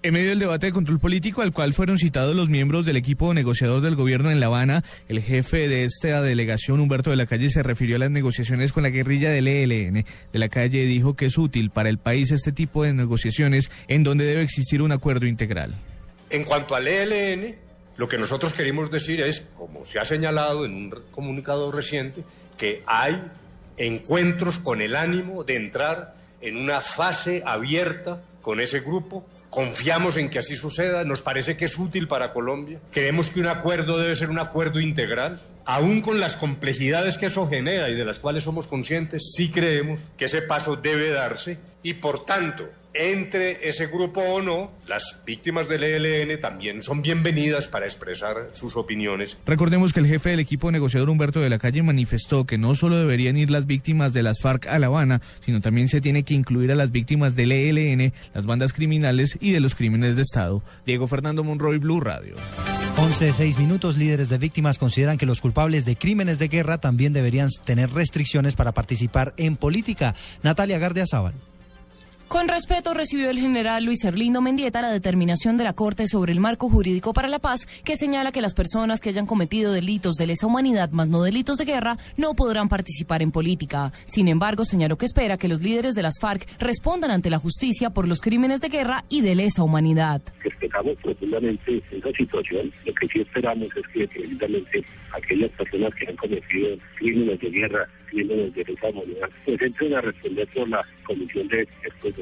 En 0.00 0.14
medio 0.14 0.28
del 0.28 0.38
debate 0.38 0.66
de 0.66 0.72
control 0.72 1.00
político 1.00 1.42
al 1.42 1.52
cual 1.52 1.74
fueron 1.74 1.98
citados 1.98 2.36
los 2.36 2.48
miembros 2.48 2.86
del 2.86 2.96
equipo 2.96 3.34
negociador 3.34 3.80
del 3.80 3.96
gobierno 3.96 4.30
en 4.30 4.38
La 4.38 4.46
Habana, 4.46 4.84
el 5.08 5.20
jefe 5.20 5.66
de 5.66 5.82
esta 5.82 6.22
delegación, 6.22 6.78
Humberto 6.78 7.10
de 7.10 7.16
la 7.16 7.26
Calle, 7.26 7.50
se 7.50 7.64
refirió 7.64 7.96
a 7.96 7.98
las 7.98 8.10
negociaciones 8.12 8.72
con 8.72 8.84
la 8.84 8.90
guerrilla 8.90 9.28
del 9.30 9.48
ELN. 9.48 10.04
De 10.32 10.38
la 10.38 10.48
Calle 10.48 10.84
dijo 10.84 11.16
que 11.16 11.26
es 11.26 11.36
útil 11.36 11.70
para 11.70 11.88
el 11.88 11.98
país 11.98 12.30
este 12.30 12.52
tipo 12.52 12.84
de 12.84 12.92
negociaciones 12.92 13.72
en 13.88 14.04
donde 14.04 14.24
debe 14.24 14.42
existir 14.42 14.82
un 14.82 14.92
acuerdo 14.92 15.26
integral. 15.26 15.74
En 16.30 16.44
cuanto 16.44 16.76
al 16.76 16.86
ELN, 16.86 17.56
lo 17.96 18.06
que 18.06 18.18
nosotros 18.18 18.52
queremos 18.52 18.92
decir 18.92 19.20
es, 19.20 19.48
como 19.56 19.84
se 19.84 19.98
ha 19.98 20.04
señalado 20.04 20.64
en 20.64 20.74
un 20.74 20.94
comunicado 21.10 21.72
reciente, 21.72 22.22
que 22.56 22.84
hay 22.86 23.20
encuentros 23.76 24.60
con 24.60 24.80
el 24.80 24.94
ánimo 24.94 25.42
de 25.42 25.56
entrar 25.56 26.14
en 26.40 26.56
una 26.56 26.82
fase 26.82 27.42
abierta 27.44 28.22
con 28.42 28.60
ese 28.60 28.78
grupo 28.78 29.26
Confiamos 29.50 30.16
en 30.16 30.28
que 30.28 30.38
así 30.38 30.56
suceda, 30.56 31.04
nos 31.04 31.22
parece 31.22 31.56
que 31.56 31.64
es 31.64 31.78
útil 31.78 32.06
para 32.06 32.32
Colombia. 32.32 32.80
Creemos 32.92 33.30
que 33.30 33.40
un 33.40 33.46
acuerdo 33.46 33.98
debe 33.98 34.14
ser 34.14 34.30
un 34.30 34.38
acuerdo 34.38 34.80
integral. 34.80 35.40
Aún 35.64 36.00
con 36.00 36.20
las 36.20 36.36
complejidades 36.36 37.18
que 37.18 37.26
eso 37.26 37.48
genera 37.48 37.88
y 37.88 37.94
de 37.94 38.04
las 38.04 38.20
cuales 38.20 38.44
somos 38.44 38.66
conscientes, 38.66 39.32
sí 39.34 39.50
creemos 39.50 40.00
que 40.16 40.26
ese 40.26 40.42
paso 40.42 40.76
debe 40.76 41.10
darse 41.10 41.58
y 41.82 41.94
por 41.94 42.24
tanto 42.24 42.68
entre 42.98 43.68
ese 43.68 43.86
grupo 43.86 44.20
o 44.20 44.42
no, 44.42 44.72
las 44.88 45.22
víctimas 45.24 45.68
del 45.68 45.84
ELN 45.84 46.40
también 46.40 46.82
son 46.82 47.00
bienvenidas 47.00 47.68
para 47.68 47.86
expresar 47.86 48.50
sus 48.52 48.76
opiniones. 48.76 49.38
Recordemos 49.46 49.92
que 49.92 50.00
el 50.00 50.06
jefe 50.06 50.30
del 50.30 50.40
equipo 50.40 50.72
negociador 50.72 51.08
Humberto 51.08 51.40
de 51.40 51.48
la 51.48 51.60
Calle 51.60 51.82
manifestó 51.82 52.44
que 52.44 52.58
no 52.58 52.74
solo 52.74 52.98
deberían 52.98 53.36
ir 53.36 53.50
las 53.50 53.66
víctimas 53.66 54.12
de 54.12 54.24
las 54.24 54.40
FARC 54.40 54.66
a 54.66 54.80
La 54.80 54.88
Habana, 54.88 55.22
sino 55.40 55.60
también 55.60 55.88
se 55.88 56.00
tiene 56.00 56.24
que 56.24 56.34
incluir 56.34 56.72
a 56.72 56.74
las 56.74 56.90
víctimas 56.90 57.36
del 57.36 57.52
ELN, 57.52 58.12
las 58.34 58.46
bandas 58.46 58.72
criminales 58.72 59.38
y 59.40 59.52
de 59.52 59.60
los 59.60 59.76
crímenes 59.76 60.16
de 60.16 60.22
Estado. 60.22 60.62
Diego 60.84 61.06
Fernando 61.06 61.44
Monroy, 61.44 61.78
Blue 61.78 62.00
Radio. 62.00 62.34
11 62.96 63.32
6 63.32 63.58
minutos, 63.58 63.96
líderes 63.96 64.28
de 64.28 64.38
víctimas 64.38 64.76
consideran 64.76 65.18
que 65.18 65.26
los 65.26 65.40
culpables 65.40 65.84
de 65.84 65.94
crímenes 65.94 66.40
de 66.40 66.48
guerra 66.48 66.78
también 66.78 67.12
deberían 67.12 67.48
tener 67.64 67.92
restricciones 67.92 68.56
para 68.56 68.72
participar 68.72 69.34
en 69.36 69.56
política. 69.56 70.16
Natalia 70.42 70.78
Gardia 70.78 71.06
Zaval. 71.06 71.34
Con 72.28 72.46
respeto 72.46 72.92
recibió 72.92 73.30
el 73.30 73.38
general 73.38 73.86
Luis 73.86 74.04
Erlindo 74.04 74.42
Mendieta 74.42 74.82
la 74.82 74.90
determinación 74.90 75.56
de 75.56 75.64
la 75.64 75.72
Corte 75.72 76.06
sobre 76.06 76.30
el 76.30 76.40
marco 76.40 76.68
jurídico 76.68 77.14
para 77.14 77.26
la 77.26 77.38
paz 77.38 77.66
que 77.84 77.96
señala 77.96 78.32
que 78.32 78.42
las 78.42 78.52
personas 78.52 79.00
que 79.00 79.08
hayan 79.08 79.24
cometido 79.24 79.72
delitos 79.72 80.16
de 80.16 80.26
lesa 80.26 80.46
humanidad 80.46 80.90
más 80.90 81.08
no 81.08 81.22
delitos 81.22 81.56
de 81.56 81.64
guerra 81.64 81.96
no 82.18 82.34
podrán 82.34 82.68
participar 82.68 83.22
en 83.22 83.32
política. 83.32 83.92
Sin 84.04 84.28
embargo, 84.28 84.66
señaló 84.66 84.98
que 84.98 85.06
espera 85.06 85.38
que 85.38 85.48
los 85.48 85.62
líderes 85.62 85.94
de 85.94 86.02
las 86.02 86.20
FARC 86.20 86.46
respondan 86.60 87.12
ante 87.12 87.30
la 87.30 87.38
justicia 87.38 87.88
por 87.88 88.06
los 88.06 88.20
crímenes 88.20 88.60
de 88.60 88.68
guerra 88.68 89.04
y 89.08 89.22
de 89.22 89.34
lesa 89.34 89.62
humanidad. 89.62 90.20
Respetamos 90.40 90.98
profundamente 91.02 91.82
esa 91.90 92.12
situación. 92.12 92.70
Lo 92.84 92.92
que 92.92 93.08
sí 93.08 93.20
esperamos 93.20 93.68
es 93.74 93.86
que 93.88 94.06
precisamente 94.06 94.84
aquellas 95.14 95.50
personas 95.52 95.94
que 95.94 96.06
han 96.06 96.16
cometido 96.16 96.76
crímenes 96.98 97.40
de 97.40 97.50
guerra, 97.50 97.88
crímenes 98.10 98.54
de 98.54 98.64
lesa 98.64 98.88
humanidad, 98.88 99.30
pues 99.46 99.62
entren 99.62 99.94
a 99.94 100.02
responder 100.02 100.46
por 100.48 100.68
la 100.68 100.86
comisión 101.06 101.48
de 101.48 101.66
estos 101.84 102.17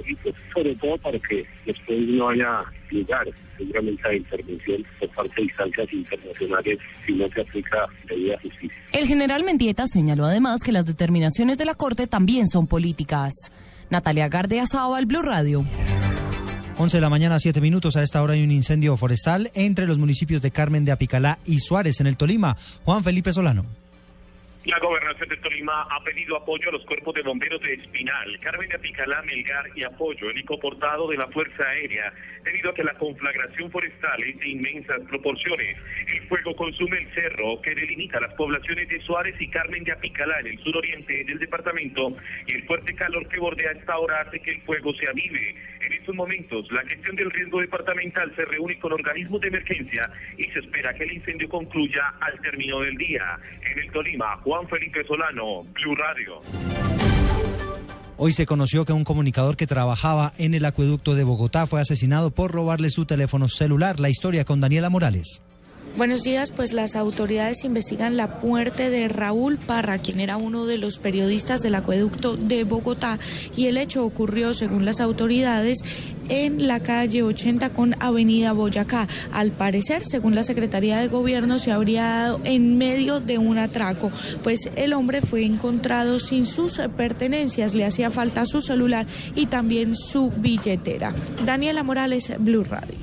sobre 0.55 0.75
todo 0.77 0.97
para 0.99 1.19
que 1.19 1.45
después 1.65 2.07
no 2.09 2.29
haya 2.29 2.63
lugar 2.91 3.27
seguramente 3.57 4.09
a 4.09 4.15
intervención 4.15 4.85
por 4.99 5.09
parte 5.11 5.35
de 5.37 5.43
instancias 5.43 5.93
internacionales 5.93 6.79
si 7.07 7.13
no 7.15 7.29
se 7.29 7.41
aplica 7.41 7.87
debida 8.09 8.39
justicia. 8.41 8.83
El 8.93 9.07
general 9.07 9.45
Mendieta 9.45 9.87
señaló 9.87 10.27
además 10.27 10.63
que 10.63 10.73
las 10.73 10.87
determinaciones 10.87 11.59
de 11.59 11.65
la 11.65 11.75
Corte 11.75 12.07
también 12.07 12.47
son 12.47 12.67
políticas. 12.67 13.33
Natalia 13.91 14.29
Gardea 14.29 14.65
el 14.99 15.07
Blue 15.07 15.23
Radio. 15.23 15.65
11 16.79 16.97
de 16.99 17.01
la 17.01 17.09
mañana, 17.09 17.39
7 17.39 17.61
minutos. 17.63 17.97
A 17.97 18.03
esta 18.03 18.23
hora 18.23 18.35
hay 18.35 18.45
un 18.45 18.51
incendio 18.51 18.97
forestal 18.97 19.51
entre 19.55 19.87
los 19.87 19.97
municipios 19.97 20.43
de 20.43 20.51
Carmen 20.51 20.85
de 20.85 20.93
Apicalá 20.93 21.39
y 21.47 21.59
Suárez, 21.59 22.01
en 22.01 22.07
el 22.07 22.19
Tolima. 22.19 22.57
Juan 22.85 23.03
Felipe 23.03 23.33
Solano. 23.33 23.65
La 24.67 24.81
gobernación 24.81 25.29
de 25.29 25.37
Tolima 25.37 25.87
ha 25.89 26.03
pedido 26.03 26.37
apoyo 26.37 26.71
a 26.71 26.73
los 26.73 26.85
cuerpos 26.87 27.15
de 27.15 27.23
bomberos 27.23 27.61
de 27.61 27.75
Espinal, 27.75 28.37
Carmen 28.41 28.69
de 28.69 28.75
Apicalá, 28.75 29.23
Melgar 29.23 29.71
y 29.77 29.85
apoyo 29.85 30.29
helicoportado 30.29 31.09
de 31.09 31.17
la 31.17 31.29
Fuerza 31.29 31.63
Aérea, 31.63 32.13
debido 32.43 32.71
a 32.71 32.75
que 32.75 32.83
la 32.83 32.95
conflagración 32.95 33.71
forestal 33.71 34.21
es 34.25 34.37
de 34.41 34.49
inmensas 34.49 35.03
proporciones. 35.03 35.79
El 36.09 36.27
fuego 36.27 36.57
consume 36.57 36.99
el 36.99 37.15
cerro 37.15 37.63
que 37.63 37.77
delimita 37.77 38.19
las 38.19 38.35
poblaciones 38.35 38.89
de 38.89 39.01
Suárez 39.03 39.41
y 39.41 39.49
Carmen 39.51 39.85
de 39.85 39.93
Apicalá 39.93 40.41
en 40.41 40.49
el 40.49 40.59
suroriente 40.59 41.23
del 41.23 41.39
departamento 41.39 42.17
y 42.49 42.55
el 42.55 42.65
fuerte 42.65 42.93
calor 42.97 43.29
que 43.29 43.39
bordea 43.39 43.71
esta 43.71 43.97
hora 43.97 44.23
hace 44.23 44.41
que 44.41 44.51
el 44.51 44.63
fuego 44.63 44.93
se 44.95 45.09
avive. 45.09 45.55
En 45.81 45.93
estos 45.93 46.17
momentos, 46.17 46.67
la 46.73 46.83
gestión 46.83 47.15
del 47.15 47.31
riesgo 47.31 47.61
departamental 47.61 48.35
se 48.35 48.45
reúne 48.45 48.77
con 48.81 48.93
organismos 48.93 49.41
de 49.41 49.49
emergencia 49.49 50.11
y 50.37 50.47
se 50.47 50.59
espera 50.59 50.93
que 50.95 51.05
el 51.05 51.13
incendio 51.13 51.49
concluya 51.49 52.15
al 52.21 52.41
término 52.41 52.81
del 52.81 52.97
día. 52.97 53.39
En 53.63 53.79
el 53.79 53.93
Tolima, 53.93 54.37
Juan 54.39 54.56
Felipe 54.65 55.05
Solano, 55.07 55.63
Blue 55.75 55.95
Radio. 55.95 56.41
Hoy 58.17 58.33
se 58.33 58.47
conoció 58.47 58.87
que 58.87 58.95
un 58.95 59.05
comunicador 59.05 59.57
que 59.57 59.67
trabajaba 59.67 60.33
en 60.39 60.55
el 60.55 60.65
acueducto 60.65 61.15
de 61.15 61.25
Bogotá 61.25 61.67
fue 61.67 61.81
asesinado 61.81 62.31
por 62.31 62.51
robarle 62.51 62.89
su 62.89 63.05
teléfono 63.05 63.49
celular. 63.49 64.01
La 64.01 64.09
historia 64.09 64.47
con 64.47 64.61
Daniela 64.61 64.89
Morales. 64.89 65.43
Buenos 65.97 66.23
días, 66.23 66.53
pues 66.53 66.75
las 66.75 66.95
autoridades 66.95 67.65
investigan 67.65 68.19
la 68.19 68.27
muerte 68.43 68.91
de 68.91 69.09
Raúl 69.09 69.57
Parra, 69.57 69.97
quien 69.97 70.21
era 70.21 70.37
uno 70.37 70.67
de 70.67 70.77
los 70.77 70.99
periodistas 70.99 71.63
del 71.63 71.75
acueducto 71.75 72.37
de 72.37 72.65
Bogotá, 72.65 73.19
y 73.57 73.67
el 73.67 73.79
hecho 73.79 74.05
ocurrió, 74.05 74.53
según 74.53 74.85
las 74.85 75.01
autoridades, 75.01 75.79
en 76.29 76.67
la 76.67 76.81
calle 76.81 77.23
80 77.23 77.71
con 77.71 77.95
Avenida 78.01 78.53
Boyacá. 78.53 79.09
Al 79.33 79.51
parecer, 79.51 80.03
según 80.03 80.35
la 80.35 80.43
Secretaría 80.43 80.99
de 80.99 81.09
Gobierno, 81.09 81.59
se 81.59 81.73
habría 81.73 82.05
dado 82.05 82.41
en 82.45 82.79
medio 82.79 83.21
de 83.21 83.39
un 83.39 83.59
atraco, 83.59 84.11
pues 84.43 84.71
el 84.77 84.93
hombre 84.93 85.21
fue 85.21 85.45
encontrado 85.45 86.19
sin 86.19 86.47
sus 86.47 86.81
pertenencias, 86.97 87.75
le 87.75 87.85
hacía 87.85 88.11
falta 88.11 88.45
su 88.47 88.61
celular 88.61 89.07
y 89.35 89.47
también 89.47 89.95
su 89.95 90.31
billetera. 90.31 91.15
Daniela 91.45 91.83
Morales, 91.83 92.33
Blue 92.39 92.65
Radio. 92.65 92.97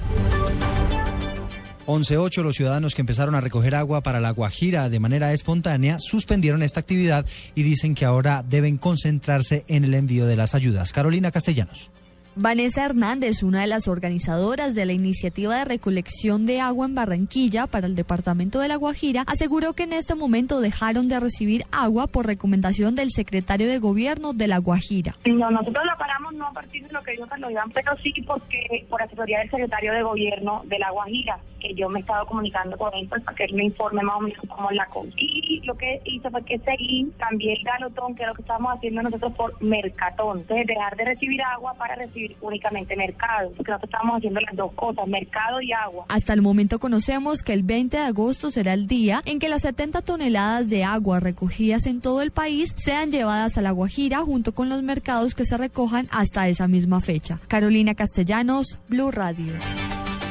11.8, 1.85 2.43
los 2.43 2.55
ciudadanos 2.55 2.95
que 2.95 3.01
empezaron 3.01 3.35
a 3.35 3.41
recoger 3.41 3.75
agua 3.75 4.01
para 4.01 4.21
la 4.21 4.31
Guajira 4.31 4.87
de 4.87 5.01
manera 5.01 5.33
espontánea 5.33 5.99
suspendieron 5.99 6.63
esta 6.63 6.79
actividad 6.79 7.25
y 7.55 7.63
dicen 7.63 7.93
que 7.93 8.05
ahora 8.05 8.43
deben 8.47 8.77
concentrarse 8.77 9.65
en 9.67 9.83
el 9.83 9.93
envío 9.93 10.25
de 10.25 10.37
las 10.37 10.55
ayudas. 10.55 10.93
Carolina 10.93 11.31
Castellanos. 11.31 11.91
Vanessa 12.35 12.85
Hernández, 12.85 13.43
una 13.43 13.61
de 13.61 13.67
las 13.67 13.87
organizadoras 13.87 14.73
de 14.73 14.85
la 14.85 14.93
iniciativa 14.93 15.57
de 15.57 15.65
recolección 15.65 16.47
de 16.47 16.61
agua 16.61 16.87
en 16.87 16.95
Barranquilla 16.95 17.67
para 17.67 17.85
el 17.85 17.95
departamento 17.95 18.59
de 18.59 18.67
La 18.67 18.75
Guajira, 18.75 19.23
aseguró 19.27 19.73
que 19.73 19.83
en 19.83 19.93
este 19.93 20.15
momento 20.15 20.59
dejaron 20.59 21.07
de 21.07 21.19
recibir 21.19 21.65
agua 21.71 22.07
por 22.07 22.25
recomendación 22.25 22.95
del 22.95 23.11
secretario 23.11 23.67
de 23.67 23.77
gobierno 23.77 24.33
de 24.33 24.47
La 24.47 24.57
Guajira. 24.57 25.13
No, 25.25 25.51
nosotros 25.51 25.85
lo 25.85 25.97
paramos 25.97 26.33
no 26.33 26.47
a 26.47 26.53
partir 26.53 26.87
de 26.87 26.91
lo 26.91 27.03
que 27.03 27.11
ellos 27.11 27.29
nos 27.29 27.39
lo 27.39 27.47
digan, 27.49 27.69
pero 27.71 27.95
sí 28.01 28.11
porque 28.25 28.85
por 28.89 29.01
asesoría 29.01 29.39
del 29.39 29.51
secretario 29.51 29.93
de 29.93 30.01
gobierno 30.01 30.63
de 30.65 30.79
La 30.79 30.89
Guajira, 30.89 31.37
que 31.63 31.73
yo 31.73 31.89
me 31.89 31.99
he 31.99 32.01
estado 32.01 32.25
comunicando 32.25 32.77
con 32.77 32.93
él 32.93 33.07
pues, 33.07 33.23
para 33.23 33.35
que 33.35 33.45
él 33.45 33.53
me 33.53 33.63
informe 33.63 34.03
más 34.03 34.17
o 34.17 34.21
menos 34.21 34.39
cómo 34.47 34.69
la 34.71 34.85
cosa. 34.87 35.09
Y 35.17 35.61
lo 35.63 35.75
que 35.75 36.01
hizo 36.05 36.29
fue 36.29 36.43
que 36.43 36.59
seguí 36.59 37.05
también 37.17 37.57
Galotón, 37.63 38.15
que 38.15 38.23
es 38.23 38.27
lo 38.27 38.35
que 38.35 38.41
estamos 38.41 38.73
haciendo 38.75 39.01
nosotros 39.01 39.33
por 39.33 39.61
Mercatón, 39.63 40.39
entonces 40.39 40.67
dejar 40.67 40.95
de 40.97 41.05
recibir 41.05 41.41
agua 41.41 41.73
para 41.75 41.95
recibir 41.95 42.35
únicamente 42.41 42.95
mercado, 42.95 43.51
porque 43.55 43.71
nosotros 43.71 43.93
estamos 43.93 44.17
haciendo 44.17 44.39
las 44.41 44.55
dos 44.55 44.73
cosas, 44.73 45.07
mercado 45.07 45.61
y 45.61 45.71
agua. 45.71 46.05
Hasta 46.09 46.33
el 46.33 46.41
momento 46.41 46.79
conocemos 46.79 47.43
que 47.43 47.53
el 47.53 47.63
20 47.63 47.97
de 47.97 48.03
agosto 48.03 48.51
será 48.51 48.73
el 48.73 48.87
día 48.87 49.21
en 49.25 49.39
que 49.39 49.49
las 49.49 49.61
70 49.61 50.01
toneladas 50.01 50.69
de 50.69 50.83
agua 50.83 51.19
recogidas 51.19 51.85
en 51.85 52.01
todo 52.01 52.21
el 52.21 52.31
país 52.31 52.73
sean 52.75 53.11
llevadas 53.11 53.57
a 53.57 53.61
La 53.61 53.71
Guajira 53.71 54.19
junto 54.19 54.53
con 54.53 54.69
los 54.69 54.83
mercados 54.83 55.33
que 55.35 55.45
se 55.45 55.57
recojan 55.57 56.07
hasta 56.11 56.47
esa 56.47 56.67
misma 56.67 56.99
fecha. 56.99 57.39
Carolina 57.47 57.95
Castellanos, 57.95 58.79
Blue 58.89 59.11
Radio. 59.11 59.53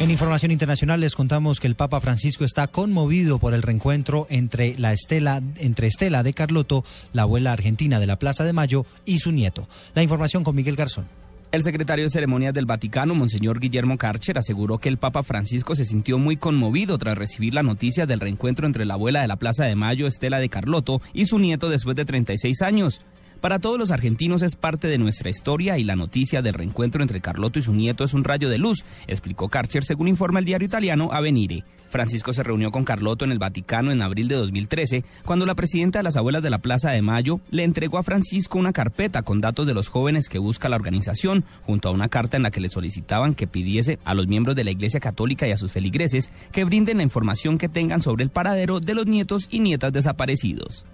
En 0.02 0.10
información 0.10 0.50
internacional 0.50 0.98
les 0.98 1.14
contamos 1.14 1.60
que 1.60 1.68
el 1.68 1.76
Papa 1.76 2.00
Francisco 2.00 2.44
está 2.44 2.66
conmovido 2.66 3.38
por 3.38 3.54
el 3.54 3.62
reencuentro 3.62 4.26
entre 4.30 4.76
la 4.76 4.92
Estela, 4.92 5.40
entre 5.58 5.86
Estela 5.86 6.24
de 6.24 6.34
Carlotto, 6.34 6.84
la 7.12 7.22
abuela 7.22 7.52
argentina 7.52 8.00
de 8.00 8.08
la 8.08 8.18
Plaza 8.18 8.42
de 8.42 8.52
Mayo, 8.52 8.84
y 9.04 9.18
su 9.18 9.30
nieto. 9.30 9.68
La 9.94 10.02
información 10.02 10.42
con 10.42 10.56
Miguel 10.56 10.74
Garzón. 10.74 11.06
El 11.52 11.62
secretario 11.62 12.04
de 12.04 12.10
Ceremonias 12.10 12.52
del 12.52 12.66
Vaticano, 12.66 13.14
Monseñor 13.14 13.60
Guillermo 13.60 13.96
Karcher, 13.96 14.38
aseguró 14.38 14.78
que 14.78 14.88
el 14.88 14.98
Papa 14.98 15.22
Francisco 15.22 15.76
se 15.76 15.84
sintió 15.84 16.18
muy 16.18 16.36
conmovido 16.36 16.98
tras 16.98 17.16
recibir 17.16 17.54
la 17.54 17.62
noticia 17.62 18.04
del 18.04 18.18
reencuentro 18.18 18.66
entre 18.66 18.86
la 18.86 18.94
abuela 18.94 19.20
de 19.20 19.28
la 19.28 19.36
Plaza 19.36 19.66
de 19.66 19.76
Mayo, 19.76 20.08
Estela 20.08 20.40
de 20.40 20.48
Carlotto, 20.48 21.00
y 21.14 21.26
su 21.26 21.38
nieto 21.38 21.70
después 21.70 21.94
de 21.94 22.04
36 22.04 22.60
años. 22.62 23.02
Para 23.42 23.58
todos 23.58 23.76
los 23.76 23.90
argentinos 23.90 24.42
es 24.42 24.54
parte 24.54 24.86
de 24.86 24.98
nuestra 24.98 25.28
historia 25.28 25.76
y 25.76 25.82
la 25.82 25.96
noticia 25.96 26.42
del 26.42 26.54
reencuentro 26.54 27.02
entre 27.02 27.20
Carlotto 27.20 27.58
y 27.58 27.62
su 27.62 27.74
nieto 27.74 28.04
es 28.04 28.14
un 28.14 28.22
rayo 28.22 28.48
de 28.48 28.56
luz, 28.56 28.84
explicó 29.08 29.48
Karcher 29.48 29.82
según 29.82 30.06
informa 30.06 30.38
el 30.38 30.44
diario 30.44 30.64
italiano 30.64 31.10
Avenire. 31.12 31.64
Francisco 31.90 32.32
se 32.32 32.44
reunió 32.44 32.70
con 32.70 32.84
Carlotto 32.84 33.24
en 33.24 33.32
el 33.32 33.40
Vaticano 33.40 33.90
en 33.90 34.00
abril 34.00 34.28
de 34.28 34.36
2013, 34.36 35.04
cuando 35.24 35.44
la 35.44 35.56
presidenta 35.56 35.98
de 35.98 36.04
las 36.04 36.16
abuelas 36.16 36.44
de 36.44 36.50
la 36.50 36.58
Plaza 36.58 36.92
de 36.92 37.02
Mayo 37.02 37.40
le 37.50 37.64
entregó 37.64 37.98
a 37.98 38.04
Francisco 38.04 38.60
una 38.60 38.72
carpeta 38.72 39.22
con 39.22 39.40
datos 39.40 39.66
de 39.66 39.74
los 39.74 39.88
jóvenes 39.88 40.28
que 40.28 40.38
busca 40.38 40.68
la 40.68 40.76
organización, 40.76 41.44
junto 41.62 41.88
a 41.88 41.92
una 41.92 42.08
carta 42.08 42.36
en 42.36 42.44
la 42.44 42.52
que 42.52 42.60
le 42.60 42.68
solicitaban 42.68 43.34
que 43.34 43.48
pidiese 43.48 43.98
a 44.04 44.14
los 44.14 44.28
miembros 44.28 44.54
de 44.54 44.62
la 44.62 44.70
Iglesia 44.70 45.00
Católica 45.00 45.48
y 45.48 45.50
a 45.50 45.58
sus 45.58 45.72
feligreses 45.72 46.30
que 46.52 46.62
brinden 46.62 46.98
la 46.98 47.02
información 47.02 47.58
que 47.58 47.68
tengan 47.68 48.02
sobre 48.02 48.22
el 48.22 48.30
paradero 48.30 48.78
de 48.78 48.94
los 48.94 49.06
nietos 49.06 49.48
y 49.50 49.58
nietas 49.58 49.92
desaparecidos. 49.92 50.86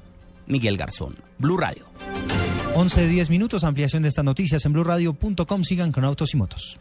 Miguel 0.46 0.78
Garzón, 0.78 1.14
Blue 1.38 1.58
Radio. 1.58 1.84
11 2.78 3.08
10 3.08 3.30
minutos, 3.30 3.64
ampliación 3.64 4.02
de 4.04 4.08
estas 4.08 4.24
noticias 4.24 4.64
en 4.64 4.72
blueradio.com. 4.72 5.64
Sigan 5.64 5.90
con 5.90 6.04
autos 6.04 6.32
y 6.32 6.36
motos. 6.36 6.78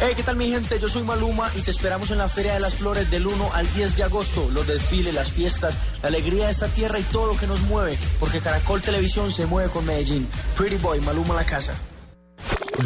Hey, 0.00 0.14
¿qué 0.16 0.22
tal 0.22 0.36
mi 0.36 0.50
gente? 0.50 0.78
Yo 0.80 0.88
soy 0.88 1.02
Maluma 1.02 1.50
y 1.58 1.60
te 1.60 1.72
esperamos 1.72 2.10
en 2.10 2.16
la 2.16 2.28
Feria 2.30 2.54
de 2.54 2.60
las 2.60 2.76
Flores 2.76 3.10
del 3.10 3.26
1 3.26 3.50
al 3.52 3.70
10 3.74 3.96
de 3.96 4.02
agosto. 4.02 4.48
Los 4.50 4.66
desfiles, 4.66 5.12
las 5.12 5.30
fiestas, 5.30 5.78
la 6.00 6.08
alegría 6.08 6.46
de 6.46 6.52
esta 6.52 6.68
tierra 6.68 6.98
y 6.98 7.02
todo 7.02 7.26
lo 7.26 7.38
que 7.38 7.46
nos 7.46 7.60
mueve. 7.62 7.98
Porque 8.18 8.40
Caracol 8.40 8.80
Televisión 8.80 9.30
se 9.30 9.44
mueve 9.44 9.68
con 9.68 9.84
Medellín. 9.84 10.26
Pretty 10.56 10.76
Boy, 10.76 10.98
Maluma 11.02 11.34
la 11.34 11.44
casa. 11.44 11.74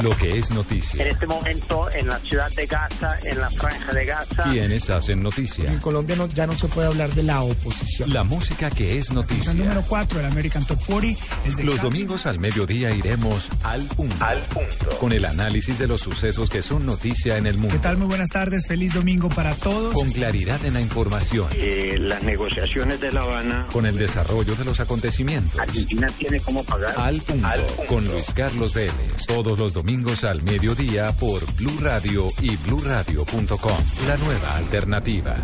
Lo 0.03 0.17
que 0.17 0.39
es 0.39 0.51
noticia. 0.53 1.03
En 1.03 1.11
este 1.11 1.27
momento, 1.27 1.91
en 1.93 2.07
la 2.07 2.19
ciudad 2.21 2.51
de 2.53 2.65
Gaza, 2.67 3.19
en 3.25 3.41
la 3.41 3.51
franja 3.51 3.93
de 3.93 4.05
Gaza. 4.05 4.45
Quienes 4.45 4.89
hacen 4.89 5.23
noticia. 5.23 5.71
En 5.71 5.79
Colombia 5.81 6.15
no, 6.17 6.29
ya 6.29 6.47
no 6.47 6.57
se 6.57 6.69
puede 6.69 6.87
hablar 6.87 7.11
de 7.11 7.25
la 7.25 7.43
oposición. 7.43 8.13
La 8.13 8.23
música 8.23 8.71
que 8.71 8.99
es 8.99 9.11
noticia. 9.13 9.51
El 9.51 9.59
número 9.59 9.83
4, 9.87 10.21
el 10.21 10.27
American 10.27 10.65
Top 10.65 10.79
40. 10.87 11.23
Es 11.45 11.57
de 11.57 11.65
Los 11.65 11.83
domingos 11.83 12.27
al 12.27 12.39
mediodía 12.39 12.93
iremos 12.93 13.51
al 13.65 13.83
punto. 13.83 14.25
Al 14.25 14.39
punto. 14.43 14.99
Con 15.01 15.13
el 15.13 15.25
análisis 15.25 15.79
de 15.79 15.89
los 15.89 16.01
sucesos 16.01 16.49
que 16.49 16.63
son 16.63 16.87
noticia 16.87 17.37
en 17.37 17.47
el 17.47 17.59
mundo. 17.59 17.75
¿Qué 17.75 17.83
tal? 17.83 17.97
Muy 17.97 18.07
buenas 18.07 18.29
tardes. 18.29 18.67
Feliz 18.69 18.95
domingo 18.95 19.29
para 19.29 19.55
todos. 19.57 19.93
Con 19.93 20.11
claridad 20.13 20.65
en 20.65 20.75
la 20.75 20.81
información. 20.81 21.49
Eh, 21.53 21.97
las 21.99 22.23
negociaciones 22.23 23.01
de 23.01 23.11
La 23.11 23.23
Habana. 23.23 23.67
Con 23.73 23.87
el 23.87 23.97
desarrollo 23.97 24.55
de 24.55 24.65
los 24.65 24.79
acontecimientos. 24.79 25.59
Argentina 25.59 26.07
tiene 26.17 26.39
cómo 26.41 26.63
pagar. 26.63 26.95
Al 26.97 27.21
punto. 27.21 27.49
Con 27.89 28.07
Luis 28.07 28.33
Carlos 28.35 28.73
Vélez. 28.73 29.27
Todos 29.43 29.59
los 29.59 29.73
domingos 29.73 30.25
al 30.25 30.43
mediodía 30.43 31.13
por 31.13 31.41
Blue 31.55 31.79
Radio 31.81 32.27
y 32.43 32.57
bluradio.com. 32.59 33.79
La 34.07 34.19
nueva 34.19 34.57
alternativa. 34.57 35.35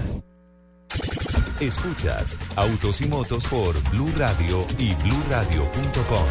Escuchas 1.60 2.38
Autos 2.56 3.00
y 3.00 3.06
Motos 3.06 3.46
por 3.46 3.74
Blue 3.88 4.12
Radio 4.18 4.66
y 4.76 4.94
bluradio.com. 4.96 6.26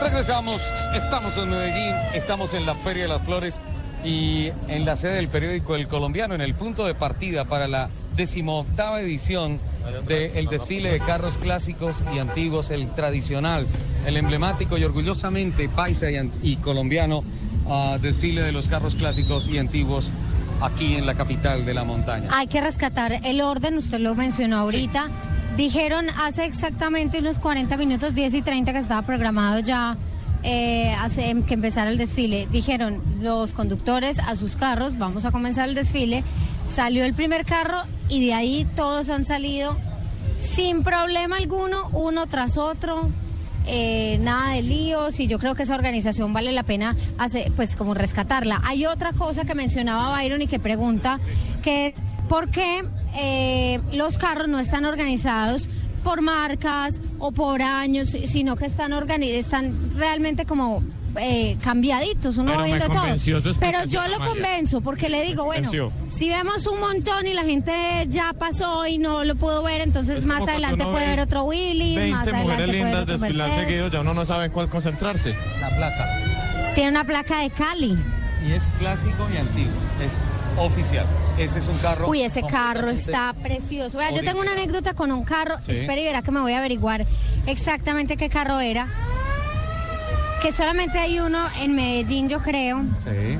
Regresamos, 0.00 0.62
estamos 0.94 1.36
en 1.36 1.50
Medellín, 1.50 1.94
estamos 2.14 2.54
en 2.54 2.64
la 2.64 2.74
Feria 2.76 3.02
de 3.02 3.08
las 3.10 3.22
Flores 3.26 3.60
y 4.04 4.50
en 4.68 4.84
la 4.84 4.96
sede 4.96 5.16
del 5.16 5.28
periódico 5.28 5.74
El 5.74 5.88
Colombiano, 5.88 6.34
en 6.34 6.40
el 6.40 6.54
punto 6.54 6.84
de 6.86 6.94
partida 6.94 7.44
para 7.44 7.68
la 7.68 7.90
decimoctava 8.16 9.00
edición 9.00 9.60
del 10.06 10.46
desfile 10.46 10.92
de 10.92 11.00
carros 11.00 11.38
clásicos 11.38 12.04
y 12.14 12.18
antiguos, 12.18 12.70
el 12.70 12.90
tradicional, 12.94 13.66
el 14.06 14.16
emblemático 14.16 14.78
y 14.78 14.84
orgullosamente 14.84 15.68
paisa 15.68 16.08
y 16.42 16.56
colombiano 16.56 17.24
ah, 17.68 17.98
desfile 18.00 18.42
de 18.42 18.52
los 18.52 18.68
carros 18.68 18.94
clásicos 18.94 19.48
y 19.48 19.58
antiguos 19.58 20.10
aquí 20.60 20.94
en 20.96 21.06
la 21.06 21.14
capital 21.14 21.64
de 21.64 21.74
la 21.74 21.84
montaña. 21.84 22.28
Hay 22.32 22.46
que 22.46 22.60
rescatar 22.60 23.20
el 23.24 23.40
orden, 23.40 23.78
usted 23.78 23.98
lo 23.98 24.14
mencionó 24.14 24.58
ahorita. 24.58 25.08
Dijeron 25.56 26.08
hace 26.10 26.44
exactamente 26.44 27.18
unos 27.18 27.38
40 27.38 27.76
minutos, 27.76 28.14
10 28.14 28.34
y 28.34 28.42
30, 28.42 28.72
que 28.72 28.78
estaba 28.78 29.02
programado 29.02 29.60
ya 29.60 29.96
eh, 30.42 30.94
hace, 30.98 31.36
que 31.46 31.54
empezara 31.54 31.90
el 31.90 31.98
desfile. 31.98 32.48
Dijeron 32.50 33.00
los 33.20 33.52
conductores 33.52 34.18
a 34.18 34.36
sus 34.36 34.56
carros, 34.56 34.98
vamos 34.98 35.24
a 35.24 35.30
comenzar 35.30 35.68
el 35.68 35.74
desfile. 35.74 36.24
Salió 36.64 37.04
el 37.04 37.14
primer 37.14 37.44
carro 37.44 37.82
y 38.08 38.24
de 38.24 38.34
ahí 38.34 38.66
todos 38.76 39.10
han 39.10 39.24
salido 39.24 39.76
sin 40.38 40.82
problema 40.82 41.36
alguno, 41.36 41.88
uno 41.92 42.26
tras 42.26 42.56
otro. 42.56 43.10
eh, 43.66 44.18
nada 44.22 44.54
de 44.54 44.62
líos 44.62 45.20
y 45.20 45.26
yo 45.26 45.38
creo 45.38 45.54
que 45.54 45.62
esa 45.62 45.74
organización 45.74 46.32
vale 46.32 46.50
la 46.52 46.62
pena 46.62 46.96
hacer, 47.18 47.52
pues 47.52 47.76
como 47.76 47.94
rescatarla. 47.94 48.60
Hay 48.64 48.86
otra 48.86 49.12
cosa 49.12 49.44
que 49.44 49.54
mencionaba 49.54 50.16
Byron 50.16 50.42
y 50.42 50.46
que 50.46 50.58
pregunta 50.58 51.20
que 51.62 51.88
es 51.88 51.94
por 52.28 52.50
qué 52.50 52.84
eh, 53.16 53.80
los 53.92 54.18
carros 54.18 54.48
no 54.48 54.58
están 54.58 54.84
organizados 54.86 55.68
por 56.00 56.22
marcas 56.22 57.00
o 57.18 57.32
por 57.32 57.62
años, 57.62 58.10
sino 58.10 58.56
que 58.56 58.66
están 58.66 58.92
organi- 58.92 59.34
están 59.34 59.92
realmente 59.96 60.44
como 60.46 60.82
eh, 61.20 61.56
cambiaditos, 61.62 62.36
uno 62.36 62.46
Pero 62.52 62.58
va 62.60 62.64
viendo 62.66 62.86
todo. 62.86 63.02
Pero 63.60 63.84
yo 63.86 64.06
lo 64.06 64.18
convenzo 64.24 64.80
porque 64.80 65.08
le 65.08 65.22
digo, 65.24 65.44
bueno, 65.44 65.68
si 66.10 66.28
vemos 66.28 66.66
un 66.66 66.78
montón 66.78 67.26
y 67.26 67.34
la 67.34 67.42
gente 67.44 67.72
ya 68.08 68.32
pasó 68.32 68.86
y 68.86 68.98
no 68.98 69.24
lo 69.24 69.34
pudo 69.34 69.62
ver, 69.64 69.80
entonces 69.80 70.24
más 70.24 70.46
adelante 70.46 70.84
puede 70.84 71.04
ve 71.06 71.10
ver 71.16 71.20
otro 71.20 71.44
Willy, 71.44 71.96
20 71.96 72.12
más 72.12 72.28
adelante 72.28 72.42
mujeres 72.44 72.66
puede 72.66 72.84
ver 72.84 73.02
otro 73.02 73.18
desfilar 73.18 73.48
Mercedes. 73.48 73.66
seguido, 73.68 73.88
ya 73.90 74.00
uno 74.02 74.14
no 74.14 74.24
sabe 74.24 74.44
en 74.46 74.52
cuál 74.52 74.68
concentrarse. 74.68 75.34
La 75.60 75.68
placa. 75.70 76.06
Tiene 76.76 76.90
una 76.90 77.04
placa 77.04 77.40
de 77.40 77.50
Cali. 77.50 77.98
Y 78.46 78.52
es 78.52 78.66
clásico 78.78 79.28
y 79.32 79.36
antiguo, 79.36 79.72
es 80.02 80.18
oficial. 80.56 81.06
Ese 81.38 81.58
es 81.58 81.68
un 81.68 81.78
carro. 81.78 82.08
Uy, 82.08 82.22
ese 82.22 82.42
carro 82.42 82.90
está 82.90 83.34
precioso. 83.42 83.98
Vea, 83.98 84.12
yo 84.12 84.22
tengo 84.22 84.40
una 84.40 84.52
anécdota 84.52 84.94
con 84.94 85.12
un 85.12 85.24
carro. 85.24 85.58
Sí. 85.64 85.72
Espere 85.72 86.02
y 86.02 86.04
verá 86.04 86.22
que 86.22 86.30
me 86.30 86.40
voy 86.40 86.52
a 86.52 86.58
averiguar 86.58 87.06
exactamente 87.46 88.16
qué 88.16 88.28
carro 88.28 88.60
era. 88.60 88.86
Que 90.42 90.52
solamente 90.52 90.98
hay 90.98 91.20
uno 91.20 91.38
en 91.60 91.74
Medellín, 91.74 92.28
yo 92.28 92.40
creo. 92.40 92.82
Sí. 93.04 93.38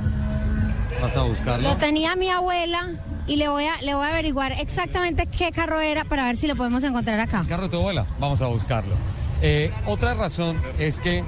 Vas 1.00 1.16
a 1.16 1.22
buscarlo. 1.22 1.68
Lo 1.68 1.76
tenía 1.76 2.14
mi 2.16 2.28
abuela 2.28 2.90
y 3.26 3.36
le 3.36 3.48
voy 3.48 3.64
a 3.64 3.80
le 3.80 3.94
voy 3.94 4.04
a 4.04 4.08
averiguar 4.08 4.52
exactamente 4.52 5.26
qué 5.26 5.50
carro 5.50 5.80
era 5.80 6.04
para 6.04 6.24
ver 6.24 6.36
si 6.36 6.46
lo 6.46 6.56
podemos 6.56 6.84
encontrar 6.84 7.20
acá. 7.20 7.44
carro 7.48 7.64
de 7.64 7.68
tu 7.70 7.76
abuela, 7.76 8.06
vamos 8.18 8.42
a 8.42 8.46
buscarlo. 8.46 8.94
Eh, 9.42 9.72
otra 9.86 10.14
razón 10.14 10.60
es 10.78 11.00
que, 11.00 11.24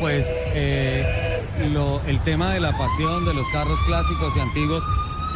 pues, 0.00 0.30
eh, 0.54 1.02
el 2.06 2.20
tema 2.20 2.52
de 2.52 2.60
la 2.60 2.76
pasión 2.76 3.24
de 3.24 3.32
los 3.32 3.48
carros 3.48 3.80
clásicos 3.86 4.36
y 4.36 4.40
antiguos 4.40 4.84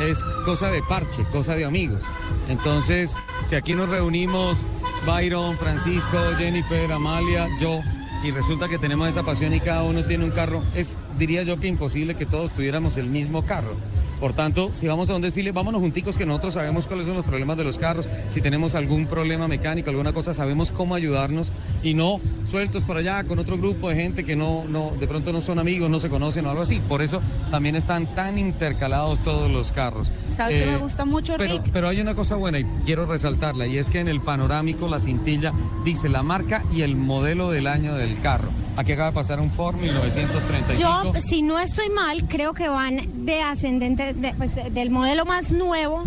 es 0.00 0.22
cosa 0.44 0.70
de 0.70 0.82
parche, 0.82 1.24
cosa 1.32 1.54
de 1.54 1.64
amigos. 1.64 2.04
Entonces, 2.48 3.14
si 3.46 3.54
aquí 3.54 3.74
nos 3.74 3.88
reunimos 3.88 4.64
Byron, 5.06 5.56
Francisco, 5.56 6.18
Jennifer, 6.36 6.92
Amalia, 6.92 7.48
yo, 7.60 7.80
y 8.22 8.30
resulta 8.30 8.68
que 8.68 8.78
tenemos 8.78 9.08
esa 9.08 9.22
pasión 9.22 9.54
y 9.54 9.60
cada 9.60 9.82
uno 9.82 10.04
tiene 10.04 10.24
un 10.24 10.30
carro, 10.30 10.62
es, 10.74 10.98
diría 11.18 11.42
yo, 11.42 11.58
que 11.58 11.66
imposible 11.68 12.14
que 12.14 12.26
todos 12.26 12.52
tuviéramos 12.52 12.96
el 12.96 13.06
mismo 13.06 13.44
carro. 13.44 13.74
Por 14.20 14.32
tanto, 14.32 14.70
si 14.72 14.86
vamos 14.86 15.10
a 15.10 15.14
un 15.14 15.22
desfile, 15.22 15.52
vámonos 15.52 15.80
junticos 15.80 16.16
que 16.16 16.26
nosotros 16.26 16.54
sabemos 16.54 16.86
cuáles 16.86 17.06
son 17.06 17.16
los 17.16 17.24
problemas 17.24 17.56
de 17.56 17.64
los 17.64 17.78
carros. 17.78 18.08
Si 18.28 18.40
tenemos 18.40 18.74
algún 18.74 19.06
problema 19.06 19.46
mecánico, 19.46 19.90
alguna 19.90 20.12
cosa, 20.12 20.34
sabemos 20.34 20.72
cómo 20.72 20.94
ayudarnos 20.94 21.52
y 21.82 21.94
no 21.94 22.20
sueltos 22.50 22.82
por 22.84 22.96
allá 22.96 23.22
con 23.24 23.38
otro 23.38 23.56
grupo 23.58 23.88
de 23.88 23.96
gente 23.96 24.24
que 24.24 24.34
no, 24.34 24.64
no, 24.68 24.92
de 24.98 25.06
pronto 25.06 25.32
no 25.32 25.40
son 25.40 25.58
amigos, 25.58 25.88
no 25.88 26.00
se 26.00 26.08
conocen 26.08 26.46
o 26.46 26.50
algo 26.50 26.62
así. 26.62 26.80
Por 26.88 27.02
eso 27.02 27.20
también 27.50 27.76
están 27.76 28.06
tan 28.14 28.38
intercalados 28.38 29.20
todos 29.20 29.50
los 29.50 29.70
carros. 29.70 30.10
¿Sabes 30.32 30.64
qué 30.64 30.70
me 30.70 30.78
gusta 30.78 31.04
mucho, 31.04 31.34
pero, 31.36 31.52
Rick? 31.52 31.70
pero 31.72 31.88
hay 31.88 32.00
una 32.00 32.14
cosa 32.14 32.36
buena 32.36 32.58
y 32.58 32.64
quiero 32.84 33.06
resaltarla 33.06 33.66
y 33.66 33.78
es 33.78 33.88
que 33.88 34.00
en 34.00 34.08
el 34.08 34.20
panorámico 34.20 34.88
la 34.88 35.00
cintilla 35.00 35.52
dice 35.84 36.08
la 36.08 36.22
marca 36.22 36.64
y 36.72 36.82
el 36.82 36.96
modelo 36.96 37.50
del 37.50 37.66
año 37.66 37.94
del 37.94 38.20
carro. 38.20 38.48
Aquí 38.76 38.92
acaba 38.92 39.08
de 39.08 39.14
pasar 39.14 39.40
un 39.40 39.50
Ford 39.50 39.74
1935. 39.74 40.78
Yo, 40.80 41.20
si 41.20 41.42
no 41.42 41.58
estoy 41.58 41.90
mal, 41.90 42.28
creo 42.28 42.54
que 42.54 42.68
van 42.68 43.17
de 43.32 43.42
ascendente 43.42 44.14
de- 44.14 44.34
pues, 44.34 44.54
del 44.72 44.90
modelo 44.90 45.24
más 45.24 45.52
nuevo 45.52 46.04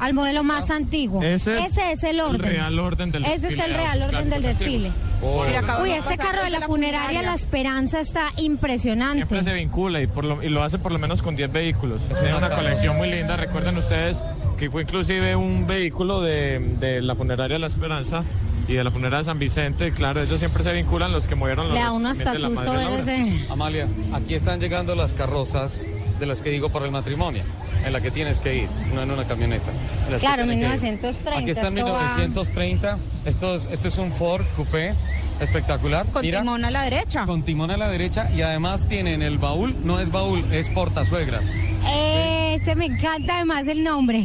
al 0.00 0.14
modelo 0.14 0.42
más 0.42 0.70
antiguo. 0.70 1.22
Ese 1.22 1.64
es 1.64 1.78
es 1.78 2.02
el 2.02 2.20
orden. 2.20 2.40
real 2.50 2.78
orden 2.80 3.12
del 3.12 3.24
Ese 3.24 3.34
es 3.34 3.42
desfile 3.42 3.64
el 3.66 3.70
de 3.70 3.76
real 3.76 4.02
autos 4.02 4.16
orden 4.18 4.30
del 4.30 4.42
desfile. 4.42 4.92
Uy, 5.22 5.52
de 5.90 5.96
ese 5.96 6.16
carro 6.16 6.42
de 6.42 6.50
la 6.50 6.62
funeraria 6.62 7.22
La 7.22 7.34
Esperanza 7.34 8.00
está 8.00 8.32
impresionante. 8.38 9.14
Siempre 9.18 9.44
se 9.44 9.52
vincula 9.52 10.00
y, 10.00 10.08
por 10.08 10.24
lo, 10.24 10.42
y 10.42 10.48
lo 10.48 10.64
hace 10.64 10.78
por 10.80 10.90
lo 10.90 10.98
menos 10.98 11.22
con 11.22 11.36
10 11.36 11.52
vehículos. 11.52 12.02
Tiene 12.20 12.34
una 12.36 12.50
colección 12.50 12.96
muy 12.96 13.08
linda. 13.08 13.36
Recuerden 13.36 13.76
ustedes 13.76 14.24
que 14.58 14.68
fue 14.70 14.82
inclusive 14.82 15.36
un 15.36 15.66
vehículo 15.68 16.20
de, 16.20 16.58
de 16.80 17.00
la 17.00 17.14
funeraria 17.14 17.58
La 17.60 17.68
Esperanza 17.68 18.24
y 18.66 18.72
de 18.74 18.82
la 18.82 18.90
funeraria 18.90 19.22
San 19.24 19.38
Vicente. 19.38 19.92
Claro, 19.92 20.20
ellos 20.20 20.40
siempre 20.40 20.64
se 20.64 20.72
vinculan 20.72 21.12
los 21.12 21.28
que 21.28 21.36
movieron 21.36 21.66
los 21.68 21.74
Le 21.74 21.80
da 21.80 21.92
uno 21.92 22.08
hasta 22.08 22.32
de 22.32 22.40
susto 22.40 22.74
ese. 22.98 23.46
Amalia, 23.50 23.86
aquí 24.12 24.34
están 24.34 24.58
llegando 24.58 24.96
las 24.96 25.12
carrozas 25.12 25.80
de 26.22 26.26
las 26.26 26.40
que 26.40 26.50
digo 26.50 26.68
por 26.68 26.84
el 26.84 26.92
matrimonio, 26.92 27.42
en 27.84 27.92
la 27.92 28.00
que 28.00 28.12
tienes 28.12 28.38
que 28.38 28.54
ir, 28.54 28.68
no 28.94 29.02
en 29.02 29.10
una 29.10 29.24
camioneta. 29.24 29.72
en 30.08 30.18
Claro, 30.20 30.44
tienes 30.44 30.70
que 30.80 30.86
ir. 30.86 30.92
1930. 30.92 31.40
Aquí 31.40 31.50
está 31.50 31.66
en 31.66 31.78
esto 31.78 31.92
va- 31.92 32.02
1930. 32.16 32.98
Esto 33.24 33.54
es, 33.56 33.64
esto 33.72 33.88
es 33.88 33.98
un 33.98 34.12
Ford 34.12 34.44
Coupé 34.54 34.94
espectacular. 35.40 36.06
Con 36.12 36.22
Mira, 36.22 36.38
timón 36.42 36.64
a 36.64 36.70
la 36.70 36.82
derecha. 36.82 37.24
con 37.24 37.42
timón 37.42 37.72
a 37.72 37.76
la 37.76 37.88
derecha 37.88 38.30
y 38.30 38.42
además 38.42 38.86
tienen 38.86 39.20
el 39.20 39.38
baúl, 39.38 39.74
no 39.82 39.98
es 39.98 40.12
baúl, 40.12 40.44
es 40.52 40.68
portasuegras. 40.70 41.52
Ese 41.84 42.76
me 42.76 42.86
encanta 42.86 43.34
además 43.38 43.66
el 43.66 43.82
nombre. 43.82 44.18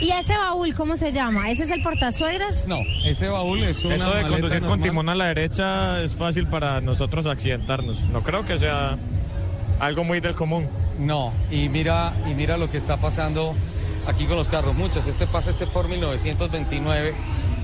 ¿Y 0.00 0.08
ese 0.10 0.34
baúl 0.38 0.74
cómo 0.74 0.96
se 0.96 1.12
llama? 1.12 1.50
¿Ese 1.50 1.64
es 1.64 1.70
el 1.70 1.82
portazuegras? 1.82 2.66
No, 2.66 2.78
ese 3.04 3.28
baúl 3.28 3.62
es 3.64 3.84
una 3.84 3.96
Eso 3.96 4.14
de 4.14 4.22
conducir 4.22 4.62
con 4.62 4.80
timón 4.80 5.10
a 5.10 5.14
la 5.14 5.26
derecha 5.26 6.00
es 6.02 6.14
fácil 6.14 6.46
para 6.46 6.80
nosotros 6.80 7.26
accidentarnos. 7.26 8.00
No 8.10 8.22
creo 8.22 8.46
que 8.46 8.58
sea 8.58 8.96
algo 9.80 10.04
muy 10.04 10.20
del 10.20 10.34
común. 10.34 10.66
No, 10.98 11.32
y 11.50 11.68
mira, 11.68 12.12
y 12.30 12.34
mira 12.34 12.56
lo 12.56 12.70
que 12.70 12.76
está 12.78 12.96
pasando 12.96 13.54
aquí 14.06 14.26
con 14.26 14.36
los 14.36 14.48
carros, 14.48 14.76
muchos. 14.76 15.06
Este 15.06 15.26
pasa 15.26 15.50
este 15.50 15.66
Ford 15.66 15.88
1929 15.88 17.14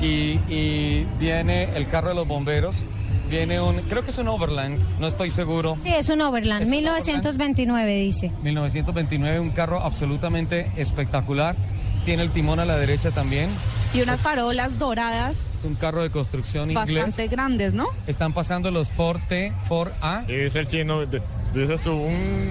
y, 0.01 0.07
y 0.53 1.07
viene 1.19 1.77
el 1.77 1.89
carro 1.89 2.09
de 2.11 2.15
los 2.15 2.27
bomberos, 2.27 2.85
viene 3.31 3.61
un, 3.61 3.77
creo 3.83 4.03
que 4.03 4.11
es 4.11 4.19
un 4.19 4.29
Overland, 4.29 4.81
no 4.99 5.07
estoy 5.07 5.31
seguro. 5.31 5.77
Sí, 5.83 5.93
es 5.95 6.09
un 6.09 6.21
Overland, 6.23 6.63
Es 6.63 6.69
un 6.69 6.75
1929 6.75 7.95
dice. 7.97 8.33
1929, 8.43 9.41
un 9.41 9.51
carro 9.51 9.81
absolutamente 9.81 10.71
espectacular. 10.77 11.55
Tiene 12.05 12.23
el 12.23 12.31
timón 12.31 12.59
a 12.61 12.65
la 12.65 12.79
derecha 12.79 13.11
también. 13.11 13.51
Y 13.93 14.01
unas 14.01 14.23
farolas 14.23 14.79
doradas 14.79 15.47
Es 15.55 15.65
un 15.65 15.75
carro 15.75 16.03
de 16.03 16.09
construcción 16.11 16.71
inglés. 16.71 16.87
bastante 17.05 17.29
grandes, 17.29 17.75
¿no? 17.75 17.89
Están 18.07 18.33
pasando 18.33 18.71
los 18.71 18.89
Ford 18.89 19.21
T, 19.29 19.53
Ford 19.69 19.91
A. 20.01 20.23
Y 20.27 20.35
dice 20.35 20.61
el 20.61 20.67
chino, 20.69 21.05
de- 21.05 21.21
dices 21.55 21.81
tú, 21.81 21.93
un 21.93 22.49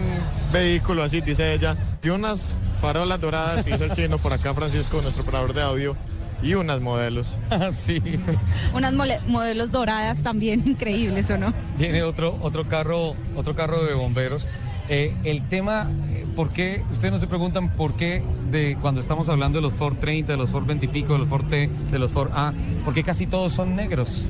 vehículo 0.51 1.03
así, 1.03 1.21
dice 1.21 1.53
ella, 1.53 1.75
y 2.03 2.09
unas 2.09 2.53
farolas 2.81 3.19
doradas, 3.19 3.65
y 3.67 3.71
dice 3.71 3.85
el 3.85 3.91
chino 3.91 4.17
por 4.17 4.33
acá, 4.33 4.53
Francisco, 4.53 5.01
nuestro 5.01 5.23
operador 5.23 5.53
de 5.53 5.61
audio, 5.61 5.95
Y 6.41 6.53
unas 6.53 6.79
modelos. 6.81 7.35
sí. 7.73 8.01
Unas 8.73 8.93
mole- 8.93 9.19
modelos 9.27 9.71
doradas 9.71 10.23
también 10.23 10.63
increíbles, 10.65 11.29
¿o 11.31 11.37
no? 11.37 11.53
Viene 11.77 12.01
otro, 12.03 12.37
otro 12.41 12.65
carro, 12.69 13.13
otro 13.35 13.55
carro 13.55 13.83
de 13.83 13.93
bomberos. 13.93 14.47
Eh, 14.87 15.13
el 15.25 15.43
tema, 15.49 15.87
eh, 16.09 16.25
¿por 16.37 16.49
qué? 16.51 16.81
Ustedes 16.93 17.11
no 17.11 17.19
se 17.19 17.27
preguntan 17.27 17.69
por 17.75 17.93
qué 17.95 18.23
de 18.49 18.77
cuando 18.81 19.01
estamos 19.01 19.27
hablando 19.27 19.57
de 19.59 19.63
los 19.63 19.73
Ford 19.73 19.97
30, 19.99 20.31
de 20.31 20.37
los 20.37 20.49
Ford 20.49 20.65
20 20.65 20.85
y 20.85 20.89
pico, 20.89 21.11
de 21.13 21.19
los 21.19 21.27
Ford 21.27 21.45
T, 21.49 21.69
de 21.91 21.99
los 21.99 22.09
Ford 22.11 22.31
A, 22.33 22.53
¿por 22.85 22.93
qué 22.93 23.03
casi 23.03 23.27
todos 23.27 23.51
son 23.53 23.75
negros? 23.75 24.25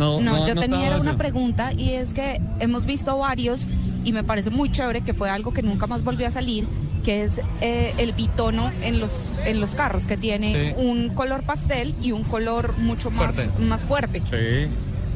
No, 0.00 0.20
No, 0.20 0.38
no, 0.38 0.48
yo 0.48 0.54
tenía 0.56 0.96
una 0.96 1.16
pregunta 1.16 1.72
y 1.72 1.90
es 1.90 2.12
que 2.14 2.40
hemos 2.58 2.84
visto 2.86 3.16
varios 3.18 3.66
y 4.04 4.12
me 4.12 4.24
parece 4.24 4.50
muy 4.50 4.70
chévere 4.72 5.02
que 5.02 5.14
fue 5.14 5.28
algo 5.30 5.52
que 5.52 5.62
nunca 5.62 5.86
más 5.86 6.02
volvió 6.02 6.26
a 6.26 6.30
salir, 6.30 6.66
que 7.04 7.22
es 7.22 7.40
eh, 7.60 7.92
el 7.98 8.12
bitono 8.12 8.72
en 8.82 8.98
los, 9.00 9.40
en 9.44 9.60
los 9.60 9.74
carros, 9.76 10.06
que 10.06 10.16
tiene 10.16 10.74
Sí. 10.74 10.74
un 10.82 11.10
color 11.10 11.42
pastel 11.42 11.94
y 12.02 12.12
un 12.12 12.22
color 12.24 12.76
mucho 12.78 13.10
más 13.10 13.34
Fuerte. 13.36 13.50
fuerte. 13.52 13.62
Más 13.68 13.84
fuerte. 13.84 14.22
Sí. 14.24 14.68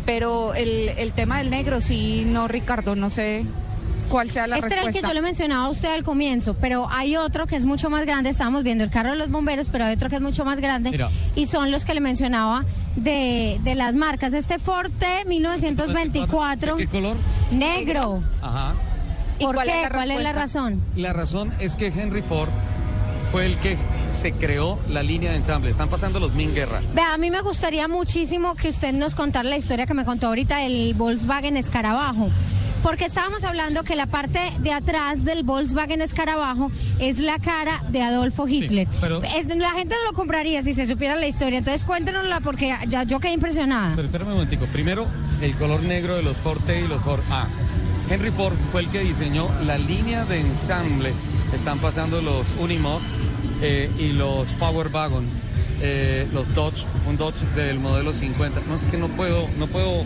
Pero 0.06 0.54
el, 0.54 0.90
el 0.98 1.12
tema 1.12 1.38
del 1.38 1.48
negro, 1.50 1.80
sí, 1.80 2.24
no, 2.26 2.46
Ricardo, 2.46 2.94
no 2.94 3.08
sé 3.08 3.44
cuál 4.08 4.30
sea 4.30 4.46
la 4.46 4.56
Este 4.56 4.66
era 4.68 4.76
el 4.80 4.84
respuesta. 4.86 5.08
que 5.08 5.14
yo 5.14 5.14
le 5.14 5.22
mencionaba 5.22 5.64
a 5.66 5.70
usted 5.70 5.92
al 5.92 6.04
comienzo, 6.04 6.54
pero 6.54 6.86
hay 6.90 7.16
otro 7.16 7.46
que 7.46 7.56
es 7.56 7.64
mucho 7.64 7.90
más 7.90 8.04
grande. 8.06 8.30
Estábamos 8.30 8.62
viendo 8.62 8.84
el 8.84 8.90
carro 8.90 9.10
de 9.10 9.16
los 9.16 9.30
bomberos, 9.30 9.68
pero 9.70 9.84
hay 9.86 9.94
otro 9.94 10.08
que 10.08 10.16
es 10.16 10.22
mucho 10.22 10.44
más 10.44 10.60
grande. 10.60 10.90
Mira. 10.90 11.10
Y 11.34 11.46
son 11.46 11.70
los 11.70 11.84
que 11.84 11.94
le 11.94 12.00
mencionaba 12.00 12.64
de, 12.96 13.58
de 13.64 13.74
las 13.74 13.94
marcas. 13.94 14.32
Este 14.34 14.58
Ford 14.58 14.90
T 14.98 15.24
1924, 15.26 16.76
¿Qué 16.76 16.86
color? 16.86 17.16
negro. 17.50 18.22
Ajá. 18.42 18.74
¿Por 19.40 19.54
cuál 19.54 19.68
qué? 19.68 19.76
es 19.76 19.82
la 19.82 19.90
¿Cuál 19.90 20.10
es 20.10 20.22
la 20.22 20.32
respuesta? 20.32 20.60
razón? 20.60 20.82
La 20.96 21.12
razón 21.12 21.52
es 21.58 21.76
que 21.76 21.86
Henry 21.88 22.22
Ford 22.22 22.50
fue 23.32 23.46
el 23.46 23.58
que 23.58 23.76
se 24.12 24.30
creó 24.32 24.78
la 24.88 25.02
línea 25.02 25.32
de 25.32 25.38
ensamble. 25.38 25.70
Están 25.70 25.88
pasando 25.88 26.20
los 26.20 26.34
Min 26.34 26.54
Guerra. 26.54 26.80
Vea, 26.94 27.14
a 27.14 27.18
mí 27.18 27.30
me 27.32 27.40
gustaría 27.42 27.88
muchísimo 27.88 28.54
que 28.54 28.68
usted 28.68 28.92
nos 28.92 29.16
contara 29.16 29.48
la 29.48 29.56
historia 29.56 29.86
que 29.86 29.94
me 29.94 30.04
contó 30.04 30.28
ahorita 30.28 30.58
del 30.58 30.94
Volkswagen 30.94 31.56
Escarabajo. 31.56 32.28
Porque 32.84 33.06
estábamos 33.06 33.44
hablando 33.44 33.82
que 33.82 33.96
la 33.96 34.04
parte 34.04 34.52
de 34.58 34.70
atrás 34.70 35.24
del 35.24 35.42
Volkswagen 35.42 36.02
Escarabajo 36.02 36.70
es 36.98 37.18
la 37.18 37.38
cara 37.38 37.82
de 37.88 38.02
Adolfo 38.02 38.46
Hitler. 38.46 38.86
pero- 39.00 39.22
Es- 39.24 39.46
la 39.46 39.70
gente 39.70 39.94
no 39.94 40.10
lo 40.10 40.14
compraría 40.14 40.62
si 40.62 40.74
se 40.74 40.86
supiera 40.86 41.16
la 41.16 41.26
historia. 41.26 41.58
Entonces 41.60 41.82
cuéntenosla 41.84 42.40
porque 42.40 42.76
ya 42.88 43.04
yo 43.04 43.20
quedé 43.20 43.32
impresionada. 43.32 43.92
Pero 43.96 44.06
espérame 44.08 44.28
un 44.28 44.34
momentico. 44.34 44.66
Primero, 44.66 45.06
el 45.40 45.54
color 45.54 45.82
negro 45.82 46.14
de 46.16 46.22
los 46.22 46.36
Ford 46.36 46.60
T 46.66 46.82
y 46.82 46.86
los 46.86 47.00
Ford 47.02 47.22
A. 47.30 47.46
Henry 48.10 48.30
Ford 48.30 48.52
fue 48.70 48.82
el 48.82 48.90
que 48.90 49.00
diseñó 49.00 49.48
la 49.64 49.78
línea 49.78 50.26
de 50.26 50.40
ensamble. 50.40 51.14
Están 51.54 51.78
pasando 51.78 52.20
los 52.20 52.46
Unimog 52.60 53.00
eh, 53.62 53.90
y 53.98 54.08
los 54.12 54.52
Power 54.52 54.88
Wagon, 54.88 55.26
eh, 55.80 56.28
los 56.34 56.54
Dodge, 56.54 56.84
un 57.08 57.16
Dodge 57.16 57.46
del 57.56 57.80
modelo 57.80 58.12
50. 58.12 58.60
No 58.68 58.74
es 58.74 58.84
que 58.84 58.98
no 58.98 59.08
puedo, 59.08 59.48
no 59.58 59.68
puedo 59.68 60.04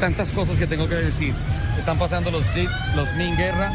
tantas 0.00 0.32
cosas 0.32 0.58
que 0.58 0.66
tengo 0.66 0.86
que 0.86 0.96
decir. 0.96 1.32
Están 1.78 1.98
pasando 1.98 2.30
los 2.30 2.44
Jeep, 2.54 2.68
los 2.94 3.12
Min 3.14 3.36
Guerra, 3.36 3.70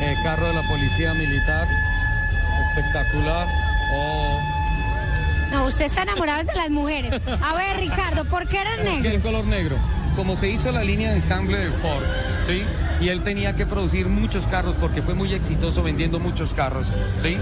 eh, 0.00 0.14
carro 0.22 0.46
de 0.46 0.54
la 0.54 0.62
policía 0.62 1.12
militar, 1.14 1.66
espectacular. 2.68 3.46
Oh, 3.94 4.38
No, 5.52 5.66
usted 5.66 5.86
está 5.86 6.02
enamorado 6.02 6.44
de 6.44 6.54
las 6.54 6.70
mujeres. 6.70 7.20
A 7.42 7.54
ver, 7.54 7.78
Ricardo, 7.80 8.24
¿por 8.24 8.46
qué 8.46 8.58
eran 8.58 8.76
¿Por 8.76 8.84
qué 8.84 8.92
el 8.96 9.02
negros? 9.02 9.22
color 9.24 9.44
negro? 9.46 9.76
Como 10.16 10.36
se 10.36 10.48
hizo 10.50 10.70
la 10.72 10.82
línea 10.84 11.10
de 11.10 11.16
ensamble 11.16 11.58
de 11.58 11.70
Ford, 11.70 12.02
¿sí? 12.46 12.62
Y 13.00 13.08
él 13.08 13.22
tenía 13.22 13.54
que 13.56 13.66
producir 13.66 14.06
muchos 14.08 14.46
carros 14.46 14.76
porque 14.80 15.02
fue 15.02 15.14
muy 15.14 15.32
exitoso 15.34 15.82
vendiendo 15.82 16.20
muchos 16.20 16.54
carros, 16.54 16.86
¿sí? 17.22 17.38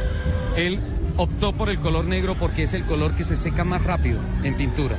Él 0.56 0.80
optó 1.16 1.52
por 1.52 1.68
el 1.68 1.78
color 1.78 2.04
negro 2.06 2.36
porque 2.38 2.62
es 2.62 2.72
el 2.74 2.84
color 2.84 3.14
que 3.14 3.24
se 3.24 3.36
seca 3.36 3.64
más 3.64 3.82
rápido 3.84 4.20
en 4.42 4.56
pintura. 4.56 4.96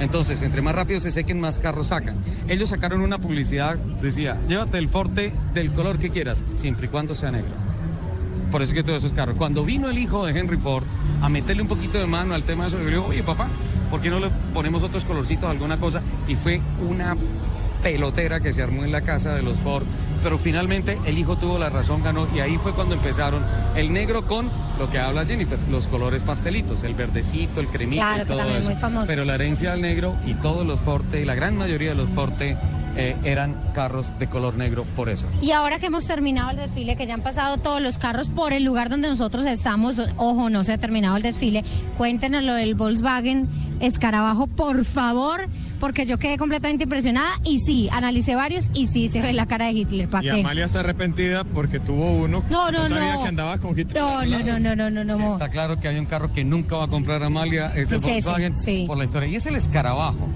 Entonces, 0.00 0.42
entre 0.42 0.62
más 0.62 0.74
rápido 0.74 1.00
se 1.00 1.10
sequen, 1.10 1.40
más 1.40 1.58
carros 1.58 1.88
sacan. 1.88 2.16
Ellos 2.48 2.70
sacaron 2.70 3.00
una 3.00 3.18
publicidad, 3.18 3.76
decía, 3.76 4.38
llévate 4.48 4.78
el 4.78 4.88
Forte 4.88 5.32
del 5.54 5.72
color 5.72 5.98
que 5.98 6.10
quieras, 6.10 6.42
siempre 6.54 6.86
y 6.86 6.88
cuando 6.88 7.14
sea 7.14 7.30
negro. 7.30 7.50
Por 8.50 8.62
eso 8.62 8.72
es 8.72 8.76
que 8.76 8.82
todos 8.82 9.04
esos 9.04 9.12
carros. 9.12 9.36
Cuando 9.36 9.64
vino 9.64 9.90
el 9.90 9.98
hijo 9.98 10.24
de 10.24 10.38
Henry 10.38 10.56
Ford 10.56 10.84
a 11.20 11.28
meterle 11.28 11.62
un 11.62 11.68
poquito 11.68 11.98
de 11.98 12.06
mano 12.06 12.34
al 12.34 12.44
tema 12.44 12.64
de 12.64 12.68
eso, 12.68 12.78
le 12.78 12.90
digo, 12.90 13.06
oye 13.06 13.22
papá, 13.22 13.48
¿por 13.90 14.00
qué 14.00 14.08
no 14.08 14.20
le 14.20 14.30
ponemos 14.54 14.82
otros 14.82 15.04
colorcitos, 15.04 15.50
alguna 15.50 15.78
cosa? 15.78 16.00
Y 16.26 16.34
fue 16.34 16.60
una 16.88 17.16
pelotera 17.82 18.40
que 18.40 18.52
se 18.52 18.62
armó 18.62 18.84
en 18.84 18.92
la 18.92 19.02
casa 19.02 19.34
de 19.34 19.42
los 19.42 19.58
Ford. 19.58 19.84
Pero 20.22 20.38
finalmente 20.38 20.98
el 21.04 21.18
hijo 21.18 21.36
tuvo 21.36 21.58
la 21.58 21.70
razón, 21.70 22.02
ganó. 22.02 22.26
Y 22.34 22.40
ahí 22.40 22.58
fue 22.58 22.72
cuando 22.72 22.94
empezaron 22.94 23.42
el 23.76 23.92
negro 23.92 24.22
con 24.26 24.50
lo 24.78 24.90
que 24.90 24.98
habla 24.98 25.24
Jennifer, 25.24 25.58
los 25.70 25.86
colores 25.86 26.22
pastelitos, 26.22 26.82
el 26.84 26.94
verdecito, 26.94 27.60
el 27.60 27.68
cremito 27.68 28.00
Claro, 28.02 28.18
y 28.18 28.20
que 28.22 28.26
todo 28.28 28.38
también 28.38 28.60
eso. 28.60 28.70
muy 28.70 28.78
famosos. 28.80 29.08
Pero 29.08 29.24
la 29.24 29.34
herencia 29.34 29.72
del 29.72 29.82
negro 29.82 30.14
y 30.26 30.34
todos 30.34 30.66
los 30.66 30.80
Forte, 30.80 31.24
la 31.24 31.34
gran 31.34 31.56
mayoría 31.56 31.90
de 31.90 31.94
los 31.96 32.08
Forte, 32.10 32.56
eh, 32.98 33.16
eran 33.22 33.54
carros 33.74 34.12
de 34.18 34.26
color 34.26 34.54
negro 34.54 34.84
por 34.96 35.08
eso. 35.08 35.26
Y 35.40 35.52
ahora 35.52 35.78
que 35.78 35.86
hemos 35.86 36.04
terminado 36.06 36.50
el 36.50 36.56
desfile, 36.56 36.96
que 36.96 37.06
ya 37.06 37.14
han 37.14 37.22
pasado 37.22 37.56
todos 37.58 37.80
los 37.80 37.96
carros 37.96 38.28
por 38.28 38.52
el 38.52 38.64
lugar 38.64 38.88
donde 38.90 39.08
nosotros 39.08 39.46
estamos, 39.46 40.02
ojo, 40.16 40.50
no 40.50 40.64
se 40.64 40.72
ha 40.72 40.78
terminado 40.78 41.16
el 41.16 41.22
desfile, 41.22 41.64
cuéntenos 41.96 42.42
lo 42.42 42.54
del 42.54 42.74
Volkswagen 42.74 43.48
Escarabajo, 43.80 44.48
por 44.48 44.84
favor, 44.84 45.48
porque 45.78 46.04
yo 46.04 46.18
quedé 46.18 46.36
completamente 46.36 46.84
impresionada 46.84 47.38
y 47.44 47.60
sí, 47.60 47.88
analicé 47.92 48.34
varios 48.34 48.70
y 48.74 48.88
sí 48.88 49.06
se 49.08 49.20
ve 49.20 49.32
la 49.32 49.46
cara 49.46 49.66
de 49.66 49.72
Hitler. 49.72 50.08
¿Para 50.08 50.26
Y 50.26 50.30
qué? 50.30 50.40
Amalia 50.40 50.64
está 50.64 50.80
arrepentida 50.80 51.44
porque 51.44 51.78
tuvo 51.78 52.10
uno. 52.10 52.42
No, 52.50 52.72
no, 52.72 52.88
sabía 52.88 53.14
no. 53.14 53.22
que 53.22 53.28
andaba 53.28 53.58
con 53.58 53.78
Hitler. 53.78 54.02
No, 54.02 54.24
no, 54.24 54.38
no, 54.40 54.58
no, 54.58 54.74
no, 54.74 54.90
no, 54.90 55.04
no. 55.04 55.16
Sí, 55.16 55.22
está 55.22 55.48
claro 55.48 55.78
que 55.78 55.86
hay 55.86 55.98
un 55.98 56.06
carro 56.06 56.32
que 56.32 56.42
nunca 56.42 56.76
va 56.76 56.84
a 56.84 56.88
comprar 56.88 57.22
Amalia, 57.22 57.72
es 57.76 57.92
el 57.92 58.00
Volkswagen, 58.00 58.56
sí. 58.56 58.84
por 58.88 58.98
la 58.98 59.04
historia. 59.04 59.28
Y 59.28 59.36
es 59.36 59.46
el 59.46 59.54
escarabajo. 59.54 60.28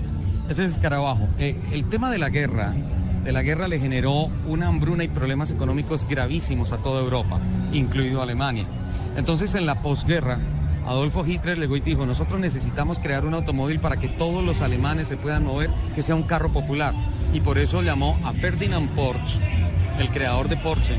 Ese 0.52 0.64
es 0.64 0.72
escarabajo. 0.72 1.30
Eh, 1.38 1.56
el 1.72 1.86
tema 1.86 2.10
de 2.10 2.18
la 2.18 2.28
guerra, 2.28 2.74
de 3.24 3.32
la 3.32 3.40
guerra 3.40 3.68
le 3.68 3.78
generó 3.78 4.28
una 4.46 4.68
hambruna 4.68 5.02
y 5.02 5.08
problemas 5.08 5.50
económicos 5.50 6.06
gravísimos 6.06 6.72
a 6.72 6.76
toda 6.76 7.00
Europa, 7.00 7.40
incluido 7.72 8.20
Alemania. 8.20 8.66
Entonces, 9.16 9.54
en 9.54 9.64
la 9.64 9.80
posguerra, 9.80 10.40
Adolfo 10.86 11.24
Hitler 11.24 11.58
llegó 11.58 11.74
y 11.78 11.80
dijo, 11.80 12.04
nosotros 12.04 12.38
necesitamos 12.38 12.98
crear 12.98 13.24
un 13.24 13.32
automóvil 13.32 13.80
para 13.80 13.96
que 13.96 14.08
todos 14.08 14.44
los 14.44 14.60
alemanes 14.60 15.08
se 15.08 15.16
puedan 15.16 15.42
mover, 15.42 15.70
que 15.94 16.02
sea 16.02 16.16
un 16.16 16.24
carro 16.24 16.50
popular. 16.50 16.92
Y 17.32 17.40
por 17.40 17.56
eso 17.56 17.80
llamó 17.80 18.20
a 18.22 18.34
Ferdinand 18.34 18.94
Porsche, 18.94 19.38
el 19.98 20.10
creador 20.10 20.50
de 20.50 20.58
Porsche, 20.58 20.98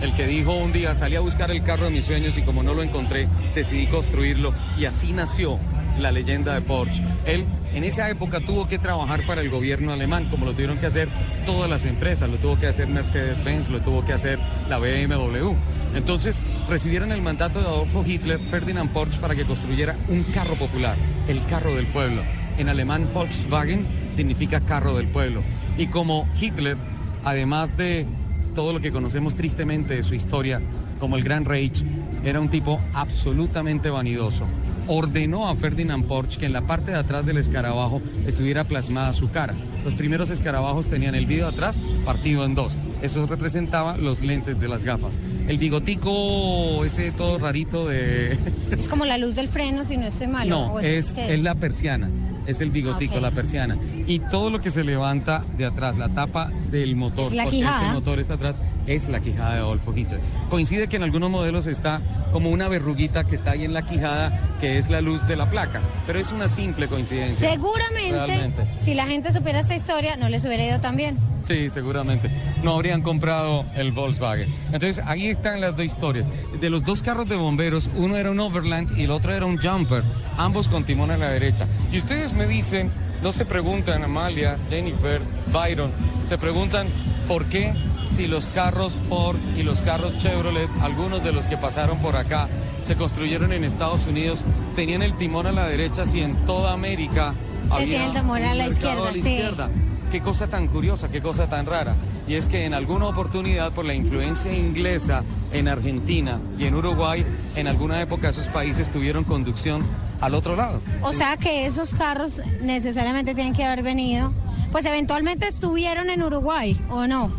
el 0.00 0.14
que 0.14 0.26
dijo 0.26 0.54
un 0.54 0.72
día, 0.72 0.94
salí 0.94 1.16
a 1.16 1.20
buscar 1.20 1.50
el 1.50 1.62
carro 1.62 1.84
de 1.84 1.90
mis 1.90 2.06
sueños 2.06 2.38
y 2.38 2.42
como 2.42 2.62
no 2.62 2.72
lo 2.72 2.82
encontré, 2.82 3.28
decidí 3.54 3.86
construirlo. 3.86 4.54
Y 4.78 4.86
así 4.86 5.12
nació 5.12 5.58
la 5.98 6.12
leyenda 6.12 6.54
de 6.54 6.60
Porsche. 6.60 7.02
Él 7.26 7.44
en 7.74 7.84
esa 7.84 8.08
época 8.08 8.40
tuvo 8.40 8.68
que 8.68 8.78
trabajar 8.78 9.26
para 9.26 9.40
el 9.40 9.50
gobierno 9.50 9.92
alemán, 9.92 10.28
como 10.30 10.46
lo 10.46 10.52
tuvieron 10.52 10.78
que 10.78 10.86
hacer 10.86 11.08
todas 11.44 11.68
las 11.68 11.84
empresas, 11.84 12.30
lo 12.30 12.36
tuvo 12.36 12.58
que 12.58 12.66
hacer 12.66 12.88
Mercedes-Benz, 12.88 13.68
lo 13.68 13.80
tuvo 13.80 14.04
que 14.04 14.12
hacer 14.12 14.38
la 14.68 14.78
BMW. 14.78 15.54
Entonces 15.94 16.42
recibieron 16.68 17.12
el 17.12 17.22
mandato 17.22 17.60
de 17.60 17.66
Adolfo 17.66 18.04
Hitler, 18.06 18.38
Ferdinand 18.38 18.90
Porsche, 18.92 19.20
para 19.20 19.34
que 19.34 19.44
construyera 19.44 19.96
un 20.08 20.22
carro 20.24 20.54
popular, 20.56 20.96
el 21.28 21.44
carro 21.46 21.74
del 21.74 21.86
pueblo. 21.86 22.22
En 22.58 22.68
alemán 22.68 23.08
Volkswagen 23.12 23.86
significa 24.10 24.60
carro 24.60 24.96
del 24.96 25.08
pueblo. 25.08 25.42
Y 25.76 25.88
como 25.88 26.28
Hitler, 26.40 26.76
además 27.24 27.76
de 27.76 28.06
todo 28.54 28.72
lo 28.72 28.80
que 28.80 28.92
conocemos 28.92 29.34
tristemente 29.34 29.96
de 29.96 30.04
su 30.04 30.14
historia, 30.14 30.60
como 31.00 31.16
el 31.16 31.24
Gran 31.24 31.44
Reich, 31.44 31.82
era 32.24 32.38
un 32.38 32.48
tipo 32.48 32.80
absolutamente 32.94 33.90
vanidoso. 33.90 34.46
Ordenó 34.86 35.48
a 35.48 35.56
Ferdinand 35.56 36.04
Porsche 36.06 36.38
que 36.38 36.46
en 36.46 36.52
la 36.52 36.62
parte 36.62 36.90
de 36.92 36.98
atrás 36.98 37.24
del 37.24 37.38
escarabajo 37.38 38.02
estuviera 38.26 38.64
plasmada 38.64 39.12
su 39.12 39.30
cara. 39.30 39.54
Los 39.84 39.94
primeros 39.94 40.30
escarabajos 40.30 40.88
tenían 40.88 41.14
el 41.14 41.26
vidrio 41.26 41.48
atrás 41.48 41.80
partido 42.04 42.44
en 42.44 42.54
dos. 42.54 42.76
Eso 43.02 43.26
representaba 43.26 43.96
los 43.96 44.22
lentes 44.22 44.58
de 44.60 44.68
las 44.68 44.84
gafas. 44.84 45.18
El 45.48 45.58
bigotico, 45.58 46.84
ese 46.84 47.12
todo 47.12 47.38
rarito 47.38 47.86
de... 47.86 48.38
Es 48.70 48.88
como 48.88 49.04
la 49.04 49.18
luz 49.18 49.34
del 49.34 49.48
freno, 49.48 49.84
si 49.84 49.96
no 49.96 50.06
estoy 50.06 50.26
mal. 50.26 50.48
No, 50.48 50.74
¿o 50.74 50.80
eso 50.80 50.88
es, 50.88 51.14
es 51.16 51.42
la 51.42 51.54
persiana, 51.54 52.10
es 52.46 52.60
el 52.60 52.70
bigotico, 52.70 53.14
Ah, 53.16 53.20
la 53.20 53.30
persiana. 53.30 53.76
Y 54.06 54.18
todo 54.18 54.50
lo 54.50 54.60
que 54.60 54.70
se 54.70 54.84
levanta 54.84 55.44
de 55.56 55.66
atrás, 55.66 55.96
la 55.96 56.08
tapa 56.08 56.50
del 56.70 56.96
motor, 56.96 57.32
la 57.32 57.44
porque 57.44 57.58
quijada. 57.58 57.84
ese 57.86 57.92
motor 57.94 58.18
está 58.20 58.34
atrás, 58.34 58.60
es 58.86 59.08
la 59.08 59.20
quijada 59.20 59.52
de 59.54 59.58
Adolfo 59.60 59.96
Hitler. 59.96 60.20
Coincide 60.50 60.88
que 60.88 60.96
en 60.96 61.02
algunos 61.04 61.30
modelos 61.30 61.66
está 61.66 62.00
como 62.32 62.50
una 62.50 62.68
verruguita 62.68 63.24
que 63.24 63.34
está 63.36 63.52
ahí 63.52 63.64
en 63.64 63.72
la 63.72 63.82
quijada, 63.82 64.56
que 64.60 64.78
es 64.78 64.90
la 64.90 65.00
luz 65.00 65.26
de 65.26 65.36
la 65.36 65.48
placa, 65.50 65.80
pero 66.06 66.18
es 66.18 66.32
una 66.32 66.48
simple 66.48 66.88
coincidencia. 66.88 67.50
Seguramente, 67.50 68.12
Realmente. 68.26 68.66
si 68.78 68.94
la 68.94 69.06
gente 69.06 69.32
supiera 69.32 69.60
esta 69.60 69.74
historia, 69.74 70.16
no 70.16 70.28
les 70.28 70.44
hubiera 70.44 70.64
ido 70.66 70.80
tan 70.80 70.96
bien. 70.96 71.16
Sí, 71.44 71.68
seguramente. 71.70 72.30
No 72.62 72.74
habrían 72.74 73.02
comprado 73.02 73.64
el 73.74 73.92
Volkswagen. 73.92 74.52
Entonces, 74.66 75.00
ahí 75.04 75.28
están 75.28 75.60
las 75.60 75.76
dos 75.76 75.84
historias. 75.84 76.26
De 76.60 76.70
los 76.70 76.84
dos 76.84 77.02
carros 77.02 77.28
de 77.28 77.36
bomberos, 77.36 77.90
uno 77.96 78.16
era 78.16 78.30
un 78.30 78.40
Overland 78.40 78.98
y 78.98 79.04
el 79.04 79.10
otro 79.10 79.32
era 79.34 79.46
un 79.46 79.58
Jumper. 79.58 80.02
Ambos 80.36 80.68
con 80.68 80.84
timón 80.84 81.10
a 81.10 81.18
la 81.18 81.30
derecha. 81.30 81.66
Y 81.92 81.98
ustedes 81.98 82.32
me 82.32 82.46
dicen, 82.46 82.90
no 83.22 83.32
se 83.32 83.44
preguntan, 83.44 84.04
Amalia, 84.04 84.58
Jennifer, 84.68 85.20
Byron, 85.52 85.90
se 86.24 86.38
preguntan 86.38 86.88
por 87.28 87.46
qué 87.46 87.74
si 88.08 88.26
los 88.26 88.48
carros 88.48 88.94
Ford 89.08 89.38
y 89.56 89.62
los 89.62 89.80
carros 89.80 90.16
Chevrolet, 90.18 90.68
algunos 90.82 91.24
de 91.24 91.32
los 91.32 91.46
que 91.46 91.56
pasaron 91.56 91.98
por 91.98 92.16
acá, 92.16 92.48
se 92.80 92.96
construyeron 92.96 93.52
en 93.52 93.64
Estados 93.64 94.06
Unidos, 94.06 94.44
tenían 94.76 95.02
el 95.02 95.16
timón 95.16 95.46
a 95.46 95.52
la 95.52 95.66
derecha, 95.66 96.06
si 96.06 96.20
en 96.20 96.36
toda 96.44 96.72
América 96.72 97.34
Se 97.66 97.74
había 97.74 97.86
tiene 97.86 98.04
el 98.04 98.12
timón 98.12 98.42
a 98.42 98.54
la 98.54 98.68
mercado 98.68 98.70
izquierda, 98.70 99.02
a 99.02 99.06
la 99.06 99.12
sí. 99.12 99.18
izquierda. 99.18 99.70
Qué 100.14 100.20
cosa 100.20 100.46
tan 100.46 100.68
curiosa, 100.68 101.08
qué 101.08 101.20
cosa 101.20 101.48
tan 101.48 101.66
rara. 101.66 101.96
Y 102.28 102.34
es 102.34 102.46
que 102.46 102.66
en 102.66 102.72
alguna 102.72 103.06
oportunidad, 103.06 103.72
por 103.72 103.84
la 103.84 103.94
influencia 103.94 104.54
inglesa 104.54 105.24
en 105.50 105.66
Argentina 105.66 106.38
y 106.56 106.66
en 106.66 106.76
Uruguay, 106.76 107.26
en 107.56 107.66
alguna 107.66 108.00
época 108.00 108.28
esos 108.28 108.46
países 108.46 108.92
tuvieron 108.92 109.24
conducción 109.24 109.82
al 110.20 110.36
otro 110.36 110.54
lado. 110.54 110.80
O 111.02 111.12
sea 111.12 111.36
que 111.36 111.66
esos 111.66 111.94
carros 111.94 112.40
necesariamente 112.62 113.34
tienen 113.34 113.54
que 113.54 113.64
haber 113.64 113.82
venido, 113.82 114.32
pues 114.70 114.84
eventualmente 114.84 115.48
estuvieron 115.48 116.08
en 116.08 116.22
Uruguay, 116.22 116.80
¿o 116.90 117.08
no? 117.08 117.32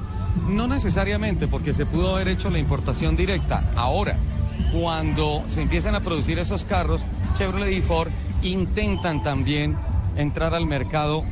No 0.50 0.68
necesariamente, 0.68 1.48
porque 1.48 1.74
se 1.74 1.86
pudo 1.86 2.14
haber 2.14 2.28
hecho 2.28 2.50
la 2.50 2.60
importación 2.60 3.16
directa. 3.16 3.72
Ahora, 3.78 4.18
cuando 4.74 5.46
se 5.48 5.62
empiezan 5.62 5.96
a 5.96 6.02
producir 6.02 6.40
esos 6.40 6.66
carros, 6.66 7.06
Chevrolet 7.36 7.72
y 7.72 7.82
Ford 7.82 8.12
intentan 8.44 9.24
también 9.24 9.78
entrar 10.18 10.54
al 10.54 10.66
mercado 10.66 11.24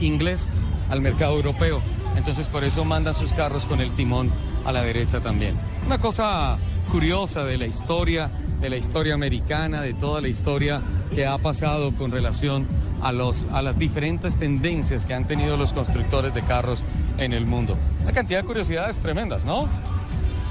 inglés, 0.00 0.50
al 0.90 1.00
mercado 1.00 1.34
europeo. 1.34 1.80
Entonces 2.16 2.48
por 2.48 2.64
eso 2.64 2.84
mandan 2.84 3.14
sus 3.14 3.32
carros 3.32 3.66
con 3.66 3.80
el 3.80 3.90
timón 3.92 4.30
a 4.64 4.72
la 4.72 4.82
derecha 4.82 5.20
también. 5.20 5.54
Una 5.86 5.98
cosa 5.98 6.58
curiosa 6.90 7.44
de 7.44 7.58
la 7.58 7.66
historia, 7.66 8.30
de 8.60 8.70
la 8.70 8.76
historia 8.76 9.14
americana, 9.14 9.80
de 9.80 9.94
toda 9.94 10.20
la 10.20 10.28
historia 10.28 10.80
que 11.14 11.26
ha 11.26 11.38
pasado 11.38 11.92
con 11.96 12.10
relación 12.10 12.66
a, 13.02 13.12
los, 13.12 13.46
a 13.52 13.62
las 13.62 13.78
diferentes 13.78 14.36
tendencias 14.36 15.04
que 15.04 15.14
han 15.14 15.26
tenido 15.26 15.56
los 15.56 15.72
constructores 15.72 16.34
de 16.34 16.42
carros 16.42 16.82
en 17.18 17.32
el 17.32 17.46
mundo. 17.46 17.76
Una 18.02 18.12
cantidad 18.12 18.40
de 18.40 18.46
curiosidades 18.46 18.98
tremendas, 18.98 19.44
¿no? 19.44 19.68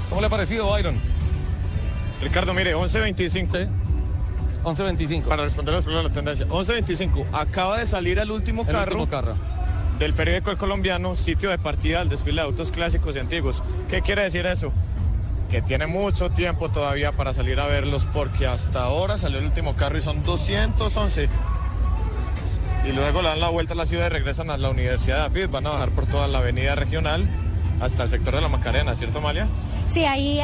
¿Cómo 0.08 0.20
le 0.20 0.26
ha 0.26 0.30
parecido, 0.30 0.70
Byron? 0.70 0.96
Ricardo, 2.22 2.54
mire, 2.54 2.76
11.25. 2.76 3.83
11.25. 4.64 5.22
Para 5.24 5.44
responder 5.44 5.74
las 5.74 5.84
preguntas 5.84 6.12
de 6.14 6.20
la 6.20 6.34
tendencia. 6.34 6.46
11.25. 6.48 7.26
Acaba 7.32 7.78
de 7.78 7.86
salir 7.86 8.18
el 8.18 8.30
último 8.30 8.62
El 8.62 8.68
carro. 8.68 8.92
último 9.00 9.08
carro. 9.08 9.34
Del 9.98 10.12
periódico 10.14 10.50
El 10.50 10.56
Colombiano, 10.56 11.14
sitio 11.16 11.50
de 11.50 11.58
partida 11.58 12.00
del 12.00 12.08
desfile 12.08 12.40
de 12.42 12.48
autos 12.48 12.72
clásicos 12.72 13.14
y 13.14 13.20
antiguos. 13.20 13.62
¿Qué 13.88 14.02
quiere 14.02 14.22
decir 14.24 14.44
eso? 14.46 14.72
Que 15.50 15.62
tiene 15.62 15.86
mucho 15.86 16.30
tiempo 16.30 16.68
todavía 16.70 17.12
para 17.12 17.32
salir 17.32 17.60
a 17.60 17.66
verlos 17.66 18.06
porque 18.12 18.46
hasta 18.46 18.82
ahora 18.82 19.18
salió 19.18 19.38
el 19.38 19.44
último 19.44 19.76
carro 19.76 19.96
y 19.98 20.00
son 20.00 20.24
211. 20.24 21.28
Y 22.86 22.92
luego 22.92 23.22
le 23.22 23.28
dan 23.28 23.40
la 23.40 23.48
vuelta 23.50 23.74
a 23.74 23.76
la 23.76 23.86
ciudad 23.86 24.06
y 24.06 24.08
regresan 24.08 24.50
a 24.50 24.56
la 24.56 24.68
Universidad 24.68 25.18
de 25.18 25.40
Afid. 25.40 25.48
Van 25.50 25.66
a 25.66 25.70
bajar 25.70 25.90
por 25.90 26.06
toda 26.06 26.26
la 26.26 26.38
avenida 26.38 26.74
regional 26.74 27.28
hasta 27.80 28.02
el 28.02 28.10
sector 28.10 28.34
de 28.34 28.40
la 28.40 28.48
Macarena, 28.48 28.94
¿cierto, 28.96 29.18
Amalia? 29.18 29.46
Sí, 29.88 30.04
ahí 30.04 30.40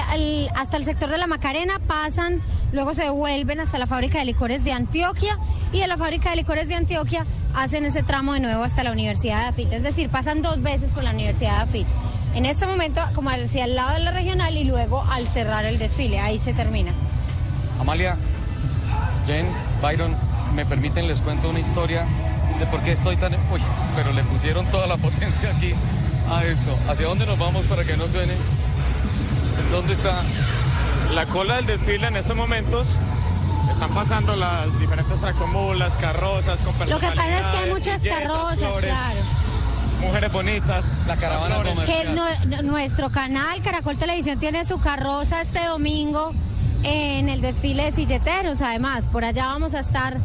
hasta 0.54 0.76
el 0.76 0.84
sector 0.84 1.10
de 1.10 1.18
la 1.18 1.26
Macarena 1.26 1.80
pasan, 1.86 2.40
luego 2.72 2.94
se 2.94 3.04
devuelven 3.04 3.60
hasta 3.60 3.78
la 3.78 3.86
fábrica 3.86 4.18
de 4.18 4.24
licores 4.24 4.62
de 4.64 4.72
Antioquia 4.72 5.38
y 5.72 5.80
de 5.80 5.86
la 5.86 5.96
fábrica 5.96 6.30
de 6.30 6.36
licores 6.36 6.68
de 6.68 6.74
Antioquia 6.74 7.26
hacen 7.54 7.84
ese 7.84 8.02
tramo 8.02 8.34
de 8.34 8.40
nuevo 8.40 8.62
hasta 8.62 8.84
la 8.84 8.92
Universidad 8.92 9.42
de 9.42 9.48
Afit. 9.48 9.72
Es 9.72 9.82
decir, 9.82 10.08
pasan 10.08 10.42
dos 10.42 10.62
veces 10.62 10.92
por 10.92 11.02
la 11.02 11.10
Universidad 11.10 11.56
de 11.56 11.62
Afit. 11.62 11.86
En 12.34 12.46
este 12.46 12.66
momento, 12.66 13.00
como 13.14 13.30
hacia 13.30 13.64
el 13.64 13.74
lado 13.74 13.94
de 13.94 14.00
la 14.00 14.12
regional 14.12 14.56
y 14.56 14.64
luego 14.64 15.02
al 15.10 15.26
cerrar 15.28 15.64
el 15.64 15.78
desfile, 15.78 16.20
ahí 16.20 16.38
se 16.38 16.52
termina. 16.52 16.92
Amalia, 17.80 18.16
Jen, 19.26 19.46
Byron, 19.82 20.14
¿me 20.54 20.64
permiten 20.64 21.08
les 21.08 21.20
cuento 21.20 21.50
una 21.50 21.58
historia 21.58 22.04
de 22.58 22.66
por 22.66 22.80
qué 22.80 22.92
estoy 22.92 23.16
tan... 23.16 23.34
Uy, 23.34 23.60
pero 23.96 24.12
le 24.12 24.22
pusieron 24.22 24.64
toda 24.66 24.86
la 24.86 24.96
potencia 24.98 25.50
aquí 25.50 25.72
a 26.30 26.44
esto. 26.44 26.78
¿Hacia 26.88 27.06
dónde 27.06 27.26
nos 27.26 27.38
vamos 27.38 27.66
para 27.66 27.84
que 27.84 27.96
no 27.96 28.06
suene? 28.06 28.34
¿Dónde 29.70 29.92
está? 29.94 30.22
La 31.14 31.26
cola 31.26 31.56
del 31.56 31.66
desfile 31.66 32.06
en 32.08 32.16
estos 32.16 32.36
momentos 32.36 32.86
están 33.70 33.90
pasando 33.94 34.36
las 34.36 34.78
diferentes 34.80 35.18
tractomulas, 35.20 35.94
carrozas 35.94 36.60
con 36.60 36.88
Lo 36.88 36.98
que 36.98 37.06
pasa 37.08 37.38
es 37.38 37.46
que 37.46 37.56
hay 37.58 37.70
muchas 37.70 38.02
silletas, 38.02 38.20
carrozas, 38.20 38.58
flores, 38.58 38.90
claro. 38.90 39.20
Mujeres 40.02 40.32
bonitas. 40.32 40.84
La 41.06 41.16
caravana 41.16 41.56
Que 41.86 42.04
no- 42.04 42.24
no- 42.46 42.62
nuestro 42.62 43.10
canal 43.10 43.60
Caracol 43.62 43.96
Televisión 43.98 44.38
tiene 44.38 44.64
su 44.64 44.78
carroza 44.78 45.40
este 45.42 45.64
domingo 45.66 46.32
en 46.82 47.28
el 47.28 47.40
desfile 47.42 47.84
de 47.84 47.92
silleteros. 47.92 48.62
Además, 48.62 49.08
por 49.12 49.24
allá 49.24 49.46
vamos 49.46 49.74
a 49.74 49.80
estar 49.80 50.16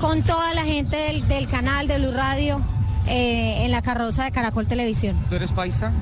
con 0.00 0.22
toda 0.22 0.52
la 0.54 0.64
gente 0.64 0.96
del, 0.96 1.28
del 1.28 1.46
canal 1.48 1.86
de 1.88 1.98
Blue 1.98 2.12
Radio 2.12 2.60
eh, 3.06 3.64
en 3.64 3.70
la 3.70 3.80
carroza 3.82 4.24
de 4.24 4.32
Caracol 4.32 4.66
Televisión. 4.66 5.16
¿Tú 5.28 5.36
eres 5.36 5.52
paisa? 5.52 5.92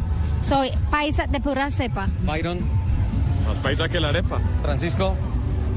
Soy 0.44 0.70
paisa 0.90 1.26
de 1.26 1.40
pura 1.40 1.70
cepa. 1.70 2.08
Byron. 2.22 2.58
Más 3.46 3.56
paisa 3.58 3.88
que 3.88 3.98
la 4.00 4.08
arepa. 4.10 4.40
Francisco. 4.62 5.14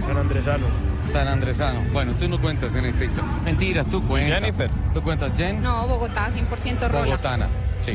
San 0.01 0.17
Andresano. 0.17 0.65
San 1.03 1.27
Andresano. 1.27 1.79
Bueno, 1.93 2.13
tú 2.19 2.27
no 2.27 2.39
cuentas 2.39 2.75
en 2.75 2.85
esta 2.85 3.05
historia. 3.05 3.31
Mentiras, 3.43 3.87
tú 3.87 4.03
cuentas. 4.05 4.39
Jennifer. 4.39 4.69
Tú 4.93 5.01
cuentas, 5.01 5.31
Jen. 5.37 5.61
No, 5.61 5.87
Bogotá, 5.87 6.29
100% 6.31 6.87
rola. 6.89 7.05
Bogotana. 7.05 7.47
Sí. 7.81 7.93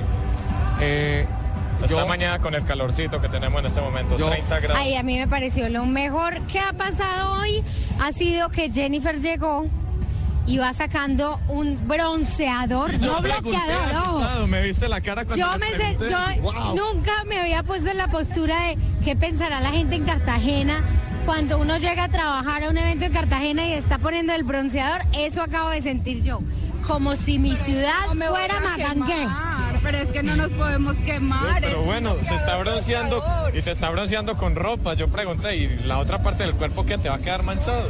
Eh, 0.81 1.27
Esta 1.83 1.87
yo- 2.01 2.07
mañana 2.07 2.39
con 2.39 2.55
el 2.55 2.65
calorcito 2.65 3.21
que 3.21 3.29
tenemos 3.29 3.61
en 3.61 3.67
este 3.67 3.81
momento, 3.81 4.17
30 4.17 4.61
grados. 4.61 4.79
Ay, 4.81 4.95
a 4.97 5.03
mí 5.03 5.19
me 5.19 5.29
pareció 5.29 5.69
lo 5.69 5.85
mejor 5.85 6.41
que 6.47 6.59
ha 6.59 6.73
pasado 6.73 7.41
hoy 7.41 7.63
ha 8.01 8.13
sido 8.13 8.49
que 8.49 8.71
Jennifer 8.73 9.21
llegó 9.21 9.67
y 10.47 10.59
va 10.59 10.73
sacando 10.73 11.39
un 11.49 11.79
bronceador, 11.89 12.93
no 13.01 13.21
bloqueador, 13.21 13.95
ojo. 14.07 14.47
Me 14.47 14.63
viste 14.63 14.89
la 14.89 15.01
cara 15.01 15.25
cuando 15.25 15.45
Yo 15.45 15.59
me 15.59 15.71
sé- 15.71 15.97
pregunté. 15.99 16.11
yo 16.11 16.43
Wow. 16.43 16.77
nunca 16.77 17.25
me 17.27 17.41
había 17.41 17.63
puesto 17.63 17.91
en 17.91 17.99
la 17.99 18.09
postura 18.09 18.61
de 18.63 18.79
qué 19.05 19.15
pensará 19.17 19.61
la 19.61 19.71
gente 19.71 19.95
en 19.97 20.05
Cartagena 20.05 20.83
cuando 21.25 21.59
uno 21.59 21.79
llega 21.79 22.05
a 22.05 22.09
trabajar 22.09 22.65
a 22.65 22.71
un 22.71 22.77
evento 22.79 23.05
en 23.05 23.13
Cartagena 23.13 23.65
y 23.67 23.73
está 23.75 23.99
poniendo 23.99 24.33
el 24.35 24.43
bronceador. 24.43 25.03
Eso 25.13 25.41
acabo 25.43 25.71
de 25.71 25.81
sentir 25.81 26.23
yo, 26.25 26.41
como 26.87 27.15
si 27.15 27.39
mi 27.39 27.57
ciudad 27.57 27.93
No 28.09 28.15
me 28.15 28.27
fuera 28.27 28.61
Magangué. 28.61 29.29
Pero 29.85 29.99
es 29.99 30.13
que 30.13 30.23
no 30.23 30.37
nos 30.37 30.51
podemos 30.53 30.97
Sí, 30.99 31.05
quemar. 31.05 31.61
pero 31.61 31.83
bueno, 31.83 32.15
se 32.29 32.35
está 32.37 32.57
bronceando 32.57 33.23
y 33.53 33.61
se 33.63 33.73
está 33.73 33.91
bronceando 33.91 34.37
con 34.37 34.55
ropa. 34.55 34.95
Yo 34.95 35.09
pregunté, 35.09 35.57
¿y 35.57 35.69
la 35.87 35.99
otra 35.99 36.23
parte 36.23 36.45
del 36.45 36.55
cuerpo 36.55 36.85
que 36.87 36.99
te 36.99 37.09
va 37.09 37.17
a 37.17 37.19
quedar 37.19 37.43
manchado? 37.43 37.89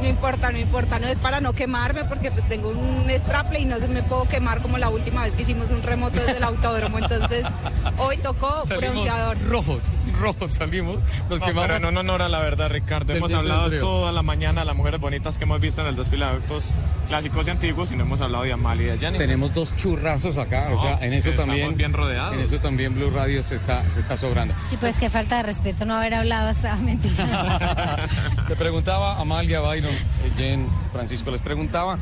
No 0.00 0.06
importa, 0.08 0.52
no 0.52 0.58
importa, 0.58 0.98
no 0.98 1.06
es 1.08 1.18
para 1.18 1.40
no 1.40 1.52
quemarme 1.54 2.04
porque 2.04 2.30
pues 2.30 2.46
tengo 2.48 2.68
un 2.68 3.08
straple 3.10 3.60
y 3.60 3.64
no 3.64 3.78
se 3.78 3.88
me 3.88 4.02
puedo 4.02 4.24
quemar 4.28 4.60
como 4.60 4.76
la 4.78 4.88
última 4.90 5.22
vez 5.24 5.34
que 5.34 5.42
hicimos 5.42 5.70
un 5.70 5.82
remoto 5.82 6.18
desde 6.20 6.36
el 6.36 6.44
autódromo. 6.44 6.98
Entonces, 6.98 7.44
hoy 7.98 8.18
tocó 8.18 8.64
Salimos 8.66 8.94
bronceador. 8.94 9.38
rojos, 9.48 9.84
rojos 10.20 10.52
salimos. 10.52 10.98
Nos 11.30 11.40
No, 11.40 11.46
quemamos. 11.46 11.62
pero 11.68 11.76
en 11.76 11.84
un 11.86 11.96
honor 11.98 12.22
a 12.22 12.28
la 12.28 12.40
verdad, 12.40 12.70
Ricardo. 12.70 13.14
Hemos 13.14 13.32
hablado 13.32 13.70
toda 13.78 14.12
la 14.12 14.22
mañana 14.22 14.60
de 14.62 14.66
las 14.66 14.76
mujeres 14.76 15.00
bonitas 15.00 15.38
que 15.38 15.44
hemos 15.44 15.60
visto 15.60 15.80
en 15.80 15.86
el 15.88 15.96
desfile 15.96 16.26
de 16.26 16.32
autos 16.32 16.64
clásicos 17.08 17.46
y 17.46 17.50
antiguos 17.50 17.92
y 17.92 17.96
no 17.96 18.02
hemos 18.02 18.20
hablado 18.20 18.44
de 18.44 18.52
Amalia 18.52 18.86
y 18.86 18.90
de 18.90 18.98
Jennifer. 18.98 19.26
Tenemos 19.26 19.54
dos 19.54 19.74
churrazos 19.76 20.38
acá, 20.38 20.66
o 20.70 20.74
No, 20.74 20.80
sea, 20.82 20.98
en 21.00 21.12
es 21.12 21.24
eso 21.24 21.36
también. 21.36 21.76
bien 21.76 21.92
rodeados. 21.92 22.34
En 22.34 22.40
eso 22.40 22.58
también 22.58 22.94
Blue 22.94 23.10
Radio 23.10 23.42
se 23.42 23.54
está, 23.54 23.88
se 23.90 24.00
está 24.00 24.16
sobrando. 24.16 24.54
Sí, 24.68 24.76
pues 24.78 24.98
qué 24.98 25.08
falta 25.08 25.36
de 25.38 25.44
respeto 25.44 25.84
no 25.84 25.94
haber 25.96 26.14
hablado 26.14 26.50
esa 26.50 26.74
mentira. 26.82 28.08
Te 28.48 28.56
preguntaba 28.56 29.18
Amalia, 29.20 29.60
Byron, 29.60 29.85
eh, 29.88 30.30
Jen, 30.36 30.66
Francisco, 30.92 31.30
les 31.30 31.40
preguntaba 31.40 31.98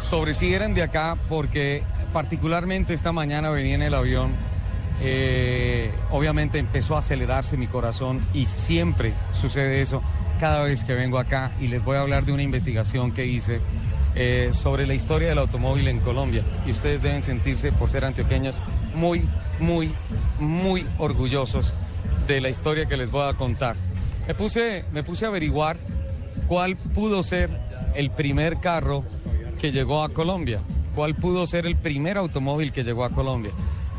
sobre 0.00 0.34
si 0.34 0.52
eran 0.52 0.74
de 0.74 0.82
acá, 0.82 1.16
porque 1.28 1.82
particularmente 2.12 2.94
esta 2.94 3.12
mañana 3.12 3.50
venía 3.50 3.74
en 3.74 3.82
el 3.82 3.94
avión, 3.94 4.32
eh, 5.00 5.90
obviamente 6.10 6.58
empezó 6.58 6.96
a 6.96 6.98
acelerarse 6.98 7.56
mi 7.56 7.66
corazón 7.66 8.20
y 8.34 8.46
siempre 8.46 9.14
sucede 9.32 9.80
eso 9.80 10.02
cada 10.38 10.62
vez 10.64 10.84
que 10.84 10.94
vengo 10.94 11.18
acá 11.18 11.52
y 11.60 11.68
les 11.68 11.84
voy 11.84 11.96
a 11.96 12.00
hablar 12.00 12.24
de 12.24 12.32
una 12.32 12.42
investigación 12.42 13.12
que 13.12 13.26
hice 13.26 13.60
eh, 14.14 14.50
sobre 14.52 14.86
la 14.86 14.94
historia 14.94 15.28
del 15.28 15.38
automóvil 15.38 15.88
en 15.88 16.00
Colombia 16.00 16.42
y 16.66 16.72
ustedes 16.72 17.00
deben 17.00 17.22
sentirse, 17.22 17.72
por 17.72 17.90
ser 17.90 18.04
antioqueños, 18.04 18.60
muy, 18.94 19.26
muy, 19.58 19.92
muy 20.38 20.86
orgullosos 20.98 21.72
de 22.26 22.40
la 22.40 22.48
historia 22.48 22.86
que 22.86 22.96
les 22.96 23.10
voy 23.10 23.28
a 23.28 23.32
contar. 23.34 23.76
Me 24.26 24.34
puse, 24.34 24.84
me 24.92 25.02
puse 25.02 25.24
a 25.24 25.28
averiguar 25.28 25.76
cuál 26.46 26.76
pudo 26.76 27.22
ser 27.22 27.50
el 27.94 28.10
primer 28.10 28.58
carro 28.58 29.04
que 29.60 29.72
llegó 29.72 30.02
a 30.02 30.08
Colombia, 30.08 30.60
cuál 30.94 31.14
pudo 31.14 31.46
ser 31.46 31.66
el 31.66 31.76
primer 31.76 32.18
automóvil 32.18 32.72
que 32.72 32.84
llegó 32.84 33.04
a 33.04 33.10
Colombia. 33.10 33.52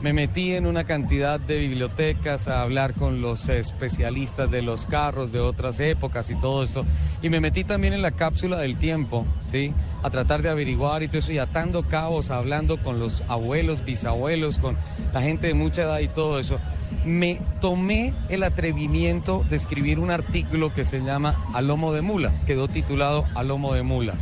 Me 0.04 0.12
metí 0.12 0.52
en 0.52 0.66
una 0.66 0.84
cantidad 0.84 1.40
de 1.40 1.60
bibliotecas 1.60 2.50
a 2.50 2.62
hablar 2.62 2.94
con 2.94 3.22
los 3.22 3.48
especialistas 3.48 4.52
de 4.52 4.62
los 4.62 4.86
carros 4.86 5.32
de 5.32 5.40
otras 5.40 5.80
épocas 5.80 6.30
y 6.30 6.36
todo 6.36 6.62
eso. 6.64 6.84
Y 7.22 7.30
me 7.30 7.40
metí 7.40 7.64
también 7.64 7.94
en 7.94 8.02
la 8.02 8.12
cápsula 8.12 8.58
del 8.58 8.76
tiempo, 8.76 9.26
¿sí? 9.50 9.74
A 10.04 10.10
tratar 10.10 10.42
de 10.42 10.50
averiguar 10.50 11.04
y 11.04 11.08
todo 11.08 11.20
eso, 11.20 11.32
y 11.32 11.38
atando 11.38 11.84
cabos, 11.84 12.32
hablando 12.32 12.84
con 12.84 13.00
los 13.00 13.22
abuelos, 13.30 13.86
bisabuelos, 13.86 14.58
con 14.58 14.76
la 15.14 15.22
gente 15.22 15.48
de 15.48 15.54
mucha 15.54 15.84
edad 15.84 16.00
y 16.00 16.10
todo 16.10 16.38
eso. 16.38 16.60
Me 17.06 17.40
tomé 17.62 18.14
el 18.28 18.44
atrevimiento 18.44 19.46
de 19.50 19.56
escribir 19.56 20.02
un 20.02 20.12
artículo 20.12 20.74
que 20.74 20.84
se 20.84 21.00
llama 21.00 21.34
A 21.54 21.62
lomo 21.62 21.94
de 21.94 22.02
mula, 22.02 22.34
quedó 22.46 22.68
titulado 22.68 23.24
A 23.36 23.44
lomo 23.44 23.74
de 23.74 23.84
mula. 23.84 24.16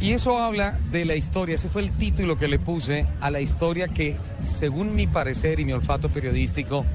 Y 0.00 0.12
eso 0.12 0.38
habla 0.38 0.78
de 0.90 1.04
la 1.04 1.14
historia, 1.14 1.56
ese 1.56 1.68
fue 1.68 1.82
el 1.82 1.92
título 1.92 2.38
que 2.38 2.48
le 2.48 2.58
puse 2.58 3.04
a 3.20 3.30
la 3.30 3.40
historia 3.40 3.86
que, 3.86 4.16
según 4.40 4.94
mi 4.94 5.06
parecer 5.06 5.60
y 5.60 5.66
mi 5.66 5.72
olfato 5.72 6.08
periodístico, 6.08 6.86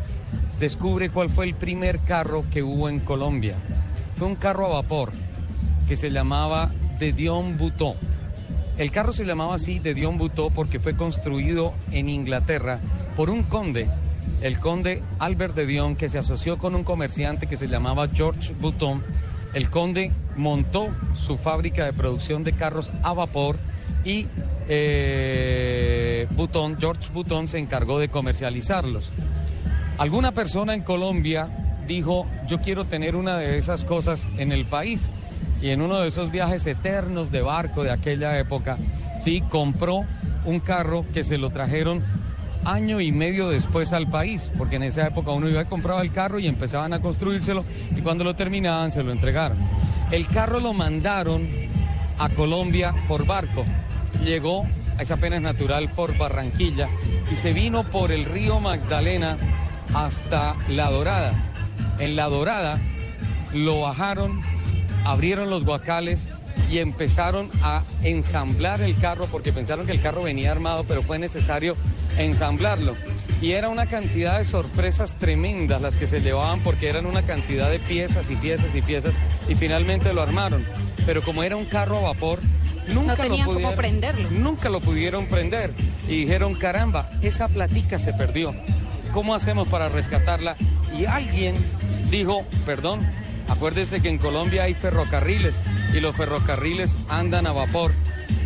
descubre 0.60 1.11
cuál 1.11 1.30
fue 1.30 1.45
el 1.45 1.53
primer 1.53 1.99
carro 1.99 2.45
que 2.52 2.64
hubo 2.64 2.90
en 2.90 2.99
Colombia. 2.99 3.56
Fue 4.18 4.26
un 4.26 4.36
carro 4.36 4.65
a 4.65 4.82
vapor 4.82 5.11
que 5.88 5.95
se 5.95 6.10
llamaba 6.10 6.72
de 6.98 7.14
Dion 7.14 7.60
Bouton. 7.60 7.95
El 8.80 8.90
carro 8.90 9.14
se 9.14 9.23
llamaba 9.23 9.53
así 9.53 9.77
de 9.77 9.94
Dion 9.94 10.18
Bouton 10.18 10.52
porque 10.53 10.80
fue 10.80 10.98
construido 10.98 11.73
en 11.91 12.10
Inglaterra 12.10 12.80
por 13.15 13.30
un 13.30 13.44
conde, 13.44 13.88
el 14.41 14.60
conde 14.60 15.03
Albert 15.19 15.53
de 15.56 15.68
Dion, 15.68 15.95
que 15.95 16.10
se 16.10 16.18
asoció 16.18 16.57
con 16.57 16.73
un 16.73 16.84
comerciante 16.84 17.45
que 17.45 17.56
se 17.56 17.68
llamaba 17.68 18.07
George 18.07 18.56
Bouton. 18.60 19.03
El 19.56 19.69
conde 19.69 20.11
montó 20.36 20.90
su 21.15 21.38
fábrica 21.38 21.86
de 21.86 21.94
producción 21.94 22.44
de 22.44 22.52
carros 22.52 22.91
a 23.03 23.14
vapor 23.14 23.56
y 24.03 24.27
eh, 24.68 26.27
George 26.77 27.10
Bouton 27.14 27.48
se 27.48 27.57
encargó 27.57 27.98
de 27.98 28.10
comercializarlos. 28.10 29.11
Alguna 29.98 30.34
persona 30.34 30.73
en 30.73 30.82
Colombia 30.82 31.48
dijo, 31.88 32.27
yo 32.49 32.60
quiero 32.60 32.84
tener 32.84 33.15
una 33.15 33.38
de 33.38 33.57
esas 33.57 33.86
cosas 33.86 34.27
en 34.38 34.52
el 34.52 34.65
país. 34.65 35.10
Y 35.61 35.69
en 35.69 35.82
uno 35.82 36.02
de 36.02 36.10
esos 36.10 36.32
viajes 36.32 36.68
eternos 36.68 37.32
de 37.32 37.41
barco 37.41 37.84
de 37.84 37.91
aquella 37.91 38.38
época, 38.38 38.77
sí, 39.23 39.41
compró 39.49 40.02
un 40.44 40.60
carro 40.60 41.06
que 41.14 41.23
se 41.23 41.38
lo 41.38 41.49
trajeron 41.49 42.03
año 42.65 42.99
y 42.99 43.11
medio 43.11 43.49
después 43.49 43.93
al 43.93 44.07
país, 44.07 44.51
porque 44.57 44.75
en 44.75 44.83
esa 44.83 45.07
época 45.07 45.31
uno 45.31 45.47
iba 45.47 45.61
y 45.61 45.65
compraba 45.65 46.01
el 46.01 46.11
carro 46.11 46.39
y 46.39 46.47
empezaban 46.47 46.93
a 46.93 46.99
construírselo 46.99 47.63
y 47.95 48.01
cuando 48.01 48.23
lo 48.23 48.35
terminaban 48.35 48.91
se 48.91 49.03
lo 49.03 49.11
entregaron. 49.11 49.57
El 50.11 50.27
carro 50.27 50.59
lo 50.59 50.73
mandaron 50.73 51.47
a 52.17 52.29
Colombia 52.29 52.93
por 53.07 53.25
barco, 53.25 53.65
llegó, 54.23 54.65
es 54.99 55.11
apenas 55.11 55.41
natural, 55.41 55.89
por 55.89 56.17
Barranquilla 56.17 56.89
y 57.31 57.35
se 57.35 57.53
vino 57.53 57.83
por 57.83 58.11
el 58.11 58.25
río 58.25 58.59
Magdalena 58.59 59.37
hasta 59.93 60.55
La 60.69 60.89
Dorada. 60.89 61.33
En 61.99 62.15
La 62.15 62.25
Dorada 62.25 62.79
lo 63.53 63.81
bajaron, 63.81 64.41
abrieron 65.05 65.49
los 65.49 65.65
guacales 65.65 66.27
y 66.71 66.79
empezaron 66.79 67.49
a 67.61 67.83
ensamblar 68.03 68.81
el 68.81 68.97
carro 68.97 69.27
porque 69.31 69.53
pensaron 69.53 69.85
que 69.85 69.91
el 69.91 70.01
carro 70.01 70.23
venía 70.23 70.51
armado, 70.51 70.83
pero 70.87 71.01
fue 71.03 71.19
necesario 71.19 71.75
ensamblarlo. 72.17 72.95
Y 73.41 73.51
era 73.51 73.69
una 73.69 73.85
cantidad 73.85 74.37
de 74.37 74.45
sorpresas 74.45 75.15
tremendas 75.19 75.81
las 75.81 75.97
que 75.97 76.07
se 76.07 76.21
llevaban 76.21 76.59
porque 76.61 76.89
eran 76.89 77.05
una 77.05 77.21
cantidad 77.21 77.69
de 77.69 77.79
piezas 77.79 78.29
y 78.29 78.35
piezas 78.35 78.73
y 78.75 78.81
piezas 78.81 79.13
y 79.47 79.55
finalmente 79.55 80.13
lo 80.13 80.21
armaron. 80.21 80.65
Pero 81.05 81.21
como 81.21 81.43
era 81.43 81.55
un 81.55 81.65
carro 81.65 81.97
a 81.97 82.13
vapor, 82.13 82.39
nunca 82.87 83.11
No 83.11 83.17
tenían 83.17 83.39
lo 83.39 83.45
cómo 83.45 83.53
pudieron, 83.53 83.75
prenderlo. 83.75 84.29
Nunca 84.31 84.69
lo 84.69 84.79
pudieron 84.79 85.25
prender 85.27 85.71
y 86.07 86.21
dijeron, 86.21 86.55
caramba, 86.55 87.09
esa 87.21 87.47
platica 87.47 87.99
se 87.99 88.13
perdió. 88.13 88.53
¿Cómo 89.13 89.35
hacemos 89.35 89.67
para 89.67 89.89
rescatarla? 89.89 90.55
Y 90.97 91.05
alguien 91.05 91.55
dijo, 92.09 92.45
perdón, 92.65 93.01
acuérdese 93.49 94.01
que 94.01 94.09
en 94.09 94.17
Colombia 94.17 94.63
hay 94.63 94.73
ferrocarriles 94.73 95.59
y 95.93 95.99
los 95.99 96.15
ferrocarriles 96.15 96.97
andan 97.09 97.47
a 97.47 97.51
vapor. 97.51 97.91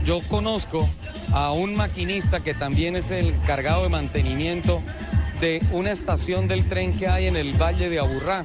Yo 0.09 0.21
conozco 0.21 0.89
a 1.33 1.51
un 1.51 1.75
maquinista 1.75 2.39
que 2.39 2.55
también 2.55 2.95
es 2.95 3.11
el 3.11 3.31
cargado 3.45 3.83
de 3.83 3.89
mantenimiento 3.89 4.81
de 5.39 5.61
una 5.71 5.91
estación 5.91 6.47
del 6.47 6.67
tren 6.67 6.97
que 6.97 7.07
hay 7.07 7.27
en 7.27 7.35
el 7.35 7.53
Valle 7.53 7.91
de 7.91 7.99
Aburrá. 7.99 8.43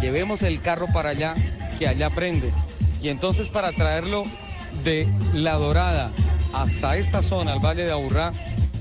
Llevemos 0.00 0.42
el 0.42 0.62
carro 0.62 0.86
para 0.94 1.10
allá, 1.10 1.34
que 1.78 1.88
allá 1.88 2.08
prende. 2.08 2.54
Y 3.02 3.10
entonces 3.10 3.50
para 3.50 3.72
traerlo 3.72 4.24
de 4.82 5.06
La 5.34 5.56
Dorada 5.56 6.10
hasta 6.54 6.96
esta 6.96 7.20
zona, 7.20 7.52
al 7.52 7.60
Valle 7.60 7.84
de 7.84 7.92
Aburrá, 7.92 8.32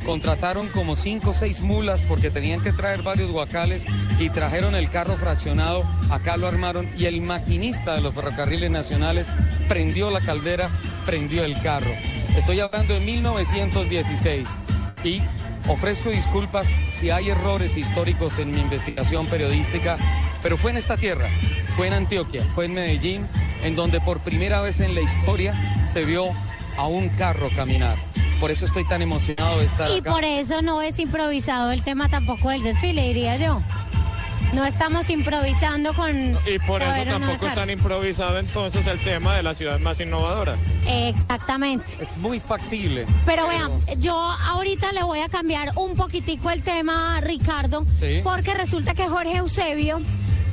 contrataron 0.06 0.70
como 0.70 0.96
cinco 0.96 1.32
o 1.32 1.34
seis 1.34 1.60
mulas 1.60 2.04
porque 2.04 2.30
tenían 2.30 2.62
que 2.62 2.72
traer 2.72 3.02
varios 3.02 3.32
guacales 3.32 3.86
y 4.18 4.30
trajeron 4.30 4.76
el 4.76 4.90
carro 4.90 5.18
fraccionado, 5.18 5.84
acá 6.10 6.38
lo 6.38 6.48
armaron 6.48 6.88
y 6.98 7.04
el 7.04 7.20
maquinista 7.20 7.96
de 7.96 8.02
los 8.02 8.14
ferrocarriles 8.14 8.72
nacionales 8.72 9.28
prendió 9.68 10.10
la 10.10 10.22
caldera, 10.22 10.70
prendió 11.06 11.44
el 11.44 11.62
carro. 11.62 11.92
Estoy 12.38 12.60
hablando 12.60 12.94
de 12.96 13.00
1916 13.00 14.50
y 15.04 15.22
ofrezco 15.68 16.10
disculpas 16.10 16.68
si 16.90 17.10
hay 17.10 17.30
errores 17.30 17.78
históricos 17.78 18.40
en 18.40 18.52
mi 18.52 18.60
investigación 18.60 19.28
periodística, 19.28 19.98
pero 20.42 20.58
fue 20.58 20.72
en 20.72 20.78
esta 20.78 20.98
tierra, 20.98 21.28
fue 21.78 21.88
en 21.88 21.94
Antioquia, 21.94 22.44
fue 22.56 22.66
en 22.66 22.74
Medellín, 22.74 23.28
en 23.64 23.76
donde 23.76 24.02
por 24.02 24.20
primera 24.20 24.62
vez 24.62 24.80
en 24.80 24.96
la 24.96 25.02
historia 25.02 25.54
se 25.88 26.06
vio 26.06 26.26
a 26.78 26.88
un 26.88 27.10
carro 27.10 27.50
caminar. 27.56 27.96
Por 28.40 28.52
eso 28.52 28.66
estoy 28.66 28.86
tan 28.86 29.02
emocionado 29.02 29.60
de 29.60 29.66
estar 29.66 29.90
Y 29.92 30.00
acá. 30.00 30.12
por 30.12 30.24
eso 30.26 30.62
no 30.62 30.82
es 30.82 31.00
improvisado 31.00 31.72
el 31.72 31.82
tema 31.84 32.10
tampoco 32.10 32.50
del 32.50 32.64
desfile, 32.64 33.04
diría 33.04 33.38
yo. 33.38 33.62
No 34.54 34.64
estamos 34.66 35.10
improvisando 35.10 35.94
con. 35.94 36.38
Y 36.46 36.60
por 36.60 36.82
eso 36.84 36.92
tampoco 37.06 37.48
es 37.48 37.56
tan 37.56 37.70
improvisado 37.70 38.38
entonces 38.38 38.86
el 38.88 39.00
tema 39.00 39.36
de 39.36 39.44
la 39.44 39.54
ciudad 39.56 39.80
más 39.80 40.00
innovadora. 40.00 40.56
Exactamente. 40.88 41.86
Es 42.00 42.16
muy 42.18 42.40
factible. 42.40 43.06
Pero 43.26 43.48
vean, 43.48 43.72
yo 44.00 44.16
ahorita 44.16 44.92
le 44.92 45.04
voy 45.04 45.20
a 45.20 45.30
cambiar 45.30 45.72
un 45.76 45.96
poquitico 45.96 46.52
el 46.52 46.62
tema, 46.62 47.20
Ricardo, 47.22 47.86
Sí. 48.00 48.22
porque 48.24 48.54
resulta 48.54 48.94
que 48.94 49.08
Jorge 49.08 49.38
Eusebio, 49.38 50.02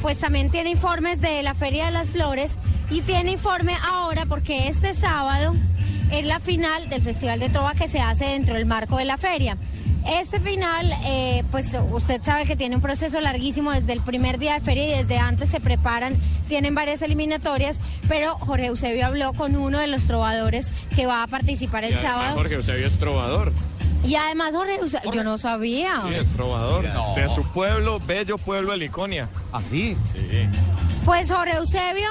pues 0.01 0.19
también 0.19 0.51
tiene 0.51 0.71
informes 0.71 1.21
de 1.21 1.43
la 1.43 1.55
Feria 1.55 1.87
de 1.87 1.91
las 1.93 2.09
Flores 2.09 2.55
y 2.91 3.03
tiene 3.03 3.33
informe 3.33 3.77
ahora 3.93 4.25
porque 4.27 4.69
este 4.69 4.95
sábado 4.95 5.55
es 6.11 6.25
la 6.27 6.41
final 6.41 6.89
del 6.89 7.03
Festival 7.03 7.39
de 7.39 7.51
Trova 7.51 7.75
que 7.75 7.87
se 7.87 8.01
hace 8.01 8.25
dentro 8.25 8.55
del 8.55 8.67
marco 8.67 8.97
de 8.97 9.05
la 9.05 9.17
feria. 9.19 9.57
Este 10.07 10.41
final, 10.41 10.93
eh, 11.05 11.45
pues 11.51 11.77
usted 11.93 12.23
sabe 12.23 12.47
que 12.47 12.57
tiene 12.57 12.77
un 12.77 12.83
proceso 12.83 13.21
larguísimo 13.21 13.73
desde 13.73 13.93
el 13.93 14.01
primer 14.01 14.39
día 14.39 14.55
de 14.55 14.61
feria 14.61 14.85
y 14.85 14.99
desde 14.99 15.19
antes 15.19 15.51
se 15.51 15.61
preparan, 15.61 16.17
tienen 16.49 16.75
varias 16.75 17.03
eliminatorias, 17.03 17.81
pero 18.09 18.37
Jorge 18.39 18.67
Eusebio 18.67 19.07
habló 19.07 19.33
con 19.35 19.57
uno 19.57 19.79
de 19.79 19.87
los 19.87 20.05
trovadores 20.07 20.71
que 20.97 21.07
va 21.07 21.23
a 21.23 21.27
participar 21.27 21.85
el 21.85 21.99
sábado. 21.99 22.35
Jorge 22.35 22.55
Eusebio 22.55 22.87
es 22.87 22.99
trovador. 22.99 23.53
Y 24.05 24.15
además 24.15 24.53
Jorge 24.55 24.77
Eusebio, 24.77 25.13
yo 25.13 25.25
no 25.25 25.37
sabía. 25.37 26.03
Sí, 26.09 26.15
es 26.15 26.29
trovador. 26.33 26.87
De 27.15 27.29
su 27.29 27.43
pueblo, 27.53 28.01
bello 28.07 28.39
pueblo 28.39 28.73
de 28.73 28.79
Liconia. 28.79 29.29
¿Ah, 29.53 29.63
sí? 29.63 29.97
Sí. 30.13 30.49
Pues 31.05 31.31
Jorge 31.31 31.57
Eusebio, 31.57 32.09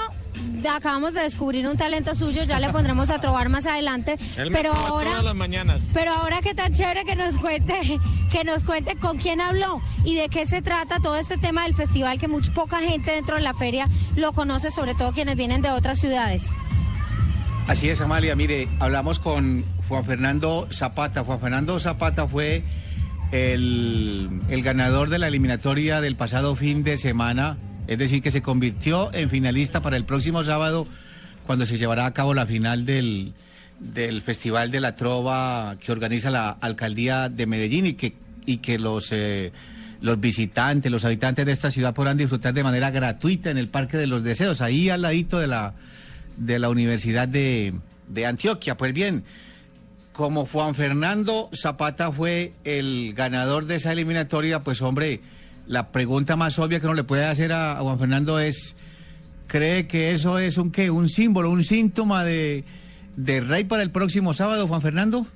acabamos 0.67 1.13
de 1.13 1.21
descubrir 1.21 1.67
un 1.67 1.77
talento 1.77 2.15
suyo, 2.15 2.43
ya 2.43 2.59
le 2.59 2.69
pondremos 2.69 3.09
a 3.09 3.19
trobar 3.19 3.49
más 3.49 3.65
adelante, 3.65 4.17
Él 4.37 4.51
me 4.51 4.57
pero 4.57 4.71
trova 4.71 4.87
todas 4.87 5.07
ahora... 5.07 5.21
las 5.21 5.35
mañanas. 5.35 5.81
Pero 5.93 6.11
ahora 6.11 6.41
qué 6.41 6.53
tan 6.53 6.73
chévere 6.73 7.05
que 7.05 7.15
nos 7.15 7.37
cuente, 7.37 7.99
que 8.31 8.43
nos 8.43 8.63
cuente 8.63 8.95
con 8.95 9.17
quién 9.17 9.39
habló 9.41 9.81
y 10.03 10.15
de 10.15 10.29
qué 10.29 10.45
se 10.45 10.61
trata 10.61 10.99
todo 10.99 11.15
este 11.17 11.37
tema 11.37 11.63
del 11.63 11.75
festival 11.75 12.19
que 12.19 12.27
mucha 12.27 12.51
poca 12.51 12.79
gente 12.79 13.11
dentro 13.11 13.35
de 13.35 13.41
la 13.41 13.53
feria 13.53 13.87
lo 14.15 14.33
conoce, 14.33 14.71
sobre 14.71 14.95
todo 14.95 15.11
quienes 15.13 15.35
vienen 15.35 15.61
de 15.61 15.69
otras 15.69 15.99
ciudades. 15.99 16.51
Así 17.67 17.87
es, 17.89 18.01
Amalia. 18.01 18.35
Mire, 18.35 18.67
hablamos 18.79 19.19
con 19.19 19.63
Juan 19.87 20.03
Fernando 20.03 20.67
Zapata. 20.71 21.23
Juan 21.23 21.39
Fernando 21.39 21.79
Zapata 21.79 22.27
fue 22.27 22.63
el, 23.31 24.41
el 24.49 24.63
ganador 24.63 25.09
de 25.09 25.19
la 25.19 25.27
eliminatoria 25.27 26.01
del 26.01 26.15
pasado 26.15 26.55
fin 26.55 26.83
de 26.83 26.97
semana. 26.97 27.57
Es 27.89 27.97
decir, 27.97 28.21
que 28.21 28.29
se 28.29 28.43
convirtió 28.43 29.11
en 29.15 29.31
finalista 29.31 29.81
para 29.81 29.97
el 29.97 30.05
próximo 30.05 30.43
sábado, 30.43 30.85
cuando 31.47 31.65
se 31.65 31.75
llevará 31.75 32.05
a 32.05 32.13
cabo 32.13 32.35
la 32.35 32.45
final 32.45 32.85
del, 32.85 33.33
del 33.79 34.21
Festival 34.21 34.69
de 34.69 34.79
la 34.79 34.95
Trova 34.95 35.75
que 35.79 35.91
organiza 35.91 36.29
la 36.29 36.51
Alcaldía 36.51 37.29
de 37.29 37.47
Medellín 37.47 37.87
y 37.87 37.93
que, 37.93 38.13
y 38.45 38.57
que 38.57 38.77
los, 38.77 39.11
eh, 39.11 39.51
los 40.01 40.19
visitantes, 40.19 40.91
los 40.91 41.03
habitantes 41.03 41.47
de 41.47 41.51
esta 41.51 41.71
ciudad 41.71 41.95
podrán 41.95 42.15
disfrutar 42.15 42.53
de 42.53 42.63
manera 42.63 42.91
gratuita 42.91 43.49
en 43.49 43.57
el 43.57 43.69
Parque 43.69 43.97
de 43.97 44.05
los 44.05 44.23
Deseos, 44.23 44.61
ahí 44.61 44.91
al 44.91 45.01
ladito 45.01 45.39
de 45.39 45.47
la, 45.47 45.73
de 46.37 46.59
la 46.59 46.69
Universidad 46.69 47.27
de, 47.27 47.73
de 48.07 48.25
Antioquia. 48.27 48.77
Pues 48.77 48.93
bien, 48.93 49.23
como 50.13 50.45
Juan 50.45 50.75
Fernando 50.75 51.49
Zapata 51.59 52.11
fue 52.11 52.53
el 52.65 53.15
ganador 53.15 53.65
de 53.65 53.77
esa 53.77 53.93
eliminatoria, 53.93 54.63
pues 54.63 54.79
hombre, 54.83 55.21
la 55.69 55.91
pregunta 55.91 56.35
más 56.35 56.57
obvia 56.57 56.79
que 56.79 56.87
uno 56.87 56.95
le 56.95 57.03
puede 57.03 57.25
hacer 57.25 57.53
a, 57.53 57.75
Juan 57.75 57.99
Fernando 57.99 58.39
es, 58.39 58.75
¿cree 59.45 59.87
que 59.87 60.11
eso 60.11 60.39
es 60.39 60.57
un 60.57 60.71
qué? 60.71 60.89
¿Un 60.89 61.07
símbolo, 61.07 61.51
un 61.51 61.63
síntoma 61.63 62.23
de, 62.23 62.65
de 63.15 63.39
rey 63.39 63.65
para 63.65 63.83
el 63.83 63.91
próximo 63.91 64.33
sábado, 64.33 64.67
Juan 64.67 64.81
Fernando? 64.81 65.27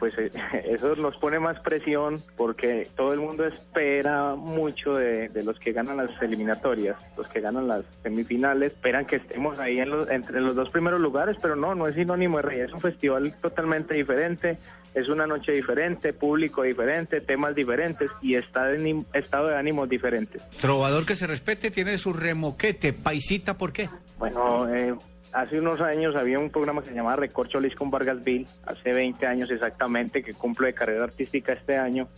Pues 0.00 0.14
eh, 0.18 0.32
eso 0.64 0.96
nos 0.96 1.16
pone 1.18 1.38
más 1.38 1.60
presión 1.60 2.20
porque 2.36 2.88
todo 2.96 3.12
el 3.12 3.20
mundo 3.20 3.46
espera 3.46 4.34
mucho 4.34 4.94
de, 4.94 5.28
de 5.28 5.44
los 5.44 5.58
que 5.60 5.72
ganan 5.72 5.98
las 5.98 6.10
eliminatorias, 6.22 6.96
los 7.16 7.28
que 7.28 7.40
ganan 7.40 7.68
las 7.68 7.84
semifinales, 8.02 8.72
esperan 8.72 9.04
que 9.04 9.16
estemos 9.16 9.58
ahí 9.60 9.78
en 9.78 9.90
los, 9.90 10.10
entre 10.10 10.40
los 10.40 10.56
dos 10.56 10.70
primeros 10.70 11.00
lugares, 11.00 11.36
pero 11.40 11.54
no, 11.54 11.74
no 11.74 11.86
es 11.86 11.94
sinónimo 11.94 12.38
de 12.38 12.42
rey, 12.42 12.60
es 12.60 12.72
un 12.72 12.80
festival 12.80 13.34
totalmente 13.40 13.94
diferente, 13.94 14.58
es 14.94 15.08
una 15.08 15.26
noche 15.26 15.52
diferente, 15.52 16.12
público 16.12 16.62
diferente, 16.62 17.20
temas 17.20 17.54
diferentes 17.54 18.10
y 18.22 18.34
está 18.34 18.66
de 18.66 19.04
estado 19.12 19.48
de 19.48 19.56
ánimos 19.56 19.88
diferentes. 19.88 20.42
Trovador 20.60 21.04
que 21.04 21.14
se 21.14 21.26
respete 21.26 21.70
tiene 21.70 21.98
su 21.98 22.12
remoquete, 22.12 22.94
paisita, 22.94 23.58
¿por 23.58 23.72
qué? 23.72 23.88
Bueno, 24.18 24.68
eh, 24.74 24.94
hace 25.32 25.58
unos 25.58 25.80
años 25.80 26.16
había 26.16 26.38
un 26.38 26.50
programa 26.50 26.82
que 26.82 26.88
se 26.88 26.94
llamaba 26.94 27.16
Recorcholis 27.16 27.74
con 27.74 27.90
Vargasville, 27.90 28.46
hace 28.66 28.92
20 28.92 29.26
años 29.26 29.50
exactamente, 29.50 30.22
que 30.22 30.34
cumple 30.34 30.68
de 30.68 30.74
carrera 30.74 31.04
artística 31.04 31.52
este 31.52 31.76
año. 31.76 32.08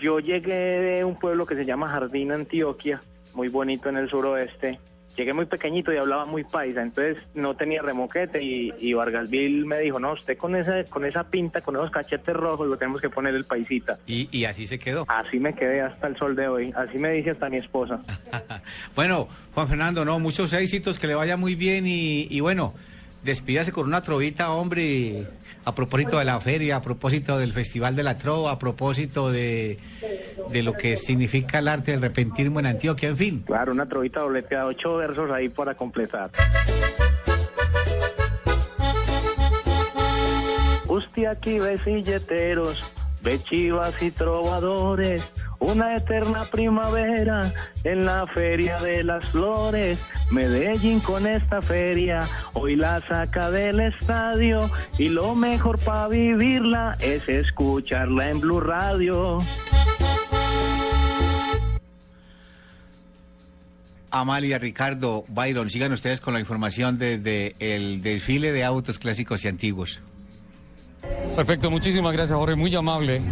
Yo 0.00 0.20
llegué 0.20 0.80
de 0.80 1.04
un 1.04 1.18
pueblo 1.18 1.46
que 1.46 1.54
se 1.54 1.64
llama 1.64 1.88
Jardín, 1.88 2.32
Antioquia, 2.32 3.02
muy 3.34 3.48
bonito 3.48 3.88
en 3.88 3.96
el 3.96 4.08
suroeste. 4.08 4.78
Llegué 5.16 5.32
muy 5.32 5.46
pequeñito 5.46 5.92
y 5.92 5.96
hablaba 5.96 6.24
muy 6.24 6.44
paisa, 6.44 6.82
entonces 6.82 7.18
no 7.34 7.54
tenía 7.54 7.82
remoquete 7.82 8.42
y, 8.42 8.72
y 8.78 8.92
Vargasville 8.94 9.66
me 9.66 9.78
dijo, 9.80 9.98
no, 9.98 10.12
usted 10.12 10.38
con 10.38 10.56
esa, 10.56 10.84
con 10.84 11.04
esa 11.04 11.24
pinta, 11.24 11.60
con 11.60 11.76
esos 11.76 11.90
cachetes 11.90 12.34
rojos, 12.34 12.68
lo 12.68 12.76
tenemos 12.76 13.00
que 13.00 13.10
poner 13.10 13.34
el 13.34 13.44
paisita. 13.44 13.98
Y, 14.06 14.28
y 14.30 14.44
así 14.44 14.66
se 14.66 14.78
quedó. 14.78 15.04
Así 15.08 15.38
me 15.38 15.54
quedé 15.54 15.80
hasta 15.82 16.06
el 16.06 16.16
sol 16.16 16.36
de 16.36 16.48
hoy, 16.48 16.72
así 16.76 16.98
me 16.98 17.12
dice 17.12 17.30
hasta 17.30 17.48
mi 17.48 17.58
esposa. 17.58 18.00
Bueno, 18.94 19.28
Juan 19.54 19.68
Fernando, 19.68 20.04
no, 20.04 20.18
muchos 20.18 20.52
éxitos, 20.52 20.98
que 20.98 21.06
le 21.06 21.14
vaya 21.14 21.36
muy 21.36 21.54
bien 21.54 21.86
y, 21.86 22.26
y 22.30 22.40
bueno, 22.40 22.74
despídase 23.22 23.72
con 23.72 23.86
una 23.86 24.02
trovita, 24.02 24.50
hombre, 24.52 25.26
a 25.70 25.74
propósito 25.74 26.18
de 26.18 26.24
la 26.24 26.40
feria, 26.40 26.76
a 26.76 26.82
propósito 26.82 27.38
del 27.38 27.52
Festival 27.52 27.96
de 27.96 28.02
la 28.02 28.18
Trova, 28.18 28.52
a 28.52 28.58
propósito 28.58 29.30
de, 29.30 29.78
de 30.50 30.62
lo 30.62 30.74
que 30.74 30.96
significa 30.96 31.60
el 31.60 31.68
arte 31.68 31.92
del 31.92 32.00
repentismo 32.00 32.60
en 32.60 32.66
Antioquia, 32.66 33.08
en 33.08 33.16
fin. 33.16 33.42
Claro, 33.46 33.72
una 33.72 33.88
trovita 33.88 34.20
dobleteada, 34.20 34.66
ocho 34.66 34.96
versos 34.96 35.30
ahí 35.30 35.48
para 35.48 35.74
completar. 35.74 36.30
Usted 40.88 41.26
aquí 41.26 41.58
ve 41.60 41.78
silleteros, 41.78 42.92
ve 43.22 43.38
chivas 43.38 44.02
y 44.02 44.10
trovadores, 44.10 45.32
una 45.58 45.94
eterna 45.94 46.44
primavera 46.50 47.40
en 47.84 48.04
la 48.04 48.26
feria 48.26 48.80
de 48.80 49.04
las 49.04 49.26
flores. 49.26 50.10
Medellín 50.30 51.00
con 51.00 51.26
esta 51.26 51.60
feria 51.60 52.20
hoy 52.54 52.76
la 52.76 53.00
saca 53.00 53.50
del 53.50 53.80
estadio 53.80 54.58
y 54.98 55.08
lo 55.08 55.34
mejor 55.34 55.78
para 55.78 56.08
vivirla 56.08 56.96
es 57.00 57.28
escucharla 57.28 58.30
en 58.30 58.40
Blue 58.40 58.60
Radio. 58.60 59.38
Amalia, 64.10 64.58
Ricardo, 64.58 65.24
Byron, 65.28 65.70
sigan 65.70 65.92
ustedes 65.92 66.20
con 66.20 66.34
la 66.34 66.40
información 66.40 66.98
desde 66.98 67.54
el 67.60 68.02
desfile 68.02 68.50
de 68.50 68.64
autos 68.64 68.98
clásicos 68.98 69.44
y 69.44 69.48
antiguos. 69.48 70.00
Perfecto, 71.36 71.70
muchísimas 71.70 72.12
gracias 72.12 72.38
Jorge, 72.38 72.56
muy 72.56 72.74
amable. 72.74 73.22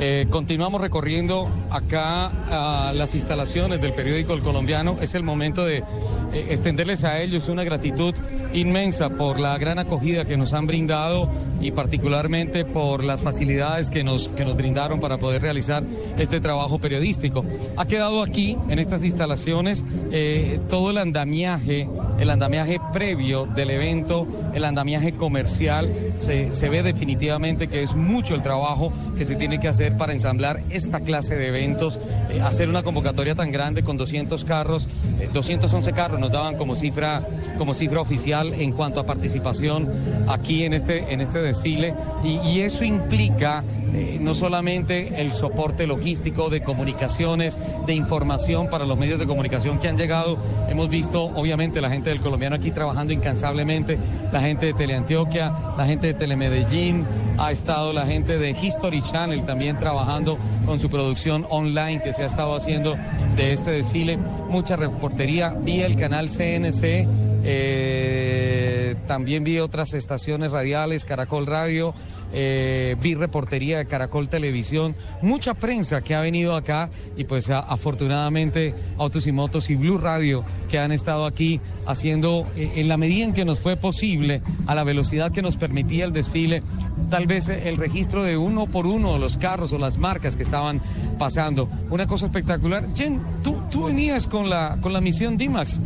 Eh, 0.00 0.26
continuamos 0.30 0.80
recorriendo 0.80 1.48
acá 1.70 2.26
a 2.28 2.92
las 2.92 3.16
instalaciones 3.16 3.80
del 3.80 3.94
periódico 3.94 4.32
El 4.32 4.42
Colombiano. 4.42 4.96
Es 5.00 5.16
el 5.16 5.24
momento 5.24 5.64
de 5.64 5.78
eh, 5.78 6.46
extenderles 6.50 7.02
a 7.02 7.20
ellos 7.20 7.48
una 7.48 7.64
gratitud 7.64 8.14
inmensa 8.52 9.10
por 9.10 9.40
la 9.40 9.58
gran 9.58 9.80
acogida 9.80 10.24
que 10.24 10.36
nos 10.36 10.52
han 10.52 10.68
brindado 10.68 11.28
y 11.60 11.72
particularmente 11.72 12.64
por 12.64 13.02
las 13.02 13.22
facilidades 13.22 13.90
que 13.90 14.04
nos, 14.04 14.28
que 14.28 14.44
nos 14.44 14.56
brindaron 14.56 15.00
para 15.00 15.18
poder 15.18 15.42
realizar 15.42 15.82
este 16.16 16.40
trabajo 16.40 16.78
periodístico. 16.78 17.44
Ha 17.76 17.86
quedado 17.86 18.22
aquí, 18.22 18.56
en 18.68 18.78
estas 18.78 19.02
instalaciones, 19.02 19.84
eh, 20.12 20.60
todo 20.70 20.90
el 20.90 20.98
andamiaje, 20.98 21.88
el 22.18 22.30
andamiaje 22.30 22.80
previo 22.92 23.46
del 23.46 23.70
evento, 23.70 24.26
el 24.54 24.64
andamiaje 24.64 25.12
comercial. 25.12 25.92
Se, 26.18 26.50
se 26.50 26.68
ve 26.68 26.82
definitivamente 26.82 27.68
que 27.68 27.82
es 27.82 27.94
mucho 27.94 28.34
el 28.34 28.42
trabajo 28.42 28.92
que 29.16 29.24
se 29.24 29.36
tiene 29.36 29.60
que 29.60 29.68
hacer 29.68 29.96
para 29.96 30.12
ensamblar 30.12 30.62
esta 30.70 31.00
clase 31.00 31.36
de 31.36 31.48
eventos, 31.48 31.98
eh, 32.30 32.40
hacer 32.42 32.68
una 32.68 32.82
convocatoria 32.82 33.34
tan 33.34 33.50
grande 33.50 33.82
con 33.82 33.96
200 33.96 34.44
carros, 34.44 34.88
eh, 35.20 35.28
211 35.32 35.92
carros 35.92 36.20
nos 36.20 36.32
daban 36.32 36.56
como 36.56 36.74
cifra, 36.74 37.22
como 37.56 37.74
cifra 37.74 38.00
oficial 38.00 38.52
en 38.54 38.72
cuanto 38.72 39.00
a 39.00 39.06
participación 39.06 39.88
aquí 40.28 40.64
en 40.64 40.72
este, 40.72 41.12
en 41.12 41.20
este 41.20 41.38
desfile 41.38 41.94
y 42.24 42.60
eso 42.60 42.84
implica 42.84 43.62
eh, 43.94 44.18
no 44.20 44.34
solamente 44.34 45.20
el 45.20 45.32
soporte 45.32 45.86
logístico 45.86 46.50
de 46.50 46.62
comunicaciones, 46.62 47.58
de 47.86 47.94
información 47.94 48.68
para 48.68 48.84
los 48.84 48.98
medios 48.98 49.18
de 49.18 49.26
comunicación 49.26 49.78
que 49.78 49.88
han 49.88 49.96
llegado. 49.96 50.38
Hemos 50.68 50.88
visto, 50.88 51.24
obviamente, 51.24 51.80
la 51.80 51.90
gente 51.90 52.10
del 52.10 52.20
colombiano 52.20 52.56
aquí 52.56 52.70
trabajando 52.70 53.12
incansablemente, 53.12 53.98
la 54.32 54.40
gente 54.40 54.66
de 54.66 54.74
Teleantioquia, 54.74 55.52
la 55.76 55.86
gente 55.86 56.08
de 56.08 56.14
Telemedellín, 56.14 57.04
ha 57.38 57.52
estado 57.52 57.92
la 57.92 58.04
gente 58.04 58.38
de 58.38 58.50
History 58.50 59.00
Channel 59.00 59.44
también 59.44 59.78
trabajando 59.78 60.36
con 60.66 60.78
su 60.78 60.90
producción 60.90 61.46
online 61.48 62.02
que 62.02 62.12
se 62.12 62.24
ha 62.24 62.26
estado 62.26 62.54
haciendo 62.54 62.96
de 63.36 63.52
este 63.52 63.70
desfile. 63.70 64.18
Mucha 64.48 64.76
reportería 64.76 65.50
vía 65.50 65.86
el 65.86 65.96
canal 65.96 66.28
CNC. 66.28 67.06
eh, 67.44 68.96
también 69.06 69.44
vi 69.44 69.58
otras 69.60 69.94
estaciones 69.94 70.50
radiales, 70.50 71.04
Caracol 71.04 71.46
Radio, 71.46 71.94
eh, 72.32 72.96
vi 73.00 73.14
reportería 73.14 73.78
de 73.78 73.86
Caracol 73.86 74.28
Televisión, 74.28 74.94
mucha 75.22 75.54
prensa 75.54 76.00
que 76.00 76.14
ha 76.14 76.20
venido 76.20 76.54
acá 76.54 76.90
y 77.16 77.24
pues 77.24 77.50
afortunadamente 77.50 78.74
Autos 78.98 79.26
y 79.26 79.32
Motos 79.32 79.70
y 79.70 79.76
Blue 79.76 79.98
Radio 79.98 80.44
que 80.68 80.78
han 80.78 80.92
estado 80.92 81.26
aquí 81.26 81.60
haciendo 81.86 82.46
eh, 82.56 82.72
en 82.76 82.88
la 82.88 82.96
medida 82.96 83.24
en 83.24 83.32
que 83.32 83.44
nos 83.44 83.60
fue 83.60 83.76
posible, 83.76 84.42
a 84.66 84.74
la 84.74 84.84
velocidad 84.84 85.32
que 85.32 85.42
nos 85.42 85.56
permitía 85.56 86.04
el 86.04 86.12
desfile, 86.12 86.62
tal 87.10 87.26
vez 87.26 87.48
eh, 87.48 87.68
el 87.68 87.76
registro 87.76 88.22
de 88.22 88.36
uno 88.36 88.66
por 88.66 88.86
uno 88.86 89.18
los 89.18 89.36
carros 89.36 89.72
o 89.72 89.78
las 89.78 89.98
marcas 89.98 90.36
que 90.36 90.42
estaban 90.42 90.80
pasando. 91.18 91.68
Una 91.90 92.06
cosa 92.06 92.26
espectacular. 92.26 92.86
Jen, 92.94 93.20
tú, 93.42 93.56
tú 93.70 93.84
venías 93.84 94.26
con 94.26 94.48
la, 94.48 94.78
con 94.80 94.92
la 94.92 95.00
misión 95.00 95.36
DIMAX, 95.36 95.80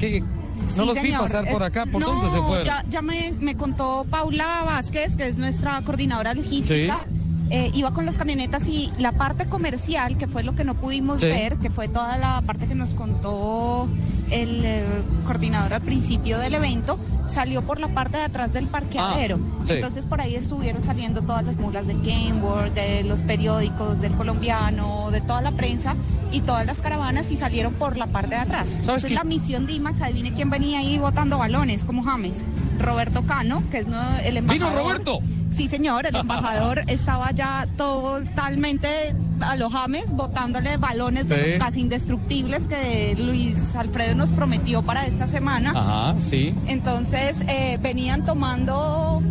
no 0.62 0.82
Sí, 0.82 0.86
los 0.86 0.94
vi 0.94 1.00
señor. 1.02 1.20
pasar 1.23 1.49
por 1.50 1.62
acá, 1.62 1.86
¿por 1.86 2.00
no, 2.00 2.08
dónde 2.08 2.31
se 2.31 2.41
fueron? 2.41 2.65
Ya, 2.65 2.84
ya 2.89 3.02
me, 3.02 3.32
me 3.41 3.57
contó 3.57 4.07
Paula 4.08 4.62
Vázquez, 4.65 5.16
que 5.16 5.26
es 5.26 5.36
nuestra 5.39 5.81
coordinadora 5.82 6.34
logística. 6.34 7.00
Sí. 7.08 7.18
eh, 7.50 7.70
iba 7.74 7.92
con 7.92 8.07
las 8.07 8.16
camionetas 8.16 8.66
y 8.68 8.91
la 8.99 9.12
parte 9.12 9.44
comercial, 9.47 10.16
que 10.16 10.26
fue 10.26 10.42
lo 10.42 10.55
que 10.55 10.65
no 10.65 10.74
pudimos 10.74 11.20
Sí. 11.20 11.26
ver, 11.26 11.57
que 11.58 11.68
fue 11.68 11.86
toda 11.89 12.16
la 12.16 12.41
parte 12.42 12.66
que 12.66 12.74
nos 12.74 12.94
contó 12.94 13.89
el 14.33 14.65
eh, 14.65 14.85
coordinador 15.25 15.75
al 15.75 15.83
principio 15.83 16.39
del 16.39 16.55
evento, 16.55 16.99
salió 17.28 17.62
por 17.62 17.78
la 17.78 17.89
parte 17.89 18.17
de 18.17 18.25
atrás 18.25 18.52
del 18.52 18.67
parqueadero. 18.67 19.39
Ah, 19.41 19.62
sí. 19.65 19.75
Entonces 19.75 20.07
por 20.07 20.20
ahí 20.20 20.35
estuvieron 20.35 20.83
saliendo 20.83 21.23
todas 21.23 21.44
las 21.44 21.57
mulas 21.57 21.86
de 21.86 21.94
Kenworth, 22.01 22.75
de 22.75 23.05
los 23.05 23.20
periódicos, 23.20 24.01
del 24.01 24.12
colombiano, 24.15 25.11
de 25.11 25.20
toda 25.20 25.43
la 25.43 25.52
prensa 25.52 25.94
y 26.33 26.41
todas 26.41 26.67
las 26.67 26.81
caravanas 26.81 27.31
y 27.31 27.36
salieron 27.36 27.75
por 27.75 27.97
la 27.97 28.07
parte 28.07 28.31
de 28.31 28.41
atrás. 28.41 28.69
¿Sabes 28.69 28.81
Entonces 28.81 29.09
qué? 29.11 29.15
la 29.15 29.25
misión 29.25 29.67
de 29.67 29.75
IMAX, 29.75 30.02
adivine 30.02 30.33
quién 30.33 30.51
venía 30.51 30.81
ahí 30.81 30.99
botando 30.99 31.39
balones 31.39 31.85
como 31.85 32.02
James. 32.02 32.44
Roberto 32.78 33.25
Cano, 33.27 33.62
que 33.70 33.78
es 33.78 33.86
el 34.25 34.36
embajador. 34.39 34.73
¿Vino 34.73 34.83
Roberto? 34.83 35.19
Sí, 35.51 35.69
señor, 35.69 36.07
el 36.07 36.17
embajador 36.23 36.83
estaba 36.86 37.31
ya 37.33 37.69
totalmente 37.77 39.15
a 39.43 39.57
los 39.57 39.73
James 39.73 40.12
botándole 40.12 40.77
balones 40.77 41.27
de 41.29 41.45
Sí. 41.45 41.51
los 41.53 41.59
casi 41.59 41.81
indestructibles 41.81 42.69
que 42.69 43.15
Luis 43.19 43.75
Alfredo 43.77 44.15
nos 44.15 44.31
prometió 44.31 44.83
para 44.83 45.07
esta 45.07 45.27
semana. 45.27 45.73
Ajá, 45.75 46.21
sí. 46.21 46.55
Entonces 46.67 47.43
eh, 47.49 47.79
venían 47.83 48.25
tomando 48.25 49.23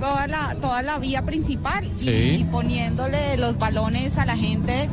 toda 0.00 0.26
la, 0.26 0.54
toda 0.60 0.82
la 0.82 0.98
vía 0.98 1.22
principal 1.26 1.84
y 2.00 2.44
poniéndole 2.44 3.36
los 3.36 3.58
balones 3.58 4.16
a 4.18 4.24
la 4.26 4.36
gente. 4.36 4.88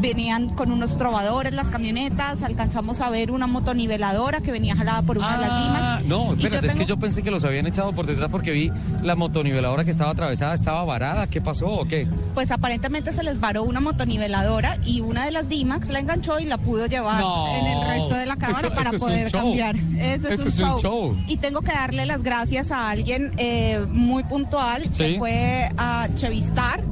Venían 0.00 0.50
con 0.50 0.70
unos 0.70 0.96
trovadores 0.96 1.52
las 1.52 1.70
camionetas, 1.70 2.42
alcanzamos 2.44 3.00
a 3.00 3.10
ver 3.10 3.30
una 3.32 3.46
motoniveladora 3.46 4.40
que 4.40 4.52
venía 4.52 4.76
jalada 4.76 5.02
por 5.02 5.18
una 5.18 5.36
de 5.36 5.46
las 5.46 5.50
Ah, 5.52 5.98
Dimax. 5.98 6.04
no, 6.06 6.34
espérate, 6.34 6.66
es 6.68 6.74
que 6.74 6.86
yo 6.86 6.98
pensé 6.98 7.22
que 7.22 7.30
los 7.32 7.42
habían 7.44 7.66
echado 7.66 7.92
por 7.92 8.06
detrás 8.06 8.28
porque 8.30 8.52
vi 8.52 8.70
la 9.02 9.16
motoniveladora 9.16 9.84
que 9.84 9.90
estaba 9.90 10.12
atravesada, 10.12 10.54
estaba 10.54 10.84
varada. 10.84 11.26
¿Qué 11.26 11.40
pasó 11.40 11.66
o 11.68 11.84
qué? 11.84 12.06
Pues 12.34 12.52
aparentemente 12.52 13.12
se 13.12 13.22
les 13.24 13.40
varó 13.40 13.64
una 13.64 13.80
motoniveladora 13.80 14.78
y 14.84 15.00
una 15.00 15.24
de 15.24 15.32
las 15.32 15.48
D-Max 15.48 15.88
la 15.88 15.98
enganchó 16.00 16.38
y 16.38 16.44
la 16.44 16.58
pudo 16.58 16.86
llevar 16.86 17.20
No, 17.20 17.48
en 17.56 17.66
el 17.66 17.86
resto 17.88 18.14
de 18.14 18.26
la 18.26 18.34
eso- 18.34 18.68
para 18.74 18.82
eso 18.90 18.94
es 18.96 19.02
poder 19.02 19.30
cambiar. 19.32 19.76
Eso, 19.76 20.28
Eso 20.28 20.48
es, 20.48 20.58
un, 20.60 20.78
show. 20.78 21.16
Y 21.26 21.38
tengo 21.38 21.60
que 21.62 21.72
darle 21.72 22.06
las 22.06 22.22
gracias 22.22 22.70
a 22.70 22.88
alguien 22.90 23.32
eh, 23.36 23.84
muy 23.90 24.22
puntual, 24.22 24.84
Sí. 24.92 25.12
que 25.14 25.18
fue 25.18 25.70
a 25.76 26.08
Chevistar. 26.14 26.82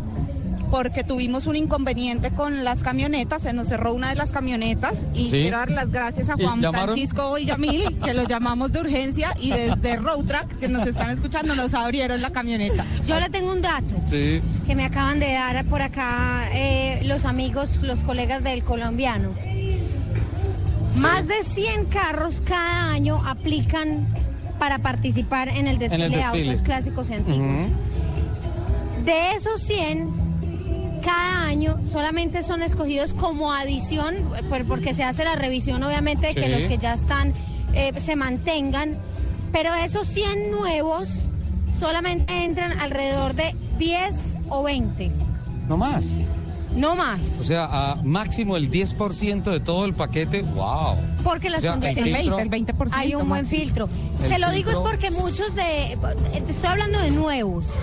Porque 0.77 1.05
tuvimos 1.05 1.47
un 1.47 1.57
inconveniente 1.57 2.33
con 2.33 2.63
las 2.63 2.83
camionetas, 2.83 3.43
se 3.45 3.55
nos 3.55 3.69
cerró 3.69 3.95
una 3.95 4.11
de 4.11 4.15
las 4.15 4.31
camionetas 4.31 5.07
y 5.15 5.31
Sí. 5.31 5.39
quiero 5.41 5.57
dar 5.57 5.71
las 5.71 5.91
gracias 5.91 6.29
a 6.29 6.35
¿Y 6.37 6.45
Juan? 6.45 6.61
Francisco 6.61 7.33
Villamil, 7.33 7.97
que 8.05 8.13
lo 8.13 8.25
llamamos 8.25 8.73
de 8.73 8.81
urgencia 8.81 9.35
y 9.41 9.49
desde 9.53 9.97
Roadtrack, 9.97 10.59
que 10.59 10.69
nos 10.69 10.87
están 10.87 11.09
escuchando, 11.09 11.55
nos 11.55 11.73
abrieron 11.73 12.21
la 12.21 12.29
camioneta. 12.31 12.85
Yo 13.07 13.19
le 13.19 13.31
tengo 13.31 13.53
un 13.53 13.63
dato 13.63 13.95
Sí. 14.05 14.43
que 14.67 14.75
me 14.75 14.85
acaban 14.85 15.19
de 15.19 15.33
dar 15.33 15.65
por 15.65 15.81
acá 15.81 16.43
eh, 16.53 17.01
los 17.07 17.25
amigos, 17.25 17.81
los 17.83 18.03
colegas 18.03 18.45
del 18.45 18.63
colombiano. 18.63 19.31
Más 20.97 21.27
de 21.27 21.43
100 21.43 21.87
carros 21.87 22.43
cada 22.45 22.91
año 22.93 23.23
aplican 23.27 24.07
para 24.59 24.81
participar 24.81 25.49
en 25.49 25.69
el 25.69 25.79
desfile, 25.79 26.11
de 26.11 26.17
desfile. 26.19 26.49
autos 26.49 26.63
clásicos 26.63 27.09
y 27.11 27.15
antiguos. 27.15 27.63
De 29.07 29.33
esos 29.33 29.61
100, 29.63 30.26
cada 31.07 31.45
año 31.45 31.79
solamente 31.85 32.43
son 32.43 32.63
escogidos 32.63 33.15
como 33.15 33.53
adición, 33.53 34.17
por- 34.51 34.65
porque 34.67 34.93
se 34.93 35.05
hace 35.05 35.25
la 35.25 35.37
revisión 35.37 35.83
obviamente 35.83 36.27
de 36.29 36.35
que 36.35 36.49
los 36.49 36.65
que 36.65 36.79
ya 36.79 36.93
están 36.95 37.33
eh, 37.75 37.93
se 37.97 38.17
mantengan. 38.17 38.97
Pero 39.53 39.73
esos 39.75 40.07
100 40.09 40.51
nuevos, 40.51 41.27
solamente 41.73 42.45
entran 42.45 42.79
alrededor 42.81 43.35
de 43.35 43.55
10 43.79 44.37
o 44.49 44.63
20. 44.65 45.11
No 45.69 45.77
más. 45.77 46.21
No 46.77 46.95
más. 46.95 47.23
O 47.41 47.45
sea, 47.45 47.65
a 47.93 47.95
máximo 48.03 48.57
el 48.57 48.71
10% 48.71 49.43
de 49.51 49.61
todo 49.61 49.85
el 49.87 49.95
paquete. 49.95 50.43
¡Wow! 50.43 50.97
Porque 51.25 51.49
las 51.51 51.61
O 51.61 51.63
sea, 51.63 51.75
el 51.75 51.81
condiciones. 51.81 52.23
filtro- 52.27 52.39
el 52.41 52.51
20%. 52.51 52.91
Hay 52.93 53.15
un 53.15 53.29
buen 53.29 53.47
filtro. 53.47 53.89
Se 54.21 54.39
lo 54.39 54.51
digo 54.51 54.71
es 54.71 54.79
porque 54.79 55.11
muchos 55.11 55.55
de. 55.55 55.97
Te 56.45 56.53
estoy 56.53 56.71
hablando 56.71 57.01
de 57.01 57.11
nuevos. 57.11 57.75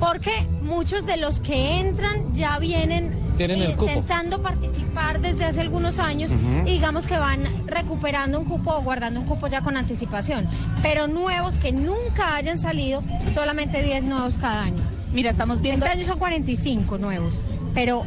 Porque 0.00 0.46
muchos 0.62 1.06
de 1.06 1.16
los 1.16 1.40
que 1.40 1.78
entran 1.78 2.32
ya 2.32 2.58
vienen. 2.58 3.22
Tienen 3.36 3.62
el 3.62 3.72
cupo. 3.74 3.86
intentando 3.90 4.40
participar 4.42 5.20
desde 5.20 5.44
hace 5.44 5.60
algunos 5.60 5.98
años 5.98 6.30
y 6.66 6.70
digamos 6.70 7.06
que 7.08 7.16
van 7.18 7.48
recuperando 7.66 8.38
un 8.38 8.44
cupo 8.46 8.70
o 8.76 8.82
guardando 8.82 9.18
un 9.20 9.26
cupo 9.26 9.48
ya 9.48 9.60
con 9.62 9.76
anticipación. 9.76 10.46
Pero 10.82 11.08
nuevos 11.08 11.58
que 11.58 11.72
nunca 11.72 12.36
hayan 12.36 12.60
salido, 12.60 13.02
solamente 13.32 13.82
10 13.82 14.04
nuevos 14.04 14.38
cada 14.38 14.62
año. 14.62 14.82
Mira, 15.12 15.30
estamos 15.30 15.60
viendo. 15.60 15.84
Este 15.84 15.96
año 15.98 16.06
son 16.06 16.18
45 16.20 16.96
nuevos, 16.98 17.40
pero 17.74 18.04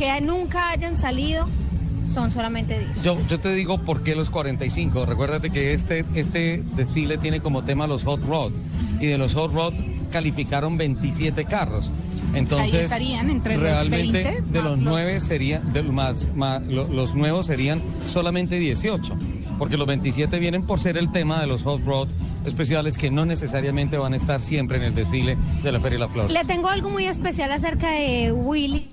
que 0.00 0.20
nunca 0.22 0.70
hayan 0.70 0.96
salido 0.98 1.46
son 2.04 2.32
solamente 2.32 2.78
10. 2.78 3.02
Yo, 3.02 3.16
yo 3.28 3.38
te 3.38 3.52
digo 3.54 3.78
por 3.84 4.02
qué 4.02 4.14
los 4.14 4.30
45. 4.30 5.04
Recuérdate 5.04 5.50
que 5.50 5.74
este, 5.74 6.04
este 6.14 6.62
desfile 6.74 7.18
tiene 7.18 7.40
como 7.40 7.62
tema 7.64 7.86
los 7.86 8.04
Hot 8.04 8.24
Rod. 8.24 8.52
Y 8.98 9.06
de 9.06 9.18
los 9.18 9.34
Hot 9.34 9.52
Rod 9.52 9.74
calificaron 10.10 10.78
27 10.78 11.44
carros. 11.44 11.90
Entonces, 12.34 12.72
Ahí 12.74 12.80
estarían 12.80 13.28
entre 13.30 13.54
los 13.54 13.62
realmente 13.62 14.22
20 14.22 14.42
de 14.52 14.62
los 14.62 14.78
los- 14.78 14.78
nueve 14.78 15.20
serían, 15.20 15.70
de 15.72 15.82
los 15.82 15.92
más, 15.92 16.28
más- 16.34 16.62
lo- 16.66 16.88
los 16.88 17.14
nuevos 17.14 17.44
serían 17.46 17.82
solamente 18.08 18.58
18. 18.58 19.16
Porque 19.58 19.76
los 19.76 19.86
27 19.86 20.38
vienen 20.38 20.62
por 20.66 20.80
ser 20.80 20.96
el 20.96 21.12
tema 21.12 21.40
de 21.42 21.46
los 21.46 21.62
Hot 21.64 21.84
Rod 21.84 22.08
especiales 22.46 22.96
que 22.96 23.10
no 23.10 23.26
necesariamente 23.26 23.98
van 23.98 24.14
a 24.14 24.16
estar 24.16 24.40
siempre 24.40 24.78
en 24.78 24.84
el 24.84 24.94
desfile 24.94 25.36
de 25.62 25.72
la 25.72 25.80
Feria 25.80 25.98
de 25.98 26.04
la 26.06 26.08
Flor. 26.08 26.30
Le 26.30 26.42
tengo 26.44 26.68
algo 26.68 26.88
muy 26.88 27.04
especial 27.04 27.52
acerca 27.52 27.90
de 27.90 28.32
Willy. 28.32 28.88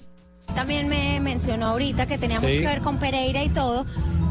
También 0.57 0.87
me 0.89 1.19
mencionó 1.19 1.67
ahorita 1.67 2.07
que 2.07 2.17
teníamos 2.17 2.49
Sí. 2.49 2.57
que 2.57 2.65
ver 2.65 2.81
con 2.81 2.97
Pereira 2.97 3.43
y 3.43 3.49
todo. 3.49 3.85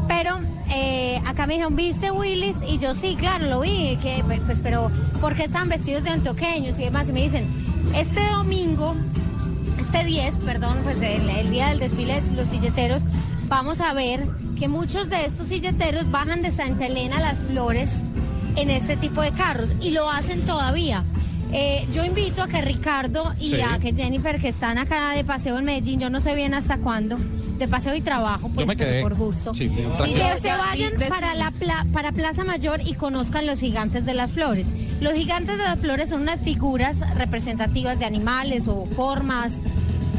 Pero 0.09 0.39
eh, 0.69 1.21
acá 1.25 1.47
me 1.47 1.53
dijeron, 1.53 1.75
¿viste 1.77 2.11
Willis? 2.11 2.57
Y 2.67 2.77
yo 2.79 2.93
sí, 2.93 3.15
claro, 3.17 3.47
lo 3.47 3.61
vi. 3.61 3.97
Que, 4.01 4.23
pues, 4.45 4.59
pero, 4.61 4.91
¿por 5.21 5.35
qué 5.35 5.45
están 5.45 5.69
vestidos 5.69 6.03
de 6.03 6.09
antioqueños 6.09 6.77
y 6.79 6.83
demás? 6.83 7.07
Y 7.07 7.13
me 7.13 7.21
dicen, 7.23 7.47
este 7.95 8.25
domingo, 8.29 8.93
este 9.79 10.03
10, 10.03 10.39
perdón, 10.39 10.79
pues 10.83 11.01
el, 11.01 11.29
el 11.29 11.49
día 11.49 11.69
del 11.69 11.79
desfile 11.79 12.19
de 12.21 12.31
los 12.35 12.49
silleteros, 12.49 13.05
vamos 13.47 13.79
a 13.79 13.93
ver 13.93 14.27
que 14.59 14.67
muchos 14.67 15.09
de 15.09 15.25
estos 15.25 15.47
silleteros 15.47 16.11
bajan 16.11 16.41
de 16.41 16.51
Santa 16.51 16.87
Elena 16.87 17.17
a 17.17 17.21
las 17.21 17.37
flores 17.37 18.01
en 18.57 18.69
este 18.69 18.97
tipo 18.97 19.21
de 19.21 19.31
carros 19.31 19.75
y 19.81 19.91
lo 19.91 20.09
hacen 20.09 20.41
todavía. 20.41 21.05
Eh, 21.53 21.87
yo 21.93 22.03
invito 22.03 22.43
a 22.43 22.47
que 22.47 22.61
Ricardo 22.61 23.33
y 23.39 23.51
Sí. 23.51 23.61
a 23.61 23.79
que 23.79 23.93
Jennifer, 23.93 24.39
que 24.39 24.49
están 24.49 24.77
acá 24.77 25.11
de 25.11 25.23
paseo 25.23 25.57
en 25.57 25.65
Medellín, 25.65 25.99
yo 25.99 26.09
no 26.09 26.19
sé 26.19 26.35
bien 26.35 26.53
hasta 26.53 26.77
cuándo, 26.77 27.17
de 27.57 27.67
paseo 27.69 27.95
y 27.95 28.01
trabajo, 28.01 28.51
pues 28.53 28.67
me 28.67 28.75
pero 28.75 28.89
quedé. 28.89 29.01
por 29.01 29.15
gusto. 29.15 29.55
Sí, 29.55 29.69
sí, 29.69 29.75
Sí, 29.75 29.81
tranquilo. 29.95 30.25
que 30.33 30.41
se 30.41 30.51
vayan 30.51 30.93
para, 31.07 31.33
la 31.35 31.51
pla- 31.51 31.85
para 31.93 32.11
Plaza 32.11 32.43
Mayor 32.43 32.81
y 32.85 32.93
conozcan 32.95 33.45
los 33.45 33.61
gigantes 33.61 34.05
de 34.05 34.13
las 34.13 34.29
flores. 34.31 34.67
Los 34.99 35.13
gigantes 35.13 35.57
de 35.57 35.63
las 35.63 35.79
flores 35.79 36.09
son 36.09 36.21
unas 36.23 36.41
figuras 36.41 36.99
representativas 37.15 37.97
de 37.99 38.05
animales 38.05 38.67
o 38.67 38.85
formas 38.95 39.59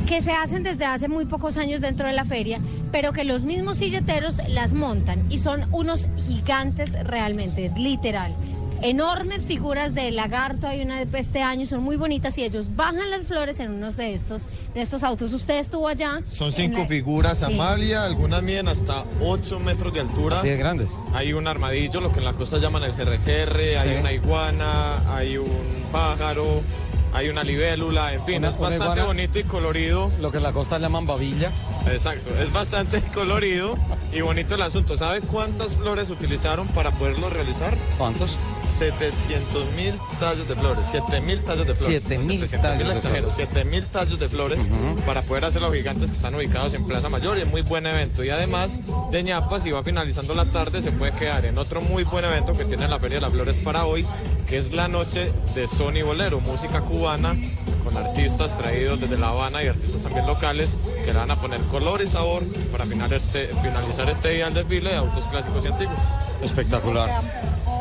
que 0.08 0.22
se 0.22 0.32
hacen 0.32 0.62
desde 0.62 0.86
hace 0.86 1.06
muy 1.08 1.26
pocos 1.26 1.58
años 1.58 1.82
dentro 1.82 2.06
de 2.08 2.14
la 2.14 2.24
feria, 2.24 2.58
pero 2.90 3.12
que 3.12 3.24
los 3.24 3.44
mismos 3.44 3.76
silleteros 3.76 4.40
las 4.48 4.72
montan 4.72 5.22
y 5.28 5.38
son 5.40 5.66
unos 5.72 6.08
gigantes 6.26 6.90
realmente, 7.04 7.66
es 7.66 7.76
literal. 7.76 8.34
Enormes 8.82 9.44
figuras 9.44 9.94
de 9.94 10.10
lagarto 10.12 10.68
hay 10.68 10.82
una 10.82 11.04
de 11.04 11.18
este 11.18 11.42
año, 11.42 11.66
son 11.66 11.82
muy 11.82 11.96
bonitas 11.96 12.38
y 12.38 12.44
ellos 12.44 12.74
bajan 12.76 13.10
las 13.10 13.26
flores 13.26 13.58
en 13.60 13.72
unos 13.72 13.96
de 13.96 14.14
estos, 14.14 14.42
de 14.74 14.82
estos 14.82 15.02
autos. 15.02 15.32
Usted 15.32 15.58
estuvo 15.58 15.88
allá. 15.88 16.22
Son 16.30 16.52
cinco 16.52 16.78
la- 16.80 16.86
figuras, 16.86 17.38
Sí. 17.38 17.52
Amalia, 17.52 18.04
algunas 18.04 18.42
miden 18.42 18.68
hasta 18.68 19.04
8 19.20 19.58
metros 19.58 19.92
de 19.92 20.00
altura. 20.00 20.38
Así 20.38 20.48
de 20.48 20.56
grandes. 20.56 20.96
Hay 21.12 21.32
un 21.32 21.48
armadillo, 21.48 22.00
lo 22.00 22.12
que 22.12 22.18
en 22.20 22.24
la 22.24 22.34
costa 22.34 22.58
llaman 22.58 22.84
el 22.84 22.92
GRGR, 22.92 23.78
hay 23.78 23.96
una 23.98 24.12
iguana, 24.12 25.02
hay 25.16 25.36
un 25.38 25.48
pájaro, 25.90 26.62
hay 27.12 27.28
una 27.28 27.42
libélula, 27.44 28.12
en 28.14 28.22
fin, 28.24 28.38
Una- 28.38 28.48
es 28.48 28.58
bastante 28.58 28.84
iguana- 28.84 29.04
bonito 29.04 29.38
y 29.38 29.44
colorido. 29.44 30.10
Lo 30.20 30.30
que 30.30 30.36
en 30.38 30.42
la 30.42 30.52
costa 30.52 30.78
llaman 30.78 31.06
babilla. 31.06 31.52
Exacto, 31.90 32.30
es 32.40 32.52
bastante 32.52 33.00
colorido 33.14 33.76
y 34.12 34.20
bonito 34.20 34.54
el 34.54 34.62
asunto. 34.62 34.96
¿Sabe 34.98 35.20
cuántas 35.22 35.74
flores 35.74 36.10
utilizaron 36.10 36.68
para 36.68 36.90
poderlo 36.92 37.30
realizar? 37.30 37.76
¿Cuántos? 37.96 38.36
700 38.78 39.72
mil 39.72 39.94
tallos 40.20 40.46
de 40.48 40.54
flores, 40.54 40.86
7 40.90 41.20
mil 41.20 41.40
tallos 41.44 41.66
de 41.66 41.74
flores. 41.74 42.04
7.000 42.08 42.38
No, 42.38 42.46
700.000 42.46 42.60
tallos 42.62 42.88
de 42.88 42.96
exagero, 42.96 43.28
flores. 43.30 43.48
7 43.52 43.64
mil 43.64 43.84
tallos 43.86 44.18
de 44.20 44.28
flores 44.28 44.68
para 45.04 45.22
poder 45.22 45.44
hacer 45.46 45.62
los 45.62 45.74
gigantes 45.74 46.10
que 46.10 46.16
están 46.16 46.34
ubicados 46.34 46.74
en 46.74 46.84
Plaza 46.86 47.08
Mayor 47.08 47.38
y 47.38 47.40
es 47.42 47.46
muy 47.46 47.62
buen 47.62 47.86
evento. 47.86 48.22
Y 48.22 48.30
además 48.30 48.78
de 49.10 49.22
ñapas, 49.22 49.62
si 49.64 49.70
va 49.72 49.82
finalizando 49.82 50.34
la 50.34 50.44
tarde, 50.46 50.80
se 50.82 50.92
puede 50.92 51.12
quedar 51.12 51.44
en 51.44 51.58
otro 51.58 51.80
muy 51.80 52.04
buen 52.04 52.24
evento 52.24 52.52
que 52.52 52.64
tiene 52.64 52.86
la 52.88 52.98
Feria 53.00 53.16
de 53.16 53.20
las 53.22 53.32
Flores 53.32 53.56
para 53.58 53.84
hoy, 53.86 54.06
que 54.48 54.56
es 54.56 54.72
la 54.72 54.88
noche 54.88 55.30
de 55.54 55.68
Sony 55.68 56.02
Bolero, 56.04 56.40
música 56.40 56.80
cubana 56.80 57.36
con 57.84 57.96
artistas 57.96 58.56
traídos 58.56 58.98
desde 59.00 59.18
La 59.18 59.28
Habana 59.28 59.62
y 59.62 59.68
artistas 59.68 60.02
también 60.02 60.26
locales 60.26 60.78
que 61.04 61.12
le 61.12 61.18
van 61.18 61.30
a 61.30 61.36
poner 61.36 61.60
color 61.62 62.00
y 62.02 62.08
sabor 62.08 62.44
para 62.72 62.86
final 62.86 63.12
este- 63.12 63.48
finalizar 63.62 64.08
este 64.08 64.30
día 64.30 64.46
el 64.48 64.54
desfile 64.54 64.90
de 64.90 64.96
autos 64.96 65.24
clásicos 65.26 65.64
y 65.64 65.68
antiguos. 65.68 65.98
Espectacular. 66.42 67.22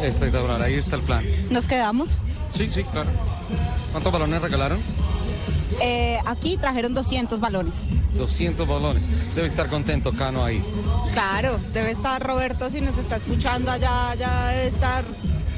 Espectacular, 0.01 0.61
ahí 0.61 0.73
está 0.75 0.97
el 0.97 1.03
plan. 1.03 1.23
Nos 1.49 1.67
quedamos. 1.67 2.19
Sí, 2.53 2.69
sí, 2.69 2.83
claro. 2.83 3.09
¿Cuántos 3.91 4.11
balones 4.11 4.41
regalaron? 4.41 4.79
Eh, 5.81 6.19
aquí 6.25 6.57
trajeron 6.57 6.93
200 6.93 7.39
balones. 7.39 7.85
200 8.17 8.67
balones. 8.67 9.03
Debe 9.35 9.47
estar 9.47 9.67
contento 9.67 10.11
Cano 10.11 10.43
ahí. 10.43 10.61
Claro, 11.13 11.59
debe 11.71 11.91
estar 11.91 12.21
Roberto 12.21 12.69
si 12.69 12.81
nos 12.81 12.97
está 12.97 13.15
escuchando 13.15 13.71
allá, 13.71 14.15
ya 14.15 14.47
debe 14.49 14.67
estar 14.67 15.03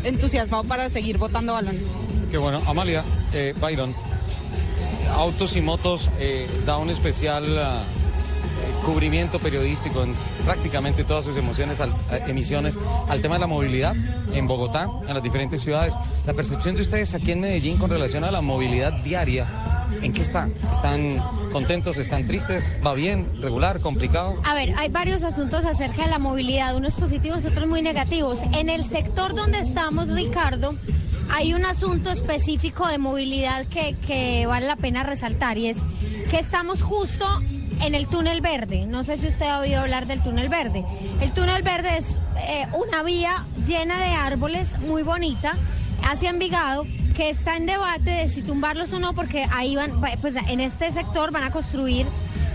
entusiasmado 0.04 0.64
para 0.64 0.90
seguir 0.90 1.18
botando 1.18 1.54
balones. 1.54 1.90
Qué 2.32 2.38
bueno. 2.38 2.62
Amalia, 2.66 3.04
eh, 3.34 3.54
Byron, 3.60 3.94
Autos 5.14 5.56
y 5.56 5.62
Motos 5.62 6.10
eh, 6.20 6.48
da 6.66 6.78
un 6.78 6.90
especial 6.90 7.58
ah, 7.58 7.84
cubrimiento 8.86 9.40
periodístico 9.40 10.04
en 10.04 10.16
prácticamente 10.46 11.04
todas 11.04 11.26
sus 11.26 11.36
emociones, 11.38 11.80
eh, 11.80 12.24
emisiones 12.28 12.80
al 13.08 13.22
tema 13.22 13.36
de 13.36 13.42
la 13.42 13.48
movilidad 13.48 13.96
en 14.34 14.48
Bogotá, 14.48 14.90
en 15.08 15.14
las 15.14 15.24
diferentes 15.24 15.62
ciudades. 15.62 15.94
La 16.26 16.34
percepción 16.34 16.76
de 16.76 16.82
ustedes 16.82 17.14
aquí 17.14 17.32
en 17.32 17.42
Medellín 17.42 17.78
con 17.78 17.90
relación 17.90 18.24
a 18.24 18.32
la 18.32 18.42
movilidad 18.42 18.94
diaria, 19.04 19.48
¿en 20.02 20.14
qué 20.14 20.22
está? 20.22 20.50
¿Están 20.72 21.24
contentos? 21.52 21.98
¿Están 21.98 22.26
tristes? 22.26 22.76
¿Va 22.86 22.94
bien? 22.94 23.30
¿Regular? 23.42 23.80
¿Complicado? 23.80 24.42
A 24.46 24.54
ver, 24.54 24.74
hay 24.78 24.90
varios 24.90 25.24
asuntos 25.24 25.66
acerca 25.66 26.04
de 26.04 26.10
la 26.10 26.20
movilidad, 26.20 26.76
unos 26.76 26.96
positivos, 26.96 27.46
otros 27.46 27.68
muy 27.68 27.82
negativos. 27.82 28.40
En 28.54 28.70
el 28.70 28.86
sector 28.86 29.36
donde 29.36 29.60
estamos, 29.60 30.10
Ricardo, 30.10 30.76
hay 31.32 31.54
un 31.54 31.66
asunto 31.66 32.10
específico 32.10 32.88
de 32.88 32.98
movilidad 32.98 33.66
que 33.68 34.46
vale 34.48 34.66
la 34.66 34.76
pena 34.76 35.04
resaltar 35.04 35.58
y 35.58 35.68
es 35.68 35.78
que 36.32 36.40
estamos 36.40 36.82
justo 36.82 37.26
en 37.82 37.96
el 37.96 38.08
túnel 38.08 38.42
verde. 38.42 38.86
No 38.86 39.04
sé 39.04 39.18
si 39.18 39.28
usted 39.28 39.46
ha 39.46 39.60
oído 39.60 39.80
hablar 39.82 40.06
del 40.06 40.22
túnel 40.22 40.50
verde. 40.50 40.86
El 41.22 41.32
túnel 41.32 41.64
verde 41.64 41.98
es 41.98 42.18
eh, 42.48 42.68
una 42.74 43.04
vía 43.04 43.46
llena 43.66 44.00
de 44.00 44.10
árboles 44.14 44.78
muy 44.80 45.04
bonita 45.04 45.56
hacia 46.04 46.30
Envigado 46.30 46.86
que 47.16 47.30
está 47.30 47.58
en 47.58 47.66
debate 47.66 48.12
de 48.12 48.28
si 48.30 48.42
tumbarlos 48.42 48.94
o 48.94 49.00
no 49.00 49.14
porque 49.14 49.46
ahí 49.52 49.76
van, 49.76 50.00
pues 50.22 50.36
en 50.36 50.60
este 50.62 50.92
sector 50.92 51.32
van 51.32 51.44
a 51.44 51.52
construir 51.52 52.08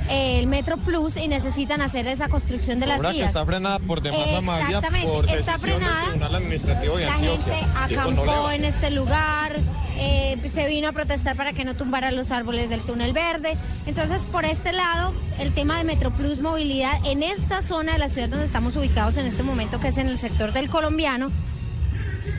eh, 0.09 0.39
el 0.39 0.47
Metro 0.47 0.77
Plus 0.79 1.17
y 1.17 1.29
necesitan 1.29 1.83
hacer 1.83 2.07
esa 2.07 2.29
construcción 2.29 2.81
de 2.81 2.87
las 2.87 2.99
Obra 2.99 3.11
que 3.11 3.17
vías. 3.17 3.29
está 3.29 3.45
frenada 3.45 3.79
por 3.79 4.01
demás 4.01 4.19
Exactamente, 4.27 5.07
por 5.07 5.31
está 5.31 5.53
del 5.53 5.61
frenada. 5.61 6.03
Tribunal 6.05 6.35
Administrativo 6.35 6.97
de 6.97 7.05
La 7.07 7.15
Antioquia. 7.15 7.55
gente 7.55 7.67
no 7.73 7.81
acampó 7.81 8.51
en 8.51 8.65
este 8.65 8.91
lugar, 8.91 9.61
eh, 9.97 10.39
se 10.49 10.67
vino 10.67 10.89
a 10.89 10.93
protestar 10.93 11.37
para 11.37 11.53
que 11.53 11.65
no 11.65 11.75
tumbaran 11.75 12.17
los 12.17 12.31
árboles 12.31 12.69
del 12.69 12.81
túnel 12.81 13.13
verde. 13.13 13.57
Entonces, 13.87 14.27
por 14.27 14.45
este 14.45 14.73
lado, 14.73 15.15
el 15.39 15.53
tema 15.53 15.79
de 15.79 15.85
Metroplus 15.85 16.41
Movilidad 16.41 16.95
en 17.05 17.23
esta 17.23 17.63
zona 17.63 17.93
de 17.93 17.99
la 17.99 18.09
ciudad 18.09 18.29
donde 18.29 18.47
estamos 18.47 18.77
ubicados 18.77 19.17
en 19.17 19.27
este 19.27 19.43
momento, 19.43 19.81
que 19.81 19.89
es 19.89 19.99
en 19.99 20.09
el 20.09 20.19
sector 20.19 20.53
del 20.53 20.69
colombiano, 20.69 21.31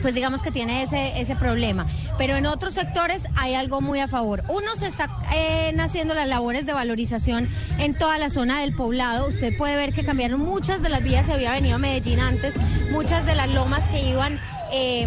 pues 0.02 0.14
digamos 0.14 0.42
que 0.42 0.50
tiene 0.50 0.82
ese, 0.82 1.20
ese 1.20 1.36
problema. 1.36 1.86
Pero 2.18 2.36
en 2.36 2.46
otros 2.46 2.74
sectores 2.74 3.26
hay 3.36 3.54
algo 3.54 3.80
muy 3.80 4.00
a 4.00 4.08
favor. 4.08 4.42
Uno, 4.48 4.76
se 4.76 4.86
está 4.86 5.10
eh, 5.34 5.74
haciendo 5.78 6.14
las 6.14 6.28
labores 6.28 6.66
de 6.66 6.72
valorización 6.72 7.48
en 7.78 7.94
toda 7.94 8.18
la 8.18 8.30
zona 8.30 8.60
del 8.60 8.74
poblado. 8.74 9.28
Usted 9.28 9.56
puede 9.56 9.76
ver 9.76 9.92
que 9.92 10.04
cambiaron 10.04 10.40
muchas 10.40 10.82
de 10.82 10.88
las 10.88 11.02
vías, 11.02 11.26
se 11.26 11.32
había 11.32 11.52
venido 11.52 11.76
a 11.76 11.78
Medellín 11.78 12.20
antes, 12.20 12.54
muchas 12.90 13.26
de 13.26 13.34
las 13.34 13.48
lomas 13.50 13.88
que 13.88 14.08
iban 14.08 14.40
eh, 14.72 15.06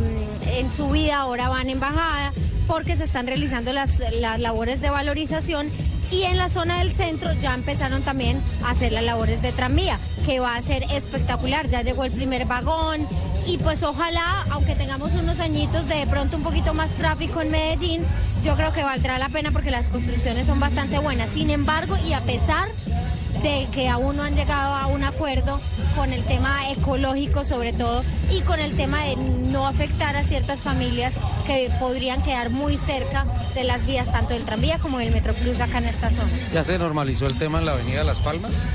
en 0.54 0.72
subida 0.72 1.20
ahora 1.20 1.50
van 1.50 1.70
en 1.70 1.80
bajada 1.80 2.34
porque 2.68 2.96
se 2.96 3.04
están 3.04 3.28
realizando 3.28 3.74
las, 3.74 4.02
las 4.20 4.40
labores 4.40 4.80
de 4.80 4.90
valorización 4.92 5.70
Y 6.12 6.24
en 6.24 6.38
la 6.38 6.50
zona 6.50 6.80
del 6.80 6.94
centro 6.94 7.34
ya 7.34 7.54
empezaron 7.54 8.02
también 8.02 8.42
a 8.64 8.72
hacer 8.72 8.92
las 8.92 9.04
labores 9.04 9.42
de 9.44 9.52
tranvía, 9.52 10.00
que 10.26 10.40
va 10.40 10.56
a 10.56 10.62
ser 10.62 10.84
espectacular. 10.92 11.68
Ya 11.68 11.84
llegó 11.84 12.04
el 12.04 12.12
primer 12.12 12.46
vagón 12.46 13.08
y 13.46 13.58
pues 13.58 13.84
ojalá, 13.84 14.46
aunque 14.50 14.76
tengamos 14.76 15.14
unos 15.14 15.40
añitos 15.40 15.88
de 15.88 16.08
pronto 16.08 16.38
un 16.38 16.44
poquito 16.44 16.74
más 16.74 16.92
tráfico 16.92 17.42
en 17.42 17.52
Medellín, 17.52 18.04
yo 18.44 18.56
creo 18.56 18.72
que 18.72 18.84
valdrá 18.84 19.20
la 19.20 19.30
pena 19.30 19.52
porque 19.52 19.70
las 19.70 19.88
construcciones 19.88 20.48
son 20.48 20.60
bastante 20.60 20.98
buenas. 20.98 21.30
Sin 21.30 21.50
embargo, 21.50 21.96
y 22.08 22.14
a 22.14 22.22
pesar 22.22 22.70
de 23.42 23.68
que 23.74 23.88
aún 23.88 24.18
no 24.18 24.24
han 24.24 24.36
llegado 24.36 24.74
a 24.74 24.88
un 24.88 25.04
acuerdo 25.04 25.60
con 25.96 26.14
el 26.14 26.24
tema 26.24 26.70
ecológico 26.72 27.44
sobre 27.44 27.74
todo 27.74 28.04
y 28.32 28.42
con 28.42 28.60
el 28.60 28.76
tema 28.76 29.04
de 29.06 29.16
no 29.16 29.68
afectar 29.68 30.16
a 30.16 30.24
ciertas 30.24 30.60
familias 30.62 31.16
que 31.46 31.72
podrían 31.80 32.22
quedar 32.22 32.50
muy 32.50 32.78
cerca 32.78 33.26
de 33.56 33.64
las 33.64 33.86
vías 33.86 34.12
tanto 34.12 34.34
del 34.34 34.44
tranvía 34.44 34.80
como 34.80 35.00
del 35.00 35.12
Metroplus 35.12 35.60
acá 35.60 35.80
en 35.80 35.86
esta 35.86 36.12
zona. 36.12 36.30
¿Ya 36.54 36.64
se 36.64 36.78
normalizó 36.78 37.26
el 37.28 37.38
tema 37.38 37.60
en 37.60 37.66
la 37.66 37.74
avenida 37.74 38.04
Las 38.04 38.20
Palmas? 38.20 38.66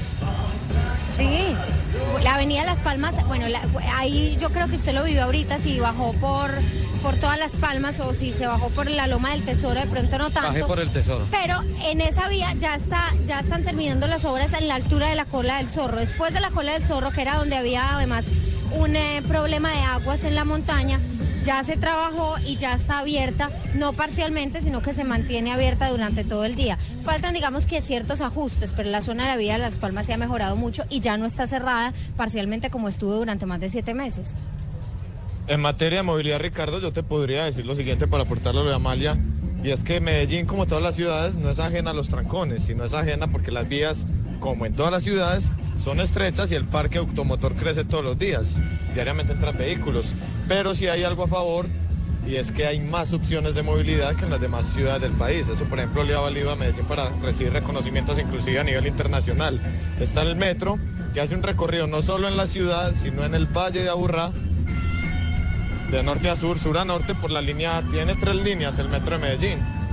Sí, 1.14 1.44
la 2.22 2.34
avenida 2.34 2.64
Las 2.64 2.80
Palmas, 2.80 3.14
bueno, 3.28 3.46
la- 3.48 3.60
ahí 3.96 4.36
yo 4.40 4.50
creo 4.50 4.66
que 4.68 4.74
usted 4.74 4.92
lo 4.94 5.04
vivió 5.04 5.24
ahorita, 5.24 5.58
si 5.58 5.78
bajó 5.78 6.12
por, 6.14 6.50
por 7.02 7.16
todas 7.16 7.38
Las 7.38 7.54
Palmas 7.54 8.00
o 8.00 8.12
si 8.14 8.32
se 8.32 8.46
bajó 8.48 8.68
por 8.70 8.90
la 8.90 9.06
Loma 9.06 9.30
del 9.30 9.44
Tesoro, 9.44 9.78
de 9.80 9.86
pronto 9.86 10.18
no 10.18 10.30
tanto. 10.30 10.48
Bajé 10.48 10.64
por 10.64 10.80
el 10.80 10.90
tesoro. 10.90 11.24
Pero 11.30 11.62
en 11.84 12.00
esa 12.00 12.26
vía 12.28 12.52
ya 12.58 12.74
está, 12.74 13.12
ya 13.26 13.40
están 13.40 13.62
terminando 13.62 14.08
las 14.08 14.24
obras 14.24 14.52
en 14.54 14.66
la 14.66 14.74
altura 14.74 15.08
de 15.08 15.14
la 15.14 15.24
cola 15.26 15.58
del 15.58 15.68
zorro. 15.68 15.98
Después 15.98 16.34
de 16.34 16.40
la 16.40 16.50
cola 16.50 16.72
del 16.72 16.84
zorro, 16.84 17.12
que 17.12 17.22
era 17.22 17.36
donde 17.36 17.56
había 17.56 17.94
además 17.96 18.32
un 18.72 18.96
eh, 18.96 19.22
problema 19.28 19.70
de 19.70 19.80
aguas 19.82 20.24
en 20.24 20.34
la 20.34 20.44
montaña, 20.44 20.98
ya 21.44 21.62
se 21.62 21.76
trabajó 21.76 22.36
y 22.46 22.56
ya 22.56 22.72
está 22.72 23.00
abierta, 23.00 23.50
no 23.74 23.92
parcialmente, 23.92 24.60
sino 24.62 24.80
que 24.80 24.94
se 24.94 25.04
mantiene 25.04 25.52
abierta 25.52 25.90
durante 25.90 26.24
todo 26.24 26.44
el 26.44 26.56
día. 26.56 26.78
Faltan, 27.04 27.34
digamos 27.34 27.66
que 27.66 27.80
ciertos 27.80 28.22
ajustes, 28.22 28.72
pero 28.72 28.90
la 28.90 29.02
zona 29.02 29.24
de 29.24 29.28
la 29.28 29.36
vía 29.36 29.52
de 29.54 29.58
Las 29.58 29.76
Palmas 29.76 30.06
se 30.06 30.14
ha 30.14 30.16
mejorado 30.16 30.56
mucho 30.56 30.84
y 30.88 31.00
ya 31.00 31.16
no 31.16 31.26
está 31.26 31.46
cerrada 31.46 31.92
parcialmente 32.16 32.70
como 32.70 32.88
estuvo 32.88 33.14
durante 33.14 33.44
más 33.44 33.60
de 33.60 33.68
siete 33.68 33.92
meses. 33.92 34.36
En 35.46 35.60
materia 35.60 35.98
de 35.98 36.02
movilidad, 36.02 36.40
Ricardo, 36.40 36.80
yo 36.80 36.92
te 36.92 37.02
podría 37.02 37.44
decir 37.44 37.66
lo 37.66 37.76
siguiente 37.76 38.08
para 38.08 38.22
aportarlo 38.22 38.66
a 38.70 38.74
Amalia, 38.74 39.18
y 39.62 39.70
es 39.70 39.84
que 39.84 40.00
Medellín, 40.00 40.46
como 40.46 40.66
todas 40.66 40.82
las 40.82 40.94
ciudades, 40.94 41.34
no 41.34 41.50
es 41.50 41.58
ajena 41.58 41.90
a 41.90 41.94
los 41.94 42.08
trancones, 42.08 42.64
sino 42.64 42.84
es 42.84 42.94
ajena 42.94 43.28
porque 43.28 43.50
las 43.50 43.68
vías, 43.68 44.06
como 44.40 44.64
en 44.64 44.74
todas 44.74 44.92
las 44.92 45.02
ciudades, 45.02 45.50
son 45.76 46.00
estrechas 46.00 46.50
y 46.52 46.54
el 46.54 46.64
parque 46.64 46.98
automotor 46.98 47.54
crece 47.54 47.84
todos 47.84 48.04
los 48.04 48.18
días. 48.18 48.60
Diariamente 48.94 49.32
entran 49.32 49.56
vehículos, 49.56 50.14
pero 50.48 50.74
sí 50.74 50.88
hay 50.88 51.04
algo 51.04 51.24
a 51.24 51.28
favor 51.28 51.66
y 52.26 52.36
es 52.36 52.52
que 52.52 52.66
hay 52.66 52.80
más 52.80 53.12
opciones 53.12 53.54
de 53.54 53.62
movilidad 53.62 54.16
que 54.16 54.24
en 54.24 54.30
las 54.30 54.40
demás 54.40 54.66
ciudades 54.66 55.02
del 55.02 55.12
país. 55.12 55.48
Eso, 55.48 55.64
por 55.64 55.78
ejemplo, 55.78 56.04
le 56.04 56.14
ha 56.14 56.20
valido 56.20 56.50
a 56.50 56.56
Medellín 56.56 56.86
para 56.86 57.10
recibir 57.20 57.52
reconocimientos 57.52 58.18
inclusive 58.18 58.60
a 58.60 58.64
nivel 58.64 58.86
internacional. 58.86 59.60
Está 60.00 60.22
el 60.22 60.36
metro, 60.36 60.78
que 61.12 61.20
hace 61.20 61.34
un 61.34 61.42
recorrido 61.42 61.86
no 61.86 62.02
solo 62.02 62.28
en 62.28 62.36
la 62.36 62.46
ciudad, 62.46 62.94
sino 62.94 63.24
en 63.24 63.34
el 63.34 63.46
Valle 63.46 63.82
de 63.82 63.90
Aburrá, 63.90 64.32
de 65.90 66.02
norte 66.02 66.30
a 66.30 66.36
sur, 66.36 66.58
sur 66.58 66.78
a 66.78 66.84
norte, 66.84 67.14
por 67.14 67.30
la 67.30 67.42
línea, 67.42 67.82
tiene 67.90 68.14
tres 68.16 68.36
líneas 68.36 68.78
el 68.78 68.88
metro 68.88 69.18
de 69.18 69.22
Medellín. 69.22 69.83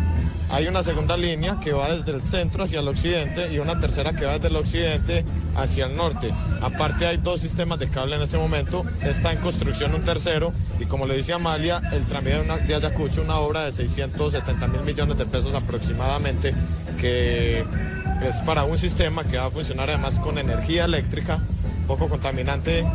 Hay 0.51 0.67
una 0.67 0.83
segunda 0.83 1.15
línea 1.15 1.59
que 1.61 1.71
va 1.71 1.89
desde 1.93 2.11
el 2.11 2.21
centro 2.21 2.65
hacia 2.65 2.81
el 2.81 2.87
occidente 2.89 3.53
y 3.53 3.59
una 3.59 3.79
tercera 3.79 4.11
que 4.13 4.25
va 4.25 4.33
desde 4.33 4.49
el 4.49 4.57
occidente 4.57 5.23
hacia 5.55 5.85
el 5.85 5.95
norte. 5.95 6.33
Aparte 6.61 7.07
hay 7.07 7.17
dos 7.17 7.39
sistemas 7.39 7.79
de 7.79 7.89
cable 7.89 8.17
en 8.17 8.21
este 8.21 8.37
momento, 8.37 8.83
está 9.01 9.31
en 9.31 9.37
construcción 9.39 9.93
un 9.95 10.03
tercero 10.03 10.51
y 10.79 10.85
como 10.85 11.05
le 11.05 11.15
dice 11.15 11.31
Amalia, 11.31 11.81
el 11.93 12.05
tranvía 12.05 12.35
de, 12.35 12.41
una- 12.41 12.57
de 12.57 12.75
Ayacucho, 12.75 13.21
una 13.21 13.37
obra 13.37 13.63
de 13.63 13.71
670 13.71 14.67
mil 14.67 14.81
millones 14.81 15.17
de 15.17 15.25
pesos 15.25 15.55
aproximadamente, 15.55 16.53
que 16.99 17.63
es 18.21 18.39
para 18.45 18.65
un 18.65 18.77
sistema 18.77 19.23
que 19.23 19.37
va 19.37 19.45
a 19.45 19.51
funcionar 19.51 19.89
además 19.89 20.19
con 20.19 20.37
energía 20.37 20.83
eléctrica, 20.83 21.39
poco 21.87 22.09
contaminante 22.09 22.85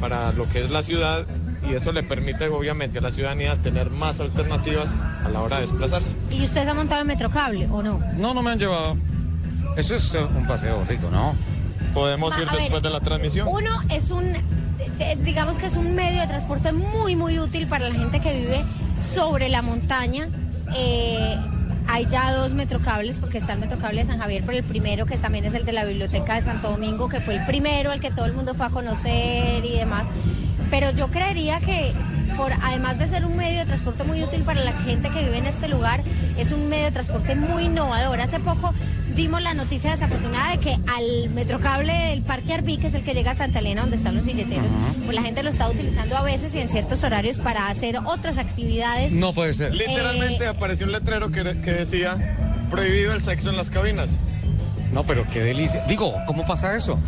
para 0.00 0.32
lo 0.32 0.48
que 0.48 0.64
es 0.64 0.70
la 0.70 0.82
ciudad 0.82 1.24
y 1.68 1.74
eso 1.74 1.92
le 1.92 2.02
permite 2.02 2.48
obviamente 2.48 2.98
a 2.98 3.00
la 3.00 3.10
ciudadanía 3.10 3.56
tener 3.56 3.90
más 3.90 4.20
alternativas 4.20 4.94
a 5.24 5.28
la 5.28 5.40
hora 5.42 5.56
de 5.56 5.62
desplazarse. 5.62 6.14
¿Y 6.30 6.44
usted 6.44 6.64
se 6.64 6.70
ha 6.70 6.74
montado 6.74 7.00
en 7.00 7.06
Metrocable 7.06 7.66
o 7.70 7.82
no? 7.82 8.00
No, 8.16 8.34
no 8.34 8.42
me 8.42 8.50
han 8.50 8.58
llevado. 8.58 8.96
Eso 9.76 9.94
es 9.96 10.14
eh, 10.14 10.18
un 10.18 10.46
paseo 10.46 10.84
rico, 10.88 11.08
¿no? 11.10 11.34
Podemos 11.94 12.30
Ma- 12.30 12.42
ir 12.42 12.46
ver, 12.50 12.56
después 12.60 12.82
de 12.82 12.90
la 12.90 13.00
transmisión. 13.00 13.48
Uno 13.50 13.70
es 13.90 14.10
un, 14.10 14.24
eh, 14.98 15.16
digamos 15.22 15.58
que 15.58 15.66
es 15.66 15.76
un 15.76 15.94
medio 15.94 16.20
de 16.20 16.26
transporte 16.26 16.72
muy, 16.72 17.16
muy 17.16 17.38
útil 17.38 17.66
para 17.66 17.88
la 17.88 17.94
gente 17.94 18.20
que 18.20 18.32
vive 18.40 18.64
sobre 19.00 19.48
la 19.48 19.62
montaña. 19.62 20.28
Eh, 20.76 21.36
hay 21.86 22.06
ya 22.06 22.32
dos 22.32 22.54
metrocables, 22.54 23.18
porque 23.18 23.38
está 23.38 23.52
el 23.52 23.58
metrocable 23.60 24.00
de 24.00 24.06
San 24.06 24.18
Javier, 24.18 24.42
pero 24.46 24.56
el 24.58 24.64
primero, 24.64 25.04
que 25.06 25.18
también 25.18 25.44
es 25.44 25.54
el 25.54 25.64
de 25.66 25.72
la 25.72 25.84
Biblioteca 25.84 26.34
de 26.34 26.42
Santo 26.42 26.70
Domingo, 26.70 27.08
que 27.08 27.20
fue 27.20 27.36
el 27.36 27.44
primero, 27.44 27.92
al 27.92 28.00
que 28.00 28.10
todo 28.10 28.24
el 28.24 28.32
mundo 28.32 28.54
fue 28.54 28.66
a 28.66 28.70
conocer 28.70 29.64
y 29.64 29.76
demás. 29.76 30.08
Pero 30.74 30.90
yo 30.90 31.08
creería 31.08 31.60
que, 31.60 31.92
por, 32.36 32.52
además 32.52 32.98
de 32.98 33.06
ser 33.06 33.24
un 33.24 33.36
medio 33.36 33.60
de 33.60 33.64
transporte 33.64 34.02
muy 34.02 34.24
útil 34.24 34.42
para 34.42 34.64
la 34.64 34.72
gente 34.72 35.08
que 35.08 35.20
vive 35.20 35.38
en 35.38 35.46
este 35.46 35.68
lugar, 35.68 36.02
es 36.36 36.50
un 36.50 36.68
medio 36.68 36.86
de 36.86 36.90
transporte 36.90 37.36
muy 37.36 37.66
innovador. 37.66 38.20
Hace 38.20 38.40
poco 38.40 38.74
dimos 39.14 39.40
la 39.40 39.54
noticia 39.54 39.92
desafortunada 39.92 40.50
de 40.50 40.58
que 40.58 40.72
al 40.72 41.30
metrocable 41.30 41.92
del 41.92 42.22
Parque 42.22 42.54
Arví, 42.54 42.78
que 42.78 42.88
es 42.88 42.94
el 42.94 43.04
que 43.04 43.14
llega 43.14 43.30
a 43.30 43.34
Santa 43.36 43.60
Elena, 43.60 43.82
donde 43.82 43.98
están 43.98 44.16
los 44.16 44.24
silleteros, 44.24 44.72
pues 45.04 45.14
la 45.14 45.22
gente 45.22 45.44
lo 45.44 45.50
está 45.50 45.68
utilizando 45.68 46.16
a 46.16 46.24
veces 46.24 46.52
y 46.56 46.58
en 46.58 46.68
ciertos 46.68 47.04
horarios 47.04 47.38
para 47.38 47.68
hacer 47.68 47.98
otras 48.04 48.36
actividades. 48.36 49.12
No 49.12 49.32
puede 49.32 49.54
ser. 49.54 49.76
Literalmente 49.76 50.48
apareció 50.48 50.86
un 50.86 50.92
letrero 50.92 51.30
que, 51.30 51.60
que 51.60 51.70
decía 51.70 52.36
prohibido 52.68 53.12
el 53.12 53.20
sexo 53.20 53.48
en 53.48 53.56
las 53.56 53.70
cabinas. 53.70 54.18
No, 54.92 55.04
pero 55.04 55.24
qué 55.32 55.38
delicia. 55.38 55.84
Digo, 55.86 56.16
¿cómo 56.26 56.44
pasa 56.44 56.76
eso? 56.76 56.98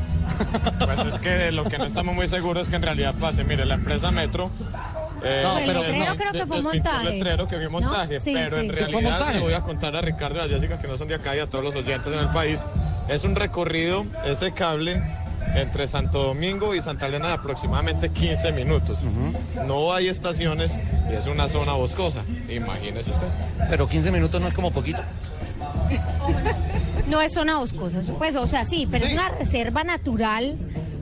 Pues 0.79 1.15
es 1.15 1.19
que 1.21 1.53
lo 1.53 1.65
que 1.65 1.79
no 1.79 1.85
estamos 1.85 2.15
muy 2.15 2.29
seguros 2.29 2.65
es 2.65 2.69
que 2.69 2.77
en 2.77 2.83
realidad 2.83 3.15
pase. 3.19 3.45
Mire, 3.45 3.65
la 3.65 3.75
empresa 3.75 4.11
Metro. 4.11 4.51
eh, 5.23 5.41
No, 5.45 5.55
pero 5.67 5.81
el 5.83 5.87
letrero 5.93 6.11
no, 6.11 6.17
creo 6.17 6.33
que 6.33 6.47
fue 6.47 6.63
montaje. 6.63 7.09
El 7.09 7.15
letrero 7.19 7.49
que 7.49 7.57
fue 7.57 7.65
¿No? 7.65 7.71
montaje, 7.71 8.21
Sí, 8.21 8.33
pero 8.35 8.57
sí. 8.59 8.67
en 8.67 8.69
realidad 8.75 9.33
le 9.35 9.41
voy 9.41 9.53
a 9.55 9.61
contar 9.63 9.97
a 9.97 10.01
Ricardo 10.01 10.37
y 10.37 10.41
a 10.41 10.49
Jessica 10.49 10.79
que 10.81 10.89
no 10.89 10.97
son 10.99 11.09
de 11.09 11.15
acá 11.15 11.35
y 11.37 11.39
a 11.41 11.47
todos 11.49 11.65
los 11.65 11.75
oyentes 11.75 12.13
en 12.13 12.19
el 12.19 12.29
país. 12.31 12.65
Es 13.09 13.25
un 13.25 13.35
recorrido, 13.37 14.05
ese 14.25 14.53
cable 14.53 15.03
entre 15.55 15.87
Santo 15.87 16.23
Domingo 16.23 16.75
y 16.75 16.83
Santa 16.83 17.07
Elena 17.07 17.29
de 17.29 17.35
aproximadamente 17.35 18.11
15 18.11 18.53
minutos. 18.53 19.01
No 19.65 19.93
hay 19.95 20.09
estaciones 20.09 20.79
y 21.11 21.15
es 21.15 21.27
una 21.27 21.49
zona 21.49 21.73
boscosa. 21.75 22.23
Imagínese 22.49 23.11
usted. 23.13 23.29
Pero 23.71 23.87
15 23.89 24.11
minutos 24.11 24.41
no 24.41 24.49
es 24.49 24.55
como 24.55 24.71
poquito. 24.73 25.03
No 27.09 27.21
es 27.21 27.33
zona 27.33 27.59
boscosa, 27.59 28.01
pues, 28.19 28.37
o 28.37 28.47
sea, 28.47 28.65
sí, 28.65 28.89
pero 28.91 29.07
es 29.07 29.13
una 29.13 29.29
reserva 29.29 29.85
natural 29.85 30.59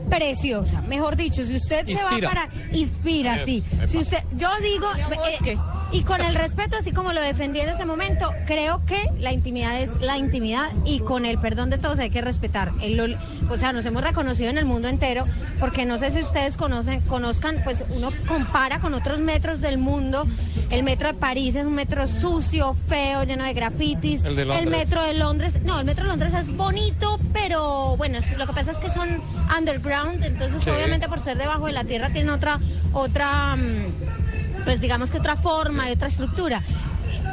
preciosa. 0.09 0.83
Mejor 0.83 1.17
dicho, 1.17 1.45
si 1.45 1.57
usted 1.57 1.87
se 1.87 2.03
va 2.03 2.11
para 2.23 2.49
inspira, 2.73 3.39
sí. 3.45 3.65
Si 3.87 3.99
usted, 3.99 4.19
yo 4.37 4.51
digo 4.61 4.87
eh, 4.97 5.59
y 5.95 6.03
con 6.03 6.21
el 6.21 6.35
respeto, 6.35 6.77
así 6.77 6.91
como 6.93 7.13
lo 7.13 7.23
defendí 7.23 7.61
en 7.61 7.69
ese 7.69 7.87
momento, 7.87 8.33
creo 8.47 8.85
que 8.85 9.11
la 9.21 9.33
intimidad 9.33 9.81
es 9.81 9.95
la 10.01 10.19
intimidad 10.19 10.73
y 10.85 10.99
con 11.01 11.25
el 11.25 11.39
perdón 11.39 11.71
de 11.71 11.79
todos 11.79 12.01
hay 12.01 12.11
que 12.11 12.21
respetar. 12.21 12.73
El 12.83 13.17
o 13.49 13.57
sea, 13.57 13.73
nos 13.73 13.87
hemos 13.87 14.03
reconocido 14.03 14.51
en 14.51 14.59
el 14.59 14.65
mundo 14.65 14.89
entero, 14.89 15.25
porque 15.61 15.85
no 15.87 15.97
sé 15.99 16.11
si 16.11 16.21
ustedes 16.21 16.57
conocen, 16.57 17.01
conozcan, 17.03 17.61
pues 17.63 17.85
uno 17.91 18.11
compara 18.27 18.81
con 18.81 18.93
otros 18.95 19.21
metros 19.21 19.61
del 19.61 19.79
mundo. 19.79 20.27
El 20.71 20.83
metro 20.83 21.09
de 21.09 21.15
París 21.15 21.55
es 21.55 21.65
un 21.65 21.75
metro 21.75 22.09
sucio, 22.09 22.77
feo, 22.89 23.23
lleno 23.25 23.45
de 23.45 23.53
grafitis. 23.55 24.25
El 24.25 24.35
de 24.35 24.45
Londres. 24.47 24.71
metro 24.89 25.03
de 25.05 25.15
Londres, 25.15 25.61
no, 25.65 25.79
el 25.79 25.85
metro 25.87 26.05
de 26.05 26.11
Londres 26.11 26.35
es 26.35 26.51
bonito, 26.57 27.21
pero 27.33 27.97
bueno, 27.97 28.19
es- 28.19 28.37
lo 28.37 28.47
que 28.47 28.53
pasa 28.53 28.73
es 28.73 28.79
que 28.79 28.91
son 28.91 29.21
underground, 29.57 30.25
entonces 30.25 30.63
Sí. 30.63 30.71
obviamente 30.71 31.09
por 31.09 31.21
ser 31.21 31.39
debajo 31.39 31.67
de 31.67 31.73
la 31.73 31.85
tierra 31.85 32.11
tienen 32.11 32.31
otra, 32.31 32.59
otra, 32.93 33.55
mm, 33.57 34.14
pues 34.65 34.81
digamos 34.81 35.11
que 35.11 35.19
otra 35.19 35.37
forma 35.37 35.89
y 35.89 35.93
otra 35.93 36.09
estructura. 36.09 36.63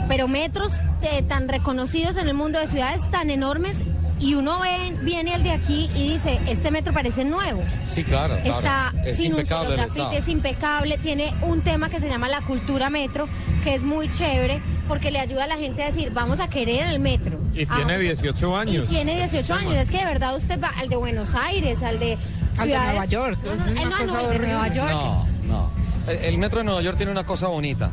Pero 0.08 0.27
metros 0.27 0.74
eh, 1.01 1.24
tan 1.24 1.48
reconocidos 1.48 2.18
en 2.18 2.27
el 2.27 2.34
mundo 2.34 2.60
de 2.60 2.68
ciudades 2.68 3.10
tan 3.10 3.30
enormes 3.30 3.84
y 4.19 4.35
uno 4.35 4.60
ve, 4.60 4.95
viene 5.01 5.34
al 5.34 5.42
de 5.42 5.51
aquí 5.51 5.90
y 5.95 6.10
dice, 6.14 6.40
este 6.48 6.69
metro 6.69 6.93
parece 6.93 7.24
nuevo. 7.26 7.64
Sí, 7.85 8.03
claro. 8.03 8.38
claro. 8.43 8.58
Está 8.60 8.93
es 9.03 9.18
sin 9.18 9.34
un 9.34 9.40
impecable 9.40 9.69
solo 9.69 9.82
el 9.84 9.88
estado. 9.90 10.11
es 10.11 10.27
impecable, 10.27 10.98
tiene 11.00 11.34
un 11.42 11.61
tema 11.61 11.90
que 11.90 12.00
se 12.00 12.08
llama 12.08 12.27
la 12.27 12.42
cultura 12.42 12.90
metro, 12.92 13.27
que 13.64 13.74
es 13.74 13.84
muy 13.84 14.10
chévere 14.11 14.61
porque 14.88 15.10
le 15.10 15.19
ayuda 15.19 15.45
a 15.45 15.48
la 15.48 15.58
gente 15.58 15.82
a 15.82 15.88
decir, 15.88 16.11
vamos 16.11 16.40
a 16.40 16.50
querer 16.50 16.88
el 16.90 17.00
metro. 17.00 17.40
Y 17.56 17.64
Ah, 17.68 17.77
tiene 17.77 17.98
18 17.98 18.56
años. 18.58 18.84
y 18.85 18.93
tiene 18.93 19.16
18 19.16 19.53
años, 19.56 19.76
es 19.77 19.90
que 19.90 19.98
de 19.98 20.06
verdad 20.06 20.35
usted 20.35 20.61
va 20.61 20.69
al 20.77 20.90
de 20.90 20.98
Buenos 20.98 21.34
Aires, 21.34 21.82
al 21.82 21.98
de 22.00 22.14
Al 22.14 22.19
de 22.58 22.64
ciudades- 22.64 22.90
Nueva 22.92 23.06
York, 23.06 23.40
No, 23.43 23.51
es 23.53 23.60
no, 23.66 23.72
una 23.72 23.82
eh, 23.82 23.85
no, 23.85 23.92
cosa 23.92 24.06
no, 24.06 24.19
el 24.32 24.40
de. 24.42 24.48
Nueva 24.48 24.68
York. 24.68 25.27
No. 26.06 26.12
El, 26.12 26.38
metro 26.38 26.60
de 26.60 26.66
Nueva 26.66 26.82
York 26.82 26.98
tiene 26.98 27.12
una 27.12 27.24
cosa 27.26 27.48
bonita. 27.48 27.92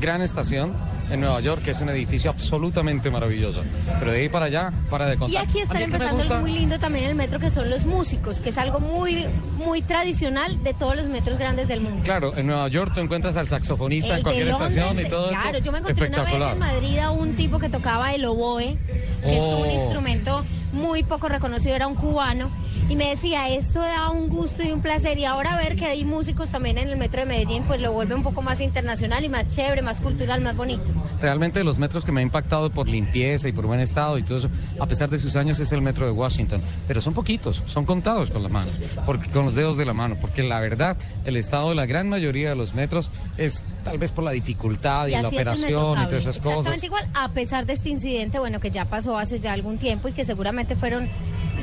Gran 0.00 0.22
estación, 0.22 0.72
en 1.10 1.20
Nueva 1.20 1.40
York, 1.40 1.62
que 1.62 1.72
es 1.72 1.80
un 1.80 1.88
edificio 1.90 2.30
absolutamente 2.30 3.10
maravilloso. 3.10 3.62
Pero 3.98 4.12
de 4.12 4.20
ahí 4.20 4.28
para 4.30 4.46
allá, 4.46 4.72
para 4.88 5.06
de 5.06 5.14
Y 5.14 5.18
contar. 5.18 5.42
aquí 5.46 5.58
A 5.58 5.62
están 5.64 5.82
empezando 5.82 6.14
gusta- 6.16 6.34
algo 6.36 6.46
muy 6.48 6.56
lindo 6.58 6.78
también 6.78 7.04
en 7.04 7.10
el 7.10 7.16
metro, 7.16 7.38
que 7.38 7.50
son 7.50 7.68
los 7.68 7.84
músicos, 7.84 8.40
que 8.40 8.48
es 8.50 8.56
algo 8.58 8.80
muy, 8.80 9.26
muy 9.58 9.82
tradicional 9.82 10.62
de 10.62 10.72
todos 10.72 10.96
los 10.96 11.06
metros 11.06 11.38
grandes 11.38 11.68
del 11.68 11.80
mundo. 11.80 12.00
Claro, 12.04 12.34
en 12.36 12.46
Nueva 12.46 12.68
York 12.68 12.92
tú 12.94 13.00
encuentras 13.00 13.36
al 13.36 13.48
saxofonista 13.48 14.10
en 14.12 14.16
El 14.18 14.22
cualquier 14.22 14.46
de 14.46 14.52
estación 14.52 15.00
y 15.00 15.04
todo 15.08 15.28
Claro, 15.28 15.50
esto. 15.58 15.64
yo 15.66 15.72
me 15.72 15.78
encontré 15.78 16.08
una 16.08 16.22
vez 16.22 16.34
en 16.52 16.58
Madrid 16.58 16.98
a 16.98 17.10
un 17.10 17.34
tipo 17.36 17.58
que 17.58 17.68
tocaba 17.68 18.14
el 18.14 18.24
oboe, 18.24 18.78
que 19.22 19.36
es 19.36 19.42
un 19.42 19.62
Oh. 19.62 19.70
instrumento 19.70 20.44
muy 20.72 21.02
poco 21.02 21.28
reconocido, 21.28 21.74
era 21.74 21.88
un 21.88 21.96
cubano. 21.96 22.50
Y 22.90 22.96
me 22.96 23.10
decía, 23.10 23.48
esto 23.48 23.78
da 23.78 24.10
un 24.10 24.28
gusto 24.28 24.64
y 24.64 24.72
un 24.72 24.80
placer. 24.80 25.16
Y 25.16 25.24
ahora 25.24 25.54
ver 25.54 25.76
que 25.76 25.86
hay 25.86 26.04
músicos 26.04 26.50
también 26.50 26.76
en 26.76 26.88
el 26.88 26.96
metro 26.96 27.20
de 27.20 27.26
Medellín, 27.26 27.62
pues 27.62 27.80
lo 27.80 27.92
vuelve 27.92 28.16
un 28.16 28.24
poco 28.24 28.42
más 28.42 28.60
internacional 28.60 29.24
y 29.24 29.28
más 29.28 29.46
chévere, 29.46 29.80
más 29.80 30.00
cultural, 30.00 30.40
más 30.40 30.56
bonito. 30.56 30.90
Realmente 31.22 31.62
los 31.62 31.78
metros 31.78 32.04
que 32.04 32.10
me 32.10 32.18
ha 32.20 32.24
impactado 32.24 32.68
por 32.70 32.88
limpieza 32.88 33.48
y 33.48 33.52
por 33.52 33.66
buen 33.66 33.78
estado 33.78 34.18
y 34.18 34.24
todo 34.24 34.38
eso, 34.38 34.50
a 34.80 34.86
pesar 34.86 35.08
de 35.08 35.20
sus 35.20 35.36
años, 35.36 35.60
es 35.60 35.70
el 35.70 35.82
metro 35.82 36.04
de 36.04 36.10
Washington. 36.10 36.62
Pero 36.88 37.00
son 37.00 37.14
poquitos, 37.14 37.62
son 37.66 37.84
contados 37.84 38.32
con 38.32 38.42
las 38.42 38.50
manos, 38.50 38.74
porque, 39.06 39.30
con 39.30 39.44
los 39.44 39.54
dedos 39.54 39.76
de 39.76 39.84
la 39.84 39.92
mano, 39.92 40.16
porque 40.20 40.42
la 40.42 40.58
verdad, 40.58 40.96
el 41.24 41.36
estado 41.36 41.68
de 41.68 41.76
la 41.76 41.86
gran 41.86 42.08
mayoría 42.08 42.48
de 42.48 42.56
los 42.56 42.74
metros 42.74 43.12
es 43.36 43.64
tal 43.84 43.98
vez 43.98 44.10
por 44.10 44.24
la 44.24 44.32
dificultad 44.32 45.06
y, 45.06 45.12
la 45.12 45.28
operación 45.28 46.02
y 46.02 46.06
todas 46.06 46.14
esas 46.14 46.38
cosas. 46.38 46.72
Exactamente 46.72 46.86
igual, 46.86 47.06
a 47.14 47.28
pesar 47.28 47.66
de 47.66 47.74
este 47.74 47.88
incidente, 47.88 48.40
bueno, 48.40 48.58
que 48.58 48.72
ya 48.72 48.84
pasó 48.84 49.16
hace 49.16 49.38
ya 49.38 49.52
algún 49.52 49.78
tiempo 49.78 50.08
y 50.08 50.12
que 50.12 50.24
seguramente 50.24 50.74
fueron 50.74 51.08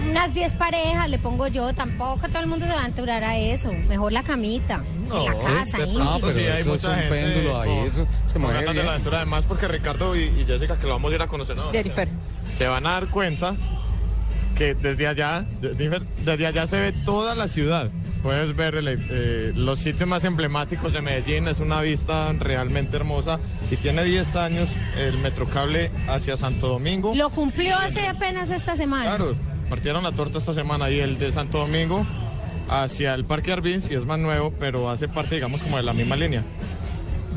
unas 0.09 0.33
10 0.33 0.55
parejas, 0.55 1.09
le 1.17 1.23
pongo 1.23 1.47
yo, 1.47 1.73
tampoco 1.73 2.27
todo 2.29 2.39
el 2.39 2.47
mundo 2.47 2.65
se 2.65 2.71
va 2.71 2.79
a 2.79 2.83
aventurar 2.83 3.23
a 3.23 3.37
eso. 3.37 3.71
Mejor 3.89 4.11
la 4.13 4.23
camita, 4.23 4.83
en 5.11 5.25
la 5.25 5.33
casa, 5.39 5.79
íntimo. 5.79 6.19
pronto 6.19 6.33
sí 6.33 6.39
hay 6.41 6.61
eso 6.61 6.75
es 6.75 6.83
mucha 6.83 6.89
un 6.89 6.95
gente 6.95 7.09
péndulo 7.09 7.61
ahí, 7.61 7.69
con- 7.69 7.79
eso 7.87 8.07
se 8.25 8.39
mueve 8.39 8.53
ganas 8.55 8.67
de 8.69 8.73
bien. 8.73 8.85
la 8.85 8.91
aventura, 8.93 9.17
además 9.17 9.45
porque 9.47 9.67
Ricardo 9.67 10.15
y, 10.15 10.23
y 10.23 10.45
Jessica, 10.45 10.77
que 10.77 10.83
lo 10.87 10.93
vamos 10.93 11.11
a 11.11 11.15
ir 11.15 11.21
a 11.21 11.27
conocer 11.27 11.57
ahora, 11.57 11.71
Jennifer. 11.71 12.09
se 12.53 12.67
van 12.67 12.85
a 12.87 12.91
dar 12.91 13.07
cuenta 13.09 13.55
que 14.55 14.73
desde 14.75 15.07
allá, 15.07 15.45
Jennifer, 15.61 16.03
desde 16.25 16.47
allá 16.47 16.67
se 16.67 16.79
ve 16.79 16.91
toda 17.05 17.35
la 17.35 17.47
ciudad. 17.47 17.89
Puedes 18.23 18.55
ver 18.55 18.73
el, 18.75 18.87
eh, 18.89 19.51
los 19.55 19.77
sitios 19.79 20.09
más 20.09 20.23
emblemáticos 20.25 20.91
de 20.91 21.01
Medellín, 21.01 21.47
es 21.47 21.59
una 21.59 21.81
vista 21.81 22.33
realmente 22.33 22.97
hermosa 22.97 23.39
y 23.69 23.77
tiene 23.77 24.03
10 24.03 24.35
años 24.35 24.69
el 24.97 25.19
Metrocable 25.19 25.91
hacia 26.09 26.35
Santo 26.35 26.67
Domingo. 26.67 27.13
Lo 27.15 27.29
cumplió 27.29 27.75
hace 27.77 28.07
apenas 28.07 28.49
esta 28.49 28.75
semana. 28.75 29.05
Claro, 29.15 29.35
partieron 29.69 30.03
la 30.03 30.11
torta 30.11 30.37
esta 30.37 30.53
semana 30.53 30.89
y 30.89 30.99
el 30.99 31.17
de 31.19 31.31
Santo 31.31 31.59
Domingo 31.59 32.05
hacia 32.69 33.13
el 33.13 33.25
Parque 33.25 33.51
Arvin, 33.51 33.81
sí 33.81 33.93
es 33.93 34.05
más 34.05 34.19
nuevo, 34.19 34.53
pero 34.59 34.89
hace 34.89 35.07
parte, 35.07 35.35
digamos, 35.35 35.63
como 35.63 35.77
de 35.77 35.83
la 35.83 35.93
misma 35.93 36.15
línea. 36.15 36.43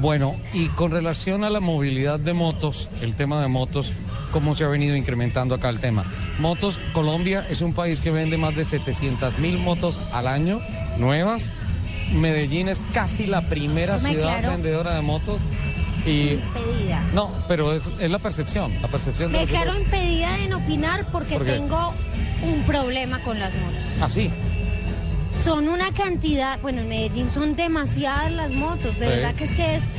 Bueno, 0.00 0.36
y 0.54 0.68
con 0.68 0.90
relación 0.90 1.44
a 1.44 1.50
la 1.50 1.60
movilidad 1.60 2.18
de 2.18 2.32
motos, 2.32 2.88
el 3.02 3.14
tema 3.16 3.40
de 3.42 3.48
motos, 3.48 3.92
¿cómo 4.32 4.54
se 4.54 4.64
ha 4.64 4.68
venido 4.68 4.96
incrementando 4.96 5.54
acá 5.54 5.68
el 5.68 5.78
tema? 5.78 6.04
Motos, 6.38 6.80
Colombia 6.92 7.46
es 7.50 7.60
un 7.60 7.74
país 7.74 8.00
que 8.00 8.10
vende 8.10 8.38
más 8.38 8.56
de 8.56 8.64
700 8.64 9.38
mil 9.38 9.58
motos 9.58 10.00
al 10.12 10.26
año, 10.26 10.60
nuevas. 10.98 11.52
Medellín 12.12 12.68
es 12.68 12.84
casi 12.94 13.26
la 13.26 13.48
primera 13.48 13.98
ciudad 13.98 14.42
vendedora 14.50 14.94
de 14.94 15.02
motos. 15.02 15.38
Y 16.06 16.30
Impedida. 16.30 17.04
no, 17.12 17.30
pero 17.46 17.74
es, 17.74 17.90
es 18.00 18.10
la 18.10 18.18
percepción, 18.18 18.80
la 18.80 18.88
percepción 18.88 19.30
de 19.30 19.38
Me 19.38 19.44
declaro 19.44 19.72
nosotros. 19.72 19.92
impedida 19.94 20.38
en 20.38 20.54
opinar 20.54 21.06
porque 21.12 21.38
tengo 21.38 21.92
un 22.42 22.62
problema 22.64 23.22
con 23.22 23.38
las 23.38 23.52
motos. 23.54 23.82
Así. 24.00 24.30
Son 25.44 25.68
una 25.68 25.92
cantidad, 25.92 26.60
bueno, 26.60 26.80
en 26.82 26.88
Medellín 26.88 27.30
son 27.30 27.54
demasiadas 27.56 28.32
las 28.32 28.52
motos, 28.52 28.98
de 28.98 29.06
Sí. 29.06 29.10
verdad 29.12 29.34
que 29.34 29.44
es 29.44 29.54
que 29.54 29.76
es, 29.76 29.92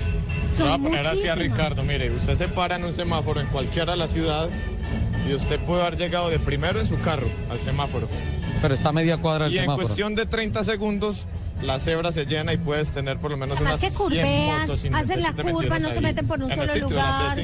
son 0.51 0.67
voy 0.67 0.75
a 0.75 0.77
poner 0.77 1.07
así 1.07 1.27
a. 1.27 1.35
Ricardo, 1.35 1.83
mire, 1.83 2.11
usted 2.11 2.35
se 2.37 2.47
para 2.47 2.75
en 2.75 2.83
un 2.83 2.93
semáforo 2.93 3.39
en 3.39 3.47
cualquiera 3.47 3.93
de 3.93 3.97
la 3.97 4.07
ciudad 4.07 4.49
y 5.27 5.33
usted 5.33 5.59
puede 5.61 5.81
haber 5.83 5.97
llegado 5.97 6.29
de 6.29 6.39
primero 6.39 6.79
en 6.79 6.87
su 6.87 6.99
carro 6.99 7.27
al 7.49 7.59
semáforo. 7.59 8.09
Pero 8.61 8.73
está 8.73 8.89
a 8.89 8.93
media 8.93 9.17
cuadra 9.17 9.45
el 9.47 9.53
y 9.53 9.57
en 9.57 9.63
semáforo. 9.63 9.87
cuestión 9.87 10.15
de 10.15 10.25
30 10.25 10.63
segundos 10.65 11.25
la 11.63 11.79
cebra 11.79 12.11
se 12.11 12.25
llena 12.25 12.53
y 12.53 12.57
puedes 12.57 12.91
tener 12.91 13.17
por 13.17 13.31
lo 13.31 13.37
menos 13.37 13.55
Además 13.57 13.73
unas 13.79 13.81
que 13.81 13.89
100 13.89 13.97
curvean, 14.01 14.61
motos 14.61 14.85
hacen 14.93 15.21
la 15.21 15.33
curva, 15.33 15.79
no 15.79 15.87
ahí 15.87 15.93
se 15.93 16.01
meten 16.01 16.27
por 16.27 16.41
un 16.43 16.51
en 16.51 16.57
solo 16.57 16.75
lugar. 16.75 17.37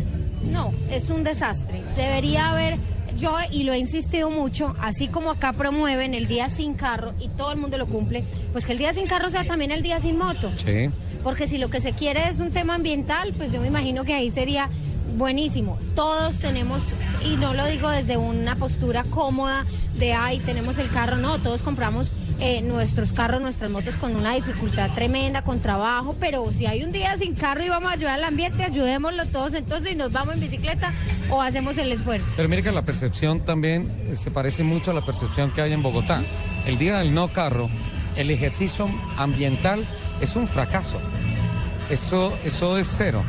No, 0.43 0.74
es 0.92 1.09
un 1.09 1.24
desastre. 1.24 1.82
Debería 1.95 2.50
haber, 2.50 2.77
yo 3.18 3.36
y 3.52 3.64
lo 3.64 3.74
he 3.74 3.80
insistido 3.80 4.30
mucho, 4.30 4.76
así 4.80 5.08
como 5.08 5.32
acá 5.32 5.54
promueven 5.54 6.14
el 6.14 6.28
día 6.28 6.50
sin 6.50 6.74
carro 6.74 7.14
y 7.20 7.30
todo 7.30 7.52
el 7.52 7.58
mundo 7.58 7.78
lo 7.78 7.88
cumple, 7.88 8.24
pues 8.52 8.66
que 8.66 8.72
el 8.72 8.78
día 8.78 8.94
sin 8.94 9.08
carro 9.08 9.30
sea 9.30 9.46
también 9.46 9.72
el 9.72 9.82
día 9.82 10.00
sin 10.00 10.18
moto. 10.18 10.52
Sí. 10.56 10.90
Porque 11.24 11.48
si 11.48 11.58
lo 11.58 11.70
que 11.70 11.82
se 11.82 11.94
quiere 11.94 12.30
es 12.30 12.40
un 12.40 12.52
tema 12.52 12.76
ambiental, 12.76 13.34
pues 13.36 13.52
yo 13.52 13.60
me 13.60 13.68
imagino 13.68 14.04
que 14.04 14.14
ahí 14.14 14.30
sería 14.30 14.70
buenísimo. 15.18 15.80
Todos 15.96 16.40
tenemos, 16.40 16.84
y 17.26 17.36
no 17.36 17.54
lo 17.54 17.66
digo 17.66 17.90
desde 17.90 18.18
una 18.18 18.56
postura 18.56 19.04
cómoda 19.04 19.66
de, 19.98 20.14
ay, 20.14 20.40
tenemos 20.40 20.78
el 20.78 20.90
carro, 20.90 21.18
no, 21.18 21.40
todos 21.42 21.64
compramos 21.64 22.12
eh, 22.40 22.61
nuestros 22.61 23.14
carros, 23.14 23.41
nuestras 23.41 23.72
motos 23.72 23.95
con 23.95 24.16
una 24.16 24.33
dificultad 24.35 24.93
tremenda, 24.93 25.43
con 25.43 25.59
trabajo, 25.59 26.16
pero 26.19 26.51
si 26.53 26.66
hay 26.66 26.83
un 26.83 26.91
día 26.91 27.17
sin 27.17 27.33
carro 27.33 27.64
y 27.64 27.69
vamos 27.69 27.90
a 27.90 27.93
ayudar 27.93 28.16
al 28.16 28.24
ambiente, 28.24 28.64
ayudémoslo 28.64 29.25
todos 29.27 29.53
entonces 29.56 29.93
y 29.93 29.95
nos 29.95 30.11
vamos 30.11 30.35
en 30.35 30.41
bicicleta 30.41 30.93
o 31.30 31.41
hacemos 31.41 31.77
el 31.77 31.91
esfuerzo. 31.91 32.33
Pero 32.35 32.48
mire 32.48 32.61
que 32.61 32.72
la 32.72 32.83
percepción 32.83 33.40
también 33.40 33.91
eh, 34.06 34.16
se 34.16 34.30
parece 34.30 34.64
mucho 34.64 34.91
a 34.91 34.93
la 34.93 35.06
percepción 35.06 35.51
que 35.51 35.61
hay 35.61 35.74
en 35.74 35.82
Bogotá. 35.82 36.22
El 36.66 36.77
día 36.77 36.99
del 36.99 37.14
no 37.14 37.33
carro, 37.33 37.69
el 38.16 38.30
ejercicio 38.30 38.90
ambiental 39.17 39.88
es 40.22 40.35
un 40.35 40.48
fracaso. 40.48 40.99
Eso, 41.90 42.38
eso 42.43 42.77
es 42.77 42.88
cero. 42.88 43.24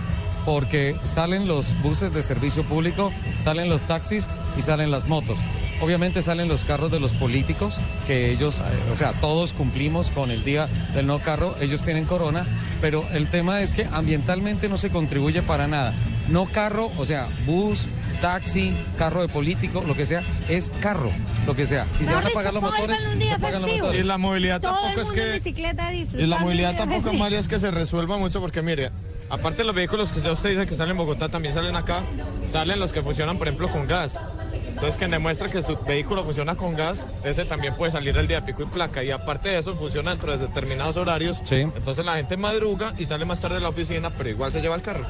Porque 0.48 0.96
salen 1.02 1.46
los 1.46 1.78
buses 1.82 2.10
de 2.14 2.22
servicio 2.22 2.64
público, 2.64 3.12
salen 3.36 3.68
los 3.68 3.82
taxis 3.82 4.30
y 4.56 4.62
salen 4.62 4.90
las 4.90 5.06
motos. 5.06 5.38
Obviamente 5.82 6.22
salen 6.22 6.48
los 6.48 6.64
carros 6.64 6.90
de 6.90 6.98
los 6.98 7.12
políticos, 7.12 7.78
que 8.06 8.30
ellos, 8.30 8.62
eh, 8.62 8.64
o 8.90 8.94
sea, 8.94 9.12
todos 9.20 9.52
cumplimos 9.52 10.10
con 10.10 10.30
el 10.30 10.44
día 10.44 10.66
del 10.94 11.06
no 11.06 11.18
carro, 11.18 11.54
ellos 11.60 11.82
tienen 11.82 12.06
corona, 12.06 12.46
pero 12.80 13.06
el 13.12 13.28
tema 13.28 13.60
es 13.60 13.74
que 13.74 13.84
ambientalmente 13.92 14.70
no 14.70 14.78
se 14.78 14.88
contribuye 14.88 15.42
para 15.42 15.66
nada. 15.66 15.92
No 16.28 16.46
carro, 16.46 16.92
o 16.96 17.04
sea, 17.04 17.28
bus, 17.44 17.86
taxi, 18.22 18.74
carro 18.96 19.20
de 19.20 19.28
político, 19.28 19.84
lo 19.86 19.94
que 19.94 20.06
sea, 20.06 20.22
es 20.48 20.72
carro, 20.80 21.12
lo 21.46 21.54
que 21.54 21.66
sea. 21.66 21.86
Si 21.90 22.06
se 22.06 22.14
van 22.14 22.26
a 22.26 22.30
pagar 22.30 22.54
los 22.54 22.62
motores, 22.62 22.98
se 22.98 23.38
pagan 23.38 23.60
los. 23.60 23.94
Y 23.94 24.02
la 24.02 24.16
movilidad 24.16 24.62
Todo 24.62 24.78
tampoco 24.80 25.12
es 25.12 25.42
que... 25.42 26.16
Y 26.16 26.26
la 26.26 26.38
movilidad 26.38 26.74
tampoco, 26.74 27.10
es 27.26 27.48
que 27.48 27.60
se 27.60 27.70
resuelva 27.70 28.16
mucho 28.16 28.40
porque, 28.40 28.62
mire, 28.62 28.90
aparte 29.31 29.58
de 29.58 29.65
los 29.65 29.74
vehículos 29.74 30.12
que 30.12 30.20
ya 30.20 30.32
usted 30.32 30.50
dice 30.50 30.66
que 30.66 30.76
salen 30.76 30.92
en 30.92 30.98
Bogotá, 30.98 31.28
también 31.28 31.55
salen 31.55 31.76
acá, 31.76 32.05
salen 32.44 32.78
los 32.81 32.92
que 32.92 33.02
funcionan, 33.02 33.39
por 33.39 33.48
ejemplo, 33.48 33.68
con 33.68 33.86
gas. 33.86 34.20
Entonces, 34.68 34.97
quien 34.97 35.10
demuestra 35.10 35.48
que 35.48 35.62
su 35.62 35.76
vehículo 35.76 36.24
funciona 36.24 36.55
con 36.55 36.76
gas, 36.76 37.07
ese 37.24 37.44
también 37.44 37.74
puede 37.74 37.90
salir 37.90 38.16
el 38.16 38.28
día 38.28 38.40
de 38.40 38.47
pico 38.47 38.62
y 38.62 38.66
placa. 38.66 39.02
Y 39.02 39.10
aparte 39.10 39.48
de 39.48 39.58
eso, 39.58 39.74
funciona 39.74 40.12
dentro 40.12 40.36
de 40.36 40.47
determinados 40.47 40.97
horarios. 40.97 41.40
Sí. 41.44 41.57
Entonces, 41.57 42.05
la 42.05 42.15
gente 42.15 42.36
madruga 42.36 42.94
y 42.97 43.07
sale 43.07 43.24
más 43.24 43.40
tarde 43.40 43.57
de 43.57 43.60
la 43.62 43.70
oficina, 43.70 44.10
pero 44.10 44.28
igual 44.28 44.52
se 44.52 44.60
lleva 44.60 44.76
el 44.76 44.82
carro. 44.82 45.05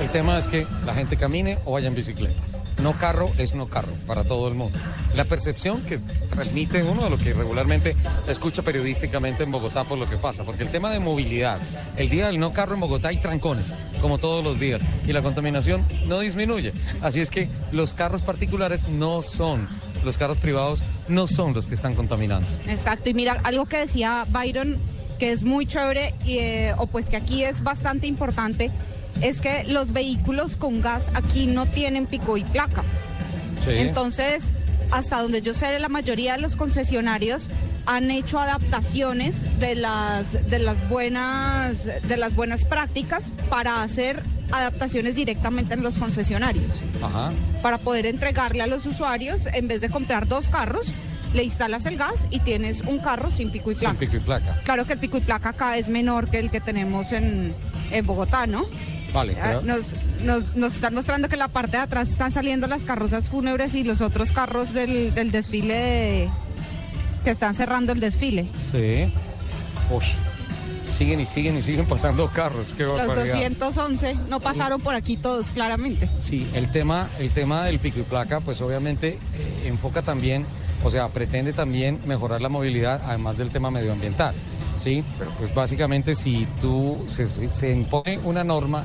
El 0.00 0.10
tema 0.10 0.38
es 0.38 0.46
que 0.46 0.66
la 0.86 0.94
gente 0.94 1.16
camine 1.16 1.58
o 1.64 1.72
vaya 1.72 1.88
en 1.88 1.94
bicicleta. 1.94 2.59
No 2.82 2.96
carro 2.98 3.30
es 3.36 3.54
no 3.54 3.66
carro 3.66 3.92
para 4.06 4.24
todo 4.24 4.48
el 4.48 4.54
mundo. 4.54 4.78
La 5.14 5.24
percepción 5.24 5.82
que 5.82 5.98
transmite 6.28 6.82
uno 6.82 7.04
de 7.04 7.10
lo 7.10 7.18
que 7.18 7.34
regularmente 7.34 7.94
escucha 8.26 8.62
periodísticamente 8.62 9.42
en 9.42 9.50
Bogotá 9.50 9.84
por 9.84 9.98
lo 9.98 10.08
que 10.08 10.16
pasa, 10.16 10.44
porque 10.44 10.62
el 10.62 10.70
tema 10.70 10.90
de 10.90 10.98
movilidad, 10.98 11.60
el 11.96 12.08
día 12.08 12.26
del 12.28 12.38
no 12.38 12.52
carro 12.52 12.74
en 12.74 12.80
Bogotá 12.80 13.08
hay 13.08 13.18
trancones, 13.18 13.74
como 14.00 14.18
todos 14.18 14.42
los 14.42 14.58
días, 14.58 14.82
y 15.06 15.12
la 15.12 15.20
contaminación 15.20 15.84
no 16.06 16.20
disminuye. 16.20 16.72
Así 17.02 17.20
es 17.20 17.30
que 17.30 17.48
los 17.72 17.92
carros 17.92 18.22
particulares 18.22 18.88
no 18.88 19.20
son, 19.22 19.68
los 20.04 20.16
carros 20.16 20.38
privados 20.38 20.82
no 21.08 21.28
son 21.28 21.52
los 21.52 21.66
que 21.66 21.74
están 21.74 21.94
contaminando. 21.94 22.46
Exacto, 22.66 23.10
y 23.10 23.14
mira, 23.14 23.40
algo 23.44 23.66
que 23.66 23.78
decía 23.78 24.26
Byron, 24.30 24.78
que 25.18 25.32
es 25.32 25.42
muy 25.42 25.66
chévere, 25.66 26.14
y, 26.24 26.38
eh, 26.38 26.74
o 26.78 26.86
pues 26.86 27.10
que 27.10 27.16
aquí 27.16 27.44
es 27.44 27.62
bastante 27.62 28.06
importante, 28.06 28.70
es 29.20 29.40
que 29.40 29.64
los 29.64 29.92
vehículos 29.92 30.56
con 30.56 30.80
gas 30.80 31.10
aquí 31.14 31.46
no 31.46 31.66
tienen 31.66 32.06
pico 32.06 32.36
y 32.36 32.44
placa. 32.44 32.84
Entonces, 33.66 34.50
hasta 34.90 35.20
donde 35.20 35.42
yo 35.42 35.54
sé, 35.54 35.78
la 35.78 35.88
mayoría 35.88 36.34
de 36.34 36.40
los 36.40 36.56
concesionarios 36.56 37.50
han 37.86 38.10
hecho 38.10 38.38
adaptaciones 38.38 39.46
de 39.58 39.74
las 39.74 40.32
de 40.50 40.58
las 40.58 40.88
buenas 40.88 41.84
de 41.86 42.16
las 42.16 42.34
buenas 42.34 42.64
prácticas 42.64 43.30
para 43.48 43.82
hacer 43.82 44.22
adaptaciones 44.52 45.14
directamente 45.14 45.74
en 45.74 45.82
los 45.82 45.96
concesionarios 45.98 46.82
Ajá. 47.02 47.32
para 47.62 47.78
poder 47.78 48.04
entregarle 48.06 48.62
a 48.62 48.66
los 48.66 48.84
usuarios 48.84 49.46
en 49.52 49.66
vez 49.68 49.80
de 49.80 49.88
comprar 49.88 50.26
dos 50.28 50.50
carros 50.50 50.92
le 51.32 51.44
instalas 51.44 51.86
el 51.86 51.96
gas 51.96 52.26
y 52.30 52.40
tienes 52.40 52.80
un 52.82 52.98
carro 52.98 53.30
sin 53.30 53.50
pico 53.52 53.70
y 53.70 53.76
Sin 53.76 53.82
placa. 53.82 53.98
pico 54.00 54.16
y 54.16 54.20
placa. 54.20 54.56
Claro 54.64 54.84
que 54.84 54.94
el 54.94 54.98
pico 54.98 55.16
y 55.16 55.20
placa 55.20 55.50
acá 55.50 55.78
es 55.78 55.88
menor 55.88 56.28
que 56.28 56.38
el 56.40 56.50
que 56.50 56.60
tenemos 56.60 57.12
en, 57.12 57.54
en 57.92 58.06
Bogotá, 58.06 58.46
¿no? 58.48 58.66
Vale, 59.12 59.36
pero- 59.40 59.62
Nos, 59.62 59.80
nos, 60.22 60.54
nos 60.56 60.74
están 60.74 60.94
mostrando 60.94 61.28
que 61.28 61.34
en 61.34 61.40
la 61.40 61.48
parte 61.48 61.76
de 61.76 61.82
atrás 61.82 62.08
están 62.10 62.32
saliendo 62.32 62.66
las 62.66 62.84
carrozas 62.84 63.28
fúnebres 63.28 63.74
y 63.74 63.84
los 63.84 64.00
otros 64.00 64.32
carros 64.32 64.72
del, 64.72 65.14
del 65.14 65.30
desfile 65.30 65.74
de- 65.74 66.30
que 67.24 67.30
están 67.30 67.54
cerrando 67.54 67.92
el 67.92 68.00
desfile. 68.00 68.48
Sí. 68.72 69.12
Uy. 69.90 70.04
siguen 70.86 71.20
y 71.20 71.26
siguen 71.26 71.56
y 71.56 71.62
siguen 71.62 71.86
pasando 71.86 72.28
carros. 72.30 72.72
Qué 72.74 72.82
Los 72.84 72.98
barbaridad. 72.98 73.50
211 73.58 74.16
no 74.28 74.40
pasaron 74.40 74.80
por 74.80 74.94
aquí 74.94 75.16
todos, 75.16 75.50
claramente. 75.52 76.08
Sí, 76.18 76.48
el 76.54 76.70
tema, 76.70 77.10
el 77.18 77.30
tema 77.30 77.64
del 77.64 77.78
pico 77.78 78.00
y 78.00 78.02
placa, 78.02 78.40
pues 78.40 78.60
obviamente 78.60 79.18
eh, 79.34 79.62
enfoca 79.66 80.02
también, 80.02 80.46
o 80.82 80.90
sea, 80.90 81.08
pretende 81.08 81.52
también 81.52 82.00
mejorar 82.06 82.40
la 82.40 82.48
movilidad, 82.48 83.02
además 83.04 83.36
del 83.38 83.50
tema 83.50 83.70
medioambiental. 83.70 84.34
Sí, 84.80 85.04
pero 85.18 85.30
pues 85.38 85.54
básicamente 85.54 86.14
si 86.14 86.46
tú 86.60 86.98
se, 87.06 87.26
se- 87.50 87.70
impone 87.72 88.18
una 88.24 88.42
norma 88.44 88.84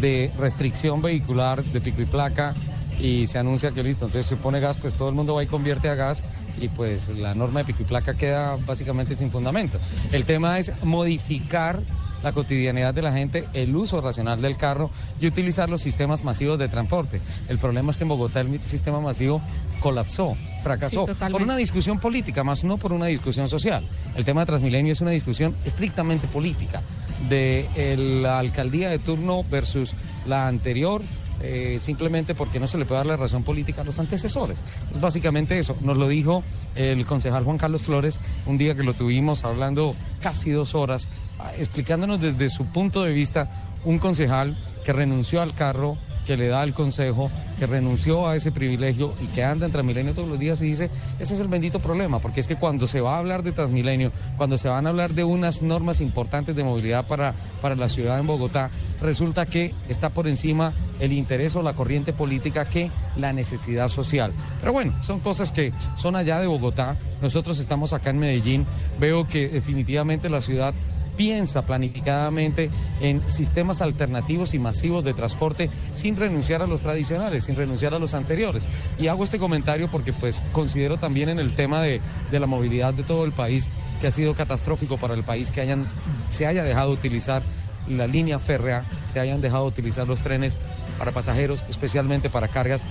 de 0.00 0.32
restricción 0.38 1.02
vehicular 1.02 1.64
de 1.64 1.80
pico 1.80 2.00
y 2.00 2.06
placa 2.06 2.54
y 3.00 3.26
se 3.26 3.38
anuncia 3.38 3.72
que 3.72 3.82
listo, 3.82 4.06
entonces 4.06 4.26
se 4.28 4.36
pone 4.36 4.60
gas, 4.60 4.76
pues 4.78 4.94
todo 4.94 5.08
el 5.08 5.14
mundo 5.14 5.34
va 5.34 5.42
y 5.42 5.46
convierte 5.46 5.88
a 5.88 5.94
gas 5.96 6.24
y 6.60 6.68
pues 6.68 7.08
la 7.10 7.34
norma 7.34 7.60
de 7.60 7.64
pico 7.66 7.82
y 7.82 7.86
placa 7.86 8.14
queda 8.14 8.56
básicamente 8.64 9.14
sin 9.16 9.30
fundamento. 9.30 9.78
El 10.12 10.24
tema 10.24 10.58
es 10.58 10.72
modificar 10.84 11.80
la 12.22 12.32
cotidianidad 12.32 12.94
de 12.94 13.02
la 13.02 13.12
gente, 13.12 13.46
el 13.52 13.76
uso 13.76 14.00
racional 14.00 14.40
del 14.40 14.56
carro 14.56 14.90
y 15.20 15.26
utilizar 15.26 15.68
los 15.68 15.82
sistemas 15.82 16.24
masivos 16.24 16.58
de 16.58 16.68
transporte. 16.68 17.20
El 17.48 17.58
problema 17.58 17.90
es 17.90 17.96
que 17.98 18.04
en 18.04 18.08
Bogotá 18.08 18.40
el 18.40 18.58
sistema 18.60 19.00
masivo 19.00 19.42
colapsó, 19.90 20.36
fracasó, 20.64 21.06
Sí, 21.06 21.12
por 21.30 21.42
una 21.42 21.56
discusión 21.56 22.00
política, 22.00 22.42
más 22.42 22.64
no 22.64 22.76
por 22.76 22.92
una 22.92 23.06
discusión 23.06 23.48
social. 23.48 23.86
El 24.16 24.24
tema 24.24 24.40
de 24.40 24.46
Transmilenio 24.46 24.92
es 24.92 25.00
una 25.00 25.12
discusión 25.12 25.54
estrictamente 25.64 26.26
política 26.26 26.82
de 27.28 27.68
el- 27.76 28.22
la 28.24 28.40
alcaldía 28.40 28.90
de 28.90 28.98
turno 28.98 29.44
versus 29.48 29.94
la 30.26 30.48
anterior. 30.48 31.02
eh, 31.42 31.76
simplemente 31.82 32.34
porque 32.34 32.58
no 32.58 32.66
se 32.66 32.78
le 32.78 32.86
puede 32.86 33.00
dar 33.00 33.06
la 33.06 33.16
razón 33.18 33.42
política 33.42 33.82
a 33.82 33.84
los 33.84 33.98
antecesores. 33.98 34.58
Es 34.90 34.98
básicamente 34.98 35.58
eso. 35.58 35.76
Nos 35.82 35.98
lo 35.98 36.08
dijo 36.08 36.42
el 36.74 37.04
concejal 37.04 37.44
Juan 37.44 37.58
Carlos 37.58 37.82
Flores 37.82 38.20
un 38.46 38.56
día 38.56 38.74
que 38.74 38.82
lo 38.82 38.94
tuvimos 38.94 39.44
hablando 39.44 39.94
casi 40.22 40.50
dos 40.50 40.74
horas, 40.74 41.08
ah, 41.38 41.52
explicándonos 41.58 42.22
desde 42.22 42.48
su 42.48 42.64
punto 42.64 43.02
de 43.04 43.12
vista 43.12 43.50
un 43.84 43.98
concejal 43.98 44.56
que 44.82 44.94
renunció 44.94 45.42
al 45.42 45.52
carro 45.52 45.98
que 46.26 46.36
le 46.36 46.48
da 46.48 46.62
el 46.62 46.74
consejo, 46.74 47.30
que 47.58 47.66
renunció 47.66 48.26
a 48.26 48.36
ese 48.36 48.52
privilegio 48.52 49.14
y 49.22 49.26
que 49.28 49.44
anda 49.44 49.66
en 49.66 49.72
Transmilenio 49.72 50.12
todos 50.12 50.28
los 50.28 50.38
días 50.38 50.60
y 50.60 50.66
dice, 50.66 50.90
ese 51.18 51.34
es 51.34 51.40
el 51.40 51.48
bendito 51.48 51.80
problema, 51.80 52.18
porque 52.18 52.40
es 52.40 52.46
que 52.46 52.56
cuando 52.56 52.86
se 52.86 53.00
va 53.00 53.16
a 53.16 53.18
hablar 53.18 53.42
de 53.42 53.52
Transmilenio, 53.52 54.12
cuando 54.36 54.58
se 54.58 54.68
van 54.68 54.86
a 54.86 54.90
hablar 54.90 55.14
de 55.14 55.24
unas 55.24 55.62
normas 55.62 56.00
importantes 56.00 56.56
de 56.56 56.64
movilidad 56.64 57.06
para, 57.06 57.34
para 57.62 57.76
la 57.76 57.88
ciudad 57.88 58.18
en 58.18 58.26
Bogotá, 58.26 58.70
resulta 59.00 59.46
que 59.46 59.72
está 59.88 60.10
por 60.10 60.26
encima 60.26 60.74
el 61.00 61.12
interés 61.12 61.54
o 61.56 61.62
la 61.62 61.74
corriente 61.74 62.12
política 62.12 62.68
que 62.68 62.90
la 63.16 63.32
necesidad 63.32 63.88
social. 63.88 64.32
Pero 64.60 64.72
bueno, 64.72 64.94
son 65.02 65.20
cosas 65.20 65.52
que 65.52 65.72
son 65.96 66.16
allá 66.16 66.40
de 66.40 66.46
Bogotá, 66.46 66.96
nosotros 67.22 67.58
estamos 67.58 67.92
acá 67.92 68.10
en 68.10 68.18
Medellín, 68.18 68.66
veo 68.98 69.26
que 69.26 69.48
definitivamente 69.48 70.28
la 70.28 70.42
ciudad 70.42 70.74
piensa 71.16 71.62
planificadamente 71.66 72.70
en 73.00 73.28
sistemas 73.28 73.82
alternativos 73.82 74.54
y 74.54 74.58
masivos 74.58 75.04
de 75.04 75.14
transporte 75.14 75.70
sin 75.94 76.16
renunciar 76.16 76.62
a 76.62 76.66
los 76.66 76.82
tradicionales, 76.82 77.44
sin 77.44 77.56
renunciar 77.56 77.94
a 77.94 77.98
los 77.98 78.14
anteriores. 78.14 78.66
Y 78.98 79.08
hago 79.08 79.24
este 79.24 79.38
comentario 79.38 79.88
porque 79.90 80.12
pues 80.12 80.42
considero 80.52 80.98
también 80.98 81.28
en 81.28 81.38
el 81.38 81.54
tema 81.54 81.82
de, 81.82 82.00
de 82.30 82.40
la 82.40 82.46
movilidad 82.46 82.94
de 82.94 83.02
todo 83.02 83.24
el 83.24 83.32
país 83.32 83.68
que 84.00 84.06
ha 84.06 84.10
sido 84.10 84.34
catastrófico 84.34 84.98
para 84.98 85.14
el 85.14 85.24
país 85.24 85.50
que 85.50 85.60
hayan, 85.60 85.86
se 86.28 86.46
haya 86.46 86.62
dejado 86.62 86.92
utilizar 86.92 87.42
la 87.88 88.06
línea 88.06 88.38
férrea, 88.38 88.84
se 89.06 89.20
hayan 89.20 89.40
dejado 89.40 89.64
utilizar 89.64 90.06
los 90.06 90.20
trenes 90.20 90.56
para 90.98 91.12
pasajeros, 91.12 91.64
especialmente 91.68 92.30
para 92.30 92.48
cargas 92.48 92.82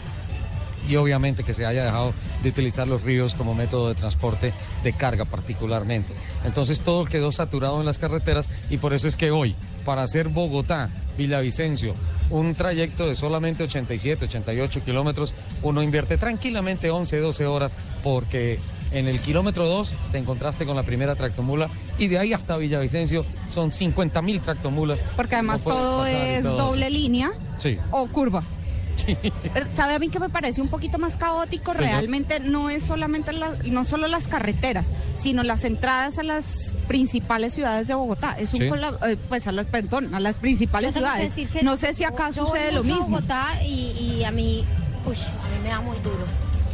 y 0.88 0.96
obviamente 0.98 1.44
que 1.44 1.54
se 1.54 1.66
haya 1.66 1.84
dejado 1.86 2.14
de 2.44 2.50
utilizar 2.50 2.88
los 2.88 3.04
ríos 3.04 3.36
como 3.36 3.54
método 3.56 3.90
de 3.90 3.96
transporte 3.96 4.54
de 4.84 4.94
carga 4.94 5.26
particularmente. 5.26 6.14
Entonces 6.44 6.82
todo 6.82 7.06
quedó 7.06 7.32
saturado 7.32 7.80
en 7.80 7.86
las 7.86 8.00
carreteras 8.00 8.50
y 8.70 8.78
por 8.78 8.94
eso 8.94 9.08
es 9.08 9.16
que 9.16 9.32
hoy, 9.32 9.56
para 9.84 10.04
hacer 10.04 10.30
Bogotá, 10.30 10.90
Villavicencio, 11.18 11.96
un 12.30 12.56
trayecto 12.56 13.08
de 13.08 13.16
solamente 13.16 13.64
87, 13.64 14.26
88 14.26 14.84
kilómetros, 14.84 15.34
uno 15.64 15.82
invierte 15.82 16.18
tranquilamente 16.18 16.90
11, 16.92 17.20
12 17.20 17.46
horas 17.46 17.76
porque 18.04 18.60
en 18.92 19.08
el 19.08 19.20
kilómetro 19.20 19.66
2 19.68 19.94
te 20.12 20.18
encontraste 20.20 20.66
con 20.66 20.76
la 20.76 20.84
primera 20.84 21.16
tractomula 21.16 21.70
y 21.98 22.08
de 22.08 22.20
ahí 22.20 22.34
hasta 22.34 22.56
Villavicencio 22.58 23.26
son 23.52 23.72
50 23.72 24.22
mil 24.22 24.40
tractomulas. 24.42 25.04
Porque 25.16 25.36
además 25.36 25.66
No 25.66 25.74
todo 25.74 26.06
es 26.06 26.44
todo 26.44 26.58
doble 26.58 26.88
eso. 26.88 26.96
línea 26.96 27.32
Sí. 27.58 27.78
o 27.92 28.08
curva. 28.08 28.44
Sí. 28.96 29.18
¿Sabe 29.74 29.94
a 29.94 30.00
mí 30.00 30.10
que 30.10 30.20
me 30.20 30.30
parece 30.30 30.62
un 30.62 30.68
poquito 30.70 30.98
más 30.98 31.18
caótico? 31.18 31.74
Señor. 31.74 31.92
Realmente 31.92 32.40
no 32.40 32.70
es 32.70 32.84
solamente 32.84 33.34
la- 33.34 33.56
no 33.66 33.84
solo 33.84 34.08
las 34.08 34.28
carreteras, 34.28 34.94
sino 35.18 35.44
las 35.44 35.64
entradas 35.66 36.18
a 36.20 36.24
las 36.24 36.74
principales 36.88 37.54
ciudades 37.54 37.88
de 37.88 37.94
Bogotá. 37.94 38.36
Es 38.40 38.54
un 38.54 38.62
Sí. 38.62 38.70
cola- 38.70 38.98
eh, 39.08 39.18
pues 39.30 39.48
a 39.48 39.52
las 39.52 39.66
perdón, 39.66 40.14
a 40.16 40.20
las 40.20 40.38
principales 40.38 40.94
ciudades. 40.94 41.34
que 41.52 41.62
no 41.64 41.78
sé 41.78 41.94
si 41.94 42.04
acá 42.04 42.30
yo 42.32 42.46
sucede 42.46 42.72
lo 42.72 42.84
mismo. 42.84 43.06
Bogotá 43.08 43.62
y, 43.64 43.92
y 44.20 44.24
a 44.24 44.32
mí, 44.32 44.66
uy, 45.06 45.16
a 45.16 45.50
mí 45.50 45.60
me 45.64 45.70
da 45.70 45.82
muy 45.82 45.98
duro. 46.00 46.26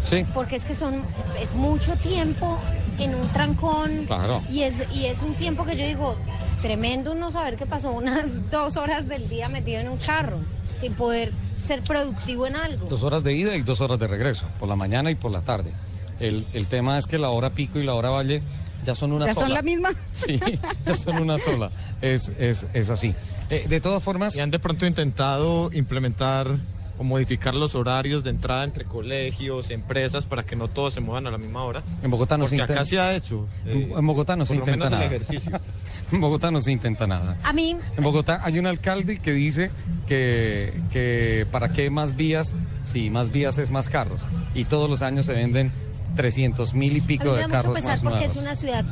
Sí. 0.03 0.25
Porque 0.33 0.55
es 0.55 0.65
que 0.65 0.75
son, 0.75 1.03
es 1.41 1.53
mucho 1.53 1.95
tiempo 1.97 2.59
en 2.99 3.15
un 3.15 3.27
trancón. 3.29 4.05
Claro. 4.05 4.41
Y 4.49 4.61
es, 4.63 4.75
y 4.93 5.05
es 5.05 5.21
un 5.21 5.33
tiempo 5.35 5.65
que 5.65 5.75
yo 5.77 5.85
digo, 5.85 6.15
tremendo 6.61 7.15
no 7.15 7.31
saber 7.31 7.55
que 7.57 7.65
pasó 7.65 7.91
unas 7.93 8.49
dos 8.51 8.77
horas 8.77 9.07
del 9.07 9.27
día 9.29 9.49
metido 9.49 9.79
en 9.81 9.89
un 9.89 9.97
carro, 9.97 10.37
sin 10.79 10.93
poder 10.93 11.31
ser 11.61 11.81
productivo 11.81 12.47
en 12.47 12.55
algo. 12.55 12.87
Dos 12.87 13.03
horas 13.03 13.23
de 13.23 13.33
ida 13.33 13.55
y 13.55 13.61
dos 13.61 13.81
horas 13.81 13.99
de 13.99 14.07
regreso, 14.07 14.45
por 14.59 14.67
la 14.69 14.75
mañana 14.75 15.11
y 15.11 15.15
por 15.15 15.31
la 15.31 15.41
tarde. 15.41 15.71
El, 16.19 16.45
el 16.53 16.67
tema 16.67 16.97
es 16.97 17.07
que 17.07 17.17
la 17.17 17.29
hora 17.29 17.51
pico 17.51 17.79
y 17.79 17.83
la 17.83 17.93
hora 17.95 18.09
valle 18.09 18.41
ya 18.85 18.95
son 18.95 19.11
una 19.11 19.27
¿Ya 19.27 19.33
sola. 19.35 19.47
son 19.47 19.53
la 19.53 19.61
misma? 19.61 19.89
Sí, 20.11 20.39
ya 20.85 20.95
son 20.97 21.17
una 21.21 21.37
sola. 21.37 21.71
Es, 22.01 22.31
es, 22.39 22.65
es 22.73 22.89
así. 22.89 23.13
Eh, 23.49 23.65
de 23.67 23.79
todas 23.81 24.01
formas... 24.03 24.35
¿Y 24.35 24.39
han 24.39 24.49
de 24.51 24.59
pronto 24.59 24.85
intentado 24.85 25.69
implementar 25.73 26.57
o 27.01 27.03
modificar 27.03 27.55
los 27.55 27.73
horarios 27.73 28.23
de 28.23 28.29
entrada 28.29 28.63
entre 28.63 28.85
colegios, 28.85 29.71
empresas, 29.71 30.27
para 30.27 30.43
que 30.43 30.55
no 30.55 30.67
todos 30.67 30.93
se 30.93 31.01
muevan 31.01 31.25
a 31.25 31.31
la 31.31 31.39
misma 31.39 31.63
hora? 31.63 31.81
En 32.03 32.11
Bogotá 32.11 32.37
no 32.37 32.45
se 32.45 32.51
Porque 32.57 32.61
acá 32.73 32.73
intenta- 32.83 32.85
se 32.89 32.99
ha 32.99 33.15
hecho. 33.15 33.47
eh, 33.65 33.91
en 33.97 34.05
Bogotá 34.07 34.35
no 34.35 34.45
se 34.45 34.53
por 34.53 34.67
lo 34.67 34.73
intenta 34.73 34.85
menos 34.85 34.91
nada. 34.91 35.05
el 35.05 35.11
ejercicio. 35.11 35.51
En 36.11 36.19
Bogotá 36.19 36.51
no 36.51 36.59
se 36.59 36.71
intenta 36.73 37.07
nada. 37.07 37.37
A 37.41 37.53
mí, 37.53 37.75
En 37.97 38.03
Bogotá 38.03 38.41
hay 38.43 38.59
un 38.59 38.67
alcalde 38.67 39.17
que 39.17 39.31
dice 39.31 39.71
que, 40.07 40.73
que 40.91 41.47
para 41.51 41.71
qué 41.71 41.89
más 41.89 42.17
vías 42.17 42.53
si 42.81 43.09
más 43.09 43.31
vías 43.31 43.57
es 43.57 43.71
más 43.71 43.87
carros. 43.89 44.27
Y 44.53 44.65
todos 44.65 44.89
los 44.89 45.01
años 45.01 45.25
se 45.25 45.33
venden 45.33 45.71
300 46.17 46.73
mil 46.73 46.91
y 46.91 46.99
a 46.99 47.01
mí 47.01 47.07
pico 47.07 47.33
de 47.33 47.43
mucho 47.43 47.49
carros 47.49 47.75
pesar 47.75 47.91
más 47.91 48.01
porque 48.03 48.17
nuevos. 48.19 48.35
es 48.35 48.41
una 48.43 48.55
ciudad 48.55 48.83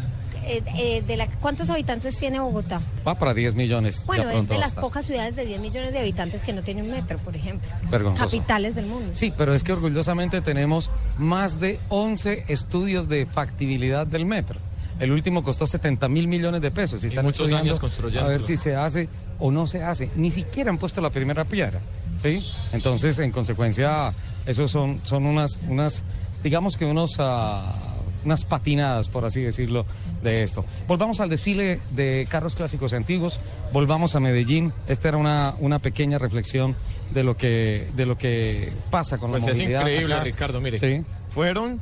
eh, 0.50 0.64
eh, 0.78 1.04
de 1.06 1.18
la 1.18 1.28
¿cuántos 1.28 1.70
habitantes 1.70 2.18
tiene 2.18 2.40
Bogotá? 2.40 2.82
Va 3.08 3.18
para 3.18 3.34
10 3.34 3.56
millones. 3.56 4.06
Bueno, 4.06 4.30
es 4.30 4.48
de 4.48 4.58
las 4.58 4.74
pocas 4.74 5.06
ciudades 5.06 5.36
de 5.36 5.46
10 5.46 5.62
millones 5.62 5.94
de 5.94 6.00
habitantes 6.00 6.44
que 6.44 6.54
no 6.54 6.64
tienen 6.64 6.90
metro, 6.90 7.18
por 7.20 7.36
ejemplo. 7.36 7.70
Vergonzoso. 7.90 8.26
Capitales 8.26 8.76
del 8.76 8.88
mundo. 8.88 9.12
Sí, 9.14 9.34
pero 9.38 9.54
es 9.54 9.64
que 9.64 9.74
orgullosamente 9.74 10.42
tenemos 10.42 10.90
más 11.18 11.60
de 11.60 11.80
11 11.90 12.46
estudios 12.48 13.08
de 13.08 13.26
factibilidad 13.26 14.08
del 14.08 14.26
metro. 14.26 14.60
El 15.00 15.12
último 15.12 15.44
costó 15.44 15.66
70 15.66 16.10
mil 16.10 16.28
millones 16.28 16.62
de 16.62 16.72
pesos. 16.72 17.04
Y 17.04 17.08
están 17.08 17.26
muchos 17.26 17.42
estudiando 17.42 17.70
años 17.72 17.80
construyéndolo. 17.80 18.28
a 18.28 18.30
ver 18.30 18.44
si 18.44 18.58
se 18.58 18.76
hace 18.76 19.08
o 19.40 19.52
no 19.52 19.66
se 19.66 19.82
hace. 19.84 20.10
Ni 20.16 20.30
siquiera 20.30 20.70
han 20.70 20.78
puesto 20.78 21.00
la 21.00 21.10
primera 21.10 21.46
piedra. 21.46 21.80
¿sí? 22.22 22.44
Entonces, 22.74 23.20
en 23.20 23.32
consecuencia, 23.32 24.14
esos 24.46 24.72
son, 24.72 25.00
son 25.04 25.26
unas, 25.26 25.60
unas, 25.68 26.04
digamos 26.44 26.78
que 26.78 26.86
unos, 26.86 27.16
ah, 27.20 27.89
unas 28.26 28.46
patinadas, 28.46 29.10
por 29.10 29.26
así 29.26 29.42
decirlo, 29.42 29.86
de 30.24 30.44
esto. 30.44 30.66
Volvamos 30.88 31.20
al 31.20 31.30
desfile 31.30 31.82
de 31.92 32.28
carros 32.30 32.56
clásicos 32.56 32.92
y 32.94 32.96
antiguos. 32.96 33.40
Volvamos 33.74 34.16
a 34.16 34.20
Medellín. 34.20 34.74
Esta 34.88 35.10
era 35.10 35.18
una, 35.18 35.56
una 35.60 35.80
pequeña 35.80 36.18
reflexión 36.18 36.76
de 37.14 37.24
lo 37.24 37.38
que, 37.38 37.88
de 37.96 38.06
lo 38.06 38.18
que 38.18 38.72
pasa 38.92 39.18
con 39.18 39.32
Pues 39.32 39.44
la 39.44 39.52
es 39.52 39.58
movilidad. 39.58 39.82
increíble, 39.82 40.14
acá. 40.16 40.24
Ricardo, 40.24 40.62
mire. 40.62 40.78
Sí. 40.78 41.04
Fueron 41.30 41.80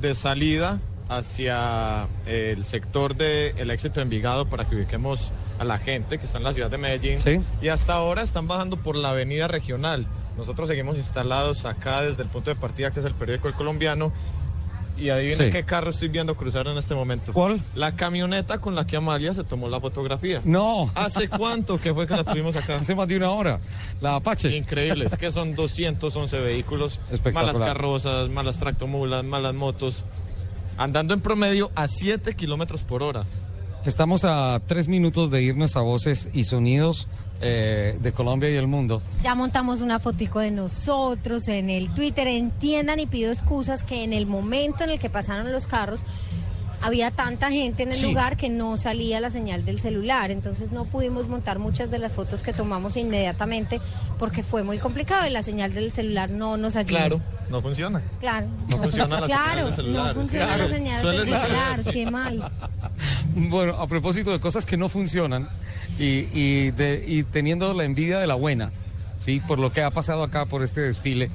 de 0.00 0.14
salida 0.14 0.80
hacia 1.08 2.06
el 2.26 2.64
sector 2.64 3.16
del 3.16 3.70
éxito 3.70 3.94
de 4.00 4.02
Envigado 4.02 4.46
para 4.46 4.68
que 4.68 4.76
ubiquemos 4.76 5.32
a 5.58 5.64
la 5.64 5.78
gente 5.78 6.18
que 6.18 6.26
está 6.26 6.38
en 6.38 6.44
la 6.44 6.52
ciudad 6.52 6.70
de 6.70 6.78
Medellín. 6.78 7.20
Sí. 7.20 7.40
Y 7.62 7.68
hasta 7.68 7.94
ahora 7.94 8.22
están 8.22 8.46
bajando 8.46 8.76
por 8.76 8.94
la 8.96 9.10
avenida 9.10 9.48
regional. 9.48 10.06
Nosotros 10.36 10.68
seguimos 10.68 10.98
instalados 10.98 11.64
acá 11.64 12.02
desde 12.02 12.22
el 12.22 12.28
punto 12.28 12.50
de 12.50 12.56
partida 12.56 12.92
que 12.92 13.00
es 13.00 13.06
el 13.06 13.14
periódico 13.14 13.48
El 13.48 13.54
Colombiano. 13.54 14.12
Y 14.98 15.10
adivinen 15.10 15.36
Sí. 15.46 15.50
qué 15.52 15.64
carro 15.64 15.90
estoy 15.90 16.08
viendo 16.08 16.34
cruzar 16.36 16.66
en 16.66 16.76
este 16.76 16.94
momento. 16.94 17.32
¿Cuál? 17.32 17.60
La 17.74 17.94
camioneta 17.94 18.58
con 18.58 18.74
la 18.74 18.86
que 18.86 18.96
Amalia 18.96 19.32
se 19.32 19.44
tomó 19.44 19.68
la 19.68 19.80
fotografía. 19.80 20.40
No. 20.44 20.90
¿Hace 20.94 21.28
cuánto 21.28 21.80
que 21.80 21.94
fue 21.94 22.06
que 22.06 22.16
la 22.16 22.24
tuvimos 22.24 22.56
acá? 22.56 22.76
Hace 22.78 22.94
más 22.94 23.06
de 23.06 23.16
una 23.16 23.30
hora. 23.30 23.60
La 24.00 24.16
Apache. 24.16 24.56
Increíble, 24.56 25.06
es 25.06 25.16
que 25.16 25.30
son 25.30 25.54
211 25.54 26.40
vehículos, 26.40 26.98
malas 27.32 27.58
carrozas, 27.58 28.28
malas 28.28 28.58
tractomulas, 28.58 29.24
malas 29.24 29.54
motos, 29.54 30.04
andando 30.76 31.14
en 31.14 31.20
promedio 31.20 31.70
a 31.76 31.86
7 31.88 32.34
kilómetros 32.34 32.82
por 32.82 33.02
hora. 33.02 33.24
Estamos 33.84 34.24
a 34.24 34.60
tres 34.66 34.88
minutos 34.88 35.30
de 35.30 35.40
irnos 35.42 35.76
a 35.76 35.80
voces 35.80 36.28
y 36.32 36.42
sonidos 36.44 37.06
eh, 37.40 37.98
de 38.00 38.12
Colombia 38.12 38.50
y 38.50 38.56
el 38.56 38.66
mundo. 38.66 39.02
Ya 39.22 39.34
montamos 39.34 39.80
una 39.80 39.98
fotico 39.98 40.40
de 40.40 40.50
nosotros 40.50 41.48
en 41.48 41.70
el 41.70 41.92
Twitter. 41.94 42.26
Entiendan 42.26 43.00
y 43.00 43.06
pido 43.06 43.30
excusas 43.30 43.84
que 43.84 44.04
en 44.04 44.12
el 44.12 44.26
momento 44.26 44.84
en 44.84 44.90
el 44.90 44.98
que 44.98 45.10
pasaron 45.10 45.52
los 45.52 45.66
carros, 45.66 46.04
había 46.80 47.10
tanta 47.10 47.50
gente 47.50 47.82
en 47.82 47.90
el 47.90 47.96
Sí. 47.96 48.02
lugar 48.02 48.36
que 48.36 48.48
no 48.48 48.76
salía 48.76 49.20
la 49.20 49.30
señal 49.30 49.64
del 49.64 49.80
celular, 49.80 50.30
entonces 50.30 50.70
no 50.72 50.84
pudimos 50.84 51.28
montar 51.28 51.58
muchas 51.58 51.90
de 51.90 51.98
las 51.98 52.12
fotos 52.12 52.42
que 52.42 52.52
tomamos 52.52 52.96
inmediatamente 52.96 53.80
porque 54.18 54.42
fue 54.42 54.62
muy 54.62 54.78
complicado 54.78 55.26
y 55.26 55.30
la 55.30 55.42
señal 55.42 55.74
del 55.74 55.92
celular 55.92 56.30
no 56.30 56.56
nos 56.56 56.76
ayudó. 56.76 56.88
Claro, 56.98 57.20
no 57.50 57.60
funciona. 57.62 58.02
Claro. 58.20 58.46
No 58.68 58.76
funciona 58.78 59.20
la 59.20 59.26
claro, 59.26 59.52
señal 59.54 59.64
del 59.66 59.74
celular. 59.74 60.06
No 60.08 60.14
funciona 60.20 60.46
Claro. 60.46 60.62
la 60.64 60.68
señal 60.70 61.00
Suele 61.02 61.18
del 61.18 61.26
celular, 61.40 61.80
qué 61.92 62.10
mal. 62.10 62.52
Bueno, 63.34 63.74
a 63.80 63.86
propósito 63.86 64.32
de 64.32 64.40
cosas 64.40 64.66
que 64.66 64.76
no 64.76 64.88
funcionan 64.88 65.48
y, 65.98 66.26
y 66.32 66.70
de- 66.72 67.04
y 67.06 67.22
teniendo 67.22 67.72
la 67.74 67.84
envidia 67.84 68.18
de 68.18 68.26
la 68.26 68.34
buena, 68.34 68.72
¿sí? 69.20 69.40
por 69.40 69.58
lo 69.58 69.72
que 69.72 69.82
ha 69.82 69.90
pasado 69.90 70.22
acá 70.24 70.46
por 70.46 70.62
este 70.64 70.80
desfile, 70.80 71.30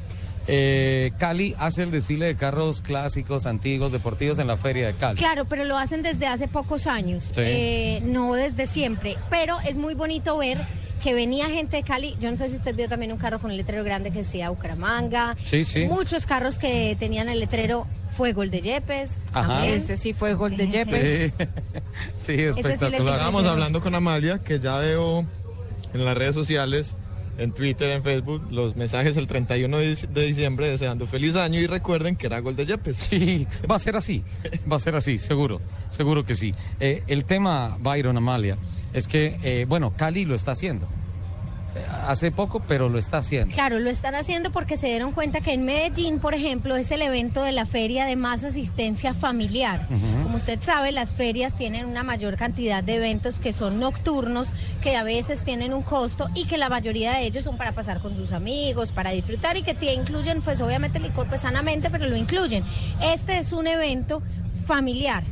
eh, 0.47 1.11
Cali 1.17 1.55
hace 1.57 1.83
el 1.83 1.91
desfile 1.91 2.25
de 2.27 2.35
carros 2.35 2.81
clásicos, 2.81 3.45
antiguos, 3.45 3.91
deportivos 3.91 4.39
en 4.39 4.47
la 4.47 4.57
feria 4.57 4.87
de 4.87 4.93
Cali. 4.93 5.17
Claro, 5.17 5.45
pero 5.45 5.63
lo 5.63 5.77
hacen 5.77 6.01
desde 6.03 6.27
hace 6.27 6.47
pocos 6.47 6.87
años, 6.87 7.25
Sí. 7.35 7.41
eh, 7.43 8.01
no 8.03 8.33
desde 8.33 8.65
siempre. 8.65 9.17
Pero 9.29 9.57
es 9.67 9.77
muy 9.77 9.93
bonito 9.93 10.37
ver 10.37 10.65
que 11.01 11.13
venía 11.13 11.49
gente 11.49 11.77
de 11.77 11.83
Cali. 11.83 12.15
Yo 12.19 12.31
no 12.31 12.37
sé 12.37 12.49
si 12.49 12.55
usted 12.55 12.75
vio 12.75 12.87
también 12.87 13.11
un 13.11 13.17
carro 13.17 13.39
con 13.39 13.51
el 13.51 13.57
letrero 13.57 13.83
grande 13.83 14.11
que 14.11 14.19
decía 14.19 14.49
Bucaramanga. 14.49 15.35
Sí, 15.43 15.63
sí. 15.63 15.85
Muchos 15.85 16.25
carros 16.25 16.57
que 16.57 16.95
tenían 16.99 17.27
el 17.29 17.39
letrero 17.39 17.85
fue 18.11 18.31
Gol 18.33 18.51
de 18.51 18.61
Yepes. 18.61 19.21
Ajá. 19.33 19.47
también. 19.53 19.73
Ese 19.79 19.97
sí 19.97 20.13
fue 20.13 20.35
gol 20.35 20.55
de 20.55 20.67
Yepes. 20.69 21.31
Sí, 22.17 22.33
sí, 22.37 22.41
espectacular. 22.43 22.93
Estábamos 23.15 23.43
hablando 23.45 23.81
con 23.81 23.95
Amalia, 23.95 24.39
que 24.39 24.59
ya 24.59 24.77
veo 24.77 25.25
en 25.93 26.05
las 26.05 26.15
redes 26.15 26.35
sociales, 26.35 26.95
en 27.37 27.51
Twitter, 27.51 27.89
en 27.89 28.03
Facebook, 28.03 28.43
los 28.51 28.75
mensajes 28.75 29.17
el 29.17 29.27
31 29.27 29.77
de 29.77 29.91
dic- 29.93 30.07
de 30.07 30.25
diciembre 30.25 30.69
deseando 30.69 31.07
feliz 31.07 31.35
año 31.35 31.59
y 31.59 31.67
recuerden 31.67 32.15
que 32.15 32.27
era 32.27 32.39
gol 32.39 32.55
de 32.55 32.65
Yepes. 32.65 32.95
Sí, 32.97 33.47
va 33.69 33.75
a 33.75 33.79
ser 33.79 33.95
así, 33.97 34.23
va 34.71 34.75
a 34.75 34.79
ser 34.79 34.95
así, 34.95 35.17
seguro, 35.19 35.59
seguro 35.89 36.23
que 36.23 36.35
sí. 36.35 36.53
Eh, 36.79 37.03
el 37.07 37.25
tema, 37.25 37.77
Byron 37.79 38.17
Amalia, 38.17 38.57
es 38.93 39.07
que, 39.07 39.37
eh, 39.43 39.65
bueno, 39.67 39.93
Cali 39.97 40.25
lo 40.25 40.35
está 40.35 40.51
haciendo. 40.51 40.87
Eh, 41.75 41.83
Hace 42.07 42.31
poco, 42.31 42.61
pero 42.67 42.89
lo 42.89 42.99
está 42.99 43.17
haciendo. 43.19 43.53
Claro, 43.53 43.79
lo 43.79 43.89
están 43.89 44.13
haciendo 44.15 44.51
porque 44.51 44.77
se 44.77 44.87
dieron 44.87 45.11
cuenta 45.11 45.41
que 45.41 45.53
en 45.53 45.63
Medellín, 45.63 46.19
por 46.19 46.33
ejemplo, 46.33 46.75
es 46.75 46.91
el 46.91 47.01
evento 47.01 47.41
de 47.43 47.51
la 47.51 47.65
feria 47.65 48.05
de 48.05 48.15
más 48.15 48.43
asistencia 48.43 49.13
familiar. 49.13 49.87
Como 50.23 50.37
usted 50.37 50.59
sabe, 50.61 50.91
las 50.91 51.11
ferias 51.11 51.55
tienen 51.55 51.85
una 51.85 52.03
mayor 52.03 52.35
cantidad 52.35 52.83
de 52.83 52.95
eventos 52.95 53.39
que 53.39 53.53
son 53.53 53.79
nocturnos, 53.79 54.53
que 54.81 54.95
a 54.97 55.03
veces 55.03 55.43
tienen 55.43 55.73
un 55.73 55.81
costo 55.81 56.29
y 56.35 56.45
que 56.45 56.57
la 56.57 56.69
mayoría 56.69 57.13
de 57.13 57.25
ellos 57.25 57.45
son 57.45 57.57
para 57.57 57.71
pasar 57.71 57.99
con 58.01 58.15
sus 58.15 58.33
amigos, 58.33 58.91
para 58.91 59.11
disfrutar 59.11 59.57
y 59.57 59.63
que 59.63 59.73
te 59.73 59.93
incluyen, 59.93 60.41
pues 60.41 60.61
obviamente 60.61 60.97
el 60.97 61.05
licor 61.05 61.27
pues 61.27 61.41
sanamente, 61.41 61.89
pero 61.89 62.07
lo 62.07 62.17
incluyen. 62.17 62.63
Este 63.01 63.37
es 63.37 63.53
un 63.53 63.67
evento 63.67 64.21
familiar. 64.65 65.23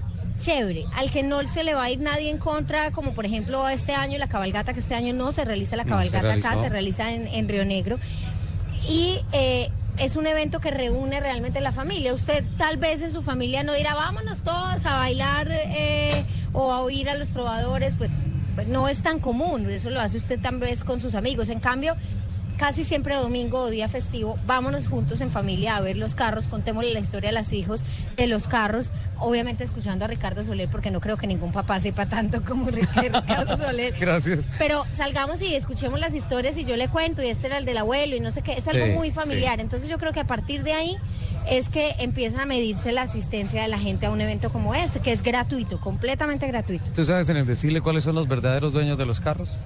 Chévere, 0.41 0.85
al 0.93 1.11
que 1.11 1.21
no 1.23 1.45
se 1.45 1.63
le 1.63 1.75
va 1.75 1.83
a 1.83 1.89
ir 1.91 1.99
nadie 1.99 2.29
en 2.29 2.39
contra, 2.39 2.91
como 2.91 3.13
por 3.13 3.25
ejemplo 3.25 3.69
este 3.69 3.93
año 3.93 4.17
la 4.17 4.27
cabalgata, 4.27 4.73
que 4.73 4.79
este 4.79 4.95
año 4.95 5.13
no 5.13 5.31
se 5.31 5.45
realiza 5.45 5.75
la 5.75 5.83
No, 5.83 6.03
se 6.03 6.09
cabalgata 6.09 6.49
acá, 6.49 6.61
se 6.61 6.69
realiza 6.69 7.11
en, 7.11 7.27
en 7.27 7.47
Río 7.47 7.63
Negro. 7.63 7.99
Y 8.89 9.19
eh, 9.31 9.69
es 9.97 10.15
un 10.15 10.25
evento 10.25 10.59
que 10.59 10.71
reúne 10.71 11.19
realmente 11.19 11.61
la 11.61 11.71
familia. 11.71 12.13
Usted 12.13 12.43
tal 12.57 12.77
vez 12.77 13.01
en 13.01 13.11
su 13.11 13.21
familia 13.21 13.63
no 13.63 13.73
dirá, 13.73 13.93
vámonos 13.93 14.41
todos 14.41 14.85
a 14.85 14.97
bailar 14.97 15.47
eh, 15.51 16.25
o 16.53 16.71
a 16.71 16.81
oír 16.81 17.09
a 17.09 17.15
los 17.15 17.29
trovadores, 17.29 17.93
pues, 17.97 18.11
pues 18.55 18.67
no 18.67 18.87
es 18.87 19.03
tan 19.03 19.19
común. 19.19 19.69
Eso 19.69 19.91
lo 19.91 20.01
hace 20.01 20.17
usted 20.17 20.39
tal 20.41 20.57
vez 20.57 20.83
con 20.83 20.99
sus 20.99 21.13
amigos. 21.13 21.49
En 21.49 21.59
cambio, 21.59 21.95
casi 22.61 22.83
siempre 22.83 23.15
domingo 23.15 23.57
o 23.61 23.69
día 23.71 23.89
festivo, 23.89 24.37
vámonos 24.45 24.85
juntos 24.85 25.19
en 25.21 25.31
familia 25.31 25.77
a 25.77 25.81
ver 25.81 25.97
los 25.97 26.13
carros, 26.13 26.47
contémosle 26.47 26.93
la 26.93 26.99
historia 26.99 27.31
a 27.31 27.33
los 27.33 27.51
hijos 27.53 27.83
de 28.15 28.27
los 28.27 28.47
carros, 28.47 28.91
obviamente 29.17 29.63
escuchando 29.63 30.05
a 30.05 30.07
Ricardo 30.07 30.43
Soler, 30.43 30.69
porque 30.69 30.91
no 30.91 30.99
creo 31.01 31.17
que 31.17 31.25
ningún 31.25 31.51
papá 31.51 31.79
sepa 31.79 32.05
tanto 32.05 32.43
como 32.43 32.69
Ricardo 32.69 33.57
Soler. 33.57 33.95
Gracias. 33.99 34.47
Pero 34.59 34.85
salgamos 34.91 35.41
y 35.41 35.55
escuchemos 35.55 35.99
las 35.99 36.13
historias 36.13 36.55
y 36.59 36.63
yo 36.63 36.77
le 36.77 36.87
cuento, 36.87 37.23
y 37.23 37.29
este 37.29 37.47
era 37.47 37.57
el 37.57 37.65
del 37.65 37.79
abuelo, 37.79 38.15
y 38.15 38.19
no 38.19 38.29
sé 38.29 38.43
qué, 38.43 38.53
es 38.53 38.67
algo 38.67 38.85
Sí, 38.85 38.91
muy 38.91 39.09
familiar. 39.09 39.55
sí. 39.55 39.61
Entonces 39.61 39.89
yo 39.89 39.97
creo 39.97 40.13
que 40.13 40.19
a 40.19 40.27
partir 40.27 40.61
de 40.61 40.73
ahí 40.73 40.97
es 41.49 41.67
que 41.69 41.95
empiezan 41.97 42.41
a 42.41 42.45
medirse 42.45 42.91
la 42.91 43.01
asistencia 43.01 43.63
de 43.63 43.69
la 43.69 43.79
gente 43.79 44.05
a 44.05 44.11
un 44.11 44.21
evento 44.21 44.51
como 44.51 44.75
este, 44.75 44.99
que 44.99 45.11
es 45.13 45.23
gratuito, 45.23 45.79
completamente 45.81 46.45
gratuito. 46.45 46.85
¿Tú 46.93 47.03
sabes 47.05 47.27
en 47.29 47.37
el 47.37 47.47
desfile 47.47 47.81
cuáles 47.81 48.03
son 48.03 48.13
los 48.13 48.27
verdaderos 48.27 48.71
dueños 48.73 48.99
de 48.99 49.07
los 49.07 49.19
carros? 49.19 49.57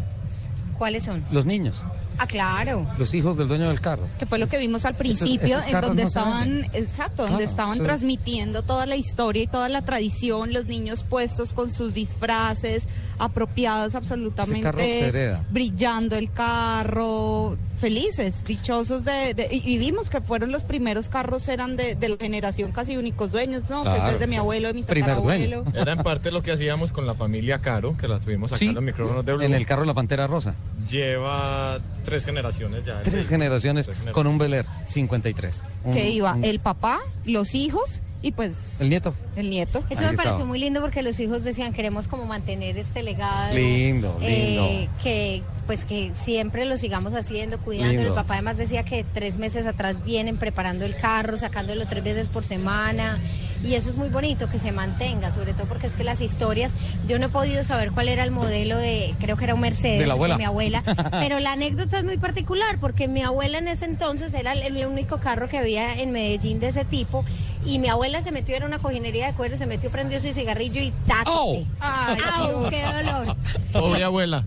¿Cuáles 0.77 1.03
son? 1.03 1.25
Los 1.32 1.45
niños, 1.45 1.83
Ah, 2.18 2.27
claro. 2.27 2.85
los 2.98 3.14
hijos 3.14 3.38
del 3.38 3.48
dueño 3.48 3.68
del 3.69 3.82
carro. 3.82 4.03
que 4.19 4.26
fue 4.26 4.40
lo 4.40 4.48
que 4.48 4.58
vimos 4.58 4.85
al 4.85 4.95
principio, 4.95 5.58
esos 5.60 5.74
en 5.74 5.82
donde 5.82 6.03
no 6.03 6.08
estaban, 6.08 6.64
exacto, 6.74 7.16
Claro, 7.18 7.30
donde 7.32 7.44
estaban 7.45 7.77
sí. 7.77 7.84
transmitiendo 7.84 8.61
toda 8.64 8.85
la 8.85 8.95
historia 8.95 9.44
y 9.44 9.48
toda 9.48 9.69
la 9.69 9.82
tradición, 9.84 10.53
los 10.53 10.66
niños 10.68 11.03
puestos 11.03 11.53
con 11.53 11.72
sus 11.72 11.94
disfraces, 11.94 12.88
apropiados 13.18 13.88
Ese 13.88 13.94
carro 13.94 14.06
se 14.06 14.14
absolutamente, 14.14 15.00
hereda. 15.08 15.44
brillando 15.50 16.16
el 16.18 16.32
carro, 16.32 17.58
felices, 17.80 18.44
dichosos 18.45 19.03
de, 19.06 19.34
de- 19.34 19.48
y, 19.52 19.61
y 19.76 19.77
vimos 19.77 20.10
que 20.10 20.22
fueron 20.22 20.52
los 20.52 20.64
primeros 20.64 21.10
carros, 21.10 21.48
eran 21.48 21.76
de, 21.77 21.95
de 21.95 22.10
la 22.10 22.18
generación 22.18 22.72
casi 22.72 22.98
únicos 22.98 23.32
dueños, 23.32 23.64
¿no? 23.69 23.84
Que 23.84 23.90
Claro. 23.90 24.06
es 24.08 24.11
desde 24.14 24.27
mi 24.27 24.35
abuelo, 24.38 24.68
de 24.68 24.74
mi 24.74 24.84
Primer 24.84 25.11
tatarabuelo. 25.11 25.64
Era 25.74 25.94
en 25.94 26.00
parte 26.03 26.32
lo 26.32 26.42
que 26.42 26.52
hacíamos 26.52 26.92
con 26.92 27.06
la 27.06 27.14
familia 27.14 27.60
Caro, 27.60 27.95
que 27.98 28.08
la 28.08 28.19
tuvimos 28.19 28.52
acá 28.52 28.58
Sí, 28.60 28.68
en 28.68 28.76
los 28.76 28.84
micrófonos 28.84 29.26
de 29.26 29.34
Blue. 29.34 29.44
En 29.44 29.53
el 29.53 29.66
carro 29.66 29.82
de 29.82 29.88
la 29.88 29.94
Pantera 29.94 30.27
Rosa. 30.27 30.56
Lleva 30.90 31.80
tres 32.06 32.24
generaciones 32.25 32.85
ya. 32.85 33.01
Tres 33.03 33.25
Sí. 33.25 33.30
generaciones 33.32 33.88
Tres 33.88 33.98
con 34.11 34.27
un 34.27 34.38
Bel 34.38 34.53
Air 34.53 34.66
53. 34.88 35.64
Un- 35.84 35.93
Que 35.93 36.09
iba 36.09 36.34
un- 36.35 36.43
el 36.43 36.59
papá, 36.59 37.00
los 37.25 37.53
hijos 37.56 38.01
y 38.22 38.32
pues 38.32 38.80
El 38.82 38.90
nieto. 38.90 39.14
el 39.35 39.50
nieto. 39.50 39.84
Eso 39.90 40.01
Ahí 40.06 40.11
me 40.11 40.17
pareció 40.17 40.45
muy 40.45 40.58
lindo 40.59 40.82
porque 40.82 41.03
los 41.03 41.19
hijos 41.19 41.43
decían 41.43 41.74
queremos 41.74 42.08
como 42.08 42.25
mantener 42.25 42.77
este 42.77 43.03
legado. 43.03 43.53
Lindo, 43.53 44.17
eh, 44.22 44.48
lindo. 44.50 44.92
que 45.03 45.43
pues 45.67 45.85
que 45.85 46.14
siempre 46.14 46.66
lo 46.66 46.77
sigamos 46.77 47.14
haciendo, 47.16 47.58
cuidando. 47.59 48.01
El 48.01 48.14
papá 48.14 48.35
además 48.35 48.58
decía 48.58 48.84
que 48.84 49.03
tres 49.16 49.38
meses 49.38 49.66
atrás 49.66 50.03
vienen 50.06 50.38
preparando 50.38 50.85
el 50.85 50.95
carro, 50.95 51.38
sacándolo 51.38 51.85
tres 51.88 52.03
veces 52.03 52.30
por 52.30 52.45
semana. 52.45 53.17
Y 53.66 53.74
eso 53.76 53.90
es 53.90 53.95
muy 53.95 54.10
bonito, 54.10 54.48
que 54.48 54.60
se 54.60 54.72
mantenga, 54.72 55.32
sobre 55.32 55.53
todo 55.53 55.66
porque 55.68 55.88
es 55.88 55.95
que 55.95 56.03
las 56.03 56.22
historias, 56.22 56.72
yo 57.08 57.18
no 57.18 57.26
he 57.26 57.30
podido 57.30 57.64
saber 57.64 57.92
cuál 57.92 58.10
era 58.10 58.24
el 58.24 58.30
modelo 58.32 58.77
de, 58.77 59.16
creo 59.19 59.38
que 59.38 59.45
era 59.45 59.56
un 59.56 59.61
Mercedes, 59.61 60.00
De 60.00 60.06
la 60.06 60.14
abuela. 60.14 60.38
mi 60.38 60.44
abuela, 60.44 60.84
pero 61.11 61.40
la 61.40 61.53
anécdota 61.53 61.98
es 61.98 62.03
muy 62.03 62.18
particular 62.18 62.77
porque 62.80 63.08
mi 63.08 63.24
abuela 63.24 63.58
en 63.58 63.68
ese 63.68 63.85
entonces 63.85 64.34
era 64.35 64.53
el, 64.53 64.61
el 64.77 64.85
único 64.85 65.18
carro 65.19 65.50
que 65.50 65.58
había 65.58 65.95
en 66.00 66.11
Medellín 66.11 66.60
de 66.60 66.68
ese 66.68 66.85
tipo 66.85 67.26
y 67.66 67.80
mi 67.80 67.88
abuela 67.90 68.22
se 68.22 68.32
metió, 68.32 68.56
era 68.56 68.68
una 68.68 68.77
cojinería 68.77 69.26
de 69.26 69.34
cuero, 69.34 69.58
se 69.58 69.66
metió, 69.66 69.90
prendió 69.90 70.19
su 70.19 70.32
cigarrillo 70.32 70.80
y 70.82 70.92
¡tácate! 71.08 71.32
Ay, 71.80 72.18
¡Au, 72.35 72.60
Dios. 72.60 72.69
qué 72.69 72.84
dolor! 72.84 73.35
Pobre 73.74 74.03
abuela. 74.03 74.45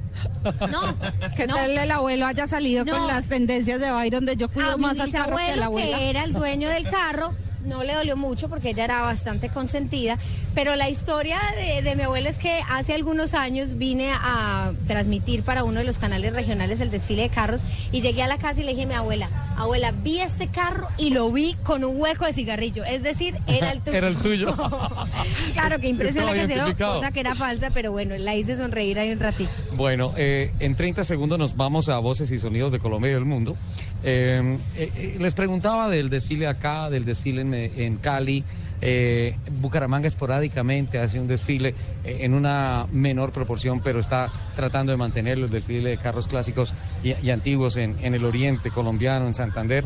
Que 1.37 1.47
tal 1.49 1.77
el 1.77 1.91
abuelo 1.91 2.27
haya 2.27 2.47
salido 2.47 2.85
No. 2.85 2.93
con 2.97 3.07
las 3.09 3.29
tendencias 3.29 3.81
de 3.81 3.91
Byron 3.91 4.25
de 4.27 4.37
yo 4.37 4.49
cuido 4.49 4.73
A 4.73 4.77
más 4.77 4.99
al 5.01 5.11
carro 5.11 5.37
que 5.37 5.43
a 5.53 5.57
la 5.57 5.67
abuela? 5.67 5.99
que 5.99 6.11
era 6.11 6.25
el 6.25 6.33
dueño 6.33 6.69
del 6.69 6.89
carro, 6.89 7.35
no 7.69 7.85
le 7.85 7.95
dolió 7.95 8.17
mucho 8.17 8.49
porque 8.49 8.71
ella 8.71 8.85
era 8.85 9.03
bastante 9.03 9.49
consentida, 9.49 10.19
pero 10.55 10.75
la 10.77 10.89
historia 10.89 11.39
de, 11.57 11.83
de 11.83 11.95
mi 11.95 12.03
abuela 12.03 12.29
es 12.29 12.39
que 12.39 12.61
hace 12.69 12.95
algunos 12.95 13.35
años 13.35 13.77
vine 13.77 14.11
a 14.13 14.73
transmitir 14.87 15.43
para 15.43 15.65
uno 15.65 15.81
de 15.81 15.87
los 15.87 15.99
canales 15.99 16.33
regionales 16.33 16.81
el 16.81 16.91
desfile 16.91 17.23
de 17.23 17.29
carros 17.29 17.63
y 17.93 18.01
llegué 18.01 18.23
a 18.23 18.27
la 18.27 18.39
casa 18.39 18.61
y 18.61 18.65
le 18.65 18.71
dije 18.73 18.85
a 18.85 18.87
mi 18.87 18.95
abuela, 18.95 19.29
abuela, 19.57 19.93
vi 19.93 20.21
este 20.21 20.49
carro 20.49 20.89
y 20.97 21.11
lo 21.11 21.31
vi 21.31 21.55
con 21.63 21.85
un 21.85 22.01
hueco 22.01 22.25
de 22.25 22.33
cigarrillo, 22.33 22.85
es 22.85 23.03
decir, 23.03 23.37
era 23.47 23.73
el 23.73 23.81
tuyo. 23.83 23.97
Era 23.97 24.09
el 24.09 24.17
tuyo. 24.17 24.57
claro, 25.53 25.79
que 25.79 25.89
impresión 25.89 26.27
la 26.27 26.33
que 26.33 26.47
se 26.47 26.55
dio, 26.55 26.77
cosa 26.77 27.13
que 27.13 27.21
era 27.21 27.35
falsa, 27.35 27.71
pero 27.71 27.93
bueno, 27.93 28.17
la 28.17 28.35
hice 28.35 28.57
sonreír 28.57 28.99
ahí 28.99 29.13
un 29.13 29.21
ratito. 29.21 29.51
Bueno, 29.73 30.13
eh, 30.17 30.53
en 30.61 30.75
30 30.75 31.05
segundos 31.05 31.39
nos 31.39 31.57
vamos 31.57 31.89
a 31.89 31.99
Voces 31.99 32.31
y 32.33 32.39
Sonidos 32.39 32.73
de 32.73 32.79
Colombia 32.79 33.11
y 33.11 33.15
del 33.15 33.25
Mundo. 33.25 33.57
Eh, 34.05 34.59
eh, 34.77 34.93
eh, 34.95 35.17
les 35.19 35.35
preguntaba 35.35 35.89
del 35.89 36.09
desfile 36.09 36.47
acá, 36.47 36.91
del 36.91 37.05
desfile 37.05 37.43
en, 37.43 37.97
Cali. 37.97 38.45
Eh, 38.81 39.35
Bucaramanga 39.61 40.07
esporádicamente 40.07 41.01
hace 41.01 41.19
un 41.19 41.27
desfile 41.27 41.75
en 42.05 42.33
una 42.33 42.87
menor 42.93 43.33
proporción, 43.33 43.81
pero 43.81 43.99
está 43.99 44.31
tratando 44.55 44.93
de 44.93 44.99
mantener 44.99 45.39
el 45.39 45.51
desfile 45.51 45.91
de 45.91 45.97
carros 45.97 46.29
clásicos 46.29 46.75
y, 47.03 47.31
antiguos 47.31 47.77
en, 47.77 47.97
en 48.01 48.15
el 48.15 48.25
oriente 48.25 48.71
colombiano, 48.71 49.27
en 49.27 49.35
Santander. 49.35 49.85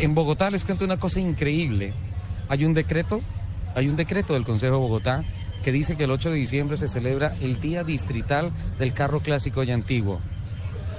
En 0.00 0.14
Bogotá 0.14 0.50
les 0.50 0.64
cuento 0.64 0.84
una 0.84 0.98
cosa 0.98 1.20
increíble. 1.20 1.92
Hay 2.48 2.64
un 2.64 2.72
decreto, 2.72 3.20
hay 3.74 3.88
un 3.88 3.96
decreto 3.96 4.32
del 4.32 4.44
Consejo 4.44 4.74
de 4.74 4.80
Bogotá 4.80 5.24
que 5.62 5.72
dice 5.72 5.96
que 5.96 6.04
el 6.04 6.10
8 6.10 6.30
de 6.30 6.36
diciembre 6.36 6.78
se 6.78 6.88
celebra 6.88 7.36
el 7.42 7.60
Día 7.60 7.84
Distrital 7.84 8.50
del 8.78 8.94
Carro 8.94 9.20
Clásico 9.20 9.62
y 9.62 9.70
Antiguo. 9.70 10.20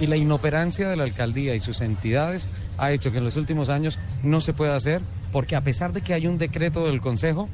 Y 0.00 0.06
la 0.06 0.16
inoperancia 0.16 0.88
de 0.88 0.96
la 0.96 1.04
alcaldía 1.04 1.54
y 1.54 1.60
sus 1.60 1.80
entidades 1.80 2.48
ha 2.78 2.92
hecho 2.92 3.12
que 3.12 3.18
en 3.18 3.24
los 3.24 3.36
últimos 3.36 3.68
años 3.68 3.98
no 4.22 4.40
se 4.40 4.52
pueda 4.52 4.74
hacer 4.74 5.00
porque 5.32 5.56
a 5.56 5.62
pesar 5.62 5.92
de 5.92 6.02
que 6.02 6.14
hay 6.14 6.26
un 6.26 6.38
decreto 6.38 6.86
del 6.86 7.00
Consejo, 7.00 7.48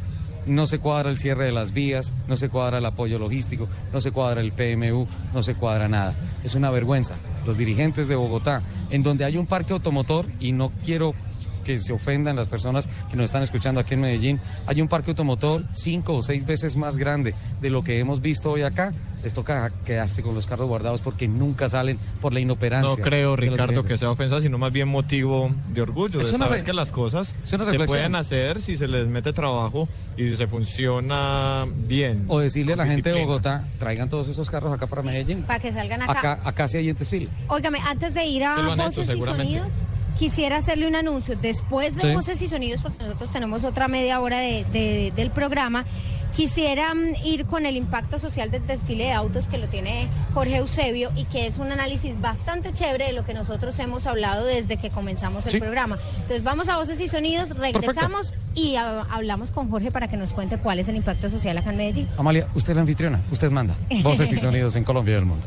no 0.47 0.67
se 0.67 0.79
cuadra 0.79 1.11
el 1.11 1.19
cierre 1.19 1.45
de 1.45 1.53
las 1.53 1.73
vías, 1.73 2.13
no 2.27 2.37
se 2.37 2.49
cuadra 2.49 2.79
el 2.79 2.87
apoyo 2.87 3.19
logístico, 3.19 3.69
no 3.93 4.01
se 4.01 4.11
cuadra 4.11 4.41
el 4.41 4.53
PMU, 4.53 5.07
no 5.33 5.43
se 5.43 5.55
cuadra 5.55 5.89
nada. 5.89 6.15
Es 6.43 6.55
una 6.55 6.71
vergüenza. 6.71 7.17
Los 7.47 7.59
dirigentes 7.59 8.09
de 8.09 8.17
Bogotá, 8.17 8.63
en 8.91 9.03
donde 9.03 9.25
hay 9.25 9.37
un 9.37 9.47
parque 9.47 9.73
automotor, 9.73 10.27
y 10.41 10.53
no 10.53 10.73
quiero 10.85 11.15
que 11.69 11.79
se 11.79 11.93
ofendan 11.93 12.35
las 12.35 12.49
personas 12.49 12.89
que 13.11 13.17
nos 13.17 13.27
están 13.27 13.43
escuchando 13.43 13.79
aquí 13.79 13.93
en 13.93 14.01
Medellín. 14.01 14.41
Hay 14.67 14.81
un 14.81 14.89
parque 14.89 15.11
automotor 15.11 15.65
cinco 15.73 16.15
o 16.15 16.23
seis 16.23 16.47
veces 16.47 16.77
más 16.77 16.97
grande 16.97 17.35
de 17.61 17.69
lo 17.69 17.85
que 17.85 17.99
hemos 17.99 18.23
visto 18.23 18.51
hoy 18.53 18.63
acá. 18.63 18.95
Les 19.23 19.35
toca 19.35 19.71
quedarse 19.85 20.23
con 20.23 20.35
los 20.35 20.47
carros 20.47 20.69
guardados 20.69 21.01
porque 21.03 21.27
nunca 21.29 21.69
salen 21.69 21.99
por 22.23 22.33
la 22.33 22.39
inoperancia. 22.41 22.89
No 22.97 23.03
creo, 23.03 23.35
Ricardo, 23.37 23.83
que 23.83 23.99
sea 23.99 24.11
ofensa, 24.13 24.41
sino 24.41 24.57
más 24.59 24.73
bien 24.73 24.89
motivo 24.89 25.51
de 25.75 25.83
orgullo, 25.83 26.21
Es 26.21 26.29
de 26.31 26.37
una 26.37 26.47
saber 26.47 26.61
re- 26.61 26.65
que 26.67 26.73
las 26.73 26.91
cosas 26.91 27.35
se 27.45 27.59
pueden 27.59 28.15
hacer 28.15 28.63
si 28.63 28.77
se 28.79 28.87
les 28.89 29.07
mete 29.09 29.33
trabajo 29.35 29.89
y 30.17 30.31
si 30.31 30.37
se 30.37 30.47
funciona 30.47 31.67
bien. 31.87 32.25
O 32.29 32.39
decirle 32.39 32.73
a 32.75 32.77
la 32.77 32.85
con 32.85 32.93
gente 32.93 33.09
de 33.11 33.15
disciplina. 33.17 33.27
Bogotá, 33.33 33.65
traigan 33.79 34.09
todos 34.09 34.29
esos 34.29 34.49
carros 34.49 34.73
acá 34.73 34.87
para 34.87 35.03
Medellín. 35.03 35.43
Para 35.43 35.59
que 35.59 35.73
salgan 35.73 36.01
acá. 36.03 36.19
Acá, 36.19 36.41
acá 36.45 36.69
sí 36.69 36.79
hay 36.79 36.89
en 36.89 36.97
desfile. 36.97 37.29
Óigame, 37.49 37.81
antes 37.85 38.15
de 38.15 38.25
ir 38.25 38.45
a 38.45 38.55
han 38.55 38.81
hecho, 38.81 39.01
Voces 39.01 39.17
y. 39.17 39.21
Sonidos, 39.21 39.69
quisiera 40.19 40.57
hacerle 40.57 40.87
un 40.89 40.97
anuncio. 40.97 41.37
Después 41.41 41.95
de 41.97 42.03
Sí. 42.03 42.13
Voces 42.13 42.43
y 42.43 42.49
Sonidos, 42.49 42.81
porque 42.83 43.05
nosotros 43.05 43.33
tenemos 43.33 43.65
otra 43.65 43.89
media 43.89 44.21
hora 44.21 44.39
de- 44.41 44.65
de- 44.73 45.13
del 45.15 45.31
programa, 45.31 45.85
quisiera 46.37 46.95
mm, 46.95 47.15
ir 47.25 47.47
con 47.47 47.67
el 47.67 47.77
impacto 47.77 48.19
social 48.19 48.51
del 48.51 48.65
desfile 48.67 49.05
de 49.05 49.13
autos 49.13 49.49
que 49.49 49.59
lo 49.59 49.67
tiene 49.69 50.09
Jorge 50.35 50.57
Eusebio 50.59 51.11
y 51.17 51.25
que 51.25 51.47
es 51.47 51.59
un 51.59 51.73
análisis 51.73 52.21
bastante 52.21 52.73
chévere 52.73 53.07
de 53.07 53.13
lo 53.13 53.25
que 53.25 53.35
nosotros 53.35 53.79
hemos 53.79 54.07
hablado 54.07 54.45
desde 54.45 54.77
que 54.77 54.91
comenzamos 54.91 55.47
el 55.47 55.53
Sí. 55.53 55.59
programa. 55.61 55.99
Entonces 56.17 56.43
vamos 56.43 56.69
a 56.69 56.77
Voces 56.77 57.01
y 57.01 57.09
Sonidos, 57.09 57.51
regresamos 57.57 58.35
y 58.55 58.77
hablamos 58.77 59.51
con 59.51 59.71
Jorge 59.71 59.91
para 59.91 60.09
que 60.09 60.17
nos 60.17 60.33
cuente 60.33 60.59
cuál 60.59 60.79
es 60.79 60.89
el 60.89 60.97
impacto 60.97 61.31
social 61.31 61.57
acá 61.59 61.71
en 61.71 61.77
Medellín. 61.77 62.09
Amalia, 62.19 62.47
usted 62.55 62.71
es 62.73 62.77
la 62.77 62.83
anfitriona, 62.83 63.21
usted 63.33 63.51
manda. 63.51 63.75
Voces 64.03 64.31
y 64.33 64.37
sonidos 64.39 64.77
en 64.77 64.85
Colombia 64.85 65.15
y 65.15 65.19
el 65.19 65.25
mundo. 65.25 65.47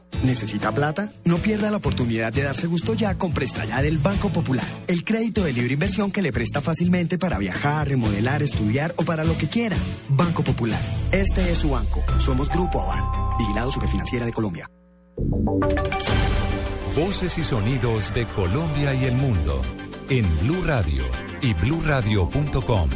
¿Necesita 0.23 0.71
plata? 0.71 1.11
No 1.25 1.37
pierda 1.37 1.71
la 1.71 1.77
oportunidad 1.77 2.31
de 2.31 2.43
darse 2.43 2.67
gusto 2.67 2.93
ya 2.93 3.17
con 3.17 3.33
Presta 3.33 3.65
Ya 3.65 3.81
del 3.81 3.97
Banco 3.97 4.29
Popular. 4.29 4.65
El 4.87 5.03
crédito 5.03 5.43
de 5.43 5.53
libre 5.53 5.73
inversión 5.73 6.11
que 6.11 6.21
le 6.21 6.31
presta 6.31 6.61
fácilmente 6.61 7.17
para 7.17 7.39
viajar, 7.39 7.87
remodelar, 7.87 8.43
estudiar 8.43 8.93
o 8.97 9.03
para 9.03 9.23
lo 9.23 9.37
que 9.37 9.47
quiera. 9.47 9.75
Banco 10.09 10.43
Popular. 10.43 10.79
Este 11.11 11.51
es 11.51 11.57
su 11.57 11.71
banco. 11.71 12.03
Somos 12.19 12.49
Grupo 12.49 12.81
Aval. 12.81 13.37
Vigilado 13.39 13.71
Superfinanciera 13.71 14.25
de 14.25 14.33
Colombia. 14.33 14.69
Voces 16.95 17.37
y 17.37 17.43
sonidos 17.43 18.13
de 18.13 18.25
Colombia 18.25 18.93
y 18.93 19.05
el 19.05 19.13
mundo 19.13 19.61
en 20.09 20.25
Blue 20.41 20.61
Radio 20.65 21.05
y 21.41 21.53
bluradio.com, 21.53 22.89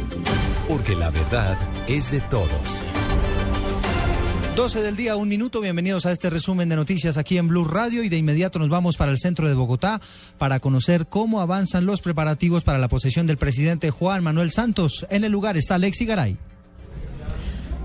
porque 0.68 0.94
la 0.94 1.10
verdad 1.10 1.56
es 1.88 2.10
de 2.10 2.20
todos. 2.20 3.05
12 4.56 4.80
del 4.80 4.96
día, 4.96 5.16
un 5.16 5.28
minuto. 5.28 5.60
Bienvenidos 5.60 6.06
a 6.06 6.12
este 6.12 6.30
resumen 6.30 6.70
de 6.70 6.76
noticias 6.76 7.18
aquí 7.18 7.36
en 7.36 7.46
Blue 7.46 7.66
Radio 7.66 8.02
y 8.02 8.08
de 8.08 8.16
inmediato 8.16 8.58
nos 8.58 8.70
vamos 8.70 8.96
para 8.96 9.12
el 9.12 9.18
centro 9.18 9.46
de 9.46 9.54
Bogotá 9.54 10.00
para 10.38 10.60
conocer 10.60 11.06
cómo 11.08 11.42
avanzan 11.42 11.84
los 11.84 12.00
preparativos 12.00 12.64
para 12.64 12.78
la 12.78 12.88
posesión 12.88 13.26
del 13.26 13.36
presidente 13.36 13.90
Juan 13.90 14.24
Manuel 14.24 14.50
Santos. 14.50 15.06
En 15.10 15.24
el 15.24 15.32
lugar 15.32 15.58
está 15.58 15.74
Alexi 15.74 16.06
Garay. 16.06 16.38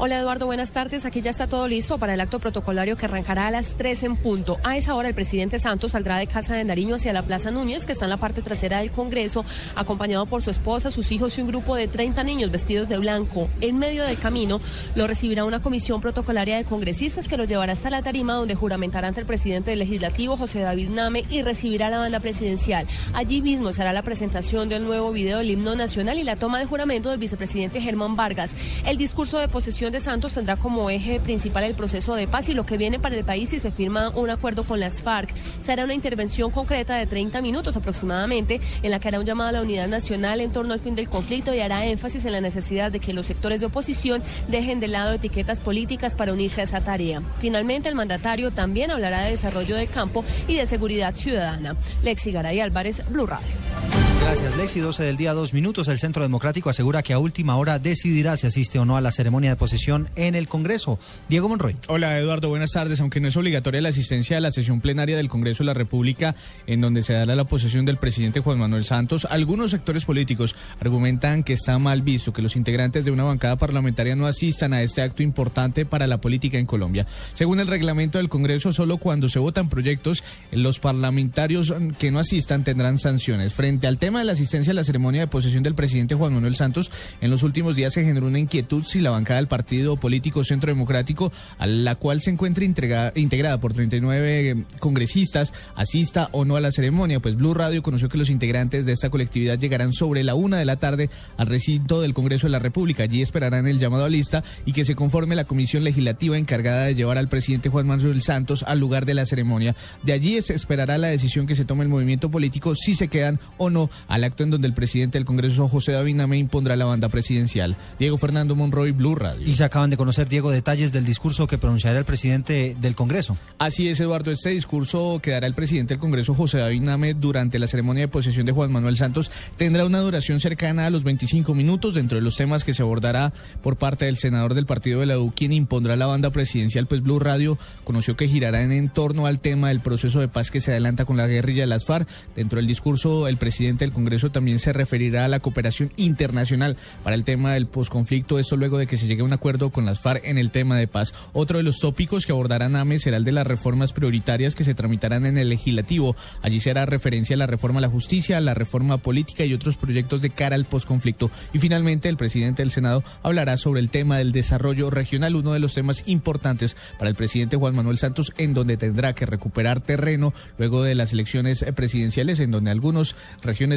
Hola 0.03 0.17
Eduardo, 0.17 0.47
buenas 0.47 0.71
tardes. 0.71 1.05
Aquí 1.05 1.21
ya 1.21 1.29
está 1.29 1.45
todo 1.45 1.67
listo 1.67 1.99
para 1.99 2.15
el 2.15 2.21
acto 2.21 2.39
protocolario 2.39 2.97
que 2.97 3.05
arrancará 3.05 3.45
a 3.45 3.51
las 3.51 3.75
3 3.75 4.01
en 4.01 4.15
punto. 4.15 4.57
A 4.63 4.75
esa 4.75 4.95
hora 4.95 5.09
el 5.09 5.13
presidente 5.13 5.59
Santos 5.59 5.91
saldrá 5.91 6.17
de 6.17 6.25
Casa 6.25 6.55
de 6.55 6.63
Nariño 6.63 6.95
hacia 6.95 7.13
la 7.13 7.21
Plaza 7.21 7.51
Núñez, 7.51 7.85
que 7.85 7.91
está 7.91 8.05
en 8.05 8.09
la 8.09 8.17
parte 8.17 8.41
trasera 8.41 8.79
del 8.79 8.89
Congreso, 8.89 9.45
acompañado 9.75 10.25
por 10.25 10.41
su 10.41 10.49
esposa, 10.49 10.89
sus 10.89 11.11
hijos 11.11 11.37
y 11.37 11.41
un 11.41 11.49
grupo 11.49 11.75
de 11.75 11.87
30 11.87 12.23
niños 12.23 12.49
vestidos 12.49 12.89
de 12.89 12.97
blanco. 12.97 13.47
En 13.61 13.77
medio 13.77 14.03
del 14.03 14.17
camino 14.17 14.59
lo 14.95 15.05
recibirá 15.05 15.45
una 15.45 15.61
comisión 15.61 16.01
protocolaria 16.01 16.57
de 16.57 16.65
congresistas 16.65 17.27
que 17.27 17.37
lo 17.37 17.43
llevará 17.43 17.73
hasta 17.73 17.91
la 17.91 18.01
tarima 18.01 18.33
donde 18.33 18.55
juramentará 18.55 19.07
ante 19.07 19.19
el 19.19 19.27
presidente 19.27 19.69
del 19.69 19.77
legislativo, 19.77 20.35
José 20.35 20.61
David 20.61 20.89
Name, 20.89 21.25
y 21.29 21.43
recibirá 21.43 21.91
la 21.91 21.99
banda 21.99 22.19
presidencial. 22.19 22.87
Allí 23.13 23.43
mismo 23.43 23.71
será 23.71 23.93
la 23.93 24.01
presentación 24.01 24.67
del 24.67 24.83
nuevo 24.83 25.11
video 25.11 25.37
del 25.37 25.51
himno 25.51 25.75
nacional 25.75 26.17
y 26.17 26.23
la 26.23 26.37
toma 26.37 26.57
de 26.57 26.65
juramento 26.65 27.11
del 27.11 27.19
vicepresidente 27.19 27.79
Germán 27.79 28.15
Vargas. 28.15 28.49
El 28.83 28.97
discurso 28.97 29.37
de 29.37 29.47
posesión 29.47 29.90
de 29.91 29.99
Santos 29.99 30.33
tendrá 30.33 30.55
como 30.55 30.89
eje 30.89 31.19
principal 31.19 31.63
el 31.63 31.75
proceso 31.75 32.15
de 32.15 32.27
paz 32.27 32.49
y 32.49 32.53
lo 32.53 32.65
que 32.65 32.77
viene 32.77 32.99
para 32.99 33.15
el 33.15 33.23
país 33.23 33.49
si 33.49 33.59
se 33.59 33.71
firma 33.71 34.09
un 34.09 34.29
acuerdo 34.29 34.63
con 34.63 34.79
las 34.79 35.01
FARC. 35.01 35.33
Será 35.61 35.83
una 35.83 35.93
intervención 35.93 36.51
concreta 36.51 36.95
de 36.95 37.05
30 37.05 37.41
minutos 37.41 37.75
aproximadamente 37.75 38.61
en 38.81 38.91
la 38.91 38.99
que 38.99 39.09
hará 39.09 39.19
un 39.19 39.25
llamado 39.25 39.49
a 39.49 39.51
la 39.53 39.61
unidad 39.61 39.87
nacional 39.87 40.41
en 40.41 40.51
torno 40.51 40.73
al 40.73 40.79
fin 40.79 40.95
del 40.95 41.09
conflicto 41.09 41.53
y 41.53 41.59
hará 41.59 41.85
énfasis 41.85 42.25
en 42.25 42.31
la 42.31 42.41
necesidad 42.41 42.91
de 42.91 42.99
que 42.99 43.13
los 43.13 43.25
sectores 43.25 43.59
de 43.59 43.67
oposición 43.67 44.23
dejen 44.47 44.79
de 44.79 44.87
lado 44.87 45.13
etiquetas 45.13 45.59
políticas 45.59 46.15
para 46.15 46.33
unirse 46.33 46.61
a 46.61 46.65
esa 46.65 46.81
tarea. 46.81 47.21
Finalmente, 47.39 47.89
el 47.89 47.95
mandatario 47.95 48.51
también 48.51 48.91
hablará 48.91 49.23
de 49.23 49.31
desarrollo 49.31 49.75
de 49.75 49.87
campo 49.87 50.23
y 50.47 50.55
de 50.55 50.65
seguridad 50.65 51.15
ciudadana. 51.15 51.75
Lexi 52.03 52.31
Garay 52.31 52.59
Álvarez, 52.59 53.03
Blue 53.09 53.25
Radio. 53.25 54.10
Gracias, 54.21 54.55
Lexi. 54.55 54.79
12 54.79 55.03
del 55.03 55.17
día, 55.17 55.33
dos 55.33 55.51
minutos. 55.51 55.87
El 55.87 55.99
Centro 55.99 56.21
Democrático 56.21 56.69
asegura 56.69 57.01
que 57.01 57.11
a 57.11 57.19
última 57.19 57.57
hora 57.57 57.79
decidirá 57.79 58.37
si 58.37 58.47
asiste 58.47 58.77
o 58.77 58.85
no 58.85 58.95
a 58.95 59.01
la 59.01 59.11
ceremonia 59.11 59.49
de 59.49 59.55
posesión 59.55 60.09
en 60.15 60.35
el 60.35 60.47
Congreso. 60.47 60.99
Diego 61.27 61.49
Monroy. 61.49 61.75
Hola 61.87 62.17
Eduardo, 62.17 62.47
buenas 62.47 62.71
tardes. 62.71 63.01
Aunque 63.01 63.19
no 63.19 63.27
es 63.27 63.35
obligatoria 63.35 63.81
la 63.81 63.89
asistencia 63.89 64.37
a 64.37 64.39
la 64.39 64.51
sesión 64.51 64.79
plenaria 64.79 65.17
del 65.17 65.27
Congreso 65.27 65.63
de 65.63 65.67
la 65.67 65.73
República, 65.73 66.35
en 66.67 66.81
donde 66.81 67.01
se 67.01 67.13
dará 67.13 67.35
la 67.35 67.45
posesión 67.45 67.83
del 67.83 67.97
presidente 67.97 68.39
Juan 68.39 68.59
Manuel 68.59 68.85
Santos, 68.85 69.27
algunos 69.29 69.71
sectores 69.71 70.05
políticos 70.05 70.55
argumentan 70.79 71.43
que 71.43 71.53
está 71.53 71.77
mal 71.79 72.01
visto 72.03 72.31
que 72.31 72.43
los 72.43 72.55
integrantes 72.55 73.03
de 73.05 73.11
una 73.11 73.23
bancada 73.23 73.57
parlamentaria 73.57 74.15
no 74.15 74.27
asistan 74.27 74.73
a 74.73 74.83
este 74.83 75.01
acto 75.01 75.23
importante 75.23 75.85
para 75.85 76.05
la 76.05 76.21
política 76.21 76.59
en 76.59 76.67
Colombia. 76.67 77.07
Según 77.33 77.59
el 77.59 77.67
reglamento 77.67 78.19
del 78.19 78.29
Congreso, 78.29 78.71
solo 78.71 78.97
cuando 78.97 79.29
se 79.29 79.39
votan 79.39 79.67
proyectos, 79.67 80.23
los 80.51 80.79
parlamentarios 80.79 81.73
que 81.97 82.11
no 82.11 82.19
asistan 82.19 82.63
tendrán 82.63 82.97
sanciones. 82.97 83.53
Frente 83.53 83.87
al 83.87 83.97
tema 83.97 84.10
de 84.19 84.25
la 84.25 84.33
asistencia 84.33 84.71
a 84.71 84.73
la 84.73 84.83
ceremonia 84.83 85.21
de 85.21 85.27
posesión 85.27 85.63
del 85.63 85.75
presidente 85.75 86.15
Juan 86.15 86.33
Manuel 86.33 86.55
Santos, 86.55 86.91
en 87.21 87.31
los 87.31 87.43
últimos 87.43 87.75
días 87.75 87.93
se 87.93 88.03
generó 88.03 88.27
una 88.27 88.39
inquietud 88.39 88.83
si 88.83 88.99
la 88.99 89.11
bancada 89.11 89.39
del 89.39 89.47
partido 89.47 89.97
político 89.97 90.43
Centro 90.43 90.71
Democrático, 90.71 91.31
a 91.57 91.67
la 91.67 91.95
cual 91.95 92.21
se 92.21 92.31
encuentra 92.31 92.65
integrada, 92.65 93.11
integrada 93.15 93.59
por 93.59 93.73
39 93.73 94.65
congresistas, 94.79 95.53
asista 95.75 96.29
o 96.31 96.45
no 96.45 96.55
a 96.55 96.61
la 96.61 96.71
ceremonia. 96.71 97.19
Pues 97.19 97.35
Blue 97.35 97.53
Radio 97.53 97.83
conoció 97.83 98.09
que 98.09 98.17
los 98.17 98.29
integrantes 98.29 98.85
de 98.85 98.91
esta 98.91 99.09
colectividad 99.09 99.57
llegarán 99.57 99.93
sobre 99.93 100.23
la 100.23 100.35
una 100.35 100.57
de 100.57 100.65
la 100.65 100.77
tarde 100.77 101.09
al 101.37 101.47
recinto 101.47 102.01
del 102.01 102.13
Congreso 102.13 102.47
de 102.47 102.51
la 102.51 102.59
República. 102.59 103.03
Allí 103.03 103.21
esperarán 103.21 103.67
el 103.67 103.79
llamado 103.79 104.05
a 104.05 104.09
lista 104.09 104.43
y 104.65 104.73
que 104.73 104.85
se 104.85 104.95
conforme 104.95 105.35
la 105.35 105.45
comisión 105.45 105.83
legislativa 105.83 106.37
encargada 106.37 106.85
de 106.85 106.95
llevar 106.95 107.17
al 107.17 107.27
presidente 107.27 107.69
Juan 107.69 107.87
Manuel 107.87 108.21
Santos 108.21 108.63
al 108.63 108.79
lugar 108.79 109.05
de 109.05 109.13
la 109.13 109.25
ceremonia. 109.25 109.75
De 110.03 110.13
allí 110.13 110.41
se 110.41 110.53
esperará 110.53 110.97
la 110.97 111.07
decisión 111.07 111.47
que 111.47 111.55
se 111.55 111.65
tome 111.65 111.83
el 111.83 111.89
movimiento 111.89 112.29
político 112.29 112.75
si 112.75 112.95
se 112.95 113.07
quedan 113.07 113.39
o 113.57 113.69
no 113.69 113.89
al 114.07 114.23
acto 114.23 114.43
en 114.43 114.51
donde 114.51 114.67
el 114.67 114.73
presidente 114.73 115.17
del 115.17 115.25
Congreso, 115.25 115.67
José 115.67 115.93
David 115.93 116.15
Name, 116.15 116.37
impondrá 116.37 116.75
la 116.75 116.85
banda 116.85 117.09
presidencial. 117.09 117.75
Diego 117.99 118.17
Fernando 118.17 118.55
Monroy, 118.55 118.91
Blue 118.91 119.15
Radio. 119.15 119.47
Y 119.47 119.53
se 119.53 119.63
acaban 119.63 119.89
de 119.89 119.97
conocer, 119.97 120.29
Diego, 120.29 120.51
detalles 120.51 120.91
del 120.91 121.05
discurso 121.05 121.47
que 121.47 121.57
pronunciará 121.57 121.99
el 121.99 122.05
presidente 122.05 122.75
del 122.79 122.95
Congreso. 122.95 123.37
Así 123.57 123.87
es, 123.87 123.99
Eduardo. 123.99 124.31
Este 124.31 124.49
discurso 124.49 125.19
que 125.21 125.31
dará 125.31 125.47
el 125.47 125.53
presidente 125.53 125.93
del 125.93 125.99
Congreso, 125.99 126.33
José 126.33 126.59
David 126.59 126.81
Name, 126.81 127.13
durante 127.13 127.59
la 127.59 127.67
ceremonia 127.67 128.03
de 128.03 128.07
posesión 128.07 128.45
de 128.45 128.51
Juan 128.51 128.71
Manuel 128.71 128.97
Santos, 128.97 129.31
tendrá 129.57 129.85
una 129.85 129.99
duración 129.99 130.39
cercana 130.39 130.85
a 130.85 130.89
los 130.89 131.03
25 131.03 131.53
minutos. 131.53 131.93
Dentro 131.93 132.17
de 132.17 132.23
los 132.23 132.35
temas 132.35 132.63
que 132.63 132.73
se 132.73 132.81
abordará 132.81 133.33
por 133.61 133.77
parte 133.77 134.05
del 134.05 134.17
senador 134.17 134.53
del 134.53 134.65
partido 134.65 134.99
de 134.99 135.05
la 135.05 135.19
U, 135.19 135.31
quien 135.35 135.53
impondrá 135.53 135.95
la 135.95 136.05
banda 136.05 136.29
presidencial, 136.29 136.87
pues 136.87 137.01
Blue 137.01 137.19
Radio 137.19 137.57
conoció 137.83 138.15
que 138.15 138.27
girará 138.27 138.63
en, 138.63 138.71
en 138.71 138.89
torno 138.89 139.25
al 139.25 139.39
tema 139.39 139.69
del 139.69 139.79
proceso 139.79 140.19
de 140.19 140.27
paz 140.27 140.51
que 140.51 140.61
se 140.61 140.71
adelanta 140.71 141.05
con 141.05 141.17
la 141.17 141.27
guerrilla 141.27 141.63
de 141.63 141.67
las 141.67 141.85
FARC. 141.85 142.07
Dentro 142.35 142.57
del 142.57 142.67
discurso, 142.67 143.27
el 143.27 143.37
presidente 143.37 143.85
del 143.85 143.90
Congreso 143.91 144.31
también 144.31 144.59
se 144.59 144.73
referirá 144.73 145.25
a 145.25 145.27
la 145.27 145.39
cooperación 145.39 145.91
internacional 145.95 146.77
para 147.03 147.15
el 147.15 147.23
tema 147.23 147.53
del 147.53 147.67
posconflicto. 147.67 148.39
Esto 148.39 148.57
luego 148.57 148.77
de 148.77 148.87
que 148.87 148.97
se 148.97 149.07
llegue 149.07 149.21
a 149.21 149.25
un 149.25 149.33
acuerdo 149.33 149.69
con 149.69 149.85
las 149.85 149.99
FARC 149.99 150.25
en 150.25 150.37
el 150.37 150.51
tema 150.51 150.77
de 150.77 150.87
paz. 150.87 151.13
Otro 151.33 151.57
de 151.57 151.63
los 151.63 151.79
tópicos 151.79 152.25
que 152.25 152.31
abordarán 152.31 152.75
AME 152.75 152.99
será 152.99 153.17
el 153.17 153.23
de 153.23 153.31
las 153.31 153.47
reformas 153.47 153.93
prioritarias 153.93 154.55
que 154.55 154.63
se 154.63 154.73
tramitarán 154.73 155.25
en 155.25 155.37
el 155.37 155.49
legislativo. 155.49 156.15
Allí 156.41 156.59
será 156.59 156.85
referencia 156.85 157.35
a 157.35 157.37
la 157.37 157.47
reforma 157.47 157.79
a 157.79 157.81
la 157.81 157.89
justicia, 157.89 158.37
a 158.37 158.41
la 158.41 158.53
reforma 158.53 158.97
política 158.97 159.45
y 159.45 159.53
otros 159.53 159.77
proyectos 159.77 160.21
de 160.21 160.29
cara 160.29 160.55
al 160.55 160.65
posconflicto. 160.65 161.31
Y 161.53 161.59
finalmente, 161.59 162.09
el 162.09 162.17
presidente 162.17 162.61
del 162.61 162.71
Senado 162.71 163.03
hablará 163.23 163.57
sobre 163.57 163.81
el 163.81 163.89
tema 163.89 164.17
del 164.17 164.31
desarrollo 164.31 164.89
regional, 164.89 165.35
uno 165.35 165.53
de 165.53 165.59
los 165.59 165.73
temas 165.73 166.03
importantes 166.07 166.75
para 166.97 167.09
el 167.09 167.15
presidente 167.15 167.57
Juan 167.57 167.75
Manuel 167.75 167.97
Santos, 167.97 168.33
en 168.37 168.53
donde 168.53 168.77
tendrá 168.77 169.13
que 169.13 169.25
recuperar 169.25 169.81
terreno 169.81 170.33
luego 170.57 170.83
de 170.83 170.95
las 170.95 171.13
elecciones 171.13 171.65
presidenciales, 171.75 172.39
en 172.39 172.51
donde 172.51 172.71
algunas 172.71 173.15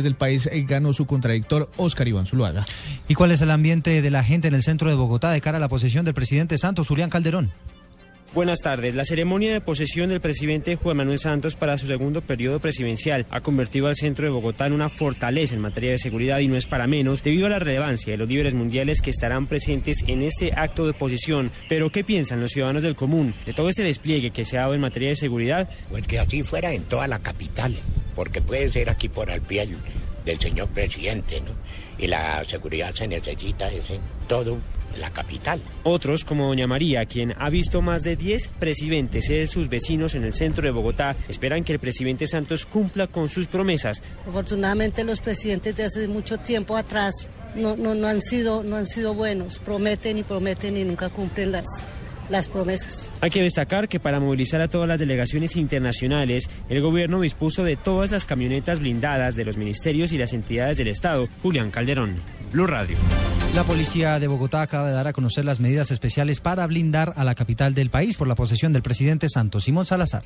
del 0.03 0.17
país 0.17 0.49
eh, 0.51 0.65
ganó 0.67 0.93
su 0.93 1.07
contradictor 1.07 1.71
Oscar 1.77 2.09
Iván 2.09 2.27
Zuluaga. 2.27 2.65
¿Y 3.09 3.15
cuál 3.15 3.31
es 3.31 3.41
el 3.43 3.51
ambiente 3.51 4.03
de 4.03 4.11
la 4.11 4.25
gente 4.25 4.49
en 4.49 4.55
el 4.55 4.63
centro 4.63 4.91
de 4.91 4.97
Bogotá 4.97 5.31
de 5.31 5.41
cara 5.41 5.59
a 5.59 5.61
la 5.61 5.69
posesión 5.69 6.05
del 6.05 6.15
presidente 6.15 6.59
Santos, 6.59 6.89
Julián 6.89 7.11
Calderón? 7.11 7.53
Buenas 8.33 8.61
tardes. 8.61 8.97
La 8.97 9.05
ceremonia 9.05 9.53
de 9.53 9.61
posesión 9.61 10.09
del 10.09 10.21
presidente 10.21 10.75
Juan 10.75 10.97
Manuel 10.97 11.21
Santos 11.21 11.55
para 11.55 11.79
su 11.79 11.87
segundo 11.87 12.21
periodo 12.21 12.59
presidencial 12.59 13.27
ha 13.31 13.41
convertido 13.41 13.87
al 13.87 13.95
centro 13.95 14.25
de 14.25 14.33
Bogotá 14.33 14.67
en 14.67 14.73
una 14.73 14.89
fortaleza 14.89 15.55
en 15.55 15.61
materia 15.61 15.93
de 15.93 15.99
seguridad 15.99 16.41
y 16.41 16.49
no 16.49 16.57
es 16.57 16.67
para 16.67 16.89
menos 16.89 17.23
debido 17.23 17.47
a 17.47 17.51
la 17.51 17.61
relevancia 17.61 18.11
de 18.11 18.17
los 18.17 18.29
líderes 18.29 18.55
mundiales 18.55 19.01
que 19.01 19.11
estarán 19.11 19.47
presentes 19.47 20.03
en 20.09 20.23
este 20.23 20.53
acto 20.53 20.85
de 20.85 20.95
posesión. 20.95 21.53
Pero 21.69 21.91
¿qué 21.91 22.03
piensan 22.03 22.41
los 22.41 22.51
ciudadanos 22.51 22.83
del 22.83 22.97
común 22.97 23.35
de 23.47 23.53
todo 23.53 23.69
este 23.69 23.85
despliegue 23.85 24.33
que 24.33 24.45
se 24.45 24.59
ha 24.59 24.63
dado 24.63 24.75
en 24.75 24.81
materia 24.81 25.11
de 25.11 25.17
seguridad? 25.17 25.71
Pues 25.89 26.05
que 26.05 26.19
así 26.19 26.43
fuera 26.43 26.73
en 26.73 26.83
toda 26.85 27.07
la 27.07 27.21
capital, 27.21 27.73
porque 28.17 28.43
puede 28.43 28.69
ser 28.69 28.91
aquí 28.91 29.09
por 29.09 29.31
al 29.31 29.43
pie 29.43 29.69
del 30.25 30.41
señor 30.41 30.69
presidente, 30.71 31.41
¿no? 31.41 31.53
Y 31.99 32.09
la 32.09 32.43
seguridad 32.45 32.93
se 32.95 33.07
necesita 33.07 33.69
es 33.69 33.89
en 33.91 34.01
todo 34.27 34.59
la 34.99 35.11
capital. 35.11 35.61
Otros, 35.83 36.25
como 36.25 36.49
Doña 36.49 36.67
María, 36.67 37.05
quien 37.07 37.35
ha 37.39 37.51
visto 37.51 37.83
más 37.83 38.03
de 38.03 38.17
10 38.17 38.49
presidentes 38.59 39.29
de 39.29 39.47
sus 39.47 39.69
vecinos 39.69 40.15
en 40.15 40.25
el 40.25 40.35
centro 40.35 40.65
de 40.65 40.71
Bogotá, 40.71 41.17
esperan 41.29 41.65
que 41.65 41.73
el 41.73 41.79
presidente 41.79 42.27
Santos 42.27 42.67
cumpla 42.67 43.07
con 43.07 43.29
sus 43.29 43.47
promesas. 43.47 44.03
Afortunadamente 44.29 45.05
los 45.05 45.21
presidentes 45.21 45.77
de 45.77 45.85
hace 45.85 46.09
mucho 46.09 46.39
tiempo 46.39 46.77
atrás 46.77 47.29
no, 47.55 47.77
no, 47.77 47.95
no, 47.95 48.09
han, 48.09 48.21
sido, 48.21 48.63
no 48.63 48.77
han 48.77 48.87
sido 48.87 49.15
buenos, 49.15 49.59
prometen 49.59 50.19
y 50.19 50.23
prometen 50.23 50.77
y 50.77 50.85
nunca 50.85 51.09
cumplen 51.09 51.53
las, 51.53 51.65
las 52.29 52.49
promesas. 52.49 53.09
Hay 53.21 53.31
que 53.31 53.43
destacar 53.43 53.89
que 53.89 54.01
para 54.01 54.21
movilizar 54.21 54.61
a 54.61 54.69
todas 54.69 54.89
las 54.89 55.01
delegaciones 55.01 55.57
internacionales, 55.57 56.49
el 56.69 56.81
gobierno 56.81 57.21
dispuso 57.21 57.63
de 57.65 57.77
todas 57.77 58.11
las 58.11 58.27
camionetas 58.27 58.81
blindadas 58.81 59.37
de 59.37 59.45
los 59.45 59.57
ministerios 59.57 60.13
y 60.13 60.19
las 60.19 60.33
entidades 60.33 60.79
del 60.79 60.89
Estado. 60.89 61.29
Julián 61.43 61.71
Calderón, 61.71 62.17
Blue 62.55 62.69
Radio. 62.69 62.97
La 63.53 63.65
policía 63.65 64.21
de 64.21 64.29
Bogotá 64.29 64.63
acaba 64.63 64.87
de 64.87 64.95
dar 64.95 65.09
a 65.09 65.13
conocer 65.13 65.45
las 65.45 65.59
medidas 65.59 65.91
especiales 65.91 66.39
para 66.39 66.65
blindar 66.69 67.13
a 67.17 67.25
la 67.25 67.35
capital 67.35 67.75
del 67.75 67.91
país 67.91 68.17
por 68.17 68.29
la 68.29 68.37
posesión 68.37 68.73
del 68.73 68.83
presidente 68.83 69.29
Santos 69.29 69.65
Simón 69.65 69.87
Salazar. 69.87 70.23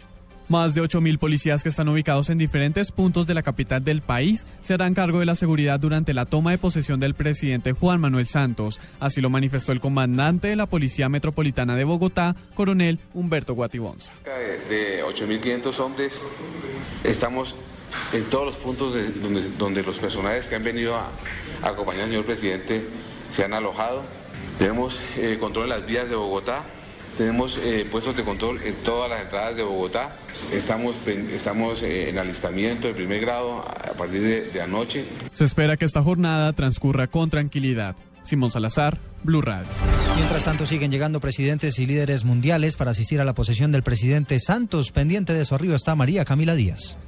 Más 0.49 0.75
de 0.75 0.83
8.000 0.83 1.19
policías 1.19 1.63
que 1.63 1.71
están 1.71 1.89
ubicados 1.89 2.29
en 2.29 2.37
diferentes 2.37 2.93
puntos 2.93 3.27
de 3.27 3.33
la 3.33 3.43
capital 3.43 3.83
del 3.83 4.03
país 4.03 4.47
se 4.61 4.75
harán 4.75 4.93
cargo 4.93 5.21
de 5.21 5.27
la 5.27 5.35
seguridad 5.35 5.81
durante 5.81 6.13
la 6.13 6.27
toma 6.27 6.51
de 6.51 6.59
posesión 6.59 7.01
del 7.01 7.15
presidente 7.15 7.73
Juan 7.73 7.99
Manuel 7.99 8.27
Santos. 8.27 8.79
Así 9.01 9.23
lo 9.23 9.31
manifestó 9.31 9.73
el 9.73 9.81
comandante 9.81 10.49
de 10.49 10.57
la 10.57 10.67
Policía 10.67 11.09
Metropolitana 11.09 11.77
de 11.77 11.85
Bogotá, 11.85 12.37
coronel 12.55 12.99
Humberto 13.15 13.55
Guatibonza. 13.55 14.13
De 14.69 15.03
8.500 15.03 15.79
hombres 15.81 16.27
estamos 17.05 17.55
en 18.13 18.25
todos 18.25 18.47
los 18.47 18.57
puntos 18.57 18.95
donde, 19.21 19.43
donde, 19.59 19.83
los 19.83 19.99
personajes 19.99 20.47
que 20.47 20.57
han 20.57 20.65
venido 20.65 20.97
a, 20.97 21.11
a 21.63 21.69
acompañar 21.69 22.05
al 22.05 22.09
señor 22.09 22.25
presidente 22.25 22.85
se 23.31 23.45
han 23.45 23.53
alojado. 23.53 24.03
Tenemos 24.59 25.01
eh, 25.17 25.37
control 25.39 25.65
en 25.65 25.71
las 25.71 25.87
vías 25.87 26.09
de 26.09 26.17
Bogotá, 26.17 26.65
tenemos 27.19 27.59
eh, 27.59 27.85
puestos 27.91 28.17
de 28.17 28.23
control 28.23 28.61
en 28.65 28.75
todas 28.77 29.11
las 29.11 29.21
entradas 29.23 29.57
de 29.57 29.65
Bogotá. 29.65 30.15
Estamos, 30.53 30.97
estamos 31.07 31.83
eh, 31.83 32.11
en 32.11 32.19
alistamiento 32.19 32.87
de 32.87 32.95
primer 32.95 33.21
grado 33.21 33.59
a 33.59 33.93
partir 33.95 34.23
de, 34.23 34.43
de 34.51 34.63
anoche. 34.63 35.05
Se 35.33 35.45
espera 35.45 35.77
que 35.77 35.85
esta 35.85 36.01
jornada 36.01 36.53
transcurra 36.53 37.09
con 37.09 37.29
tranquilidad. 37.29 37.97
Simón 38.23 38.51
Salazar, 38.51 38.99
Blue 39.25 39.43
Radio. 39.43 39.67
Mientras 40.15 40.45
tanto, 40.45 40.67
siguen 40.67 40.93
llegando 40.93 41.19
presidentes 41.19 41.79
y 41.79 41.87
líderes 41.87 42.25
mundiales 42.25 42.77
para 42.77 42.93
asistir 42.93 43.21
a 43.21 43.25
la 43.25 43.35
posesión 43.35 43.73
del 43.73 43.83
presidente 43.83 44.39
Santos. 44.39 44.93
Pendiente 44.93 45.35
de 45.35 45.45
su 45.45 45.55
arribo 45.55 45.75
está 45.75 45.97
María 45.97 46.25
Camila 46.25 46.55
Díaz. 46.55 46.99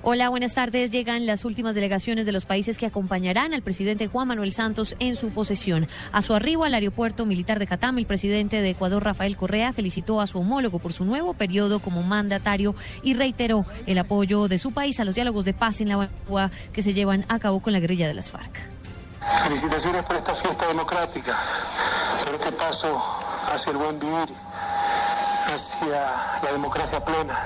Hola, 0.00 0.28
buenas 0.28 0.54
tardes. 0.54 0.92
Llegan 0.92 1.26
las 1.26 1.44
últimas 1.44 1.74
delegaciones 1.74 2.24
de 2.24 2.30
los 2.30 2.46
países 2.46 2.78
que 2.78 2.86
acompañarán 2.86 3.52
al 3.52 3.62
presidente 3.62 4.06
Juan 4.06 4.28
Manuel 4.28 4.52
Santos 4.52 4.94
en 5.00 5.16
su 5.16 5.30
posesión. 5.30 5.88
A 6.12 6.22
su 6.22 6.34
arribo 6.34 6.62
al 6.62 6.74
aeropuerto 6.74 7.26
militar 7.26 7.58
de 7.58 7.66
Catam, 7.66 7.98
el 7.98 8.06
presidente 8.06 8.62
de 8.62 8.70
Ecuador, 8.70 9.02
Rafael 9.02 9.36
Correa, 9.36 9.72
felicitó 9.72 10.20
a 10.20 10.28
su 10.28 10.38
homólogo 10.38 10.78
por 10.78 10.92
su 10.92 11.04
nuevo 11.04 11.34
periodo 11.34 11.80
como 11.80 12.04
mandatario 12.04 12.76
y 13.02 13.14
reiteró 13.14 13.66
el 13.86 13.98
apoyo 13.98 14.46
de 14.46 14.58
su 14.58 14.70
país 14.70 15.00
a 15.00 15.04
los 15.04 15.16
diálogos 15.16 15.44
de 15.44 15.52
paz 15.52 15.80
en 15.80 15.88
la 15.88 15.96
Bagua 15.96 16.52
que 16.72 16.82
se 16.82 16.92
llevan 16.92 17.24
a 17.28 17.40
cabo 17.40 17.60
con 17.60 17.72
la 17.72 17.80
guerrilla 17.80 18.06
de 18.06 18.14
las 18.14 18.30
FARC. 18.30 18.56
Felicitaciones 19.42 20.04
por 20.04 20.14
esta 20.14 20.32
fiesta 20.32 20.68
democrática, 20.68 21.36
por 22.24 22.34
este 22.36 22.52
paso 22.52 23.02
hacia 23.52 23.72
el 23.72 23.78
buen 23.78 23.98
vivir, 23.98 24.28
hacia 25.52 26.40
la 26.42 26.52
democracia 26.52 27.04
plena, 27.04 27.38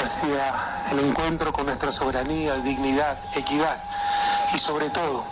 hacia 0.00 0.54
el 0.90 1.00
encuentro 1.00 1.52
con 1.52 1.66
nuestra 1.66 1.92
soberanía, 1.92 2.54
dignidad, 2.56 3.18
equidad 3.34 3.78
y 4.54 4.58
sobre 4.58 4.90
todo 4.90 5.24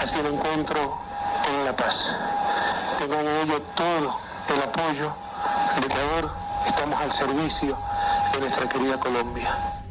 hacia 0.00 0.20
el 0.20 0.26
encuentro 0.26 0.98
con 1.44 1.64
la 1.64 1.74
paz. 1.74 2.16
Tengo 2.98 3.14
en 3.14 3.28
ello 3.28 3.62
todo 3.74 4.18
el 4.48 4.62
apoyo 4.62 5.14
de 5.80 5.86
Ecuador, 5.86 6.32
estamos 6.66 7.00
al 7.00 7.12
servicio 7.12 7.78
de 8.32 8.40
nuestra 8.40 8.68
querida 8.68 8.98
Colombia. 8.98 9.87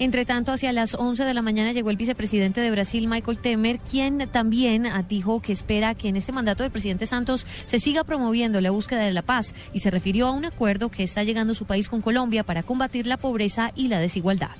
Entre 0.00 0.24
tanto, 0.24 0.52
hacia 0.52 0.72
las 0.72 0.94
11 0.94 1.24
de 1.24 1.34
la 1.34 1.42
mañana 1.42 1.72
llegó 1.72 1.90
el 1.90 1.96
vicepresidente 1.96 2.60
de 2.60 2.70
Brasil, 2.70 3.08
Michael 3.08 3.38
Temer, 3.38 3.80
quien 3.80 4.28
también 4.30 4.88
dijo 5.08 5.40
que 5.40 5.52
espera 5.52 5.96
que 5.96 6.08
en 6.08 6.16
este 6.16 6.30
mandato 6.30 6.62
del 6.62 6.70
presidente 6.70 7.06
Santos 7.06 7.44
se 7.66 7.80
siga 7.80 8.04
promoviendo 8.04 8.60
la 8.60 8.70
búsqueda 8.70 9.00
de 9.00 9.12
la 9.12 9.22
paz 9.22 9.54
y 9.72 9.80
se 9.80 9.90
refirió 9.90 10.28
a 10.28 10.30
un 10.30 10.44
acuerdo 10.44 10.88
que 10.88 11.02
está 11.02 11.24
llegando 11.24 11.54
su 11.54 11.64
país 11.66 11.88
con 11.88 12.00
Colombia 12.00 12.44
para 12.44 12.62
combatir 12.62 13.08
la 13.08 13.16
pobreza 13.16 13.72
y 13.74 13.88
la 13.88 13.98
desigualdad. 13.98 14.50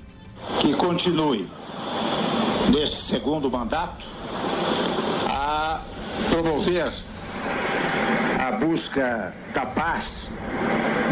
Que 0.61 0.73
continúe 0.73 1.47
neste 2.73 3.03
segundo 3.03 3.49
mandato 3.49 4.05
a 5.29 5.81
promover 6.31 6.93
a 8.41 8.51
busca 8.53 9.35
da 9.55 9.67
paz 9.67 10.33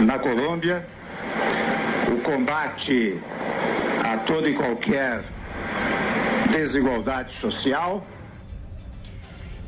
na 0.05 0.19
Colômbia, 0.19 0.87
o 2.11 2.21
combate 2.23 3.21
a 4.13 4.25
toda 4.25 4.49
y 4.49 4.55
cualquier 4.55 5.23
desigualdad 6.53 7.29
social. 7.29 8.03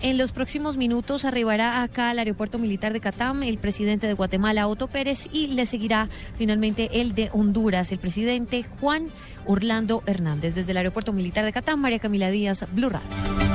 En 0.01 0.17
los 0.17 0.31
próximos 0.31 0.77
minutos 0.77 1.25
arribará 1.25 1.83
acá 1.83 2.11
al 2.11 2.21
aeropuerto 2.21 2.59
militar 2.59 2.93
de 2.93 3.01
Catam 3.01 3.43
el 3.43 3.59
presidente 3.59 4.07
de 4.07 4.13
Guatemala, 4.13 4.69
Otto 4.69 4.87
Pérez, 4.87 5.29
y 5.33 5.49
le 5.49 5.67
seguirá 5.67 6.09
finalmente 6.37 7.01
el 7.01 7.17
de 7.17 7.31
Honduras, 7.33 7.91
el 7.91 7.99
presidente 7.99 8.65
Juan 8.81 9.09
Orlando 9.45 10.05
Hernández. 10.07 10.55
Desde 10.55 10.71
el 10.71 10.77
aeropuerto 10.77 11.13
militar 11.13 11.45
de 11.45 11.53
Catam, 11.53 11.81
María 11.81 11.99
Camila 11.99 12.31
Díaz, 12.31 12.65
Blue 12.73 12.91
Radio. 12.91 13.09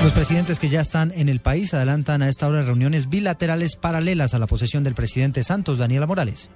Los 0.04 0.12
presidentes 0.12 0.60
que 0.60 0.68
ya 0.68 0.82
están 0.82 1.14
en 1.16 1.30
el 1.30 1.40
país 1.40 1.74
adelantan 1.74 2.22
a 2.22 2.28
esta 2.28 2.50
hora 2.50 2.62
reuniones 2.62 3.08
bilaterales 3.08 3.78
paralelas 3.78 4.34
a 4.34 4.40
la 4.40 4.48
posesión 4.48 4.84
del 4.84 4.96
presidente 4.96 5.44
Santos, 5.44 5.78
Daniela 5.78 6.08
Morales. 6.08 6.50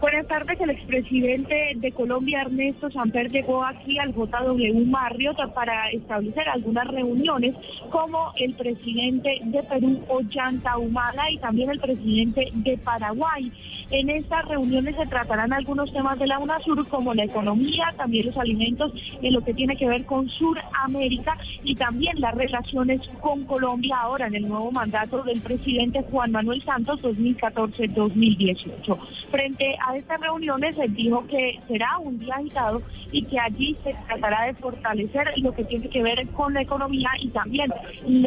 Buenas 0.00 0.26
tardes. 0.28 0.58
El 0.58 0.70
expresidente 0.70 1.72
de 1.76 1.92
Colombia, 1.92 2.40
Ernesto 2.40 2.90
Samper, 2.90 3.30
llegó 3.30 3.62
aquí 3.62 3.98
al 3.98 4.14
JW 4.14 4.86
Marriott 4.86 5.52
para 5.52 5.90
establecer 5.90 6.48
algunas 6.48 6.86
reuniones 6.88 7.54
como 7.90 8.32
el 8.38 8.54
presidente 8.54 9.40
de 9.42 9.62
Perú, 9.62 10.02
Ollanta 10.08 10.78
Humala, 10.78 11.30
y 11.30 11.36
también 11.36 11.68
el 11.68 11.80
presidente 11.80 12.48
de 12.54 12.78
Paraguay. 12.78 13.52
En 13.90 14.08
estas 14.08 14.48
reuniones 14.48 14.96
se 14.96 15.04
tratarán 15.06 15.52
algunos 15.52 15.92
temas 15.92 16.18
de 16.18 16.28
la 16.28 16.38
UNASUR 16.38 16.88
como 16.88 17.12
la 17.12 17.24
economía, 17.24 17.92
también 17.98 18.26
los 18.26 18.38
alimentos 18.38 18.92
en 19.20 19.34
lo 19.34 19.42
que 19.42 19.52
tiene 19.52 19.76
que 19.76 19.86
ver 19.86 20.06
con 20.06 20.28
Suramérica 20.28 21.36
y 21.62 21.74
también 21.74 22.20
las 22.20 22.34
relaciones 22.34 23.06
con 23.20 23.44
Colombia 23.44 23.98
ahora 24.00 24.28
en 24.28 24.36
el 24.36 24.48
nuevo 24.48 24.72
mandato 24.72 25.22
del 25.24 25.40
presidente 25.40 26.02
Juan 26.10 26.32
Manuel 26.32 26.62
Santos 26.62 27.02
2014-2018. 27.02 28.98
Frente 29.30 29.76
a 29.80 29.89
estas 29.96 30.20
reuniones 30.20 30.76
se 30.76 30.88
dijo 30.88 31.26
que 31.26 31.58
será 31.66 31.98
un 31.98 32.18
día 32.18 32.34
agitado 32.34 32.82
y 33.12 33.22
que 33.22 33.38
allí 33.38 33.76
se 33.82 33.94
tratará 34.06 34.46
de 34.46 34.54
fortalecer 34.54 35.32
lo 35.36 35.52
que 35.52 35.64
tiene 35.64 35.88
que 35.88 36.02
ver 36.02 36.26
con 36.28 36.54
la 36.54 36.62
economía 36.62 37.10
y 37.18 37.28
también 37.28 37.72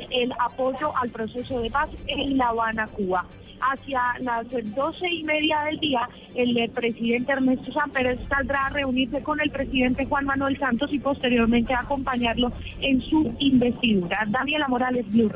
el 0.09 0.33
apoyo 0.39 0.95
al 0.97 1.09
proceso 1.09 1.59
de 1.61 1.69
paz 1.69 1.89
en 2.07 2.37
La 2.37 2.49
Habana, 2.49 2.87
Cuba. 2.87 3.25
Hacia 3.61 4.01
las 4.19 4.45
doce 4.75 5.09
y 5.09 5.23
media 5.23 5.61
del 5.61 5.79
día, 5.79 6.09
el 6.35 6.69
presidente 6.71 7.31
Ernesto 7.31 7.71
Samper 7.71 8.19
saldrá 8.27 8.65
a 8.65 8.69
reunirse 8.69 9.23
con 9.23 9.39
el 9.39 9.51
presidente 9.51 10.05
Juan 10.05 10.25
Manuel 10.25 10.57
Santos 10.59 10.91
y 10.91 10.99
posteriormente 10.99 11.73
a 11.73 11.79
acompañarlo 11.79 12.51
en 12.81 12.99
su 12.99 13.33
investidura. 13.39 14.25
Daniela 14.27 14.67
Morales, 14.67 15.09
Blue. 15.11 15.31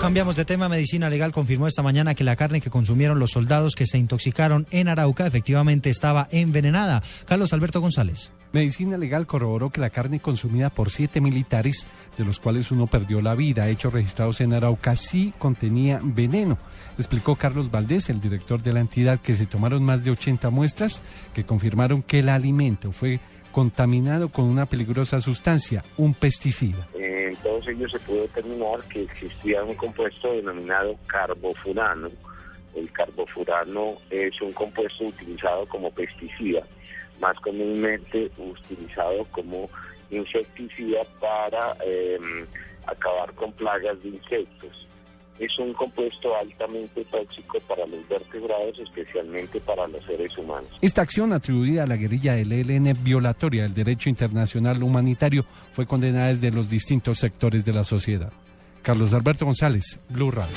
Cambiamos 0.00 0.36
de 0.36 0.44
tema. 0.44 0.68
Medicina 0.68 1.08
Legal 1.08 1.32
confirmó 1.32 1.66
esta 1.66 1.82
mañana 1.82 2.14
que 2.14 2.22
la 2.22 2.36
carne 2.36 2.60
que 2.60 2.70
consumieron 2.70 3.18
los 3.18 3.30
soldados 3.32 3.74
que 3.74 3.86
se 3.86 3.98
intoxicaron 3.98 4.66
en 4.70 4.88
Arauca 4.88 5.26
efectivamente 5.26 5.90
estaba 5.90 6.28
envenenada. 6.30 7.02
Carlos 7.26 7.52
Alberto 7.52 7.80
González. 7.80 8.32
Medicina 8.52 8.96
Legal 8.96 9.26
corroboró 9.26 9.70
que 9.70 9.80
la 9.80 9.90
carne 9.90 10.20
consumida 10.20 10.70
por 10.70 10.90
siete 10.90 11.20
militares, 11.20 11.86
de 12.16 12.24
los 12.24 12.40
cuales 12.40 12.70
uno 12.70 12.86
perdió 12.86 13.20
la 13.20 13.34
vida, 13.34 13.68
hechos 13.68 13.92
registrados 13.92 14.40
en 14.40 14.52
Arauca, 14.52 14.96
sí 14.96 15.34
contenía 15.38 16.00
veneno. 16.02 16.56
Explicó 16.98 17.36
Carlos 17.36 17.70
Valdés, 17.70 18.08
el 18.08 18.20
director 18.20 18.62
de 18.62 18.72
la 18.72 18.80
entidad, 18.80 19.18
que 19.20 19.34
se 19.34 19.46
tomaron 19.46 19.82
más 19.82 20.04
de 20.04 20.12
80 20.12 20.50
muestras 20.50 21.02
que 21.34 21.44
confirmaron 21.44 22.02
que 22.02 22.20
el 22.20 22.28
alimento 22.28 22.92
fue 22.92 23.20
contaminado 23.50 24.28
con 24.28 24.44
una 24.44 24.66
peligrosa 24.66 25.20
sustancia, 25.20 25.82
un 25.96 26.14
pesticida. 26.14 26.86
En 27.26 27.34
todos 27.36 27.66
ellos 27.66 27.90
se 27.90 27.98
pudo 28.00 28.22
determinar 28.22 28.80
que 28.88 29.02
existía 29.02 29.64
un 29.64 29.74
compuesto 29.74 30.32
denominado 30.32 30.96
carbofurano. 31.08 32.08
El 32.74 32.92
carbofurano 32.92 33.94
es 34.10 34.40
un 34.40 34.52
compuesto 34.52 35.04
utilizado 35.04 35.66
como 35.66 35.90
pesticida, 35.90 36.62
más 37.20 37.36
comúnmente 37.40 38.30
utilizado 38.38 39.24
como 39.32 39.68
insecticida 40.10 41.02
para 41.18 41.76
eh, 41.84 42.18
acabar 42.86 43.32
con 43.32 43.52
plagas 43.52 44.00
de 44.04 44.10
insectos 44.10 44.85
es 45.38 45.58
un 45.58 45.72
compuesto 45.74 46.36
altamente 46.36 47.04
tóxico 47.04 47.58
para 47.60 47.86
los 47.86 48.08
vertebrados, 48.08 48.78
especialmente 48.78 49.60
para 49.60 49.86
los 49.86 50.04
seres 50.04 50.36
humanos. 50.38 50.70
Esta 50.80 51.02
acción 51.02 51.32
atribuida 51.32 51.84
a 51.84 51.86
la 51.86 51.96
guerrilla 51.96 52.34
del 52.34 52.52
ELN 52.52 52.96
violatoria 53.02 53.62
del 53.62 53.74
derecho 53.74 54.08
internacional 54.08 54.82
humanitario 54.82 55.44
fue 55.72 55.86
condenada 55.86 56.28
desde 56.28 56.50
los 56.50 56.68
distintos 56.68 57.18
sectores 57.18 57.64
de 57.64 57.72
la 57.72 57.84
sociedad. 57.84 58.32
Carlos 58.82 59.12
Alberto 59.12 59.44
González, 59.44 59.98
Blue 60.08 60.30
Radio. 60.30 60.54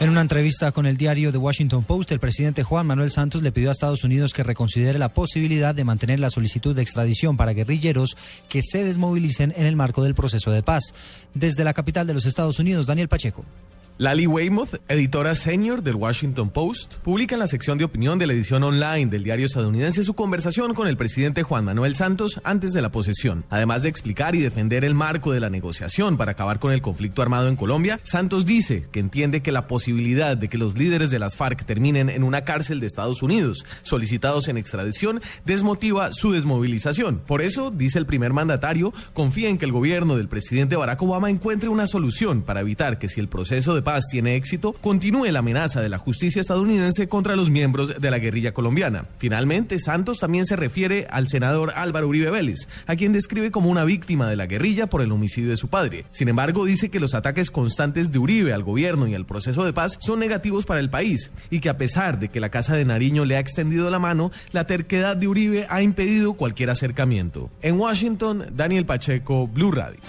En 0.00 0.10
una 0.10 0.20
entrevista 0.20 0.70
con 0.70 0.86
el 0.86 0.96
diario 0.96 1.32
The 1.32 1.38
Washington 1.38 1.82
Post, 1.82 2.12
el 2.12 2.20
presidente 2.20 2.62
Juan 2.62 2.86
Manuel 2.86 3.10
Santos 3.10 3.42
le 3.42 3.50
pidió 3.50 3.68
a 3.68 3.72
Estados 3.72 4.04
Unidos 4.04 4.32
que 4.32 4.44
reconsidere 4.44 4.96
la 4.96 5.12
posibilidad 5.12 5.74
de 5.74 5.82
mantener 5.82 6.20
la 6.20 6.30
solicitud 6.30 6.76
de 6.76 6.82
extradición 6.82 7.36
para 7.36 7.52
guerrilleros 7.52 8.16
que 8.48 8.62
se 8.62 8.84
desmovilicen 8.84 9.52
en 9.56 9.66
el 9.66 9.74
marco 9.74 10.04
del 10.04 10.14
proceso 10.14 10.52
de 10.52 10.62
paz. 10.62 10.94
Desde 11.34 11.64
la 11.64 11.74
capital 11.74 12.06
de 12.06 12.14
los 12.14 12.26
Estados 12.26 12.60
Unidos, 12.60 12.86
Daniel 12.86 13.08
Pacheco. 13.08 13.44
Lali 14.00 14.28
Weymouth, 14.28 14.76
editora 14.86 15.34
senior 15.34 15.82
del 15.82 15.96
Washington 15.96 16.50
Post, 16.50 16.98
publica 16.98 17.34
en 17.34 17.40
la 17.40 17.48
sección 17.48 17.78
de 17.78 17.84
opinión 17.84 18.16
de 18.16 18.28
la 18.28 18.32
edición 18.32 18.62
online 18.62 19.06
del 19.06 19.24
diario 19.24 19.46
estadounidense 19.46 20.04
su 20.04 20.14
conversación 20.14 20.72
con 20.72 20.86
el 20.86 20.96
presidente 20.96 21.42
Juan 21.42 21.64
Manuel 21.64 21.96
Santos 21.96 22.40
antes 22.44 22.72
de 22.72 22.80
la 22.80 22.92
posesión. 22.92 23.44
Además 23.50 23.82
de 23.82 23.88
explicar 23.88 24.36
y 24.36 24.40
defender 24.40 24.84
el 24.84 24.94
marco 24.94 25.32
de 25.32 25.40
la 25.40 25.50
negociación 25.50 26.16
para 26.16 26.30
acabar 26.30 26.60
con 26.60 26.70
el 26.70 26.80
conflicto 26.80 27.22
armado 27.22 27.48
en 27.48 27.56
Colombia, 27.56 27.98
Santos 28.04 28.46
dice 28.46 28.86
que 28.92 29.00
entiende 29.00 29.42
que 29.42 29.50
la 29.50 29.66
posibilidad 29.66 30.36
de 30.36 30.48
que 30.48 30.58
los 30.58 30.78
líderes 30.78 31.10
de 31.10 31.18
las 31.18 31.36
FARC 31.36 31.64
terminen 31.64 32.08
en 32.08 32.22
una 32.22 32.42
cárcel 32.44 32.78
de 32.78 32.86
Estados 32.86 33.20
Unidos, 33.24 33.64
solicitados 33.82 34.46
en 34.46 34.58
extradición, 34.58 35.20
desmotiva 35.44 36.12
su 36.12 36.30
desmovilización. 36.30 37.18
Por 37.26 37.42
eso, 37.42 37.72
dice 37.72 37.98
el 37.98 38.06
primer 38.06 38.32
mandatario, 38.32 38.94
confía 39.12 39.48
en 39.48 39.58
que 39.58 39.64
el 39.64 39.72
gobierno 39.72 40.16
del 40.16 40.28
presidente 40.28 40.76
Barack 40.76 41.02
Obama 41.02 41.30
encuentre 41.30 41.68
una 41.68 41.88
solución 41.88 42.42
para 42.42 42.60
evitar 42.60 43.00
que 43.00 43.08
si 43.08 43.18
el 43.18 43.28
proceso 43.28 43.74
de 43.74 43.87
paz 43.88 44.04
tiene 44.10 44.36
éxito, 44.36 44.74
continúe 44.74 45.32
la 45.32 45.38
amenaza 45.38 45.80
de 45.80 45.88
la 45.88 45.96
justicia 45.96 46.40
estadounidense 46.40 47.08
contra 47.08 47.36
los 47.36 47.48
miembros 47.48 47.98
de 47.98 48.10
la 48.10 48.18
guerrilla 48.18 48.52
colombiana. 48.52 49.06
Finalmente, 49.16 49.78
Santos 49.78 50.18
también 50.18 50.44
se 50.44 50.56
refiere 50.56 51.06
al 51.08 51.26
senador 51.26 51.72
Álvaro 51.74 52.06
Uribe 52.06 52.30
Vélez, 52.30 52.68
a 52.86 52.96
quien 52.96 53.14
describe 53.14 53.50
como 53.50 53.70
una 53.70 53.86
víctima 53.86 54.28
de 54.28 54.36
la 54.36 54.44
guerrilla 54.44 54.88
por 54.88 55.00
el 55.00 55.10
homicidio 55.10 55.48
de 55.48 55.56
su 55.56 55.68
padre. 55.68 56.04
Sin 56.10 56.28
embargo, 56.28 56.66
dice 56.66 56.90
que 56.90 57.00
los 57.00 57.14
ataques 57.14 57.50
constantes 57.50 58.12
de 58.12 58.18
Uribe 58.18 58.52
al 58.52 58.62
gobierno 58.62 59.06
y 59.06 59.14
al 59.14 59.24
proceso 59.24 59.64
de 59.64 59.72
paz 59.72 59.96
son 60.00 60.20
negativos 60.20 60.66
para 60.66 60.80
el 60.80 60.90
país 60.90 61.30
y 61.48 61.60
que 61.60 61.70
a 61.70 61.78
pesar 61.78 62.18
de 62.18 62.28
que 62.28 62.40
la 62.40 62.50
Casa 62.50 62.76
de 62.76 62.84
Nariño 62.84 63.24
le 63.24 63.36
ha 63.36 63.40
extendido 63.40 63.88
la 63.88 63.98
mano, 63.98 64.30
la 64.52 64.66
terquedad 64.66 65.16
de 65.16 65.28
Uribe 65.28 65.66
ha 65.70 65.80
impedido 65.80 66.34
cualquier 66.34 66.68
acercamiento. 66.68 67.50
En 67.62 67.80
Washington, 67.80 68.48
Daniel 68.54 68.84
Pacheco, 68.84 69.48
Blue 69.48 69.72
Radio. 69.72 70.00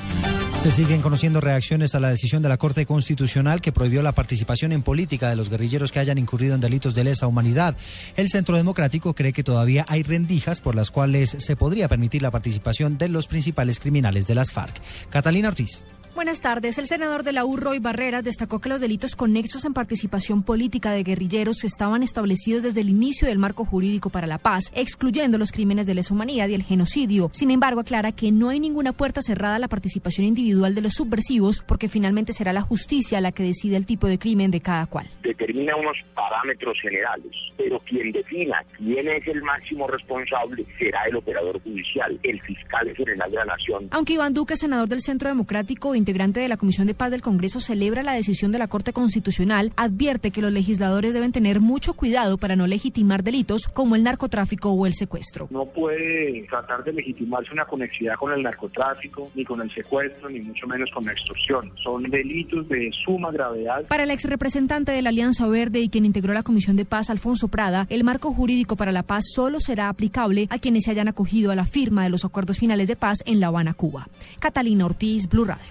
Se 0.62 0.72
siguen 0.72 1.02
conociendo 1.02 1.40
reacciones 1.40 1.96
a 1.96 2.02
la 2.02 2.10
decisión 2.10 2.42
de 2.42 2.50
la 2.50 2.58
Corte 2.58 2.86
Constitucional 2.86 3.62
que 3.62 3.72
prohibió 3.72 4.02
la 4.02 4.12
participación 4.12 4.74
en 4.74 4.84
política 4.84 5.30
de 5.30 5.38
los 5.38 5.50
guerrilleros 5.50 5.90
que 5.90 6.00
hayan 6.00 6.18
incurrido 6.18 6.54
en 6.54 6.60
delitos 6.60 6.94
de 6.94 7.06
lesa 7.06 7.28
humanidad. 7.28 7.78
El 8.18 8.28
Centro 8.28 8.58
Democrático 8.58 9.16
cree 9.16 9.32
que 9.32 9.42
todavía 9.42 9.86
hay 9.88 10.04
rendijas 10.04 10.60
por 10.60 10.76
las 10.76 10.92
cuales 10.92 11.38
se 11.40 11.56
podría 11.56 11.88
permitir 11.88 12.22
la 12.22 12.32
participación 12.32 12.98
de 12.98 13.08
los 13.08 13.28
principales 13.28 13.80
criminales 13.80 14.28
de 14.28 14.36
las 14.36 14.52
FARC. 14.52 14.82
Catalina 15.10 15.48
Ortiz. 15.48 15.82
Buenas 16.20 16.42
tardes. 16.42 16.78
El 16.78 16.86
senador 16.86 17.24
de 17.24 17.32
la 17.32 17.46
U, 17.46 17.56
Roy 17.56 17.80
Barreras, 17.80 18.26
destacó 18.26 18.60
que 18.60 18.68
los 18.68 18.82
delitos 18.82 19.16
conexos 19.16 19.64
en 19.64 19.74
participación 19.74 20.44
política 20.44 20.92
de 20.92 21.04
guerrilleros 21.04 21.64
estaban 21.64 22.04
establecidos 22.04 22.62
desde 22.62 22.82
el 22.82 22.90
inicio 22.90 23.26
del 23.26 23.38
marco 23.38 23.64
jurídico 23.64 24.10
para 24.10 24.28
la 24.28 24.38
paz, 24.38 24.66
excluyendo 24.76 25.38
los 25.38 25.54
crímenes 25.54 25.88
de 25.88 25.96
lesa 25.96 26.14
humanidad 26.14 26.50
y 26.50 26.56
el 26.56 26.64
genocidio. 26.64 27.30
Sin 27.32 27.52
embargo, 27.52 27.80
aclara 27.80 28.12
que 28.12 28.34
no 28.34 28.50
hay 28.50 28.60
ninguna 28.60 28.92
puerta 28.92 29.22
cerrada 29.22 29.56
a 29.56 29.60
la 29.60 29.70
participación 29.70 30.28
individual 30.28 30.76
de 30.76 30.82
los 30.82 30.96
subversivos, 30.96 31.64
porque 31.66 31.88
finalmente 31.88 32.34
será 32.34 32.52
la 32.52 32.60
justicia 32.60 33.22
la 33.22 33.32
que 33.32 33.44
decide 33.44 33.78
el 33.78 33.86
tipo 33.86 34.06
de 34.08 34.20
crimen 34.20 34.52
de 34.52 34.60
cada 34.60 34.88
cual. 34.88 35.08
Determina 35.24 35.74
unos 35.78 35.96
parámetros 36.16 36.78
generales, 36.82 37.32
pero 37.56 37.80
quien 37.80 38.12
defina 38.12 38.62
quién 38.76 39.08
es 39.08 39.26
el 39.26 39.42
máximo 39.42 39.88
responsable 39.88 40.66
será 40.78 41.02
el 41.06 41.16
operador 41.16 41.62
judicial, 41.64 42.20
el 42.24 42.42
fiscal 42.42 42.94
general 42.94 43.32
de 43.32 43.38
la 43.38 43.46
nación. 43.46 43.88
Aunque 43.92 44.16
Iván 44.16 44.34
Duque, 44.34 44.58
senador 44.58 44.90
del 44.90 45.00
Centro 45.00 45.30
Democrático, 45.30 45.96
integrante 46.10 46.40
de 46.40 46.50
la 46.50 46.58
Comisión 46.58 46.88
de 46.88 46.96
Paz 46.96 47.12
del 47.12 47.22
Congreso, 47.22 47.60
celebra 47.60 48.02
la 48.02 48.14
decisión 48.14 48.52
de 48.52 48.58
la 48.58 48.68
Corte 48.68 48.94
Constitucional, 48.94 49.72
advierte 49.76 50.32
que 50.32 50.42
los 50.42 50.52
legisladores 50.52 51.14
deben 51.14 51.32
tener 51.32 51.60
mucho 51.60 51.94
cuidado 51.94 52.40
para 52.40 52.56
no 52.56 52.66
legitimar 52.66 53.22
delitos 53.22 53.68
como 53.68 53.96
el 53.96 54.02
narcotráfico 54.02 54.72
o 54.72 54.88
el 54.88 54.96
secuestro. 54.96 55.48
No 55.52 55.68
puede 55.68 56.48
tratar 56.50 56.84
de 56.84 56.94
legitimarse 56.94 57.54
una 57.54 57.66
conexidad 57.66 58.16
con 58.16 58.34
el 58.34 58.42
narcotráfico, 58.42 59.30
ni 59.36 59.46
con 59.46 59.62
el 59.62 59.72
secuestro, 59.72 60.32
ni 60.32 60.40
mucho 60.40 60.66
menos 60.66 60.90
con 60.92 61.06
la 61.06 61.12
extorsión. 61.12 61.72
Son 61.84 62.02
delitos 62.02 62.68
de 62.70 62.90
suma 63.06 63.32
gravedad. 63.32 63.86
Para 63.88 64.02
el 64.02 64.10
ex 64.10 64.24
representante 64.24 64.92
de 64.92 65.04
la 65.04 65.10
Alianza 65.10 65.48
Verde 65.48 65.80
y 65.80 65.90
quien 65.90 66.06
integró 66.06 66.34
la 66.34 66.42
Comisión 66.42 66.76
de 66.76 66.86
Paz, 66.86 67.12
Alfonso 67.12 67.50
Prada, 67.50 67.86
el 67.92 68.04
marco 68.04 68.34
jurídico 68.34 68.76
para 68.76 68.92
la 68.92 69.04
paz 69.04 69.26
solo 69.32 69.60
será 69.60 69.90
aplicable 69.90 70.48
a 70.50 70.58
quienes 70.58 70.86
se 70.86 70.92
hayan 70.92 71.08
acogido 71.08 71.52
a 71.52 71.56
la 71.56 71.66
firma 71.66 72.02
de 72.02 72.10
los 72.10 72.26
acuerdos 72.26 72.58
finales 72.58 72.88
de 72.88 72.96
paz 72.96 73.20
en 73.28 73.40
La 73.40 73.48
Habana, 73.48 73.76
Cuba. 73.76 74.08
Catalina 74.40 74.88
Ortiz, 74.88 75.30
Blue 75.30 75.46
Radio. 75.46 75.66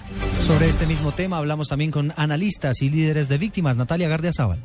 Sobre 0.46 0.68
este 0.68 0.86
mismo 0.86 1.12
tema 1.12 1.36
hablamos 1.38 1.68
también 1.68 1.90
con 1.90 2.12
analistas 2.16 2.80
y 2.82 2.90
líderes 2.90 3.28
de 3.28 3.38
víctimas. 3.38 3.76
Natalia 3.76 4.08
Gardiazabal. 4.08 4.58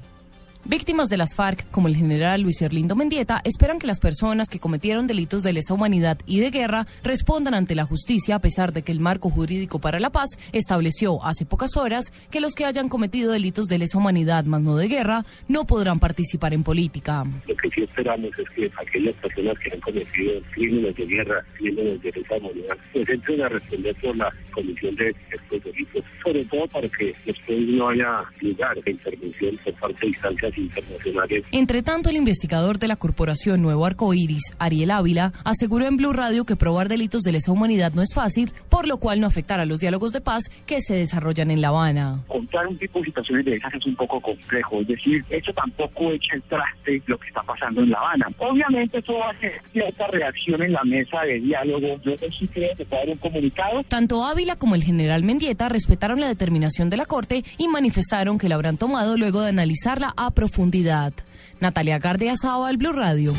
Víctimas 0.66 1.10
de 1.10 1.18
las 1.18 1.36
FARC, 1.36 1.70
como 1.72 1.90
el 1.90 1.98
general 1.98 2.42
Luis 2.42 2.62
Erlindo 2.62 2.96
Mendieta, 2.96 3.42
esperan 3.44 3.80
que 3.80 3.88
las 3.88 4.00
personas 4.00 4.50
que 4.50 4.62
cometieron 4.62 5.08
delitos 5.08 5.44
de 5.44 5.52
lesa 5.52 5.74
humanidad 5.74 6.18
y 6.26 6.40
de 6.40 6.52
guerra 6.52 6.88
respondan 7.04 7.54
ante 7.54 7.76
la 7.76 7.84
justicia 7.84 8.36
a 8.36 8.40
pesar 8.40 8.72
de 8.72 8.82
que 8.82 8.94
el 8.94 9.02
marco 9.02 9.30
jurídico 9.30 9.80
para 9.80 10.00
la 10.00 10.10
paz 10.10 10.30
estableció 10.54 11.22
hace 11.26 11.46
pocas 11.46 11.76
horas 11.76 12.14
que 12.32 12.40
los 12.40 12.56
que 12.56 12.64
hayan 12.64 12.88
cometido 12.88 13.34
delitos 13.34 13.68
de 13.68 13.78
lesa 13.78 13.98
humanidad 13.98 14.46
más 14.46 14.62
no 14.62 14.78
de 14.78 14.88
guerra 14.88 15.26
no 15.50 15.66
podrán 15.66 16.00
participar 16.00 16.54
en 16.54 16.64
política. 16.64 17.26
Lo 17.46 17.56
que 17.58 17.70
sí 17.70 17.84
esperamos 17.84 18.32
es 18.40 18.50
que 18.52 18.72
aquellas 18.78 19.16
personas 19.16 19.60
que 19.60 19.70
han 19.74 19.82
cometido 19.82 20.42
crímenes 20.54 20.96
de 20.96 21.06
guerra, 21.06 21.44
crímenes 21.58 22.02
de 22.02 22.12
lesa 22.14 22.36
humanidad, 22.38 22.78
pues 22.94 23.10
entren 23.10 23.42
a 23.42 23.50
responder 23.50 23.96
por 23.96 24.16
la 24.16 24.34
comisión 24.54 24.96
de 24.96 25.14
estos 25.30 25.62
delitos, 25.62 26.06
sobre 26.24 26.46
todo 26.46 26.66
para 26.68 26.88
que 26.88 27.14
después 27.26 27.60
no 27.68 27.90
haya 27.90 28.24
lugar 28.40 28.82
de 28.82 28.92
intervención 28.92 29.58
por 29.66 29.74
parte 29.74 30.00
de 30.00 30.08
instancias 30.08 30.53
internacionales. 30.58 31.44
Entre 31.52 31.84
tanto, 31.84 32.10
el 32.10 32.16
investigador 32.16 32.80
de 32.80 32.88
la 32.88 32.96
Corporación 32.96 33.62
Nuevo 33.62 33.86
Arcoíris, 33.86 34.54
Ariel 34.60 34.92
Ávila, 34.92 35.34
aseguró 35.44 35.86
en 35.86 35.98
Blue 35.98 36.14
Radio 36.14 36.46
que 36.46 36.56
probar 36.56 36.90
delitos 36.90 37.24
de 37.24 37.32
lesa 37.32 37.52
humanidad 37.52 37.94
no 37.94 38.02
es 38.02 38.14
fácil, 38.14 38.52
por 38.70 38.88
lo 38.88 38.98
cual 38.98 39.20
no 39.20 39.28
afectará 39.28 39.66
los 39.66 39.80
diálogos 39.80 40.12
de 40.12 40.22
paz 40.22 40.50
que 40.66 40.82
se 40.82 40.96
desarrollan 40.96 41.52
en 41.52 41.62
La 41.62 41.70
Habana. 41.70 42.22
Contar 42.28 42.68
un 42.68 42.78
tipo 42.78 43.00
de 43.00 43.06
situaciones 43.06 43.46
de 43.46 43.56
esas 43.56 43.74
es 43.74 43.86
un 43.86 43.96
poco 43.96 44.20
complejo, 44.20 44.82
es 44.82 44.88
decir, 44.88 45.24
eso 45.30 45.54
tampoco 45.54 46.12
echa 46.12 46.36
el 46.36 46.42
traste 46.44 47.02
lo 47.06 47.18
que 47.18 47.28
está 47.28 47.42
pasando 47.44 47.82
en 47.82 47.90
La 47.90 48.00
Habana. 48.00 48.28
Obviamente 48.38 49.00
eso 49.00 49.14
va 49.14 49.30
a 49.30 49.40
ser 49.40 49.54
cierta 49.72 50.08
reacción 50.08 50.62
en 50.62 50.74
la 50.74 50.84
mesa 50.84 51.22
de 51.22 51.40
diálogo. 51.40 52.00
Yo 52.04 52.14
sí 52.38 52.48
creo 52.48 52.76
que 52.76 52.86
puede 52.86 53.02
haber 53.04 53.14
un 53.14 53.20
comunicado. 53.20 53.84
Tanto 53.88 54.26
Ávila 54.26 54.56
como 54.56 54.76
el 54.76 54.84
general 54.84 55.24
Mendieta 55.24 55.70
respetaron 55.70 56.20
la 56.20 56.28
determinación 56.28 56.90
de 56.90 56.98
la 56.98 57.06
Corte 57.06 57.44
y 57.58 57.68
manifestaron 57.68 58.38
que 58.38 58.50
la 58.50 58.56
habrán 58.56 58.78
tomado 58.78 59.18
luego 59.18 59.42
de 59.42 59.50
analizarla 59.50 60.14
a 60.16 60.32
profundidad. 60.44 61.14
Natalia 61.62 62.00
Gardia 62.00 62.34
al 62.44 62.76
Blue 62.76 62.92
Radio. 62.92 63.34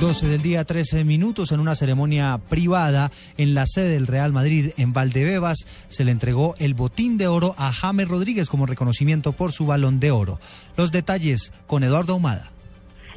12 0.00 0.26
del 0.26 0.42
día, 0.42 0.64
13 0.64 1.04
minutos, 1.04 1.52
en 1.52 1.60
una 1.60 1.76
ceremonia 1.76 2.40
privada 2.48 3.12
en 3.36 3.54
la 3.54 3.64
sede 3.64 3.90
del 3.90 4.08
Real 4.08 4.32
Madrid 4.32 4.72
en 4.76 4.92
Valdebebas, 4.92 5.66
se 5.88 6.04
le 6.04 6.10
entregó 6.10 6.56
el 6.58 6.74
botín 6.74 7.16
de 7.16 7.28
oro 7.28 7.54
a 7.58 7.72
James 7.72 8.08
Rodríguez 8.08 8.48
como 8.48 8.66
reconocimiento 8.66 9.30
por 9.30 9.52
su 9.52 9.66
balón 9.66 10.00
de 10.00 10.10
oro. 10.10 10.40
Los 10.76 10.90
detalles 10.90 11.52
con 11.68 11.84
Eduardo 11.84 12.14
Ahumada. 12.14 12.50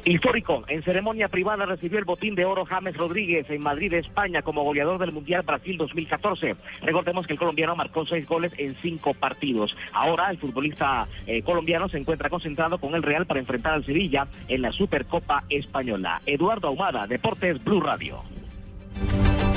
Histórico, 0.06 0.62
en 0.68 0.84
ceremonia 0.84 1.26
privada 1.26 1.66
recibió 1.66 1.98
el 1.98 2.04
botín 2.04 2.36
de 2.36 2.44
oro 2.44 2.64
James 2.64 2.96
Rodríguez 2.96 3.50
en 3.50 3.60
Madrid, 3.60 3.92
España, 3.92 4.40
como 4.40 4.62
goleador 4.62 5.00
del 5.00 5.10
Mundial 5.10 5.42
Brasil 5.42 5.76
2014. 5.76 6.54
Recordemos 6.82 7.26
que 7.26 7.32
el 7.32 7.38
colombiano 7.40 7.74
marcó 7.74 8.06
seis 8.06 8.24
goles 8.24 8.54
en 8.56 8.76
cinco 8.76 9.14
partidos. 9.14 9.76
Ahora 9.92 10.30
el 10.30 10.38
futbolista 10.38 11.08
eh, 11.26 11.42
colombiano 11.42 11.88
se 11.88 11.98
encuentra 11.98 12.30
concentrado 12.30 12.78
con 12.78 12.94
el 12.94 13.02
Real 13.02 13.26
para 13.26 13.40
enfrentar 13.40 13.72
al 13.72 13.84
Sevilla 13.84 14.28
en 14.46 14.62
la 14.62 14.70
Supercopa 14.70 15.42
Española. 15.48 16.22
Eduardo 16.24 16.68
Ahumada, 16.68 17.08
Deportes 17.08 17.64
Blue 17.64 17.80
Radio. 17.80 18.22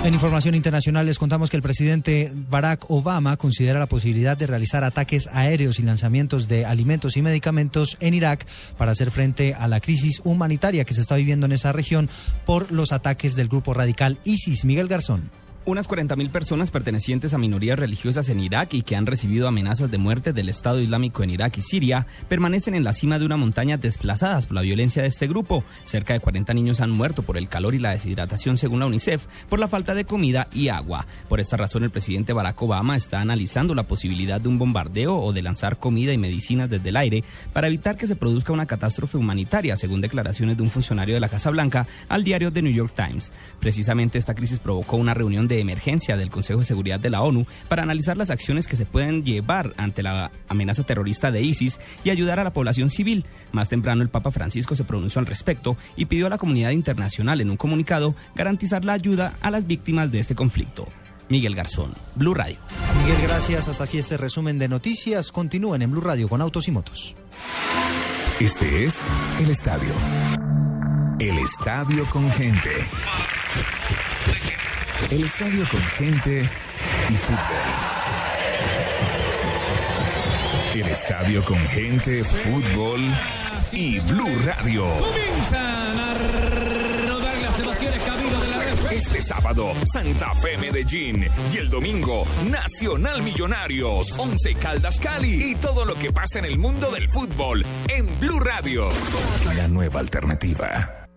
En 0.02 0.14
información 0.14 0.56
internacional 0.56 1.06
les 1.06 1.20
contamos 1.20 1.50
que 1.50 1.58
el 1.58 1.62
presidente 1.62 2.32
Barack 2.34 2.90
Obama 2.90 3.36
considera 3.36 3.80
la 3.80 3.86
posibilidad 3.86 4.38
de 4.38 4.48
realizar 4.48 4.86
ataques 4.86 5.28
aéreos 5.34 5.78
y 5.78 5.84
lanzamientos 5.84 6.48
de 6.48 6.66
alimentos 6.66 7.18
y 7.18 7.22
medicamentos 7.22 7.98
en 8.00 8.14
Irak 8.14 8.48
para 8.78 8.94
hacer 8.94 9.12
frente 9.12 9.54
a 9.54 9.68
la 9.68 9.82
crisis 9.82 10.22
humanitaria 10.24 10.86
que 10.86 10.94
se 10.94 11.02
está 11.02 11.18
viviendo 11.18 11.48
en 11.48 11.52
esa 11.52 11.74
región 11.74 12.10
por 12.46 12.72
los 12.72 12.94
ataques 12.94 13.36
del 13.36 13.50
grupo 13.50 13.74
radical 13.74 14.20
ISIS. 14.24 14.64
Miguel 14.64 14.88
Garzón. 14.88 15.30
Unas 15.70 15.88
40.000 15.88 16.32
personas 16.32 16.72
pertenecientes 16.72 17.36
a 17.36 17.38
minorías 17.38 17.78
religiosas 17.78 18.28
en 18.30 18.40
Irak 18.40 18.74
y 18.74 18.82
que 18.82 18.96
han 18.96 19.06
recibido 19.06 19.48
amenazas 19.48 19.92
de 19.92 20.00
muerte 20.00 20.34
del 20.34 20.50
Estado 20.50 20.80
Islámico 20.80 21.22
en 21.22 21.30
Irak 21.30 21.60
y 21.60 21.62
Siria 21.62 22.08
permanecen 22.28 22.74
en 22.74 22.84
la 22.84 22.92
cima 22.92 23.20
de 23.20 23.26
una 23.28 23.38
montaña 23.38 23.78
desplazadas 23.78 24.48
por 24.48 24.56
la 24.56 24.62
violencia 24.62 25.04
de 25.04 25.08
este 25.08 25.28
grupo. 25.28 25.64
Cerca 25.84 26.14
de 26.14 26.22
40 26.22 26.56
niños 26.56 26.82
han 26.82 26.90
muerto 26.90 27.22
por 27.22 27.38
el 27.38 27.48
calor 27.48 27.76
y 27.76 27.78
la 27.78 27.92
deshidratación 27.92 28.58
según 28.58 28.80
la 28.80 28.88
UNICEF, 28.88 29.22
por 29.48 29.60
la 29.60 29.68
falta 29.68 29.94
de 29.94 30.06
comida 30.06 30.48
y 30.52 30.70
agua. 30.70 31.06
Por 31.28 31.40
esta 31.40 31.56
razón 31.56 31.84
el 31.84 31.92
presidente 31.92 32.34
Barack 32.34 32.60
Obama 32.64 32.96
está 32.96 33.22
analizando 33.22 33.76
la 33.76 33.84
posibilidad 33.84 34.42
de 34.42 34.50
un 34.50 34.58
bombardeo 34.58 35.20
o 35.20 35.34
de 35.34 35.44
lanzar 35.44 35.78
comida 35.78 36.12
y 36.14 36.18
medicinas 36.18 36.72
desde 36.72 36.90
el 36.90 36.98
aire 36.98 37.24
para 37.54 37.68
evitar 37.68 37.96
que 37.96 38.08
se 38.08 38.16
produzca 38.16 38.54
una 38.54 38.66
catástrofe 38.66 39.18
humanitaria, 39.18 39.76
según 39.76 40.02
declaraciones 40.02 40.58
de 40.58 40.64
un 40.64 40.72
funcionario 40.72 41.14
de 41.14 41.22
la 41.22 41.30
Casa 41.30 41.52
Blanca 41.52 41.86
al 42.08 42.24
diario 42.24 42.52
The 42.52 42.64
New 42.64 42.74
York 42.74 42.94
Times. 42.96 43.32
Precisamente 43.60 44.18
esta 44.18 44.34
crisis 44.34 44.58
provocó 44.58 44.98
una 44.98 45.14
reunión 45.14 45.48
de 45.48 45.59
emergencia 45.62 46.18
del 46.18 46.30
Consejo 46.30 46.60
de 46.60 46.66
Seguridad 46.66 47.00
de 47.00 47.10
la 47.10 47.22
ONU 47.22 47.46
para 47.68 47.84
analizar 47.84 48.18
las 48.18 48.30
acciones 48.30 48.68
que 48.68 48.76
se 48.76 48.86
pueden 48.86 49.24
llevar 49.24 49.74
ante 49.78 50.04
la 50.04 50.32
amenaza 50.48 50.84
terrorista 50.84 51.32
de 51.32 51.42
ISIS 51.42 51.80
y 52.04 52.10
ayudar 52.10 52.40
a 52.40 52.44
la 52.44 52.54
población 52.54 52.90
civil. 52.90 53.26
Más 53.52 53.70
temprano 53.70 54.02
el 54.02 54.10
Papa 54.10 54.32
Francisco 54.32 54.76
se 54.76 54.84
pronunció 54.84 55.20
al 55.20 55.26
respecto 55.26 55.78
y 55.96 56.06
pidió 56.06 56.28
a 56.28 56.30
la 56.30 56.38
comunidad 56.38 56.72
internacional 56.72 57.42
en 57.42 57.50
un 57.50 57.58
comunicado 57.58 58.16
garantizar 58.36 58.86
la 58.86 58.94
ayuda 58.94 59.34
a 59.42 59.52
las 59.52 59.68
víctimas 59.68 60.12
de 60.12 60.20
este 60.20 60.36
conflicto. 60.36 60.88
Miguel 61.30 61.56
Garzón, 61.56 61.94
Blue 62.16 62.34
Radio. 62.34 62.58
Miguel, 63.02 63.22
gracias. 63.22 63.68
Hasta 63.68 63.84
aquí 63.84 64.00
este 64.00 64.18
resumen 64.18 64.58
de 64.58 64.68
noticias. 64.68 65.32
Continúen 65.32 65.84
en 65.84 65.92
Blue 65.92 66.02
Radio 66.02 66.28
con 66.28 66.42
Autos 66.42 66.68
y 66.68 66.72
Motos. 66.72 67.16
Este 68.40 68.86
es 68.86 69.06
el 69.40 69.50
estadio. 69.50 69.94
El 71.20 71.38
estadio 71.38 72.06
con 72.06 72.32
gente. 72.32 72.72
El 75.08 75.24
estadio 75.24 75.66
con 75.72 75.82
gente 75.82 76.48
y 77.10 77.14
fútbol. 77.14 77.40
El 80.76 80.88
estadio 80.88 81.44
con 81.46 81.58
gente, 81.70 82.24
fútbol 82.24 83.02
y 83.72 84.00
Blue 84.02 84.38
Radio. 84.46 84.86
Comienzan 85.00 86.00
a 86.00 86.14
rodar 87.08 87.38
las 87.42 87.60
emociones 87.60 88.00
camino 88.04 88.40
de 88.40 88.48
la 88.50 88.60
red. 88.60 88.92
Este 88.92 89.22
sábado, 89.22 89.72
Santa 89.92 90.36
Fe 90.36 90.58
Medellín. 90.58 91.28
Y 91.52 91.58
el 91.58 91.70
domingo, 91.72 92.28
Nacional 92.52 93.24
Millonarios, 93.24 94.20
Once 94.20 94.54
Caldas 94.56 95.00
Cali. 95.00 95.52
Y 95.52 95.56
todo 95.56 95.86
lo 95.86 95.96
que 95.96 96.12
pasa 96.12 96.38
en 96.38 96.46
el 96.46 96.60
mundo 96.60 96.92
del 96.92 97.10
fútbol 97.10 97.66
en 97.88 98.20
Blue 98.20 98.40
Radio. 98.40 98.90
La 99.58 99.68
nueva 99.68 100.02
alternativa. 100.02 101.08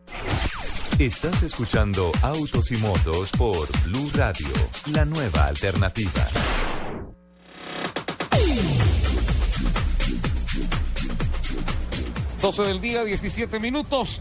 Estás 1.03 1.43
escuchando 1.43 2.13
Autos 2.23 2.71
y 2.71 2.77
Motos 2.77 3.33
por 3.33 3.67
Blue 3.87 4.09
Radio, 4.15 4.47
la 4.93 5.05
nueva 5.05 5.47
alternativa. 5.47 6.23
...12 12.41 12.65
del 12.67 12.81
día, 12.81 13.05
17 13.05 13.59
minutos. 13.59 14.21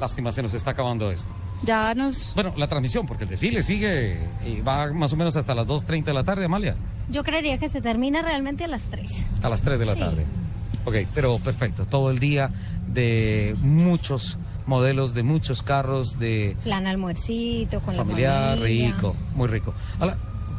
Lástima, 0.00 0.32
se 0.32 0.42
nos 0.42 0.54
está 0.54 0.70
acabando 0.70 1.10
esto. 1.10 1.34
Ya 1.62 1.94
nos... 1.94 2.34
Bueno, 2.34 2.54
la 2.56 2.68
transmisión, 2.68 3.06
porque 3.06 3.24
el 3.24 3.30
desfile 3.30 3.62
sigue 3.62 4.18
y 4.46 4.60
va 4.60 4.92
más 4.92 5.12
o 5.12 5.16
menos 5.16 5.36
hasta 5.36 5.54
las 5.54 5.66
2.30 5.66 6.04
de 6.04 6.12
la 6.14 6.24
tarde, 6.24 6.46
Amalia. 6.46 6.74
Yo 7.08 7.22
creería 7.22 7.58
que 7.58 7.68
se 7.68 7.80
termina 7.82 8.22
realmente 8.22 8.64
a 8.64 8.68
las 8.68 8.84
3. 8.84 9.26
A 9.42 9.48
las 9.50 9.60
3 9.60 9.78
de 9.78 9.84
la 9.86 9.92
Sí. 9.94 9.98
tarde. 10.00 10.24
Ok, 10.86 10.94
pero 11.14 11.38
perfecto. 11.38 11.86
Todo 11.86 12.10
el 12.10 12.18
día 12.18 12.50
de 12.86 13.54
muchos 13.60 14.38
modelos, 14.66 15.14
de 15.14 15.22
muchos 15.22 15.62
carros, 15.62 16.18
de 16.18 16.56
Plan 16.64 16.86
almuercito 16.86 17.80
con 17.80 17.94
familiar, 17.94 18.56
la 18.56 18.62
familia. 18.62 18.92
rico, 18.92 19.16
muy 19.34 19.48
rico. 19.48 19.74
Hola, 20.00 20.16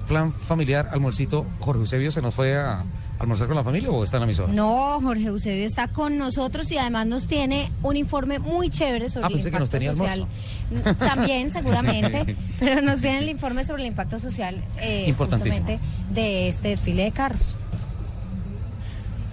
plan 0.07 0.31
familiar, 0.31 0.87
almuercito. 0.91 1.45
Jorge 1.59 1.81
Eusebio 1.81 2.11
se 2.11 2.21
nos 2.21 2.33
fue 2.33 2.55
a 2.57 2.83
almorzar 3.17 3.47
con 3.47 3.55
la 3.55 3.63
familia 3.63 3.89
o 3.89 4.03
está 4.03 4.17
en 4.17 4.21
la 4.21 4.25
emisora? 4.25 4.51
No, 4.53 4.99
Jorge 5.01 5.27
Eusebio 5.27 5.65
está 5.65 5.87
con 5.87 6.17
nosotros 6.17 6.69
y 6.71 6.77
además 6.77 7.07
nos 7.07 7.27
tiene 7.27 7.71
un 7.81 7.95
informe 7.95 8.39
muy 8.39 8.69
chévere 8.69 9.09
sobre 9.09 9.25
Ah, 9.25 9.27
el 9.29 9.33
pensé 9.35 9.51
que 9.51 9.59
nos 9.59 9.69
impacto 9.73 9.77
tenía 9.77 9.95
social. 9.95 10.97
También, 10.99 11.49
seguramente, 11.49 12.35
pero 12.59 12.81
nos 12.81 12.99
tiene 13.01 13.19
el 13.19 13.29
informe 13.29 13.63
sobre 13.65 13.83
el 13.83 13.87
impacto 13.87 14.19
social 14.19 14.61
eh, 14.81 15.05
Importantísimo. 15.07 15.79
de 16.11 16.49
este 16.49 16.69
desfile 16.69 17.03
de 17.05 17.11
carros. 17.11 17.55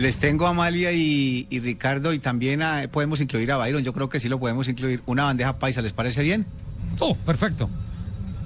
Les 0.03 0.19
tengo 0.19 0.47
a 0.47 0.51
Amalia 0.51 0.93
y, 0.93 1.47
y 1.49 1.61
Ricardo 1.61 2.13
y 2.13 2.19
también 2.19 2.61
a- 2.61 2.89
podemos 2.91 3.21
incluir 3.21 3.53
a 3.53 3.57
Byron. 3.57 3.83
Yo 3.85 3.93
creo 3.93 4.09
que 4.09 4.19
sí 4.19 4.29
lo 4.29 4.41
podemos 4.41 4.67
incluir. 4.69 5.01
Una 5.07 5.25
bandeja 5.25 5.59
paisa, 5.59 5.81
¿les 5.81 5.93
parece 5.93 6.23
bien? 6.23 6.45
Oh, 6.99 7.15
perfecto. 7.15 7.71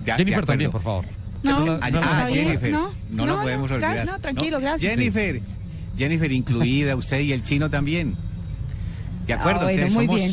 Ya, 0.05 0.17
Jennifer 0.17 0.45
también, 0.45 0.71
por 0.71 0.83
favor. 0.83 1.07
No, 1.43 1.65
no 1.65 1.79
ah, 1.81 1.91
no 1.91 2.01
ah, 2.03 2.27
Jennifer. 2.31 2.71
No, 2.73 2.91
no, 3.11 3.27
lo 3.27 3.37
no, 3.37 3.43
podemos 3.43 3.71
olvidar. 3.71 4.07
no, 4.07 4.19
tranquilo, 4.19 4.61
gracias. 4.61 4.93
Jennifer, 4.95 5.41
Jennifer 5.97 6.31
incluida, 6.31 6.95
usted 6.97 7.21
y 7.21 7.33
el 7.33 7.43
chino 7.43 7.71
también. 7.71 8.17
De 9.27 9.33
acuerdo, 9.33 9.63
Ah, 9.63 9.73
bueno, 9.73 9.83
muy 9.91 10.07
somos, 10.07 10.17
bien. 10.21 10.33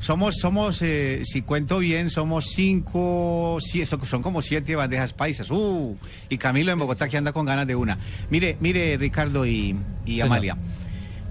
Somos, 0.00 0.36
somos, 0.36 0.82
eh, 0.82 1.22
si 1.24 1.42
cuento 1.42 1.78
bien, 1.78 2.10
somos 2.10 2.46
cinco, 2.46 3.58
sí, 3.60 3.84
son, 3.86 4.22
como 4.22 4.42
siete 4.42 4.76
bandejas 4.76 5.12
paisas. 5.12 5.50
Uh, 5.50 5.96
y 6.28 6.38
Camilo 6.38 6.72
en 6.72 6.78
Bogotá 6.78 7.08
que 7.08 7.16
anda 7.16 7.32
con 7.32 7.46
ganas 7.46 7.66
de 7.66 7.74
una. 7.74 7.98
Mire, 8.30 8.56
mire, 8.60 8.96
Ricardo 8.96 9.46
y. 9.46 9.76
Amalia. 10.22 10.56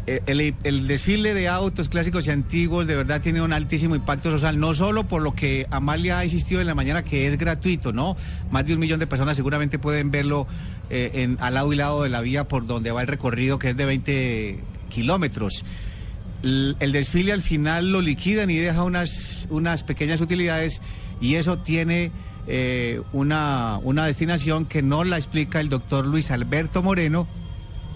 Eh, 0.07 0.21
El, 0.27 0.53
el 0.63 0.87
desfile 0.87 1.33
de 1.33 1.47
autos 1.47 1.89
clásicos 1.89 2.27
y 2.27 2.29
antiguos 2.29 2.85
de 2.85 2.95
verdad 2.95 3.21
tiene 3.21 3.41
un 3.41 3.53
altísimo 3.53 3.95
impacto 3.95 4.29
social, 4.29 4.59
no 4.59 4.73
solo 4.75 5.07
por 5.07 5.21
lo 5.23 5.33
que 5.33 5.65
Amalia 5.71 6.19
ha 6.19 6.23
insistido 6.23 6.61
en 6.61 6.67
la 6.67 6.75
mañana 6.75 7.03
que 7.03 7.27
es 7.27 7.37
gratuito, 7.39 7.91
¿no? 7.91 8.15
Más 8.51 8.67
de 8.67 8.73
un 8.73 8.79
millón 8.79 8.99
de 8.99 9.07
personas 9.07 9.35
seguramente 9.35 9.79
pueden 9.79 10.11
verlo 10.11 10.45
eh, 10.91 11.11
en, 11.15 11.37
al 11.39 11.55
lado 11.55 11.73
y 11.73 11.75
lado 11.75 12.03
de 12.03 12.09
la 12.09 12.21
vía 12.21 12.47
por 12.47 12.67
donde 12.67 12.91
va 12.91 13.01
el 13.01 13.07
recorrido, 13.07 13.57
que 13.57 13.71
es 13.71 13.77
de 13.77 13.85
20 13.85 14.59
kilómetros. 14.89 15.63
El 16.45 16.91
desfile 16.91 17.31
al 17.33 17.41
final 17.41 17.91
lo 17.91 18.01
liquidan 18.01 18.49
y 18.49 18.55
deja 18.57 18.83
unas, 18.83 19.47
unas 19.49 19.83
pequeñas 19.83 20.21
utilidades 20.21 20.81
y 21.19 21.35
eso 21.35 21.57
tiene 21.59 22.11
eh, 22.47 23.01
una, 23.13 23.79
una 23.83 24.05
destinación 24.05 24.65
que 24.65 24.81
no 24.83 25.03
la 25.03 25.17
explica 25.17 25.59
el 25.59 25.69
doctor 25.69 26.05
Luis 26.05 26.29
Alberto 26.31 26.83
Moreno, 26.83 27.27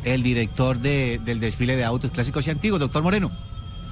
el 0.04 0.24
director 0.24 0.80
de- 0.80 1.20
del 1.24 1.40
desfile 1.40 1.76
de 1.76 1.84
autos 1.84 2.10
clásicos 2.12 2.48
y 2.48 2.50
antiguos. 2.50 2.80
Doctor 2.80 3.04
Moreno. 3.04 3.32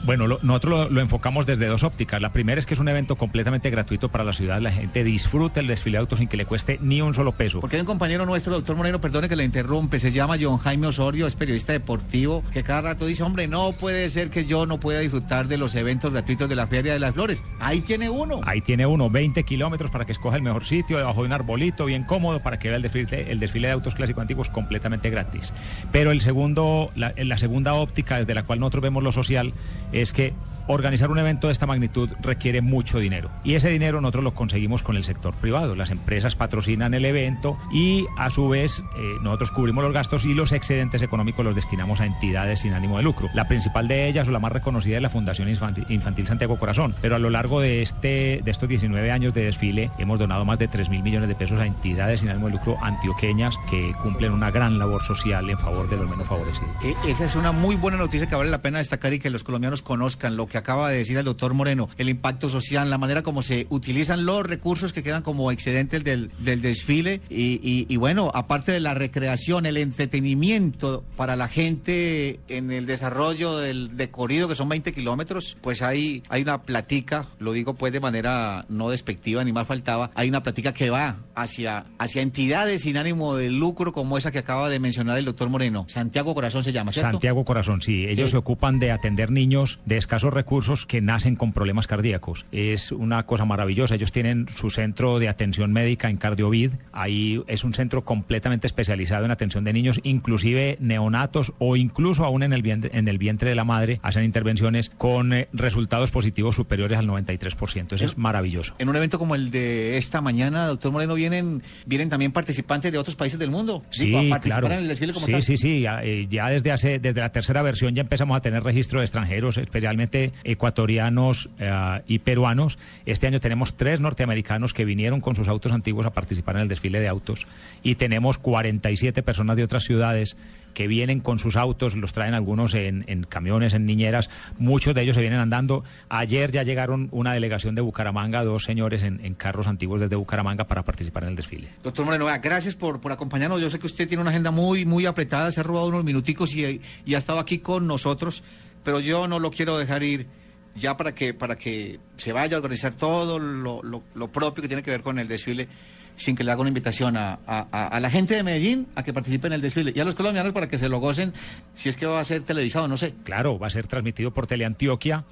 Bueno, 0.07 0.25
lo- 0.25 0.39
nosotros 0.41 0.85
lo, 0.85 0.89
lo 0.89 1.01
enfocamos 1.01 1.45
desde 1.45 1.67
dos 1.67 1.83
ópticas. 1.83 2.21
La 2.21 2.31
primera 2.31 2.57
es 2.59 2.65
que 2.65 2.73
es 2.73 2.79
un 2.79 2.87
evento 2.87 3.17
completamente 3.17 3.69
gratuito 3.69 4.09
para 4.09 4.23
la 4.23 4.31
ciudad. 4.31 4.61
La 4.61 4.71
gente 4.71 5.03
disfruta 5.03 5.59
el 5.59 5.67
desfile 5.67 5.97
de 5.97 5.99
autos 5.99 6.19
sin 6.19 6.29
que 6.29 6.37
le 6.37 6.45
cueste 6.45 6.79
ni 6.81 7.01
un 7.01 7.13
solo 7.13 7.33
peso. 7.33 7.59
Porque 7.59 7.75
hay 7.75 7.81
un 7.81 7.85
compañero 7.85 8.25
nuestro, 8.25 8.53
doctor 8.53 8.77
Moreno, 8.77 9.01
perdone 9.01 9.27
que 9.27 9.35
le 9.35 9.43
interrumpe, 9.43 9.99
se 9.99 10.11
llama 10.13 10.37
John 10.39 10.57
Jaime 10.59 10.87
Osorio, 10.87 11.27
es 11.27 11.35
periodista 11.35 11.73
deportivo, 11.73 12.41
que 12.53 12.63
cada 12.63 12.81
rato 12.81 13.05
dice, 13.05 13.21
hombre, 13.23 13.47
no 13.49 13.73
puede 13.73 14.09
ser 14.09 14.29
que 14.29 14.45
yo 14.45 14.65
no 14.65 14.79
pueda 14.79 15.01
disfrutar 15.01 15.49
de 15.49 15.57
los 15.57 15.75
eventos 15.75 16.13
gratuitos 16.13 16.47
de 16.47 16.55
la 16.55 16.67
Feria 16.67 16.93
de 16.93 16.99
las 16.99 17.13
Flores. 17.13 17.43
Ahí 17.59 17.81
tiene 17.81 18.09
uno. 18.09 18.39
Ahí 18.45 18.61
tiene 18.61 18.85
uno, 18.85 19.09
20 19.09 19.43
kilómetros 19.43 19.91
para 19.91 20.05
que 20.05 20.13
escoja 20.13 20.37
el 20.37 20.41
mejor 20.41 20.63
sitio, 20.63 20.97
debajo 20.97 21.19
de 21.21 21.27
un 21.27 21.33
arbolito, 21.33 21.83
bien 21.83 22.05
cómodo, 22.05 22.39
para 22.41 22.59
que 22.59 22.69
vea 22.69 22.77
el 22.77 22.81
desfile, 22.83 23.29
el 23.29 23.41
desfile 23.41 23.67
de 23.67 23.73
autos 23.73 23.93
clásicos 23.93 24.21
antiguos 24.21 24.49
completamente 24.49 25.09
gratis. 25.09 25.53
Pero 25.91 26.11
el 26.11 26.21
segundo, 26.21 26.91
la, 26.95 27.13
la 27.17 27.37
segunda 27.37 27.73
óptica 27.73 28.19
desde 28.19 28.33
la 28.33 28.43
cual 28.43 28.61
nosotros 28.61 28.83
vemos 28.83 29.03
lo 29.03 29.11
social 29.11 29.51
es 30.01 30.13
que 30.13 30.33
organizar 30.67 31.09
un 31.09 31.19
evento 31.19 31.47
de 31.47 31.53
esta 31.53 31.65
magnitud 31.65 32.09
requiere 32.21 32.61
mucho 32.61 32.99
dinero. 32.99 33.29
Y 33.43 33.55
ese 33.55 33.69
dinero 33.69 34.01
nosotros 34.01 34.23
lo 34.23 34.33
conseguimos 34.33 34.83
con 34.83 34.95
el 34.97 35.03
sector 35.03 35.33
privado. 35.35 35.75
Las 35.75 35.91
empresas 35.91 36.35
patrocinan 36.35 36.93
el 36.93 37.05
evento 37.05 37.57
y 37.71 38.05
a 38.17 38.29
su 38.29 38.49
vez 38.49 38.79
eh, 38.97 39.13
nosotros 39.21 39.51
cubrimos 39.51 39.83
los 39.83 39.93
gastos 39.93 40.25
y 40.25 40.33
los 40.33 40.51
excedentes 40.51 41.01
económicos 41.01 41.45
los 41.45 41.55
destinamos 41.55 41.99
a 42.01 42.05
entidades 42.05 42.61
sin 42.61 42.73
ánimo 42.73 42.97
de 42.97 43.03
lucro. 43.03 43.29
La 43.33 43.47
principal 43.47 43.87
de 43.87 44.07
ellas 44.07 44.27
o 44.27 44.31
la 44.31 44.39
más 44.39 44.51
reconocida 44.51 44.97
es 44.97 45.01
la 45.01 45.09
Fundación 45.09 45.49
Infantil, 45.49 46.27
Santiago 46.27 46.57
Corazón. 46.59 46.95
Pero 47.01 47.15
a 47.15 47.19
lo 47.19 47.29
largo 47.29 47.61
de, 47.61 47.81
este, 47.81 48.41
de 48.43 48.51
estos 48.51 48.67
19 48.69 49.11
años 49.11 49.33
de 49.33 49.45
desfile 49.45 49.91
hemos 49.97 50.19
donado 50.19 50.45
más 50.45 50.59
de 50.59 50.67
3 50.67 50.89
mil 50.89 51.03
millones 51.03 51.29
de 51.29 51.35
pesos 51.35 51.59
a 51.59 51.65
entidades 51.65 52.19
sin 52.21 52.29
ánimo 52.29 52.47
de 52.47 52.53
lucro 52.53 52.77
antioqueñas 52.81 53.55
que 53.69 53.93
cumplen 54.03 54.31
una 54.31 54.51
gran 54.51 54.79
labor 54.79 55.03
social 55.03 55.49
en 55.49 55.57
favor 55.57 55.89
de 55.89 55.97
los 55.97 56.09
menos 56.09 56.27
favorecidos. 56.27 56.71
E- 56.83 56.95
esa 57.09 57.25
es 57.25 57.35
una 57.35 57.51
muy 57.51 57.75
buena 57.75 57.97
noticia 57.97 58.27
que 58.27 58.35
vale 58.35 58.49
la 58.49 58.61
pena 58.61 58.79
destacar 58.79 59.13
y 59.13 59.19
que 59.19 59.29
los 59.29 59.43
colombianos 59.43 59.81
conozcan 59.81 60.35
lo 60.35 60.47
que 60.47 60.56
que 60.57 60.71
acaba 60.71 60.89
de 60.89 60.97
decir 60.97 61.17
el 61.17 61.25
doctor 61.25 61.53
Moreno, 61.53 61.87
el 61.97 62.09
impacto 62.09 62.49
social, 62.49 62.89
la 62.89 62.97
manera 62.97 63.23
como 63.23 63.41
se 63.41 63.67
utilizan 63.69 64.25
los 64.25 64.45
recursos 64.45 64.93
que 64.93 65.03
quedan 65.03 65.21
como 65.23 65.51
excedentes 65.51 66.03
del, 66.03 66.31
del 66.39 66.61
desfile 66.61 67.21
y, 67.29 67.59
y- 67.63 67.85
y 67.89 67.95
bueno, 67.97 68.31
aparte 68.33 68.71
de 68.71 68.79
la 68.79 68.93
recreación, 68.93 69.65
el 69.65 69.77
entretenimiento 69.77 71.03
para 71.15 71.35
la 71.35 71.47
gente 71.47 72.39
en 72.47 72.71
el 72.71 72.85
desarrollo 72.85 73.57
del 73.57 73.95
decorrido, 73.97 74.47
que 74.47 74.55
son 74.55 74.69
20 74.69 74.91
kilómetros, 74.93 75.57
pues 75.61 75.81
hay, 75.81 76.23
hay 76.29 76.41
una 76.41 76.63
platica, 76.63 77.27
lo 77.39 77.53
digo 77.53 77.75
pues 77.75 77.93
de 77.93 77.99
manera 77.99 78.65
no 78.69 78.89
despectiva 78.89 79.43
ni 79.43 79.53
más 79.53 79.67
faltaba, 79.67 80.11
hay 80.15 80.29
una 80.29 80.43
platica 80.43 80.73
que 80.73 80.89
va 80.89 81.17
hacia, 81.35 81.85
hacia 81.97 82.21
entidades 82.21 82.81
sin 82.81 82.97
ánimo 82.97 83.35
de 83.35 83.49
lucro 83.51 83.93
como 83.93 84.17
esa 84.17 84.31
que 84.31 84.39
acaba 84.39 84.69
de 84.69 84.79
mencionar 84.79 85.17
el 85.17 85.25
doctor 85.25 85.49
Moreno. 85.49 85.85
Santiago 85.87 86.33
Corazón 86.35 86.63
se 86.63 86.71
llama, 86.71 86.91
¿cierto? 86.91 87.11
Santiago 87.11 87.45
Corazón, 87.45 87.81
sí. 87.81 88.05
Ellos 88.07 88.29
Sí. 88.29 88.31
se 88.31 88.37
ocupan 88.37 88.79
de 88.79 88.91
atender 88.91 89.31
niños 89.31 89.79
de 89.85 89.97
escasos 89.97 90.33
recursos 90.33 90.46
que 90.87 91.01
nacen 91.01 91.35
con 91.35 91.51
problemas 91.51 91.87
cardíacos. 91.87 92.45
Es 92.51 92.91
una 92.91 93.25
cosa 93.25 93.45
maravillosa. 93.45 93.95
Ellos 93.95 94.11
tienen 94.11 94.47
su 94.47 94.69
centro 94.69 95.19
de 95.19 95.27
atención 95.27 95.73
médica 95.73 96.09
en 96.09 96.17
Cardiovid. 96.17 96.73
Ahí 96.93 97.43
es 97.47 97.63
un 97.63 97.73
centro 97.73 98.05
completamente 98.05 98.65
especializado 98.65 99.25
en 99.25 99.31
atención 99.31 99.65
de 99.65 99.73
niños, 99.73 99.99
inclusive 100.03 100.77
neonatos 100.79 101.53
o 101.59 101.75
incluso 101.75 102.23
aún 102.23 102.43
en 102.43 102.53
el 102.53 102.61
vientre, 102.61 102.91
en 102.93 103.07
el 103.07 103.17
vientre 103.17 103.49
de 103.49 103.55
la 103.55 103.65
madre. 103.65 103.99
Hacen 104.03 104.23
intervenciones 104.23 104.89
con 104.89 105.33
eh, 105.33 105.49
resultados 105.51 106.11
positivos 106.11 106.55
superiores 106.55 106.97
al 106.97 107.07
93%. 107.07 107.93
Eso 107.93 108.05
es 108.05 108.17
maravilloso. 108.17 108.73
En 108.79 108.87
un 108.87 108.95
evento 108.95 109.19
como 109.19 109.35
el 109.35 109.51
de 109.51 109.97
esta 109.97 110.21
mañana, 110.21 110.65
doctor 110.67 110.93
Moreno, 110.93 111.15
vienen, 111.15 111.61
vienen 111.85 112.09
también 112.09 112.31
participantes 112.31 112.91
de 112.91 112.97
otros 112.97 113.15
países 113.15 113.37
del 113.37 113.51
mundo. 113.51 113.83
Sí, 113.89 114.05
Digo, 114.05 114.33
a 114.33 114.39
claro. 114.39 114.67
en 114.67 114.73
el 114.73 114.87
desfile 114.87 115.11
como 115.11 115.25
sí, 115.25 115.33
tal. 115.33 115.43
sí, 115.43 115.57
sí. 115.57 115.81
Ya, 115.81 116.01
eh, 116.03 116.25
ya 116.29 116.47
desde 116.47 116.71
hace, 116.71 116.99
desde 116.99 117.19
la 117.19 117.31
tercera 117.31 117.61
versión 117.61 117.93
ya 117.93 118.01
empezamos 118.01 118.37
a 118.37 118.41
tener 118.41 118.63
registro 118.63 118.99
de 118.99 119.05
extranjeros, 119.05 119.57
especialmente 119.57 120.31
ecuatorianos 120.43 121.49
eh, 121.59 122.01
y 122.07 122.19
peruanos. 122.19 122.77
Este 123.05 123.27
año 123.27 123.39
tenemos 123.39 123.75
tres 123.75 123.99
norteamericanos 123.99 124.73
que 124.73 124.85
vinieron 124.85 125.21
con 125.21 125.35
sus 125.35 125.47
autos 125.47 125.71
antiguos 125.71 126.05
a 126.05 126.11
participar 126.11 126.55
en 126.55 126.63
el 126.63 126.67
desfile 126.67 126.99
de 126.99 127.07
autos 127.07 127.47
y 127.83 127.95
tenemos 127.95 128.37
47 128.37 129.23
personas 129.23 129.55
de 129.55 129.63
otras 129.63 129.83
ciudades 129.83 130.37
que 130.77 130.87
vienen 130.87 131.21
con 131.21 131.39
sus 131.39 131.55
autos, 131.55 131.95
los 131.95 132.13
traen 132.13 132.35
algunos 132.35 132.75
en, 132.75 133.03
en 133.07 133.23
camiones, 133.23 133.73
en 133.73 133.87
niñeras, 133.87 134.29
muchos 134.59 134.93
de 134.93 135.01
ellos 135.01 135.15
se 135.15 135.21
vienen 135.21 135.39
andando. 135.39 135.83
Ayer 136.07 136.51
ya 136.51 136.61
llegaron 136.61 137.07
una 137.09 137.33
delegación 137.33 137.73
de 137.73 137.81
Bucaramanga, 137.81 138.43
dos 138.43 138.65
señores 138.65 139.01
en, 139.01 139.19
en 139.25 139.33
carros 139.33 139.65
antiguos 139.65 140.01
desde 140.01 140.15
Bucaramanga 140.15 140.67
para 140.67 140.83
participar 140.83 141.23
en 141.23 141.29
el 141.29 141.35
desfile. 141.35 141.69
Doctor 141.81 142.05
Moreno, 142.05 142.27
gracias 142.43 142.75
por, 142.75 143.01
por 143.01 143.11
acompañarnos. 143.11 143.59
Yo 143.59 143.71
sé 143.71 143.79
que 143.79 143.87
usted 143.87 144.07
tiene 144.07 144.21
una 144.21 144.29
agenda 144.29 144.51
muy, 144.51 144.85
muy 144.85 145.07
apretada, 145.07 145.51
se 145.51 145.61
ha 145.61 145.63
robado 145.63 145.87
unos 145.87 146.03
minuticos 146.03 146.53
y, 146.53 146.79
y 147.07 147.15
ha 147.15 147.17
estado 147.17 147.39
aquí 147.39 147.57
con 147.57 147.87
nosotros, 147.87 148.43
pero 148.83 148.99
yo 148.99 149.27
no 149.27 149.39
lo 149.39 149.51
quiero 149.51 149.77
dejar 149.77 150.03
ir 150.03 150.27
ya 150.75 150.95
para 150.97 151.13
que, 151.15 151.33
para 151.33 151.57
que 151.57 151.99
se 152.17 152.31
vaya 152.33 152.55
a 152.57 152.59
organizar 152.59 152.93
todo 152.93 153.39
lo, 153.39 153.81
lo- 153.83 154.27
propio 154.31 154.61
que 154.61 154.67
tiene 154.67 154.83
que 154.83 154.91
ver 154.91 155.01
con 155.01 155.17
el 155.19 155.27
desfile 155.27 155.67
sin 156.15 156.35
que 156.35 156.43
le 156.43 156.51
haga 156.51 156.61
una 156.61 156.69
invitación 156.69 157.15
a, 157.17 157.39
a- 157.47 157.99
la 157.99 158.09
gente 158.09 158.35
de 158.35 158.43
Medellín 158.43 158.87
a 158.95 159.03
que 159.03 159.13
participe 159.13 159.47
en 159.47 159.53
el 159.53 159.61
desfile 159.61 159.91
y 159.95 159.99
a 159.99 160.05
los 160.05 160.15
colombianos 160.15 160.53
para 160.53 160.67
que 160.67 160.77
se 160.77 160.89
lo 160.89 160.99
gocen 160.99 161.33
si 161.75 161.89
es 161.89 161.95
que 161.97 162.05
va 162.05 162.19
a 162.19 162.23
ser 162.23 162.41
televisado, 162.43 162.87
no 162.87 162.97
sé. 162.97 163.13
Claro, 163.23 163.57
va 163.59 163.67
a 163.67 163.69
ser 163.71 163.87
transmitido 163.87 164.31
por 164.31 164.47
Teleantioquia 164.47 165.23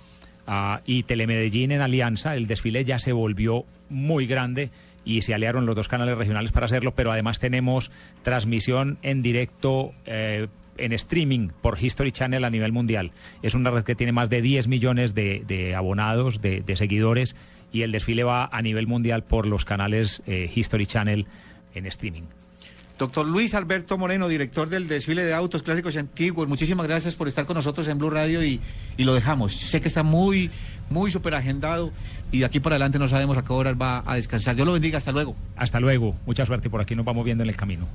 ah, 0.47 0.81
y 0.85 1.03
Telemedellín 1.03 1.71
en 1.71 1.81
alianza. 1.81 2.35
El 2.35 2.47
desfile 2.47 2.83
ya 2.83 2.97
se 2.99 3.13
volvió 3.13 3.65
muy 3.89 4.25
grande 4.27 4.69
y 5.05 5.21
se 5.21 5.35
aliaron 5.35 5.67
los 5.67 5.75
dos 5.75 5.87
canales 5.87 6.17
regionales 6.17 6.51
para 6.51 6.65
hacerlo, 6.65 6.95
pero 6.95 7.11
además 7.11 7.37
tenemos 7.39 7.91
transmisión 8.23 8.97
en 9.03 9.21
directo. 9.21 9.93
eh, 10.07 10.47
en 10.77 10.93
streaming 10.93 11.49
por 11.61 11.77
History 11.81 12.11
Channel 12.11 12.43
a 12.43 12.49
nivel 12.49 12.71
mundial. 12.71 13.11
Es 13.41 13.53
una 13.53 13.71
red 13.71 13.83
que 13.83 13.95
tiene 13.95 14.11
más 14.11 14.29
de 14.29 14.41
10 14.41 14.67
millones 14.67 15.13
de, 15.13 15.43
de 15.47 15.75
abonados, 15.75 16.41
de, 16.41 16.61
de 16.61 16.75
seguidores, 16.75 17.35
y 17.71 17.81
el 17.81 17.91
desfile 17.91 18.23
va 18.23 18.49
a 18.51 18.61
nivel 18.61 18.87
mundial 18.87 19.23
por 19.23 19.45
los 19.45 19.65
canales 19.65 20.21
eh, 20.25 20.49
History 20.53 20.85
Channel 20.85 21.27
en 21.73 21.85
streaming. 21.85 22.23
Doctor 22.97 23.25
Luis 23.27 23.53
Alberto 23.53 23.97
Moreno, 23.97 24.29
director 24.29 24.69
del 24.69 24.87
desfile 24.87 25.25
de 25.25 25.33
autos 25.33 25.63
clásicos 25.63 25.95
y 25.95 25.97
antiguos, 25.97 26.47
muchísimas 26.47 26.87
gracias 26.87 27.15
por 27.15 27.27
estar 27.27 27.45
con 27.45 27.55
nosotros 27.55 27.85
en 27.89 27.97
Blue 27.97 28.09
Radio 28.09 28.41
y, 28.41 28.61
y 28.95 29.03
lo 29.03 29.13
dejamos. 29.13 29.53
Sé 29.53 29.81
que 29.81 29.89
está 29.89 30.03
muy, 30.03 30.49
muy 30.89 31.11
súper 31.11 31.35
agendado 31.35 31.91
y 32.31 32.39
de 32.39 32.45
aquí 32.45 32.61
para 32.61 32.75
adelante 32.75 32.97
no 32.97 33.09
sabemos 33.09 33.37
a 33.37 33.43
qué 33.43 33.51
horas 33.51 33.75
va 33.75 34.01
a 34.05 34.15
descansar. 34.15 34.55
Dios 34.55 34.65
lo 34.65 34.71
bendiga, 34.71 34.97
hasta 34.97 35.11
luego. 35.11 35.35
Hasta 35.57 35.81
luego, 35.81 36.15
mucha 36.25 36.45
suerte, 36.45 36.69
por 36.69 36.79
aquí 36.79 36.95
nos 36.95 37.03
vamos 37.03 37.25
viendo 37.25 37.43
en 37.43 37.49
el 37.49 37.57
camino. 37.57 37.85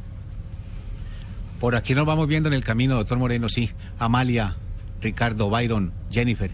Por 1.61 1.77
aquí 1.77 1.95
nos 1.95 2.07
vamos 2.07 2.27
viendo 2.27 2.49
en 2.49 2.55
el 2.55 2.65
camino, 2.65 2.95
doctor 2.95 3.19
Moreno, 3.19 3.51
sí. 3.51 3.71
Amalia, 3.99 4.57
Ricardo, 5.03 5.51
Byron, 5.51 5.93
Jennifer. 6.11 6.51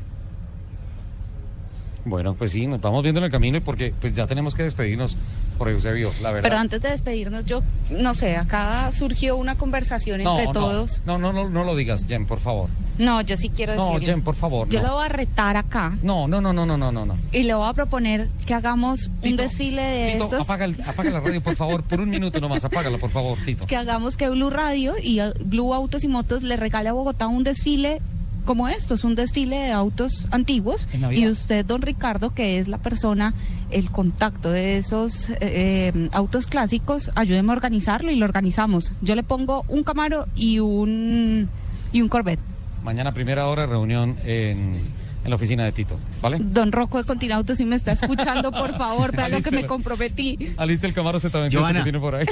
Bueno, 2.04 2.34
pues 2.34 2.50
sí, 2.50 2.66
nos 2.66 2.80
vamos 2.80 3.04
viendo 3.04 3.20
en 3.20 3.24
el 3.24 3.30
camino 3.30 3.60
porque 3.60 3.94
pues 4.00 4.12
ya 4.12 4.26
tenemos 4.26 4.54
que 4.54 4.64
despedirnos 4.64 5.16
por 5.56 5.68
Eusebio, 5.68 6.12
la 6.22 6.30
verdad. 6.32 6.48
Pero 6.48 6.60
antes 6.60 6.80
de 6.82 6.90
despedirnos, 6.90 7.44
yo 7.44 7.62
no 7.90 8.14
sé, 8.14 8.36
acá 8.36 8.90
surgió 8.92 9.36
una 9.36 9.56
conversación 9.56 10.22
no, 10.22 10.32
entre 10.32 10.46
no, 10.46 10.52
todos. 10.52 11.00
No, 11.06 11.18
no, 11.18 11.32
no, 11.32 11.48
no 11.48 11.64
lo 11.64 11.74
digas, 11.76 12.04
Jen, 12.06 12.26
por 12.26 12.38
favor. 12.40 12.68
No, 12.98 13.20
yo 13.20 13.36
sí 13.36 13.50
quiero 13.50 13.74
No, 13.74 13.86
decirlo. 13.92 14.06
Jen, 14.06 14.22
por 14.22 14.34
favor. 14.36 14.68
Yo 14.70 14.80
no. 14.80 14.88
lo 14.88 14.94
voy 14.94 15.04
a 15.04 15.08
retar 15.10 15.56
acá 15.56 15.98
No, 16.02 16.26
no, 16.28 16.40
no, 16.40 16.52
no, 16.54 16.64
no, 16.64 16.76
no, 16.78 16.90
no, 16.92 17.04
no. 17.04 17.16
y 17.30 17.42
le 17.42 17.52
voy 17.54 17.68
a 17.68 17.74
proponer 17.74 18.28
que 18.46 18.54
hagamos 18.54 19.10
un 19.22 19.36
desfile 19.36 19.82
de 19.82 20.12
Tito, 20.12 20.24
estos. 20.24 20.40
apaga, 20.44 20.64
el- 20.64 20.80
apaga 20.80 21.10
la 21.10 21.20
radio, 21.20 21.42
por 21.42 21.56
favor, 21.56 21.82
por 21.82 22.00
un 22.00 22.08
minuto 22.08 22.40
nomás, 22.40 22.64
apágala, 22.64 22.96
por 22.98 23.10
favor, 23.10 23.38
Tito. 23.44 23.66
Que 23.68 23.76
hagamos 23.76 24.16
que 24.16 24.28
Blue 24.30 24.48
Radio 24.50 24.94
y 25.02 25.20
Blue 25.44 25.74
Autos 25.74 26.04
y 26.04 26.08
Motos 26.08 26.42
le 26.42 26.56
regale 26.56 26.88
a 26.88 26.92
Bogotá 26.92 27.26
un 27.26 27.44
desfile 27.44 28.00
como 28.46 28.68
estos, 28.68 29.04
un 29.04 29.14
desfile 29.14 29.56
de 29.56 29.72
autos 29.72 30.26
antiguos. 30.30 30.88
Y 31.10 31.28
usted, 31.28 31.66
don 31.66 31.82
Ricardo, 31.82 32.32
que 32.32 32.58
es 32.58 32.68
la 32.68 32.78
persona, 32.78 33.34
el 33.70 33.90
contacto 33.90 34.50
de 34.50 34.78
esos 34.78 35.28
eh, 35.30 35.36
eh, 35.40 36.08
autos 36.12 36.46
clásicos, 36.46 37.10
ayúdeme 37.14 37.52
a 37.52 37.56
organizarlo 37.56 38.10
y 38.10 38.16
lo 38.16 38.24
organizamos. 38.24 38.94
Yo 39.02 39.14
le 39.14 39.22
pongo 39.22 39.64
un 39.68 39.82
Camaro 39.82 40.26
y 40.34 40.60
un, 40.60 41.50
y 41.92 42.00
un 42.00 42.08
Corvette. 42.08 42.40
Mañana 42.82 43.12
primera 43.12 43.46
hora 43.48 43.66
reunión 43.66 44.16
en, 44.24 44.80
en 45.26 45.30
la 45.30 45.36
oficina 45.36 45.64
de 45.64 45.72
Tito, 45.72 45.98
¿vale? 46.22 46.38
Don 46.40 46.70
Rocco 46.72 46.98
de 46.98 47.04
Continauto, 47.04 47.54
si 47.54 47.64
me 47.64 47.76
está 47.76 47.92
escuchando, 47.92 48.50
por 48.52 48.76
favor, 48.78 49.14
vea 49.14 49.28
lo 49.28 49.40
que 49.42 49.50
me 49.50 49.66
comprometí. 49.66 50.54
Aliste 50.56 50.86
el 50.86 50.94
Camaro 50.94 51.18
Z28 51.20 51.52
Joana. 51.58 51.80
que 51.80 51.82
tiene 51.82 51.98
por 52.00 52.14
ahí. 52.14 52.26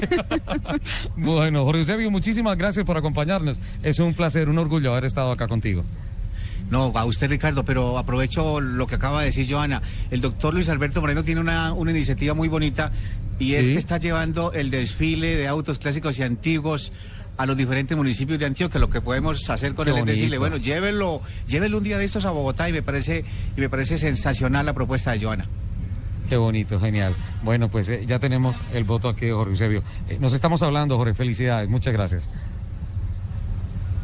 bueno, 1.16 1.64
Jorge 1.64 1.80
Eusebio, 1.80 2.10
muchísimas 2.10 2.56
gracias 2.56 2.84
por 2.86 2.96
acompañarnos. 2.96 3.58
Es 3.82 3.98
un 3.98 4.14
placer, 4.14 4.48
un 4.48 4.58
orgullo 4.58 4.92
haber 4.92 5.04
estado 5.04 5.32
acá 5.32 5.48
contigo. 5.48 5.84
No, 6.70 6.92
a 6.94 7.04
usted 7.04 7.28
Ricardo, 7.28 7.64
pero 7.64 7.98
aprovecho 7.98 8.60
lo 8.60 8.86
que 8.86 8.94
acaba 8.94 9.20
de 9.20 9.26
decir 9.26 9.46
Joana. 9.48 9.82
El 10.10 10.20
doctor 10.20 10.54
Luis 10.54 10.68
Alberto 10.68 11.00
Moreno 11.00 11.22
tiene 11.22 11.40
una, 11.40 11.72
una 11.72 11.90
iniciativa 11.90 12.32
muy 12.34 12.48
bonita 12.48 12.90
y 13.38 13.54
es 13.54 13.66
Sí. 13.66 13.72
que 13.72 13.78
está 13.78 13.98
llevando 13.98 14.52
el 14.52 14.70
desfile 14.70 15.36
de 15.36 15.46
autos 15.46 15.78
clásicos 15.78 16.18
y 16.18 16.22
antiguos 16.22 16.92
a 17.36 17.46
los 17.46 17.56
diferentes 17.56 17.96
municipios 17.96 18.38
de 18.38 18.46
Antioquia, 18.46 18.80
lo 18.80 18.88
que 18.88 19.00
podemos 19.00 19.48
hacer 19.50 19.74
con 19.74 19.84
Qué 19.84 19.90
él 19.90 19.98
es 19.98 20.06
decirle, 20.06 20.38
bueno, 20.38 20.56
llévelo, 20.56 21.20
llévelo 21.46 21.78
un 21.78 21.84
día 21.84 21.98
de 21.98 22.04
estos 22.04 22.24
a 22.24 22.30
Bogotá 22.30 22.68
y 22.68 22.72
me 22.72 22.82
parece, 22.82 23.24
y 23.56 23.60
me 23.60 23.68
parece 23.68 23.98
sensacional 23.98 24.66
la 24.66 24.72
propuesta 24.72 25.12
de 25.12 25.20
Joana. 25.20 25.46
Qué 26.28 26.36
bonito, 26.36 26.80
genial. 26.80 27.14
Bueno, 27.42 27.68
pues 27.68 27.88
eh, 27.88 28.04
ya 28.06 28.18
tenemos 28.18 28.60
el 28.72 28.84
voto 28.84 29.08
aquí 29.08 29.26
de 29.26 29.32
Jorge 29.32 29.50
Eusebio. 29.50 29.82
Eh, 30.08 30.18
nos 30.20 30.32
estamos 30.32 30.62
hablando, 30.62 30.96
Jorge. 30.96 31.12
Felicidades. 31.12 31.68
Muchas 31.68 31.92
gracias. 31.92 32.30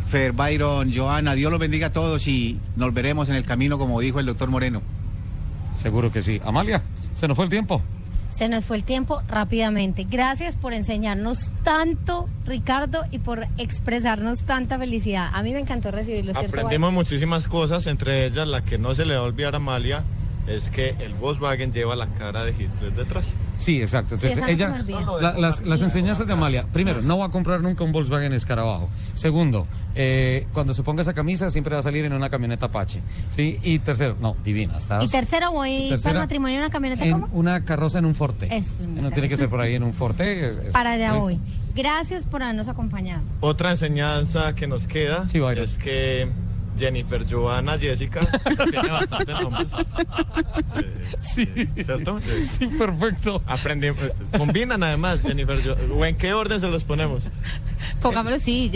Fer, 0.06 0.32
Byron, 0.32 0.92
Joana, 0.92 1.34
Dios 1.34 1.50
los 1.50 1.60
bendiga 1.60 1.86
a 1.86 1.92
todos 1.92 2.26
y 2.26 2.58
nos 2.76 2.92
veremos 2.92 3.28
en 3.28 3.36
el 3.36 3.44
camino, 3.44 3.78
como 3.78 4.00
dijo 4.00 4.20
el 4.20 4.26
doctor 4.26 4.50
Moreno. 4.50 4.82
Seguro 5.74 6.12
que 6.12 6.20
sí. 6.20 6.40
Amalia, 6.44 6.82
se 7.14 7.26
nos 7.26 7.36
fue 7.36 7.44
el 7.46 7.50
tiempo. 7.50 7.80
Se 8.30 8.48
nos 8.48 8.64
fue 8.64 8.76
el 8.76 8.84
tiempo 8.84 9.22
rápidamente. 9.28 10.06
Gracias 10.08 10.56
por 10.56 10.72
enseñarnos 10.72 11.50
tanto, 11.64 12.28
Ricardo, 12.46 13.04
y 13.10 13.18
por 13.18 13.46
expresarnos 13.58 14.42
tanta 14.42 14.78
felicidad. 14.78 15.30
A 15.32 15.42
mí 15.42 15.52
me 15.52 15.60
encantó 15.60 15.90
recibirlo. 15.90 16.32
Aprendimos 16.36 16.92
muchísimas 16.92 17.48
cosas, 17.48 17.86
entre 17.86 18.26
ellas 18.26 18.46
la 18.46 18.64
que 18.64 18.78
no 18.78 18.94
se 18.94 19.04
le 19.04 19.14
va 19.14 19.20
a 19.20 19.24
olvidar 19.24 19.54
a 19.54 19.56
Amalia 19.56 20.04
es 20.50 20.70
que 20.70 20.90
el 21.00 21.14
Volkswagen 21.14 21.72
lleva 21.72 21.94
la 21.96 22.06
cara 22.06 22.44
de 22.44 22.50
Hitler 22.52 22.92
detrás. 22.94 23.32
Sí, 23.56 23.80
exacto. 23.80 24.16
Sí, 24.16 24.26
Entonces, 24.28 24.54
esa 24.60 24.68
no 24.70 24.76
ella, 24.76 25.20
la- 25.20 25.38
las, 25.38 25.62
las 25.62 25.82
enseñanzas 25.82 26.26
de 26.26 26.32
Amalia. 26.32 26.64
Primero, 26.72 27.02
no 27.02 27.18
va 27.18 27.26
a 27.26 27.30
comprar 27.30 27.60
nunca 27.60 27.84
un 27.84 27.92
Volkswagen 27.92 28.32
Escarabajo. 28.32 28.88
Segundo, 29.14 29.66
eh, 29.94 30.46
cuando 30.52 30.72
se 30.74 30.82
ponga 30.82 31.02
esa 31.02 31.12
camisa 31.14 31.50
siempre 31.50 31.74
va 31.74 31.80
a 31.80 31.82
salir 31.82 32.04
en 32.04 32.12
una 32.12 32.28
camioneta 32.30 32.66
Apache. 32.66 33.00
¿sí? 33.28 33.58
Y 33.62 33.78
tercero, 33.80 34.16
no, 34.20 34.36
divina. 34.44 34.78
Estás 34.78 35.04
Y 35.04 35.08
tercero, 35.08 35.52
voy 35.52 35.88
Tercera, 35.90 36.02
para 36.12 36.18
el 36.20 36.24
matrimonio 36.24 36.56
en 36.56 36.62
una 36.62 36.70
camioneta, 36.70 37.04
en 37.04 37.12
¿cómo? 37.12 37.28
una 37.32 37.64
carroza 37.64 37.98
en 37.98 38.06
un 38.06 38.14
Forte. 38.14 38.48
Es 38.54 38.80
No 38.80 39.10
tiene 39.10 39.28
que 39.28 39.36
ser 39.36 39.48
por 39.48 39.60
ahí 39.60 39.74
en 39.74 39.82
un 39.82 39.92
Forte. 39.94 40.66
es- 40.68 40.72
Para 40.72 40.92
allá 40.92 41.14
voy. 41.14 41.38
Gracias 41.74 42.26
por 42.26 42.42
habernos 42.42 42.66
acompañado. 42.68 43.22
Otra 43.40 43.70
enseñanza 43.70 44.54
que 44.54 44.66
nos 44.66 44.86
queda 44.86 45.26
es 45.56 45.78
que 45.78 46.28
Jennifer, 46.80 47.24
Joana, 47.30 47.78
Jessica 47.78 48.20
tiene 48.70 48.88
bastantes 48.88 49.40
nombres. 49.40 49.68
Sí. 51.20 51.46
¿Cierto? 51.84 52.18
Sí, 52.42 52.66
perfecto. 52.66 53.42
Aprendimos. 53.46 53.98
Combinan 54.36 54.82
además, 54.82 55.20
Jennifer, 55.22 55.60
Jo- 55.62 55.94
¿O 55.96 56.04
en 56.04 56.16
qué 56.16 56.32
orden 56.32 56.58
se 56.58 56.68
los 56.68 56.82
ponemos? 56.84 57.28
Pongámoslo 58.00 58.38
sí, 58.38 58.70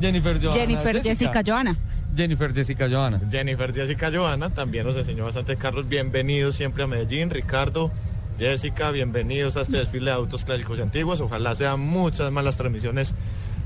Jennifer, 0.00 0.40
Joana, 0.42 0.54
Jennifer, 0.60 1.02
Jessica, 1.02 1.42
Joana. 1.46 1.76
Jennifer 2.16 2.52
Jessica 2.54 2.88
Joana. 2.88 3.20
Jennifer 3.30 3.72
Jessica 3.74 4.10
Joana 4.12 4.50
también 4.50 4.84
nos 4.86 4.96
enseñó 4.96 5.24
bastante 5.24 5.56
Carlos. 5.56 5.88
Bienvenidos 5.88 6.56
siempre 6.56 6.84
a 6.84 6.86
Medellín. 6.86 7.30
Ricardo, 7.30 7.90
Jessica, 8.38 8.90
bienvenidos 8.90 9.56
a 9.56 9.62
este 9.62 9.78
desfile 9.78 10.06
de 10.06 10.16
autos 10.16 10.44
clásicos 10.44 10.78
y 10.78 10.82
antiguos. 10.82 11.20
Ojalá 11.20 11.54
sean 11.56 11.80
muchas 11.80 12.30
más 12.32 12.44
las 12.44 12.56
transmisiones 12.56 13.14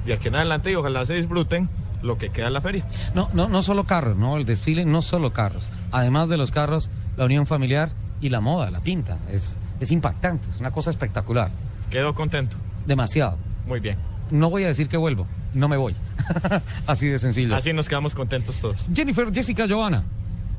de 0.07 0.15
aquí 0.15 0.29
en 0.29 0.37
adelante 0.37 0.71
y 0.71 0.75
ojalá 0.77 1.05
se 1.07 1.15
disfruten 1.15 1.69
lo 2.03 2.19
que 2.19 2.31
queda 2.31 2.49
en 2.49 2.53
la 2.53 2.61
feria. 2.61 2.85
No, 3.15 3.29
no, 3.35 3.49
no 3.49 3.63
solo 3.63 3.85
carros, 3.85 4.17
no, 4.17 4.37
el 4.37 4.45
desfile 4.45 4.85
no 4.85 5.03
solo 5.03 5.33
carros. 5.33 5.69
Además 5.91 6.29
de 6.29 6.37
los 6.37 6.51
carros, 6.51 6.91
la 7.17 7.25
unión 7.25 7.47
familiar 7.47 7.91
y 8.21 8.29
la 8.29 8.41
moda, 8.41 8.71
la 8.71 8.81
pinta. 8.81 9.19
Es, 9.31 9.59
es 9.81 9.91
impactante, 9.93 10.49
es 10.49 10.61
una 10.61 10.71
cosa 10.71 10.91
espectacular. 10.91 11.51
Quedo 11.91 12.15
contento. 12.15 12.57
Demasiado. 12.87 13.37
Muy 13.67 13.81
bien. 13.81 13.97
No 14.31 14.51
voy 14.51 14.65
a 14.65 14.69
decir 14.69 14.89
que 14.89 14.97
vuelvo, 14.97 15.27
no 15.55 15.69
me 15.69 15.77
voy. 15.77 15.95
Así 16.87 17.09
de 17.09 17.19
sencillo. 17.19 17.55
Así 17.55 17.73
nos 17.73 17.89
quedamos 17.89 18.15
contentos 18.15 18.59
todos. 18.61 18.87
Jennifer, 18.93 19.33
Jessica, 19.33 19.67
Joana. 19.69 20.05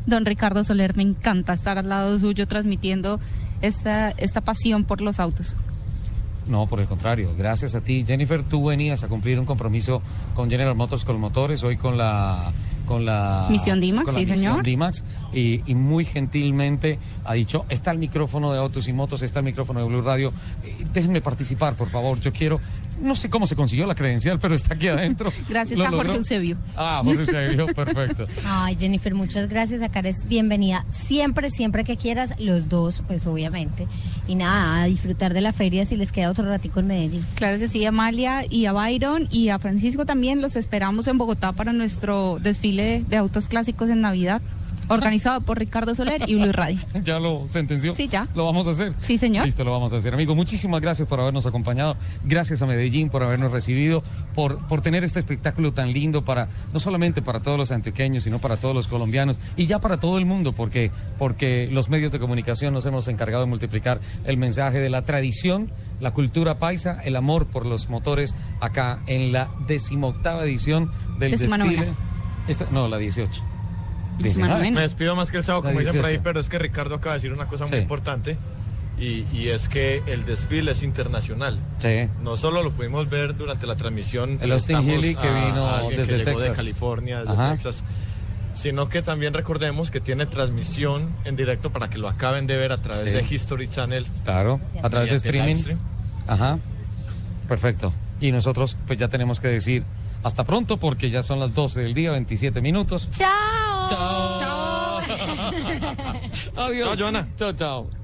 Don 0.06 0.26
Ricardo 0.26 0.64
Soler, 0.64 0.96
me 0.96 1.04
encanta 1.04 1.54
estar 1.54 1.78
al 1.78 1.90
lado 1.90 2.18
suyo 2.18 2.48
transmitiendo 2.48 3.20
esta, 3.62 4.10
esta 4.12 4.42
pasión 4.42 4.86
por 4.86 5.02
los 5.02 5.20
autos. 5.20 5.56
No, 6.50 6.66
por 6.68 6.80
el 6.80 6.88
contrario. 6.88 7.32
Gracias 7.38 7.76
a 7.76 7.82
ti, 7.82 8.04
Jennifer. 8.06 8.42
Tú 8.44 8.66
venías 8.66 9.04
a 9.04 9.08
cumplir 9.08 9.40
un 9.40 9.46
compromiso 9.46 10.02
con 10.36 10.50
General 10.50 10.76
Motors 10.76 11.06
con 11.06 11.20
motores, 11.20 11.64
hoy 11.64 11.78
con 11.78 11.98
la 11.98 12.52
con 12.90 13.06
la 13.06 13.46
Misión 13.52 13.80
la 13.80 14.12
sí, 14.12 14.26
señor. 14.26 14.64
D-Max, 14.64 15.04
y, 15.32 15.62
y 15.70 15.76
muy 15.76 16.06
gentilmente 16.06 16.98
ha 17.24 17.36
dicho, 17.36 17.66
está 17.70 17.92
el 17.92 18.00
micrófono 18.00 18.52
de 18.52 18.58
Autos 18.58 18.88
y 18.88 18.94
Motos, 18.94 19.22
está 19.22 19.40
el 19.40 19.46
micrófono 19.46 19.82
de 19.82 19.86
Blue 19.86 20.02
Radio, 20.02 20.34
eh, 20.64 20.88
déjenme 20.92 21.22
participar, 21.22 21.76
por 21.76 21.90
favor, 21.90 22.20
yo 22.20 22.34
quiero, 22.34 22.60
no 23.02 23.16
sé 23.16 23.30
cómo 23.30 23.48
se 23.48 23.56
consiguió 23.56 23.86
la 23.86 23.96
credencial, 23.96 24.40
pero 24.40 24.56
está 24.56 24.74
aquí 24.74 24.88
adentro. 24.88 25.32
Gracias 25.50 25.78
Lo 25.78 25.86
a 25.86 25.90
Jorge 25.90 26.04
logró. 26.08 26.20
Eusebio. 26.20 26.58
Ah, 26.76 27.02
Jorge 27.04 27.22
Eusebio, 27.22 27.68
perfecto. 27.68 28.28
Ay, 28.46 28.76
Jennifer, 28.80 29.14
muchas 29.16 29.48
gracias. 29.50 29.82
Acá 29.82 30.00
eres 30.00 30.28
bienvenida 30.28 30.86
siempre, 30.92 31.50
siempre 31.50 31.84
que 31.84 31.98
quieras, 31.98 32.34
los 32.40 32.70
dos, 32.70 33.02
pues 33.08 33.26
obviamente. 33.28 33.88
Y 34.28 34.36
nada, 34.36 34.84
a 34.84 34.86
disfrutar 34.86 35.34
de 35.34 35.42
la 35.42 35.54
feria 35.54 35.86
si 35.86 35.96
les 35.96 36.12
queda 36.12 36.30
otro 36.30 36.46
ratico 36.46 36.80
en 36.80 36.88
Medellín. 36.88 37.26
Claro 37.36 37.58
que 37.60 37.68
sí, 37.68 37.86
Amalia 37.86 38.44
y 38.50 38.66
a 38.66 38.74
Byron 38.74 39.28
y 39.32 39.50
a 39.50 39.60
Francisco 39.60 40.06
también 40.06 40.42
los 40.42 40.56
esperamos 40.56 41.08
en 41.08 41.18
Bogotá 41.18 41.54
para 41.54 41.74
nuestro 41.74 42.40
desfile 42.40 43.04
de 43.08 43.18
autos 43.18 43.48
clásicos 43.48 43.90
en 43.90 44.02
Navidad, 44.02 44.42
organizado 44.90 45.42
por 45.42 45.58
Ricardo 45.58 45.96
Soler 45.96 46.24
y 46.28 46.36
Blue 46.36 46.52
Radio. 46.52 46.80
¿Ya 47.04 47.20
lo 47.20 47.46
sentenció? 47.48 47.94
Sí, 47.94 48.08
ya. 48.08 48.28
¿Lo 48.36 48.46
vamos 48.46 48.68
a 48.68 48.72
hacer? 48.72 48.94
Sí, 49.02 49.18
señor. 49.18 49.46
Listo, 49.46 49.64
lo 49.64 49.72
vamos 49.72 49.94
a 49.94 49.98
hacer. 49.98 50.14
Amigo, 50.14 50.36
muchísimas 50.36 50.82
gracias 50.82 51.08
por 51.08 51.20
habernos 51.20 51.46
acompañado. 51.46 51.96
Gracias 52.26 52.62
a 52.62 52.66
Medellín 52.66 53.10
por 53.10 53.24
habernos 53.24 53.52
recibido, 53.52 54.04
por, 54.36 54.68
por 54.68 54.82
tener 54.82 55.04
este 55.04 55.20
espectáculo 55.20 55.72
tan 55.74 55.94
lindo 55.94 56.26
para, 56.26 56.50
no 56.74 56.80
solamente 56.80 57.22
para 57.22 57.40
todos 57.42 57.58
los 57.58 57.72
antioqueños, 57.72 58.24
sino 58.24 58.40
para 58.40 58.58
todos 58.58 58.76
los 58.76 58.88
colombianos 58.88 59.40
y 59.56 59.66
ya 59.66 59.80
para 59.80 60.00
todo 60.00 60.18
el 60.18 60.26
mundo, 60.26 60.54
porque, 60.54 60.92
porque 61.18 61.70
los 61.72 61.90
medios 61.90 62.12
de 62.12 62.20
comunicación 62.20 62.74
nos 62.74 62.86
hemos 62.86 63.08
encargado 63.08 63.44
de 63.44 63.50
multiplicar 63.50 64.00
el 64.26 64.38
mensaje 64.38 64.80
de 64.80 64.90
la 64.90 65.06
tradición, 65.06 65.72
la 66.00 66.12
cultura 66.12 66.60
paisa, 66.60 67.00
el 67.04 67.16
amor 67.16 67.48
por 67.48 67.66
los 67.66 67.90
motores 67.90 68.36
acá 68.60 69.00
en 69.08 69.32
la 69.32 69.50
decimoctava 69.68 70.44
edición 70.44 70.92
del 71.20 71.32
desfile. 71.32 71.94
Esta- 72.48 72.68
no, 72.72 72.88
la 72.88 72.98
18. 72.98 73.44
Decimanovena. 74.20 74.76
Me 74.76 74.82
despido 74.82 75.16
más 75.16 75.32
que 75.32 75.38
el 75.38 75.44
sábado, 75.44 75.64
como 75.64 75.80
dicen 75.80 75.96
por 75.98 76.06
ahí, 76.06 76.14
18. 76.18 76.24
pero 76.24 76.40
es 76.40 76.50
que 76.50 76.60
Ricardo 76.60 76.96
acaba 76.96 77.14
de 77.14 77.18
decir 77.20 77.34
una 77.34 77.48
cosa 77.48 77.66
Sí. 77.66 77.72
muy 77.74 77.82
importante. 77.82 78.38
Y, 79.00 79.26
y 79.34 79.48
es 79.48 79.70
que 79.70 80.04
el 80.08 80.26
desfile 80.26 80.72
es 80.72 80.84
internacional. 80.84 81.58
Sí. 81.80 82.10
No 82.22 82.36
solo 82.36 82.62
lo 82.64 82.72
pudimos 82.72 83.10
ver 83.10 83.36
durante 83.38 83.66
la 83.66 83.76
transmisión. 83.78 84.38
El 84.42 84.52
Austin 84.52 84.84
Healy 84.86 85.16
que 85.16 85.28
a 85.28 85.46
vino 85.46 85.68
alguien 85.70 85.92
que 85.92 85.98
desde 86.00 86.18
llegó 86.18 86.32
de 86.32 86.36
Texas. 86.36 86.58
California, 86.58 87.20
desde 87.20 87.32
Ajá. 87.34 87.52
Texas. 87.54 87.84
Sino 88.54 88.90
que 88.90 89.02
también 89.02 89.34
recordemos 89.34 89.90
que 89.90 90.02
tiene 90.02 90.26
transmisión 90.26 91.12
en 91.24 91.38
directo 91.38 91.72
para 91.72 91.90
que 91.90 91.98
lo 91.98 92.10
acaben 92.10 92.46
de 92.46 92.58
ver 92.58 92.74
a 92.74 92.82
través 92.82 93.04
Sí. 93.06 93.10
de 93.12 93.24
History 93.36 93.70
Channel. 93.70 94.06
Claro, 94.26 94.60
a 94.84 94.90
través 94.90 95.12
de 95.12 95.16
streaming. 95.16 95.56
stream. 95.56 95.80
Ajá. 96.28 96.60
Perfecto. 97.48 97.94
Y 98.20 98.32
nosotros 98.34 98.76
pues 98.86 99.00
ya 99.00 99.08
tenemos 99.08 99.40
que 99.40 99.48
decir 99.48 99.84
hasta 100.24 100.44
pronto 100.44 100.78
porque 100.78 101.10
ya 101.10 101.24
son 101.24 101.40
las 101.40 101.54
12 101.54 101.82
del 101.82 101.94
día, 101.94 102.12
27 102.12 102.62
minutos. 102.62 103.10
¡Chao! 103.12 103.90
Chao. 103.90 105.00
Adiós. 106.56 106.90
Chao, 106.90 106.98
Joana. 106.98 107.28
Chao, 107.38 107.52
chao. 107.54 107.99